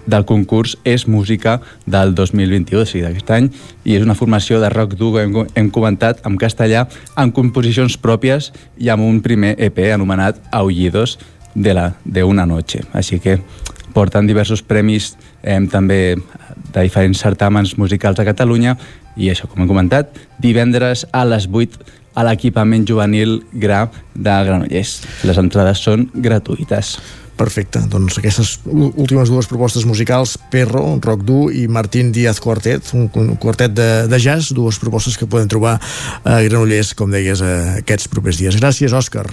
del 0.06 0.26
concurs 0.26 0.78
És 0.84 1.08
Música 1.08 1.60
del 1.86 2.14
2021, 2.16 2.82
o 2.82 2.88
sigui, 2.88 3.04
d'aquest 3.06 3.32
any, 3.36 3.50
i 3.86 3.98
és 3.98 4.06
una 4.06 4.18
formació 4.18 4.60
de 4.62 4.72
rock 4.74 4.98
dur, 5.00 5.16
hem, 5.22 5.36
hem 5.56 5.70
comentat, 5.74 6.24
en 6.28 6.38
castellà, 6.42 6.88
amb 7.16 7.36
composicions 7.36 7.98
pròpies 7.98 8.52
i 8.78 8.92
amb 8.94 9.06
un 9.06 9.22
primer 9.26 9.56
EP 9.58 9.80
anomenat 9.94 10.42
Aullidos 10.52 11.18
de, 11.56 11.74
la, 11.74 11.94
de 12.04 12.24
una 12.24 12.46
noche. 12.46 12.84
Així 12.94 13.20
que 13.24 13.40
porten 13.94 14.28
diversos 14.28 14.64
premis 14.66 15.14
eh, 15.44 15.60
també 15.72 16.16
de 16.74 16.82
diferents 16.82 17.22
certàmens 17.22 17.78
musicals 17.78 18.20
a 18.20 18.26
Catalunya 18.26 18.78
i 19.16 19.30
això, 19.30 19.48
com 19.48 19.62
hem 19.62 19.70
comentat, 19.70 20.16
divendres 20.42 21.06
a 21.14 21.24
les 21.30 21.46
8 21.46 22.02
a 22.14 22.24
l'equipament 22.28 22.86
juvenil 22.86 23.40
GRA 23.54 23.88
de 24.14 24.38
Granollers. 24.48 24.96
Les 25.26 25.40
entrades 25.42 25.82
són 25.82 26.08
gratuïtes. 26.14 26.98
Perfecte, 27.44 27.82
doncs 27.92 28.16
aquestes 28.22 28.54
últimes 28.64 29.28
dues 29.28 29.50
propostes 29.52 29.84
musicals, 29.84 30.38
Perro, 30.52 30.84
Rock 31.04 31.26
Du 31.28 31.50
i 31.52 31.66
Martín 31.68 32.14
Díaz 32.16 32.40
Quartet, 32.40 32.94
un, 32.96 33.10
un 33.20 33.34
quartet 33.36 33.74
de, 33.76 33.88
de 34.08 34.20
jazz, 34.22 34.54
dues 34.56 34.80
propostes 34.80 35.18
que 35.20 35.28
poden 35.28 35.52
trobar 35.52 35.74
a 36.24 36.38
Granollers, 36.46 36.94
com 36.96 37.12
deies, 37.12 37.44
aquests 37.44 38.08
propers 38.14 38.40
dies. 38.40 38.56
Gràcies, 38.62 38.96
Òscar. 38.96 39.28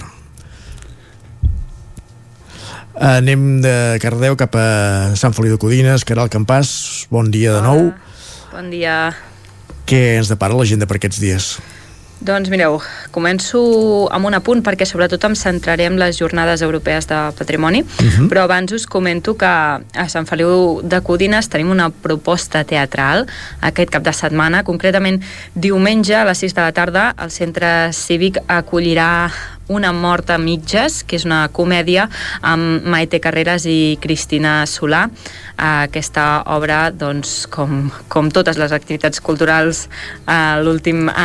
Anem 2.99 3.61
de 3.63 3.75
Cardeu 4.03 4.35
cap 4.37 4.59
a 4.59 4.67
Sant 5.15 5.31
Feliu 5.33 5.55
de 5.55 5.61
Codines, 5.61 6.03
Caral 6.03 6.29
Campàs, 6.33 7.07
bon 7.09 7.31
dia 7.31 7.55
de 7.55 7.63
nou. 7.63 7.93
Bon 8.51 8.67
dia. 8.73 9.13
Què 9.87 10.17
ens 10.19 10.29
depara 10.29 10.59
l'agenda 10.59 10.85
per 10.89 10.99
aquests 10.99 11.23
dies? 11.23 11.53
Doncs 12.21 12.51
mireu, 12.53 12.75
començo 13.09 13.59
amb 14.13 14.27
un 14.29 14.35
apunt 14.37 14.59
perquè 14.61 14.85
sobretot 14.85 15.23
em 15.25 15.33
centraré 15.33 15.87
en 15.89 15.95
les 15.97 16.19
jornades 16.21 16.61
europees 16.61 17.07
de 17.09 17.17
patrimoni, 17.37 17.81
uh 17.81 17.85
Mhm. 18.03 18.09
-huh. 18.11 18.29
però 18.29 18.41
abans 18.43 18.71
us 18.71 18.85
comento 18.85 19.35
que 19.35 19.45
a 19.45 20.07
Sant 20.07 20.27
Feliu 20.27 20.81
de 20.83 21.01
Codines 21.01 21.49
tenim 21.49 21.71
una 21.71 21.89
proposta 21.89 22.63
teatral 22.63 23.25
aquest 23.61 23.89
cap 23.89 24.03
de 24.03 24.13
setmana, 24.13 24.63
concretament 24.63 25.19
diumenge 25.55 26.13
a 26.15 26.23
les 26.25 26.37
6 26.37 26.53
de 26.53 26.61
la 26.61 26.71
tarda 26.71 27.15
el 27.17 27.31
centre 27.31 27.91
cívic 27.91 28.37
acollirà 28.47 29.31
una 29.71 29.93
mort 29.95 30.29
a 30.33 30.37
mitges, 30.41 31.01
que 31.07 31.17
és 31.19 31.25
una 31.27 31.45
comèdia 31.53 32.07
amb 32.45 32.85
Maite 32.91 33.21
Carreras 33.23 33.65
i 33.69 33.97
Cristina 34.03 34.61
Solà. 34.69 35.05
Aquesta 35.61 36.43
obra, 36.51 36.83
doncs, 36.91 37.45
com, 37.51 37.87
com 38.11 38.31
totes 38.33 38.59
les 38.61 38.75
activitats 38.75 39.23
culturals 39.23 39.85
eh, 39.87 40.59
l'últim 40.61 41.07
eh, 41.09 41.15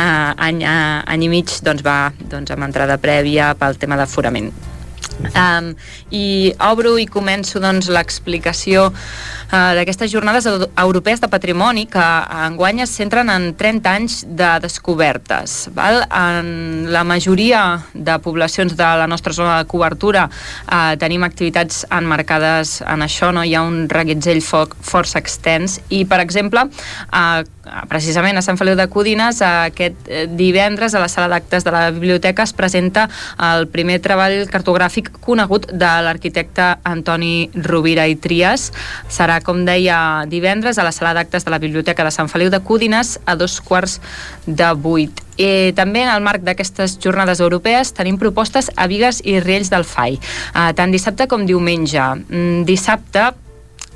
any, 0.49 0.63
eh, 0.63 1.03
any 1.05 1.27
i 1.27 1.31
mig, 1.37 1.59
doncs 1.65 1.85
va 1.85 1.99
doncs, 2.23 2.55
amb 2.55 2.69
entrada 2.69 2.99
prèvia 3.01 3.53
pel 3.59 3.79
tema 3.81 3.99
d'aforament. 3.99 4.76
Um, 5.17 5.71
i 6.13 6.53
obro 6.61 6.93
i 7.01 7.07
començo 7.09 7.59
doncs, 7.61 7.89
l'explicació 7.89 8.87
uh, 8.91 9.73
d'aquestes 9.77 10.11
jornades 10.11 10.45
europees 10.47 11.23
de 11.23 11.29
patrimoni 11.31 11.87
que 11.89 12.05
enguany 12.45 12.83
es 12.85 12.93
centren 12.99 13.31
en 13.33 13.49
30 13.57 13.93
anys 13.97 14.19
de 14.27 14.51
descobertes 14.63 15.57
val? 15.77 16.03
en 16.07 16.91
la 16.93 17.03
majoria 17.07 17.63
de 17.93 18.17
poblacions 18.21 18.77
de 18.77 18.91
la 19.01 19.07
nostra 19.09 19.33
zona 19.33 19.57
de 19.57 19.67
cobertura 19.69 20.27
uh, 20.29 20.93
tenim 21.01 21.25
activitats 21.25 21.83
enmarcades 21.89 22.81
en 22.85 23.05
això, 23.05 23.33
no? 23.33 23.43
hi 23.43 23.55
ha 23.57 23.65
un 23.65 23.87
reguitzell 23.89 24.43
for 24.45 24.69
força 24.81 25.17
extens 25.17 25.79
i 25.89 26.05
per 26.05 26.21
exemple 26.21 26.67
uh, 26.69 27.41
precisament 27.89 28.37
a 28.37 28.43
Sant 28.45 28.59
Feliu 28.59 28.77
de 28.77 28.87
Codines 28.91 29.41
aquest 29.45 30.09
divendres 30.37 30.95
a 30.95 31.01
la 31.03 31.09
sala 31.11 31.27
d'actes 31.31 31.65
de 31.65 31.73
la 31.73 31.89
biblioteca 31.91 32.43
es 32.43 32.53
presenta 32.53 33.07
el 33.43 33.67
primer 33.71 33.99
treball 34.03 34.45
cartogràfic 34.51 35.11
conegut 35.23 35.69
de 35.71 35.91
l'arquitecte 36.05 36.77
Antoni 36.87 37.49
Rovira 37.53 38.07
i 38.07 38.15
Trias. 38.15 38.71
Serà, 39.09 39.39
com 39.43 39.63
deia, 39.67 40.25
divendres 40.29 40.77
a 40.77 40.85
la 40.87 40.93
sala 40.95 41.13
d'actes 41.17 41.45
de 41.45 41.53
la 41.53 41.61
Biblioteca 41.61 42.05
de 42.05 42.13
Sant 42.13 42.29
Feliu 42.31 42.51
de 42.53 42.61
Codines 42.63 43.17
a 43.25 43.35
dos 43.35 43.59
quarts 43.61 43.99
de 44.45 44.69
vuit. 44.73 45.23
I 45.37 45.73
també 45.77 46.01
en 46.01 46.09
el 46.09 46.23
marc 46.25 46.41
d'aquestes 46.45 46.97
jornades 47.03 47.41
europees 47.43 47.93
tenim 47.93 48.17
propostes 48.17 48.71
a 48.75 48.87
Vigues 48.89 49.21
i 49.23 49.37
Riells 49.39 49.69
del 49.73 49.85
Fai, 49.85 50.17
eh, 50.17 50.71
tant 50.73 50.93
dissabte 50.93 51.27
com 51.29 51.45
diumenge. 51.45 52.01
Mm, 52.01 52.63
dissabte 52.65 53.29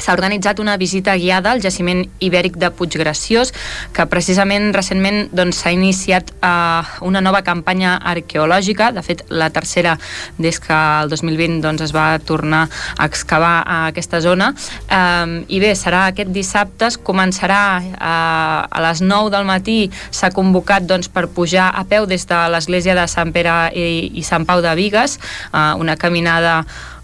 s'ha 0.02 0.16
organitzat 0.18 0.60
una 0.60 0.78
visita 0.78 1.16
guiada 1.16 1.52
al 1.52 1.62
jaciment 1.62 2.04
ibèric 2.20 2.58
de 2.58 2.72
Puiggraciós, 2.74 3.54
que 3.94 4.06
precisament 4.10 4.72
recentment 4.74 5.28
s'ha 5.30 5.38
doncs, 5.38 5.62
iniciat 5.72 6.32
eh, 6.42 6.82
una 7.06 7.22
nova 7.22 7.44
campanya 7.46 7.98
arqueològica, 8.12 8.92
de 8.96 9.04
fet 9.06 9.24
la 9.30 9.52
tercera 9.54 9.98
des 10.38 10.60
que 10.60 10.74
el 10.74 11.10
2020 11.10 11.62
doncs, 11.62 11.86
es 11.86 11.94
va 11.96 12.18
tornar 12.20 12.68
a 12.98 13.06
excavar 13.06 13.62
a 13.62 13.78
aquesta 13.92 14.22
zona, 14.22 14.52
eh, 14.90 15.46
i 15.48 15.62
bé, 15.62 15.74
serà 15.78 16.08
aquest 16.10 16.34
dissabte, 16.34 16.90
es 16.90 16.98
començarà 16.98 17.62
eh, 17.82 17.96
a 18.02 18.86
les 18.88 19.04
9 19.06 19.32
del 19.34 19.46
matí, 19.46 19.80
s'ha 20.10 20.32
convocat 20.34 20.88
doncs, 20.90 21.12
per 21.12 21.28
pujar 21.30 21.70
a 21.76 21.86
peu 21.86 22.08
des 22.10 22.26
de 22.28 22.42
l'església 22.54 22.96
de 22.98 23.06
Sant 23.08 23.34
Pere 23.36 23.70
i, 23.78 24.12
i 24.18 24.24
Sant 24.26 24.48
Pau 24.50 24.64
de 24.64 24.74
Vigues, 24.76 25.20
eh, 25.54 25.74
una 25.78 25.98
caminada 25.98 26.62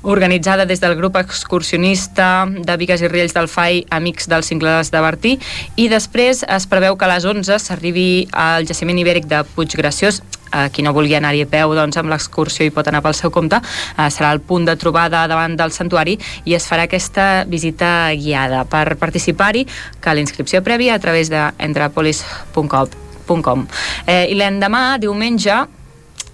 organitzada 0.08 0.66
des 0.66 0.80
del 0.80 0.96
grup 0.96 1.18
excursionista 1.20 2.48
de 2.48 2.78
Vigues 2.80 3.02
i 3.04 3.10
Riells 3.12 3.34
del 3.36 3.50
FAI 3.52 3.84
Amics 3.92 4.30
dels 4.32 4.48
Cingles 4.48 4.88
de 4.94 5.02
Bertí 5.04 5.34
i 5.76 5.90
després 5.92 6.46
es 6.48 6.68
preveu 6.72 6.96
que 6.96 7.04
a 7.04 7.12
les 7.12 7.28
11 7.28 7.60
s'arribi 7.60 8.28
al 8.32 8.64
jaciment 8.66 8.98
ibèric 9.04 9.28
de 9.28 9.44
Puiggraciós. 9.44 10.24
Eh, 10.48 10.70
qui 10.72 10.80
no 10.80 10.94
vulgui 10.96 11.12
anar-hi 11.18 11.42
a 11.44 11.48
peu 11.52 11.74
doncs, 11.76 11.98
amb 12.00 12.08
l'excursió 12.08 12.64
i 12.64 12.72
pot 12.72 12.88
anar 12.88 13.02
pel 13.04 13.18
seu 13.18 13.28
compte 13.36 13.58
eh, 13.60 14.06
serà 14.08 14.30
el 14.32 14.40
punt 14.40 14.64
de 14.64 14.78
trobada 14.80 15.26
davant 15.28 15.58
del 15.60 15.74
santuari 15.76 16.16
i 16.48 16.56
es 16.56 16.64
farà 16.72 16.86
aquesta 16.88 17.44
visita 17.44 18.14
guiada. 18.16 18.64
Per 18.64 18.96
participar-hi 18.96 19.66
que 20.00 20.16
l'inscripció 20.16 20.64
prèvia 20.64 20.96
a 20.96 21.04
través 21.04 21.28
de 21.28 21.52
eh, 24.08 24.32
i 24.32 24.40
l'endemà, 24.40 24.96
diumenge 25.04 25.66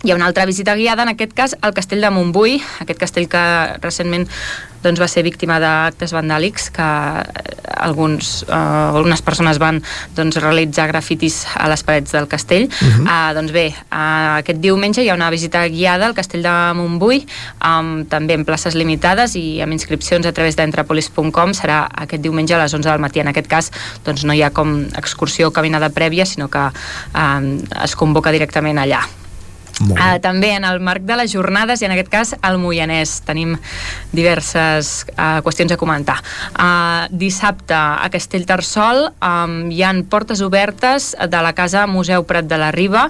hi 0.03 0.11
ha 0.11 0.15
una 0.15 0.25
altra 0.27 0.45
visita 0.45 0.75
guiada, 0.75 1.03
en 1.03 1.13
aquest 1.13 1.31
cas 1.33 1.55
al 1.61 1.73
castell 1.73 2.03
de 2.03 2.09
Montbui, 2.11 2.57
aquest 2.83 2.99
castell 2.99 3.29
que 3.31 3.43
recentment 3.79 4.27
doncs, 4.83 4.99
va 4.99 5.07
ser 5.07 5.23
víctima 5.23 5.61
d'actes 5.63 6.11
vandàlics 6.11 6.67
que 6.75 6.87
alguns, 7.85 8.43
eh, 8.49 8.53
algunes 8.53 9.23
persones 9.23 9.61
van 9.63 9.79
doncs, 10.17 10.41
realitzar 10.43 10.89
grafitis 10.91 11.45
a 11.55 11.69
les 11.71 11.85
parets 11.87 12.11
del 12.11 12.27
castell. 12.27 12.67
Uh 12.67 12.87
-huh. 12.87 13.07
uh, 13.07 13.33
doncs 13.33 13.51
bé, 13.53 13.67
uh, 13.69 14.43
aquest 14.43 14.59
diumenge 14.59 15.01
hi 15.03 15.09
ha 15.09 15.15
una 15.15 15.29
visita 15.29 15.65
guiada 15.69 16.05
al 16.05 16.13
castell 16.13 16.43
de 16.43 16.73
Montbui, 16.75 17.25
um, 17.63 18.05
també 18.05 18.33
en 18.33 18.43
places 18.43 18.75
limitades 18.75 19.35
i 19.35 19.61
amb 19.61 19.71
inscripcions 19.71 20.25
a 20.25 20.33
través 20.33 20.57
d'entrapolis.com 20.57 21.53
serà 21.53 21.87
aquest 21.95 22.21
diumenge 22.21 22.53
a 22.53 22.63
les 22.63 22.73
11 22.73 22.89
del 22.89 22.99
matí. 22.99 23.19
En 23.21 23.27
aquest 23.27 23.47
cas 23.47 23.71
doncs, 24.03 24.25
no 24.25 24.33
hi 24.33 24.43
ha 24.43 24.49
com 24.49 24.85
excursió 24.97 25.47
o 25.47 25.51
caminada 25.51 25.89
prèvia, 25.89 26.25
sinó 26.25 26.49
que 26.49 26.71
um, 27.15 27.61
es 27.83 27.95
convoca 27.95 28.31
directament 28.31 28.77
allà. 28.77 29.22
Uh, 29.81 30.19
també 30.21 30.51
en 30.53 30.67
el 30.69 30.77
marc 30.85 31.01
de 31.01 31.15
les 31.17 31.31
jornades 31.33 31.81
i 31.81 31.87
en 31.87 31.95
aquest 31.95 32.09
cas 32.13 32.33
al 32.45 32.59
Moianès 32.61 33.15
tenim 33.25 33.55
diverses 34.13 34.91
uh, 35.15 35.41
qüestions 35.41 35.73
a 35.73 35.79
comentar 35.81 36.19
uh, 36.21 37.09
dissabte 37.09 37.73
a 37.73 38.05
Castellterçol 38.13 39.07
um, 39.17 39.55
hi 39.73 39.81
han 39.81 40.03
portes 40.05 40.45
obertes 40.45 41.15
de 41.17 41.41
la 41.41 41.55
casa 41.57 41.87
Museu 41.89 42.21
Prat 42.29 42.45
de 42.45 42.61
la 42.61 42.69
Riba 42.75 43.07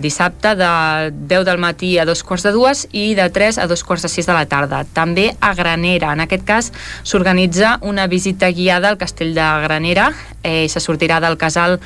dissabte 0.00 0.54
de 0.56 1.12
10 1.12 1.44
del 1.44 1.58
matí 1.58 1.98
a 1.98 2.04
dos 2.04 2.22
quarts 2.24 2.44
de 2.44 2.52
dues 2.52 2.86
i 2.92 3.14
de 3.14 3.28
3 3.30 3.58
a 3.58 3.66
dos 3.70 3.84
quarts 3.84 4.02
de 4.02 4.08
6 4.08 4.26
de 4.26 4.34
la 4.34 4.46
tarda. 4.46 4.84
També 4.84 5.30
a 5.40 5.52
Granera. 5.54 6.12
En 6.12 6.24
aquest 6.24 6.44
cas 6.44 6.72
s'organitza 7.02 7.78
una 7.82 8.06
visita 8.06 8.50
guiada 8.50 8.88
al 8.88 8.98
castell 8.98 9.34
de 9.34 9.48
Granera. 9.64 10.10
Eh, 10.42 10.68
se 10.68 10.80
sortirà 10.80 11.20
del 11.20 11.36
casal 11.36 11.80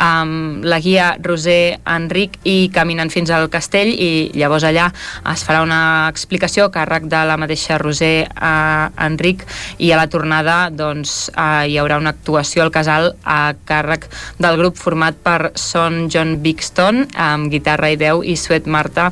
amb 0.00 0.64
la 0.64 0.80
guia 0.80 1.12
Roser 1.20 1.78
Enric 1.84 2.38
i 2.48 2.70
caminen 2.72 3.12
fins 3.12 3.30
al 3.34 3.50
castell 3.52 3.90
i 3.92 4.30
llavors 4.34 4.64
allà 4.64 4.88
es 5.32 5.44
farà 5.44 5.60
una 5.64 6.08
explicació 6.08 6.66
a 6.66 6.72
càrrec 6.74 7.06
de 7.12 7.20
la 7.28 7.36
mateixa 7.40 7.78
Roser 7.82 8.24
eh, 8.24 9.04
Enric 9.06 9.44
i 9.78 9.92
a 9.92 10.00
la 10.00 10.08
tornada 10.12 10.56
doncs, 10.72 11.28
eh, 11.34 11.68
hi 11.68 11.78
haurà 11.80 12.00
una 12.00 12.14
actuació 12.16 12.64
al 12.64 12.72
casal 12.74 13.12
a 13.24 13.52
càrrec 13.68 14.08
del 14.40 14.58
grup 14.60 14.80
format 14.80 15.20
per 15.20 15.52
Son 15.60 16.08
John 16.08 16.38
Bixton 16.42 17.04
amb 17.14 17.52
guitarra 17.52 17.92
i 17.92 18.00
veu 18.00 18.24
i 18.24 18.38
Suet 18.40 18.66
Marta 18.70 19.10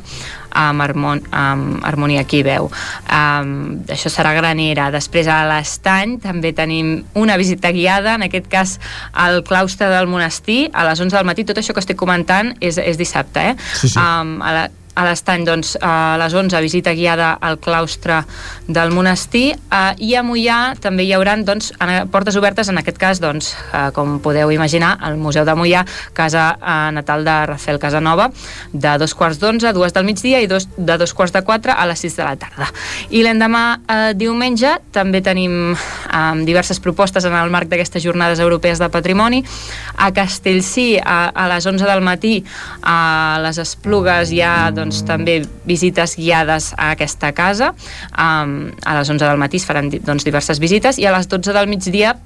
amb, 0.51 0.83
harmon 0.83 1.23
amb 1.35 1.85
Harmonia 1.87 2.25
Qui 2.29 2.43
Veu. 2.47 2.71
Um, 3.11 3.53
això 3.91 4.13
serà 4.13 4.35
Granera. 4.37 4.89
Després 4.95 5.29
a 5.31 5.41
l'Estany 5.49 6.19
també 6.23 6.53
tenim 6.57 6.97
una 7.19 7.39
visita 7.41 7.73
guiada, 7.75 8.17
en 8.19 8.27
aquest 8.29 8.49
cas 8.53 8.79
al 9.13 9.43
claustre 9.47 9.91
del 9.93 10.11
monestir, 10.11 10.69
a 10.73 10.87
les 10.89 11.01
11 11.01 11.17
del 11.17 11.29
matí. 11.29 11.47
Tot 11.49 11.61
això 11.61 11.77
que 11.77 11.85
estic 11.85 11.99
comentant 12.01 12.55
és, 12.61 12.79
és 12.79 13.01
dissabte, 13.01 13.53
eh? 13.53 13.57
Sí, 13.75 13.93
sí. 13.93 13.99
Um, 13.99 14.39
a 14.43 14.55
la, 14.55 14.67
a 14.99 15.07
l'estany 15.07 15.47
doncs, 15.47 15.77
a 15.81 16.19
les 16.19 16.35
11 16.35 16.61
visita 16.65 16.93
guiada 16.97 17.33
al 17.41 17.59
claustre 17.63 18.25
del 18.67 18.91
monestir. 18.91 19.53
Eh, 19.55 20.09
i 20.11 20.15
a 20.19 20.25
Mollà 20.27 20.75
també 20.83 21.07
hi 21.07 21.15
haurà 21.15 21.37
doncs, 21.47 21.71
portes 22.11 22.37
obertes 22.41 22.69
en 22.73 22.81
aquest 22.81 22.99
cas 22.99 23.23
doncs, 23.23 23.53
eh, 23.73 23.89
com 23.95 24.19
podeu 24.25 24.51
imaginar 24.51 24.97
al 25.01 25.19
Museu 25.21 25.47
de 25.47 25.55
Mollà 25.55 25.85
casa 26.17 26.51
eh, 26.59 26.91
natal 26.97 27.25
de 27.25 27.37
Rafael 27.53 27.79
Casanova 27.79 28.31
de 28.73 28.97
dos 28.99 29.15
quarts 29.15 29.39
d'onze 29.39 29.73
dues 29.77 29.95
del 29.95 30.07
migdia 30.09 30.41
i 30.43 30.49
dos, 30.51 30.69
de 30.77 30.99
dos 30.99 31.15
quarts 31.15 31.33
de 31.33 31.45
quatre 31.47 31.73
a 31.73 31.87
les 31.87 32.01
sis 32.01 32.17
de 32.17 32.25
la 32.25 32.35
tarda. 32.41 32.69
I 33.11 33.23
l'endemà 33.23 33.65
eh, 33.79 34.13
diumenge 34.19 34.75
també 34.93 35.23
tenim 35.23 35.75
eh, 35.75 36.45
diverses 36.49 36.81
propostes 36.83 37.25
en 37.29 37.37
el 37.39 37.53
marc 37.55 37.71
d'aquestes 37.71 38.03
jornades 38.03 38.43
europees 38.43 38.83
de 38.83 38.91
patrimoni. 38.91 39.45
A 39.97 40.11
Castellcí 40.15 40.99
a, 40.99 41.29
a 41.31 41.49
les 41.53 41.67
11 41.67 41.87
del 41.87 42.03
matí 42.03 42.39
a 42.83 43.39
les 43.45 43.59
Esplugues 43.63 44.33
hi 44.33 44.43
ha 44.43 44.71
doncs, 44.75 44.88
doncs, 44.89 45.05
també 45.05 45.43
visites 45.69 46.17
guiades 46.17 46.73
a 46.77 46.93
aquesta 46.95 47.33
casa. 47.37 47.75
Um, 48.17 48.73
a 48.85 48.97
les 48.99 49.11
11 49.11 49.25
del 49.25 49.41
matí 49.41 49.61
es 49.61 49.69
faran 49.69 49.91
doncs, 49.93 50.25
diverses 50.25 50.61
visites 50.61 50.99
i 50.99 51.07
a 51.07 51.13
les 51.15 51.29
12 51.29 51.53
del 51.53 51.69
migdia 51.69 52.17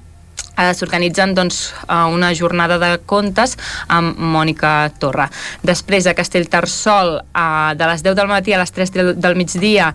eh, 0.57 0.73
s'organitzen 0.73 1.33
doncs, 1.35 1.73
una 1.89 2.33
jornada 2.35 2.77
de 2.79 2.97
contes 3.05 3.57
amb 3.91 4.17
Mònica 4.17 4.91
Torra. 4.99 5.29
Després 5.63 6.07
a 6.07 6.15
Castellterçol, 6.17 7.17
eh, 7.19 7.75
de 7.75 7.87
les 7.89 8.03
10 8.03 8.15
del 8.15 8.27
matí 8.27 8.53
a 8.53 8.59
les 8.61 8.71
3 8.71 8.91
del 9.15 9.35
migdia, 9.35 9.93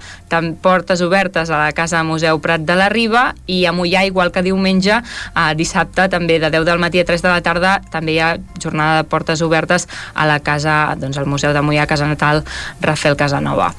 portes 0.62 1.00
obertes 1.02 1.50
a 1.50 1.58
la 1.58 1.72
Casa 1.72 2.02
Museu 2.04 2.40
Prat 2.40 2.60
de 2.60 2.74
la 2.74 2.88
Riba 2.88 3.34
i 3.46 3.64
a 3.66 3.72
Mollà, 3.72 4.04
igual 4.06 4.32
que 4.32 4.42
diumenge, 4.42 5.00
eh, 5.00 5.54
dissabte 5.54 6.08
també 6.08 6.38
de 6.38 6.50
10 6.50 6.64
del 6.64 6.78
matí 6.78 7.00
a 7.00 7.04
3 7.04 7.22
de 7.22 7.28
la 7.28 7.40
tarda, 7.40 7.80
també 7.90 8.12
hi 8.12 8.20
ha 8.20 8.36
jornada 8.60 9.02
de 9.02 9.08
portes 9.08 9.42
obertes 9.42 9.88
a 10.14 10.26
la 10.26 10.40
casa, 10.40 10.94
doncs 10.96 11.18
al 11.18 11.26
Museu 11.26 11.52
de 11.52 11.62
Mollà, 11.62 11.86
Casa 11.86 12.06
Natal, 12.06 12.44
Rafael 12.80 13.16
Casanova. 13.16 13.74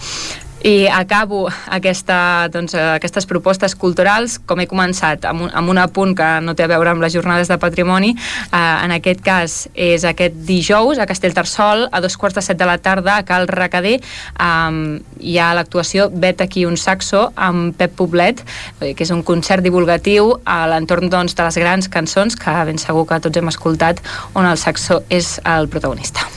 I 0.61 0.88
acabo 0.91 1.47
aquesta, 1.71 2.49
doncs, 2.51 2.73
aquestes 2.75 3.25
propostes 3.25 3.75
culturals, 3.79 4.35
com 4.43 4.59
he 4.59 4.67
començat, 4.67 5.23
amb 5.29 5.45
un, 5.45 5.51
amb 5.55 5.71
un 5.71 5.79
apunt 5.79 6.11
que 6.19 6.27
no 6.43 6.55
té 6.55 6.65
a 6.65 6.71
veure 6.71 6.91
amb 6.91 7.03
les 7.03 7.13
jornades 7.15 7.47
de 7.47 7.55
patrimoni. 7.61 8.11
Eh, 8.11 8.57
en 8.57 8.91
aquest 8.91 9.23
cas 9.23 9.55
és 9.73 10.03
aquest 10.03 10.35
dijous 10.49 10.99
a 10.99 11.07
Castellterçol, 11.07 11.85
a 11.91 12.01
dos 12.03 12.17
quarts 12.19 12.35
de 12.35 12.43
set 12.43 12.59
de 12.59 12.67
la 12.67 12.75
tarda, 12.77 13.15
a 13.15 13.23
Cal 13.23 13.47
Recader. 13.47 13.99
Eh, 13.99 14.99
hi 15.19 15.38
ha 15.39 15.53
l'actuació 15.55 16.09
Vet 16.11 16.43
aquí 16.43 16.65
un 16.67 16.75
saxo 16.77 17.29
amb 17.35 17.71
Pep 17.79 17.95
Poblet, 17.95 18.43
que 18.81 19.05
és 19.05 19.13
un 19.15 19.23
concert 19.23 19.63
divulgatiu 19.63 20.33
a 20.43 20.65
l'entorn 20.67 21.07
doncs, 21.09 21.38
de 21.39 21.47
les 21.47 21.61
grans 21.63 21.88
cançons 21.88 22.35
que 22.35 22.57
ben 22.67 22.81
segur 22.81 23.07
que 23.07 23.21
tots 23.23 23.39
hem 23.39 23.47
escoltat, 23.47 24.03
on 24.35 24.49
el 24.49 24.59
saxo 24.59 25.03
és 25.07 25.38
el 25.47 25.71
protagonista. 25.71 26.27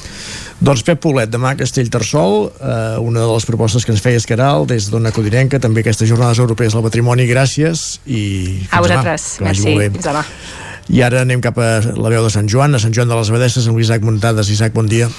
Doncs 0.62 0.84
Pep 0.86 1.00
Poblet, 1.02 1.26
demà 1.26 1.56
a 1.56 1.58
Castellterçol, 1.58 2.52
eh, 2.54 2.98
una 3.02 3.24
de 3.24 3.30
les 3.32 3.46
propostes 3.48 3.82
que 3.82 3.90
ens 3.90 4.02
feia 4.02 4.20
Escaral, 4.20 4.62
des 4.70 4.86
d'Ona 4.92 5.10
Codinenca, 5.10 5.58
també 5.58 5.82
aquestes 5.82 6.06
jornades 6.06 6.38
europees 6.38 6.76
del 6.76 6.84
patrimoni, 6.86 7.26
gràcies 7.26 7.98
i 8.06 8.62
a 8.70 8.78
vosaltres, 8.84 9.40
merci, 9.42 9.74
fins 9.74 10.06
demà. 10.06 10.22
I 10.86 11.02
ara 11.02 11.24
anem 11.26 11.42
cap 11.42 11.58
a 11.58 11.82
la 11.82 12.14
veu 12.14 12.22
de 12.22 12.30
Sant 12.30 12.46
Joan, 12.46 12.78
a 12.78 12.82
Sant 12.82 12.94
Joan 12.94 13.10
de 13.10 13.18
les 13.18 13.34
Abadesses, 13.34 13.66
amb 13.66 13.82
l'Isaac 13.82 14.06
Muntades. 14.06 14.54
Isaac, 14.54 14.72
bon 14.72 14.86
dia. 14.86 15.10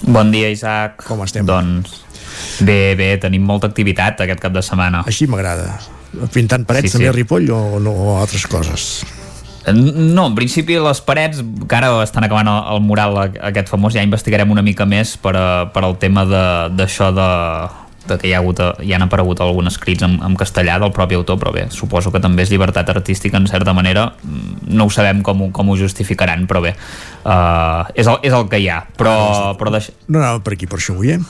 Bon 0.00 0.32
dia, 0.32 0.48
Isaac. 0.48 1.04
Com 1.04 1.20
estem? 1.28 1.44
Doncs 1.44 2.00
bé, 2.64 2.96
bé, 2.96 3.12
tenim 3.20 3.44
molta 3.44 3.68
activitat 3.68 4.24
aquest 4.24 4.40
cap 4.40 4.56
de 4.56 4.64
setmana. 4.64 5.04
Així 5.04 5.28
m'agrada. 5.28 5.74
Pintant 6.32 6.64
parets 6.64 6.88
sí, 6.88 6.96
també 6.96 7.10
sí. 7.10 7.12
a 7.12 7.16
Ripoll 7.20 7.52
o, 7.52 7.64
no, 7.84 7.92
o 7.92 8.20
altres 8.20 8.48
coses? 8.48 9.02
No, 9.68 10.24
en 10.26 10.34
principi 10.34 10.78
les 10.80 11.02
parets, 11.04 11.42
que 11.68 11.76
ara 11.76 11.92
estan 12.02 12.24
acabant 12.24 12.48
el, 12.48 12.60
el 12.74 12.80
mural 12.84 13.18
aquest 13.20 13.68
famós, 13.68 13.92
ja 13.92 14.04
investigarem 14.04 14.50
una 14.50 14.64
mica 14.64 14.86
més 14.88 15.18
per, 15.20 15.34
a, 15.36 15.48
per 15.72 15.84
al 15.84 15.98
tema 16.00 16.24
d'això 16.24 17.10
de, 17.12 17.26
de, 17.26 17.90
de 18.08 18.18
que 18.22 18.30
hi 18.30 18.32
ha, 18.32 18.40
hagut, 18.40 18.62
hi 18.80 18.94
han 18.96 19.04
aparegut 19.04 19.42
alguns 19.44 19.74
escrits 19.74 20.06
en, 20.06 20.16
en 20.24 20.36
castellà 20.40 20.78
del 20.80 20.94
propi 20.96 21.18
autor, 21.18 21.36
però 21.42 21.52
bé, 21.52 21.66
suposo 21.76 22.12
que 22.14 22.22
també 22.24 22.46
és 22.46 22.54
llibertat 22.54 22.88
artística 22.94 23.36
en 23.36 23.50
certa 23.50 23.76
manera, 23.76 24.08
no 24.64 24.88
ho 24.88 24.94
sabem 24.94 25.20
com, 25.26 25.50
com 25.52 25.74
ho 25.74 25.76
justificaran, 25.76 26.48
però 26.48 26.64
bé, 26.64 26.72
uh, 27.24 27.84
és, 27.92 28.06
el, 28.06 28.16
és 28.24 28.32
el 28.32 28.48
que 28.48 28.62
hi 28.64 28.70
ha. 28.72 28.80
Però, 28.96 29.12
ah, 29.12 29.52
però 29.60 29.76
deix... 29.76 29.92
No 30.08 30.22
anava 30.22 30.40
per 30.44 30.56
aquí, 30.56 30.70
per 30.70 30.80
això 30.80 30.96
ho 30.96 31.04
veiem. 31.04 31.28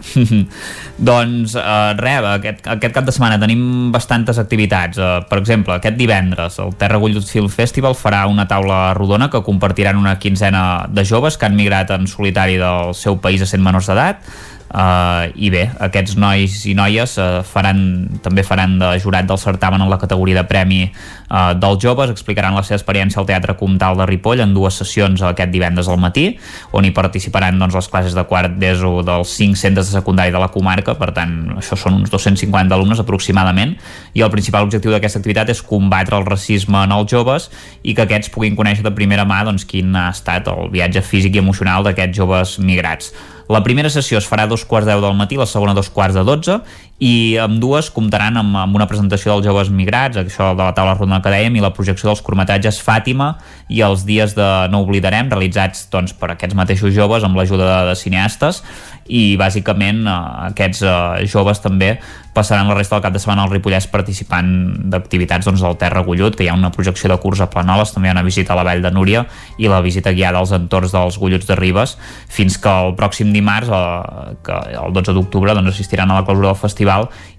doncs 1.10 1.54
uh, 1.58 1.92
res, 1.98 2.26
aquest, 2.34 2.66
aquest 2.74 2.94
cap 2.96 3.06
de 3.06 3.14
setmana 3.14 3.40
tenim 3.42 3.90
bastantes 3.94 4.40
activitats. 4.42 5.00
Uh, 5.00 5.22
per 5.30 5.40
exemple, 5.40 5.76
aquest 5.76 5.98
divendres 5.98 6.60
el 6.62 6.74
Terra 6.80 7.00
Gullut 7.02 7.26
Film 7.28 7.50
Festival 7.52 7.96
farà 7.98 8.24
una 8.30 8.46
taula 8.50 8.92
rodona 8.98 9.30
que 9.30 9.42
compartiran 9.46 10.00
una 10.00 10.18
quinzena 10.18 10.86
de 10.90 11.04
joves 11.04 11.38
que 11.38 11.48
han 11.48 11.58
migrat 11.58 11.92
en 11.96 12.08
solitari 12.10 12.58
del 12.60 12.94
seu 12.94 13.20
país 13.20 13.42
a 13.42 13.50
sent 13.50 13.64
menors 13.64 13.90
d'edat 13.90 14.24
Uh, 14.70 15.26
i 15.34 15.48
bé, 15.50 15.64
aquests 15.82 16.12
nois 16.14 16.54
i 16.70 16.76
noies 16.78 17.16
uh, 17.18 17.40
faran, 17.42 17.80
també 18.22 18.44
faran 18.46 18.76
de 18.78 18.92
jurat 19.02 19.26
del 19.26 19.38
certamen 19.42 19.82
en 19.82 19.88
la 19.90 19.96
categoria 19.98 20.36
de 20.38 20.44
premi 20.46 20.84
uh, 20.84 21.56
dels 21.58 21.80
joves, 21.82 22.12
explicaran 22.14 22.54
la 22.54 22.62
seva 22.62 22.78
experiència 22.78 23.18
al 23.18 23.26
Teatre 23.26 23.56
Comtal 23.58 23.98
de 23.98 24.06
Ripoll 24.06 24.44
en 24.44 24.52
dues 24.54 24.78
sessions 24.78 25.24
aquest 25.26 25.50
divendres 25.50 25.90
al 25.90 25.98
matí, 25.98 26.28
on 26.70 26.86
hi 26.86 26.92
participaran 26.94 27.58
doncs, 27.58 27.74
les 27.80 27.88
classes 27.90 28.14
de 28.14 28.22
quart 28.30 28.54
d'ESO 28.62 28.92
dels 29.08 29.32
5 29.40 29.58
centres 29.58 29.90
de 29.90 29.96
secundari 29.98 30.30
de 30.30 30.38
la 30.38 30.52
comarca, 30.54 30.94
per 30.94 31.10
tant 31.18 31.34
això 31.56 31.74
són 31.74 31.98
uns 32.04 32.14
250 32.14 32.78
alumnes 32.78 33.02
aproximadament. 33.02 33.74
I 34.14 34.22
el 34.22 34.30
principal 34.30 34.68
objectiu 34.68 34.94
d'aquesta 34.94 35.18
activitat 35.18 35.50
és 35.50 35.64
combatre 35.66 36.14
el 36.14 36.28
racisme 36.30 36.84
en 36.84 36.94
els 36.94 37.10
joves 37.10 37.50
i 37.82 37.96
que 37.98 38.06
aquests 38.06 38.30
puguin 38.30 38.54
conèixer 38.54 38.86
de 38.86 38.94
primera 38.94 39.26
mà 39.26 39.42
doncs, 39.50 39.66
quin 39.66 39.90
ha 39.98 40.12
estat 40.14 40.46
el 40.54 40.70
viatge 40.70 41.02
físic 41.02 41.34
i 41.34 41.42
emocional 41.42 41.82
d'aquests 41.82 42.22
joves 42.22 42.56
migrats 42.62 43.10
la 43.50 43.62
primera 43.66 43.90
sessió 43.90 44.20
es 44.20 44.28
farà 44.30 44.46
a 44.46 44.50
dos 44.50 44.64
quarts 44.64 44.86
de 44.86 44.94
deu 44.94 45.02
del 45.02 45.18
matí, 45.18 45.38
la 45.40 45.48
segona 45.50 45.74
a 45.74 45.78
dos 45.78 45.90
quarts 45.90 46.14
de 46.14 46.22
dotze 46.26 46.60
i 47.00 47.38
amb 47.40 47.56
dues 47.62 47.88
comptaran 47.96 48.36
amb, 48.36 48.56
amb 48.60 48.76
una 48.76 48.86
presentació 48.88 49.32
dels 49.32 49.46
joves 49.48 49.70
migrats, 49.72 50.20
això 50.20 50.50
de 50.52 50.60
la 50.60 50.74
taula 50.76 50.92
rodona 50.98 51.22
que 51.24 51.32
dèiem, 51.32 51.56
i 51.56 51.64
la 51.64 51.72
projecció 51.72 52.10
dels 52.10 52.20
curtmetatges 52.20 52.80
Fàtima 52.84 53.32
i 53.72 53.80
els 53.86 54.04
dies 54.04 54.36
de 54.36 54.48
No 54.68 54.82
oblidarem, 54.84 55.30
realitzats 55.32 55.86
doncs, 55.92 56.12
per 56.12 56.34
aquests 56.34 56.58
mateixos 56.58 56.92
joves 56.92 57.24
amb 57.24 57.40
l'ajuda 57.40 57.64
de, 57.64 57.78
de 57.88 57.96
cineastes. 57.96 58.60
I 59.08 59.38
bàsicament 59.40 60.04
eh, 60.04 60.18
aquests 60.50 60.84
eh, 60.84 61.24
joves 61.32 61.64
també 61.64 61.94
passaran 62.32 62.68
la 62.68 62.76
resta 62.76 62.94
del 62.94 63.02
cap 63.02 63.14
de 63.14 63.18
setmana 63.18 63.42
al 63.42 63.50
Ripollès 63.50 63.88
participant 63.90 64.50
d'activitats 64.92 65.48
doncs, 65.48 65.64
del 65.64 65.78
Terra 65.80 66.04
Gullut, 66.06 66.36
que 66.36 66.44
hi 66.44 66.50
ha 66.50 66.54
una 66.54 66.70
projecció 66.70 67.10
de 67.10 67.16
curs 67.18 67.40
a 67.42 67.48
Planoles, 67.50 67.90
també 67.94 68.08
hi 68.08 68.12
ha 68.12 68.16
una 68.18 68.26
visita 68.26 68.54
a 68.54 68.58
la 68.60 68.64
Vall 68.68 68.84
de 68.84 68.92
Núria 68.94 69.24
i 69.58 69.72
la 69.72 69.80
visita 69.82 70.12
guiada 70.14 70.38
als 70.38 70.52
entorns 70.54 70.94
dels 70.94 71.18
Gulluts 71.18 71.48
de 71.48 71.56
Ribes, 71.58 71.96
fins 72.30 72.60
que 72.60 72.70
el 72.70 72.94
pròxim 73.00 73.32
dimarts, 73.34 73.72
eh, 73.72 74.36
que 74.46 74.60
el 74.84 74.94
12 74.94 75.16
d'octubre, 75.16 75.56
doncs, 75.56 75.72
assistiran 75.74 76.10
a 76.10 76.20
la 76.20 76.26
clausura 76.28 76.52
del 76.52 76.60
festival 76.60 76.89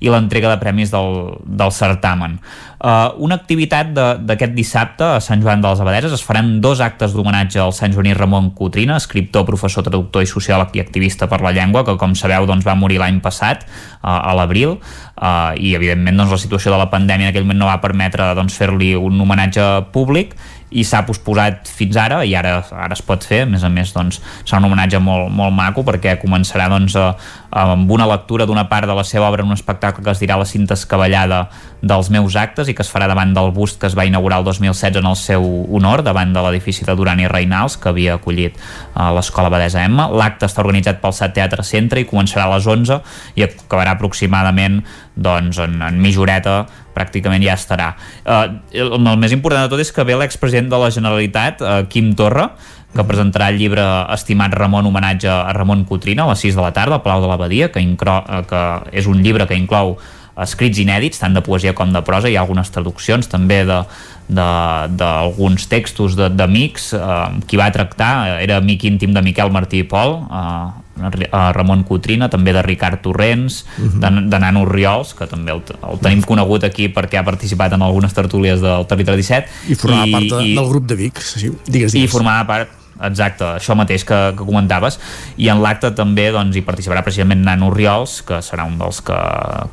i 0.01 0.09
l'entrega 0.09 0.49
de 0.51 0.59
premis 0.61 0.91
del, 0.93 1.37
del 1.45 1.73
certamen. 1.75 2.39
Uh, 2.81 3.13
una 3.21 3.37
activitat 3.37 3.91
d'aquest 3.93 4.55
dissabte 4.57 5.05
a 5.05 5.19
Sant 5.21 5.43
Joan 5.43 5.61
de 5.61 5.69
les 5.69 5.81
Abadeses 5.83 6.15
es 6.15 6.23
faran 6.25 6.55
dos 6.63 6.79
actes 6.81 7.13
d'homenatge 7.13 7.59
al 7.61 7.75
Sant 7.77 7.93
Joaní 7.93 8.15
Ramon 8.17 8.49
Cotrina, 8.57 8.97
escriptor, 8.97 9.45
professor, 9.45 9.85
traductor 9.85 10.25
i 10.25 10.29
sociòleg 10.29 10.73
i 10.79 10.81
activista 10.81 11.29
per 11.29 11.43
la 11.45 11.53
llengua, 11.53 11.85
que 11.85 11.97
com 12.01 12.15
sabeu 12.17 12.47
doncs, 12.49 12.65
va 12.65 12.73
morir 12.79 12.97
l'any 13.03 13.19
passat, 13.21 13.67
uh, 14.01 14.17
a 14.17 14.33
l'abril, 14.39 14.79
uh, 14.79 15.53
i 15.53 15.75
evidentment 15.77 16.23
doncs, 16.23 16.33
la 16.33 16.41
situació 16.41 16.73
de 16.73 16.81
la 16.81 16.89
pandèmia 16.89 17.29
en 17.29 17.35
aquell 17.35 17.45
moment 17.45 17.61
no 17.61 17.69
va 17.69 17.77
permetre 17.83 18.31
doncs, 18.39 18.57
fer-li 18.57 18.95
un 18.97 19.21
homenatge 19.21 19.67
públic 19.93 20.33
i 20.71 20.85
s'ha 20.87 21.03
posposat 21.07 21.67
fins 21.67 21.97
ara 21.99 22.21
i 22.23 22.35
ara, 22.37 22.61
ara 22.71 22.95
es 22.95 23.03
pot 23.03 23.23
fer, 23.27 23.43
a 23.43 23.49
més 23.49 23.63
a 23.67 23.69
més 23.71 23.91
doncs, 23.95 24.21
serà 24.45 24.61
un 24.61 24.69
homenatge 24.69 25.01
molt, 25.03 25.27
molt 25.35 25.55
maco 25.55 25.83
perquè 25.87 26.15
començarà 26.21 26.69
doncs, 26.71 26.95
a, 26.95 27.11
amb 27.51 27.91
una 27.91 28.07
lectura 28.07 28.47
d'una 28.47 28.67
part 28.71 28.87
de 28.87 28.95
la 28.95 29.03
seva 29.07 29.27
obra 29.27 29.43
en 29.43 29.51
un 29.51 29.57
espectacle 29.57 30.03
que 30.03 30.13
es 30.13 30.21
dirà 30.23 30.37
la 30.39 30.47
cinta 30.47 30.77
escabellada 30.79 31.43
dels 31.81 32.11
meus 32.13 32.37
actes 32.39 32.69
i 32.69 32.75
que 32.77 32.85
es 32.85 32.91
farà 32.93 33.09
davant 33.09 33.33
del 33.35 33.51
bust 33.51 33.79
que 33.81 33.89
es 33.89 33.97
va 33.97 34.05
inaugurar 34.07 34.39
el 34.39 34.47
2016 34.47 35.01
en 35.01 35.09
el 35.09 35.17
seu 35.19 35.43
honor, 35.75 36.05
davant 36.05 36.31
de 36.33 36.43
l'edifici 36.45 36.85
de 36.87 36.95
Duran 36.95 37.19
i 37.19 37.27
Reinals, 37.27 37.75
que 37.81 37.89
havia 37.91 38.15
acollit 38.19 38.55
a 38.93 39.09
eh, 39.09 39.15
l'Escola 39.17 39.51
Badesa 39.51 39.83
Emma. 39.83 40.07
L'acte 40.07 40.47
està 40.47 40.63
organitzat 40.63 41.01
pel 41.01 41.15
SAT 41.17 41.35
Teatre 41.39 41.65
Centre 41.67 41.99
i 41.99 42.07
començarà 42.07 42.47
a 42.47 42.55
les 42.55 42.69
11 42.69 43.01
i 43.35 43.47
acabarà 43.47 43.97
aproximadament 43.97 44.81
doncs, 45.15 45.59
en, 45.59 45.81
en 45.83 45.99
mitjoreta 46.01 46.61
pràcticament 46.95 47.43
ja 47.45 47.57
estarà. 47.59 47.93
Uh, 48.25 48.61
el, 48.73 48.93
el 48.97 49.19
més 49.19 49.35
important 49.35 49.65
de 49.65 49.73
tot 49.73 49.81
és 49.83 49.91
que 49.93 50.05
ve 50.07 50.17
l'expresident 50.19 50.71
de 50.71 50.79
la 50.81 50.91
Generalitat, 50.93 51.61
uh, 51.63 51.81
Quim 51.91 52.13
Torra, 52.19 52.51
que 52.91 53.05
presentarà 53.07 53.47
el 53.53 53.59
llibre 53.61 53.83
Estimat 54.11 54.53
Ramon, 54.57 54.89
homenatge 54.89 55.29
a 55.31 55.53
Ramon 55.55 55.85
Cotrina 55.87 56.25
a 56.25 56.33
les 56.33 56.41
6 56.43 56.57
de 56.57 56.65
la 56.65 56.73
tarda 56.75 56.99
al 56.99 57.05
Palau 57.05 57.23
de 57.23 57.29
l'Abadia, 57.31 57.71
que, 57.71 57.83
uh, 57.83 58.41
que 58.47 58.63
és 58.91 59.07
un 59.07 59.23
llibre 59.23 59.47
que 59.47 59.59
inclou 59.59 59.95
escrits 60.41 60.79
inèdits, 60.79 61.19
tant 61.19 61.35
de 61.35 61.43
poesia 61.43 61.73
com 61.77 61.91
de 61.93 62.01
prosa, 62.07 62.29
hi 62.29 62.37
ha 62.37 62.43
algunes 62.45 62.71
traduccions 62.71 63.27
també 63.31 63.63
de 63.67 63.83
d'alguns 64.31 65.65
textos 65.67 66.15
d'amics, 66.15 66.93
eh, 66.95 67.41
qui 67.47 67.57
va 67.59 67.71
tractar 67.75 68.39
era 68.39 68.61
amic 68.61 68.85
íntim 68.87 69.11
de 69.11 69.21
Miquel 69.25 69.51
Martí 69.51 69.81
i 69.83 69.83
Pol, 69.83 70.21
eh, 70.23 70.80
Ramon 70.97 71.83
Cotrina, 71.87 72.29
també 72.29 72.53
de 72.53 72.61
Ricard 72.61 73.01
Torrents, 73.01 73.65
uh 73.77 73.85
-huh. 73.85 73.99
de, 73.99 74.29
de 74.29 74.39
Nano 74.39 74.65
Riols, 74.65 75.13
que 75.13 75.27
també 75.27 75.51
el, 75.51 75.61
el 75.91 75.99
tenim 75.99 76.21
conegut 76.21 76.63
aquí 76.63 76.89
perquè 76.89 77.17
ha 77.19 77.23
participat 77.23 77.73
en 77.73 77.81
algunes 77.81 78.13
tertúlies 78.13 78.61
del 78.61 78.85
Territori 78.85 79.17
17. 79.17 79.47
I 79.69 79.75
formava 79.75 80.05
I, 80.05 80.11
part 80.11 80.23
de, 80.23 80.45
i, 80.45 80.55
del 80.55 80.69
grup 80.69 80.85
de 80.85 80.95
Vic, 80.95 81.21
sí, 81.21 81.51
digues, 81.65 81.91
digues. 81.91 81.95
I 81.95 82.07
formava 82.07 82.45
part 82.47 82.69
exacte, 83.01 83.43
això 83.57 83.75
mateix 83.77 84.03
que, 84.05 84.19
que 84.37 84.45
comentaves 84.45 84.99
i 85.37 85.49
en 85.49 85.61
l'acte 85.63 85.91
també 85.97 86.31
doncs, 86.31 86.55
hi 86.55 86.61
participarà 86.61 87.01
precisament 87.05 87.43
Nano 87.43 87.71
Riols, 87.73 88.21
que 88.21 88.41
serà 88.45 88.67
un 88.67 88.77
dels 88.77 89.01
que 89.01 89.17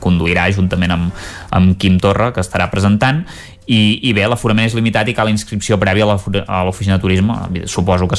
conduirà 0.01 0.51
juntament 0.55 0.95
amb, 0.95 1.13
amb 1.51 1.77
Quim 1.79 1.99
Torra, 2.01 2.33
que 2.33 2.41
estarà 2.41 2.71
presentant 2.71 3.25
i, 3.69 3.99
i 4.09 4.15
bé, 4.17 4.25
l'aforament 4.25 4.65
és 4.65 4.73
limitat 4.73 5.11
i 5.11 5.15
cal 5.17 5.29
inscripció 5.29 5.77
prèvia 5.77 6.07
a 6.09 6.63
l'oficina 6.65 6.97
de 6.97 7.03
turisme. 7.03 7.37
Suposo 7.69 8.09
que 8.09 8.17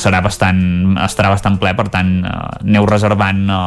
serà 0.00 0.18
bastant 0.24 0.98
estarà 1.04 1.30
bastant 1.30 1.58
ple, 1.62 1.70
per 1.78 1.86
tant 1.94 2.10
eh, 2.26 2.34
aneu 2.64 2.88
reservant 2.90 3.44
eh, 3.46 3.60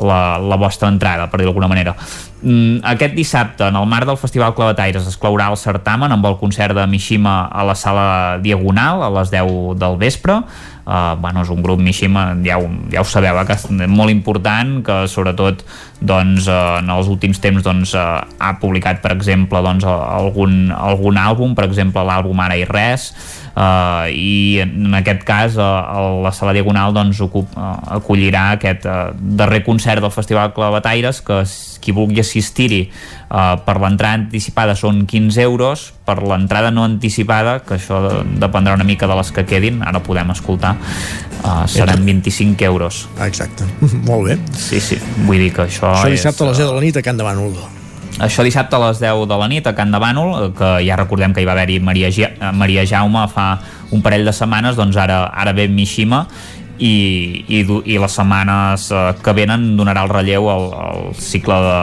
la, 0.00 0.20
la 0.40 0.56
vostra 0.56 0.88
entrada 0.88 1.28
per 1.28 1.42
dir 1.42 1.48
d'alguna 1.50 1.68
manera. 1.68 1.92
Mm, 2.40 2.80
aquest 2.94 3.12
dissabte, 3.12 3.68
en 3.68 3.76
el 3.76 3.84
marc 3.90 4.08
del 4.08 4.16
Festival 4.16 4.54
Clavataires 4.56 5.04
es 5.10 5.20
claurà 5.20 5.50
el 5.52 5.60
certamen 5.60 6.16
amb 6.16 6.24
el 6.30 6.38
concert 6.40 6.72
de 6.78 6.86
Mishima 6.88 7.42
a 7.44 7.66
la 7.68 7.76
sala 7.76 8.38
Diagonal 8.40 9.04
a 9.04 9.12
les 9.20 9.32
10 9.36 9.76
del 9.80 10.00
vespre 10.00 10.40
uh, 10.86 11.16
bueno, 11.20 11.42
és 11.44 11.50
un 11.52 11.62
grup 11.62 11.80
Mishima, 11.80 12.30
ja 12.44 12.58
ho, 12.60 12.68
ja 12.92 13.02
ho 13.02 13.08
sabeu, 13.08 13.38
eh, 13.40 13.46
que 13.48 13.56
és 13.56 13.66
molt 13.88 14.12
important, 14.12 14.78
que 14.86 15.02
sobretot 15.10 15.64
doncs, 16.00 16.48
uh, 16.48 16.78
en 16.80 16.90
els 16.94 17.10
últims 17.12 17.40
temps 17.42 17.64
doncs, 17.64 17.94
uh, 17.98 18.20
ha 18.38 18.52
publicat, 18.62 19.02
per 19.04 19.14
exemple, 19.16 19.62
doncs, 19.64 19.86
algun, 19.86 20.72
algun 20.76 21.20
àlbum, 21.20 21.54
per 21.58 21.68
exemple, 21.68 22.04
l'àlbum 22.06 22.44
Ara 22.44 22.58
i 22.60 22.66
Res, 22.68 23.10
uh, 23.60 24.08
i 24.08 24.60
en 24.64 24.96
aquest 24.96 25.24
cas 25.28 25.56
uh, 25.60 26.22
la 26.24 26.32
sala 26.34 26.54
Diagonal 26.56 26.94
doncs, 26.96 27.20
ocup, 27.24 27.52
uh, 27.56 27.76
acollirà 28.00 28.50
aquest 28.56 28.86
uh, 28.88 29.10
darrer 29.14 29.62
concert 29.66 30.02
del 30.02 30.14
Festival 30.14 30.54
Clavataires 30.56 31.20
que 31.26 31.42
qui 31.80 31.94
vulgui 31.96 32.20
assistir-hi 32.20 32.82
uh, 32.86 33.56
per 33.64 33.78
l'entrada 33.80 34.18
anticipada 34.20 34.76
són 34.76 35.06
15 35.08 35.40
euros 35.46 35.86
per 36.04 36.18
l'entrada 36.20 36.72
no 36.74 36.84
anticipada 36.84 37.58
que 37.64 37.78
això 37.78 38.02
de, 38.04 38.14
dependrà 38.42 38.76
una 38.76 38.86
mica 38.88 39.08
de 39.08 39.16
les 39.16 39.32
que 39.32 39.46
quedin 39.48 39.80
ara 39.86 40.02
podem 40.04 40.32
escoltar 40.36 40.76
uh, 40.76 41.64
seran 41.70 42.04
25 42.04 42.68
euros. 42.68 43.06
Exacte, 43.24 43.68
molt 44.08 44.28
bé. 44.28 44.40
Sí, 44.52 44.80
sí, 44.84 45.00
vull 45.24 45.40
dir 45.40 45.52
que 45.56 45.68
això 45.68 45.94
això 45.96 46.12
dissabte 46.12 46.44
és, 46.44 46.48
a 46.48 46.52
les 46.52 46.64
10 46.64 46.66
de 46.68 46.72
la 46.80 46.88
nit 46.88 47.00
a 47.00 47.06
Can 47.06 47.20
de 47.20 47.26
Bànol 47.26 47.79
això 48.20 48.44
dissabte 48.44 48.76
a 48.76 48.82
les 48.86 49.00
10 49.00 49.26
de 49.28 49.40
la 49.40 49.48
nit 49.48 49.66
a 49.66 49.74
Can 49.74 49.92
de 49.92 50.00
Bànol, 50.02 50.52
que 50.56 50.70
ja 50.84 50.98
recordem 51.00 51.34
que 51.34 51.42
hi 51.42 51.48
va 51.48 51.56
haver-hi 51.56 51.80
Maria, 51.80 52.10
Maria 52.52 52.84
Jaume 52.86 53.26
fa 53.32 53.50
un 53.90 54.04
parell 54.04 54.28
de 54.28 54.34
setmanes, 54.36 54.76
doncs 54.76 54.98
ara, 55.00 55.24
ara 55.32 55.56
ve 55.56 55.68
Mishima 55.68 56.26
i, 56.80 57.44
i, 57.48 57.60
i 57.60 57.98
les 58.00 58.16
setmanes 58.16 58.88
eh, 58.92 59.04
que 59.20 59.34
venen 59.36 59.74
donarà 59.78 60.04
el 60.06 60.12
relleu 60.12 60.48
al, 60.52 60.66
al 60.80 61.02
cicle 61.20 61.56
de, 61.64 61.76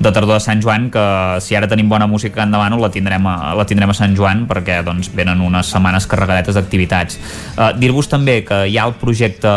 de 0.00 0.12
tardor 0.12 0.38
de 0.38 0.44
Sant 0.44 0.62
Joan 0.64 0.88
que 0.92 1.04
si 1.44 1.56
ara 1.56 1.68
tenim 1.68 1.90
bona 1.92 2.08
música 2.08 2.46
Bànol 2.48 2.80
la 2.80 2.90
tindrem 2.92 3.26
a, 3.28 3.52
la 3.56 3.66
tindrem 3.68 3.92
a 3.92 3.96
Sant 3.96 4.16
Joan 4.16 4.46
perquè 4.48 4.80
doncs, 4.86 5.12
venen 5.16 5.44
unes 5.44 5.72
setmanes 5.72 6.08
carregadetes 6.08 6.56
d'activitats. 6.56 7.20
Uh, 7.56 7.70
dir-vos 7.76 8.08
també 8.08 8.40
que 8.44 8.64
hi 8.66 8.78
ha 8.78 8.88
el 8.88 8.96
projecte 9.00 9.52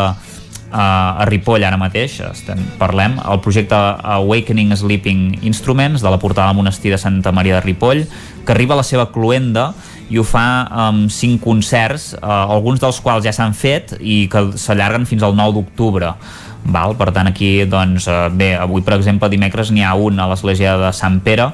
a 0.73 1.25
Ripoll 1.29 1.63
ara 1.63 1.77
mateix, 1.77 2.17
estem, 2.25 2.59
parlem, 2.79 3.19
el 3.21 3.39
projecte 3.45 3.77
Awakening 3.77 4.73
Sleeping 4.75 5.43
Instruments 5.45 6.01
de 6.01 6.09
la 6.09 6.17
portada 6.17 6.49
del 6.49 6.57
monestir 6.57 6.91
de 6.91 6.97
Santa 6.97 7.31
Maria 7.31 7.59
de 7.59 7.61
Ripoll, 7.61 8.07
que 8.45 8.51
arriba 8.51 8.73
a 8.73 8.81
la 8.81 8.87
seva 8.87 9.11
cluenda 9.13 9.69
i 10.09 10.17
ho 10.17 10.25
fa 10.25 10.65
amb 10.87 11.11
cinc 11.13 11.43
concerts, 11.45 12.13
eh, 12.17 12.25
alguns 12.25 12.81
dels 12.81 12.99
quals 13.01 13.25
ja 13.25 13.33
s'han 13.35 13.53
fet 13.53 13.95
i 14.01 14.25
que 14.31 14.49
s'allarguen 14.57 15.05
fins 15.09 15.23
al 15.23 15.37
9 15.37 15.59
d'octubre. 15.59 16.15
Val? 16.63 16.95
Per 16.95 17.11
tant, 17.11 17.27
aquí, 17.27 17.65
doncs, 17.67 18.07
eh, 18.07 18.29
bé, 18.31 18.53
avui, 18.55 18.81
per 18.81 18.95
exemple, 18.97 19.29
dimecres 19.29 19.71
n'hi 19.71 19.83
ha 19.83 19.93
un 19.95 20.19
a 20.19 20.27
l'església 20.31 20.77
de 20.77 20.91
Sant 20.95 21.19
Pere, 21.21 21.51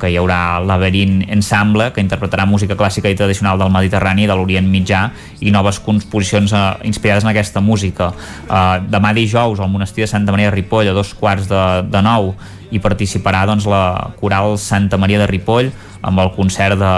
que 0.00 0.10
hi 0.10 0.16
haurà 0.20 0.60
l'Averint 0.64 1.20
Ensemble, 1.30 1.90
que 1.94 2.02
interpretarà 2.02 2.46
música 2.48 2.76
clàssica 2.78 3.10
i 3.12 3.18
tradicional 3.18 3.60
del 3.60 3.72
Mediterrani, 3.74 4.26
de 4.26 4.36
l'Orient 4.36 4.70
Mitjà, 4.70 5.02
i 5.44 5.52
noves 5.54 5.80
composicions 5.84 6.54
eh, 6.56 6.64
inspirades 6.88 7.26
en 7.26 7.34
aquesta 7.34 7.60
música. 7.60 8.10
Eh, 8.48 8.80
demà 8.90 9.12
dijous, 9.16 9.60
al 9.60 9.70
monestir 9.72 10.06
de 10.06 10.10
Santa 10.10 10.32
Maria 10.32 10.50
de 10.50 10.56
Ripoll, 10.56 10.88
a 10.88 10.96
dos 10.96 11.12
quarts 11.14 11.50
de, 11.50 11.62
de 11.92 12.02
nou, 12.06 12.34
hi 12.70 12.80
participarà 12.82 13.44
doncs, 13.50 13.68
la 13.68 14.14
coral 14.20 14.56
Santa 14.58 14.98
Maria 14.98 15.20
de 15.22 15.30
Ripoll, 15.30 15.70
amb 16.02 16.24
el 16.24 16.34
concert 16.34 16.80
de, 16.80 16.96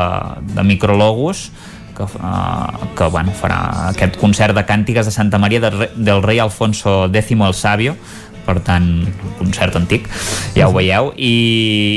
de 0.55 0.65
Micrologos 0.65 1.51
que, 1.97 2.05
uh, 2.05 2.95
que 2.97 3.09
bueno, 3.13 3.33
farà 3.37 3.91
aquest 3.91 4.17
concert 4.21 4.57
de 4.57 4.65
càntiques 4.67 5.07
de 5.07 5.13
Santa 5.15 5.39
Maria 5.39 5.61
de, 5.61 5.91
del 5.97 6.23
rei 6.23 6.41
Alfonso 6.41 7.07
X 7.13 7.33
el 7.33 7.55
Sàvio 7.55 7.97
per 8.47 8.59
tant, 8.65 8.89
un 9.07 9.35
concert 9.39 9.77
antic 9.79 10.09
ja 10.57 10.69
ho 10.69 10.75
veieu, 10.75 11.13
i, 11.17 11.33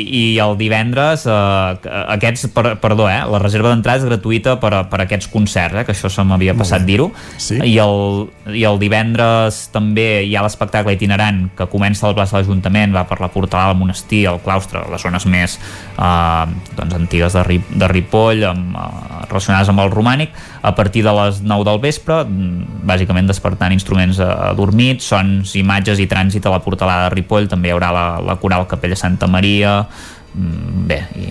i 0.06 0.24
el 0.42 0.56
divendres 0.60 1.26
eh, 1.30 1.92
aquests, 2.16 2.48
per, 2.56 2.76
perdó, 2.82 3.08
eh, 3.12 3.22
la 3.30 3.42
reserva 3.42 3.72
d'entrada 3.72 4.04
és 4.04 4.08
gratuïta 4.08 4.58
per, 4.62 4.74
per 4.92 5.02
aquests 5.04 5.30
concerts, 5.34 5.82
eh, 5.82 5.86
que 5.88 5.96
això 5.96 6.12
se 6.12 6.26
m'havia 6.28 6.56
passat 6.58 6.86
dir-ho, 6.88 7.10
sí. 7.38 7.60
I, 7.60 7.76
el, 7.84 8.28
i 8.56 8.66
el 8.68 8.80
divendres 8.82 9.66
també 9.74 10.26
hi 10.26 10.36
ha 10.38 10.46
l'espectacle 10.46 10.96
itinerant 10.96 11.46
que 11.58 11.70
comença 11.72 12.08
al 12.08 12.18
plaça 12.18 12.38
de 12.38 12.44
l'Ajuntament, 12.44 12.96
va 12.96 13.06
per 13.10 13.20
la 13.24 13.32
portalada 13.34 13.74
del 13.74 13.82
monestir, 13.82 14.26
el 14.32 14.42
claustre, 14.46 14.84
les 14.92 15.04
zones 15.06 15.28
més 15.30 15.58
eh, 15.58 16.46
doncs, 16.78 16.98
antigues 16.98 17.36
de, 17.38 17.46
Rip, 17.48 17.72
de 17.76 17.92
Ripoll, 17.92 18.46
amb, 18.52 18.76
eh, 18.78 19.24
relacionades 19.30 19.72
amb 19.74 19.86
el 19.86 19.94
romànic, 19.94 20.36
a 20.66 20.74
partir 20.74 21.04
de 21.06 21.14
les 21.14 21.44
9 21.46 21.64
del 21.64 21.80
vespre, 21.80 22.24
mm, 22.26 22.82
bàsicament 22.90 23.28
despertant 23.30 23.74
instruments 23.74 24.18
adormits, 24.20 25.06
sons, 25.06 25.54
imatges 25.56 26.02
i 26.02 26.08
trànsit 26.10 26.46
a 26.46 26.54
la 26.56 26.64
portalada 26.66 27.06
de 27.06 27.16
Ripoll, 27.16 27.48
també 27.48 27.70
hi 27.70 27.76
haurà 27.76 27.92
la, 27.94 28.06
la 28.20 28.36
coral 28.42 28.66
Capella 28.66 28.98
Santa 28.98 29.28
Maria, 29.28 29.86
mm, 30.34 30.88
bé, 30.90 31.00
i 31.22 31.28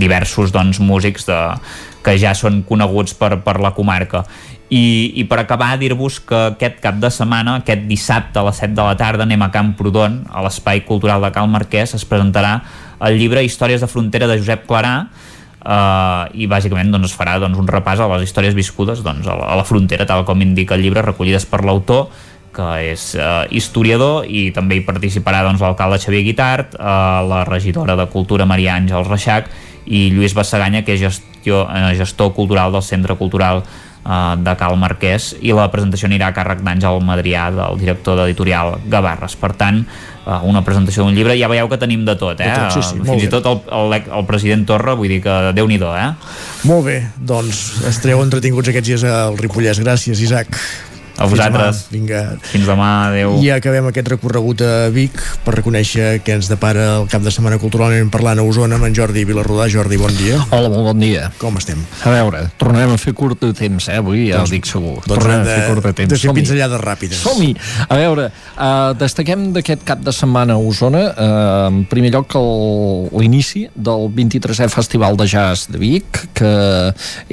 diversos 0.00 0.52
doncs, 0.54 0.80
músics 0.80 1.28
de, 1.28 1.36
que 2.02 2.16
ja 2.16 2.32
són 2.32 2.62
coneguts 2.64 3.12
per, 3.12 3.36
per 3.44 3.58
la 3.60 3.74
comarca. 3.76 4.24
I, 4.68 5.12
i 5.20 5.24
per 5.28 5.42
acabar 5.42 5.76
dir-vos 5.80 6.18
que 6.24 6.40
aquest 6.54 6.80
cap 6.80 6.96
de 7.00 7.10
setmana, 7.12 7.58
aquest 7.60 7.84
dissabte 7.88 8.40
a 8.40 8.48
les 8.48 8.56
7 8.56 8.72
de 8.72 8.84
la 8.84 8.96
tarda 8.96 9.24
anem 9.28 9.44
a 9.44 9.52
Camprodon, 9.52 10.22
a 10.28 10.44
l'Espai 10.44 10.84
Cultural 10.88 11.24
de 11.24 11.32
Cal 11.32 11.48
Marquès, 11.48 11.92
es 11.96 12.04
presentarà 12.08 12.62
el 13.04 13.20
llibre 13.20 13.44
Històries 13.44 13.84
de 13.84 13.88
frontera 13.88 14.28
de 14.28 14.36
Josep 14.40 14.64
Clarà, 14.68 15.08
Uh, 15.58 16.30
i 16.38 16.46
bàsicament 16.46 16.92
doncs, 16.94 17.10
es 17.10 17.18
farà 17.18 17.34
doncs, 17.42 17.58
un 17.58 17.66
repàs 17.66 17.98
a 17.98 18.06
les 18.12 18.28
històries 18.28 18.54
viscudes 18.54 19.02
doncs, 19.02 19.26
a, 19.26 19.34
la, 19.34 19.48
a 19.50 19.56
la 19.58 19.64
frontera, 19.66 20.06
tal 20.06 20.22
com 20.24 20.38
indica 20.44 20.76
el 20.78 20.84
llibre, 20.86 21.02
recollides 21.02 21.48
per 21.50 21.64
l'autor 21.66 22.06
que 22.58 22.68
és 22.90 23.12
eh, 23.14 23.46
historiador 23.54 24.26
i 24.26 24.48
també 24.54 24.78
hi 24.78 24.84
participarà 24.86 25.44
doncs, 25.46 25.62
l'alcalde 25.62 26.00
Xavier 26.02 26.24
Guitart, 26.26 26.74
eh, 26.74 27.18
la 27.30 27.44
regidora 27.46 27.96
de 27.98 28.08
Cultura 28.10 28.48
Maria 28.48 28.76
Àngels 28.78 29.10
Reixac 29.10 29.50
i 29.86 30.08
Lluís 30.12 30.34
Bassaganya, 30.36 30.82
que 30.84 30.96
és 30.96 31.04
gestió, 31.04 31.66
eh, 31.70 31.92
gestor 31.98 32.34
cultural 32.36 32.74
del 32.74 32.82
Centre 32.82 33.16
Cultural 33.20 33.62
eh, 33.62 34.34
de 34.42 34.56
Cal 34.58 34.76
Marquès 34.80 35.34
i 35.40 35.54
la 35.54 35.68
presentació 35.72 36.10
anirà 36.10 36.32
a 36.32 36.36
càrrec 36.36 36.64
d'Àngel 36.66 37.02
Madrià, 37.04 37.48
del 37.54 37.78
director 37.80 38.18
d'editorial 38.18 38.78
Gavarres. 38.90 39.38
Per 39.38 39.54
tant, 39.54 39.84
una 40.44 40.62
presentació 40.66 41.06
d'un 41.06 41.16
llibre, 41.16 41.36
ja 41.40 41.48
veieu 41.50 41.70
que 41.70 41.78
tenim 41.80 42.04
de 42.08 42.14
tot, 42.20 42.40
eh? 42.40 42.50
De 42.50 42.66
tot, 42.68 42.76
sí, 42.76 42.84
sí, 42.84 43.00
Fins 43.06 43.24
i 43.24 43.30
tot 43.32 43.48
el, 43.48 43.62
el, 43.78 43.96
el 44.20 44.28
president 44.28 44.66
Torra, 44.68 44.96
vull 44.98 45.08
dir 45.14 45.22
que 45.24 45.38
déu 45.56 45.70
nhi 45.70 45.80
eh? 45.80 46.10
Molt 46.68 46.84
bé, 46.84 46.98
doncs 47.16 47.82
estareu 47.88 48.22
entretinguts 48.24 48.68
aquests 48.68 48.92
dies 48.92 49.08
al 49.08 49.38
Ripollès. 49.40 49.80
Gràcies, 49.80 50.20
Isaac. 50.20 50.60
A 51.18 51.26
vosaltres. 51.26 51.82
Fins 51.90 51.90
demà. 51.90 51.98
Vinga. 51.98 52.20
Fins 52.46 52.66
demà, 52.68 52.88
adeu. 53.08 53.34
I 53.42 53.50
acabem 53.50 53.88
aquest 53.90 54.06
recorregut 54.12 54.62
a 54.62 54.88
Vic 54.94 55.18
per 55.42 55.56
reconèixer 55.56 56.20
què 56.22 56.36
ens 56.38 56.46
depara 56.50 56.84
el 57.00 57.08
cap 57.10 57.24
de 57.24 57.32
setmana 57.34 57.58
culturalment 57.58 58.12
parlant 58.14 58.38
a 58.38 58.44
Osona 58.46 58.78
amb 58.78 58.86
en 58.86 58.94
Jordi 58.94 59.24
Vilarrodà. 59.26 59.66
Jordi, 59.72 59.98
bon 59.98 60.14
dia. 60.14 60.38
Hola, 60.54 60.70
molt 60.70 60.86
bon 60.92 61.02
dia. 61.02 61.32
Com 61.42 61.58
estem? 61.58 61.80
A 62.06 62.12
veure, 62.14 62.44
tornarem 62.60 62.94
a 62.94 63.00
fer 63.02 63.16
curt 63.18 63.42
de 63.42 63.50
temps, 63.56 63.88
eh? 63.90 63.98
Avui 63.98 64.28
ja 64.28 64.38
doncs, 64.38 64.52
dic 64.54 64.68
segur. 64.70 65.00
Doncs 65.02 65.10
tornarem 65.10 65.42
de, 65.42 65.50
a 65.50 65.58
fer 65.58 65.72
curt 65.72 65.88
de 65.88 65.92
temps. 66.02 66.12
De 66.14 66.20
fer 66.22 66.36
pinzellades 66.38 66.84
ràpides. 66.84 67.22
Som-hi. 67.24 67.50
A 67.88 67.98
veure, 67.98 68.28
uh, 68.54 68.94
destaquem 69.00 69.48
d'aquest 69.56 69.82
cap 69.88 70.06
de 70.06 70.14
setmana 70.14 70.54
a 70.54 70.62
Osona, 70.62 71.02
uh, 71.10 71.66
en 71.72 71.82
primer 71.90 72.14
lloc 72.14 72.38
l'inici 72.38 73.64
del 73.74 74.06
23è 74.14 74.70
Festival 74.70 75.18
de 75.18 75.26
Jazz 75.26 75.66
de 75.72 75.82
Vic, 75.82 76.22
que 76.38 76.54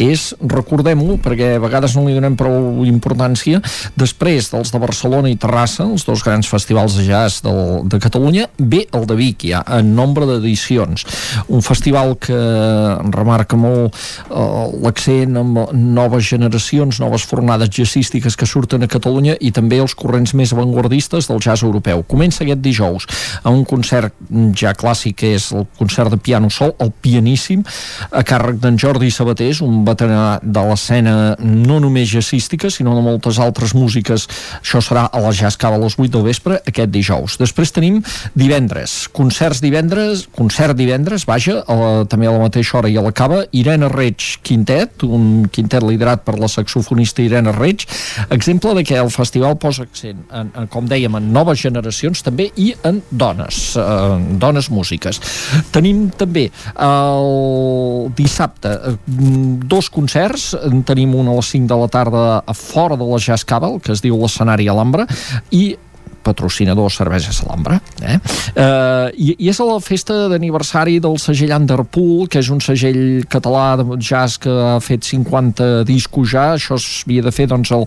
és, 0.09 0.27
recordem-ho, 0.41 1.19
perquè 1.21 1.53
a 1.59 1.61
vegades 1.61 1.93
no 1.93 2.07
li 2.07 2.17
donem 2.17 2.33
prou 2.39 2.81
importància, 2.89 3.61
Després 3.99 4.49
dels 4.51 4.71
de 4.71 4.81
Barcelona 4.81 5.31
i 5.31 5.37
Terrassa, 5.39 5.85
els 5.85 6.05
dos 6.07 6.23
grans 6.25 6.47
festivals 6.49 6.97
de 6.99 7.05
jazz 7.07 7.41
del, 7.45 7.85
de 7.89 7.99
Catalunya, 8.03 8.47
ve 8.57 8.85
el 8.95 9.07
de 9.09 9.17
Vic 9.19 9.47
ja, 9.49 9.63
en 9.77 9.93
nombre 9.95 10.27
d'edicions. 10.29 11.05
Un 11.47 11.63
festival 11.65 12.15
que 12.21 12.37
remarca 13.15 13.57
molt 13.59 13.95
eh, 13.95 14.45
l'accent 14.83 15.39
amb 15.41 15.61
noves 15.73 16.27
generacions, 16.27 16.99
noves 17.03 17.25
fornades 17.27 17.71
jazzístiques 17.73 18.37
que 18.37 18.49
surten 18.49 18.85
a 18.85 18.91
Catalunya 18.91 19.37
i 19.39 19.51
també 19.55 19.79
els 19.83 19.95
corrents 19.97 20.35
més 20.37 20.53
avantguardistes 20.55 21.29
del 21.31 21.41
jazz 21.43 21.65
europeu. 21.65 22.03
Comença 22.07 22.43
aquest 22.45 22.61
dijous 22.63 23.07
a 23.43 23.53
un 23.53 23.63
concert 23.67 24.13
ja 24.57 24.75
clàssic 24.77 25.15
que 25.21 25.33
és 25.37 25.49
el 25.55 25.65
concert 25.79 26.11
de 26.11 26.19
piano 26.21 26.49
sol, 26.51 26.73
el 26.83 26.91
pianíssim, 26.91 27.63
a 28.11 28.23
càrrec 28.27 28.59
d'en 28.61 28.77
Jordi 28.79 29.11
Sabatés, 29.13 29.61
un 29.63 29.83
veterà 29.87 30.39
de 30.43 30.63
l'escena 30.69 31.15
no 31.39 31.79
només 31.83 32.09
jazzística, 32.11 32.69
sinó 32.69 32.95
de 32.97 33.03
moltes 33.05 33.39
altres 33.41 33.64
altres 33.65 33.73
músiques. 33.73 34.27
Això 34.61 34.81
serà 34.81 35.07
a 35.09 35.19
la 35.19 35.31
Jazz 35.33 35.57
Cava 35.57 35.77
a 35.77 35.81
les 35.81 35.97
8 35.97 36.11
del 36.13 36.23
vespre 36.23 36.59
aquest 36.65 36.91
dijous. 36.91 37.37
Després 37.39 37.73
tenim 37.73 38.01
divendres, 38.35 39.07
concerts 39.13 39.61
divendres, 39.61 40.27
concert 40.35 40.75
divendres, 40.77 41.25
vaja, 41.25 41.63
a 41.65 41.75
la, 41.75 42.05
també 42.05 42.27
a 42.27 42.33
la 42.35 42.43
mateixa 42.43 42.77
hora 42.79 42.89
i 42.89 42.97
a 42.97 43.03
la 43.03 43.13
cava, 43.15 43.43
Irene 43.51 43.89
Reig 43.89 44.37
Quintet, 44.45 45.03
un 45.03 45.47
quintet 45.51 45.83
liderat 45.83 46.23
per 46.25 46.37
la 46.39 46.49
saxofonista 46.51 47.23
Irene 47.23 47.53
Reig, 47.55 47.87
exemple 48.29 48.75
de 48.75 48.83
que 48.85 48.97
el 48.99 49.11
festival 49.13 49.57
posa 49.57 49.85
accent, 49.85 50.25
en, 50.31 50.51
en, 50.53 50.69
com 50.71 50.87
dèiem, 50.89 51.17
en 51.17 51.31
noves 51.33 51.61
generacions 51.61 52.21
també 52.25 52.49
i 52.61 52.71
en 52.85 53.01
dones, 53.09 53.75
eh, 53.79 54.37
dones 54.41 54.69
músiques. 54.73 55.21
Tenim 55.73 56.09
també 56.15 56.47
el 56.85 58.11
dissabte 58.17 58.75
eh, 58.75 58.95
dos 59.65 59.89
concerts, 59.93 60.51
en 60.65 60.83
tenim 60.85 61.15
un 61.17 61.31
a 61.31 61.37
les 61.39 61.53
5 61.55 61.71
de 61.71 61.79
la 61.79 61.89
tarda 61.91 62.25
a 62.45 62.55
fora 62.57 62.97
de 62.99 63.07
la 63.07 63.19
Jazz 63.21 63.45
Cabal, 63.55 63.79
que 63.79 63.93
es 63.95 64.03
diu 64.03 64.19
l'escenari 64.19 64.67
Alhambra, 64.71 65.07
i 65.55 65.75
patrocinador 66.25 66.91
Cervesa 66.93 67.33
Salambra 67.35 67.79
eh? 68.01 68.17
Uh, 68.55 69.09
i, 69.13 69.35
i 69.37 69.49
és 69.51 69.59
la 69.61 69.77
festa 69.83 70.25
d'aniversari 70.31 70.97
del 71.03 71.19
segell 71.21 71.53
Underpool 71.55 72.29
que 72.31 72.41
és 72.41 72.49
un 72.53 72.61
segell 72.63 73.25
català 73.31 73.75
de 73.79 73.99
jazz 73.99 74.39
que 74.41 74.49
ha 74.49 74.79
fet 74.83 75.05
50 75.05 75.85
discos 75.87 76.31
ja. 76.33 76.47
Això 76.55 76.77
s'havia 76.81 77.25
de 77.25 77.33
fer 77.35 77.47
doncs 77.51 77.71
el 77.75 77.85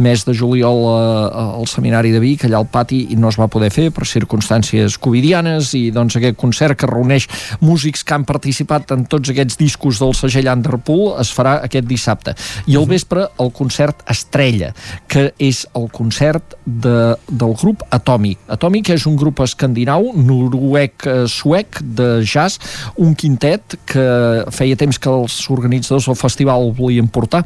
mes 0.00 0.24
de 0.26 0.34
juliol 0.36 0.84
uh, 0.86 1.58
al 1.60 1.68
seminari 1.70 2.12
de 2.14 2.22
Vic 2.22 2.46
allà 2.46 2.60
al 2.60 2.68
pati 2.70 3.02
i 3.14 3.18
no 3.18 3.30
es 3.32 3.38
va 3.40 3.50
poder 3.50 3.70
fer 3.74 3.88
per 3.94 4.06
circumstàncies 4.08 4.98
covidianes. 5.02 5.72
I 5.78 5.90
doncs 5.94 6.18
aquest 6.18 6.38
concert 6.40 6.78
que 6.78 6.90
reuneix 6.90 7.28
músics 7.64 8.04
que 8.06 8.16
han 8.16 8.26
participat 8.28 8.94
en 8.96 9.06
tots 9.10 9.32
aquests 9.32 9.58
discos 9.60 10.00
del 10.02 10.14
segell 10.18 10.50
Underpool 10.52 11.16
es 11.22 11.32
farà 11.34 11.58
aquest 11.66 11.88
dissabte. 11.90 12.36
I 12.70 12.78
al 12.78 12.88
vespre 12.90 13.26
el 13.42 13.52
concert 13.56 14.04
Estrella 14.10 14.72
que 15.10 15.30
és 15.40 15.64
el 15.78 15.88
concert 15.94 16.56
de, 16.64 17.14
del 17.28 17.56
grup 17.60 17.79
Atomic. 17.90 18.38
Atomic 18.52 18.92
és 18.94 19.06
un 19.08 19.16
grup 19.18 19.40
escandinau, 19.44 20.12
noruec-suec 20.16 21.80
de 21.82 22.10
jazz, 22.24 22.60
un 23.00 23.14
quintet 23.14 23.78
que 23.88 24.06
feia 24.54 24.78
temps 24.80 24.98
que 25.00 25.10
els 25.10 25.40
organitzadors 25.52 26.10
del 26.10 26.18
festival 26.20 26.70
volien 26.76 27.08
portar, 27.08 27.44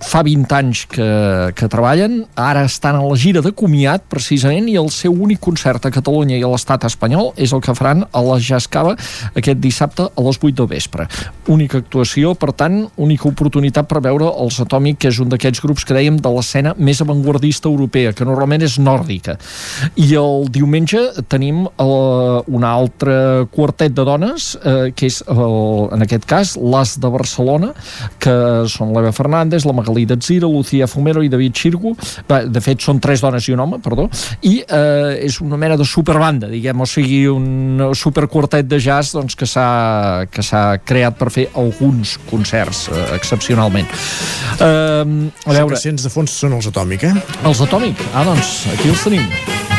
fa 0.00 0.22
20 0.24 0.54
anys 0.56 0.86
que, 0.88 1.06
que 1.56 1.68
treballen, 1.70 2.24
ara 2.34 2.64
estan 2.64 2.96
a 2.96 3.04
la 3.04 3.16
gira 3.20 3.42
de 3.44 3.52
comiat 3.52 4.06
precisament 4.10 4.68
i 4.72 4.76
el 4.80 4.88
seu 4.94 5.12
únic 5.12 5.40
concert 5.44 5.84
a 5.86 5.92
Catalunya 5.92 6.38
i 6.40 6.44
a 6.44 6.50
l'estat 6.50 6.86
espanyol 6.88 7.32
és 7.36 7.52
el 7.52 7.60
que 7.64 7.74
faran 7.76 8.06
a 8.08 8.22
la 8.24 8.38
Jazz 8.40 8.68
Cava 8.72 8.96
aquest 9.36 9.60
dissabte 9.60 10.08
a 10.08 10.24
les 10.24 10.40
8 10.40 10.56
de 10.62 10.66
vespre. 10.70 11.06
Única 11.52 11.80
actuació, 11.84 12.32
per 12.34 12.52
tant, 12.56 12.80
única 12.96 13.28
oportunitat 13.28 13.88
per 13.90 14.00
veure 14.04 14.30
els 14.40 14.60
Atòmic, 14.64 14.98
que 15.04 15.12
és 15.12 15.20
un 15.20 15.28
d'aquests 15.32 15.62
grups 15.64 15.84
que 15.84 15.96
dèiem 15.96 16.16
de 16.20 16.32
l'escena 16.32 16.74
més 16.78 17.02
avantguardista 17.04 17.68
europea, 17.68 18.14
que 18.16 18.26
normalment 18.28 18.64
és 18.64 18.78
nòrdica. 18.80 19.36
I 20.00 20.08
el 20.16 20.48
diumenge 20.52 21.00
tenim 21.28 21.66
uh, 21.68 22.40
un 22.48 22.66
altre 22.66 23.46
quartet 23.52 23.92
de 23.94 24.04
dones, 24.06 24.54
eh, 24.64 24.90
que 24.96 25.08
és, 25.10 25.20
uh, 25.28 25.90
en 25.92 26.04
aquest 26.04 26.26
cas, 26.28 26.56
les 26.56 26.96
de 27.00 27.10
Barcelona, 27.12 27.72
que 28.22 28.34
són 28.70 28.94
l'Eva 28.94 29.12
Fernández, 29.16 29.66
la 29.68 29.74
Magalí 29.76 29.89
Magalí 29.90 30.06
Datzira, 30.06 30.46
Lucía 30.46 30.86
Fumero 30.86 31.22
i 31.22 31.28
David 31.28 31.54
Xirgo. 31.54 31.94
De 32.28 32.60
fet, 32.62 32.80
són 32.80 33.00
tres 33.00 33.20
dones 33.20 33.46
i 33.48 33.54
un 33.54 33.60
home, 33.60 33.80
perdó. 33.82 34.08
I 34.46 34.60
eh, 34.62 35.26
és 35.26 35.40
una 35.42 35.56
mena 35.56 35.76
de 35.76 35.84
superbanda, 35.84 36.48
diguem, 36.48 36.80
o 36.80 36.86
sigui, 36.86 37.26
un 37.28 37.90
superquartet 37.94 38.68
de 38.70 38.78
jazz 38.80 39.14
doncs, 39.16 39.36
que 39.36 39.48
s'ha 39.48 40.26
que 40.30 40.44
s'ha 40.46 40.78
creat 40.84 41.18
per 41.18 41.30
fer 41.34 41.48
alguns 41.58 42.16
concerts, 42.30 42.86
eh, 42.88 43.08
excepcionalment. 43.18 43.90
Eh, 44.60 44.62
a 44.64 45.58
veure... 45.58 45.74
Els 45.74 45.82
que 45.82 45.96
de 46.00 46.12
fons 46.12 46.38
són 46.44 46.56
els 46.58 46.70
Atòmic, 46.70 47.10
eh? 47.10 47.42
Els 47.44 47.66
Atòmic? 47.66 48.06
Ah, 48.14 48.24
doncs, 48.28 48.64
aquí 48.76 48.90
els 48.92 49.04
tenim. 49.08 49.69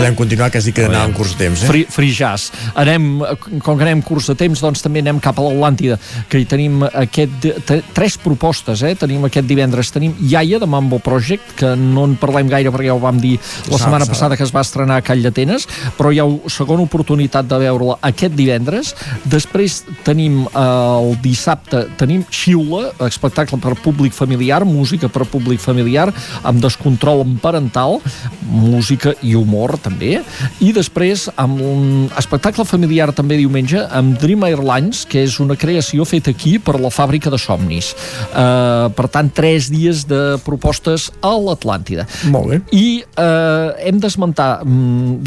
Podem 0.00 0.14
continuar, 0.16 0.48
dit 0.48 0.72
que 0.72 0.86
anàvem 0.88 1.12
curs 1.12 1.34
de 1.34 1.42
temps, 1.42 1.60
eh? 1.60 1.68
Free, 1.68 1.84
free 1.92 2.12
jazz. 2.16 2.48
Anem, 2.80 3.20
com 3.60 3.76
que 3.76 3.84
anem 3.84 4.00
curs 4.00 4.30
de 4.30 4.34
temps, 4.38 4.62
doncs 4.64 4.80
també 4.80 5.02
anem 5.04 5.18
cap 5.20 5.36
a 5.36 5.44
l'Atlàntida, 5.44 5.98
que 6.30 6.40
hi 6.40 6.46
tenim 6.48 6.80
aquest, 6.88 7.44
tres 7.92 8.16
propostes, 8.16 8.80
eh? 8.80 8.94
Tenim 8.96 9.26
aquest 9.28 9.44
divendres, 9.44 9.90
tenim 9.92 10.14
Iaia, 10.24 10.56
de 10.62 10.68
Mambo 10.70 11.02
Project, 11.04 11.52
que 11.58 11.74
no 11.76 12.06
en 12.08 12.14
parlem 12.20 12.48
gaire 12.48 12.72
perquè 12.72 12.88
ja 12.88 12.96
ho 12.96 13.02
vam 13.02 13.18
dir 13.20 13.34
la 13.68 13.80
setmana 13.82 14.08
passada 14.08 14.38
que 14.40 14.46
es 14.46 14.54
va 14.56 14.62
estrenar 14.64 15.02
a 15.02 15.04
Call 15.04 15.20
d'Atenes, 15.26 15.68
però 15.98 16.14
hi 16.14 16.22
ha 16.22 16.26
segona 16.48 16.86
oportunitat 16.88 17.50
de 17.50 17.60
veure-la 17.60 17.98
aquest 18.08 18.32
divendres. 18.38 18.94
Després 19.28 19.82
tenim 20.06 20.46
eh, 20.46 20.64
el 20.64 21.12
dissabte, 21.20 21.84
tenim 22.00 22.24
Xiula, 22.32 22.94
espectacle 23.04 23.60
per 23.60 23.76
públic 23.84 24.16
familiar, 24.16 24.62
música 24.64 25.12
per 25.12 25.28
públic 25.28 25.60
familiar, 25.60 26.08
amb 26.40 26.64
descontrol 26.64 27.26
parental, 27.44 28.00
música 28.48 29.12
i 29.20 29.36
humor, 29.36 29.76
també 29.76 29.89
també, 29.90 30.20
i 30.62 30.72
després 30.76 31.26
amb 31.40 31.60
un 31.60 32.08
espectacle 32.18 32.64
familiar 32.68 33.10
també 33.16 33.38
diumenge 33.40 33.82
amb 33.90 34.18
Dream 34.20 34.44
Airlines, 34.46 35.04
que 35.08 35.24
és 35.26 35.38
una 35.42 35.56
creació 35.58 36.06
feta 36.08 36.30
aquí 36.30 36.58
per 36.62 36.78
la 36.80 36.92
fàbrica 36.92 37.30
de 37.32 37.38
somnis. 37.40 37.92
Uh, 38.30 38.90
per 38.96 39.08
tant, 39.12 39.30
tres 39.34 39.70
dies 39.72 40.04
de 40.08 40.38
propostes 40.46 41.10
a 41.22 41.32
l'Atlàntida. 41.34 42.06
Molt 42.30 42.52
bé. 42.52 42.60
I 42.76 43.02
uh, 43.02 43.74
hem 43.82 44.00
d'esmentar 44.02 44.62
um, 44.64 45.18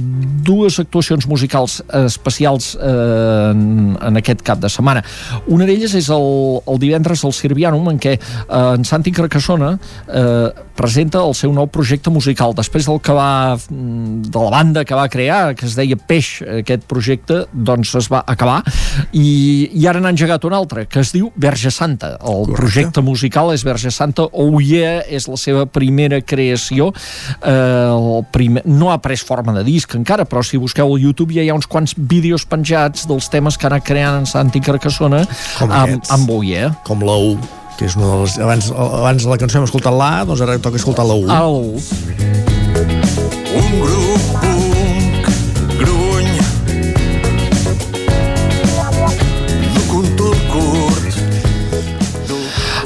dues 0.43 0.79
actuacions 0.81 1.27
musicals 1.29 1.81
especials 2.03 2.73
uh, 2.79 3.51
en, 3.51 3.95
en 3.99 4.21
aquest 4.21 4.43
cap 4.45 4.61
de 4.63 4.71
setmana. 4.71 5.03
Una 5.51 5.67
d'elles 5.69 5.93
és 5.97 6.09
el, 6.13 6.29
el 6.67 6.81
divendres 6.81 7.23
al 7.25 7.35
Sirvianum, 7.35 7.89
en 7.93 8.01
què 8.01 8.17
uh, 8.19 8.73
en 8.73 8.87
Santi 8.87 9.13
Carcassona 9.15 9.75
uh, 9.75 10.65
presenta 10.77 11.21
el 11.21 11.35
seu 11.37 11.53
nou 11.53 11.67
projecte 11.69 12.11
musical. 12.13 12.55
Després 12.57 12.87
del 12.89 12.99
que 13.03 13.13
va 13.15 13.57
de 13.63 14.39
la 14.39 14.52
banda 14.53 14.85
que 14.85 14.95
va 14.97 15.07
crear, 15.09 15.55
que 15.57 15.65
es 15.65 15.75
deia 15.77 15.97
Peix, 15.97 16.35
aquest 16.59 16.85
projecte, 16.89 17.43
doncs 17.53 17.93
es 17.97 18.09
va 18.11 18.21
acabar 18.29 18.59
i, 19.11 19.69
i 19.73 19.87
ara 19.89 20.01
n'ha 20.03 20.13
engegat 20.13 20.45
un 20.45 20.53
altre, 20.57 20.85
que 20.89 21.01
es 21.01 21.13
diu 21.15 21.31
Verge 21.35 21.71
Santa. 21.73 22.13
El 22.19 22.45
Correcte. 22.45 22.59
projecte 22.59 23.03
musical 23.05 23.53
és 23.55 23.65
Verge 23.65 23.91
Santa, 23.93 24.27
Oh 24.31 24.61
Yeah 24.61 25.01
és 25.09 25.27
la 25.29 25.39
seva 25.39 25.65
primera 25.65 26.21
creació. 26.21 26.91
Eh, 27.41 27.53
el 27.53 28.25
primer, 28.33 28.63
no 28.69 28.91
ha 28.93 28.99
pres 29.01 29.23
forma 29.25 29.55
de 29.57 29.65
disc 29.65 29.95
encara, 29.97 30.27
però 30.29 30.43
si 30.45 30.61
busqueu 30.61 30.93
al 30.93 31.01
YouTube 31.01 31.33
ja 31.35 31.43
hi 31.43 31.49
ha 31.49 31.57
uns 31.57 31.69
quants 31.69 31.95
vídeos 31.97 32.45
penjats 32.49 33.07
dels 33.09 33.29
temes 33.33 33.57
que 33.57 33.67
ha 33.67 33.73
anat 33.73 33.87
creant 33.87 34.21
en 34.21 34.29
Santi 34.29 34.61
Carcassona 34.63 35.23
Com 35.57 35.73
amb, 35.73 36.09
amb 36.13 36.31
Oh 36.33 36.41
Yeah. 36.43 36.73
Com 36.85 37.03
la 37.05 37.17
U 37.17 37.37
que 37.77 37.87
és 37.89 37.95
una 37.97 38.11
de 38.11 38.17
les... 38.21 38.37
Abans, 38.43 38.69
abans 38.77 39.29
la 39.31 39.39
cançó 39.41 39.57
hem 39.57 39.67
escoltat 39.67 39.95
l'A, 39.97 40.11
doncs 40.29 40.43
ara 40.45 40.59
toca 40.61 40.77
escoltar 40.77 41.07
la 41.09 41.17
U. 41.17 41.25
Ah, 41.31 42.52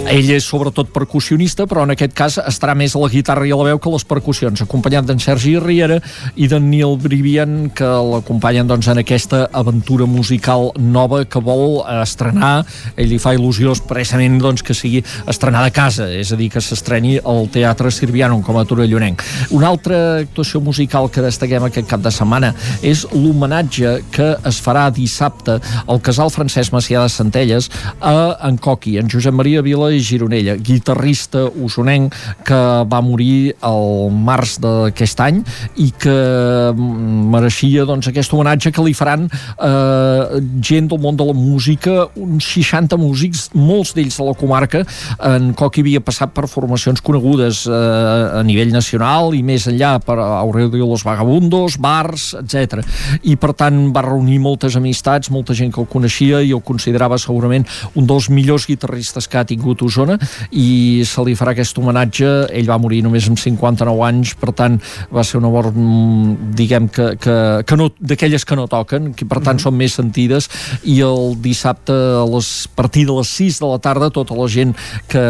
Ell 0.08 0.30
és 0.32 0.45
sobretot 0.48 0.88
percussionista, 0.95 1.66
però 1.68 1.84
en 1.84 1.92
aquest 1.92 2.14
cas 2.16 2.38
estarà 2.40 2.72
més 2.80 2.94
a 2.95 3.02
la 3.02 3.10
guitarra 3.11 3.44
i 3.44 3.52
a 3.52 3.58
la 3.60 3.66
veu 3.68 3.80
que 3.82 3.90
a 3.90 3.92
les 3.92 4.06
percussions, 4.08 4.61
acompanyat 4.64 5.03
d'en 5.08 5.19
Sergi 5.19 5.58
Riera 5.60 5.98
i 6.40 6.48
d'en 6.48 6.69
Neil 6.72 6.95
Brivian, 7.03 7.58
que 7.76 7.88
l'acompanyen 8.11 8.69
doncs, 8.69 8.88
en 8.88 9.02
aquesta 9.02 9.44
aventura 9.52 10.08
musical 10.08 10.69
nova 10.80 11.26
que 11.27 11.42
vol 11.44 11.82
estrenar. 11.98 12.61
Ell 12.95 13.11
li 13.11 13.19
fa 13.19 13.34
il·lusió 13.36 13.74
expressament 13.76 14.38
doncs, 14.40 14.64
que 14.64 14.76
sigui 14.77 15.02
estrenada 15.27 15.68
a 15.68 15.76
casa, 15.76 16.08
és 16.08 16.32
a 16.32 16.40
dir, 16.40 16.48
que 16.53 16.64
s'estreni 16.64 17.18
al 17.19 17.52
Teatre 17.52 17.92
Sirvianum 17.92 18.45
com 18.48 18.61
a 18.61 18.64
Torellonenc. 18.69 19.26
Una 19.60 19.74
altra 19.74 20.00
actuació 20.22 20.64
musical 20.64 21.11
que 21.11 21.26
destaquem 21.26 21.68
aquest 21.68 21.92
cap 21.92 22.06
de 22.06 22.16
setmana 22.16 22.53
és 22.80 23.03
l'homenatge 23.11 23.98
que 24.16 24.32
es 24.48 24.64
farà 24.64 24.88
dissabte 24.88 25.60
al 25.84 26.00
casal 26.00 26.32
Francesc 26.32 26.72
Macià 26.72 27.03
de 27.03 27.11
Centelles 27.11 27.68
a 28.00 28.16
en 28.48 28.56
Coqui, 28.56 28.98
en 29.02 29.11
Josep 29.11 29.36
Maria 29.36 29.66
Vila 29.66 29.92
i 29.92 29.97
Gironella, 30.03 30.58
guitarrista 30.58 31.45
usonenc 31.64 32.16
que 32.48 32.59
va 32.90 33.01
morir 33.06 33.53
el 33.66 34.09
març 34.14 34.58
d'aquest 34.64 35.22
any 35.24 35.42
i 35.84 35.90
que 35.98 36.17
mereixia 36.77 37.85
doncs, 37.88 38.09
aquest 38.09 38.34
homenatge 38.34 38.72
que 38.76 38.85
li 38.85 38.95
faran 38.98 39.27
eh, 39.27 40.42
gent 40.61 40.90
del 40.92 41.01
món 41.03 41.17
de 41.17 41.27
la 41.27 41.35
música, 41.38 42.08
uns 42.16 42.48
60 42.53 42.98
músics, 43.00 43.48
molts 43.58 43.93
d'ells 43.98 44.17
de 44.19 44.27
la 44.27 44.35
comarca. 44.38 44.84
En 45.24 45.51
Coqui 45.58 45.84
havia 45.85 46.01
passat 46.03 46.34
per 46.35 46.48
formacions 46.51 47.01
conegudes 47.03 47.66
eh, 47.67 48.40
a 48.40 48.43
nivell 48.48 48.74
nacional 48.76 49.35
i 49.38 49.43
més 49.45 49.67
enllà 49.69 49.98
per 50.03 50.17
Aurelio 50.22 50.90
Los 50.90 51.06
Vagabundos, 51.08 51.77
bars, 51.82 52.32
etc. 52.40 52.82
I 53.24 53.38
per 53.40 53.53
tant 53.58 53.88
va 53.95 54.06
reunir 54.06 54.40
moltes 54.43 54.77
amistats, 54.80 55.32
molta 55.34 55.56
gent 55.58 55.74
que 55.74 55.82
el 55.84 55.90
coneixia 55.92 56.42
i 56.43 56.53
el 56.56 56.64
considerava 56.66 57.19
segurament 57.22 57.67
un 57.95 58.08
dels 58.09 58.30
millors 58.34 58.67
guitarristes 58.69 59.27
que 59.27 59.40
ha 59.40 59.48
tingut 59.48 59.84
d'Osona 59.88 60.18
i 60.52 61.02
se 61.08 61.24
li 61.26 61.36
farà 61.40 61.56
aquest 61.56 61.80
homenatge. 61.80 62.30
Ell 62.52 62.70
va 62.70 62.80
morir 62.82 63.02
només 63.06 63.28
amb 63.32 63.40
59 63.40 64.06
anys 64.08 64.36
per 64.40 64.54
tant 64.58 64.78
va 65.14 65.24
ser 65.28 65.40
una 65.40 65.52
mort 65.54 65.74
mm, 65.74 66.52
diguem 66.58 66.92
que, 66.92 67.10
que, 67.22 67.38
que 67.68 67.80
no, 67.80 67.90
d'aquelles 68.00 68.46
que 68.46 68.60
no 68.60 68.68
toquen 68.72 69.14
que 69.18 69.26
per 69.26 69.40
tant 69.40 69.56
mm 69.56 69.58
-hmm. 69.58 69.64
són 69.64 69.78
més 69.78 69.94
sentides. 69.94 70.50
I 70.84 71.00
el 71.02 71.38
dissabte 71.42 71.94
a 71.94 72.26
les, 72.28 72.68
a 72.68 72.76
partir 72.76 73.06
de 73.08 73.14
les 73.14 73.28
6 73.28 73.60
de 73.60 73.68
la 73.68 73.80
tarda 73.80 74.10
tota 74.10 74.36
la 74.36 74.48
gent 74.48 74.76
que, 75.08 75.26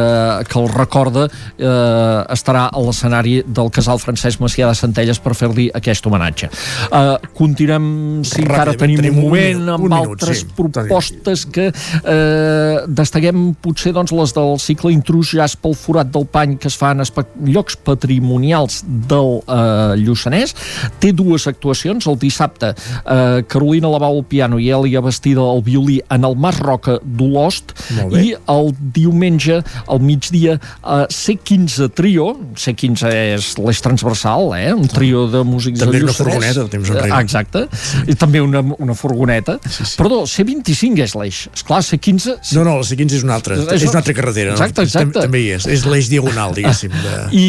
que 0.50 0.60
el 0.60 0.70
recorda 0.70 1.28
eh, 1.58 2.34
estarà 2.34 2.68
a 2.72 2.80
l'escenari 2.80 3.44
del 3.46 3.70
casal 3.72 4.00
Francesc 4.00 4.42
Macià 4.44 4.70
de 4.70 4.76
Centelles 4.76 5.20
per 5.20 5.36
fer-li 5.38 5.70
aquest 5.74 6.06
homenatge. 6.06 6.50
Eh, 6.92 7.18
continuem 7.38 8.24
si 8.24 8.42
encara 8.42 8.74
tenim, 8.74 9.02
tenim 9.02 9.18
un 9.18 9.28
moment 9.28 9.62
un, 9.62 9.70
amb 9.76 9.88
un 9.88 9.92
minut, 9.92 10.16
altres 10.16 10.44
sí, 10.44 10.50
propostes 10.58 11.46
que 11.46 11.70
eh, 11.70 12.76
destaquem 12.88 13.52
potser 13.62 13.94
doncs, 13.96 14.14
les 14.16 14.34
del 14.38 14.47
cicle 14.62 14.94
intrus 14.96 15.34
ja 15.36 15.48
pel 15.62 15.76
forat 15.78 16.10
del 16.14 16.26
pany 16.30 16.56
que 16.62 16.70
es 16.72 16.78
fan 16.80 17.04
a 17.04 17.08
llocs 17.48 17.78
patrimonials 17.88 18.82
del 18.88 19.42
eh, 19.44 19.98
Lluçanès. 20.02 20.56
Té 21.02 21.12
dues 21.16 21.48
actuacions 21.50 22.08
el 22.08 22.18
dissabte 22.22 22.74
eh, 22.74 23.44
Carolina 23.50 23.92
Lavau 23.92 24.22
al 24.22 24.26
piano 24.28 24.60
i 24.60 24.70
Elia 24.74 25.02
Bastida 25.04 25.44
al 25.44 25.64
violí 25.66 26.00
en 26.14 26.26
el 26.28 26.38
Mas 26.40 26.60
Roca 26.64 26.98
d'Olost 27.04 27.74
i 28.16 28.34
el 28.36 28.72
diumenge 28.96 29.62
al 29.88 30.02
migdia 30.04 30.58
eh, 30.58 31.06
C15 31.12 31.92
Trio. 31.98 32.30
C15 32.58 33.14
és 33.36 33.52
l'eix 33.62 33.84
transversal 33.84 34.54
eh? 34.58 34.72
un 34.74 34.88
trio 34.92 35.26
de 35.32 35.44
músics 35.48 35.82
també 35.82 36.02
de 36.02 36.08
una 36.08 36.16
furgoneta 36.16 36.68
temps 36.72 36.92
enrere. 36.94 37.22
Exacte, 37.22 37.66
i 38.08 38.16
també 38.20 38.42
una, 38.44 38.62
una 38.78 38.96
furgoneta. 38.98 39.58
Sí, 39.66 39.84
sí. 39.84 39.96
perdó, 40.00 40.24
C25 40.30 41.06
és 41.06 41.16
l'eix. 41.18 41.42
Esclar, 41.54 41.82
C15 41.86 42.38
no, 42.58 42.64
no, 42.64 42.78
la 42.80 42.88
C15 42.88 43.20
és 43.20 43.26
una 43.26 43.38
altra, 43.38 43.58
és, 43.58 43.70
és 43.82 43.90
una 43.90 44.02
altra 44.02 44.16
carretera 44.38 44.68
exacte, 44.68 44.86
exacte. 44.88 45.24
també 45.26 45.42
hi 45.44 45.50
és, 45.56 45.68
és 45.72 45.86
l'eix 45.90 46.10
diagonal 46.12 46.56
diguéssim 46.58 46.94
de... 46.94 47.16
I, 47.38 47.48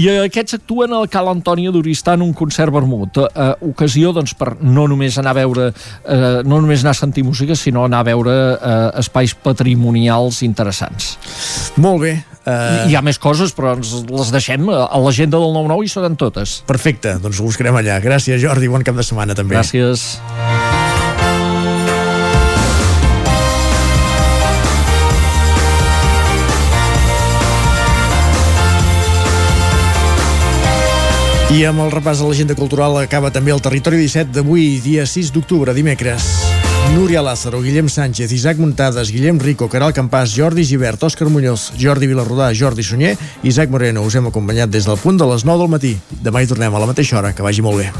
i 0.00 0.08
aquests 0.26 0.58
actuen 0.60 0.94
al 0.96 1.08
Cal 1.12 1.30
Antònia 1.32 1.72
d'Oristà 1.74 2.16
en 2.18 2.24
un 2.26 2.32
concert 2.36 2.72
vermut 2.74 3.20
eh, 3.24 3.50
ocasió 3.70 4.14
doncs 4.16 4.34
per 4.38 4.54
no 4.60 4.86
només 4.90 5.18
anar 5.20 5.34
a 5.36 5.40
veure 5.42 5.68
eh, 5.70 6.40
no 6.46 6.60
només 6.60 6.84
anar 6.84 6.96
a 6.96 7.00
sentir 7.00 7.24
música 7.26 7.56
sinó 7.58 7.86
anar 7.88 8.04
a 8.04 8.10
veure 8.10 8.36
eh, 8.56 8.80
espais 9.04 9.34
patrimonials 9.34 10.42
interessants 10.46 11.16
molt 11.80 12.04
bé 12.06 12.18
Uh... 12.40 12.88
Hi 12.88 12.96
ha 12.96 13.02
més 13.04 13.18
coses, 13.20 13.52
però 13.52 13.74
ens 13.76 13.92
les 14.08 14.30
deixem 14.32 14.64
a 14.72 14.98
l'agenda 15.04 15.36
del 15.36 15.52
9-9 15.52 15.84
i 15.84 15.92
seran 15.92 16.16
totes. 16.18 16.56
Perfecte, 16.66 17.18
doncs 17.20 17.38
ho 17.38 17.46
buscarem 17.46 17.76
allà. 17.76 18.00
Gràcies, 18.00 18.40
Jordi, 18.40 18.72
bon 18.72 18.86
cap 18.86 18.96
de 18.96 19.04
setmana 19.06 19.36
també. 19.36 19.60
Gràcies. 19.60 20.16
I 31.50 31.64
amb 31.66 31.82
el 31.82 31.88
repàs 31.90 32.20
de 32.22 32.26
l'agenda 32.28 32.54
cultural 32.54 32.94
acaba 33.00 33.32
també 33.34 33.50
el 33.50 33.58
Territori 33.58 33.98
17 33.98 34.30
d'avui, 34.36 34.78
dia 34.84 35.02
6 35.02 35.32
d'octubre, 35.34 35.72
dimecres. 35.74 36.22
Núria 36.94 37.24
Lázaro, 37.26 37.58
Guillem 37.60 37.88
Sánchez, 37.90 38.30
Isaac 38.30 38.60
Muntades, 38.62 39.10
Guillem 39.10 39.40
Rico, 39.42 39.66
Caral 39.68 39.90
Campàs, 39.92 40.30
Jordi 40.30 40.62
Givert, 40.64 41.02
Òscar 41.02 41.26
Muñoz, 41.26 41.72
Jordi 41.74 42.06
Vilarrodà, 42.06 42.52
Jordi 42.54 42.84
Sunyer 42.86 43.16
Isaac 43.42 43.70
Moreno. 43.70 44.04
Us 44.06 44.14
hem 44.14 44.28
acompanyat 44.30 44.70
des 44.70 44.86
del 44.86 44.98
punt 44.98 45.18
de 45.18 45.26
les 45.26 45.44
9 45.44 45.58
del 45.58 45.72
matí. 45.74 45.96
Demà 46.22 46.42
hi 46.42 46.46
tornem 46.46 46.74
a 46.74 46.78
la 46.78 46.86
mateixa 46.86 47.18
hora. 47.18 47.32
Que 47.34 47.42
vagi 47.42 47.62
molt 47.66 47.82
bé. 47.82 47.90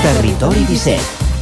Territori 0.00 0.64
17 0.72 1.23